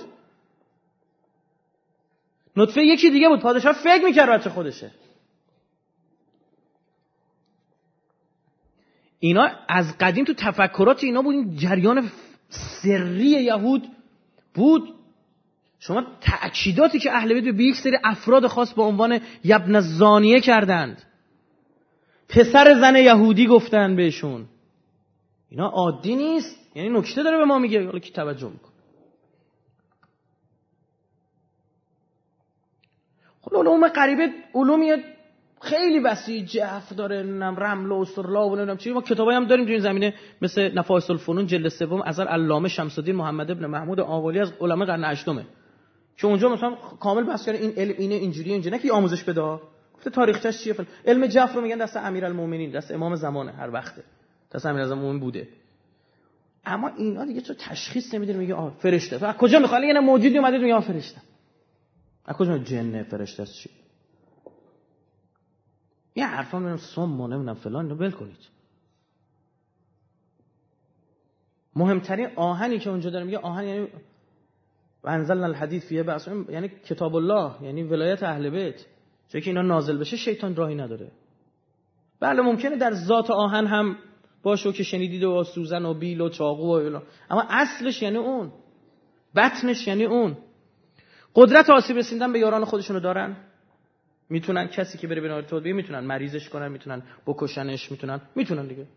نطفه 2.57 2.81
یکی 2.81 3.09
دیگه 3.09 3.29
بود. 3.29 3.39
پادشاه 3.39 3.73
فکر 3.73 4.05
می‌کرد 4.05 4.29
بچه 4.29 4.49
خودشه. 4.49 4.91
اینا 9.19 9.49
از 9.67 9.97
قدیم 9.99 10.25
تو 10.25 10.33
تفکرات 10.33 11.03
اینا 11.03 11.21
بود. 11.21 11.35
این 11.35 11.55
جریان 11.55 12.09
سری 12.83 13.25
یهود 13.25 13.87
بود. 14.53 14.95
شما 15.87 16.03
تأکیداتی 16.21 16.99
که 16.99 17.11
اهل 17.11 17.33
بیت 17.33 17.55
به 17.55 17.63
یک 17.63 17.75
سری 17.75 17.97
افراد 18.03 18.47
خاص 18.47 18.73
به 18.73 18.81
عنوان 18.81 19.19
یبن 19.43 19.79
زانیه 19.79 20.39
کردند. 20.39 21.03
پسر 22.29 22.79
زن 22.81 22.95
یهودی 22.95 23.47
گفتن 23.47 23.95
بهشون. 23.95 24.45
اینا 25.49 25.67
عادی 25.67 26.15
نیست. 26.15 26.59
یعنی 26.75 26.89
نکته 26.89 27.23
داره 27.23 27.37
به 27.37 27.45
ما 27.45 27.59
میگه. 27.59 27.85
حالا 27.85 27.99
کی 27.99 28.11
توجه 28.11 28.49
میکن 28.49 28.69
خب 33.41 33.55
علوم 33.57 33.87
غریبه 33.87 34.29
علومی 34.55 34.91
خیلی 35.61 35.99
وسیع 35.99 36.45
جف 36.45 36.93
داره. 36.93 37.23
نم 37.23 37.55
رمل 37.55 37.91
و 37.91 37.95
استرلا 37.95 38.47
و 38.47 38.55
نمی‌دونم 38.55 38.77
چی. 38.77 38.91
ما 38.91 39.01
کتابایی 39.01 39.37
هم 39.37 39.45
داریم 39.45 39.65
تو 39.65 39.71
این 39.71 39.81
زمینه. 39.81 40.13
مثل 40.41 40.71
نفایس 40.73 41.09
الفنون 41.09 41.47
جلد 41.47 41.67
سوم 41.67 42.01
اثر 42.01 42.27
علامه 42.27 42.69
شمس 42.69 42.99
الدین 42.99 43.15
محمد 43.15 43.51
ابن 43.51 43.65
محمود 43.65 43.99
آوالی 43.99 44.39
از 44.39 44.53
علماء 44.61 44.87
قرن 44.87 45.03
هشتمه. 45.03 45.45
که 46.17 46.27
اونجا 46.27 46.49
مثلا 46.49 46.75
کامل 46.75 47.37
کرده 47.37 47.51
این 47.51 47.73
علم 47.77 47.95
اینه 47.97 48.15
اینجوری 48.15 48.51
اینجوری 48.51 48.75
نه 48.75 48.81
که 48.81 48.91
آموزش 48.91 49.23
بده. 49.23 49.59
گفته 49.93 50.09
تاریخچش 50.09 50.63
چیه 50.63 50.73
فلان. 50.73 50.87
علم 51.05 51.27
جعفر 51.27 51.59
میگن 51.59 51.77
دست 51.77 51.97
امیرالمومنین 51.97 52.71
دست 52.71 52.91
امام 52.91 53.15
زمانه 53.15 53.51
هر 53.51 53.69
وقته. 53.69 54.03
دست 54.51 54.65
امیرالمومنین 54.65 55.19
بوده. 55.19 55.47
اما 56.65 56.87
اینا 56.87 57.25
دیگه 57.25 57.41
تو 57.41 57.53
تشخیص 57.53 58.13
نمیده 58.13 58.33
میگه 58.33 58.53
آ 58.53 58.69
فرشته. 58.69 59.25
از 59.25 59.35
کجا 59.35 59.59
می‌خواد 59.59 59.83
یه 59.83 59.99
موجودی 59.99 60.37
اومده 60.37 60.57
میگه 60.57 60.79
فرشته. 60.79 61.21
از 62.25 62.35
کجا؟ 62.35 62.57
جن 62.57 63.03
فرشته 63.03 63.43
است. 63.43 63.53
چی؟ 63.53 63.69
یه 66.15 66.25
حرفا 66.25 66.59
میگم 66.59 66.77
سم 66.77 67.21
و 67.21 67.27
نمی‌دونم 67.27 67.55
فلان. 67.55 67.85
اینو 67.85 67.97
ول 67.97 68.11
کنید. 68.11 68.37
مهمترین 71.75 72.29
آهنی 72.35 72.79
که 72.79 72.89
اونجا 72.89 73.09
داره 73.09 73.25
میگه 73.25 73.37
آهن 73.37 73.63
یعنی 73.63 73.87
و 75.05 75.09
انزلنا 75.09 75.45
الحدید 75.45 75.81
فیه 75.81 76.03
بأس 76.03 76.27
یعنی 76.49 76.69
کتاب 76.69 77.15
الله 77.15 77.63
یعنی 77.63 77.83
ولایت 77.83 78.23
اهل 78.23 78.49
بیت. 78.49 78.85
چون 79.31 79.41
که 79.41 79.49
اینا 79.49 79.61
نازل 79.61 79.97
بشه 79.97 80.17
شیطان 80.17 80.55
راهی 80.55 80.75
نداره. 80.75 81.11
بله 82.19 82.41
ممکنه 82.41 82.75
در 82.75 82.93
ذات 82.93 83.31
آهن 83.31 83.67
هم 83.67 83.97
باشه 84.43 84.71
که 84.71 84.83
شنیدید 84.83 85.23
و 85.23 85.43
سوزن 85.43 85.85
و 85.85 85.93
بیل 85.93 86.21
و 86.21 86.29
چاقو 86.29 86.67
و 86.67 86.71
اینا. 86.71 87.03
اما 87.29 87.43
اصلش 87.49 88.01
یعنی 88.01 88.17
اون. 88.17 88.51
بطنش 89.35 89.87
یعنی 89.87 90.05
اون. 90.05 90.37
قدرت 91.35 91.69
آسیب 91.69 91.97
رسیدن 91.97 92.33
به 92.33 92.39
یاران 92.39 92.65
خودشونو 92.65 92.99
دارن. 92.99 93.35
می‌تونن 94.29 94.67
کسی 94.67 94.97
که 94.97 95.07
بره 95.07 95.21
به 95.21 95.27
نار 95.27 95.61
می‌تونن 95.61 95.99
مریضش 95.99 96.49
کنن 96.49 96.67
می‌تونن 96.67 97.01
بکشنش 97.25 97.91
می‌تونن 97.91 98.21
می‌تونن 98.35 98.67
دیگه. 98.67 98.87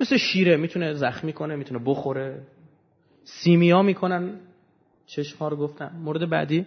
مثل 0.00 0.16
شیره 0.16 0.56
می‌تونه 0.56 0.94
زخمی 0.94 1.32
کنه 1.32 1.56
می‌تونه 1.56 1.80
بخوره. 1.84 2.46
سیمیا 3.30 3.82
می‌کنن. 3.82 4.40
چشم 5.06 5.38
ها 5.38 5.48
رو 5.48 5.56
گفتم 5.56 5.92
مورد 6.04 6.30
بعدی. 6.30 6.66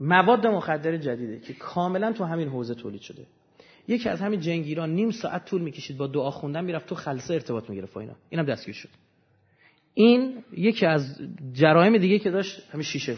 مواد 0.00 0.46
مخدر 0.46 0.96
جدیده 0.96 1.40
که 1.40 1.54
کاملا 1.54 2.12
تو 2.12 2.24
همین 2.24 2.48
حوزه 2.48 2.74
تولید 2.74 3.00
شده. 3.00 3.26
یکی 3.88 4.08
از 4.08 4.20
همین 4.20 4.40
جنگیران 4.40 4.90
نیم 4.90 5.10
ساعت 5.10 5.44
طول 5.44 5.62
می‌کشید 5.62 5.96
با 5.96 6.06
دعا 6.06 6.30
خوندن 6.30 6.64
می‌رفت 6.64 6.86
تو 6.86 6.94
خلصه 6.94 7.34
ارتباط 7.34 7.70
می‌گرفت 7.70 7.96
اینا. 7.96 8.14
اینم 8.30 8.44
دستگیر 8.44 8.74
شد. 8.74 8.88
این 9.94 10.44
یکی 10.52 10.86
از 10.86 11.20
جرایم 11.52 11.98
دیگه 11.98 12.18
که 12.18 12.30
داشت 12.30 12.68
همین 12.70 12.82
شیشه 12.82 13.16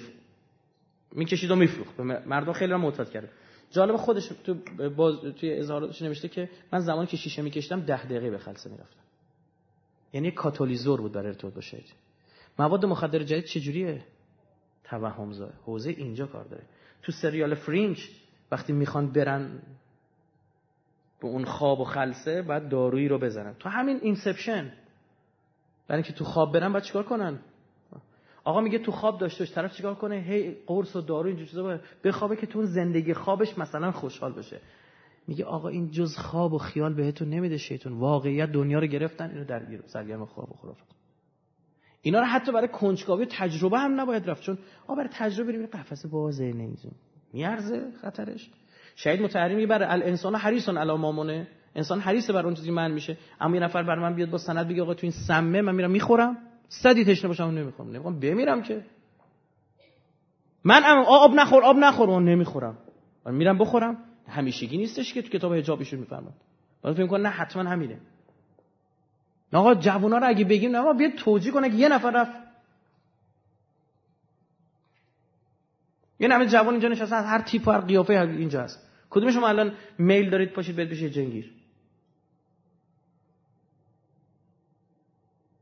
می‌کشید 1.13 1.51
و 1.51 1.57
میفروخت. 1.57 2.01
مردم 2.01 2.53
خیلی 2.53 2.73
رو 2.73 2.79
معتاد 2.79 3.11
کرده 3.11 3.29
جالب 3.71 3.97
خودش 3.97 4.27
تو 4.45 4.55
باز 4.97 5.21
توی 5.41 5.59
اظهاراتش 5.59 6.03
نوشته 6.03 6.29
که 6.29 6.51
من 6.73 6.81
زمانی 6.81 7.07
که 7.07 7.17
شیشه 7.17 7.43
میکشیدم 7.43 7.81
ده 7.81 8.05
دقیقه 8.05 8.31
به 8.31 8.39
خلصه 8.39 8.71
می‌رفتم. 8.71 9.04
یعنی 10.15 10.31
کاتالیزور 10.31 11.01
بود 11.01 11.13
برای 11.13 11.29
ارتباط 11.29 11.55
با 11.55 11.61
مواد 12.59 12.87
مخدر 12.87 13.19
جدید 13.19 13.45
چجوریه؟ 13.45 14.05
توهم 14.85 15.33
زای 15.33 15.51
حوزه 15.65 15.91
اینجا 15.91 16.27
کار 16.27 16.45
داره. 16.45 16.63
تو 17.03 17.13
سریال 17.13 17.55
Fringe 17.55 18.11
وقتی 18.51 18.73
می‌خوان 18.73 19.13
برن 19.13 19.63
به 21.21 21.27
اون 21.29 21.45
خواب 21.45 21.81
و 21.81 21.85
خلصه 21.85 22.43
بعد 22.43 22.69
دارویی 22.69 23.09
رو 23.09 23.19
بزنن. 23.19 23.55
تو 23.55 23.69
همین 23.69 23.99
Inception. 24.03 24.73
برای 25.89 26.03
اینکه 26.03 26.13
تو 26.13 26.25
خواب 26.25 26.53
برن 26.53 26.73
بعد 26.73 26.83
چیکار 26.83 27.03
کنن؟ 27.03 27.39
آقا 28.45 28.61
میگه 28.61 28.79
تو 28.79 28.93
خواب 28.93 29.21
داشته 29.21 29.47
طرف 29.47 29.77
چیکار 29.77 29.95
کنه؟ 29.95 30.17
هی 30.17 30.57
قرص 30.67 30.97
و 30.97 31.01
دارو 31.01 31.27
اینجور 31.27 31.47
چیزا 31.47 31.81
بخوابه 32.05 32.37
که 32.37 32.47
تو 32.47 32.65
زندگی 32.65 33.15
خوابش 33.15 33.59
مثلا 33.59 33.93
خوشحال 33.93 34.33
بشه 34.33 34.61
میگه 35.27 35.45
آقا 35.45 35.69
این 35.69 35.91
جز 35.91 36.17
خواب 36.17 36.53
و 36.53 36.59
خیال 36.59 36.95
بهتون 36.95 37.29
نمیده 37.29 37.57
شیطون. 37.57 37.93
واقعیت 37.93 38.53
دنیا 38.53 38.79
رو 38.79 38.87
گرفتن 38.87 39.31
اینو 39.31 39.45
درگیر 39.45 39.83
سرگرم 39.87 40.25
خواب 40.25 40.51
و 40.51 40.55
خرافت 40.55 40.85
اینا 42.03 42.19
رو 42.19 42.25
حتی 42.25 42.53
برای 42.53 42.69
کنجکاوی 42.69 43.27
تجربه 43.31 43.79
هم 43.79 44.01
نباید 44.01 44.31
رفت 44.31 44.43
چون 44.43 44.59
آ 44.87 44.95
برای 44.95 45.09
تجربه 45.13 45.53
بریم 45.53 45.67
قفس 45.67 46.07
بازه 46.07 46.45
نمیزون 46.45 46.93
میارزه 47.33 47.91
خطرش. 48.03 48.51
شهید 48.97 49.23
متحری 49.23 49.55
میگه 49.55 49.67
برای 49.67 49.89
الانسان 49.89 50.35
حریصون 50.35 50.79
علی 50.79 50.93
مامونه 50.93 51.49
انسان 51.75 52.01
حریصه 52.01 52.33
بر 52.33 52.45
اون 52.45 52.55
چیزی 52.55 52.71
من 52.71 52.91
میشه. 52.91 53.17
اما 53.41 53.55
یه 53.55 53.63
نفر 53.63 53.83
بر 53.83 53.99
من 53.99 54.15
بیاد 54.15 54.31
با 54.31 54.39
سند 54.39 54.69
بگه 54.69 54.83
آقا 54.83 54.95
تو 54.95 55.01
این 55.03 55.13
سمه 55.29 55.63
من 55.63 55.75
میرم 55.75 55.91
می‌خورم. 55.91 56.37
صدی 56.69 57.05
تشنه 57.05 57.29
باشم 57.29 57.45
نمی‌خورم. 57.45 57.89
نمی‌خوام 57.89 58.21
بمیرم 58.21 58.63
که. 58.63 58.85
من 60.65 60.83
آب 61.07 61.35
نخور 61.35 61.63
آب 61.63 61.77
نخور 61.77 62.11
اون 62.11 62.25
نمی‌خورم. 62.25 62.79
من 63.27 63.35
میرم 63.35 63.59
بخورم. 63.59 63.97
همیشگی 64.29 64.77
نیستش 64.77 65.15
که 65.15 65.23
تو 65.23 65.29
کتاب 65.29 65.55
حجاب 65.55 65.79
میفرماد. 65.79 66.35
بعد 66.83 66.95
فکر 66.95 67.19
نه 67.19 67.29
حتما 67.29 67.63
همینه. 67.63 67.99
آقا 69.53 69.75
جوونا 69.75 70.19
رو 70.19 70.29
اگه 70.29 70.45
بگیم 70.45 70.71
نه 70.71 70.79
آقا 70.79 70.93
بیاد 70.93 71.13
توجیه 71.13 71.53
کنه 71.53 71.71
که 71.71 71.77
یه 71.77 71.89
نفر 71.89 72.11
رفت. 72.11 72.45
یه 76.21 76.29
نمه 76.29 76.47
جوان 76.47 76.75
اینجا 76.75 76.89
نشسته 76.89 77.17
هر 77.17 77.43
تیپ 77.43 77.69
و 77.69 77.71
هر 77.71 77.81
قیافه 77.81 78.13
اینجا 78.13 78.63
هست. 78.63 78.91
کدوم 79.11 79.31
شما 79.31 79.49
الان 79.49 79.73
میل 79.99 80.31
دارید 80.31 80.53
پاشید 80.53 80.77
برید 80.77 80.91
بشه 80.91 81.11
جنگیر؟ 81.11 81.53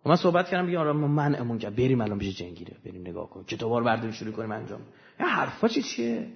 و 0.05 0.09
من 0.09 0.17
صحبت 0.17 0.49
کردم 0.49 0.67
بگم 0.67 0.79
آره 0.79 0.93
من 0.93 1.35
امون 1.35 1.59
کرد. 1.59 1.77
بریم 1.77 2.01
الان 2.01 2.19
بشه 2.19 2.33
جنگیره 2.33 2.77
بریم 2.85 3.01
نگاه 3.01 3.31
کن 3.31 3.45
کتابا 3.45 3.79
رو 3.79 4.13
شروع 4.13 4.33
کنیم 4.33 4.53
انجام؟ 4.53 4.81
این 5.19 5.29
حرفا 5.29 5.69
چی 5.69 5.83
چیه؟ 5.83 6.29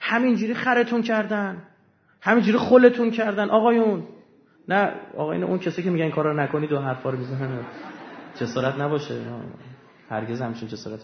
همینجوری 0.00 0.54
خرتون 0.54 1.02
کردن. 1.02 1.62
همینجوری 2.20 2.58
خلتون 2.58 3.10
کردن. 3.10 3.50
آقایون. 3.50 4.08
نه 4.68 4.92
آقایون 5.16 5.44
اون 5.44 5.58
کسی 5.58 5.82
که 5.82 5.90
میگن 5.90 6.10
کارا 6.10 6.44
نکنید 6.44 6.72
و 6.72 6.78
حرفا 6.78 7.10
رو 7.10 7.18
می‌زنن. 7.18 7.64
جسارت 8.40 8.80
نباشه. 8.80 9.14
هرگز 10.10 10.42
همچین 10.42 10.68
جسارت 10.68 11.00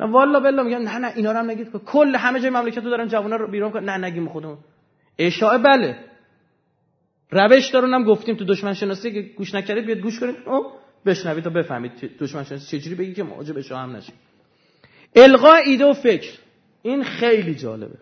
نه 0.00 0.06
والا 0.06 0.40
بلا 0.40 0.62
میگن 0.62 0.82
نه 0.82 0.98
نه 0.98 1.12
اینا 1.16 1.32
رو 1.32 1.38
هم 1.38 1.50
نگید. 1.50 1.72
کل 1.72 2.16
همه 2.16 2.40
جای 2.40 2.50
مملکت 2.50 2.84
رو 2.84 2.90
دارن 2.90 3.08
جوونا 3.08 3.36
رو 3.36 3.50
بیرون 3.50 3.70
کن. 3.70 3.84
نه 3.84 4.06
نگیم 4.06 4.28
خودمون. 4.28 4.58
اشاعه 5.18 5.58
بله. 5.58 5.96
روش 7.30 7.68
دارونم 7.68 8.04
گفتیم 8.04 8.36
تو 8.36 8.44
دشمن 8.44 8.74
شناسی 8.74 9.12
که 9.12 9.22
گوش 9.22 9.54
نکردید 9.54 9.86
بیاد 9.86 9.98
گوش 9.98 10.20
کنید. 10.20 10.36
او 10.46 10.72
بشنوید 11.06 11.44
تا 11.44 11.50
بفهمید 11.50 11.92
دشمن 12.18 12.44
شناسی 12.44 12.78
چجوری 12.78 12.96
بگی 12.96 13.14
که 13.14 13.22
موجب 13.22 13.54
به 13.54 13.76
هم 13.76 13.96
نشید 13.96 14.14
القا 15.16 15.54
ایده 15.54 15.84
و 15.84 15.92
فکر. 15.92 16.38
این 16.82 17.02
خیلی 17.04 17.54
جالبه. 17.54 17.98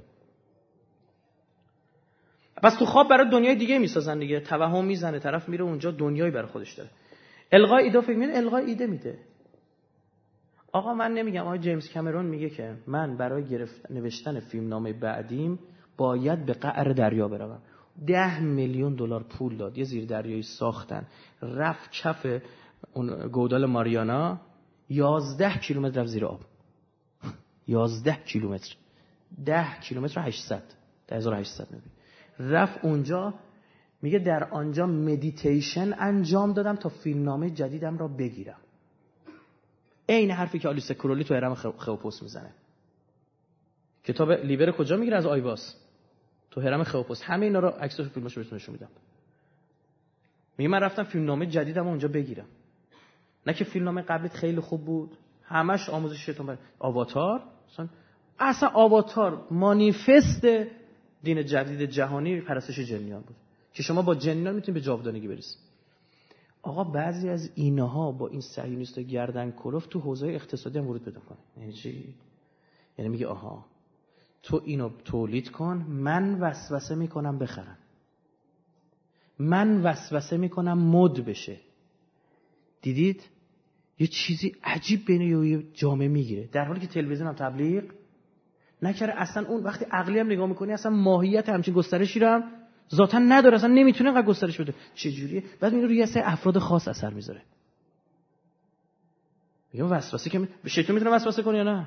پس 2.64 2.76
تو 2.78 2.84
خواب 2.84 3.08
برای 3.08 3.30
دنیای 3.30 3.56
دیگه 3.56 3.78
می‌سازن 3.78 4.18
دیگه. 4.18 4.40
توهم 4.40 4.84
می‌زنه 4.84 5.18
طرف 5.18 5.48
میره 5.48 5.64
اونجا 5.64 5.90
دنیایی 5.90 6.30
برای 6.30 6.46
خودش 6.46 6.72
داره. 6.72 6.90
القا 7.52 7.76
ایده 7.76 8.00
فکر 8.00 8.16
میده 8.16 8.36
القا 8.36 8.56
ایده 8.56 8.86
میده. 8.86 9.18
آقا 10.72 10.94
من 10.94 11.12
نمیگم 11.12 11.42
آقای 11.42 11.58
جیمز 11.58 11.92
کامرون 11.92 12.26
میگه 12.26 12.50
که 12.50 12.76
من 12.86 13.16
برای 13.16 13.44
گرفت 13.44 13.90
نوشتن 13.90 14.40
فیلم 14.40 14.68
نامه 14.68 14.92
بعدیم 14.92 15.58
باید 15.96 16.46
به 16.46 16.52
قعر 16.52 16.92
دریا 16.92 17.28
بروم. 17.28 17.58
ده 18.06 18.40
میلیون 18.40 18.94
دلار 18.94 19.22
پول 19.22 19.56
داد. 19.56 19.78
یه 19.78 19.84
زیر 19.84 20.06
دریایی 20.06 20.42
ساختن. 20.42 21.06
رفت 21.42 21.92
کف 21.92 22.26
اون 22.92 23.28
گودال 23.28 23.66
ماریانا. 23.66 24.40
یازده 24.88 25.58
کیلومتر 25.58 26.00
رفت 26.00 26.10
زیر 26.10 26.26
آب. 26.26 26.40
یازده 27.68 28.18
کیلومتر. 28.26 28.76
ده 29.46 29.66
کیلومتر 29.80 30.20
800 30.20 30.62
ده 31.08 31.16
1800 31.16 31.68
رفت 32.38 32.84
اونجا. 32.84 33.34
میگه 34.02 34.18
در 34.18 34.44
آنجا 34.44 34.86
مدیتیشن 34.86 35.94
انجام 35.98 36.52
دادم 36.52 36.76
تا 36.76 36.88
فیلمنامه 36.88 37.50
جدیدم 37.50 37.98
را 37.98 38.08
بگیرم. 38.08 38.58
عین 40.08 40.30
حرفی 40.30 40.58
که 40.58 40.68
آلیستر 40.68 40.92
کرولی 40.92 41.24
تو 41.24 41.34
هرم 41.34 41.54
خوپوس 41.54 42.22
می‌زنه. 42.22 42.50
کتاب 44.04 44.32
Liber 44.32 44.70
کجا 44.70 44.96
می‌گیره 44.96 45.16
از 45.16 45.26
آیواس 45.26 45.74
تو 46.50 46.60
هرم 46.60 46.84
خوپوس 46.84 47.22
همه 47.22 47.46
اینا 47.46 47.58
رو 47.58 47.68
عکس 47.68 48.00
و 48.00 48.04
فیلماشو 48.04 48.40
بهتون 48.40 48.56
نشون 48.56 48.72
میدم. 48.72 48.88
میگه 50.58 50.70
من 50.70 50.80
رفتم 50.80 51.02
فیلمنامه 51.02 51.46
جدیدم 51.46 51.86
اونجا 51.86 52.08
بگیرم. 52.08 52.46
نه 53.46 53.54
که 53.54 53.64
فیلمنامه 53.64 54.02
قبلت 54.02 54.32
خیلی 54.32 54.60
خوب 54.60 54.84
بود. 54.84 55.16
همش 55.44 55.90
آموزش 55.90 56.26
شیطان 56.26 56.58
آواتار. 56.78 57.42
اصلا 57.72 57.88
اصلا 58.38 58.68
آواتار 58.68 59.46
مانیفست 59.50 60.46
دین 61.24 61.44
جدید 61.44 61.90
جهانی 61.90 62.40
پرستش 62.40 62.78
جنیان 62.78 63.22
بود. 63.22 63.36
که 63.72 63.82
شما 63.82 64.02
با 64.02 64.14
جنیان 64.14 64.54
می‌تونید 64.54 64.74
به 64.74 64.80
جاودانگی 64.80 65.28
برسید 65.28 65.58
آقا 66.62 66.84
بعضی 66.84 67.28
از 67.28 67.50
اینها 67.54 68.12
با 68.12 68.28
این 68.28 68.40
صهیونیست 68.40 68.98
گردن 68.98 69.50
کلوف 69.50 69.86
تو 69.86 70.00
حوزه 70.00 70.26
اقتصادی 70.26 70.78
هم 70.78 70.86
ورود 70.86 71.04
پیدا 71.04 71.20
کنه. 71.20 71.38
یعنی 71.60 71.72
چی؟ 71.72 72.14
یعنی 72.98 73.08
میگه 73.08 73.26
آها 73.26 73.66
تو 74.42 74.62
اینو 74.64 74.90
تولید 75.04 75.50
کن 75.50 75.86
من 75.88 76.40
وسوسه 76.40 76.94
می‌کنم 76.94 77.38
بخرم. 77.38 77.78
من 79.38 79.82
وسوسه 79.82 80.36
می‌کنم 80.36 80.78
مد 80.78 81.24
بشه. 81.24 81.56
دیدید؟ 82.82 83.22
یه 83.98 84.06
چیزی 84.06 84.56
عجیب 84.64 85.06
بین 85.06 85.20
یه 85.44 85.62
جامعه 85.72 86.08
می‌گیره. 86.08 86.48
در 86.52 86.64
حالی 86.64 86.80
که 86.80 86.86
تلویزیون 86.86 87.28
هم 87.28 87.34
تبلیغ 87.34 87.84
نکره 88.84 89.12
اصلا 89.16 89.46
اون 89.48 89.62
وقتی 89.62 89.84
عقلی 89.90 90.18
هم 90.18 90.26
نگاه 90.26 90.46
می‌کنی 90.46 90.72
اصلا 90.72 90.92
ماهیت 90.92 91.48
همچین 91.48 91.74
گسترشی 91.74 92.20
رو 92.20 92.28
هم 92.28 92.44
ذاتا 92.94 93.18
نداره 93.18 93.54
اصلا 93.54 93.74
نمی‌تونه 93.74 94.10
اینقدر 94.10 94.26
گسترش 94.26 94.60
بده. 94.60 94.74
چه 94.94 95.10
جوریه 95.12 95.42
بعد 95.60 95.74
اینو 95.74 95.86
روی 95.86 96.06
سه 96.06 96.22
افراد 96.24 96.58
خاص 96.58 96.88
اثر 96.88 97.10
می‌ذاره. 97.10 97.42
میگه 99.72 99.84
وسوسه 99.84 100.30
که 100.30 100.48
شیطان 100.66 100.94
می‌تونه 100.94 101.14
وسوسه 101.16 101.42
کنه 101.42 101.56
یا 101.58 101.64
نه؟ 101.64 101.86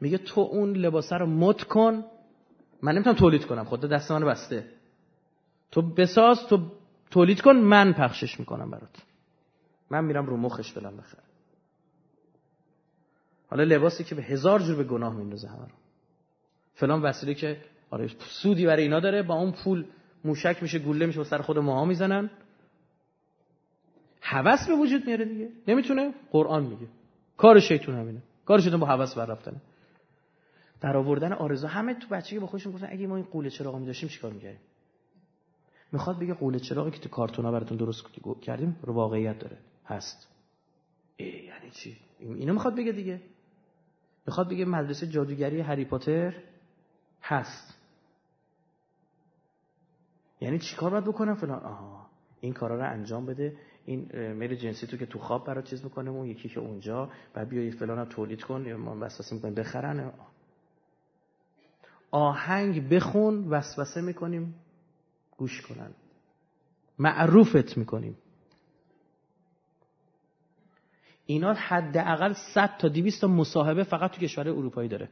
میگه 0.00 0.18
تو 0.18 0.40
اون 0.40 0.72
لباسه 0.72 1.16
رو 1.16 1.26
مد 1.26 1.62
کن. 1.62 2.04
من 2.82 2.92
نمی‌تونم 2.92 3.16
تولید 3.16 3.46
کنم. 3.46 3.64
خود 3.64 3.80
دست 3.80 4.10
من 4.10 4.24
بسته. 4.24 4.66
تو 5.70 5.82
بساز 5.82 6.46
تو 6.46 6.58
تولید 7.10 7.40
کن. 7.40 7.56
من 7.56 7.92
پخشش 7.92 8.40
می‌کنم 8.40 8.70
برات. 8.70 8.96
من 9.90 10.04
میرم 10.04 10.26
رو 10.26 10.36
مخش 10.36 10.72
بلم 10.72 10.96
بخرم. 10.96 11.22
حالا 13.50 13.64
لباسی 13.64 14.04
که 14.04 14.14
به 14.14 14.22
هزار 14.22 14.60
جور 14.60 14.76
به 14.76 14.84
گناه 14.84 15.14
میندازه 15.16 15.48
همه 15.48 15.64
رو. 15.64 15.74
فلان 16.74 17.02
وسیله 17.02 17.34
که 17.34 17.60
آره 17.90 18.08
سودی 18.18 18.66
برای 18.66 18.82
اینا 18.82 19.00
داره 19.00 19.22
با 19.22 19.34
اون 19.34 19.52
پول 19.52 19.84
موشک 20.24 20.62
میشه 20.62 20.78
گوله 20.78 21.06
میشه 21.06 21.20
و 21.20 21.24
سر 21.24 21.38
خود 21.38 21.58
ماها 21.58 21.84
می‌زنن. 21.84 22.30
هوس 24.22 24.66
به 24.68 24.74
وجود 24.74 25.06
میاره 25.06 25.24
دیگه. 25.24 25.48
نمی‌تونه؟ 25.68 26.14
قرآن 26.30 26.62
میگه. 26.62 26.86
کار 27.36 27.60
شیطون 27.60 27.94
همینه. 27.94 28.22
کار 28.44 28.60
شیطون 28.60 28.80
با 28.80 28.86
هوس 28.86 29.14
بر 29.14 29.26
رفتنه. 29.26 29.60
در 30.80 30.96
آوردن 30.96 31.32
آرزو 31.32 31.66
همه 31.66 31.94
تو 31.94 32.08
بچگی 32.08 32.38
با 32.38 32.46
خودشون 32.46 32.72
گفتن 32.72 32.88
اگه 32.90 33.06
ما 33.06 33.16
این 33.16 33.24
قوله 33.24 33.50
چراغ 33.50 33.76
می 33.76 33.94
چیکار 33.94 34.32
می‌کردیم؟ 34.32 34.60
می‌خواد 35.92 36.18
بگه 36.18 36.34
قوله 36.34 36.58
چراغی 36.58 36.90
که 36.90 36.98
تو 36.98 37.08
کارتونا 37.08 37.52
براتون 37.52 37.76
درست 37.76 38.04
کردیم 38.42 38.76
رو 38.82 38.92
واقعیت 38.92 39.38
داره. 39.38 39.58
هست. 39.86 40.28
ای 41.16 41.26
یعنی 41.26 41.70
چی؟ 41.70 41.96
اینو 42.20 42.52
می‌خواد 42.52 42.76
بگه 42.76 42.92
دیگه. 42.92 43.20
می‌خواد 44.26 44.48
بگه 44.48 44.64
مدرسه 44.64 45.06
جادوگری 45.06 45.60
هری 45.60 45.84
پاتر 45.84 46.34
هست. 47.22 47.78
یعنی 50.40 50.58
چیکار 50.58 50.90
باید 50.90 51.04
بکنم 51.04 51.34
فلان؟ 51.34 51.60
آها. 51.62 52.06
این 52.40 52.52
کارا 52.52 52.76
رو 52.76 52.90
انجام 52.90 53.26
بده. 53.26 53.56
این 53.84 54.32
میل 54.32 54.54
جنسی 54.54 54.86
تو 54.86 54.96
که 54.96 55.06
تو 55.06 55.18
خواب 55.18 55.46
برات 55.46 55.64
چیز 55.64 55.84
می‌کنه 55.84 56.10
اون 56.10 56.26
یکی 56.26 56.48
که 56.48 56.60
اونجا 56.60 57.10
بعد 57.34 57.48
بیا 57.48 57.70
فلان 57.70 58.08
تولید 58.08 58.42
کن 58.42 58.64
یا 58.66 58.76
ما 58.76 58.96
وسوسه 59.00 59.34
می‌کنیم 59.34 59.54
بخرن. 59.54 60.12
آهنگ 62.10 62.88
بخون 62.88 63.48
وسوسه 63.48 64.00
می‌کنیم 64.00 64.54
گوش 65.36 65.62
کنن. 65.62 65.90
معروفت 66.98 67.78
می‌کنیم. 67.78 68.16
اینا 71.30 71.52
حداقل 71.54 72.32
100 72.32 72.76
تا 72.78 72.88
200 72.88 73.20
تا 73.20 73.26
مصاحبه 73.26 73.84
فقط 73.84 74.10
تو 74.10 74.20
کشور 74.20 74.48
اروپایی 74.48 74.88
داره. 74.88 75.08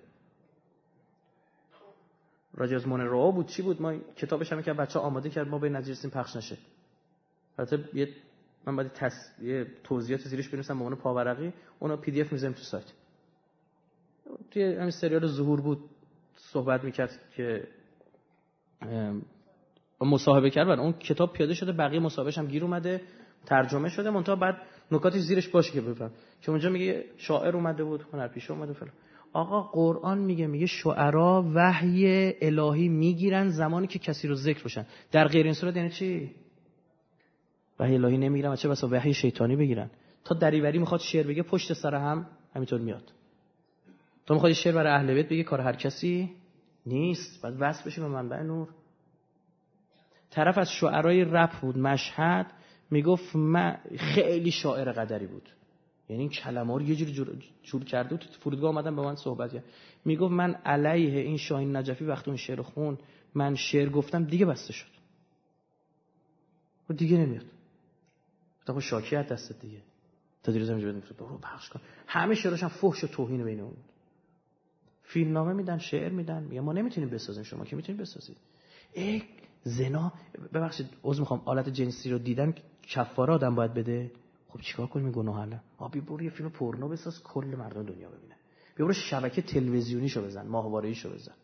راجع 2.55 2.77
از 2.77 2.89
مونرو 2.89 3.33
بود 3.33 3.47
چی 3.47 3.63
بود؟ 3.63 3.83
ما 3.83 3.99
کتابش 4.17 4.53
هم 4.53 4.63
که 4.63 4.73
بچه 4.73 4.99
آماده 4.99 5.31
کرد 5.31 5.49
ما 5.49 5.59
به 5.59 5.69
نتیجه 5.69 6.11
پخش 6.11 6.37
نشه. 6.37 6.59
البته 7.59 7.89
یه 7.95 8.09
من 8.67 8.77
بعد 8.77 8.93
تص... 8.93 9.13
یه 9.43 9.67
توضیحات 9.85 10.23
زیرش 10.23 10.49
بنویسم 10.49 10.79
به 10.79 10.85
عنوان 10.85 10.99
پاورقی 10.99 11.53
اونو 11.79 11.97
پی 11.97 12.11
دی 12.11 12.21
اف 12.21 12.33
می‌ذارم 12.33 12.53
تو 12.53 12.63
سایت. 12.63 12.93
توی 14.51 14.75
همین 14.75 14.91
سریال 14.91 15.27
ظهور 15.27 15.61
بود 15.61 15.91
صحبت 16.37 16.85
می‌کرد 16.85 17.11
که 17.37 17.69
مصاحبه 20.01 20.51
کرد 20.51 20.69
اون 20.69 20.93
کتاب 20.93 21.33
پیاده 21.33 21.55
شده 21.55 21.73
بقیه 21.73 22.01
مصاحبهش 22.01 22.39
هم 22.39 22.47
گیر 22.47 22.65
اومده 22.65 23.03
ترجمه 23.47 23.89
شده 23.89 24.11
منتها 24.11 24.37
بعد 24.37 24.57
نکاتش 24.93 25.21
زیرش 25.21 25.49
باشه 25.49 25.73
که 25.73 25.81
بفهم. 25.81 26.11
که 26.43 26.51
اونجا 26.51 26.71
میگه 26.71 27.05
شاعر 27.17 27.57
اومده 27.57 27.85
بود 27.85 28.07
هنرپیشه 28.13 28.53
اومده 28.53 28.73
فلان. 28.73 28.93
آقا 29.33 29.63
قرآن 29.63 30.19
میگه 30.19 30.47
میگه 30.47 30.67
شعرا 30.67 31.51
وحی 31.55 32.33
الهی 32.43 32.89
می‌گیرن 32.89 33.49
زمانی 33.49 33.87
که 33.87 33.99
کسی 33.99 34.29
رو 34.29 34.35
ذکر 34.35 34.65
بشن. 34.65 34.87
در 35.13 35.29
غیر 35.29 35.45
این 35.45 35.55
صورت 35.55 35.77
یعنی 35.77 35.91
چی؟ 35.91 36.31
وحی 37.81 37.95
الهی 37.95 38.19
نمی‌گیرن 38.19 38.57
چه 38.57 38.69
بسا 38.69 38.89
وحی 38.91 39.15
شیطانی 39.15 39.57
بگیرن. 39.57 39.91
تا 40.25 40.35
دریوری 40.35 40.79
می‌خواد 40.79 41.01
شعر 41.01 41.27
بگه 41.27 41.43
پشت 41.43 41.73
سر 41.73 41.95
هم 41.95 42.27
همینطور 42.55 42.81
میاد. 42.81 43.13
تو 44.27 44.35
می‌خواد 44.35 44.53
شعر 44.53 44.75
برای 44.75 44.93
اهل 44.93 45.15
بیت 45.15 45.29
بگه 45.29 45.43
کار 45.43 45.61
هر 45.61 45.73
کسی 45.73 46.31
نیست. 46.87 47.43
بعد 47.43 47.55
وصل 47.61 47.85
بشی 47.85 48.01
به 48.01 48.09
منبع 48.09 48.43
نور. 48.43 48.69
طرف 50.31 50.59
از 50.59 50.71
شعرای 50.71 51.25
رپ 51.25 51.61
بود 51.61 51.79
مشهد. 51.79 52.47
می‌گفت 52.91 53.37
من 53.37 53.79
خیلی 53.99 54.51
شاعر 54.51 54.93
قدری 54.93 55.27
بود. 55.27 55.49
یعنی 56.09 56.23
این 56.23 56.31
کلمه 56.31 56.75
رو 56.75 56.83
یه 56.83 56.97
جوری 56.97 57.13
جور, 57.13 57.37
جور 57.63 57.85
کرده 57.85 58.17
تو 58.17 58.27
فرودگاه 58.41 58.71
آمدن 58.71 58.97
به 58.97 59.03
من 59.03 59.17
صحبت 59.17 59.53
کرد. 59.53 59.65
می‌گفت 60.05 60.33
من 60.33 60.55
علیه 60.55 61.21
این 61.21 61.37
شاهین 61.37 61.77
نجفی 61.77 62.05
وقتی 62.05 62.31
اون 62.31 62.37
شعر 62.37 62.63
خون 62.63 62.99
من 63.35 63.55
شعر 63.55 63.89
گفتم 63.89 64.25
دیگه 64.25 64.47
بسته 64.47 64.73
شد. 64.73 64.87
و 66.91 66.95
دیگه 66.95 67.17
نمیاد. 67.17 67.45
تا 68.67 68.81
شاکی 68.81 69.17
از 69.17 69.27
دست 69.27 69.61
دیگه. 69.61 69.79
تا 70.43 70.53
دیروز 70.53 70.71
همینجا 70.71 70.89
بدیم 70.89 71.03
برو 71.19 71.39
پخش 71.39 71.69
کن. 71.69 71.81
همه 72.07 72.35
شعرش 72.35 72.63
هم 72.63 72.69
فحش 72.69 73.05
و 73.05 73.07
توهین 73.07 73.45
بین 73.45 73.61
اون. 73.61 73.77
فیلم 75.03 75.33
نامه 75.33 75.53
میدن 75.53 75.79
شعر 75.79 76.13
میدن. 76.13 76.43
میگن 76.43 76.61
ما 76.61 76.73
نمی‌تونیم 76.73 77.11
بسازیم 77.11 77.43
شما 77.43 77.65
که 77.65 77.77
می‌تونید 77.77 78.01
بسازید؟ 78.01 78.37
ای 78.93 79.23
زنا 79.63 80.13
ببخشید 80.55 80.87
عذر 81.05 81.21
می‌خوام 81.21 81.43
آلت 81.45 81.69
جنسی 81.69 82.11
رو 82.11 82.19
دیدن 82.19 82.55
کفاره 82.89 83.35
آدم 83.35 83.55
باید 83.55 83.75
بده؟ 83.75 84.11
خب 84.49 84.61
چیکار 84.61 84.87
کنیم 84.87 85.11
گناه 85.11 85.35
حالا 85.35 85.59
آبی 85.79 86.01
برو 86.01 86.23
یه 86.23 86.31
فیلم 86.31 86.51
پورنو 86.51 86.89
بساز 86.89 87.23
کل 87.23 87.45
مردم 87.45 87.83
دنیا 87.83 88.09
ببینه 88.09 88.35
بیا 88.77 88.87
برو 88.87 88.93
شبکه 88.93 89.43
تلویزیونیشو 89.43 90.23
بزن 90.23 90.47
ماهواره‌ایشو 90.47 91.15
بزن. 91.15 91.35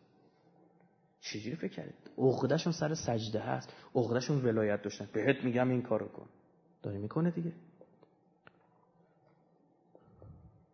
چجوری 1.21 1.55
فکر 1.55 1.73
کردید 1.73 1.95
عقدهشون 2.17 2.73
سر 2.73 2.93
سجده 2.93 3.39
هست 3.39 3.73
عقدهشون 3.95 4.45
ولایت 4.45 4.81
داشتن. 4.81 5.07
بهت 5.13 5.43
میگم 5.43 5.69
این 5.69 5.81
کارو 5.81 6.07
کن. 6.07 6.25
داری 6.83 6.97
می‌کنه 6.97 7.31
دیگه. 7.31 7.51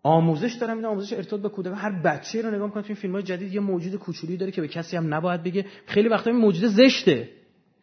آموزش 0.03 0.53
دارم 0.53 0.77
این 0.77 0.85
آموزش 0.85 1.13
ارتباط 1.13 1.41
به 1.41 1.49
کودک 1.49 1.73
هر 1.75 2.01
بچه 2.01 2.41
رو 2.41 2.51
نگاه 2.51 2.67
می‌کنه 2.67 2.83
تو 2.83 2.87
این 2.87 2.95
فیلم 2.95 3.13
های 3.13 3.23
جدید 3.23 3.53
یه 3.53 3.59
موجود 3.59 3.95
کوچولی 3.95 4.37
داره 4.37 4.51
که 4.51 4.61
به 4.61 4.67
کسی 4.67 4.97
هم 4.97 5.13
نباید 5.13 5.43
بگه. 5.43 5.65
خیلی 5.85 6.09
وقتا 6.09 6.29
این 6.29 6.39
موجود 6.39 6.69
زشته. 6.69 7.29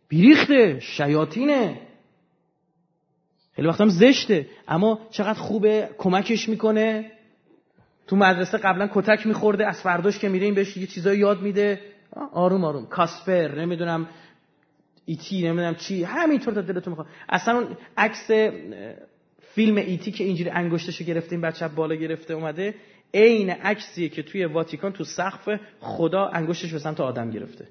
بیریخته. 0.09 0.81
شیاطینه. 0.81 1.88
خیلی 3.59 3.69
وقتا 3.69 3.85
هم 3.85 3.91
زشته. 3.91 4.47
اما 4.69 4.99
چقدر 5.11 5.39
خوبه 5.39 5.89
کمکش 5.99 6.49
می‌کنه. 6.49 7.11
تو 8.07 8.17
مدرسه 8.17 8.59
قبلا 8.59 8.91
کتک 8.95 9.27
میخورده 9.27 9.67
از 9.67 9.81
فرداش 9.81 10.19
که 10.19 10.29
میره 10.29 10.45
این 10.45 10.55
بهش 10.55 10.77
یه 10.77 10.87
چیزایی 10.87 11.19
یاد 11.19 11.43
میده. 11.43 11.81
آروم 12.33 12.65
آروم. 12.65 12.87
کاسپر 12.87 13.55
نمی‌دونم 13.55 14.09
ایتی 15.05 15.49
نمی‌دونم 15.49 15.75
چی. 15.75 16.05
همینطور 16.05 16.55
تا 16.55 16.61
دلتون 16.61 16.91
می‌خواد. 16.91 17.07
اصلا 17.29 17.59
اون 17.59 17.77
عکس 17.97 18.31
فیلم 19.55 19.77
ایتی 19.77 20.13
که 20.13 20.25
اینجوری 20.25 20.51
انگشتشو 20.51 21.05
گرفته 21.05 21.33
این 21.33 21.41
بچه 21.41 21.69
بالا 21.69 21.95
گرفته 21.95 22.35
اومده 22.35 22.75
عین 23.15 23.51
عکسیه 23.51 24.09
که 24.09 24.23
توی 24.23 24.45
واتیکان 24.45 24.93
تو 24.93 25.05
سقف 25.05 25.61
خدا 25.81 26.27
انگشتش 26.27 26.73
به 26.73 26.79
سمت 26.79 27.01
آدم 27.01 27.31
گرفته. 27.31 27.69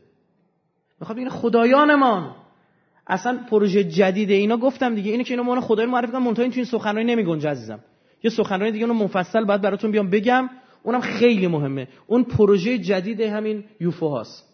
می‌خواد 0.99 1.17
بگه 1.17 1.29
خدایانمان. 1.29 2.35
اصلا 3.07 3.39
پروژه 3.49 3.83
جدید 3.83 4.31
اینا 4.31 4.57
گفتم 4.57 4.95
دیگه. 4.95 5.11
اینو 5.11 5.23
که 5.23 5.33
اینا 5.33 5.43
مون 5.43 5.61
خدای 5.61 5.85
معرفی 5.85 6.11
کنم 6.11 6.23
منتها 6.23 6.43
این 6.43 6.51
تو 6.51 6.55
این 6.55 6.65
سخنرانی 6.65 7.15
نمیگنجه 7.15 7.49
عزیزم. 7.49 7.79
یه 8.23 8.29
سخنرانی 8.29 8.71
دیگه 8.71 8.85
اونو 8.85 9.03
مفصل 9.03 9.45
بعد 9.45 9.61
براتون 9.61 9.91
بیام 9.91 10.09
بگم. 10.09 10.49
اونم 10.83 11.01
خیلی 11.01 11.47
مهمه. 11.47 11.87
اون 12.07 12.23
پروژه 12.23 12.77
جدید 12.77 13.21
همین 13.21 13.63
یوفو 13.79 14.09
هاست. 14.09 14.47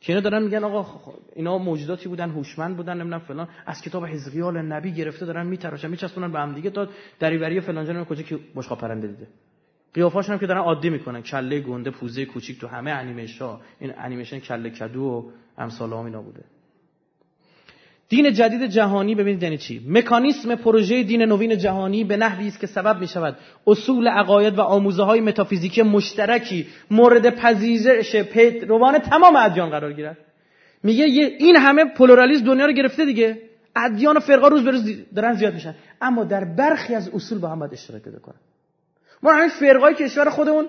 که 0.00 0.12
اینا 0.12 0.20
دارن 0.20 0.42
میگن 0.42 0.64
آقا 0.64 1.12
اینا 1.34 1.58
موجوداتی 1.58 2.08
بودن 2.08 2.30
هوشمند 2.30 2.76
بودن 2.76 2.94
نمی‌دونم 2.94 3.18
فلان. 3.18 3.48
از 3.66 3.82
کتاب 3.82 4.06
حزقیال 4.06 4.62
نبی 4.62 4.92
گرفته 4.92 5.26
دارن 5.26 5.46
میتراشن 5.46 5.90
میچسبونن 5.90 6.32
به 6.32 6.38
هم 6.38 6.54
دیگه. 6.54 6.70
تا 6.70 6.88
دریوری 7.20 7.60
فلان 7.60 7.86
جن 7.86 8.04
کجا 8.04 8.22
که 8.22 8.38
بشقا 8.56 8.74
پرنده 8.74 9.06
دیده. 9.06 9.26
قیافاشون 9.94 10.32
هم 10.32 10.38
که 10.38 10.46
دارن 10.46 10.60
عادی 10.60 10.90
می‌کنن. 10.90 11.22
کله 11.22 11.60
گنده 11.60 11.90
پوزه 11.90 12.24
کوچیک 12.24 12.60
تو 12.60 12.66
همه 12.66 12.90
انیمیشن 12.90 13.56
این 13.80 13.92
انیمیشن 13.98 14.38
کله 14.38 14.70
کدو 14.70 15.02
و 15.02 15.30
امثال 15.58 15.92
اینا 15.92 16.22
بوده. 16.22 16.44
دین 18.14 18.32
جدید 18.32 18.66
جهانی 18.66 19.14
ببینید 19.14 19.42
یعنی 19.42 19.58
چی؟ 19.58 19.82
مکانیسم 19.88 20.54
پروژه 20.54 21.02
دین 21.02 21.22
نوین 21.22 21.58
جهانی 21.58 22.04
به 22.04 22.16
نحوی 22.16 22.48
است 22.48 22.60
که 22.60 22.66
سبب 22.66 23.00
می 23.00 23.08
شود 23.08 23.36
اصول 23.66 24.08
عقاید 24.08 24.58
و 24.58 24.60
آموزه 24.60 25.02
های 25.02 25.20
متافیزیکی 25.20 25.82
مشترکی 25.82 26.66
مورد 26.90 27.30
پذیرش 27.30 28.14
روان 28.68 28.98
تمام 28.98 29.36
ادیان 29.36 29.70
قرار 29.70 29.92
گیرد. 29.92 30.18
میگه 30.82 31.04
این 31.38 31.56
همه 31.56 31.84
پلورالیسم 31.84 32.44
دنیا 32.44 32.66
رو 32.66 32.72
گرفته 32.72 33.04
دیگه. 33.04 33.38
ادیان 33.76 34.16
و 34.16 34.20
فرقا 34.20 34.48
روز 34.48 34.64
به 34.64 34.70
روز 34.70 34.84
دارن 35.16 35.34
زیاد 35.34 35.54
میشن. 35.54 35.74
اما 36.00 36.24
در 36.24 36.44
برخی 36.44 36.94
از 36.94 37.08
اصول 37.08 37.38
با 37.38 37.48
هم 37.48 37.58
باید 37.58 37.72
اشتراک 37.72 38.02
پیدا 38.02 38.18
کنن. 38.18 38.40
ما 39.22 39.32
همین 39.32 39.48
فرقای 39.48 39.94
کشور 39.94 40.30
خودمون 40.30 40.68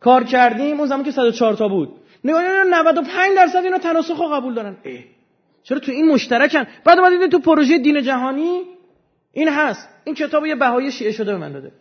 کار 0.00 0.24
کردیم 0.24 0.78
اون 0.78 0.88
زمان 0.88 1.04
که 1.04 1.10
104 1.10 1.54
تا 1.54 1.68
بود. 1.68 1.88
نگاه 2.24 2.42
95 2.70 3.36
درصد 3.36 3.64
اینا 3.64 3.78
تناسخ 3.78 4.32
قبول 4.32 4.54
دارن. 4.54 4.76
چرا 5.64 5.78
تو 5.78 5.92
این 5.92 6.12
مشترکن؟ 6.12 6.64
بعد 6.84 6.98
اومدید 6.98 7.30
تو 7.30 7.38
پروژه 7.38 7.78
دین 7.78 8.02
جهانی؟ 8.02 8.62
این 9.32 9.48
هست. 9.48 9.88
این 10.04 10.14
کتاب 10.14 10.46
یه 10.46 10.54
بهایی 10.54 10.92
شیعه 10.92 11.12
شده 11.12 11.32
به 11.32 11.38
من 11.38 11.52
داده. 11.52 11.72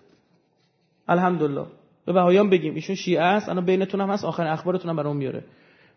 الحمدلله. 1.08 1.66
به 2.06 2.14
بهاییان 2.14 2.50
بگیم. 2.50 2.76
ایشون 2.76 2.96
شیعه 2.96 3.24
است. 3.24 3.50
الان 3.50 3.66
بینتون 3.66 4.02
هم 4.02 4.10
هست. 4.10 4.26
آخر 4.26 4.48
اخبارتون 4.48 4.90
هم 4.90 4.96
برام 4.96 5.18
میاره. 5.18 5.44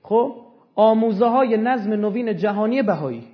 خب؟ 0.03 0.37
آموزه 0.75 1.27
های 1.27 1.57
نظم 1.57 1.93
نوین 1.93 2.37
جهانی 2.37 2.83
بهایی. 2.83 3.29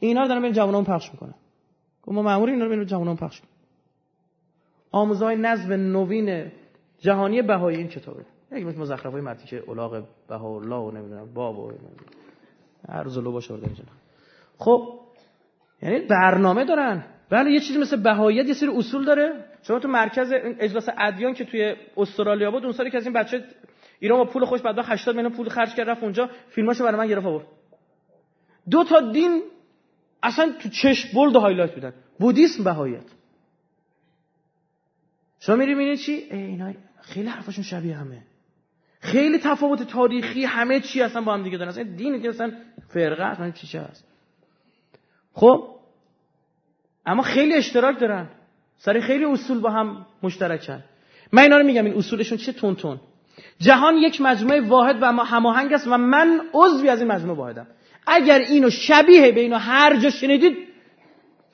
اینا 0.00 0.22
رو 0.22 0.28
دارن 0.28 0.42
بین 0.42 0.52
جوانان 0.52 0.84
پخش 0.84 1.12
می‌کنن. 1.12 1.34
خب 2.02 2.12
ما 2.12 2.22
مامور 2.22 2.48
اینا 2.48 2.64
رو 2.64 2.70
بین 2.70 2.86
جوانان 2.86 3.16
پخش 3.16 3.40
می‌کنن. 3.40 3.58
آموزه 4.92 5.24
های 5.24 5.36
نظم 5.36 5.72
نوین 5.72 6.52
جهانی 6.98 7.42
بهایی 7.42 7.78
این 7.78 7.88
کتابه. 7.88 8.24
یک 8.52 8.66
مثل 8.66 8.78
مزخرف 8.78 9.12
های 9.12 9.20
مرتی 9.20 9.46
که 9.46 9.70
الله 9.70 10.76
و 10.76 10.90
نمی‌دونم 10.90 11.34
باب 11.34 11.58
و 11.58 11.72
هر 12.88 13.02
روز 13.02 13.18
لو 13.18 13.32
باشه 13.32 13.54
اینجا 13.54 13.84
خب 14.58 15.00
یعنی 15.82 15.98
برنامه 15.98 16.64
دارن. 16.64 17.04
بله 17.30 17.50
یه 17.50 17.60
چیزی 17.60 17.78
مثل 17.78 18.02
بهاییت 18.02 18.46
یه 18.46 18.54
سری 18.54 18.68
اصول 18.68 19.04
داره. 19.04 19.44
شما 19.62 19.78
تو 19.78 19.88
مرکز 19.88 20.32
اجلاس 20.34 20.88
ادیان 20.98 21.34
که 21.34 21.44
توی 21.44 21.76
استرالیا 21.96 22.50
بود 22.50 22.64
اون 22.64 22.72
سالی 22.72 22.90
که 22.90 22.96
از 22.96 23.04
این 23.04 23.12
بچه 23.12 23.44
ایران 24.00 24.18
با 24.18 24.24
پول 24.24 24.44
خوش 24.44 24.60
بعد 24.60 24.78
80 24.78 25.16
میلیون 25.16 25.34
پول 25.34 25.48
خرج 25.48 25.74
کرد 25.74 25.90
رفت 25.90 26.02
اونجا 26.02 26.30
فیلماشو 26.48 26.84
برای 26.84 26.98
من 26.98 27.06
گرفت 27.06 27.26
آورد 27.26 27.46
دو 28.70 28.84
تا 28.84 29.12
دین 29.12 29.42
اصلا 30.22 30.52
تو 30.62 30.68
چشم 30.68 31.08
bold 31.14 31.36
highlight 31.36 31.74
بودن 31.74 31.92
بودیسم 32.18 32.64
بهاییت. 32.64 33.04
شما 35.40 35.56
میری 35.56 35.74
می‌بینید 35.74 35.98
چی؟ 35.98 36.12
اینا 36.12 36.72
خیلی 37.00 37.28
حرفاشون 37.28 37.64
شبیه 37.64 37.96
همه. 37.96 38.22
خیلی 39.00 39.38
تفاوت 39.38 39.82
تاریخی 39.82 40.44
همه 40.44 40.80
چی 40.80 41.02
اصلا 41.02 41.22
با 41.22 41.34
هم 41.34 41.42
دیگه 41.42 41.58
دارن. 41.58 41.70
اصلا 41.70 41.82
دینی 41.82 42.20
که 42.20 42.28
اصلا 42.28 42.52
فرقه 42.88 43.24
اصلا 43.24 43.50
چی 43.50 43.66
چه 43.66 43.80
هست. 43.80 44.04
خب؟ 45.32 45.68
اما 47.06 47.22
خیلی 47.22 47.54
اشتراک 47.54 48.00
دارن. 48.00 48.28
سر 48.76 49.00
خیلی 49.00 49.24
اصول 49.24 49.60
با 49.60 49.70
هم 49.70 50.06
مشترکن. 50.22 50.84
من 51.32 51.42
اینا 51.42 51.58
رو 51.58 51.66
میگم 51.66 51.84
این 51.84 51.94
اصولشون 51.94 52.38
چه 52.38 52.52
تون 52.52 52.74
تون 52.74 53.00
جهان 53.58 53.96
یک 53.96 54.20
مجموعه 54.20 54.60
واحد 54.60 55.02
و 55.02 55.06
هماهنگ 55.06 55.72
است 55.72 55.86
و 55.86 55.98
من 55.98 56.40
عضوی 56.54 56.88
از 56.88 57.00
این 57.00 57.12
مجموعه 57.12 57.38
واحدم. 57.38 57.66
اگر 58.06 58.38
اینو 58.38 58.70
شبیه 58.70 59.32
به 59.32 59.40
اینو 59.40 59.56
هر 59.56 59.96
جا 59.96 60.10
شنیدید 60.10 60.56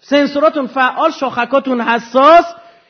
سنسوراتون 0.00 0.66
فعال 0.66 1.10
شاخکاتون 1.10 1.81
حساس 1.81 2.44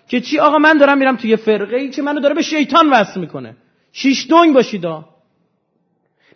که 0.08 0.20
چی 0.20 0.38
آقا 0.38 0.58
من 0.58 0.78
دارم 0.78 0.98
میرم 0.98 1.16
توی 1.16 1.36
فرقه 1.36 1.76
ای 1.76 1.90
که 1.90 2.02
منو 2.02 2.20
داره 2.20 2.34
به 2.34 2.42
شیطان 2.42 2.90
وصل 2.90 3.20
می‌کنه. 3.20 3.56
شیش 3.94 4.26
دنگ 4.30 4.54
باشید 4.54 4.86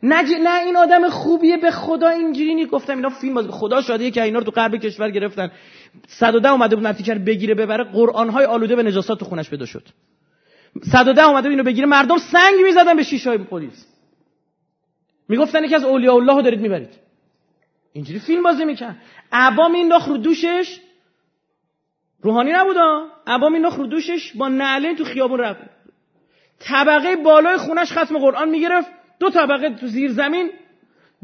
نج... 0.03 0.27
نه 0.43 0.61
این 0.61 0.77
آدم 0.77 1.09
خوبیه 1.09 1.57
به 1.57 1.71
خدا 1.71 2.09
اینجوری 2.09 2.55
نیست. 2.55 2.71
گفتم 2.71 2.97
اینا 2.97 3.09
فیلم 3.09 3.35
باز 3.35 3.47
خدا 3.49 3.83
شاده 3.83 4.11
که 4.11 4.23
اینا 4.23 4.39
رو 4.39 4.45
تو 4.45 4.51
غرب 4.51 4.77
کشور 4.77 5.11
گرفتن. 5.11 5.51
110 6.09 6.49
اومده 6.49 6.77
بود 6.77 6.87
نتیجه 6.87 7.15
بگیره 7.15 7.55
ببره 7.55 7.85
قرآن 7.85 8.29
های 8.29 8.45
آلوده 8.45 8.77
به 8.77 8.83
نجاسات 8.83 9.19
تو 9.19 9.25
خونش 9.25 9.51
پیدا 9.51 9.67
شد. 9.67 9.89
110 10.83 11.23
اومده 11.29 11.49
اینو 11.49 11.63
بگیره 11.63 11.87
مردم 11.87 12.19
سنگ 12.19 12.55
می‌زدن 12.65 12.97
به 12.97 13.03
شیشه 13.03 13.31
های 13.31 13.39
پلیس. 13.39 13.87
می‌گفتن 15.29 15.65
یکی 15.65 15.75
از 15.75 15.85
اولیاء 15.85 16.17
الله 16.17 16.35
رو 16.35 16.43
دارید 16.43 16.61
می‌برید. 16.61 16.91
اینجوری 17.93 18.21
فیلم 18.21 18.43
بازی 18.43 18.65
میکن 18.65 18.97
عبا 19.33 19.69
مینداخت 19.69 20.09
رو 20.09 20.17
دوشش. 20.17 20.81
روحانی 22.23 22.53
نبودا 22.53 23.07
عبا 23.27 23.49
مینداخت 23.49 23.79
رو 23.79 23.87
دوشش 23.87 24.33
با 24.37 24.49
نعلین 24.49 24.97
تو 24.97 25.05
خیابون 25.05 25.41
رفت. 25.41 25.78
طبقه 26.61 27.17
بالای 27.17 27.57
خونش 27.57 27.93
ختم 27.93 28.19
قرآن 28.19 28.51
می‌گرفت. 28.51 28.91
دو 29.21 29.31
طبقه 29.31 29.75
تو 29.75 29.87
زیر 29.87 30.13
زمین. 30.13 30.51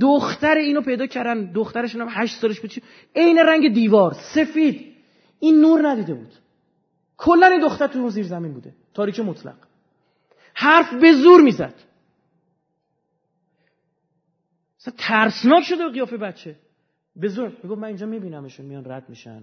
دختر 0.00 0.54
اینو 0.56 0.80
پیدا 0.80 1.06
کردن. 1.06 1.52
دخترش 1.52 1.96
هم 1.96 2.08
هشت 2.10 2.40
سالش 2.40 2.60
بود. 2.60 2.70
عین 3.16 3.38
رنگ 3.38 3.74
دیوار. 3.74 4.12
سفید. 4.34 4.94
این 5.40 5.60
نور 5.60 5.88
ندیده 5.88 6.14
بود. 6.14 6.32
کلا 7.16 7.46
این 7.46 7.60
دختر 7.60 7.86
تو 7.86 8.10
زیر 8.10 8.24
زمین 8.24 8.52
بوده. 8.52 8.74
تاریک 8.94 9.20
مطلق. 9.20 9.56
حرف 10.54 10.94
به 10.94 11.12
زور 11.12 11.40
می‌زد. 11.40 11.74
ترسناک 14.98 15.64
شده 15.64 15.88
قیافه 15.88 16.16
بچه. 16.16 16.56
به 17.16 17.28
زور. 17.28 17.52
می‌گفت 17.62 17.80
من 17.80 17.88
اینجا 17.88 18.06
میبینمشون. 18.06 18.66
میان 18.66 18.84
رد 18.84 19.08
میشن. 19.08 19.42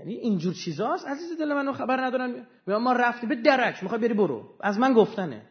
یعنی 0.00 0.14
اینجور 0.14 0.54
چیزاست. 0.54 1.08
عزیز 1.08 1.38
دل 1.38 1.54
منو 1.54 1.72
خبر 1.72 2.00
ندارن. 2.04 2.46
ما 2.66 2.92
رفتیم 2.92 3.28
به 3.28 3.36
درک. 3.36 3.82
می‌خوای 3.82 4.00
بری 4.00 4.14
برو. 4.14 4.54
از 4.60 4.78
من 4.78 4.92
گفتنه. 4.92 5.42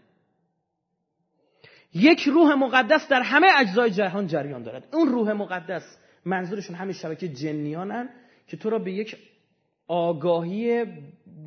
یک 1.93 2.21
روح 2.21 2.53
مقدس 2.53 3.07
در 3.07 3.21
همه 3.21 3.47
اجزای 3.57 3.91
جهان 3.91 4.27
جریان 4.27 4.63
دارد. 4.63 4.87
اون 4.93 5.09
روح 5.09 5.31
مقدس 5.31 5.97
منظورشون 6.25 6.75
همه 6.75 6.93
شبکه 6.93 7.27
جنیانن 7.27 8.09
که 8.47 8.57
تو 8.57 8.69
را 8.69 8.79
به 8.79 8.91
یک 8.91 9.17
آگاهی 9.87 10.85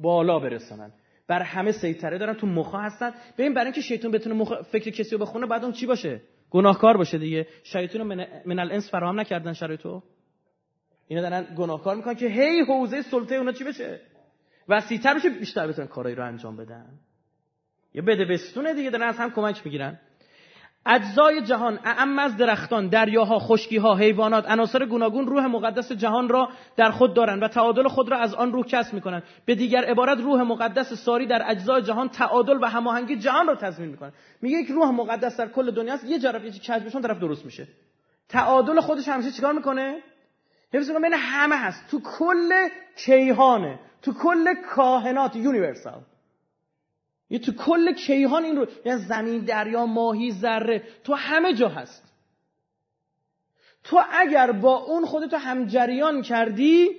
بالا 0.03 0.39
برسانن. 0.39 0.93
بر 1.29 1.43
همه 1.43 1.73
سیطره 1.73 2.19
دارن. 2.19 2.35
تو 2.35 2.47
مخا 2.47 2.79
هستن. 2.79 3.15
ببین 3.39 3.55
برای 3.55 3.67
اینکه 3.67 3.81
شیطان 3.81 4.11
بتونه 4.11 4.35
مخ... 4.35 4.63
فکر 4.63 4.91
کسی 4.91 5.11
رو 5.11 5.19
بخونه 5.19 5.47
بعد 5.47 5.65
اون 5.65 5.73
چی 5.73 5.87
باشه؟ 5.87 6.21
گناهکار 6.51 6.97
باشه 6.97 7.19
دیگه. 7.19 7.47
شیطان 7.63 8.03
من, 8.03 8.27
من 8.47 8.59
الانس 8.59 8.91
فراهم 8.91 9.21
نکردن 9.21 9.53
شرایطو 9.53 10.03
اینا 11.13 11.23
دارن 11.23 11.47
گناهکار 11.57 11.97
می‌کنن 11.97 12.15
که 12.15 12.27
هی 12.27 12.61
حوزه 12.61 13.03
سلطه 13.03 13.35
اونا 13.35 13.53
چی 13.53 13.65
بشه؟ 13.65 14.01
وسیعتر 14.69 15.15
بشه 15.15 15.31
بیشتر 15.31 15.67
بتونن 15.67 15.89
کارایی 15.89 16.17
رو 16.17 16.27
انجام 16.27 16.57
بدن. 16.57 16.87
یه 17.95 18.03
بده 18.03 18.25
بستونه 18.25 18.75
دیگه 18.75 18.91
دارن 18.91 19.09
از 19.09 19.17
هم 19.17 19.31
کمک 19.31 19.63
می‌گیرن. 19.65 19.99
اجزای 20.87 21.43
جهان 21.43 21.79
اعم 21.85 22.19
از 22.19 22.37
درختان 22.37 22.89
دریاها 22.89 23.39
خشکیها 23.39 23.97
حیوانات 23.97 24.51
عناصر 24.51 24.87
گوناگون 24.87 25.27
روح 25.27 25.47
مقدس 25.47 25.93
جهان 25.93 26.29
را 26.29 26.49
در 26.77 26.91
خود 26.91 27.15
دارند 27.15 27.43
و 27.43 27.49
تعادل 27.49 27.89
خود 27.89 28.11
را 28.11 28.19
از 28.19 28.35
آن 28.35 28.53
روح 28.53 28.67
کسب 28.67 28.95
می‌کنند 28.95 29.23
به 29.47 29.55
دیگر 29.55 29.85
عبارت 29.85 30.19
روح 30.19 30.43
مقدس 30.43 30.93
ساری 30.93 31.27
در 31.27 31.43
اجزای 31.47 31.83
جهان 31.83 32.09
تعادل 32.09 32.59
و 32.63 32.67
هماهنگی 32.67 33.17
جهان 33.17 33.47
را 33.47 33.55
تضمین 33.55 33.89
می‌کنه 33.89 34.13
میگه 34.43 34.57
یک 34.57 34.69
روح 34.69 34.91
مقدس 34.91 35.37
در 35.37 35.49
کل 35.49 35.71
دنیا 35.71 35.95
است 35.95 36.05
یه 36.05 36.19
طرف 36.19 36.45
یه 36.45 36.51
کج 36.51 36.93
طرف 37.03 37.19
درست 37.19 37.45
میشه. 37.45 37.69
تعادل 38.29 38.81
خودش 38.81 39.09
همیشه 39.09 39.31
چیکار 39.31 39.53
می‌کنه؟ 39.53 40.03
حفظ 40.73 40.91
بین 40.91 41.15
همه 41.15 41.57
هست. 41.57 41.89
تو 41.91 42.01
کل 42.01 42.69
کیهانه. 42.97 43.79
تو 44.03 44.13
کل 44.13 44.55
کائنات 44.55 45.37
universal. 45.37 46.03
یه 47.31 47.39
تو 47.39 47.53
کل 47.53 47.95
کیهان 47.95 48.45
این 48.45 48.57
رو 48.57 48.67
یعنی 48.85 49.05
زمین 49.05 49.45
دریا 49.45 49.87
ماهی 49.87 50.33
ذره 50.33 50.83
تو 51.05 51.15
همه 51.15 51.55
جا 51.55 51.69
هست. 51.69 52.13
تو 53.85 54.03
اگر 54.11 54.53
با 54.53 54.77
اون 54.77 55.07
خودتو 55.07 55.37
همجریان 55.37 56.23
کردی 56.23 56.91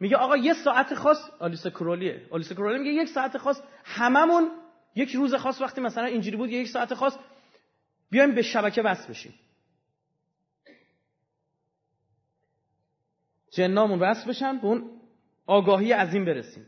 میگه 0.00 0.16
آقا 0.16 0.36
یه 0.36 0.54
ساعت 0.54 0.94
خاص 0.94 1.30
آلیس 1.38 1.66
کرولیه. 1.66 2.26
آلیس 2.30 2.52
کرولی 2.52 2.78
میگه 2.78 3.02
یک 3.02 3.08
ساعت 3.08 3.38
خاص 3.38 3.60
هممون 3.84 4.50
یک 4.94 5.14
روز 5.14 5.34
خاص 5.34 5.60
وقتی 5.60 5.80
مثلا 5.80 6.04
اینجوری 6.04 6.36
بود 6.36 6.50
یک 6.50 6.68
ساعت 6.68 6.94
خاص 6.94 7.16
بیایم 8.10 8.34
به 8.34 8.42
شبکه 8.42 8.82
وصل 8.82 9.08
بشیم. 9.08 9.34
جنامون 13.58 13.98
وصل 13.98 14.30
بشن 14.30 14.58
به 14.58 14.64
اون 14.64 14.84
آگاهی 15.46 15.92
عظیم 15.92 16.24
برسیم. 16.24 16.66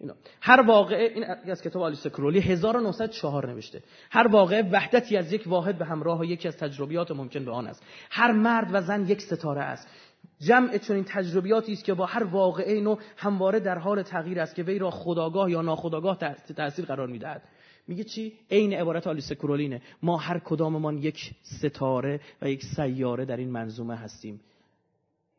اینا. 0.00 0.14
هر 0.40 0.60
واقعه 0.60 1.12
این 1.14 1.24
از 1.24 1.62
کتاب 1.62 1.82
آلیس 1.82 2.06
کرولی 2.06 2.40
1904 2.40 3.46
نوشته. 3.46 3.82
هر 4.10 4.26
واقعه 4.26 4.62
وحدتی 4.62 5.16
از 5.16 5.32
یک 5.32 5.42
واحد 5.46 5.78
به 5.78 5.84
همراه 5.84 6.26
یکی 6.26 6.48
از 6.48 6.56
تجربیات 6.56 7.10
ممکن 7.10 7.44
به 7.44 7.50
آن 7.50 7.66
است. 7.66 7.82
هر 8.10 8.32
مرد 8.32 8.68
و 8.72 8.80
زن 8.80 9.06
یک 9.06 9.22
ستاره 9.22 9.60
است. 9.60 9.88
جمع 10.40 10.78
چنین 10.78 11.04
تجربیاتی 11.04 11.72
است 11.72 11.84
که 11.84 11.94
با 11.94 12.06
هر 12.06 12.24
واقعه 12.24 12.80
نو 12.80 12.96
همواره 13.16 13.60
در 13.60 13.78
حال 13.78 14.02
تغییر 14.02 14.40
است 14.40 14.54
که 14.54 14.62
وی 14.62 14.78
را 14.78 14.90
خداگاه 14.90 15.50
یا 15.50 15.62
ناخداگاه 15.62 16.18
تاثیر 16.56 16.84
قرار 16.84 17.06
می‌دهد. 17.06 17.42
میگه 17.88 18.04
چی؟ 18.04 18.32
عین 18.50 18.72
عبارت 18.72 19.06
آلیس 19.06 19.32
کرولینه 19.32 19.82
ما 20.02 20.16
هر 20.16 20.38
کداممان 20.38 20.98
یک 20.98 21.30
ستاره 21.42 22.20
و 22.42 22.50
یک 22.50 22.62
سیاره 22.76 23.24
در 23.24 23.36
این 23.36 23.50
منظومه 23.50 23.96
هستیم. 23.96 24.40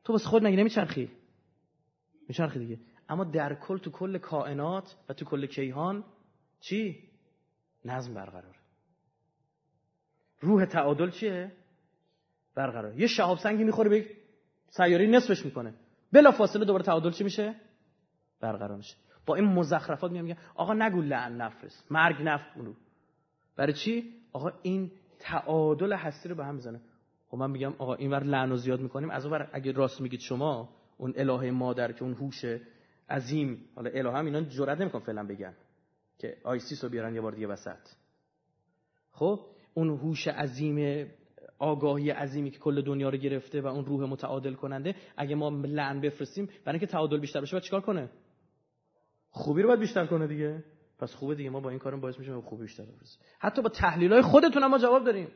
تو 0.03 0.13
بس 0.13 0.25
خود 0.25 0.43
نگی 0.45 0.55
نمیچرخی؟ 0.55 1.11
میچرخی 2.27 2.59
دیگه. 2.59 2.79
اما 3.09 3.23
در 3.23 3.55
کل 3.55 3.77
تو 3.77 3.91
کل 3.91 4.17
کائنات 4.17 4.95
و 5.09 5.13
تو 5.13 5.25
کل 5.25 5.45
کیهان 5.45 6.03
چی؟ 6.59 7.09
نظم 7.85 8.13
برقرار 8.13 8.55
روح 10.39 10.65
تعادل 10.65 11.09
چیه؟ 11.09 11.51
برقرار 12.55 12.99
یه 12.99 13.07
شهاب 13.07 13.37
سنگی 13.37 13.63
می‌خوره 13.63 13.89
به 13.89 14.09
سیاره 14.69 15.07
نصفش 15.07 15.45
می‌کنه. 15.45 15.73
بلا 16.11 16.31
فاصله 16.31 16.65
دوباره 16.65 16.83
تعادل 16.83 17.11
چی 17.11 17.23
میشه؟ 17.23 17.55
برقرار 18.39 18.77
میشه. 18.77 18.95
با 19.25 19.35
این 19.35 19.45
مزخرفات 19.45 20.11
میام 20.11 20.25
میگن 20.25 20.37
آقا 20.55 20.73
نگو 20.73 21.01
لعن 21.01 21.37
نفرست. 21.37 21.91
مرگ 21.91 22.15
نفر 22.21 22.73
برای 23.55 23.73
چی؟ 23.73 24.13
آقا 24.33 24.51
این 24.61 24.91
تعادل 25.19 25.93
هستی 25.93 26.29
رو 26.29 26.35
به 26.35 26.45
هم 26.45 26.57
بزنه 26.57 26.81
خب 27.33 27.39
من 27.39 27.51
میگم 27.51 27.73
آقا 27.77 27.95
اینور 27.95 28.23
لعن 28.23 28.49
رو 28.49 28.55
زیاد 28.55 28.81
می‌کنیم 28.81 29.09
از 29.09 29.25
اون 29.25 29.47
اگه 29.53 29.71
راست 29.71 30.01
میگید 30.01 30.19
شما 30.19 30.69
اون 30.97 31.13
الهه 31.15 31.51
مادر 31.51 31.91
که 31.91 32.03
اون 32.03 32.13
هوش 32.13 32.45
عظیم 33.09 33.65
حالا 33.75 33.89
الهه 33.89 34.17
هم 34.17 34.25
اینا 34.25 34.41
جرئت 34.41 34.81
نمیکن 34.81 34.99
فعلا 34.99 35.23
بگن 35.23 35.53
که 36.17 36.37
آیسیس 36.43 36.83
رو 36.83 36.89
بیارن 36.89 37.15
یه 37.15 37.21
بار 37.21 37.31
دیگه 37.31 37.47
وسط. 37.47 37.79
خب 39.11 39.39
اون 39.73 39.89
هوش 39.89 40.27
عظیم 40.27 41.07
آگاهی 41.59 42.09
عظیمی 42.09 42.51
که 42.51 42.59
کل 42.59 42.81
دنیا 42.81 43.09
رو 43.09 43.17
گرفته 43.17 43.61
و 43.61 43.67
اون 43.67 43.85
روح 43.85 44.09
متعادل 44.09 44.53
کننده 44.53 44.95
اگه 45.17 45.35
ما 45.35 45.49
لعن 45.49 46.01
بفرستیم 46.01 46.45
برای 46.45 46.79
اینکه 46.79 46.91
تعادل 46.91 47.19
بیشتر 47.19 47.41
بشه 47.41 47.51
باید 47.51 47.63
چیکار 47.63 47.81
کنه؟ 47.81 48.09
خوبی 49.29 49.61
رو 49.61 49.67
باید 49.67 49.79
بیشتر 49.79 50.05
کنه 50.05 50.27
دیگه. 50.27 50.63
پس 50.99 51.13
خوبه 51.13 51.35
دیگه 51.35 51.49
ما 51.49 51.59
با 51.59 51.69
این 51.69 51.79
کارم 51.79 52.01
باعث 52.01 52.19
میشه 52.19 52.41
خوبی 52.41 52.61
بیشتر 52.61 52.83
بفرستیم. 52.83 53.25
حتی 53.39 53.61
با 53.61 53.69
تحلیل 53.69 54.13
های 54.13 54.21
خودتون 54.21 54.65
ما 54.65 54.77
جواب 54.77 55.05
داریم. 55.05 55.27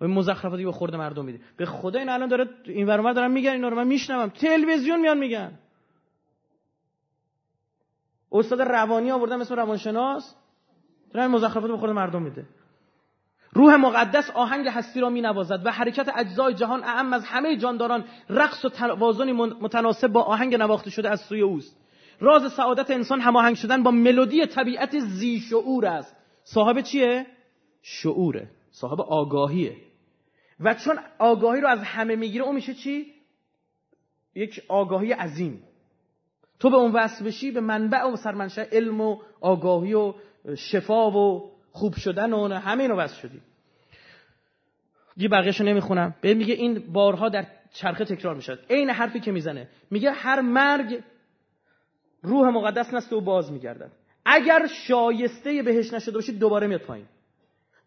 این 0.00 0.10
مزخرفاتی 0.10 0.64
به 0.64 0.72
خورد 0.72 0.94
مردم 0.94 1.24
میدی 1.24 1.40
به 1.56 1.66
خدا 1.66 1.98
این 1.98 2.08
الان 2.08 2.28
داره 2.28 2.48
این 2.64 2.86
ور 2.86 3.12
دارن 3.12 3.30
میگن 3.30 3.50
اینا 3.50 3.68
رو 3.68 3.76
من 3.76 3.86
میشنوم. 3.86 4.28
تلویزیون 4.28 5.00
میان 5.00 5.18
میگن. 5.18 5.58
استاد 8.32 8.62
روانی 8.62 9.10
آوردن 9.10 9.40
اسم 9.40 9.54
روانشناس 9.54 10.34
دارن 11.14 11.26
مزخرفات 11.26 11.70
به 11.70 11.76
خورد 11.76 11.92
مردم 11.92 12.22
میده. 12.22 12.46
روح 13.52 13.74
مقدس 13.74 14.30
آهنگ 14.30 14.68
هستی 14.68 15.00
را 15.00 15.10
می 15.10 15.20
نوازد 15.20 15.66
و 15.66 15.70
حرکت 15.70 16.12
اجزای 16.16 16.54
جهان 16.54 16.84
اعم 16.84 17.12
از 17.12 17.24
همه 17.24 17.56
جانداران 17.56 18.04
رقص 18.30 18.64
و 18.64 18.68
توازنی 18.68 19.32
متناسب 19.32 20.08
با 20.08 20.22
آهنگ 20.22 20.54
نواخته 20.54 20.90
شده 20.90 21.10
از 21.10 21.20
سوی 21.20 21.40
اوست. 21.40 21.76
راز 22.20 22.52
سعادت 22.52 22.90
انسان 22.90 23.20
هماهنگ 23.20 23.56
شدن 23.56 23.82
با 23.82 23.90
ملودی 23.90 24.46
طبیعت 24.46 24.98
زی 24.98 25.40
شعور 25.40 25.86
است. 25.86 26.16
صاحب 26.44 26.80
چیه؟ 26.80 27.26
شعوره. 27.82 28.50
صاحب 28.80 29.00
آگاهیه. 29.00 29.76
و 30.60 30.74
چون 30.74 30.98
آگاهی 31.18 31.60
رو 31.60 31.68
از 31.68 31.82
همه 31.82 32.16
می‌گیره 32.16 32.44
اون 32.44 32.54
میشه 32.54 32.74
چی؟ 32.74 33.06
یک 34.34 34.62
آگاهی 34.68 35.12
عظیم. 35.12 35.62
تو 36.60 36.70
به 36.70 36.76
اون 36.76 36.92
وصل 36.92 37.24
بشی 37.24 37.50
به 37.50 37.60
منبع 37.60 38.04
و 38.04 38.16
سرمنشه 38.16 38.68
علم 38.72 39.00
و 39.00 39.18
آگاهی 39.40 39.94
و 39.94 40.14
شفا 40.56 41.10
و 41.10 41.52
خوب 41.72 41.94
شدن 41.94 42.32
و 42.32 42.54
همه 42.54 42.82
اینو 42.82 42.94
وصل 42.94 43.20
شدی. 43.20 43.40
یه 45.16 45.28
بقیهشو 45.28 45.64
نمی‌خونم. 45.64 46.14
به 46.20 46.34
میگه 46.34 46.54
این 46.54 46.92
بارها 46.92 47.28
در 47.28 47.46
چرخه 47.72 48.04
تکرار 48.04 48.34
می‌شد. 48.34 48.58
عین 48.70 48.90
حرفی 48.90 49.20
که 49.20 49.32
می‌زنه. 49.32 49.68
میگه 49.90 50.10
هر 50.10 50.40
مرگ 50.40 51.02
روح 52.22 52.48
مقدس 52.48 52.94
نست 52.94 53.12
و 53.12 53.20
باز 53.20 53.52
میگردد. 53.52 53.92
اگر 54.24 54.66
شایسته 54.66 55.62
بهش 55.62 55.92
نشده 55.92 56.14
باشی 56.14 56.32
دوباره 56.32 56.66
میاد 56.66 56.80
پایین. 56.80 57.06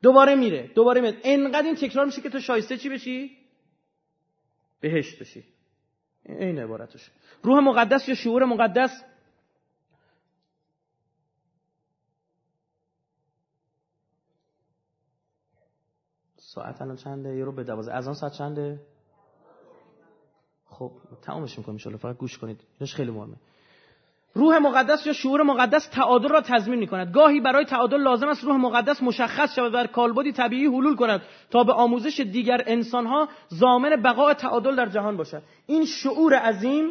دوباره 0.01 0.35
میره. 0.35 0.67
دوباره 0.67 1.01
میره. 1.01 1.17
انقدر 1.23 1.65
این 1.65 1.75
تکرار 1.75 2.05
میشه 2.05 2.21
که 2.21 2.29
تو 2.29 2.39
شایسته 2.39 2.77
چی 2.77 2.89
بشی؟ 2.89 3.37
بهشت 4.79 5.19
بشی. 5.19 5.45
این 6.25 6.59
عبارتش. 6.59 7.11
روح 7.43 7.59
مقدس 7.59 8.09
یا 8.09 8.15
شعور 8.15 8.45
مقدس؟ 8.45 9.03
ساعت 16.37 16.81
الان 16.81 16.95
چنده؟ 16.95 17.35
یه 17.35 17.43
رو 17.43 17.51
به 17.51 17.63
دوازه 17.63 17.91
از 17.91 18.07
آن 18.07 18.13
ساعت 18.13 18.33
چنده؟ 18.33 18.79
خب 20.65 20.91
تمامش 21.21 21.57
می‌کنم 21.57 21.77
ان 21.85 21.97
فقط 21.97 22.17
گوش 22.17 22.37
کنید. 22.37 22.63
اینش 22.79 22.95
خیلی 22.95 23.11
مهمه. 23.11 23.35
روح 24.33 24.57
مقدس 24.57 25.07
یا 25.07 25.13
شعور 25.13 25.43
مقدس 25.43 25.87
تعادل 25.87 26.29
را 26.29 26.41
تضمین 26.41 26.79
می‌کند. 26.79 27.13
گاهی 27.13 27.39
برای 27.39 27.65
تعادل 27.65 28.01
لازم 28.01 28.27
است 28.27 28.43
روح 28.43 28.55
مقدس 28.57 29.03
مشخص 29.03 29.55
شود 29.55 29.73
و 29.73 29.87
کالبدی 29.87 30.31
طبیعی 30.31 30.65
حلول 30.65 30.95
کند 30.95 31.21
تا 31.51 31.63
به 31.63 31.73
آموزش 31.73 32.19
دیگر 32.19 32.63
انسانها 32.67 33.29
زامن 33.47 34.01
بقای 34.01 34.33
تعادل 34.33 34.75
در 34.75 34.85
جهان 34.85 35.17
باشد. 35.17 35.43
این 35.67 35.85
شعور 35.85 36.33
عظیم 36.33 36.89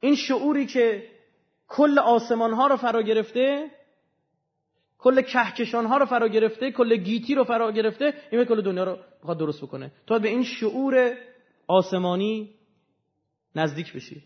این 0.00 0.14
شعوری 0.14 0.66
که 0.66 1.06
کل 1.68 1.98
آسمان 1.98 2.52
ها 2.52 2.66
رو 2.66 2.76
فرا 2.76 3.02
گرفته 3.02 3.70
کل 4.98 5.22
کهکشان 5.22 5.86
ها 5.86 5.96
رو 5.96 6.06
فرا 6.06 6.28
گرفته 6.28 6.72
کل 6.72 6.96
گیتی 6.96 7.34
رو 7.34 7.44
فرا 7.44 7.72
گرفته 7.72 8.14
این 8.30 8.44
کل 8.44 8.60
دنیا 8.60 8.84
رو 8.84 8.98
بخواد 9.22 9.38
درست 9.38 9.62
بکنه. 9.62 9.90
تا 10.06 10.18
به 10.18 10.28
این 10.28 10.44
شعور 10.44 11.14
آسمانی 11.66 12.50
نزدیک 13.56 13.92
بشی. 13.92 14.22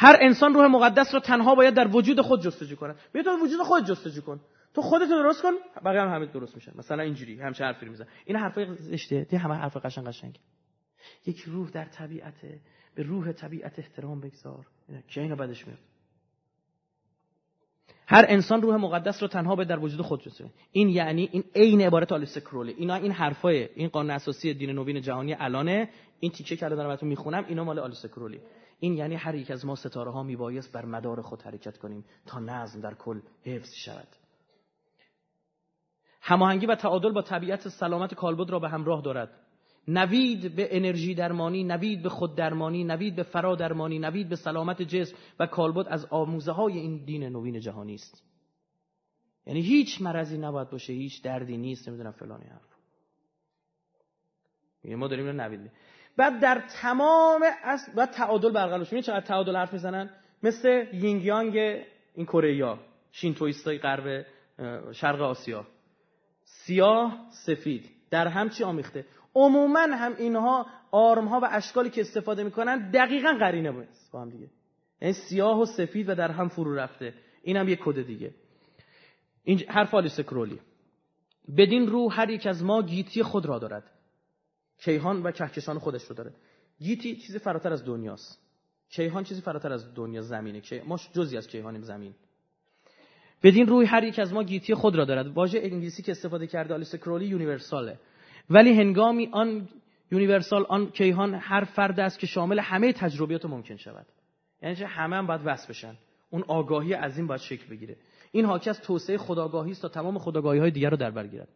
هر 0.00 0.16
انسان 0.20 0.54
روح 0.54 0.66
مقدس 0.66 1.14
رو 1.14 1.20
تنها 1.20 1.54
باید 1.54 1.74
در 1.74 1.88
وجود 1.88 2.20
خود 2.20 2.42
جستجو 2.42 2.76
کنه. 2.76 2.94
بیا 3.12 3.22
تو 3.22 3.30
وجود 3.30 3.62
خود 3.62 3.84
جستجو 3.84 4.20
کن. 4.20 4.40
تو 4.74 4.82
خودت 4.82 5.08
درست 5.08 5.42
کن. 5.42 5.52
بقیه 5.84 6.00
هم 6.00 6.14
همه 6.14 6.26
درست 6.26 6.54
میشن. 6.54 6.72
مثلا 6.76 7.02
اینجوری 7.02 7.40
همچه 7.40 7.64
حرفی 7.64 7.86
میزن 7.86 8.06
این 8.24 8.36
حرفای 8.36 8.74
زشته. 8.74 9.24
دی 9.24 9.36
همه 9.36 9.54
حرف 9.54 9.76
قشنگ 9.76 10.06
قشنگ. 10.06 10.38
یک 11.26 11.40
روح 11.40 11.70
در 11.70 11.84
طبیعت 11.84 12.34
به 12.94 13.02
روح 13.02 13.32
طبیعت 13.32 13.78
احترام 13.78 14.20
بگذار. 14.20 14.66
که 15.08 15.20
اینو 15.20 15.36
بعدش 15.36 15.66
میاد؟ 15.66 15.78
هر 18.06 18.24
انسان 18.28 18.62
روح 18.62 18.76
مقدس 18.76 19.22
رو 19.22 19.28
تنها 19.28 19.56
به 19.56 19.64
در 19.64 19.78
وجود 19.78 20.00
خود 20.00 20.22
جستجو 20.22 20.48
این 20.72 20.88
یعنی 20.88 21.28
این 21.32 21.44
عین 21.54 21.80
عبارت 21.80 22.12
آلیس 22.12 22.38
کرولی 22.38 22.72
اینا 22.72 22.94
این 22.94 23.12
حرفای 23.12 23.68
این 23.74 23.88
قانون 23.88 24.10
اساسی 24.10 24.54
دین 24.54 24.70
نوین 24.70 25.00
جهانی 25.00 25.34
الانه. 25.34 25.88
این 26.20 26.32
تیکه 26.32 26.56
که 26.56 26.66
الان 26.66 26.78
دارم 26.78 27.08
می‌خونم 27.08 27.44
اینا 27.48 27.64
مال 27.64 27.78
آلیس 27.78 28.06
کرولی 28.06 28.40
این 28.80 28.94
یعنی 28.94 29.14
هر 29.14 29.34
یک 29.34 29.50
از 29.50 29.64
ما 29.64 29.74
ستاره 29.74 30.10
ها 30.10 30.22
میبایست 30.22 30.72
بر 30.72 30.84
مدار 30.84 31.22
خود 31.22 31.42
حرکت 31.42 31.78
کنیم 31.78 32.04
تا 32.26 32.40
نظم 32.40 32.80
در 32.80 32.94
کل 32.94 33.20
حفظ 33.42 33.74
شود. 33.74 34.08
هماهنگی 36.20 36.66
و 36.66 36.74
تعادل 36.74 37.12
با 37.12 37.22
طبیعت 37.22 37.68
سلامت 37.68 38.14
کالبد 38.14 38.50
را 38.50 38.58
به 38.58 38.68
همراه 38.68 39.02
دارد. 39.02 39.30
نوید 39.88 40.56
به 40.56 40.76
انرژی 40.76 41.14
درمانی 41.14 41.64
نوید 41.64 42.02
به 42.02 42.08
خود 42.08 42.34
درمانی 42.34 42.84
نوید 42.84 43.16
به 43.16 43.22
فرا 43.22 43.56
درمانی 43.56 43.98
نوید 43.98 44.28
به 44.28 44.36
سلامت 44.36 44.82
جسم 44.82 45.16
و 45.38 45.46
کالبد 45.46 45.88
از 45.88 46.06
آموزه 46.10 46.52
های 46.52 46.78
این 46.78 47.04
دین 47.04 47.24
نوین 47.24 47.60
جهانی 47.60 47.94
است. 47.94 48.22
یعنی 49.46 49.60
هیچ 49.60 50.02
مرضی 50.02 50.38
نباید 50.38 50.70
باشه 50.70 50.92
هیچ 50.92 51.22
دردی 51.22 51.56
نیست 51.56 51.88
نمی‌دونم 51.88 52.10
فلانی 52.10 52.44
حرف. 52.44 52.78
ما 54.84 55.08
داریم 55.08 55.40
نوید 55.40 55.70
بعد 56.18 56.40
در 56.40 56.62
تمام 56.82 57.42
از 57.62 57.80
و 57.96 58.06
تعادل 58.06 58.52
برقرار 58.52 58.80
بشه 58.80 59.02
چقدر 59.02 59.26
تعادل 59.26 59.56
حرف 59.56 59.72
می‌زنن؟ 59.72 60.10
مثل 60.42 60.86
یینگ 60.92 61.24
یانگ 61.24 61.56
این 62.14 62.26
کره 62.26 62.64
ها 62.64 62.78
شینتویستای 63.12 63.78
غرب 63.78 64.26
شرق 64.92 65.20
آسیا. 65.20 65.66
سیاه 66.44 67.26
سفید. 67.46 67.90
در 68.10 68.28
هم 68.28 68.48
چی 68.48 68.64
آمیخته؟ 68.64 69.04
عموما 69.34 69.80
هم 69.80 70.14
اینها 70.18 70.66
آرم 70.90 71.28
ها 71.28 71.40
و 71.40 71.48
اشکالی 71.50 71.90
که 71.90 72.00
استفاده 72.00 72.42
می‌کنن 72.42 72.90
دقیقا 72.90 73.32
قرینه 73.38 73.86
با 74.12 74.20
هم 74.20 74.30
دیگه. 74.30 74.46
یعنی 75.00 75.14
سیاه 75.14 75.60
و 75.60 75.64
سفید 75.64 76.08
و 76.08 76.14
در 76.14 76.30
هم 76.30 76.48
فرو 76.48 76.74
رفته. 76.74 77.14
این 77.42 77.56
هم 77.56 77.68
یک 77.68 77.78
کد 77.84 78.06
دیگه. 78.06 78.30
این 79.44 79.58
حرف 79.68 79.94
آلیس 79.94 80.20
کرولی. 80.20 80.60
بدین 81.56 81.86
رو 81.86 82.10
هر 82.10 82.30
یک 82.30 82.46
از 82.46 82.64
ما 82.64 82.82
گیتی 82.82 83.22
خود 83.22 83.46
را 83.46 83.58
دارد. 83.58 83.97
کیهان 84.78 85.22
و 85.22 85.30
کهکشان 85.30 85.78
خودش 85.78 86.04
رو 86.04 86.14
داره. 86.14 86.32
گیتی 86.80 87.16
چیزی 87.16 87.38
فراتر 87.38 87.72
از 87.72 87.84
دنیاست. 87.84 88.38
کیهان 88.90 89.24
چیزی 89.24 89.40
فراتر 89.40 89.72
از 89.72 89.94
دنیا 89.94 90.22
زمینه. 90.22 90.62
ما 90.86 90.98
جزی 91.12 91.36
از 91.36 91.48
کیهانیم 91.48 91.82
زمین. 91.82 92.14
بدین 93.42 93.66
روی 93.66 93.86
هر 93.86 94.04
یک 94.04 94.18
از 94.18 94.32
ما 94.32 94.42
گیتی 94.42 94.74
خود 94.74 94.96
را 94.96 95.04
دارد. 95.04 95.26
واژه 95.26 95.58
انگلیسی 95.62 96.02
که 96.02 96.12
استفاده 96.12 96.46
کرده 96.46 96.74
آلیس 96.74 96.94
کرولی 96.94 97.26
یونیورساله. 97.26 97.98
ولی 98.50 98.72
هنگامی 98.72 99.28
آن 99.32 99.68
یونیورسال 100.12 100.66
آن 100.68 100.90
کیهان 100.90 101.34
هر 101.34 101.64
فرد 101.64 102.00
است 102.00 102.18
که 102.18 102.26
شامل 102.26 102.58
همه 102.58 102.92
تجربیات 102.92 103.44
ممکن 103.46 103.76
شود. 103.76 104.06
یعنی 104.62 104.74
همه 104.74 105.16
هم 105.16 105.26
باید 105.26 105.40
وصل 105.44 105.68
بشن. 105.68 105.94
اون 106.30 106.44
آگاهی 106.48 106.92
عظیم 106.92 107.26
باید 107.26 107.40
شکل 107.40 107.66
بگیره. 107.70 107.96
این 108.32 108.44
حاکی 108.44 108.70
از 108.70 108.80
توسعه 108.80 109.18
خداگاهی 109.18 109.70
است 109.70 109.82
تا 109.82 109.88
تمام 109.88 110.18
خداگاهی 110.18 110.58
های 110.58 110.70
دیگر 110.70 110.90
رو 110.90 110.96
در 110.96 111.10
بر 111.10 111.26
گیرد. 111.26 111.48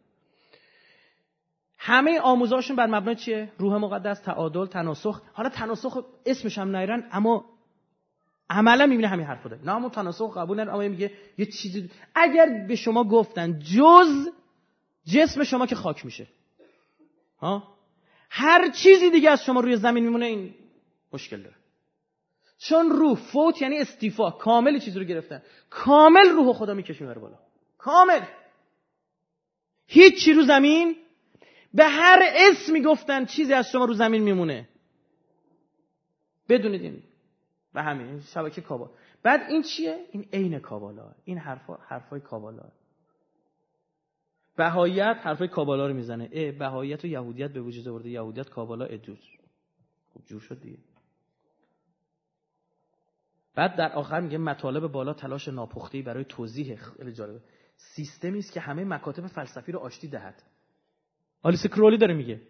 همه 1.85 2.19
آموزاشون 2.19 2.75
بر 2.75 2.87
مبنای 2.87 3.15
چیه؟ 3.15 3.51
روح 3.57 3.77
مقدس 3.77 4.19
تعادل 4.19 4.65
تناسخ. 4.65 5.21
حالا 5.33 5.49
تناسخ 5.49 6.05
اسمش 6.25 6.57
هم 6.57 6.75
نیرن 6.75 7.09
اما 7.11 7.45
عملا 8.49 8.85
می‌بینه 8.85 9.07
همین 9.07 9.25
حرفو 9.25 9.49
داره. 9.49 9.61
نه 9.65 9.71
همون 9.71 9.89
تناسخ 9.89 10.37
قبول 10.37 10.59
نداره 10.59 10.77
اما 10.77 10.87
میگه 10.87 11.11
یه 11.37 11.45
چیزی 11.45 11.89
اگر 12.15 12.65
به 12.67 12.75
شما 12.75 13.03
گفتن 13.03 13.59
جز 13.59 14.29
جسم 15.05 15.43
شما 15.43 15.67
که 15.67 15.75
خاک 15.75 16.05
میشه. 16.05 16.27
ها؟ 17.39 17.63
هر 18.29 18.69
چیزی 18.69 19.09
دیگه 19.09 19.29
از 19.29 19.43
شما 19.43 19.59
روی 19.59 19.77
زمین 19.77 20.03
میمونه 20.03 20.25
این 20.25 20.53
مشکل 21.13 21.41
داره. 21.41 21.55
چون 22.57 22.89
روح 22.89 23.17
فوت 23.17 23.61
یعنی 23.61 23.77
استیفا 23.77 24.31
کامل 24.31 24.79
چیزی 24.79 24.99
رو 24.99 25.05
گرفتن. 25.05 25.41
کامل 25.69 26.29
روح 26.29 26.53
خدا 26.53 26.73
می‌کشه 26.73 27.05
بالا. 27.05 27.37
کامل. 27.77 28.21
هیچ 29.87 30.25
چی 30.25 30.33
رو 30.33 30.43
زمین 30.43 30.95
به 31.73 31.83
هر 31.83 32.19
اسمی 32.35 32.81
گفتن 32.81 33.25
چیزی 33.25 33.53
از 33.53 33.71
شما 33.71 33.85
رو 33.85 33.93
زمین 33.93 34.23
میمونه. 34.23 34.69
بدونید 36.49 36.81
این. 36.81 37.03
و 37.73 37.83
همین 37.83 38.21
شبکه 38.21 38.61
کابال 38.61 38.89
بعد 39.23 39.41
این 39.49 39.61
چیه؟ 39.61 40.05
این 40.11 40.25
عین 40.33 40.59
کابالا. 40.59 41.11
این 41.23 41.37
حرفا 41.37 41.73
حرفای 41.73 42.19
کابالا. 42.19 42.71
بهاییت 44.55 45.17
حرفای 45.21 45.47
کابالا 45.47 45.87
رو 45.87 45.93
می‌زنه. 45.93 46.29
اه 46.33 46.51
بهاییت 46.51 47.03
و 47.03 47.07
یهودیت 47.07 47.51
به 47.51 47.61
وجود 47.61 47.87
آورده. 47.87 48.09
یهودیت 48.09 48.49
کابالا 48.49 48.87
خوب 50.13 50.25
جور 50.25 50.41
شد 50.41 50.61
دیگه. 50.61 50.77
بعد 53.55 53.75
در 53.75 53.93
آخر 53.93 54.19
میگه 54.19 54.37
مطالب 54.37 54.91
بالا 54.91 55.13
تلاش 55.13 55.47
ناپختی 55.47 56.01
برای 56.01 56.25
توضیح 56.25 56.75
خیلی 56.75 57.11
جالبه. 57.11 57.41
سیستمی 57.75 58.39
است 58.39 58.51
که 58.51 58.59
همه 58.59 58.83
مکاتب 58.83 59.27
فلسفی 59.27 59.71
رو 59.71 59.79
آشتی 59.79 60.07
دهد. 60.07 60.43
آلیس 61.43 61.67
کرولی 61.67 61.97
داره 61.97 62.13
میگه. 62.13 62.41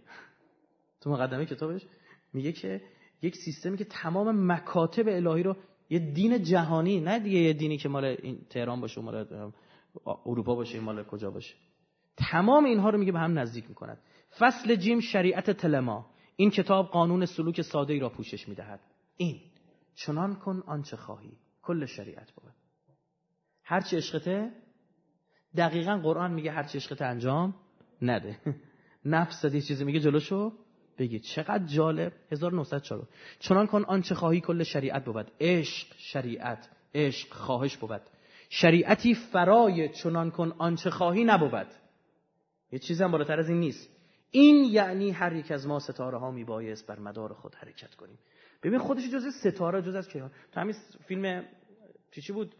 تو 1.01 1.09
مقدمه 1.09 1.45
کتابش 1.45 1.85
میگه 2.33 2.51
که 2.51 2.81
یک 3.21 3.35
سیستمی 3.35 3.77
که 3.77 3.85
تمام 3.85 4.51
مکاتب 4.51 5.07
الهی 5.07 5.43
رو 5.43 5.55
یه 5.89 5.99
دین 5.99 6.43
جهانی 6.43 6.99
نه 6.99 7.19
دیگه 7.19 7.39
یه 7.39 7.53
دینی 7.53 7.77
که 7.77 7.89
مال 7.89 8.15
تهران 8.49 8.81
باشه 8.81 9.01
مال 9.01 9.51
اروپا 10.25 10.55
باشه 10.55 10.79
مال 10.79 11.03
کجا 11.03 11.31
باشه. 11.31 11.55
تمام 12.17 12.65
اینها 12.65 12.89
رو 12.89 12.97
میگه 12.97 13.11
به 13.11 13.19
هم 13.19 13.39
نزدیک 13.39 13.69
می‌کند 13.69 13.97
فصل 14.39 14.75
جیم 14.75 14.99
شریعت 14.99 15.51
تلما. 15.51 16.05
این 16.35 16.49
کتاب 16.49 16.87
قانون 16.87 17.25
سلوک 17.25 17.61
ساده 17.61 17.93
ای 17.93 17.99
را 17.99 18.09
پوشش 18.09 18.47
می‌دهد. 18.47 18.79
این. 19.17 19.41
چنان 19.95 20.35
کن 20.35 20.63
آنچه 20.67 20.97
خواهی. 20.97 21.37
کل 21.61 21.85
شریعت 21.85 22.31
بود. 22.31 22.53
هرچی 23.63 23.95
عشقته 23.95 24.51
دقیقا 25.57 25.97
قرآن 25.97 26.33
میگه 26.33 26.51
هرچی 26.51 26.77
عشقته 26.77 27.05
انجام 27.05 27.55
نده. 28.01 28.39
نفس 29.05 29.43
یه 29.43 29.61
چیزی 29.61 29.83
میگه 29.85 29.99
جلوشو 29.99 30.53
بگی. 30.97 31.19
چقدر 31.19 31.65
جالب. 31.65 32.13
1904 32.31 33.07
چنان 33.39 33.67
کن 33.67 33.83
آنچه 33.83 34.15
خواهی 34.15 34.41
کل 34.41 34.63
شریعت 34.63 35.05
بود. 35.05 35.31
عشق 35.41 35.87
شریعت 35.97 36.69
عشق 36.95 37.33
خواهش 37.33 37.77
بود. 37.77 38.01
شریعتی 38.49 39.15
فرای 39.15 39.89
چنان 39.89 40.31
کن 40.31 40.53
آنچه 40.57 40.89
خواهی 40.89 41.23
نبود. 41.23 41.67
یه 42.71 42.79
چیزی 42.79 43.03
هم 43.03 43.11
بالاتر 43.11 43.39
از 43.39 43.49
این 43.49 43.59
نیست. 43.59 43.89
این 44.31 44.65
یعنی 44.65 45.11
هر 45.11 45.33
یک 45.33 45.51
از 45.51 45.67
ما 45.67 45.79
ستاره 45.79 46.17
ها 46.17 46.31
میبایست 46.31 46.87
بر 46.87 46.99
مدار 46.99 47.33
خود 47.33 47.55
حرکت 47.55 47.95
کنیم. 47.95 48.19
ببین 48.63 48.79
خودش 48.79 49.11
جز 49.11 49.25
ستاره 49.27 49.81
جز 49.81 49.95
از 49.95 50.07
کیهان. 50.07 50.31
تو 50.51 50.59
همین 50.59 50.75
فیلم 51.07 51.45
چی 52.11 52.21
چی 52.21 52.33
بود؟ 52.33 52.55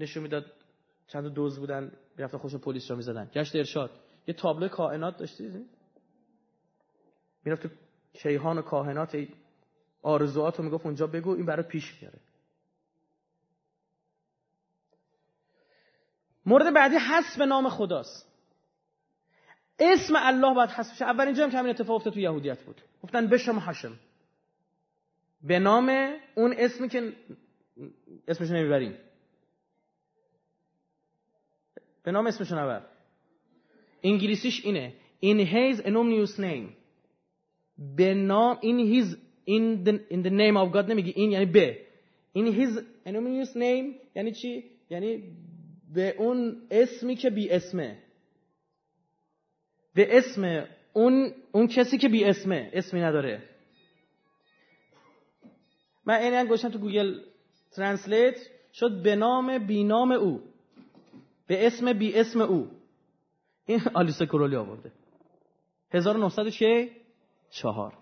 نشون 0.00 0.22
می‌داد 0.22 0.46
چند 1.06 1.26
دوز 1.26 1.58
بودن 1.58 1.92
رفتن 2.18 2.38
خوش 2.38 2.54
پلیس 2.54 2.90
رو 2.90 2.96
می‌زدن. 2.96 3.30
گشت 3.34 3.56
ارشاد. 3.56 3.90
یه 4.30 4.36
تابلو 4.36 4.68
کائنات 4.68 5.16
داشتی؟ 5.16 5.66
می‌رفت 7.44 7.62
تو 7.62 7.68
کیهان 8.12 8.58
و 8.58 8.62
کاهنات 8.62 9.16
آرزوات 10.02 10.56
رو 10.58 10.64
می‌گفت 10.64 10.86
اونجا 10.86 11.06
بگو 11.06 11.30
این 11.30 11.46
برای 11.46 11.62
پیش 11.62 12.02
میاره 12.02 12.18
مورد 16.46 16.74
بعدی 16.74 16.96
حسب 16.96 17.42
نام 17.42 17.68
خداست. 17.68 18.26
اسم 19.78 20.14
الله 20.16 20.54
باید 20.54 20.70
حسب 20.70 20.94
شه. 20.94 21.04
اولین 21.04 21.36
هم 21.36 21.50
که 21.50 21.58
همین 21.58 21.70
اتفاق 21.70 21.96
افتاد 21.96 22.12
تو 22.12 22.20
یهودیت 22.20 22.62
بود. 22.62 22.80
گفتن 23.02 23.26
بشم 23.26 23.58
هاشم 23.58 23.98
به 25.42 25.58
نام 25.58 26.16
اون 26.34 26.54
اسمی 26.58 26.88
که 26.88 27.16
اسمشو 28.28 28.54
نمی‌بریم. 28.54 28.98
به 32.02 32.12
نام 32.12 32.26
اسمشو 32.26 32.56
نبر. 32.58 32.89
انگلیسیش 34.02 34.64
اینه. 34.64 34.92
In 35.22 35.38
his 35.38 35.80
anonymous 35.80 36.38
name. 36.38 36.72
به 37.96 38.14
نام 38.14 38.56
in 38.56 38.78
his 38.94 39.16
in 39.46 39.84
the, 39.84 39.92
in 40.10 40.22
the 40.22 40.30
name 40.30 40.56
of 40.56 40.72
God 40.72 40.90
نمیگی. 40.90 41.12
این 41.16 41.30
یعنی 41.30 41.46
به. 41.46 41.78
In 42.38 42.52
his 42.52 42.78
anonymous 43.06 43.56
name 43.56 43.94
یعنی 44.16 44.32
چی؟ 44.32 44.64
یعنی 44.90 45.22
به 45.94 46.14
اون 46.18 46.62
اسمی 46.70 47.16
که 47.16 47.30
بی 47.30 47.50
اسمه. 47.50 47.98
به 49.94 50.18
اسم 50.18 50.66
اون 50.92 51.32
اون 51.52 51.66
کسی 51.66 51.98
که 51.98 52.08
بی 52.08 52.24
اسمه. 52.24 52.70
اسمی 52.72 53.00
نداره. 53.00 53.42
من 56.06 56.14
این 56.14 56.44
گوشم 56.44 56.68
تو 56.68 56.78
Google 56.78 57.20
Translate. 57.76 58.36
شد 58.72 59.02
به 59.02 59.16
نام 59.16 59.66
بی 59.66 59.84
نام 59.84 60.12
او. 60.12 60.40
به 61.46 61.66
اسم 61.66 61.92
بی 61.92 62.14
اسم 62.14 62.40
او. 62.40 62.79
این 63.70 63.80
آلیسا 63.94 64.26
کرولی 64.26 64.56
آورده. 64.56 64.92
1904 65.92 67.92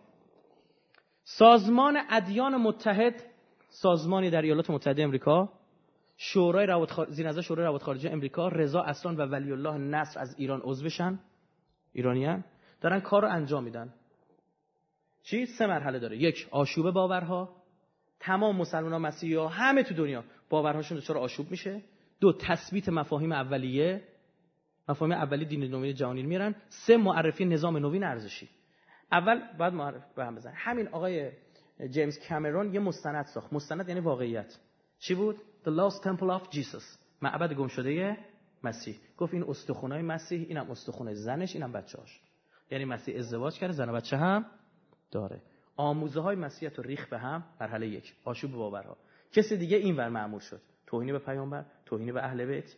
سازمان 1.24 1.98
ادیان 2.10 2.56
متحد 2.56 3.22
سازمانی 3.68 4.30
در 4.30 4.42
ایالات 4.42 4.70
متحده 4.70 5.02
امریکا 5.02 5.52
شورای 6.16 6.66
روابط 6.66 6.90
خارجی 6.90 7.12
زیر 7.12 7.40
شورای 7.40 7.64
روابط 7.64 7.82
خارجه 7.82 8.10
امریکا 8.10 8.48
رضا 8.48 8.82
اسلان 8.82 9.16
و 9.16 9.20
ولی 9.20 9.52
الله 9.52 9.78
نصر 9.78 10.20
از 10.20 10.34
ایران 10.38 10.60
عضو 10.64 10.84
بشن. 10.84 11.18
ایرانیان. 11.92 12.44
دارن 12.80 13.00
کار 13.00 13.22
رو 13.22 13.28
انجام 13.28 13.64
میدن. 13.64 13.94
چی؟ 15.22 15.46
سه 15.46 15.66
مرحله 15.66 15.98
داره. 15.98 16.16
یک 16.16 16.48
آشوب 16.50 16.90
باورها. 16.90 17.56
تمام 18.20 18.56
مسلمان 18.56 19.02
مسیحی 19.02 19.34
ها 19.34 19.48
همه 19.48 19.82
تو 19.82 19.94
دنیا 19.94 20.24
باورهاشون 20.50 20.98
دچار 20.98 21.18
آشوب 21.18 21.50
میشه. 21.50 21.82
دو 22.20 22.32
تثبیت 22.32 22.88
مفاهیم 22.88 23.32
اولیه. 23.32 24.02
مفاهیم 24.88 25.14
اولی 25.14 25.44
دین 25.44 25.60
نوین 25.60 25.94
جهانی 25.94 26.22
میرن 26.22 26.54
سه 26.68 26.96
معرفی 26.96 27.44
نظام 27.44 27.76
نوین 27.76 28.04
ارزشی. 28.04 28.48
اول 29.12 29.40
بعد 29.58 29.72
معرف 29.72 30.14
به 30.14 30.24
هم 30.24 30.34
بزن 30.34 30.52
همین 30.54 30.88
آقای 30.88 31.30
جیمز 31.90 32.18
کامرون 32.28 32.74
یه 32.74 32.80
مستند 32.80 33.26
ساخت. 33.26 33.52
مستند 33.52 33.88
یعنی 33.88 34.00
واقعیت. 34.00 34.58
چی 34.98 35.14
بود؟ 35.14 35.36
The 35.64 35.68
Lost 35.68 36.02
Temple 36.04 36.40
of 36.40 36.54
Jesus. 36.54 36.98
معبد 37.22 37.52
گم 37.52 37.68
شده 37.68 38.16
مسیح. 38.64 38.96
گفت 39.18 39.34
این 39.34 39.44
استخونای 39.48 40.02
مسیح 40.02 40.46
اینم 40.48 40.70
استخونه 40.70 41.14
زنش 41.14 41.54
اینم 41.54 41.72
بچه‌هاش. 41.72 42.20
یعنی 42.70 42.84
مسیح 42.84 43.18
ازدواج 43.18 43.58
کرده 43.58 43.72
زن 43.72 43.88
و 43.88 43.92
بچه 43.92 44.16
هم 44.16 44.46
داره. 45.10 45.42
آموزه 45.76 46.20
های 46.20 46.36
مسیحیت 46.36 46.78
رو 46.78 46.84
ریخ 46.84 47.08
به 47.08 47.18
هم 47.18 47.44
مرحله 47.60 47.88
یک. 47.88 48.14
آشوب 48.24 48.52
باورها. 48.52 48.96
کسی 49.32 49.56
دیگه 49.56 49.76
این 49.76 49.96
ور 49.96 50.08
معمول 50.08 50.40
شد. 50.40 50.60
توهین 50.86 51.12
به 51.12 51.18
پیامبر 51.18 51.64
توهین 51.86 52.12
به 52.14 52.24
اهل 52.24 52.44
بیت. 52.44 52.74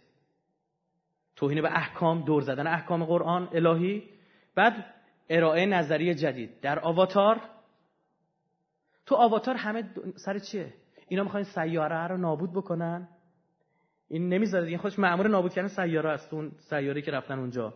توهین 1.41 1.63
به 1.63 1.77
احکام 1.77 2.25
دور 2.25 2.43
زدن 2.43 2.67
احکام 2.67 3.05
قرآن 3.05 3.49
الهی. 3.53 4.09
بعد 4.55 4.95
ارائه 5.31 5.67
نظریه 5.67 6.15
جدید. 6.15 6.61
در 6.61 6.79
آواتار 6.79 7.41
تو 9.07 9.15
آواتار 9.15 9.55
همه 9.57 9.91
سر 10.17 10.39
چیه؟ 10.39 10.75
اینا 11.09 11.23
می‌خواین 11.23 11.47
سیاره 11.55 12.07
رو 12.07 12.17
نابود 12.17 12.53
بکنن؟ 12.53 13.09
این 14.09 14.29
نمی‌ذاره 14.29 14.65
دیگه. 14.65 14.79
خودش 14.79 14.99
مأمور 14.99 15.29
نابود 15.29 15.53
کردن 15.53 15.69
سیاره 15.69 16.11
است. 16.11 16.33
اون 16.35 16.53
سیاره 16.71 17.03
که 17.03 17.11
رفتن 17.11 17.39
اونجا. 17.39 17.75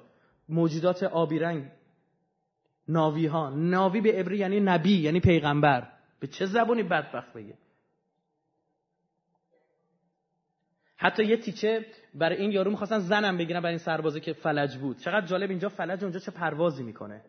موجودات 0.49 1.03
آبی 1.03 1.39
رنگ. 1.39 1.71
ناوی 2.89 3.27
ها 3.27 3.51
ناوی 3.51 4.01
به 4.01 4.13
عبری 4.13 4.39
یعنی 4.39 4.61
نبی 4.61 5.01
یعنی 5.01 5.21
پیغمبر. 5.21 5.93
به 6.21 6.27
چه 6.27 6.47
زبونی 6.47 6.83
بدبخت 6.83 7.33
بگه؟ 7.33 7.59
حتی 10.97 11.25
یه 11.25 11.37
تیچه 11.37 11.87
برای 12.15 12.37
این 12.37 12.53
یارو 12.53 12.71
می‌خواستن 12.71 12.99
زنم 12.99 13.39
بگیرن 13.39 13.61
برای 13.61 13.73
این 13.73 13.79
سربازه 13.79 14.21
که 14.21 14.33
فلج 14.33 14.77
بود. 14.77 14.99
چقدر 14.99 15.27
جالب 15.27 15.51
اینجا 15.51 15.69
فلج 15.69 16.03
اونجا 16.03 16.21
چه 16.21 16.31
پروازی 16.31 16.83
می‌کنه. 16.83 17.23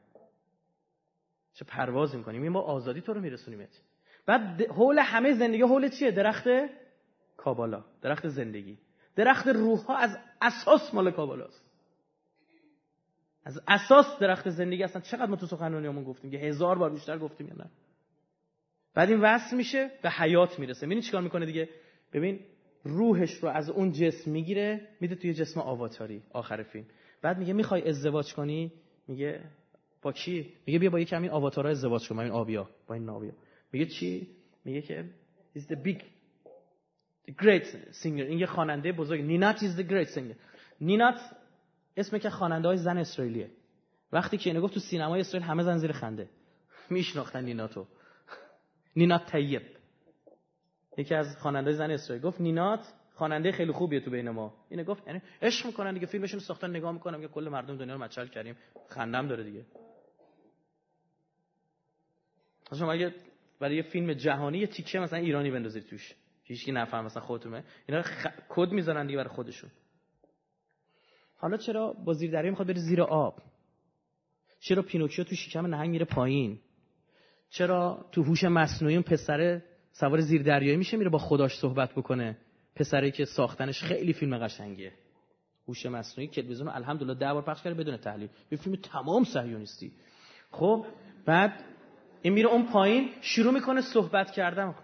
چه 1.53 1.65
پروازی 1.65 2.17
می‌کنیم. 2.17 2.49
ما 2.49 2.61
آزادی 2.61 3.01
تو 3.01 3.13
رو 3.13 3.21
میرسونیمت. 3.21 3.81
بعد 4.25 4.61
حول 4.61 4.99
همه 4.99 5.33
زندگی 5.33 5.61
حول 5.61 5.89
چیه؟ 5.89 6.11
درخت 6.11 6.47
کابالا. 7.37 7.83
درخت 8.01 8.27
زندگی. 8.27 8.77
درخت 9.15 9.47
روح 9.47 9.79
ها 9.79 9.97
از 9.97 10.17
اساس 10.41 10.93
مال 10.93 11.11
کابالاست. 11.11 11.61
از 13.45 13.61
اساس 13.67 14.19
درخت 14.19 14.49
زندگی 14.49 14.83
اصلا 14.83 15.01
چقدر 15.01 15.25
ما 15.25 15.35
تو 15.35 15.45
سخنرانیامون 15.45 16.03
گفتیم 16.03 16.31
که 16.31 16.37
هزار 16.37 16.77
بار 16.77 16.89
بیشتر 16.89 17.17
گفتیم 17.17 17.47
یا 17.47 17.53
نه. 17.53 17.69
بعد 18.93 19.09
این 19.09 19.21
وصل 19.21 19.57
میشه 19.57 19.91
به 20.01 20.09
حیات 20.09 20.59
می‌رسه. 20.59 20.85
ببین 20.85 21.01
چیکار 21.01 21.21
می‌کنه 21.21 21.45
دیگه؟ 21.45 21.69
ببین 22.13 22.39
روحش 22.85 23.33
رو 23.33 23.49
از 23.49 23.69
اون 23.69 23.91
جسم 23.91 24.31
می‌گیره 24.31 24.87
میده 25.01 25.15
توی 25.15 25.33
جسم 25.33 25.59
آواتاری. 25.59 26.23
آخر 26.31 26.63
فیلم. 26.63 26.85
بعد 27.21 27.37
میگه 27.37 27.53
می‌خوای 27.53 27.89
ازدواج 27.89 28.33
کنی؟ 28.33 28.71
میگه 29.07 29.41
با 30.01 30.11
کی؟ 30.11 30.53
میگه 30.65 30.79
بیا 30.79 30.89
با 30.89 30.99
یکی 30.99 31.15
همین 31.15 31.31
آواتارها 31.31 31.71
ازدواج 31.71 32.09
کن 32.09 32.19
این 32.19 32.31
آبیا 32.31 32.69
با 32.87 32.95
این 32.95 33.05
نابیا. 33.05 33.31
میگه 33.71 33.85
چی؟ 33.85 34.27
میگه 34.65 34.81
که 34.81 35.05
is 35.57 35.61
the 35.61 35.75
big 35.75 35.99
the 37.27 37.33
great 37.43 37.65
singer. 38.03 38.05
این 38.05 38.39
یه 38.39 38.45
خواننده 38.45 38.91
بزرگ. 38.91 39.21
نینات 39.21 39.57
is 39.57 39.79
the 39.79 39.83
great 39.89 40.15
singer. 40.15 40.35
نینات 40.81 41.19
اسم 41.97 42.17
که 42.17 42.29
خواننده 42.29 42.67
های 42.67 42.77
زن 42.77 42.97
اسرائیلیه. 42.97 43.49
وقتی 44.11 44.37
که 44.37 44.49
اینو 44.49 44.61
گفت 44.61 44.73
تو 44.73 44.79
سینمای 44.79 45.19
اسرائیل 45.19 45.49
همه 45.49 45.63
زن 45.63 45.77
زیر 45.77 45.91
خنده. 45.91 46.29
میشناختن 46.89 47.45
نیناتو 47.45 47.87
نینات 48.95 49.31
طیب 49.31 49.61
یکی 50.97 51.15
از 51.15 51.37
خواننده 51.37 51.71
زن 51.71 51.91
اسرائیل 51.91 52.23
گفت 52.23 52.41
نینات 52.41 52.93
خواننده 53.13 53.51
خیلی 53.51 53.71
خوبیه 53.71 53.99
تو 53.99 54.11
بین 54.11 54.29
ما. 54.29 54.53
اینو 54.69 54.83
گفت 54.83 55.07
یعنی 55.07 55.21
عشق 55.41 55.65
می‌کنن 55.65 55.93
دیگه 55.93 56.05
فیلمشون 56.05 56.39
ساختن 56.39 56.69
نگاه 56.69 56.91
می‌کنم 56.91 57.21
که 57.21 57.27
کل 57.27 57.49
مردم 57.49 57.77
دنیا 57.77 57.93
رو 57.93 58.03
مچل 58.03 58.27
کردیم 58.27 58.55
خندم 58.89 59.27
داره 59.27 59.43
دیگه. 59.43 59.65
شما 62.79 62.91
اگه 62.91 63.13
برای 63.59 63.75
یه 63.75 63.81
فیلم 63.81 64.13
جهانی 64.13 64.57
یه 64.57 64.67
تیکه 64.67 64.99
مثلا 64.99 65.19
ایرانی 65.19 65.51
بندازید 65.51 65.85
توش 65.85 66.15
هیچ 66.43 66.65
کی 66.65 66.71
نفهم 66.71 67.05
مثلا 67.05 67.23
خودتونه 67.23 67.63
اینا 67.87 68.01
خ... 68.01 68.27
کد 68.49 68.71
می‌ذارن 68.71 69.05
دیگه 69.05 69.17
برای 69.17 69.29
خودشون. 69.29 69.69
حالا 71.37 71.57
چرا 71.57 71.93
با 71.93 72.13
زیر 72.13 72.31
دریا 72.31 72.49
می‌خواد 72.49 72.67
بره 72.67 72.79
زیر 72.79 73.01
آب؟ 73.01 73.41
چرا 74.59 74.81
پینوکیو 74.81 75.23
تو 75.25 75.35
شکم 75.35 75.67
نهنگ 75.67 75.89
میره 75.89 76.05
پایین؟ 76.05 76.59
چرا 77.49 78.09
تو 78.11 78.23
هوش 78.23 78.43
مصنوعی 78.43 78.95
اون 78.95 79.03
پسر 79.03 79.61
سوار 79.99 80.21
زیر 80.21 80.43
دریایی 80.43 80.77
میشه 80.77 80.97
میره 80.97 81.09
با 81.09 81.17
خداش 81.17 81.57
صحبت 81.59 81.91
بکنه. 81.91 82.37
پسری 82.75 83.11
که 83.11 83.25
ساختنش 83.25 83.83
خیلی 83.83 84.13
فیلم 84.13 84.37
قشنگیه. 84.37 84.93
هوش 85.67 85.85
مصنوعی 85.85 86.29
تلویزیون 86.29 86.67
الحمدلله 86.67 87.13
ده 87.13 87.33
بار 87.33 87.41
پخش 87.41 87.63
کرده 87.63 87.83
بدون 87.83 87.97
تحلیل. 87.97 88.29
یه 88.51 88.57
فیلم 88.57 88.75
تمام 88.75 89.23
صهیونیستی. 89.23 89.91
خب 90.51 90.85
بعد 91.25 91.63
این 92.21 92.33
میره 92.33 92.49
اون 92.49 92.65
پایین 92.65 93.09
شروع 93.21 93.53
می‌کنه 93.53 93.81
صحبت 93.81 94.31
کردن. 94.31 94.75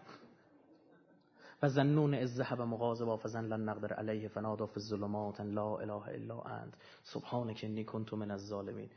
و 1.63 1.69
ذا 1.69 1.84
النون 1.84 2.13
اذ 2.13 2.35
ذهب 2.35 2.61
مغاضبا 2.61 3.17
فظن 3.17 3.38
ان 3.38 3.45
لن 3.45 3.69
نقدر 3.69 3.93
علیه 3.93 4.27
فنادی 4.27 4.65
فی 4.65 4.79
الظلمات 4.79 5.31
ان 5.31 5.41
لا 5.41 5.77
اله 5.77 6.07
الا 6.07 6.41
انت. 6.41 6.73
سبحانك 7.03 7.63
انی 7.63 7.83
کنت 7.83 8.13
من 8.13 8.31
الظالمین. 8.31 8.89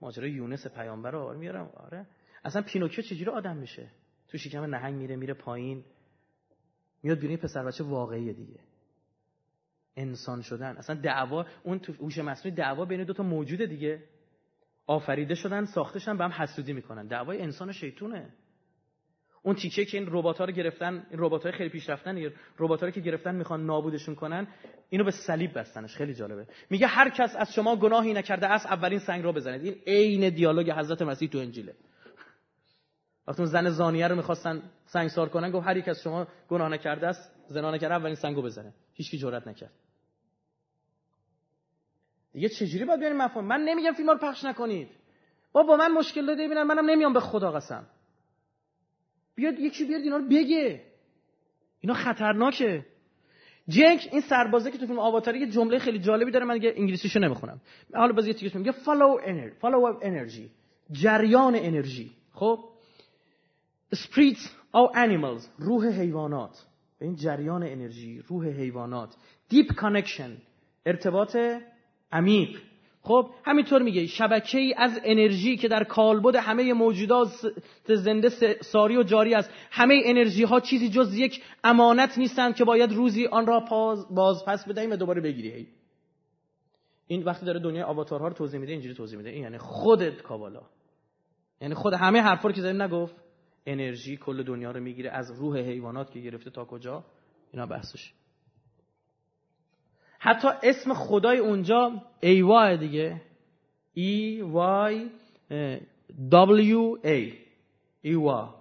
ماجرای 0.00 0.30
یونس 0.30 0.66
پیامبر 0.66 1.10
رو 1.10 1.38
میارم. 1.38 1.70
آره. 1.76 2.06
اصلا 2.44 2.62
پینوکیو 2.62 3.04
چجوری 3.04 3.30
آدم 3.30 3.56
میشه؟ 3.56 3.88
تو 4.30 4.38
شکم 4.38 4.64
نهنگ 4.64 4.94
میره 4.94 5.16
میره 5.16 5.34
پایین. 5.34 5.84
میاد 7.02 7.18
بیرون 7.18 7.36
پسر 7.36 7.64
بچه 7.64 7.84
واقعی 7.84 8.32
دیگه. 8.32 8.60
انسان 9.96 10.42
شدن. 10.42 10.76
اصلا 10.76 10.96
دعوا 10.96 11.46
اون 11.62 11.78
تو 11.78 11.92
هوش 11.92 12.18
مصنوعی 12.18 12.56
دعوا 12.56 12.84
بین 12.84 13.04
دو 13.04 13.12
تا 13.12 13.22
موجود 13.22 13.62
دیگه. 13.62 14.02
آفریده 14.86 15.34
شدن 15.34 15.64
ساخته 15.64 15.98
شدن 15.98 16.16
به 16.16 16.24
هم 16.24 16.30
حسودی 16.30 16.72
می‌کنن. 16.72 17.06
دعوای 17.06 17.42
انسان 17.42 17.68
و 17.68 17.72
شیطونه. 17.72 18.30
اون 19.42 19.54
تیکه 19.54 19.84
که 19.84 19.98
این 19.98 20.06
ربات 20.10 20.40
رو 20.40 20.52
گرفتن 20.52 21.06
این 21.10 21.20
ربات 21.20 21.42
های 21.42 21.52
خیلی 21.52 21.70
پیشرفتن 21.70 22.30
ربات 22.58 22.94
که 22.94 23.00
گرفتن 23.00 23.34
می‌خوان 23.34 23.66
نابودشون 23.66 24.14
کنن 24.14 24.46
اینو 24.90 25.04
به 25.04 25.10
صلیب 25.10 25.58
بستنش. 25.58 25.96
خیلی 25.96 26.14
جالبه. 26.14 26.46
میگه 26.70 26.86
هر 26.86 27.10
کس 27.10 27.36
از 27.36 27.54
شما 27.54 27.76
گناهی 27.76 28.12
نکرده 28.12 28.46
است 28.46 28.66
اولین 28.66 28.98
سنگ 28.98 29.22
رو 29.22 29.32
بزنید. 29.32 29.64
این 29.64 29.74
عین 29.86 30.34
دیالوگ 30.34 30.70
حضرت 30.70 31.02
مسیح 31.02 31.28
تو 31.28 31.38
انجیله. 31.38 31.74
وقتی 33.26 33.46
زن 33.46 33.70
زانیه 33.70 34.08
رو 34.08 34.16
می‌خواستن 34.16 34.62
سنگسار 34.86 35.28
کنن 35.28 35.50
گفت 35.50 35.66
هر 35.66 35.76
یک 35.76 35.88
از 35.88 36.02
شما 36.02 36.26
گناه 36.48 36.68
نکرده 36.68 37.06
است 37.06 37.32
زنا 37.48 37.70
نکرده 37.70 37.94
اولین 37.94 38.14
سنگو 38.14 38.42
بزنه. 38.42 38.74
هیچ 38.94 39.10
کی 39.10 39.18
جرئت 39.18 39.48
نکرد. 39.48 39.72
دیگه 42.32 42.48
چجوری 42.48 42.84
باید 42.84 43.00
بیاریم 43.00 43.18
مفهوم؟ 43.18 43.44
من 43.46 43.60
نمیگم 43.60 43.92
فیلم 43.92 44.10
رو 44.10 44.18
پخش 44.18 44.44
نکنید. 44.44 44.88
با 45.52 45.62
با 45.62 45.76
من 45.76 45.92
مشکل 45.92 46.26
داده 46.26 46.46
ببینن 46.46 46.62
منم 46.62 46.90
نمیام 46.90 47.12
به 47.12 47.20
خدا 47.20 47.52
قسم. 47.52 47.86
بیاد 49.34 49.58
یکی 49.58 49.84
بیاد 49.84 50.00
اینا 50.00 50.16
رو 50.16 50.28
بگه. 50.28 50.82
اینا 51.80 51.94
خطرناکه. 51.94 52.86
جنگ 53.68 54.08
این 54.12 54.20
سربازه 54.20 54.70
که 54.70 54.78
تو 54.78 54.86
فیلم 54.86 54.98
آواتاری 54.98 55.40
یه 55.40 55.46
جمله 55.46 55.78
خیلی 55.78 55.98
جالبی 55.98 56.30
داره 56.30 56.44
من 56.44 56.54
دیگه 56.54 56.74
انگلیسیشو 56.76 57.20
نمی‌خونم. 57.20 57.60
حالا 57.94 58.12
باز 58.12 58.26
یه 58.26 58.34
تیکش 58.34 58.54
میگه 58.54 58.72
follow 58.72 59.22
energy. 59.24 59.62
Follow 59.62 60.02
energy. 60.02 60.50
جریان 60.92 61.54
انرژی 61.56 62.10
خب؟ 62.32 62.69
Spirits 63.94 64.48
of 64.74 64.94
animals 64.94 65.48
روح 65.58 65.86
حیوانات. 65.86 66.66
این 67.00 67.16
جریان 67.16 67.62
انرژی 67.62 68.22
روح 68.26 68.46
حیوانات. 68.46 69.14
Deep 69.52 69.74
connection 69.74 70.30
ارتباط 70.86 71.36
عمیق. 72.12 72.60
خب 73.02 73.30
همینطور 73.44 73.82
میگه 73.82 74.06
شبکه 74.06 74.58
ای 74.58 74.74
از 74.74 75.00
انرژی 75.04 75.56
که 75.56 75.68
در 75.68 75.84
کالبد 75.84 76.36
همه 76.36 76.72
موجودات 76.72 77.28
زنده 77.88 78.28
ساری 78.60 78.96
و 78.96 79.02
جاری 79.02 79.34
است. 79.34 79.50
همه 79.70 80.02
انرژی 80.04 80.44
ها 80.44 80.60
چیزی 80.60 80.88
جز 80.88 81.14
یک 81.14 81.42
امانت 81.64 82.18
نیستند 82.18 82.54
که 82.54 82.64
باید 82.64 82.92
روزی 82.92 83.26
آن 83.26 83.46
را 83.46 83.60
باز 84.10 84.44
پس 84.44 84.68
بدهیم 84.68 84.90
و 84.90 84.96
دوباره 84.96 85.20
بگیری 85.20 85.68
این 87.06 87.22
وقتی 87.22 87.46
داره 87.46 87.60
دنیای 87.60 87.82
آواتارها 87.82 88.28
رو 88.28 88.34
توضیح 88.34 88.60
میده 88.60 88.72
اینجوری 88.72 88.94
توضیح 88.94 89.18
میده. 89.18 89.30
این 89.30 89.42
یعنی 89.42 89.58
خودت 89.58 90.22
کابالا 90.22 90.62
یعنی 91.60 91.74
خود 91.74 91.94
همه 91.94 92.20
حرفا 92.20 92.52
که 92.52 92.60
زدیم 92.60 92.82
نگفت. 92.82 93.14
انرژی 93.66 94.16
کل 94.16 94.42
دنیا 94.42 94.70
رو 94.70 94.80
می‌گیره 94.80 95.10
از 95.10 95.30
روح 95.30 95.58
حیوانات 95.58 96.10
که 96.10 96.20
گرفته 96.20 96.50
تا 96.50 96.64
کجا؟ 96.64 97.04
اینا 97.52 97.66
بحثش 97.66 98.12
حتی 100.18 100.48
اسم 100.62 100.94
خدای 100.94 101.38
اونجا 101.38 102.02
ایوا 102.20 102.76
دیگه. 102.76 103.20
ای 103.94 104.42
وای 104.42 105.10
دبلیو 106.32 106.98
ای. 107.04 107.32
ایوا 108.02 108.54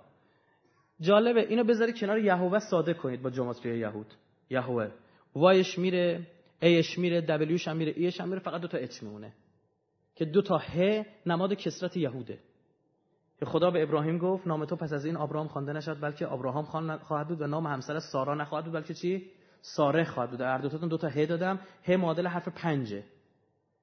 جالبه 1.02 1.48
اینو 1.48 1.64
بذاری 1.64 1.94
کنار 1.94 2.19
یهوه 2.19 2.60
ساده 2.60 2.94
کنید 2.94 3.22
با 3.22 3.30
جمعاتری 3.30 3.80
یهود. 3.80 4.14
یهوه. 4.50 4.92
وایش 5.36 5.80
میره 5.80 6.28
ایش 6.61 6.98
میره 6.98 7.22
دبلیوش 7.22 7.68
هم 7.68 7.78
میره 7.78 7.94
ایش 7.95 8.22
هم 8.22 8.30
میره 8.30 8.40
فقط 8.40 8.61
دو 8.61 8.68
تا 8.68 8.78
اچ 8.78 9.03
میمونه. 9.03 9.34
که 10.16 10.26
دو 10.26 10.42
تا 10.42 10.58
ه 10.58 11.06
نماد 11.26 11.53
کسرت 11.53 11.98
یهوده. 11.98 12.40
که 13.40 13.45
خدا 13.45 13.72
به 13.72 13.84
ابراهیم 13.84 14.18
گفت 14.18 14.48
نام 14.48 14.66
تو 14.66 14.76
پس 14.76 14.93
از 14.93 15.06
این 15.06 15.18
ابراهام 15.18 15.48
خوانده 15.48 15.74
نشد 15.74 16.01
بلکه 16.01 16.32
ابراهام 16.32 16.64
خواهد 16.98 17.27
بود 17.27 17.42
و 17.42 17.48
نام 17.48 17.68
همسر 17.68 18.00
سارا 18.00 18.35
نخواهد 18.35 18.66
بود 18.66 18.74
بلکه 18.74 18.93
چی؟ 18.93 19.32
ساره 19.61 20.03
خواهد 20.03 20.32
بود. 20.32 20.42
هر 20.42 20.58
دوتاتون 20.58 20.90
دو 20.90 20.98
تا 20.98 21.08
ه 21.08 21.26
دادم 21.26 21.59
ه 21.85 21.95
معادل 21.95 22.27
حرف 22.27 22.48
پنجه. 22.48 23.03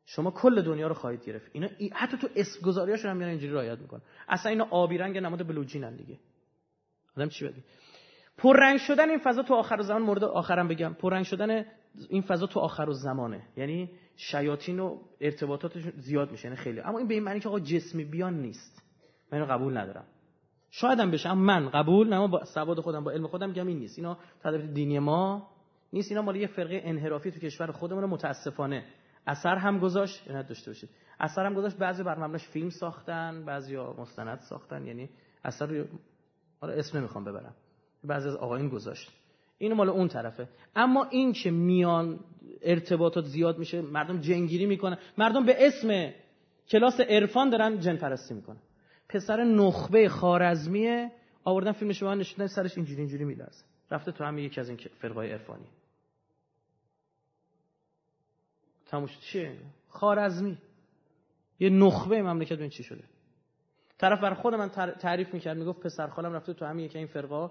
شما 0.06 0.30
کل 0.30 0.62
دنیا 0.62 0.86
رو 0.86 0.94
خواهید 0.94 1.24
گرفت. 1.24 1.50
اینا 1.52 1.68
حتی 1.92 2.16
تو 2.16 2.28
اسم 2.36 2.66
گذاریاشون 2.66 3.10
هم 3.10 3.16
میان 3.16 3.30
اینجوری 3.30 3.52
رعایت 3.52 3.78
می‌کنن. 3.78 4.00
اصلا 4.28 4.50
اینا 4.50 4.66
آبی 4.70 4.98
رنگ 4.98 5.18
نماد 5.18 5.46
بلوجینن 5.46 5.96
دیگه. 5.96 6.18
آدم 7.16 7.28
چی 7.28 7.44
بگه؟ 7.44 7.62
پررنگ 8.38 8.78
شدن 8.78 9.10
این 9.10 9.18
فضا 9.18 9.42
تو 9.42 9.54
آخر 9.54 9.82
زمان 9.82 10.02
مورد 10.02 10.24
آخرم 10.24 10.68
بگم. 10.68 10.94
پررنگ 10.94 11.24
شدن 11.24 11.64
این 12.08 12.22
فضا 12.22 12.46
تو 12.46 12.60
آخر 12.60 12.90
زمانه. 12.90 13.42
یعنی 13.56 13.90
شیاطین 14.16 14.80
و 14.80 14.98
ارتباطاتشون 15.20 15.92
زیاد 15.96 16.30
میشه. 16.30 16.44
یعنی 16.44 16.56
خیلی. 16.56 16.80
اما 16.80 16.98
این 16.98 17.08
به 17.08 17.14
این 17.14 17.22
معنی 17.22 17.40
که 17.40 17.48
آقا 17.48 17.60
جسمی 17.60 18.04
بیان 18.04 18.34
نیست. 18.40 18.85
من 19.32 19.46
قبول 19.46 19.78
ندارم. 19.78 20.04
شاید 20.70 21.00
هم 21.00 21.10
بشه 21.10 21.34
من 21.34 21.68
قبول 21.68 22.08
نه 22.08 22.28
با 22.28 22.44
سواد 22.44 22.80
خودم 22.80 23.04
با 23.04 23.10
علم 23.10 23.26
خودم 23.26 23.48
میگم 23.48 23.66
این 23.66 23.78
نیست. 23.78 23.98
اینا 23.98 24.18
تدبیر 24.42 24.66
دینی 24.66 24.98
ما 24.98 25.50
نیست. 25.92 26.10
اینا 26.10 26.22
مال 26.22 26.36
یه 26.36 26.46
فرقه 26.46 26.80
انحرافی 26.84 27.30
تو 27.30 27.40
کشور 27.40 27.72
خودمون 27.72 28.04
متاسفانه. 28.04 28.84
اثر 29.26 29.56
هم 29.56 29.78
گذاشت 29.78 30.30
نه 30.30 30.42
داشته 30.42 30.70
باشید. 30.70 30.90
اثر 31.20 31.46
هم 31.46 31.54
گذاشت 31.54 31.76
بعضی 31.76 32.02
بر 32.02 32.18
مبناش 32.18 32.48
فیلم 32.48 32.70
ساختن 32.70 33.44
بعضیا 33.44 33.94
مستند 33.98 34.38
ساختن. 34.38 34.86
یعنی 34.86 35.08
اثر 35.44 35.84
حالا 36.60 36.72
اسم 36.72 36.98
نمی‌خوام 36.98 37.24
ببرم. 37.24 37.54
بعضی 38.04 38.28
از 38.28 38.36
آقایون 38.36 38.68
گذاشت. 38.68 39.10
این 39.58 39.72
مال 39.72 39.88
اون 39.88 40.08
طرفه. 40.08 40.48
اما 40.76 41.04
این 41.04 41.32
که 41.32 41.50
میان 41.50 42.20
ارتباطات 42.62 43.24
زیاد 43.24 43.58
میشه 43.58 43.82
مردم 43.82 44.20
جنگیری 44.20 44.66
می‌کنن. 44.66 44.98
مردم 45.18 45.46
به 45.46 45.66
اسم 45.66 46.12
کلاس 46.68 47.00
عرفان 47.00 47.50
دارن 47.50 47.80
جن 47.80 47.96
پرستی 47.96 48.34
می‌کنن. 48.34 48.58
پسر 49.08 49.44
نخبه 49.44 50.08
خارزمیه 50.08 51.12
آوردن 51.44 51.72
فیلمش 51.72 52.02
به 52.02 52.06
من 52.06 52.18
نشوندن 52.18 52.46
سرش 52.46 52.76
اینجوری 52.76 53.00
اینجوری 53.00 53.24
میلرزه. 53.24 53.64
رفته 53.90 54.12
تو 54.12 54.24
همین 54.24 54.44
یکی 54.44 54.60
از 54.60 54.68
این 54.68 54.78
فرقای 54.78 55.32
عرفانی. 55.32 55.66
تموش 58.86 59.18
چیه 59.18 59.58
خارزمی 59.88 60.58
یه 61.58 61.70
نخبه 61.70 62.22
مملکت 62.22 62.60
این 62.60 62.70
چی 62.70 62.82
شده. 62.82 63.04
طرف 63.98 64.20
بر 64.20 64.34
خود 64.34 64.54
من 64.54 64.68
تعریف 65.00 65.34
می‌کرد 65.34 65.56
می‌گفت 65.56 65.80
پسر 65.80 66.06
خالم 66.06 66.32
رفته 66.32 66.54
تو 66.54 66.64
همین 66.64 66.84
یکی 66.84 66.98
این 66.98 67.06
فرقا 67.06 67.50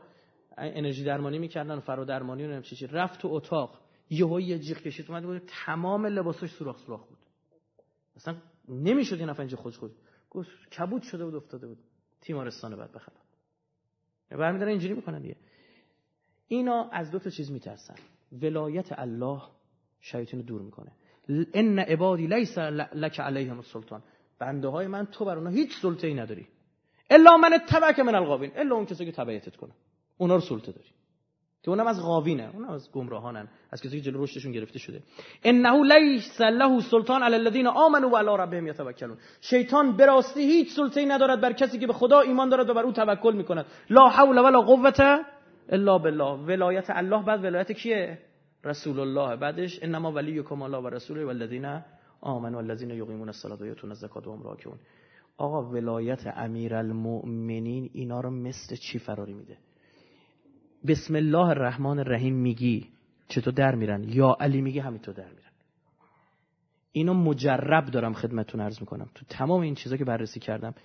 انرژی 0.58 1.04
درمانی 1.04 1.40
می‌کردن 1.40 1.80
فرو 1.80 2.06
درمانی 2.06 2.48
و 2.48 2.62
چی 2.62 2.76
چی. 2.76 2.88
رفت 2.88 3.22
تو 3.22 3.28
اتاق. 3.32 3.80
یهو 4.10 4.40
یه 4.40 4.60
جیغ 4.60 4.78
کشید 4.78 5.06
اومد 5.10 5.24
بود 5.24 5.42
تمام 5.66 6.06
لباسش 6.06 6.52
سوراخ 6.52 6.78
سوراخ 6.78 7.08
بود. 7.08 7.18
اصلا 8.16 8.38
نمی‌شد 8.70 9.16
این 9.16 9.30
نفر 9.30 9.42
اینجا 9.42 9.58
خود 9.58 9.76
خود 9.76 9.92
کبود 10.78 11.02
شده 11.02 11.26
بود 11.26 11.36
افتاده 11.36 11.68
بود. 11.68 11.78
تیمارستان 12.22 12.76
بعد 12.76 12.92
بخبر 12.92 13.14
برمیدارن 14.30 14.72
اینجوری 14.72 14.94
می‌کنن 14.94 15.22
دیگه. 15.22 15.36
اینا 16.48 16.90
از 16.90 17.12
دو 17.12 17.20
تا 17.20 17.30
چیز 17.30 17.52
میترسن. 17.52 17.96
ولایت 18.42 19.00
الله 19.00 19.42
شیاطین 20.00 20.42
دور 20.42 20.62
می‌کنه. 20.62 20.92
ان 21.54 21.80
عبادی 21.80 22.28
لیس 22.28 22.58
لک 22.58 23.20
علیهم 23.20 23.58
السلطان. 23.58 24.04
بنده 24.40 24.68
های 24.68 24.88
من 24.88 25.06
تو 25.06 25.26
بر 25.26 25.38
اونها 25.38 25.54
هیچ 25.54 25.72
سلطه‌ای 25.82 26.14
نداری. 26.14 26.48
الا 27.10 27.38
من 27.38 27.58
تبعک 27.68 28.00
من 28.00 28.16
الغاوین. 28.16 28.52
الا 28.56 28.76
اون 28.76 28.86
کسی 28.86 29.06
که 29.06 29.12
تبعیتت 29.12 29.56
کنه. 29.56 29.74
اونا 30.18 30.36
رو 30.36 30.42
سلطه 30.42 30.72
داری. 30.72 30.90
که 31.66 31.72
اونم 31.72 31.88
از 31.88 32.02
غاوینه 32.02 32.50
اونم 32.54 32.70
از 32.70 32.92
گمراهانن 32.92 33.48
از 33.72 33.82
کسی 33.82 34.02
که 34.02 34.12
جلو 34.12 34.24
رشدشون 34.24 34.52
گرفته 34.52 34.80
شده. 34.80 35.02
انه 35.44 35.84
لیس 35.84 36.42
له 36.42 36.82
سلطان 36.92 37.24
علی 37.24 37.36
الذین 37.36 37.68
آمنوا 37.68 38.10
و 38.10 38.18
علی 38.18 38.44
ربهم 38.44 38.68
یتوکلون. 38.68 39.18
شیطان 39.42 39.98
به 39.98 40.06
راستی 40.06 40.42
هیچ 40.42 40.76
سلطه‌ای 40.76 41.06
ندارد 41.06 41.42
بر 41.42 41.54
کسی 41.54 41.80
که 41.80 41.88
به 41.88 41.94
خدا 41.94 42.20
ایمان 42.20 42.50
دارد 42.50 42.70
و 42.70 42.74
بر 42.74 42.84
او 42.84 42.92
توکل 42.92 43.36
می‌کند. 43.36 43.66
لا 43.90 44.10
حول 44.10 44.38
ولا 44.38 44.62
قوه 44.62 44.92
الا 45.70 45.98
بالله. 45.98 46.46
ولایت 46.46 46.86
الله 46.90 47.26
بعد 47.26 47.44
ولایت 47.44 47.72
کیه؟ 47.72 48.20
رسول 48.66 49.00
الله. 49.00 49.36
بعدش 49.36 49.84
انما 49.84 50.12
ولیکم 50.12 50.62
الله 50.62 50.78
و 50.78 50.90
رسوله 50.90 51.26
والذین 51.26 51.82
آمنوا 52.22 52.62
والذین 52.62 52.90
یقیمون 52.90 53.30
الصلاة 53.30 53.58
و 53.62 53.66
یؤتون 53.66 53.90
الزکات 53.90 54.28
و 54.28 54.34
هم 54.34 54.44
راکعون. 54.44 54.78
آقا 55.38 55.70
ولایت 55.70 56.28
امیرالمؤمنین 56.36 57.90
اینا 57.94 58.22
رو 58.22 58.30
مثل 58.30 58.76
چی 58.76 59.00
فراری 59.00 59.34
میده؟ 59.34 59.58
بسم 60.88 61.16
الله 61.16 61.48
الرحمن 61.48 62.00
الرحیم 62.00 62.36
میگی 62.36 62.90
چطور 63.28 63.54
در 63.54 63.76
میرن؟ 63.76 64.04
یا 64.04 64.38
علی 64.40 64.62
میگی 64.62 64.80
همینطور 64.80 65.14
در 65.14 65.30
میرن. 65.30 65.52
اینو 66.92 67.14
مجرب 67.14 67.86
دارم 67.86 68.14
خدمتتون 68.14 68.62
عرض 68.62 68.80
می‌کنم. 68.80 69.10
تو 69.16 69.26
تمام 69.30 69.62
این 69.62 69.76
چیزا 69.76 69.98
که 69.98 70.06
بررسی 70.06 70.40
کردم 70.40 70.76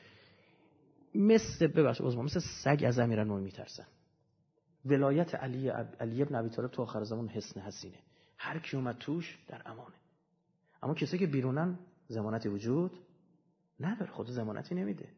مثل 1.15 1.67
ببخش 1.67 2.01
عزما 2.01 2.23
مثل 2.23 2.41
سگ 2.65 2.85
از 2.87 2.99
امیرالمومنین 2.99 3.45
میترسن. 3.45 3.87
ولایت 4.85 5.35
علی 5.35 5.69
علی 5.69 6.23
ابن 6.23 6.35
ابی 6.35 6.49
طالب 6.49 6.71
تو 6.71 6.83
آخر 6.83 7.03
زمان 7.05 7.29
حسن 7.29 7.61
حسینه. 7.61 7.99
هر 8.39 8.59
کی 8.59 8.77
اومد 8.77 8.99
توش 8.99 9.39
در 9.49 9.63
امانه. 9.67 9.97
اما 10.83 10.95
کسی 10.95 11.19
که 11.19 11.27
بیرونن 11.27 11.79
زمانتی 12.09 12.49
وجود 12.49 12.91
نداره 13.81 14.11
خود 14.11 14.27
زمانتی 14.27 14.75
نمیده. 14.75 15.09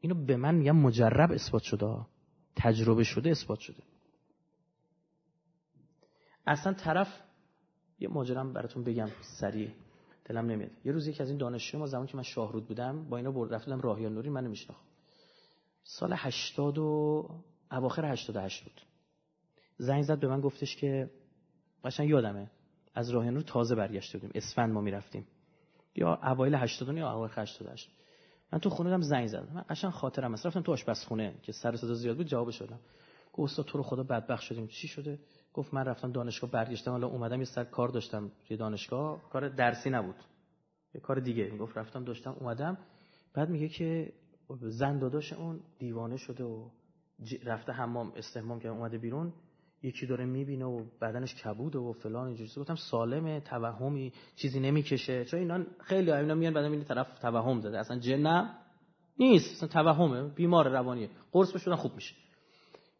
اینو 0.00 0.14
به 0.14 0.36
من 0.36 0.54
میگم 0.54 0.76
مجرب 0.76 1.32
اثبات 1.32 1.62
شده. 1.62 2.06
تجربه 2.56 3.04
شده 3.04 3.30
اثبات 3.30 3.58
شده. 3.58 3.82
اصلا 6.46 6.72
طرف 6.72 7.08
یه 7.98 8.08
ماجرام 8.08 8.52
براتون 8.52 8.84
بگم 8.84 9.08
سریع 9.40 9.70
دلم 10.24 10.46
نمیاد. 10.46 10.70
یه 10.84 10.92
روز 10.92 11.06
یکی 11.06 11.22
از 11.22 11.28
این 11.28 11.38
دانشجو 11.38 11.78
ما 11.78 11.86
زمان 11.86 12.06
که 12.06 12.16
من 12.16 12.22
شاهرود 12.22 12.66
بودم 12.66 13.08
با 13.08 13.16
اینا 13.16 13.30
برد 13.30 13.54
رفتم 13.54 13.80
راهیان 13.80 14.14
نوری 14.14 14.30
من 14.30 14.44
نمیشناخت 14.44 14.84
سال 15.82 16.12
80 16.16 16.78
و 16.78 17.28
اواخر 17.72 18.04
88 18.04 18.64
بود. 18.64 18.80
زنگ 19.78 20.02
زد 20.02 20.20
به 20.20 20.28
من 20.28 20.40
گفتش 20.40 20.76
که 20.76 21.10
قشنگ 21.84 22.08
یادمه 22.08 22.50
از 22.94 23.10
راهیان 23.10 23.34
نور 23.34 23.42
تازه 23.42 23.74
برگشته 23.74 24.18
بودیم 24.18 24.32
اسفند 24.34 24.72
ما 24.72 24.80
می‌رفتیم. 24.80 25.26
یا 25.94 26.14
اوایل 26.14 26.54
80 26.54 26.96
یا 26.96 27.12
اواخر 27.12 27.42
88 27.42 27.90
من 28.52 28.58
تو 28.58 28.70
خونه 28.70 28.90
دم 28.90 29.00
زنگ 29.00 29.26
زدم. 29.26 29.52
من 29.54 29.64
قشنگ 29.68 29.90
خاطرم 29.90 30.32
هست. 30.32 30.46
رفتم 30.46 30.60
تو 30.60 30.72
آشپزخونه 30.72 31.34
که 31.42 31.52
سر 31.52 31.76
صدا 31.76 31.94
زیاد 31.94 32.16
بود 32.16 32.26
جواب 32.26 32.50
شدم. 32.50 32.80
گفت 33.32 33.50
استاد 33.50 33.66
تو 33.66 33.78
رو 33.78 33.84
خدا 33.84 34.02
بدبخت 34.02 34.42
شدیم. 34.42 34.66
چی 34.66 34.88
شده؟ 34.88 35.18
گفت 35.52 35.74
من 35.74 35.84
رفتم 35.84 36.12
دانشگاه 36.12 36.50
برگشتم. 36.50 36.90
حالا 36.90 37.06
اومدم 37.06 37.38
یه 37.38 37.44
سر 37.44 37.64
کار 37.64 37.88
داشتم 37.88 38.30
توی 38.48 38.56
دانشگاه. 38.56 39.30
کار 39.30 39.48
درسی 39.48 39.90
نبود. 39.90 40.16
یه 40.94 41.00
کار 41.00 41.20
دیگه. 41.20 41.56
گفت 41.56 41.78
رفتم 41.78 42.04
داشتم 42.04 42.36
اومدم. 42.40 42.78
بعد 43.34 43.50
میگه 43.50 43.68
که 43.68 44.12
زن 44.60 44.98
داداش 44.98 45.32
اون 45.32 45.60
دیوانه 45.78 46.16
شده 46.16 46.44
و 46.44 46.68
رفته 47.44 47.72
حمام 47.72 48.12
استحمام 48.16 48.60
که 48.60 48.68
اومده 48.68 48.98
بیرون. 48.98 49.32
یکی 49.82 50.06
داره 50.06 50.24
می‌بینه 50.24 50.64
و 50.64 50.84
بدنش 51.00 51.34
کبوده 51.34 51.78
و 51.78 51.92
فلان 51.92 52.26
اینجوری. 52.26 52.50
گفتم 52.56 52.74
سالمه 52.74 53.40
توهمی 53.40 54.12
چیزی 54.36 54.60
نمی‌کشه. 54.60 55.24
چون 55.24 55.40
اینا 55.40 55.64
خیلی 55.80 56.12
اینا 56.12 56.34
میان 56.34 56.54
بعد 56.54 56.64
این 56.64 56.84
طرف 56.84 57.18
توهم 57.18 57.60
داده 57.60 57.78
اصلا 57.78 57.98
جن 57.98 58.50
نیست. 59.18 59.52
اصلا 59.56 59.68
توهمه. 59.68 60.22
بیمار 60.22 60.68
روانیه 60.68 61.10
قرص 61.32 61.52
بشودن 61.52 61.76
خوب 61.76 61.94
میشه. 61.94 62.14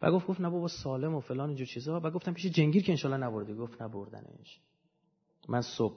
و 0.02 0.12
گفت 0.12 0.26
گفت 0.26 0.40
نه 0.40 0.50
بابا 0.50 0.68
سالم 0.68 1.14
و 1.14 1.20
فلان 1.20 1.48
اینجور 1.48 1.66
چیزا. 1.66 2.00
و 2.04 2.10
گفتم 2.10 2.32
پیش 2.32 2.46
جنگیر 2.46 2.82
که 2.82 2.92
انشالله 2.92 3.16
نبرده. 3.16 3.54
گفت 3.54 3.82
نبردنش. 3.82 4.60
من 5.48 5.60
صبح 5.60 5.96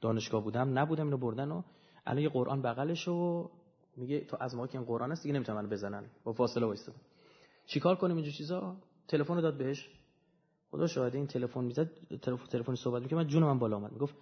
دانشگاه 0.00 0.44
بودم 0.44 0.78
نبودم 0.78 1.04
اینو 1.04 1.18
بردن 1.18 1.50
و 1.50 1.62
الان 2.06 2.22
یه 2.22 2.28
قرآن 2.28 2.62
بغلش 2.62 3.08
و 3.08 3.50
میگه 3.96 4.20
تو 4.20 4.36
از 4.40 4.54
ما 4.54 4.66
که 4.66 4.78
این 4.78 4.86
قرآن 4.86 5.12
است 5.12 5.22
دیگه 5.22 5.34
نمی‌تونن 5.34 5.68
بزنن. 5.68 6.04
با 6.24 6.32
فاصله 6.32 6.66
وایسته 6.66 6.92
چیکار 7.66 7.96
کنیم 7.96 8.16
اینجور 8.16 8.34
چیزا؟ 8.34 8.76
تلفن 9.08 9.34
رو 9.34 9.40
داد 9.40 9.58
بهش. 9.58 9.88
خدا 10.70 10.86
شاهده 10.86 11.18
این 11.18 11.26
تلفن 11.26 11.64
می‌زد 11.64 11.90
تلفن 12.50 12.74
صحبت 12.74 13.02
می‌کنه 13.02 13.18
من 13.18 13.26
جون 13.26 13.42
من 13.42 13.58
بالا 13.58 13.76
اومد 13.76 13.92
می‌گفت 13.92 14.14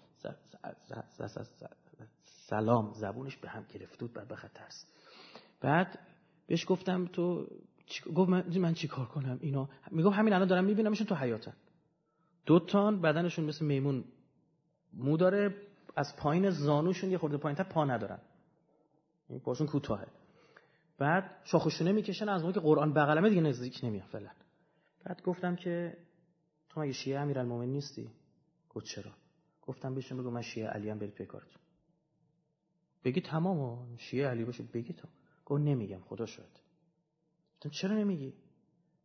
سلام 2.24 2.92
زبونش 2.92 3.36
به 3.36 3.48
هم 3.48 3.66
گرفته 3.74 3.98
بود 3.98 4.12
بعد 4.12 4.28
بخط 4.28 4.52
ترس. 4.52 4.86
بعد 5.60 5.98
بهش 6.46 6.64
گفتم 6.68 7.06
تو 7.06 7.46
گفت 8.14 8.30
من, 8.30 8.58
من 8.58 8.74
چی 8.74 8.88
کار 8.88 9.06
کنم 9.06 9.38
اینا؟ 9.40 9.68
می‌گفت 9.90 10.16
همین 10.16 10.32
الان 10.32 10.48
دارم 10.48 10.64
میبینمشون 10.64 11.06
تو 11.06 11.14
حیاتن 11.14 11.54
دو 12.46 12.60
تان 12.60 13.00
بدنشون 13.00 13.44
مثل 13.44 13.64
میمون 13.64 14.04
مو 14.92 15.16
داره 15.16 15.54
از 15.96 16.16
پایین 16.16 16.50
زانوشون 16.50 17.10
یه 17.10 17.18
خورده 17.18 17.36
پایینتر 17.36 17.64
پا 17.64 17.84
ندارن. 17.84 18.18
این 19.28 19.40
پاشون 19.40 19.66
کوتاهه. 19.66 20.06
بعد 20.98 21.30
شاخشونه 21.44 21.92
می‌کشن 21.92 22.28
از 22.28 22.42
موقع 22.42 22.54
که 22.54 22.60
قرآن 22.60 22.92
بغلمه 22.92 23.28
دیگه 23.28 23.40
نزدیک 23.40 23.80
نمیاد 23.82 24.06
فعلا. 24.06 24.30
بعد 25.04 25.22
گفتم 25.22 25.56
که 25.56 25.96
تو 26.78 26.82
مگه 26.82 26.92
شیعه 26.92 27.18
امیرالمومنین 27.20 27.72
نیستی؟ 27.72 28.10
گفت 28.68 28.86
چرا؟ 28.86 29.10
گفتم 29.62 29.94
بهشون 29.94 30.18
بگو 30.18 30.30
من 30.30 30.42
شیعه 30.42 30.66
علی 30.66 30.90
ام 30.90 30.98
برید 30.98 31.14
پیکارتون 31.14 31.62
بگی 33.04 33.20
تمام 33.20 33.96
شیعه 33.96 34.28
علی 34.28 34.44
باشه. 34.44 34.62
بگی 34.62 34.92
تو 34.92 35.08
گفت 35.46 35.62
نمیگم. 35.62 36.00
خدا 36.00 36.26
شد 36.26 36.48
گفتم 37.54 37.70
چرا 37.70 37.96
نمیگی؟ 37.96 38.34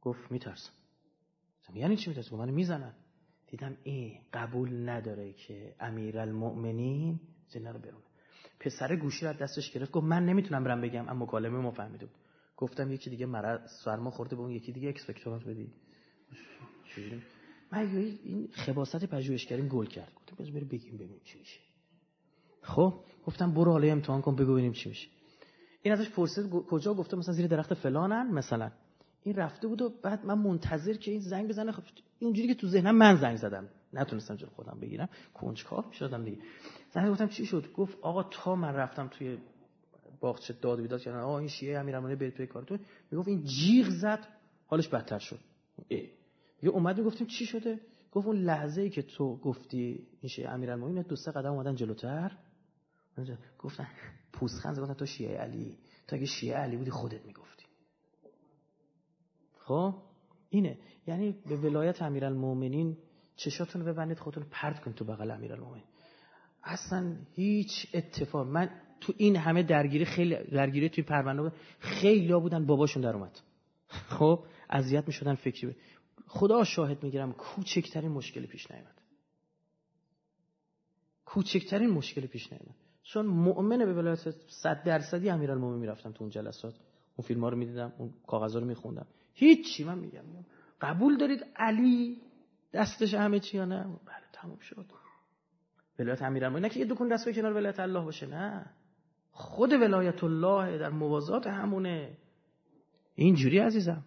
گفت 0.01 0.31
میترسم. 0.31 0.71
گفتم 1.59 1.75
یعنی 1.75 1.97
چی 1.97 2.09
میترسم؟ 2.09 2.35
منو 2.35 2.51
می‌زنن. 2.51 2.93
دیدم 3.47 3.77
این 3.83 4.21
قبول 4.33 4.89
نداره 4.89 5.33
که 5.33 5.75
امیرالمؤمنین 5.79 7.19
زنه 7.47 7.71
رو 7.71 7.79
برونه 7.79 8.05
پسر 8.59 8.95
گوشی 8.95 9.25
رو 9.25 9.33
دستش 9.33 9.71
گرفت. 9.71 9.91
گفت 9.91 10.05
من 10.05 10.25
نمی‌تونم 10.25 10.63
برم 10.63 10.81
بگم. 10.81 11.09
اما 11.09 11.25
مکالمه 11.25 11.59
ما 11.59 11.71
فهمیده 11.71 12.05
بود. 12.05 12.15
گفتم 12.57 12.91
یکی 12.91 13.09
دیگه 13.09 13.25
مرض 13.25 13.59
سرما 13.83 14.09
خورده 14.09 14.35
به 14.35 14.41
اون 14.41 14.51
یکی 14.51 14.71
دیگه 14.71 14.89
اکسپکتورات 14.89 15.43
بدی. 15.43 15.73
من 17.73 17.87
این 18.23 18.49
خباست 18.51 19.05
پژوهشگری 19.05 19.67
گل 19.67 19.85
کرد. 19.85 20.11
گفتم 20.15 20.35
بذار 20.39 20.53
بریم 20.53 20.67
بگیم 20.67 20.95
ببینیم 20.95 21.21
چی 21.23 21.39
میشه. 21.39 21.59
خب 22.61 22.93
گفتم 23.25 23.53
برو 23.53 23.71
حالا 23.71 23.87
امتحان 23.87 24.21
کن 24.21 24.35
بگو 24.35 24.51
ببینیم 24.51 24.71
چی 24.71 24.89
میشه. 24.89 25.07
این 25.81 25.93
ازش 25.93 26.09
پرسید 26.09 26.49
کجا؟ 26.49 26.93
گفته 26.93 27.17
مثلا 27.17 27.33
زیر 27.33 27.47
درخت 27.47 27.73
فلانن 27.73 28.31
مثلا. 28.31 28.71
این 29.23 29.35
رفته 29.35 29.67
بود 29.67 29.81
و 29.81 29.89
بعد 30.03 30.25
من 30.25 30.37
منتظر 30.37 30.93
که 30.93 31.11
این 31.11 31.19
زنگ 31.19 31.47
بزنه. 31.47 31.71
خب 31.71 31.83
اینجوری 32.19 32.47
که 32.47 32.55
تو 32.55 32.67
ذهنم 32.67 32.95
من 32.95 33.15
زنگ 33.15 33.37
زدم. 33.37 33.69
نتونستم 33.93 34.35
جلو 34.35 34.49
خودم 34.49 34.79
بگیرم. 34.81 35.09
کنجکاو 35.33 35.91
شدم 35.91 36.23
دیگه. 36.23 36.37
زنگ 36.93 37.09
گفتم 37.09 37.27
چی 37.27 37.45
شد؟ 37.45 37.73
گفت 37.73 37.97
آقا 38.01 38.23
تا 38.23 38.55
من 38.55 38.73
رفتم 38.73 39.07
توی 39.07 39.37
باغچه 40.19 40.53
داد 40.61 40.81
بیداد 40.81 41.01
کردن 41.01 41.19
آقا 41.19 41.39
این 41.39 41.47
شیعه 41.47 41.79
امیرالمومنین 41.79 42.19
برید 42.19 42.33
توی 42.33 42.47
کارتون. 42.47 42.79
می‌گفت 43.11 43.27
این 43.27 43.43
جیغ 43.43 43.89
زد 43.89 44.27
حالش 44.67 44.87
بدتر 44.87 45.19
شد. 45.19 45.39
یه 46.63 46.69
اومد 46.69 46.97
می‌گفتیم 46.97 47.27
چی 47.27 47.45
شده؟ 47.45 47.79
گفت 48.11 48.27
اون 48.27 48.37
لحظه 48.37 48.81
ای 48.81 48.89
که 48.89 49.01
تو 49.01 49.37
گفتی 49.37 50.07
شیعه 50.27 50.49
امیرالمومنین 50.49 51.01
دو 51.01 51.15
سه 51.15 51.31
قدم 51.31 51.51
اومدن 51.51 51.75
جلوتر. 51.75 52.37
گفتن 53.59 53.87
پوزخند 54.33 54.79
گفتن 54.79 54.93
تو 54.93 55.05
شیعه 55.05 55.37
علی 55.37 55.77
تو 56.07 56.15
اگه 56.15 56.25
شیعه 56.25 56.55
علی 56.57 56.77
بودی 56.77 56.91
خودت 56.91 57.25
می‌گفتی. 57.25 57.65
خب؟ 59.57 59.95
اینه. 60.49 60.77
یعنی 61.07 61.31
به 61.49 61.55
ولایت 61.57 62.01
امیرالمومنین 62.01 62.97
چشاتون 63.35 63.81
رو 63.81 63.93
ببندید 63.93 64.19
خودتون 64.19 64.45
پرت 64.51 64.79
کنید 64.81 64.95
تو 64.95 65.05
بغل 65.05 65.31
امیرالمومنین. 65.31 65.83
اصلا 66.63 67.15
هیچ 67.33 67.87
اتفاق. 67.93 68.47
من 68.47 68.69
تو 69.01 69.13
این 69.17 69.35
همه 69.35 69.63
درگیری 69.63 70.05
خیلی 70.05 70.35
درگیری 70.51 70.89
توی 70.89 71.03
پرونده 71.03 71.41
بود 71.41 71.53
خیلی 71.79 72.33
بودن 72.33 72.65
باباشون 72.65 73.03
در 73.03 73.15
اومد. 73.15 73.39
خب؟ 73.87 74.45
اذیت 74.69 75.07
می‌شدن 75.07 75.35
فکری 75.35 75.75
خدا 76.27 76.63
شاهد 76.63 77.03
می‌گیرم 77.03 77.33
کوچکترین 77.33 78.11
مشکلی 78.11 78.47
پیش 78.47 78.71
نیامد. 78.71 79.01
کوچکترین 81.25 81.89
مشکلی 81.89 82.27
پیش 82.27 82.53
نیامد. 82.53 82.75
چون 83.03 83.25
مؤمن 83.25 83.77
به 83.77 83.93
ولایت 83.93 84.29
100 84.29 84.83
درصدی 84.83 85.29
امیرالمومنین 85.29 85.79
می‌رفتم 85.79 86.11
تو 86.11 86.23
اون 86.23 86.29
جلسات. 86.29 86.73
اون 87.15 87.27
فیلم 87.27 87.43
ها 87.43 87.49
رو 87.49 87.57
می‌دیدم 87.57 87.93
اون 87.97 88.13
کاغذا 88.27 88.59
رو 88.59 88.65
میخوندم. 88.65 89.07
هیچی 89.33 89.83
من 89.83 89.97
میگم. 89.97 90.23
قبول 90.81 91.17
دارید 91.17 91.45
علی 91.55 92.21
دستش 92.73 93.13
همه 93.13 93.39
چی 93.39 93.57
یا 93.57 93.65
نه؟ 93.65 93.83
بله 93.83 94.23
تموم 94.33 94.59
شد. 94.59 94.85
ولایت 95.99 96.21
امیرالمومنین 96.21 96.65
نه 96.65 96.73
که 96.73 96.79
یه 96.79 96.85
دکون 96.85 97.07
دست 97.07 97.25
به 97.25 97.33
کنار 97.33 97.53
ولایت 97.53 97.79
الله 97.79 98.03
باشه 98.03 98.25
نه. 98.25 98.65
خود 99.31 99.73
ولایت 99.73 100.23
الله 100.23 100.77
در 100.77 100.89
موازات 100.89 101.47
همونه. 101.47 102.17
اینجوری 103.15 103.59
عزیزم. 103.59 104.03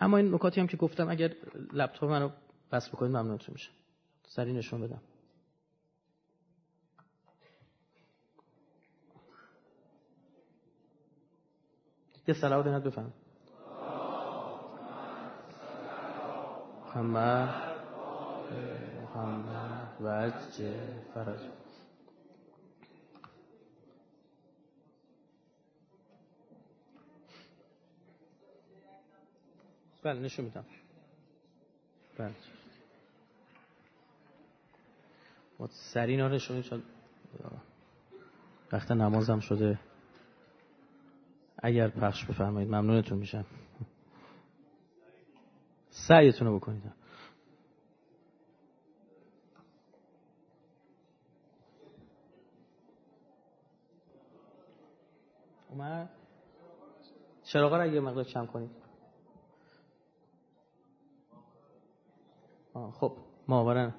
اما 0.00 0.16
این 0.16 0.34
نکاتی 0.34 0.60
هم 0.60 0.66
که 0.66 0.76
گفتم 0.76 1.08
اگر 1.10 1.34
لپتاپ 1.72 2.10
منو 2.10 2.30
بس 2.72 2.88
بکنید 2.88 3.16
ممنونتون 3.16 3.52
میشه. 3.52 3.70
سری 4.28 4.52
نشون 4.52 4.80
بدم. 4.80 5.00
یه 12.28 12.34
صلوات 12.34 12.66
نت 12.66 12.82
بفهم 12.82 13.12
محمد 16.86 17.48
محمد 19.02 19.96
وجه 20.00 20.74
فرج. 21.14 21.40
بله 30.02 30.20
نشون 30.20 30.44
میدم. 30.44 30.64
بله. 32.18 32.34
ما 35.58 35.66
سری 35.66 36.12
اینا 36.12 36.28
نشون 36.28 36.62
چون 36.62 36.82
وقت 38.72 38.92
نمازم 38.92 39.40
شده. 39.40 39.78
اگر 41.58 41.88
پخش 41.88 42.24
بفرمایید 42.24 42.68
ممنونتون 42.68 43.18
میشم. 43.18 43.44
سعیتون 45.90 46.48
رو 46.48 46.58
بکنید. 46.58 46.82
اومد؟ 55.68 56.10
چراغا 57.44 57.76
رو 57.76 57.82
اگه 57.82 58.00
مقدار 58.00 58.24
کم 58.24 58.46
کنید. 58.46 58.79
خب 62.90 63.12
ماورن. 63.48 63.94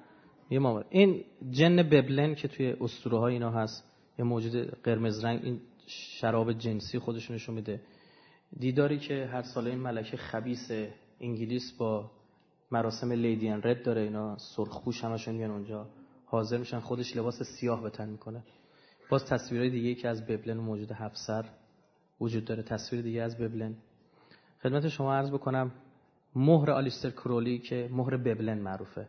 یه 0.50 0.58
ماور. 0.58 0.84
این 0.90 1.24
جن 1.50 1.76
ببلن 1.76 2.34
که 2.34 2.48
توی 2.48 2.76
اسطوره 2.80 3.18
ها 3.18 3.26
اینا 3.26 3.50
هست 3.50 3.84
یه 4.18 4.24
موجود 4.24 4.82
قرمز 4.82 5.24
رنگ 5.24 5.40
این 5.44 5.60
شراب 5.86 6.52
جنسی 6.52 6.98
خودشونشون 6.98 7.54
میده. 7.54 7.80
دیداری 8.58 8.98
که 8.98 9.28
هر 9.32 9.42
ساله 9.42 9.70
این 9.70 9.78
ملکه 9.78 10.16
خبیس 10.16 10.70
انگلیس 11.20 11.72
با 11.78 12.10
مراسم 12.70 13.12
لیدین 13.12 13.60
رد 13.62 13.82
داره 13.84 14.00
اینا 14.00 14.36
سرخپوش 14.38 15.04
همشون 15.04 15.34
میان 15.34 15.50
اونجا 15.50 15.86
حاضر 16.26 16.58
میشن 16.58 16.80
خودش 16.80 17.16
لباس 17.16 17.42
سیاه 17.42 17.82
به 17.82 17.90
تن 17.90 18.08
می‌کنه. 18.08 18.42
باز 19.10 19.24
تصویرهای 19.24 19.70
دیگه 19.70 19.94
که 19.94 20.08
از 20.08 20.26
ببلن 20.26 20.56
موجود 20.56 20.92
هفسر 20.92 21.44
وجود 22.20 22.44
داره. 22.44 22.62
تصویر 22.62 23.02
دیگه 23.02 23.22
از 23.22 23.38
ببلن. 23.38 23.74
خدمت 24.62 24.88
شما 24.88 25.14
عرض 25.14 25.30
بکنم 25.30 25.72
مهر 26.36 26.70
آلیستر 26.70 27.10
کرولی 27.10 27.58
که 27.58 27.88
مهر 27.92 28.16
ببلن 28.16 28.58
معروفه. 28.58 29.08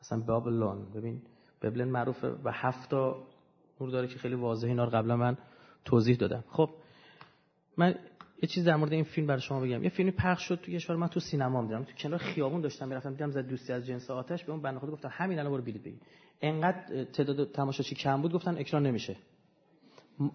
مثلا 0.00 0.20
بابلون 0.20 0.92
ببین 0.94 1.22
ببلن 1.62 1.88
معروفه 1.88 2.28
و 2.44 2.52
هفت 2.52 2.90
تا 2.90 3.16
نور 3.80 3.90
داره 3.90 4.08
که 4.08 4.18
خیلی 4.18 4.34
واضح 4.34 4.68
اینا 4.68 4.84
رو 4.84 4.90
قبلا 4.90 5.16
من 5.16 5.36
توضیح 5.84 6.16
دادم. 6.16 6.44
خب 6.48 6.70
من 7.76 7.94
یه 8.42 8.48
چیز 8.48 8.64
در 8.64 8.76
مورد 8.76 8.92
این 8.92 9.04
فیلم 9.04 9.26
برای 9.26 9.40
شما 9.40 9.60
بگم. 9.60 9.82
یه 9.82 9.88
فیلمی 9.88 10.12
پخش 10.12 10.42
شد 10.42 10.60
تو 10.60 10.72
کشور 10.72 10.96
من 10.96 11.08
تو 11.08 11.20
سینما 11.20 11.62
دیدم 11.62 11.84
تو 11.84 11.92
کنار 11.92 12.18
خیابون 12.18 12.60
داشتم 12.60 12.88
می‌رفتم 12.88 13.10
دیدم 13.10 13.30
زد 13.30 13.48
دوستی 13.48 13.72
از 13.72 13.86
جنس 13.86 14.10
آتش 14.10 14.44
به 14.44 14.52
اون 14.52 14.62
بنده 14.62 14.78
خدا 14.78 14.92
گفتم 14.92 15.10
همین 15.12 15.38
الان 15.38 15.52
برو 15.52 15.62
بلیط 15.62 15.82
بگیر. 15.82 16.00
انقدر 16.42 17.04
تعداد 17.04 17.52
تماشاچی 17.52 17.94
کم 17.94 18.22
بود 18.22 18.32
گفتن 18.32 18.58
اکران 18.58 18.86
نمیشه. 18.86 19.16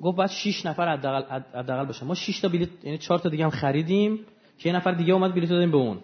گفت 0.01 0.18
بعد 0.18 0.30
6 0.30 0.66
نفر 0.66 0.98
حداقل 0.98 1.40
حداقل 1.40 1.85
باشه 1.85 2.06
ما 2.06 2.16
6 2.16 2.40
تا 2.40 2.50
بلیط 2.50 2.69
یعنی 2.84 2.98
4 2.98 3.19
تا 3.19 3.30
دیگه 3.30 3.43
هم 3.43 3.50
خریدیم 3.50 4.19
که 4.58 4.69
یه 4.69 4.76
نفر 4.76 4.92
دیگه 4.92 5.14
اومد 5.14 5.34
بلیط 5.34 5.50
دادیم 5.50 5.72
به 5.72 5.77
اون. 5.77 6.00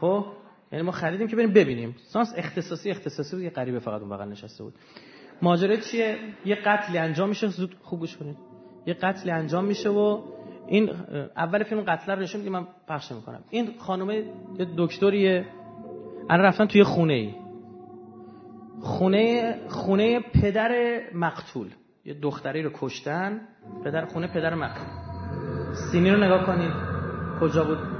خب؟ 0.00 0.26
یعنی 0.72 0.84
ما 0.84 0.92
خریدیم 0.92 1.26
که 1.26 1.36
بریم 1.36 1.52
ببینیم. 1.52 1.96
سانس 1.98 2.32
اختصاصی 2.36 2.90
اختصاصی 2.90 3.36
بود 3.36 3.44
یه 3.44 3.50
غریبه 3.50 3.78
فقط 3.78 4.00
اون 4.00 4.10
بغل 4.10 4.28
نشسته 4.28 4.64
بود. 4.64 4.74
ماجرا 5.42 5.76
چیه؟ 5.76 6.16
یه 6.44 6.54
قتلی 6.54 6.98
انجام 6.98 7.28
میشه 7.28 7.46
زود 7.46 7.76
خوب 7.82 8.00
گوش 8.00 8.16
کنید. 8.16 8.36
یه 8.86 8.94
قتلی 8.94 9.30
انجام 9.30 9.64
میشه 9.64 9.88
و 9.88 10.22
این 10.66 10.90
اول 11.36 11.62
فیلم 11.62 11.80
قتل 11.80 12.12
رو 12.12 12.22
نشون 12.22 12.40
میدیم 12.40 12.52
من 12.52 12.66
پخش 12.88 13.12
می‌کنم. 13.12 13.44
این 13.50 13.74
خانم 13.78 14.10
یه 14.10 14.24
دکتریه. 14.76 15.46
الان 16.30 16.46
رفتن 16.46 16.66
توی 16.66 16.84
خونه 16.84 17.12
ای 17.12 17.34
خونه 18.80 19.56
خونه 19.68 20.20
پدر 20.20 21.00
مقتول. 21.14 21.68
یه 22.04 22.14
دختری 22.14 22.62
رو 22.62 22.70
کشتن. 22.74 23.40
پدر 23.84 24.04
خونه 24.04 24.26
پدر 24.26 24.54
مقتول. 24.54 24.86
سینی 25.92 26.10
رو 26.10 26.24
نگاه 26.24 26.46
کنید. 26.46 26.72
کجا 27.40 27.64
بود؟ 27.64 27.93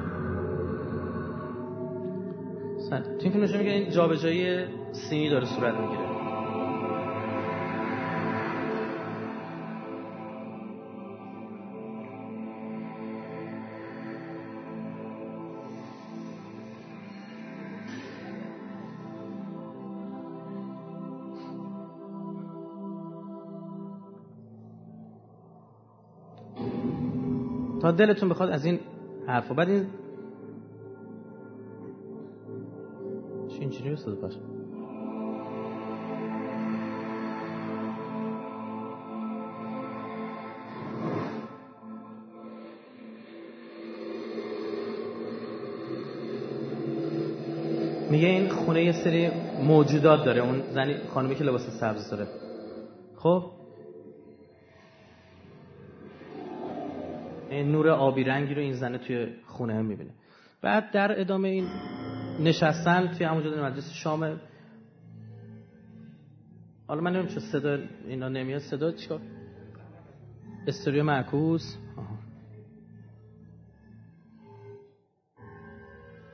هستن 2.94 3.16
تو 3.16 3.23
این 3.23 3.32
فیلم 3.32 3.44
نشون 3.44 3.58
میگه 3.58 3.70
این 3.70 3.90
جابجایی 3.90 4.64
سینی 4.92 5.31
داره 5.31 5.44
صورت 5.44 5.74
می‌گیره. 5.74 6.14
تا 27.81 27.90
دلتون 27.90 28.28
بخواد 28.28 28.50
از 28.50 28.64
این 28.64 28.81
حرفا 29.26 29.55
بعد 29.55 29.68
این 29.68 29.86
استاد 33.83 34.15
پاش 34.15 34.35
میگه 48.11 48.28
این 48.28 48.49
خونه 48.49 48.85
یه 48.85 48.93
سری 48.93 49.31
موجودات 49.62 50.25
داره. 50.25 50.41
اون 50.41 50.62
زنی 50.73 50.94
خانمی 51.15 51.35
که 51.35 51.44
لباس 51.44 51.81
سبز 51.81 52.11
داره. 52.11 52.27
خب؟ 53.17 53.51
این 57.51 57.73
نور 57.73 57.89
آبی 57.89 58.25
رنگی 58.25 58.55
رو 58.55 58.61
این 58.61 58.73
زنه 58.73 58.99
توی 58.99 59.27
خونه 59.47 59.75
هم 59.75 59.85
می‌بینه. 59.85 60.11
بعد 60.62 60.91
در 60.91 61.20
ادامه 61.20 61.49
این 61.49 61.67
نشستن 62.40 63.06
توی 63.06 63.26
همونجا 63.26 63.50
در 63.50 63.70
مجلس 63.70 63.92
شام 63.92 64.40
حالا 66.88 67.00
من 67.00 67.12
نمیم 67.12 67.26
چه 67.26 67.40
صدا 67.40 67.78
اینا 68.06 68.28
نمیاد. 68.28 68.60
صدا 68.60 68.92
چیکار 68.92 69.20
استوریو 70.66 71.04
معکوس. 71.04 71.76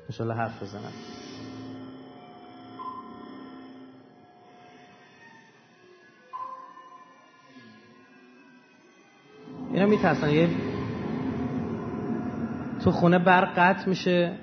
انشالله 0.04 0.34
حرف 0.34 0.62
بزنم. 0.62 0.92
اینا 9.72 9.86
میترسن. 9.86 10.30
یه 10.30 10.48
تو 12.84 12.90
خونه 12.90 13.18
برق 13.18 13.58
قطع 13.58 13.88
میشه. 13.88 14.38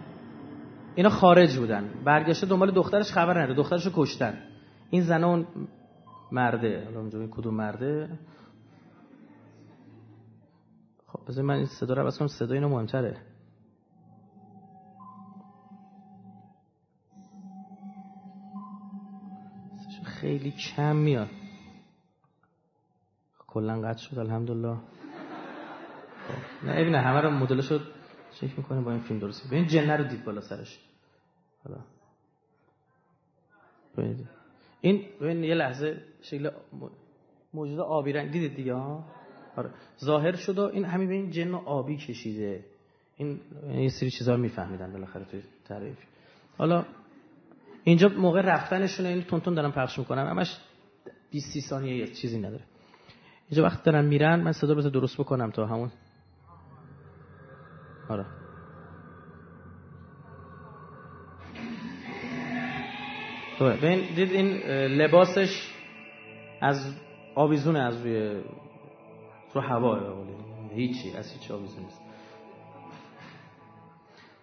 اینا 0.98 1.10
خارج 1.10 1.58
بودن. 1.58 1.90
برگشته 2.06 2.48
دنبال 2.48 2.72
دخترش 2.72 3.12
خبر 3.12 3.44
نده 3.44 3.54
دخترشو 3.54 3.92
کشتن. 3.96 4.38
این 4.90 5.02
زنه 5.02 5.28
اون 5.28 5.48
مرده. 6.32 6.88
اونجا 6.96 7.28
کدوم 7.28 7.54
مرده. 7.54 8.10
خب 11.08 11.20
بذار 11.28 11.44
من 11.44 11.56
این 11.56 11.66
صدا 11.66 11.94
رو 11.94 12.12
کنم. 12.12 12.28
صدا 12.28 12.54
اینو 12.54 12.70
مهمتره. 12.70 13.18
خیلی 20.04 20.52
کم 20.52 20.96
میاد. 20.96 21.30
کلا 23.48 23.82
قطع 23.82 24.00
شد. 24.00 24.20
الحمدلله. 24.20 24.76
خب. 24.76 26.68
نه 26.68 26.90
نه 26.90 26.98
همه 26.98 27.22
رو 27.22 27.32
مدلشو 27.32 27.80
چک 28.32 28.58
می‌کنه 28.58 28.82
با 28.82 28.92
این 28.92 29.02
فیلم 29.02 29.20
درستی 29.20 29.56
این 29.56 29.68
جنه 29.68 29.98
رو 29.98 30.04
دید 30.04 30.26
بالا 30.26 30.42
سرش. 30.42 30.87
حالا. 31.64 31.80
این 34.82 35.06
ببین 35.22 35.44
یه 35.44 35.56
لحظه 35.56 36.04
شکل 36.22 36.52
موجود 37.54 37.80
آبی 37.80 38.14
رنگ. 38.14 38.32
دیدید 38.32 38.56
دیگه؟ 38.56 38.74
ها 38.74 39.06
آره. 39.56 39.70
ظاهر 40.04 40.36
شد 40.36 40.60
و 40.60 40.62
این 40.62 40.86
همین 40.86 41.08
به 41.08 41.14
این 41.14 41.32
جن 41.32 41.54
آبی 41.54 41.98
کشیده. 41.98 42.66
این 43.18 43.40
یه 43.76 43.90
سری 43.90 44.12
چیزا 44.12 44.38
میفهمیدن 44.38 44.92
بالاخره 44.92 45.26
توی 45.26 45.44
تعریف. 45.66 45.98
حالا 46.58 46.86
اینجا 47.84 48.10
موقع 48.10 48.42
رفتنشون 48.42 49.06
این 49.06 49.24
تون 49.24 49.54
دارم 49.54 49.72
پخش 49.72 50.00
می‌کنم. 50.00 50.28
همش 50.28 50.58
20 51.32 51.54
30 51.54 51.62
ثانیه 51.62 51.98
یه 51.98 52.08
چیزی 52.08 52.40
نداره. 52.40 52.64
اینجا 53.50 53.64
وقت 53.64 53.84
دارن 53.84 54.06
میرن 54.06 54.40
من 54.40 54.52
صدا 54.52 54.74
رو 54.74 54.90
درست 54.90 55.18
بکنم 55.18 55.52
تا 55.52 55.66
همون. 55.66 55.92
آره. 58.10 58.26
ببین 63.60 64.16
دید 64.16 64.32
این 64.32 64.48
لباسش 64.88 65.74
از 66.62 66.96
آویزونه 67.36 67.80
از 67.80 68.06
روی 68.06 68.42
رو 69.54 69.62
هوا 69.62 70.26
هیچی 70.76 71.18
از 71.18 71.32
هیچ 71.32 71.52
آویزون 71.52 71.84
نیست. 71.84 72.02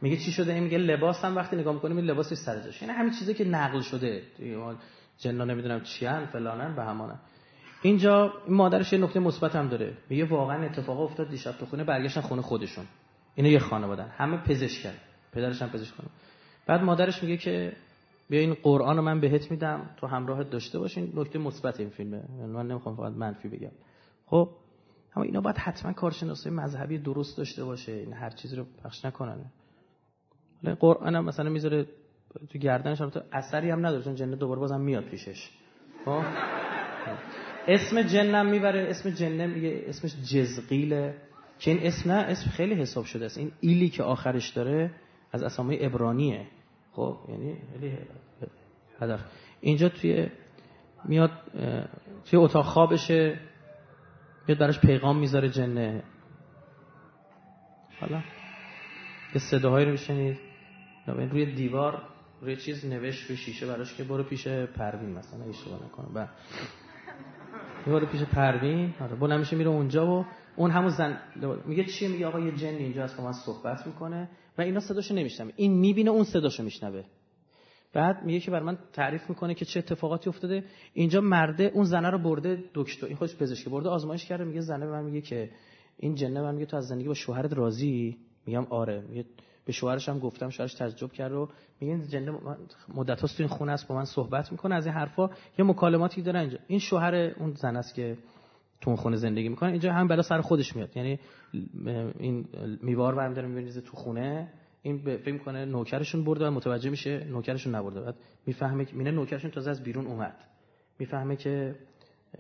میگه 0.00 0.16
چی 0.16 0.32
شده؟ 0.32 0.54
این 0.54 0.62
میگه 0.62 0.78
لباس 0.78 1.24
هم 1.24 1.36
وقتی 1.36 1.56
نگاه 1.56 1.74
می‌کنیم 1.74 1.96
این 1.96 2.06
لباسش 2.06 2.36
سر 2.36 2.60
جاش. 2.60 2.82
یعنی 2.82 2.94
همین 2.94 3.12
چیزی 3.18 3.34
که 3.34 3.44
نقل 3.44 3.80
شده. 3.80 4.22
جنا 5.18 5.44
نمی‌دونم 5.44 5.80
چی 5.80 6.06
ان 6.06 6.26
فلانن 6.26 6.76
به 6.76 6.84
همانن 6.84 7.18
اینجا 7.82 8.32
این 8.46 8.56
مادرش 8.56 8.92
یه 8.92 8.98
نکته 8.98 9.20
مثبت 9.20 9.56
هم 9.56 9.68
داره. 9.68 9.96
میگه 10.10 10.24
واقعا 10.24 10.64
اتفاق 10.64 11.00
افتاد 11.00 11.30
دیشب 11.30 11.52
تو 11.52 11.66
خونه 11.66 11.84
برگشتن 11.84 12.20
خونه 12.20 12.42
خودشون. 12.42 12.84
اینا 13.34 13.48
یه 13.48 13.58
خانوادن 13.58 14.08
همه 14.18 14.36
پزشکن. 14.36 14.94
پدرش 15.32 15.62
هم 15.62 15.70
پزشک 15.70 15.94
بعد 16.66 16.82
مادرش 16.82 17.22
میگه 17.22 17.36
که 17.36 17.72
بیا 18.28 18.40
این 18.40 18.54
قرآن 18.54 18.96
رو 18.96 19.02
من 19.02 19.20
بهت 19.20 19.50
میدم. 19.50 19.90
تو 19.96 20.06
همراهت 20.06 20.50
داشته 20.50 20.78
باشین. 20.78 21.12
نکته 21.14 21.38
مثبت 21.38 21.80
این 21.80 21.88
فیلمه. 21.88 22.22
یعنی 22.38 22.52
من 22.52 22.66
نمی‌خوام 22.66 22.96
فقط 22.96 23.12
منفی 23.12 23.48
بگم. 23.48 23.70
خب 24.26 24.50
اما 25.16 25.24
اینا 25.24 25.40
باید 25.40 25.56
حتما 25.56 25.92
کارشناسی 25.92 26.50
مذهبی 26.50 26.98
درست 26.98 27.38
داشته 27.38 27.64
باشه. 27.64 27.92
این 27.92 28.12
هر 28.12 28.30
چیزی 28.30 28.56
رو 28.56 28.64
پخش 28.84 29.04
نکنن. 29.04 29.44
قرآن 30.80 31.14
هم 31.14 31.24
مثلا 31.24 31.50
می‌ذاره 31.50 31.86
تو 32.50 32.58
گردنش 32.58 33.00
هم 33.00 33.10
تو 33.10 33.20
اثری 33.32 33.70
هم 33.70 33.86
نداره 33.86 34.02
چون 34.02 34.14
جنه 34.14 34.36
دوباره 34.36 34.60
بازم 34.60 34.80
میاد 34.80 35.04
پیشش. 35.04 35.50
خب؟ 36.04 36.22
اسم 37.68 38.02
جنم 38.02 38.46
می‌بره. 38.46 38.86
اسم 38.90 39.10
جنه 39.10 39.46
میگه 39.46 39.84
اسمش 39.86 40.16
جزقیله 40.32 41.14
که 41.58 41.70
این 41.70 41.80
اسم 41.86 42.12
نه 42.12 42.18
اسم 42.18 42.50
خیلی 42.50 42.74
حساب 42.74 43.04
شده 43.04 43.24
است. 43.24 43.38
این 43.38 43.52
ایلی 43.60 43.88
که 43.88 44.02
آخرش 44.02 44.50
داره 44.50 44.90
از 45.32 45.42
اسامی 45.42 45.78
ابرانیه. 45.80 46.46
خب 46.94 47.18
یعنی 47.28 47.56
خیلی 47.72 47.98
هدف. 49.00 49.20
اینجا 49.60 49.88
توی 49.88 50.28
میاد 51.04 51.30
توی 52.24 52.38
اتاق 52.38 52.64
خوابشه 52.64 53.38
میاد 54.48 54.58
براش 54.58 54.80
پیغام 54.80 55.18
می‌ذاره 55.18 55.48
جنه. 55.48 56.02
حالا 58.00 58.22
یه 59.34 59.40
صداهایی 59.50 59.86
رو 59.86 59.92
بشنید 59.92 60.38
روی 61.06 61.54
دیوار 61.54 62.02
روی 62.40 62.56
چیز 62.56 62.86
نوشت 62.86 63.26
روی 63.28 63.36
شیشه 63.36 63.66
براش 63.66 63.94
که 63.94 64.04
برو 64.04 64.22
پیش 64.22 64.48
پروین 64.48 65.10
مثلا 65.10 65.44
اشتباه 65.44 65.80
نکنم. 65.84 66.28
برو 67.86 68.06
پیش 68.06 68.22
پروین. 68.22 68.94
آره 69.00 69.14
بلند 69.14 69.38
میشه 69.38 69.56
میره 69.56 69.70
اونجا 69.70 70.06
و 70.06 70.26
اون 70.56 70.70
همون 70.70 70.88
زن 70.88 71.18
میگه 71.66 71.84
چی؟ 71.84 72.08
میگه 72.08 72.26
آقا 72.26 72.40
یه 72.40 72.52
جن 72.52 72.68
اینجا 72.68 73.04
هست 73.04 73.16
با 73.16 73.24
من 73.24 73.32
صحبت 73.32 73.86
می‌کنه. 73.86 74.28
و 74.58 74.62
اینا 74.62 74.80
صداشو 74.80 75.14
نمیشنوه 75.14 75.52
این 75.56 75.72
می‌بینه 75.72 76.10
اون 76.10 76.24
صداشو 76.24 76.62
میشنوه. 76.62 77.02
بعد 77.92 78.24
میگه 78.24 78.40
که 78.40 78.50
بر 78.50 78.62
من 78.62 78.78
تعریف 78.92 79.28
می‌کنه 79.28 79.54
که 79.54 79.64
چه 79.64 79.78
اتفاقاتی 79.78 80.28
افتاده. 80.28 80.64
اینجا 80.94 81.20
مرده 81.20 81.64
اون 81.74 81.84
زنه 81.84 82.10
رو 82.10 82.18
برده 82.18 82.64
دکتر 82.74 83.06
این 83.06 83.16
خودش 83.16 83.36
پزشکی 83.36 83.70
برده 83.70 83.88
آزمایش 83.88 84.24
کرده. 84.24 84.44
میگه 84.44 84.60
زنه 84.60 84.86
به 84.86 84.92
من 84.92 85.04
میگه 85.04 85.20
که 85.20 85.50
این 85.98 86.14
جنه 86.14 86.42
من 86.42 86.54
میگه 86.54 86.66
تو 86.66 86.76
از 86.76 86.86
زندگی 86.86 87.08
با 87.08 87.14
شوهرت 87.14 87.52
راضی؟ 87.52 88.16
میگم 88.46 88.64
آره. 88.64 89.00
میگه 89.08 89.24
به 89.64 89.72
شوهرش 89.72 90.08
هم 90.08 90.18
گفتم 90.18 90.50
شوهرش 90.50 90.74
تعجب 90.74 91.12
کرد 91.12 91.32
و 91.32 91.48
میگه 91.80 92.06
جنه 92.06 92.38
مدت 92.94 93.20
هاست 93.20 93.36
تو 93.36 93.42
این 93.42 93.48
خونه 93.48 93.72
است 93.72 93.88
با 93.88 93.94
من 93.94 94.04
صحبت 94.04 94.52
می‌کنه. 94.52 94.74
از 94.74 94.86
این 94.86 94.94
حرفا 94.94 95.30
یه 95.58 95.64
مکالماتی 95.64 96.22
داره 96.22 96.40
اینجا. 96.40 96.58
این 96.66 96.78
شوهر 96.78 97.14
اون 97.14 97.52
زن 97.52 97.76
است 97.76 97.94
که 97.94 98.16
تو 98.80 98.96
خونه 98.96 99.16
زندگی 99.16 99.48
می‌کنه 99.48 99.70
اینجا 99.70 99.92
هم 99.92 100.08
بلا 100.08 100.22
سر 100.22 100.40
خودش 100.40 100.76
میاد. 100.76 100.96
یعنی 100.96 101.18
این 102.18 102.48
میوار 102.82 103.14
برمی 103.14 103.34
داره 103.34 103.48
میبینیزه 103.48 103.80
تو 103.80 103.96
خونه. 103.96 104.52
این 104.82 104.98
فکر 104.98 105.32
می‌کنه 105.32 105.64
نوکرشون 105.64 106.24
برده 106.24 106.46
و 106.46 106.50
متوجه 106.50 106.90
میشه 106.90 107.24
نوکرشون 107.24 107.74
نبرده. 107.74 108.00
بعد 108.00 108.14
می‌فهمه 108.46 108.84
که 108.84 108.96
مینه 108.96 109.10
نوکرشون 109.10 109.50
تازه 109.50 109.70
از 109.70 109.82
بیرون 109.82 110.06
اومد. 110.06 110.36
می‌فهمه 110.98 111.36
که 111.36 111.74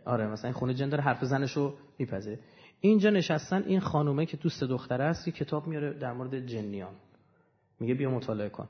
آره 0.04 0.26
مثلا 0.26 0.44
این 0.44 0.58
خونه 0.58 0.74
جن 0.74 0.88
داره 0.88 1.02
حرف 1.02 1.24
زنشو 1.24 1.74
میپذیره 1.98 2.38
اینجا 2.80 3.10
نشستن 3.10 3.62
این 3.62 3.80
خانومه 3.80 4.26
که 4.26 4.36
دوست 4.36 4.64
دختره 4.64 5.04
است 5.04 5.28
یه 5.28 5.34
کتاب 5.34 5.66
میاره 5.66 5.92
در 5.98 6.12
مورد 6.12 6.46
جنیان. 6.46 6.94
میگه 7.80 7.94
بیا 7.94 8.10
مطالعه 8.10 8.48
کن. 8.48 8.68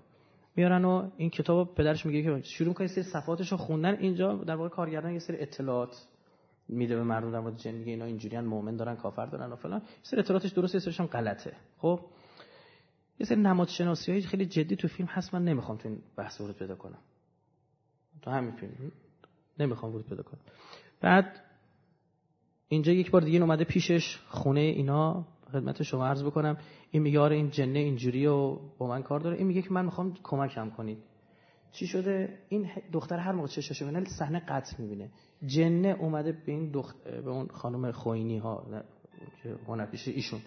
میارن 0.56 0.84
و 0.84 1.10
این 1.16 1.30
کتاب 1.30 1.74
پدرش 1.74 2.06
میگه 2.06 2.22
که 2.22 2.42
شروع 2.42 2.68
می‌کنه 2.68 2.86
سری 2.86 3.04
صفاتش 3.04 3.52
رو 3.52 3.58
خوندن. 3.58 3.94
اینجا 3.94 4.34
در 4.34 4.56
واقع 4.56 4.68
کارگردان 4.68 5.12
یه 5.12 5.18
سری 5.18 5.36
اطلاعات 5.40 6.06
میده 6.68 6.96
به 6.96 7.02
مردم 7.02 7.32
در 7.32 7.40
مورد 7.40 7.56
جن 7.56 7.70
میگه 7.70 7.90
اینا 7.90 8.04
اینجوریان 8.04 8.44
مؤمن 8.44 8.76
دارن 8.76 8.96
کافر 8.96 9.26
دارن 9.26 9.52
و 9.52 9.56
فلان. 9.56 9.82
سری 10.02 10.20
اطلاعاتش 10.20 10.50
درسته 10.52 10.76
یه 10.76 10.80
سریش 10.80 11.00
هم 11.00 11.06
غلطه. 11.06 11.56
خب؟ 11.78 12.00
یه 13.20 13.26
سری 13.26 13.40
نماد 13.40 13.68
شناسی 13.68 14.12
های 14.12 14.22
خیلی 14.22 14.46
جدی 14.46 14.76
تو 14.76 14.88
فیلم 14.88 15.08
هست 15.08 15.34
من 15.34 15.44
نمی‌خوام 15.44 15.78
تو 15.78 15.88
این 15.88 15.98
بحث 16.16 16.40
ورود 16.40 16.56
پیدا 16.56 16.74
کنم. 16.74 16.98
تو 18.22 18.30
همین 18.30 18.52
فیلم. 18.52 18.92
نمی‌خوام 19.58 19.92
ورود 19.92 20.08
پیدا 20.08 20.22
کنم. 20.22 20.40
بعد 21.00 21.40
اینجا 22.68 22.92
یک 22.92 23.10
بار 23.10 23.22
دیگه 23.22 23.40
اومده 23.40 23.64
پیشش 23.64 24.18
خونه 24.28 24.60
اینا 24.60 25.26
خدمت 25.52 25.82
شما 25.82 26.06
عرض 26.06 26.22
بکنم. 26.22 26.56
این 26.90 27.02
میگه 27.02 27.20
آره 27.20 27.36
این 27.36 27.50
جنه 27.50 27.78
اینجوری 27.78 28.26
و 28.26 28.58
با 28.78 28.86
من 28.86 29.02
کار 29.02 29.20
داره. 29.20 29.36
این 29.36 29.46
میگه 29.46 29.62
که 29.62 29.72
من 29.72 29.84
می‌خوام 29.84 30.14
کمکم 30.22 30.70
کنید. 30.70 30.98
چی 31.74 31.86
شده؟ 31.86 32.38
این 32.48 32.70
دختر 32.92 33.18
هر 33.18 33.32
موقع 33.32 33.48
چشاشو 33.48 33.86
می‌بینه 33.86 34.08
صحنه 34.18 34.40
قطع 34.48 34.82
می‌بینه. 34.82 35.10
جنه 35.46 35.96
اومده 36.00 36.32
به 36.32 36.52
این 36.52 36.70
دخت... 36.70 37.04
به 37.04 37.30
اون 37.30 37.46
خانم 37.46 37.92
خوینی 37.92 38.38
ها 38.38 38.66
که 39.42 39.56
هنرپیشه 39.68 40.10
ایشون. 40.10 40.40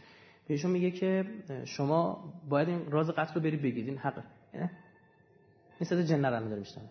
بهشون 0.47 0.71
میگه 0.71 0.91
که 0.91 1.25
شما 1.65 2.33
باید 2.49 2.69
این 2.69 2.91
راز 2.91 3.09
قتل 3.09 3.33
رو 3.33 3.41
بری 3.41 3.57
بگید. 3.57 3.87
این 3.87 3.97
حقه 3.97 4.23
این 5.79 5.89
صدا 5.89 6.03
جن 6.03 6.25
رو 6.25 6.49
داره 6.49 6.59
میشتم 6.59 6.81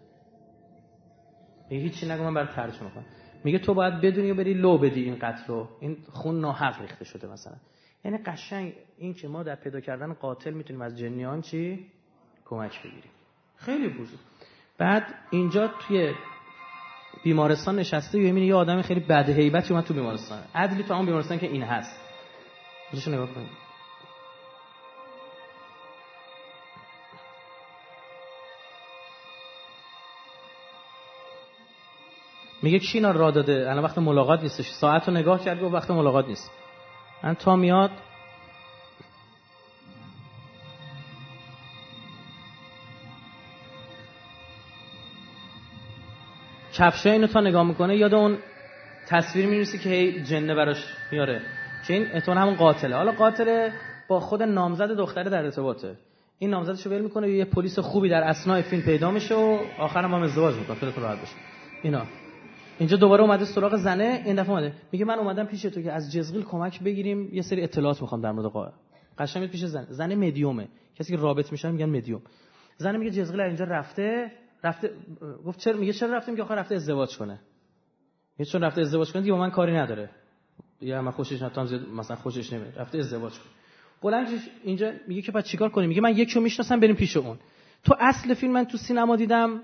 میگه 1.71 1.83
هیچی 1.83 2.07
نگو 2.07 2.23
من 2.23 2.35
برای 2.35 2.55
ترجمه 2.55 2.91
کنم 2.91 3.05
میگه 3.45 3.59
تو 3.59 3.75
باید 3.75 3.95
بدونی 4.01 4.31
و 4.31 4.35
بری 4.35 4.55
لو 4.55 4.79
بدی 4.79 5.05
این 5.05 5.15
قتل 5.15 5.47
رو. 5.47 5.69
این 5.81 5.97
خون 6.09 6.41
ناحق 6.41 6.81
ریخته 6.81 7.05
شده 7.05 7.27
مثلا. 7.33 7.57
یعنی 8.05 8.19
قشنگ 8.19 8.75
این 8.99 9.15
که 9.15 9.29
ما 9.29 9.43
در 9.43 9.55
پیدا 9.55 9.81
کردن 9.81 10.13
قاتل 10.13 10.51
می‌تونیم 10.51 10.83
از 10.83 10.99
جنیان 10.99 11.41
چی؟ 11.41 11.87
کمک 12.45 12.83
بگیریم. 12.83 13.11
خیلی 13.57 13.89
بزرگ. 13.89 14.19
بعد 14.79 15.15
اینجا 15.31 15.69
توی 15.69 16.15
بیمارستان 17.25 17.77
نشسته 17.77 18.21
یه 18.21 18.45
یه 18.45 18.55
آدم 18.55 18.83
خیلی 18.83 19.01
بد 19.01 19.29
هیبتی 19.29 19.73
اومد 19.73 19.85
تو 19.85 19.95
بیمارستان. 19.95 20.39
عدلی 20.55 20.83
تو 20.83 20.95
اون 20.95 21.07
بیمارستان 21.07 21.39
که 21.39 21.47
این 21.47 21.63
هست. 21.63 22.01
اینجاشو 22.93 23.11
نگاه 23.11 23.35
کنید. 23.35 23.67
میگه 32.63 32.79
کی 32.79 32.99
اینا 32.99 33.11
را 33.11 33.31
داده؟ 33.31 33.71
الان 33.71 33.85
وقت 33.85 33.99
ملاقات 33.99 34.43
نیستش. 34.43 34.71
ساعت 34.71 35.09
رو 35.09 35.15
نگاه 35.15 35.45
کرد 35.45 35.63
و 35.63 35.69
وقت 35.69 35.91
ملاقات 35.91 36.27
نیست. 36.29 36.51
من 37.23 37.35
تا 37.35 37.57
میاد 37.57 37.91
کفشای 46.79 47.13
اینو 47.13 47.27
تا 47.27 47.41
نگاه 47.41 47.67
می‌کنه 47.67 47.97
یاد 47.97 48.15
اون 48.15 48.39
تصویر 49.09 49.47
می‌رسی 49.47 49.79
که 49.79 49.89
هی 49.89 50.23
جنه 50.23 50.55
براش 50.55 50.85
میاره. 51.13 51.41
که 51.87 51.95
این 51.95 52.07
اتون 52.15 52.39
همون 52.39 52.55
قاتله. 52.55 52.97
حالا 52.97 53.13
قاتل 53.13 53.71
با 54.09 54.21
خود 54.21 54.43
نامزد 54.43 54.89
دختره 54.89 55.31
در 55.31 55.45
ارتباطه. 55.45 55.95
این 56.39 56.51
نامزدشو 56.51 56.91
ول 56.91 57.01
می‌کنه 57.01 57.31
یه 57.31 57.45
پلیس 57.45 57.79
خوبی 57.79 58.09
در 58.09 58.23
اسنای 58.23 58.63
فیلم 58.63 58.83
پیدا 58.83 59.11
میشه 59.11 59.35
و 59.35 59.59
آخرم 59.79 60.15
هم 60.15 60.23
ازدواج 60.23 60.55
می‌کنه. 60.55 60.77
خیلی 60.77 60.93
راحت 60.97 61.23
بشه 61.23 61.35
اینا. 61.83 62.03
اینجا 62.79 62.97
دوباره 62.97 63.23
اومده 63.23 63.45
سراغ 63.45 63.77
زنه. 63.77 64.23
این 64.25 64.37
دفعه 64.37 64.51
اومده. 64.51 64.73
میگه 64.93 65.05
من 65.05 65.19
اومدم 65.19 65.45
پیش 65.45 65.63
تو 65.63 65.83
که 65.83 65.93
از 65.93 66.13
جزغیل 66.13 66.43
کمک 66.43 66.83
بگیریم. 66.83 67.29
یه 67.33 67.43
سری 67.43 67.63
اطلاعات 67.63 68.03
می‌خوام 68.03 68.21
در 68.21 68.33
مورد 68.33 68.47
قاه 68.47 68.73
قشنگ 69.19 69.51
پیش 69.51 69.65
زن. 69.65 69.87
زن 69.89 70.15
مدیومه. 70.15 70.69
کسی 70.99 71.17
که 71.17 71.23
رابط 71.23 71.53
میشن 71.53 71.71
میگن 71.71 71.89
مدیوم. 71.89 72.23
زن 72.77 72.97
میگه 72.97 73.11
جزغیل 73.11 73.41
اینجا 73.41 73.65
رفته. 73.65 74.31
رفته 74.67 74.91
گفت 75.47 75.59
چرا؟ 75.59 75.77
میگه 75.77 75.93
چرا 75.93 76.17
رفتیم؟ 76.17 76.37
که 76.37 76.43
آخر 76.43 76.55
رفته 76.55 76.75
ازدواج 76.75 77.19
کنه. 77.19 77.41
میگه 78.39 78.51
چون 78.51 78.63
رفته 78.63 78.81
ازدواج 78.81 79.13
کنه 79.13 79.23
دیگه 79.23 79.33
با 79.33 79.39
من 79.39 79.51
کاری 79.51 79.77
نداره. 79.77 80.11
یا 80.81 81.03
من 81.03 81.11
خوشش 81.11 81.43
نمیاد 81.43 81.89
مثلا 81.89 82.17
خوشش 82.17 82.53
نمیاد. 82.53 82.79
رفته 82.79 82.99
ازدواج 82.99 83.33
کنه. 83.33 83.53
بلند 84.03 84.29
اینجا 84.65 84.93
میگه 85.09 85.23
که 85.23 85.33
بعد 85.33 85.45
چیکار 85.45 85.69
کنیم؟ 85.69 85.89
میگه 85.89 86.01
من 86.01 86.17
یکی 86.17 86.35
رو 86.35 86.41
می‌شناسم 86.41 86.81
بریم 86.81 86.97
پیش 86.97 87.17
اون. 87.17 87.39
تو 87.85 87.95
اصل 87.99 88.35
فیلم 88.35 88.53
من 88.53 88.65
تو 88.65 88.77
سینما 88.77 89.17
دیدم 89.17 89.61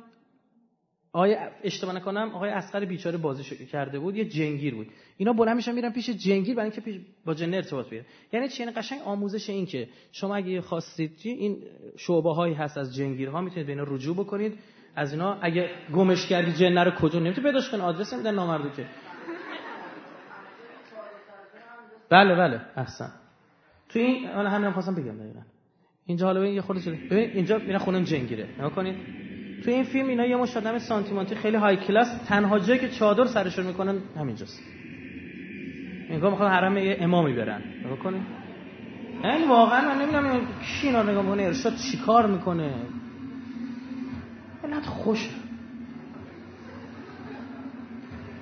آقای 1.12 1.36
اشتباه 1.62 1.94
نکنم 1.94 2.30
آقای 2.34 2.50
اسقر 2.50 2.84
بیچاره 2.84 3.18
بازی 3.18 3.66
کرده 3.66 3.98
بود 3.98 4.16
یه 4.16 4.24
جنگیر 4.24 4.74
بود. 4.74 4.86
اینا 5.16 5.32
بلند 5.32 5.56
میشن 5.56 5.74
میرن 5.74 5.92
پیش 5.92 6.10
جنگیر 6.10 6.54
برای 6.54 6.70
اینکه 6.70 7.00
با 7.24 7.34
جن 7.34 7.54
ارتباط 7.54 7.86
بگیرن. 7.86 8.04
یعنی 8.32 8.48
چی؟ 8.48 8.62
یعنی 8.62 8.74
قشنگ 8.74 9.00
آموزش 9.04 9.50
این 9.50 9.66
که 9.66 9.88
شما 10.12 10.36
اگه 10.36 10.60
خواستید 10.60 11.12
این 11.24 11.62
شعبه 11.96 12.34
هایی 12.34 12.54
هست 12.54 12.78
از 12.78 12.94
جنگیرها 12.96 13.40
می‌تونید 13.40 13.66
به 13.66 13.72
اینا 13.72 13.84
رجوع 13.88 14.16
بکنید. 14.16 14.58
از 14.96 15.12
اینا 15.12 15.38
اگه 15.40 15.70
گمش 15.94 16.26
کردی 16.26 16.52
جن 16.52 16.78
رو 16.78 16.90
کجا؟ 16.90 17.18
نمی‌تونی 17.18 17.46
پیداش 17.46 17.70
کنی. 17.70 17.80
آدرس 17.80 18.14
نمیدن 18.14 18.34
نامردو 18.34 18.68
که 18.70 18.84
بله 22.10 22.34
بله. 22.34 22.60
احسن. 22.76 23.12
تو 23.88 23.98
این 23.98 24.28
حالا 24.28 24.50
همین 24.50 24.70
خواستم 24.70 24.94
بگم 24.94 25.18
دقیقاً. 25.18 25.40
اینجا 26.06 26.26
حالا 26.26 26.40
ببین 26.40 26.54
یه 26.54 26.60
خورده 26.60 26.82
شده 26.82 26.98
ببین 27.10 27.30
اینجا 27.30 27.58
میرن 27.58 27.78
خونم 27.78 28.04
جنگیره. 28.04 28.48
نگاه 28.58 28.70
کنید 28.70 28.96
تو 29.64 29.70
این 29.70 29.84
فیلم 29.84 30.08
اینا 30.08 30.26
یه 30.26 30.36
مش 30.36 30.56
آدم 30.56 30.78
سانتیمانتی 30.78 31.34
خیلی 31.34 31.56
های 31.56 31.76
کلاس 31.76 32.08
تنها 32.28 32.58
جایی 32.58 32.80
که 32.80 32.88
چادر 32.88 33.24
سرشون 33.24 33.66
می‌کنن 33.66 33.98
همینجاست. 34.16 34.62
انگار 36.10 36.30
می‌خوان 36.30 36.50
حرم 36.50 36.76
یه 36.76 36.96
امامی 37.00 37.32
برن. 37.32 37.62
نگاه 37.84 37.98
کنید 37.98 38.22
این 39.24 39.48
واقعا 39.48 39.94
من 39.94 40.02
نمی‌دونم 40.02 40.40
کی 40.46 40.86
اینا 40.86 41.02
نگاه 41.02 41.26
کنه 41.26 41.42
ارشاد 41.42 41.72
چیکار 41.76 42.26
می‌کنه؟ 42.26 42.74
اینقدر 44.82 45.02
خوش. 45.02 45.30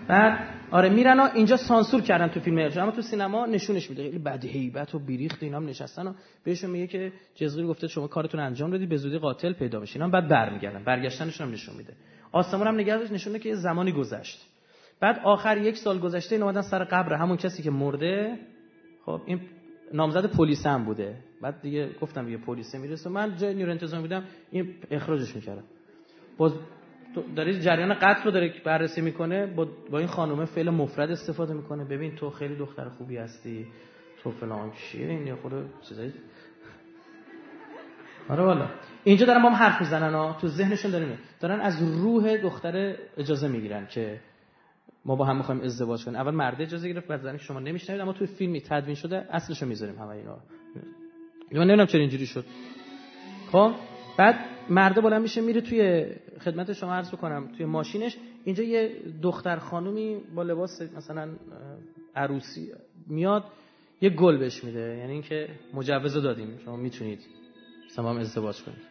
بعد 0.09 0.39
آره 0.71 0.89
میرن 0.89 1.21
و 1.21 1.29
اینجا 1.35 1.57
سانسور 1.57 2.01
کردن 2.01 2.29
تو 2.29 2.41
فیلم 2.41 2.59
ارجا 2.59 2.83
اما 2.83 2.91
تو 2.91 3.03
سینما 3.03 3.47
نشونش 3.47 3.91
میده. 3.91 4.03
خیلی 4.03 4.19
بد 4.19 4.45
هیبت 4.45 4.95
و 4.95 4.99
بیریخت 4.99 5.43
اینا 5.43 5.57
هم 5.57 5.67
نشستن 5.67 6.07
و 6.07 6.13
بهشون 6.45 6.71
میگه 6.71 6.87
که 6.87 7.13
جزغیر 7.35 7.67
گفته 7.67 7.89
شما 7.89 8.07
کارتون 8.07 8.41
انجام 8.41 8.71
بدید 8.71 8.89
به 8.89 8.97
زودی 8.97 9.19
قاتل 9.19 9.53
پیدا 9.53 9.81
بشه. 9.81 9.97
اینا 9.97 10.09
بعد 10.09 10.29
برمیگردن. 10.29 10.85
برگشتنشون 10.85 11.47
هم 11.47 11.53
نشون 11.53 11.77
میده. 11.77 11.93
آسمون 12.33 12.67
هم 12.67 12.75
نگردش 12.75 13.11
نشونه 13.11 13.39
که 13.39 13.49
یه 13.49 13.55
زمانی 13.55 13.93
گذشت. 13.93 14.47
بعد 15.01 15.21
آخر 15.25 15.59
یک 15.59 15.77
سال 15.77 15.99
گذشته 15.99 16.35
این 16.35 16.43
اومدن 16.43 16.63
سر 16.63 16.85
قبر. 16.85 17.15
همون 17.15 17.37
کسی 17.37 17.63
که 17.63 17.71
مرده 17.71 18.39
خب 19.07 19.21
این 19.27 19.41
نامزد 19.93 20.27
پلیس 20.27 20.67
هم 20.67 20.85
بوده. 20.85 21.17
بعد 21.43 21.63
دیگه 21.63 21.91
گفتم 22.01 22.29
یه 22.29 22.37
پلیس 22.37 22.75
می‌رسه. 22.75 23.11
من 23.11 23.37
جای 23.37 23.55
نیرو 23.55 23.71
انتظام 23.71 24.01
بودم 24.01 24.25
این 24.51 24.75
اخراجش 24.91 25.37
می‌کردم. 25.37 25.65
باز 26.41 26.53
داره 27.37 27.61
جریان 27.61 27.95
قتل 27.95 28.25
رو 28.25 28.31
داره 28.31 28.55
بررسی 28.65 29.01
می‌کنه 29.01 29.47
با, 29.47 29.69
با 29.91 29.99
این 29.99 30.07
خانومه 30.07 30.45
فعل 30.45 30.71
مفرد 30.71 31.11
استفاده 31.11 31.55
می‌کنه. 31.55 31.85
ببین 31.85 32.17
تو 32.17 32.31
خیلی 32.31 32.57
دختر 32.57 32.89
خوبی 32.89 33.17
هستی 33.17 33.67
تو 34.23 34.31
فلان 34.31 34.73
چیه 34.73 35.09
این 35.09 35.35
خود 35.35 35.53
چیزایی 35.89 36.13
آره 38.29 38.45
والا. 38.45 38.69
اینجا 39.05 39.27
دارن 39.27 39.43
با 39.43 39.49
هم 39.51 39.55
حرف 39.55 39.81
می‌زنن 39.81 40.15
ها 40.15 40.37
تو 40.41 40.49
ذهنشون 40.49 40.91
دارن 40.91 41.19
دارن 41.41 41.61
از 41.61 42.03
روح 42.03 42.37
دختر 42.37 42.97
اجازه 43.17 43.49
می‌گیرن 43.49 43.87
که 43.87 44.21
ما 45.05 45.17
با 45.17 45.25
هم 45.25 45.37
می‌خوایم 45.37 45.61
ازدواج 45.61 46.05
کنیم. 46.05 46.17
اول 46.17 46.35
مرد 46.35 46.63
اجازه 46.63 46.89
گرفت 46.89 47.09
بعد 47.09 47.21
زنی 47.21 47.39
شما 47.39 47.61
نمیشنوید 47.61 48.03
اما 48.03 48.13
توی 48.13 48.27
فیلمی 48.27 48.61
تدوین 48.61 48.95
شده 48.95 49.27
اصلشو 49.31 49.67
می‌ذاریم 49.67 49.99
همه 49.99 50.09
اینا 50.09 50.39
من 51.53 51.61
نمی‌دونم 51.61 51.87
چرا 51.87 52.01
اینجوری 52.01 52.27
شد. 52.27 52.45
خب 53.53 53.73
بعد 54.19 54.35
مرده 54.69 55.01
بلند 55.01 55.23
میشه 55.23 55.41
میره 55.41 55.61
توی 55.61 56.07
خدمت 56.41 56.73
شما 56.73 56.95
عرض 56.95 57.11
بکنم 57.11 57.49
توی 57.57 57.67
ماشینش. 57.67 58.17
اینجا 58.45 58.63
یه 58.65 59.03
دختر 59.23 59.57
خانومی 59.57 60.17
با 60.35 60.43
لباس 60.43 60.83
مثلا 60.83 61.29
عروسی 62.17 62.73
میاد 63.07 63.45
یه 64.01 64.11
گل 64.11 64.39
بهش 64.39 64.65
میده. 64.65 64.97
یعنی 64.97 65.13
اینکه 65.13 65.49
مجوز 65.75 66.15
دادیم. 66.15 66.59
شما 66.65 66.77
می‌تونید 66.77 67.21
هم 67.99 68.07
ازدواج 68.07 68.63
کنید. 68.63 68.91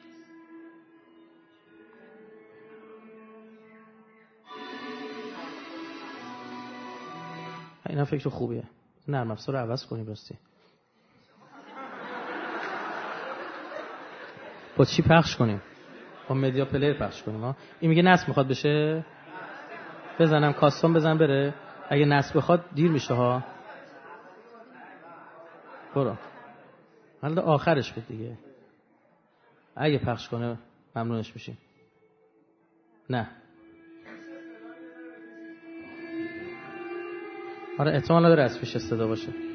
اینا 7.89 8.06
فکر 8.06 8.30
خوبیه. 8.30 8.64
نرم 9.07 9.31
افزار 9.31 9.56
رو 9.56 9.61
عوض 9.61 9.85
کنیم 9.85 10.07
راستی. 10.07 10.35
با 14.80 14.85
چی 14.85 15.01
پخش 15.01 15.35
کنیم؟ 15.35 15.61
با 16.30 16.35
Media 16.35 16.66
Player 16.66 16.93
پخش 16.93 17.24
کنیم 17.24 17.41
ها 17.41 17.56
این 17.80 17.90
میگه 17.90 18.01
نصب 18.01 18.27
می‌خواد 18.27 18.48
بشه؟ 18.48 19.06
بزنم 20.19 20.53
custom 20.53 20.93
بزن 20.93 21.17
بره. 21.17 21.53
اگه 21.90 22.06
نصب 22.06 22.38
بخواد 22.38 22.66
دیر 22.75 22.91
میشه 22.91 23.14
ها 23.14 23.43
برو. 25.95 26.16
حالا 27.22 27.41
آخرش 27.41 27.91
بود 27.91 28.08
دیگه. 28.08 28.38
اگه 29.75 29.98
پخش 29.98 30.30
کنه 30.30 30.58
ممنونش 30.95 31.33
میشیم. 31.35 31.58
نه. 33.09 33.27
آره 37.80 37.91
احتمال 37.91 38.24
داره 38.24 38.43
از 38.43 38.59
پیش 38.59 38.77
صدا 38.77 39.08
باشه. 39.08 39.49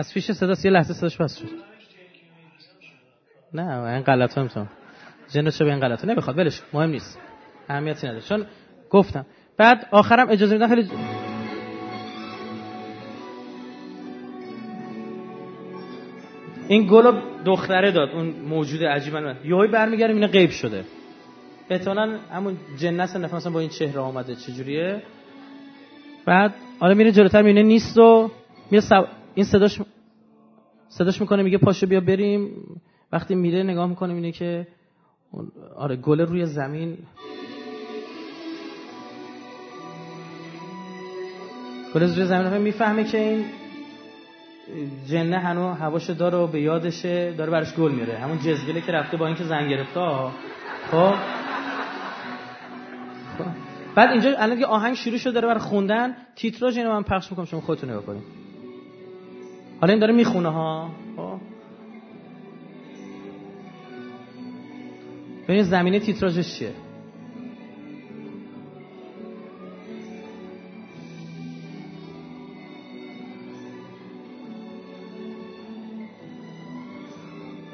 از 0.00 0.12
فیش 0.12 0.32
صدا 0.32 0.54
یه 0.64 0.70
لحظه 0.70 0.94
صداش 0.94 1.16
بس 1.16 1.38
شد. 1.38 1.48
نه 3.54 3.82
این 3.82 4.02
غلط 4.02 4.34
ها 4.38 4.42
می‌تونم 4.42 4.68
جن 5.28 5.50
چه 5.50 5.64
به 5.64 5.70
این 5.70 5.80
غلط 5.80 6.04
نمی‌خواد 6.04 6.38
ولش 6.38 6.62
مهم 6.72 6.90
نیست. 6.90 7.18
اهمیتی 7.68 8.06
نداره. 8.06 8.22
چون 8.22 8.46
گفتم. 8.90 9.26
بعد 9.56 9.86
آخرم 9.90 10.30
اجازه 10.30 10.52
میدن 10.54 10.68
خیلی 10.68 10.90
این 16.68 16.86
گل 16.86 17.20
دختره 17.44 17.90
داد. 17.92 18.08
اون 18.10 18.26
موجود 18.26 18.84
عجیب 18.84 19.16
من. 19.16 19.36
یهوی 19.44 19.68
برمیگردیم 19.68 20.16
اینا 20.16 20.28
غیب 20.28 20.50
شده. 20.50 20.84
احتمالاً 21.70 22.18
همون 22.32 22.56
جنس 22.78 23.16
نفس 23.16 23.34
مثلا 23.34 23.52
با 23.52 23.60
این 23.60 23.68
چهره 23.68 24.00
آمده 24.00 24.34
چجوریه. 24.34 25.02
بعد 26.26 26.54
آره 26.80 26.94
میره 26.94 27.12
جلوتر 27.12 27.42
می‌بینه 27.42 27.62
نیست 27.62 27.98
و 27.98 28.30
میره 28.70 28.84
این 29.40 29.48
صداش 29.48 29.80
صداش 30.88 31.20
می‌کنه 31.20 31.42
میگه 31.42 31.58
پاشو 31.58 31.86
بیا 31.86 32.00
بریم. 32.00 32.50
وقتی 33.12 33.34
میره 33.34 33.62
نگاه 33.62 33.86
می‌کنه 33.86 34.14
اینه 34.14 34.32
که 34.32 34.66
آره 35.76 35.96
گل 35.96 36.20
روی 36.20 36.46
زمین. 36.46 36.98
گل 41.94 42.02
روی 42.02 42.24
زمین 42.24 42.62
می‌فهمه 42.62 43.04
که 43.04 43.18
این 43.18 43.44
جنه 45.06 45.38
هنو 45.38 45.72
هواشو 45.72 46.12
داره 46.12 46.38
و 46.38 46.46
به 46.46 46.60
یادشه 46.60 47.32
داره 47.32 47.50
براش 47.50 47.74
گل 47.74 47.92
میره. 47.92 48.18
همون 48.18 48.38
جزگله 48.38 48.80
که 48.80 48.92
رفته 48.92 49.16
با 49.16 49.26
اینکه 49.26 49.44
زن 49.44 49.68
گرفته 49.68 50.00
خب. 50.90 51.14
بعد 53.94 54.10
اینجا 54.10 54.34
الان 54.38 54.58
یه 54.58 54.66
آهنگ 54.66 54.94
شروع 54.94 55.18
شده 55.18 55.32
داره 55.32 55.48
برای 55.48 55.60
خوندن. 55.60 56.16
تیتراژ 56.36 56.76
اینو 56.76 56.92
من 56.92 57.02
پخش 57.02 57.30
می‌کنم 57.30 57.44
شما 57.46 57.60
خودتون 57.60 57.90
نگاه 57.90 58.06
کنید. 58.06 58.39
حالا 59.80 59.92
این 59.92 60.00
داره 60.00 60.14
می‌خونه 60.14 60.48
ها. 60.48 60.90
خب. 61.16 61.40
ببینید 65.44 65.64
زمینه 65.64 66.00
تیتراژش 66.00 66.58
چیه؟ 66.58 66.74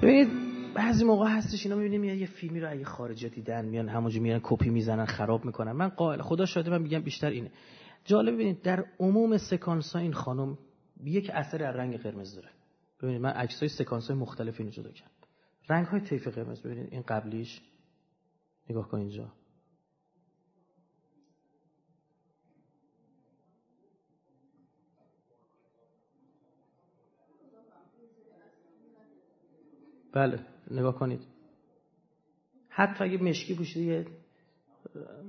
ببینید 0.02 0.28
بعضی 0.74 1.04
موقع 1.04 1.28
هستش 1.28 1.66
اینا 1.66 1.76
می‌بینیم 1.76 2.04
یه 2.04 2.26
فیلمی 2.26 2.60
رو 2.60 2.70
اگه 2.70 2.84
خارجی 2.84 3.28
دیدن 3.28 3.64
میان 3.64 3.88
همونجا 3.88 4.20
میرن 4.20 4.40
کپی 4.42 4.70
می‌زنن 4.70 5.04
خراب 5.04 5.44
می‌کنن. 5.44 5.72
من 5.72 5.88
قائل 5.88 6.22
خدا 6.22 6.46
شاده 6.46 6.70
من 6.70 6.82
میگم 6.82 7.00
بیشتر 7.00 7.30
اینه. 7.30 7.50
جالب 8.04 8.34
ببینید 8.34 8.62
در 8.62 8.84
عموم 9.00 9.36
سکانس 9.36 9.92
ها 9.92 9.98
این 9.98 10.12
خانم 10.12 10.58
یک 11.04 11.30
اثر 11.34 11.64
از 11.64 11.76
رنگ 11.76 11.96
قرمز 11.96 12.34
داره. 12.34 12.48
ببینید 13.00 13.20
من 13.20 13.30
عکس 13.30 13.60
های 13.60 13.68
سکانس 13.68 14.08
های 14.08 14.16
مختلفی 14.18 14.58
اینو 14.62 14.72
جدا 14.72 14.90
کردم. 14.90 15.12
رنگ 15.68 15.86
های 15.86 16.00
طیف 16.00 16.28
قرمز 16.28 16.60
ببینید 16.60 16.92
این 16.92 17.02
قبلیش. 17.02 17.60
نگاه 18.70 18.88
کن 18.88 18.98
اینجا. 18.98 19.32
بله 30.12 30.46
نگاه 30.70 30.98
کنید. 30.98 31.20
حتی 32.68 33.04
اگه 33.04 33.18
مشکی 33.22 33.54
پوشیده 33.54 33.84
یه 33.84 34.06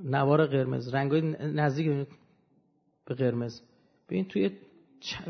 نوار 0.03 0.45
قرمز 0.45 0.93
رنگای 0.93 1.21
نزدیک 1.53 2.07
به 3.05 3.15
قرمز. 3.15 3.61
ببین 4.09 4.25
توی 4.25 4.66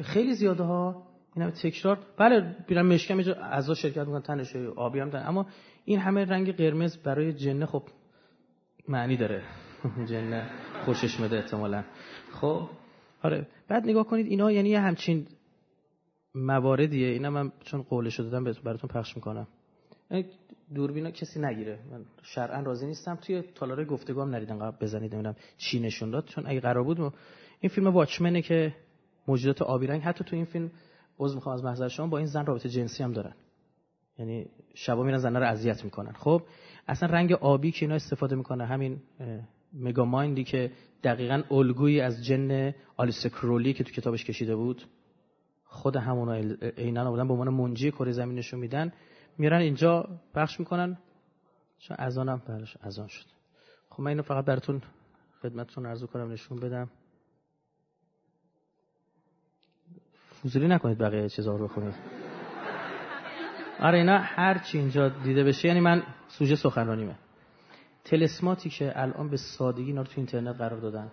خیلی 0.04 0.34
زیاده 0.34 0.64
ها. 0.64 1.08
این 1.36 1.52
تکرار. 1.52 2.00
بله 2.18 2.56
بیرن 2.68 2.86
مشکی 2.86 3.14
هم 3.14 3.20
از 3.42 3.72
شرکت 3.72 3.98
می‌کنن 3.98 4.22
تنش 4.22 4.56
آبی 4.56 5.00
هم 5.00 5.10
دارن. 5.10 5.28
اما 5.28 5.46
این 5.86 6.00
همه 6.00 6.26
رنگ 6.26 6.56
قرمز 6.56 6.98
برای 6.98 7.34
جنه 7.34 7.66
خب 7.66 7.84
معنی 8.88 9.18
داره. 9.18 9.44
جنه 10.10 10.50
خوشش 10.86 11.20
میده 11.20 11.38
احتمالا. 11.38 11.84
خب 12.32 12.70
آره. 13.24 13.48
بعد 13.68 13.84
نگاه 13.84 14.08
کنید 14.08 14.28
اینا 14.28 14.52
یعنی 14.52 14.76
همچین 14.76 15.28
مواردیه. 16.36 17.08
اینا 17.08 17.30
من 17.30 17.52
چون 17.64 17.82
قولش 17.82 18.20
دادم 18.20 18.44
براتون 18.44 18.90
پخش 18.90 19.16
می‌کنم. 19.16 19.48
دوربینا 20.76 21.12
کسی 21.12 21.40
نگیره. 21.40 21.80
من 21.92 22.06
شرعا 22.24 22.62
راضی 22.62 22.86
نیستم. 22.86 23.16
توی 23.16 23.44
تالار 23.56 23.86
گفتگو 23.86 24.22
هم 24.22 24.30
نریدن 24.30 24.60
قبل 24.60 24.78
بزنید 24.82 25.14
نمی‌دونم 25.14 25.36
چی 25.58 25.80
نشون 25.80 26.12
داد. 26.12 26.26
چون 26.26 26.48
اگه 26.48 26.60
قرار 26.60 26.84
بود 26.84 27.14
این 27.60 27.70
فیلم 27.70 27.88
واچمنه 27.88 28.42
که 28.42 28.76
موجودات 29.28 29.62
آبی 29.62 29.88
رنگ. 29.88 30.02
حتی 30.02 30.24
تو 30.24 30.36
این 30.36 30.46
فیلم 30.46 30.72
عذر 31.20 31.36
می‌خوام 31.36 31.56
از 31.56 31.64
محضر 31.64 31.88
شما 31.88 32.08
با 32.08 32.18
این 32.18 32.28
زن 32.28 32.46
رابطه 32.46 32.70
جنسی 32.70 33.04
هم 33.04 33.14
دارن. 33.14 33.34
یعنی 34.20 34.50
شبا 34.74 35.04
میرن 35.04 35.18
زنها 35.18 35.40
رو 35.40 35.48
اذیت 35.48 35.84
می‌کنن. 35.84 36.12
خب 36.12 36.42
اصلا 36.88 37.10
رنگ 37.10 37.34
آبی 37.34 37.72
که 37.72 37.86
اینا 37.86 37.96
استفاده 37.96 38.36
می‌کنه 38.36 38.66
همین 38.66 39.02
مگا 39.74 40.06
مایندی 40.06 40.44
که 40.44 40.72
دقیقا 41.04 41.44
الگویی 41.52 42.02
از 42.02 42.26
جن 42.26 42.74
آلیسکرولی 42.98 43.74
که 43.74 43.84
تو 43.84 43.92
کتابش 43.92 44.26
کشیده 44.26 44.56
بود 44.56 44.84
خود 45.64 45.96
همونا 45.96 46.34
عینا 46.78 47.12
بودن 47.12 47.28
به 47.28 47.34
عنوان 47.34 47.50
منجی 47.50 47.92
کره 47.92 48.12
زمین 48.12 48.38
نشون 48.38 48.60
میدن. 48.60 48.94
میرن 49.38 49.60
اینجا 49.60 50.10
بخش 50.36 50.60
می‌کنن. 50.60 50.98
چون 51.80 51.98
اذانم 52.00 52.42
برش 52.48 52.78
اذان 52.84 53.08
شد. 53.08 53.26
خب 53.90 54.02
من 54.02 54.08
اینو 54.08 54.22
فقط 54.22 54.46
براتون 54.46 54.82
خدمتتون 55.42 55.86
عرض 55.86 56.04
کنم 56.04 56.32
نشون 56.32 56.60
بدم. 56.60 56.90
فوزولی 60.48 60.68
نکنید 60.68 60.98
بقیه 60.98 61.30
چیزا 61.30 61.56
رو 61.56 61.68
بخونید. 61.68 61.94
آره 63.80 63.98
اینا 63.98 64.18
هر 64.18 64.58
چی 64.58 64.78
اینجا 64.78 65.10
دیده 65.10 65.44
بشه 65.44 65.68
یعنی 65.68 65.80
من 65.80 66.04
سوژه 66.28 66.56
سخنرانیمه. 66.56 67.16
تلسماتی 68.04 68.70
که 68.70 68.94
الان 68.96 69.30
به 69.30 69.38
سادگی 69.38 69.84
اینا 69.84 70.02
رو 70.02 70.08
تو 70.08 70.14
اینترنت 70.18 70.56
قرار 70.56 70.80
دادن. 70.80 71.12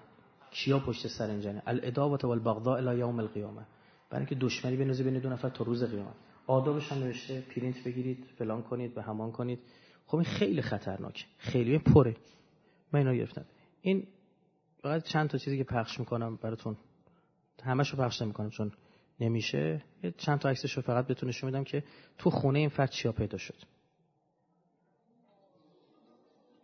کیا 0.50 0.78
پشت 0.78 1.06
سر 1.06 1.26
اینجانه 1.26 1.62
الاداوه 1.66 2.18
والبغضاء 2.22 2.76
الى 2.76 2.98
یوم 2.98 3.18
القیامه 3.18 3.62
برای 4.10 4.26
اینکه 4.26 4.34
دشمنی 4.34 4.76
بنوزی 4.76 5.02
بین 5.02 5.18
دو 5.18 5.28
نفر 5.28 5.48
تا 5.48 5.64
روز 5.64 5.84
قیامت. 5.84 6.14
آدابش 6.46 6.92
هم 6.92 6.98
نوشته 6.98 7.40
پرینت 7.40 7.84
بگیرید 7.84 8.24
فلان 8.38 8.62
کنید 8.62 8.94
به 8.94 9.02
همان 9.02 9.32
کنید. 9.32 9.58
خب 10.06 10.16
این 10.16 10.24
خیلی 10.24 10.62
خطرناک 10.62 11.26
خیلی 11.38 11.78
پره. 11.78 12.16
من 12.92 13.00
اینا 13.00 13.14
گرفتم. 13.14 13.44
این 13.80 14.06
فقط 14.82 15.02
چند 15.02 15.28
تا 15.28 15.38
چیزی 15.38 15.58
که 15.58 15.64
پخش 15.64 16.00
می‌کنم 16.00 16.36
براتون. 16.36 16.76
همش 17.64 17.90
رو 17.90 17.98
پخش 17.98 18.22
نمی‌کنم 18.22 18.50
چون 18.50 18.72
نمیشه 19.20 19.82
چند 20.16 20.38
تا 20.38 20.48
عکسش 20.48 20.72
رو 20.72 20.82
فقط 20.82 21.06
بهتون 21.06 21.28
نشون 21.28 21.50
میدم 21.50 21.64
که 21.64 21.84
تو 22.18 22.30
خونه 22.30 22.58
این 22.58 22.68
فرد 22.68 22.90
چیا 22.90 23.12
پیدا 23.12 23.38
شد. 23.38 23.56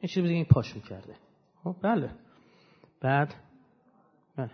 این 0.01 0.09
چیزی 0.09 0.23
دیگه 0.23 0.35
این 0.35 0.45
پاش 0.45 0.77
می‌کرده. 0.77 1.17
خب 1.65 1.77
بله. 1.83 2.11
بعد 3.01 3.35
بله. 4.37 4.51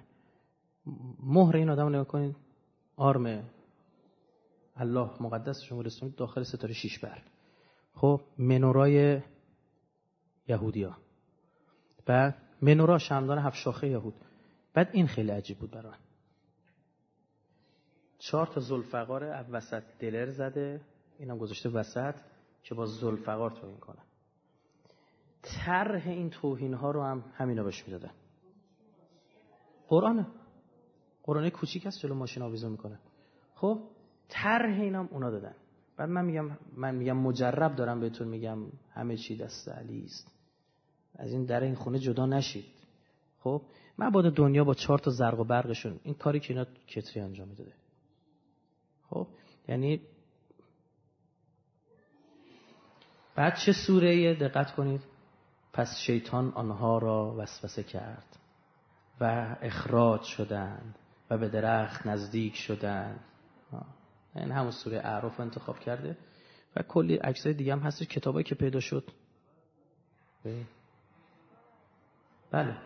مهر 1.23 1.57
این 1.57 1.71
آدم 1.71 1.89
نگاه 1.89 2.05
کنید. 2.05 2.37
آرم 2.97 3.51
الله 4.77 5.11
مقدس 5.21 5.63
شما 5.63 5.83
داخل 6.17 6.43
ستاره 6.43 6.75
شیش 6.75 6.99
بر. 6.99 7.23
خب 7.95 8.21
منورای 8.39 9.23
یهودیا. 10.49 10.97
بعد 12.07 12.43
منورا 12.63 12.99
شمدان 12.99 13.39
هفت 13.39 13.57
شاخه 13.57 13.89
یهود. 13.89 14.15
بعد 14.75 14.91
این 14.93 15.07
خیلی 15.07 15.31
عجیب 15.31 15.59
بود 15.59 15.71
برای 15.71 15.93
چهار 18.31 18.47
تا 18.47 18.61
زلفقار 18.61 19.47
وسط 19.51 19.83
دلر 19.99 20.31
زده. 20.31 20.81
اینم 21.19 21.39
گذاشته 21.39 21.69
وسط 21.69 22.15
که 22.63 22.75
با 22.75 22.87
زلفقار 22.87 23.51
توهین 23.51 23.77
کنه 23.77 24.03
طرح 25.43 26.09
این 26.09 26.31
توهین 26.31 26.75
ها 26.75 26.91
رو 26.91 27.03
هم 27.03 27.25
همینا 27.35 27.63
بهش 27.63 27.85
می‌دادن. 27.87 28.11
قرآنه. 29.89 30.27
قرآنه 31.23 31.51
کوچیک 31.51 31.87
است 31.87 32.01
جلو 32.01 32.15
ماشین 32.15 32.43
آویزون 32.43 32.71
می‌کنه. 32.71 32.99
خب 33.55 33.81
طرح 34.29 34.81
اینام 34.81 35.09
اونا 35.13 35.31
دادن. 35.31 35.55
بعد 35.97 36.09
من 36.09 36.25
میگم 36.25 36.59
من 36.77 36.95
میگم 36.95 37.17
مجرب 37.17 37.77
دارم 37.77 38.01
بهتون 38.01 38.29
میگم 38.29 38.59
همه 38.93 39.17
چی 39.17 39.37
دست 39.37 39.69
علی 39.69 40.05
است. 40.05 40.33
از 41.15 41.33
این 41.33 41.45
در 41.45 41.61
این 41.61 41.75
خونه 41.75 41.99
جدا 41.99 42.27
نشید. 42.27 42.65
خب 43.41 43.63
من 43.99 44.11
بعد 44.11 44.33
دنیا 44.33 44.65
با 44.65 44.75
چهار 44.75 44.99
تا 44.99 45.11
زرق 45.11 45.41
و 45.41 45.45
برقشون 45.45 46.01
این 46.03 46.15
کاری 46.15 46.41
که 46.41 46.55
اینا 46.55 46.67
کتری 46.87 47.21
انجام 47.21 47.49
می‌داده. 47.49 47.73
خب 49.11 49.27
یعنی 49.69 50.01
بعد 53.35 53.57
چه 53.67 53.73
سوره 53.73 54.35
دقت 54.35 54.75
کنید؟ 54.75 55.01
پس 55.73 55.97
شیطان 56.07 56.53
آنها 56.53 56.99
را 56.99 57.35
وسوسه 57.39 57.83
کرد 57.83 58.37
و 59.21 59.57
اخراج 59.63 60.23
شدند 60.23 60.99
و 61.31 61.39
به 61.39 61.49
درخت 61.49 62.07
نزدیک 62.07 62.57
شدند. 62.57 63.21
این 64.37 64.53
همون 64.53 64.71
سوره 64.71 64.99
اعراف 64.99 65.41
انتخاب 65.41 65.79
کرده 65.79 66.17
و 66.77 66.83
کلی 66.83 67.17
عکسای 67.17 67.55
دیگه 67.55 67.73
هم 67.73 67.79
هستش 67.79 68.07
کتابایی 68.07 68.45
که 68.45 68.55
پیدا 68.55 68.81
شد. 68.81 69.11
بله. 72.51 72.77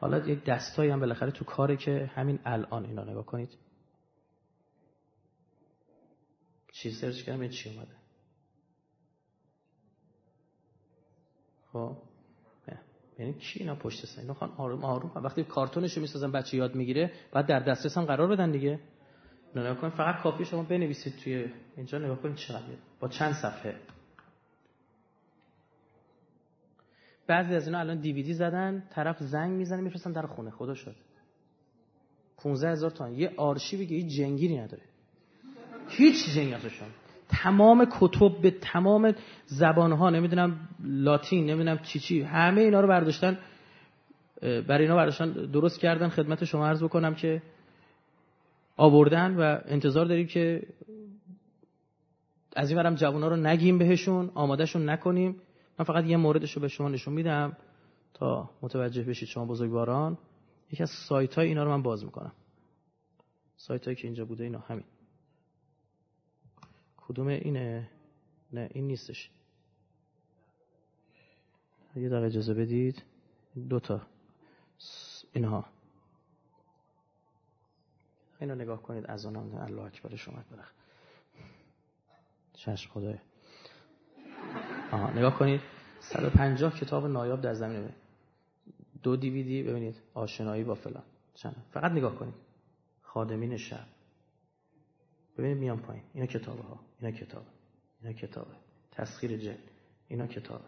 حالا 0.00 0.18
یک 0.18 0.44
دستایی 0.44 0.90
هم 0.90 1.00
بالاخره 1.00 1.30
تو 1.30 1.44
کاره 1.44 1.76
که 1.76 2.10
همین 2.14 2.38
الان 2.44 2.84
اینا 2.84 3.04
نگاه 3.04 3.26
کنید. 3.26 3.58
چی 6.72 6.90
سرچ 6.90 7.22
کردم 7.22 7.48
چی 7.48 7.70
اومده. 7.70 7.94
خب 11.72 11.96
یعنی 13.18 13.32
کی 13.32 13.60
اینا 13.60 13.74
پشت 13.74 14.06
سر؟ 14.06 14.20
اینا 14.20 14.34
خان 14.34 14.50
آروم 14.50 14.84
آروم. 14.84 15.24
وقتی 15.24 15.44
کارتونش 15.44 15.98
می‌سازن 15.98 16.32
بچه 16.32 16.56
یاد 16.56 16.74
می‌گیره 16.74 17.12
بعد 17.32 17.46
در 17.46 17.60
دسترس 17.60 17.98
هم 17.98 18.04
قرار 18.04 18.28
بدن 18.28 18.50
دیگه. 18.50 18.80
نگاه 19.56 19.74
کنید 19.80 19.92
فقط 19.92 20.22
کافی 20.22 20.44
شما 20.44 20.62
بنویسید 20.62 21.16
توی 21.16 21.52
اینجا 21.76 21.98
نگاه 21.98 22.22
کنید 22.22 22.36
چقدر 22.36 22.64
با 23.00 23.08
چند 23.08 23.32
صفحه. 23.32 23.76
بعضی 27.26 27.54
از 27.54 27.66
اینا 27.66 27.78
الان 27.78 28.00
دیویدی 28.00 28.34
زدن 28.34 28.88
طرف 28.90 29.22
زنگ 29.22 29.52
می‌زنه 29.52 29.80
میفرستن 29.80 30.12
در 30.12 30.26
خونه. 30.26 30.50
خدا 30.50 30.74
شد. 30.74 30.96
15 32.36 32.70
هزار 32.70 33.10
یه 33.10 33.34
آرشیوی 33.36 33.86
که 33.86 33.94
هیچ 33.94 34.16
جنگیری 34.18 34.58
نداره. 34.58 34.89
هیچ 35.90 36.34
جنگی 36.34 36.54
ازشون 36.54 36.88
تمام 37.28 37.86
کتب 38.00 38.40
به 38.42 38.50
تمام 38.50 39.14
زبان 39.46 39.92
ها 39.92 40.10
نمی‌دونم 40.10 40.68
لاتین 40.80 41.46
نمی‌دونم 41.46 41.78
چی 41.78 41.98
چی 41.98 42.22
همه 42.22 42.60
اینا 42.60 42.80
رو 42.80 42.88
برداشتن. 42.88 43.38
برای 44.40 44.82
اینا 44.82 44.96
برداشتن 44.96 45.32
درست 45.32 45.80
کردن 45.80 46.08
خدمت 46.08 46.44
شما 46.44 46.66
عرض 46.66 46.82
بکنم 46.82 47.14
که 47.14 47.42
آوردن 48.76 49.36
و 49.36 49.58
انتظار 49.64 50.06
داریم 50.06 50.26
که 50.26 50.62
از 52.56 52.70
این 52.70 52.82
برم 52.82 52.94
جوان 52.94 53.22
ها 53.22 53.28
رو 53.28 53.36
نگیم 53.36 53.78
بهشون 53.78 54.30
آمادهشون 54.34 54.88
نکنیم. 54.88 55.36
من 55.78 55.84
فقط 55.84 56.04
یه 56.04 56.16
موردش 56.16 56.52
رو 56.52 56.62
به 56.62 56.68
شما 56.68 56.88
نشون 56.88 57.14
میدم 57.14 57.56
تا 58.14 58.50
متوجه 58.62 59.02
بشید 59.02 59.28
شما 59.28 59.46
بزرگواران. 59.46 60.18
یکی 60.72 60.82
از 60.82 60.90
سایت 60.90 61.34
های 61.34 61.48
اینا 61.48 61.64
رو 61.64 61.70
من 61.70 61.82
باز 61.82 62.04
می‌کنم. 62.04 62.32
سایت 63.56 63.84
هایی 63.84 63.96
که 63.96 64.06
اینجا 64.06 64.24
بوده 64.24 64.44
اینا 64.44 64.58
همین. 64.58 64.84
کدوم 67.10 67.26
اینه؟ 67.26 67.90
نه 68.52 68.68
این 68.72 68.86
نیستش. 68.86 69.30
یه 71.96 72.08
دقیقه 72.08 72.26
اجازه 72.26 72.54
بدید. 72.54 73.02
دوتا 73.68 74.00
اینها. 75.32 75.64
اینو 78.40 78.54
نگاه 78.54 78.82
کنید. 78.82 79.06
از 79.06 79.26
آن 79.26 79.36
الله 79.36 79.82
اکبر. 79.82 80.16
شما 80.16 80.44
برخ 80.50 80.72
چشم 82.52 82.90
خدای. 82.90 83.18
آها 84.92 85.10
نگاه 85.10 85.38
کنید. 85.38 85.60
150 86.00 86.80
کتاب 86.80 87.06
نایاب 87.06 87.40
در 87.40 87.54
زمینه. 87.54 87.94
دو 89.02 89.16
دیویدی. 89.16 89.62
ببینید. 89.62 90.02
آشنایی 90.14 90.64
با 90.64 90.74
فلان. 90.74 91.04
چند؟ 91.34 91.56
فقط 91.70 91.92
نگاه 91.92 92.16
کنید. 92.16 92.34
خادمین 93.02 93.56
شب 93.56 93.86
ببینید 95.38 95.58
میان 95.58 95.78
پایین. 95.80 96.02
اینا 96.14 96.26
کتابه 96.26 96.62
ها 96.62 96.80
اینا 97.00 97.18
کتابه 97.18 97.46
اینا 98.02 98.12
کتابه 98.12 98.54
تسخیر 98.92 99.36
جن 99.36 99.58
اینا 100.08 100.26
کتابه 100.26 100.64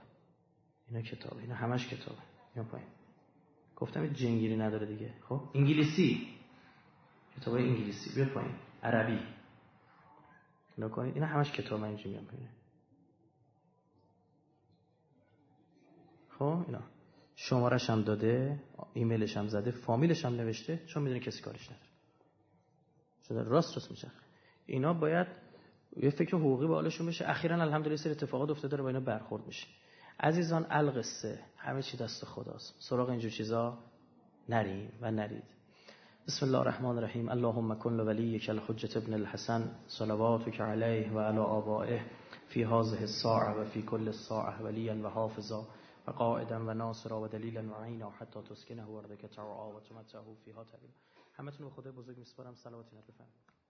اینا 0.88 1.02
کتابه 1.02 1.40
اینا 1.40 1.54
همش 1.54 1.88
کتابه 1.88 2.18
میان 2.54 2.66
پایین. 2.66 2.88
گفتم 3.76 4.06
جنگیری 4.06 4.56
نداره 4.56 4.86
دیگه. 4.86 5.14
خب؟ 5.28 5.40
انگلیسی. 5.54 6.28
کتاب 7.36 7.54
انگلیسی. 7.54 8.14
بیا 8.14 8.34
پایین. 8.34 8.54
عربی. 8.82 9.18
نگاه 10.78 10.90
کنید 10.90 11.14
اینا 11.14 11.26
همش 11.26 11.52
کتاب 11.52 11.80
من 11.80 11.88
اینجا 11.88 12.10
میان 12.10 12.24
پایین. 12.24 12.48
خب؟ 16.38 16.64
اینا. 16.66 16.82
شمارش 17.36 17.90
هم 17.90 18.02
داده. 18.02 18.60
ایمیلش 18.94 19.36
هم 19.36 19.48
زده. 19.48 19.70
فامیلش 19.70 20.24
هم 20.24 20.34
نوشته. 20.34 20.86
چون 20.86 21.02
می‌دونه 21.02 21.20
کسی 21.20 21.42
کارش 21.42 21.70
نداره. 21.70 21.86
شده. 23.28 23.42
راست 23.42 23.74
راست 23.76 23.90
میشه. 23.90 24.10
اینا 24.66 24.92
باید 24.94 25.26
یه 25.96 26.10
فکر 26.10 26.36
حقوقی 26.36 26.66
به 26.66 26.74
حالشون 26.74 27.06
بشه. 27.06 27.28
اخیرا 27.28 27.62
الحمدلله 27.62 27.96
سر 27.96 28.10
اتفاقات 28.10 28.50
افتاده 28.50 28.68
داره 28.68 28.82
با 28.82 28.88
اینا 28.88 29.00
برخورد 29.00 29.46
میشه. 29.46 29.66
عزیزان 30.20 30.66
القصه 30.70 31.38
همه 31.56 31.82
چی 31.82 31.96
دست 31.96 32.24
خداست. 32.24 32.74
سراغ 32.78 33.08
اینجور 33.08 33.30
چیزا 33.30 33.78
نریم 34.48 34.92
و 35.00 35.10
نرید. 35.10 35.44
بسم 36.26 36.46
الله 36.46 36.58
الرحمن 36.58 36.98
الرحیم. 36.98 37.28
اللهم 37.28 37.78
کن 37.78 37.96
لولیک 37.96 38.50
الحجة 38.50 38.98
ابن 38.98 39.14
الحسن. 39.14 39.70
صلواتك 39.86 40.60
علیه 40.60 41.12
و 41.12 41.18
علی 41.18 41.38
آبائه. 41.38 42.00
فی 42.48 42.64
هذه 42.64 43.00
الساعه 43.00 43.54
و 43.54 43.64
فی 43.64 43.82
کل 43.82 44.08
الساعه 44.08 44.62
ولیا 44.62 44.94
و 44.94 45.06
حافظا 45.06 45.66
و 46.06 46.10
قائدا 46.10 46.66
و 46.66 46.74
ناصرا 46.74 47.20
و 47.20 47.28
دلیلا 47.28 47.62
و 47.62 47.84
عینا 47.84 48.10
حتی 48.10 48.40
تسکنه 48.40 48.90
ارضک 48.90 49.26
تعا 49.26 49.70
و 49.70 49.80
تمتعه 49.80 50.34
فیها 50.44 50.64
طویلا 50.64 50.92
همتون 51.34 51.68
به 51.68 51.72
خدای 51.72 51.92
بزرگ 51.92 52.18
میسپارم. 52.18 52.54
صلوات 52.54 52.86
بفرمایید. 52.86 53.61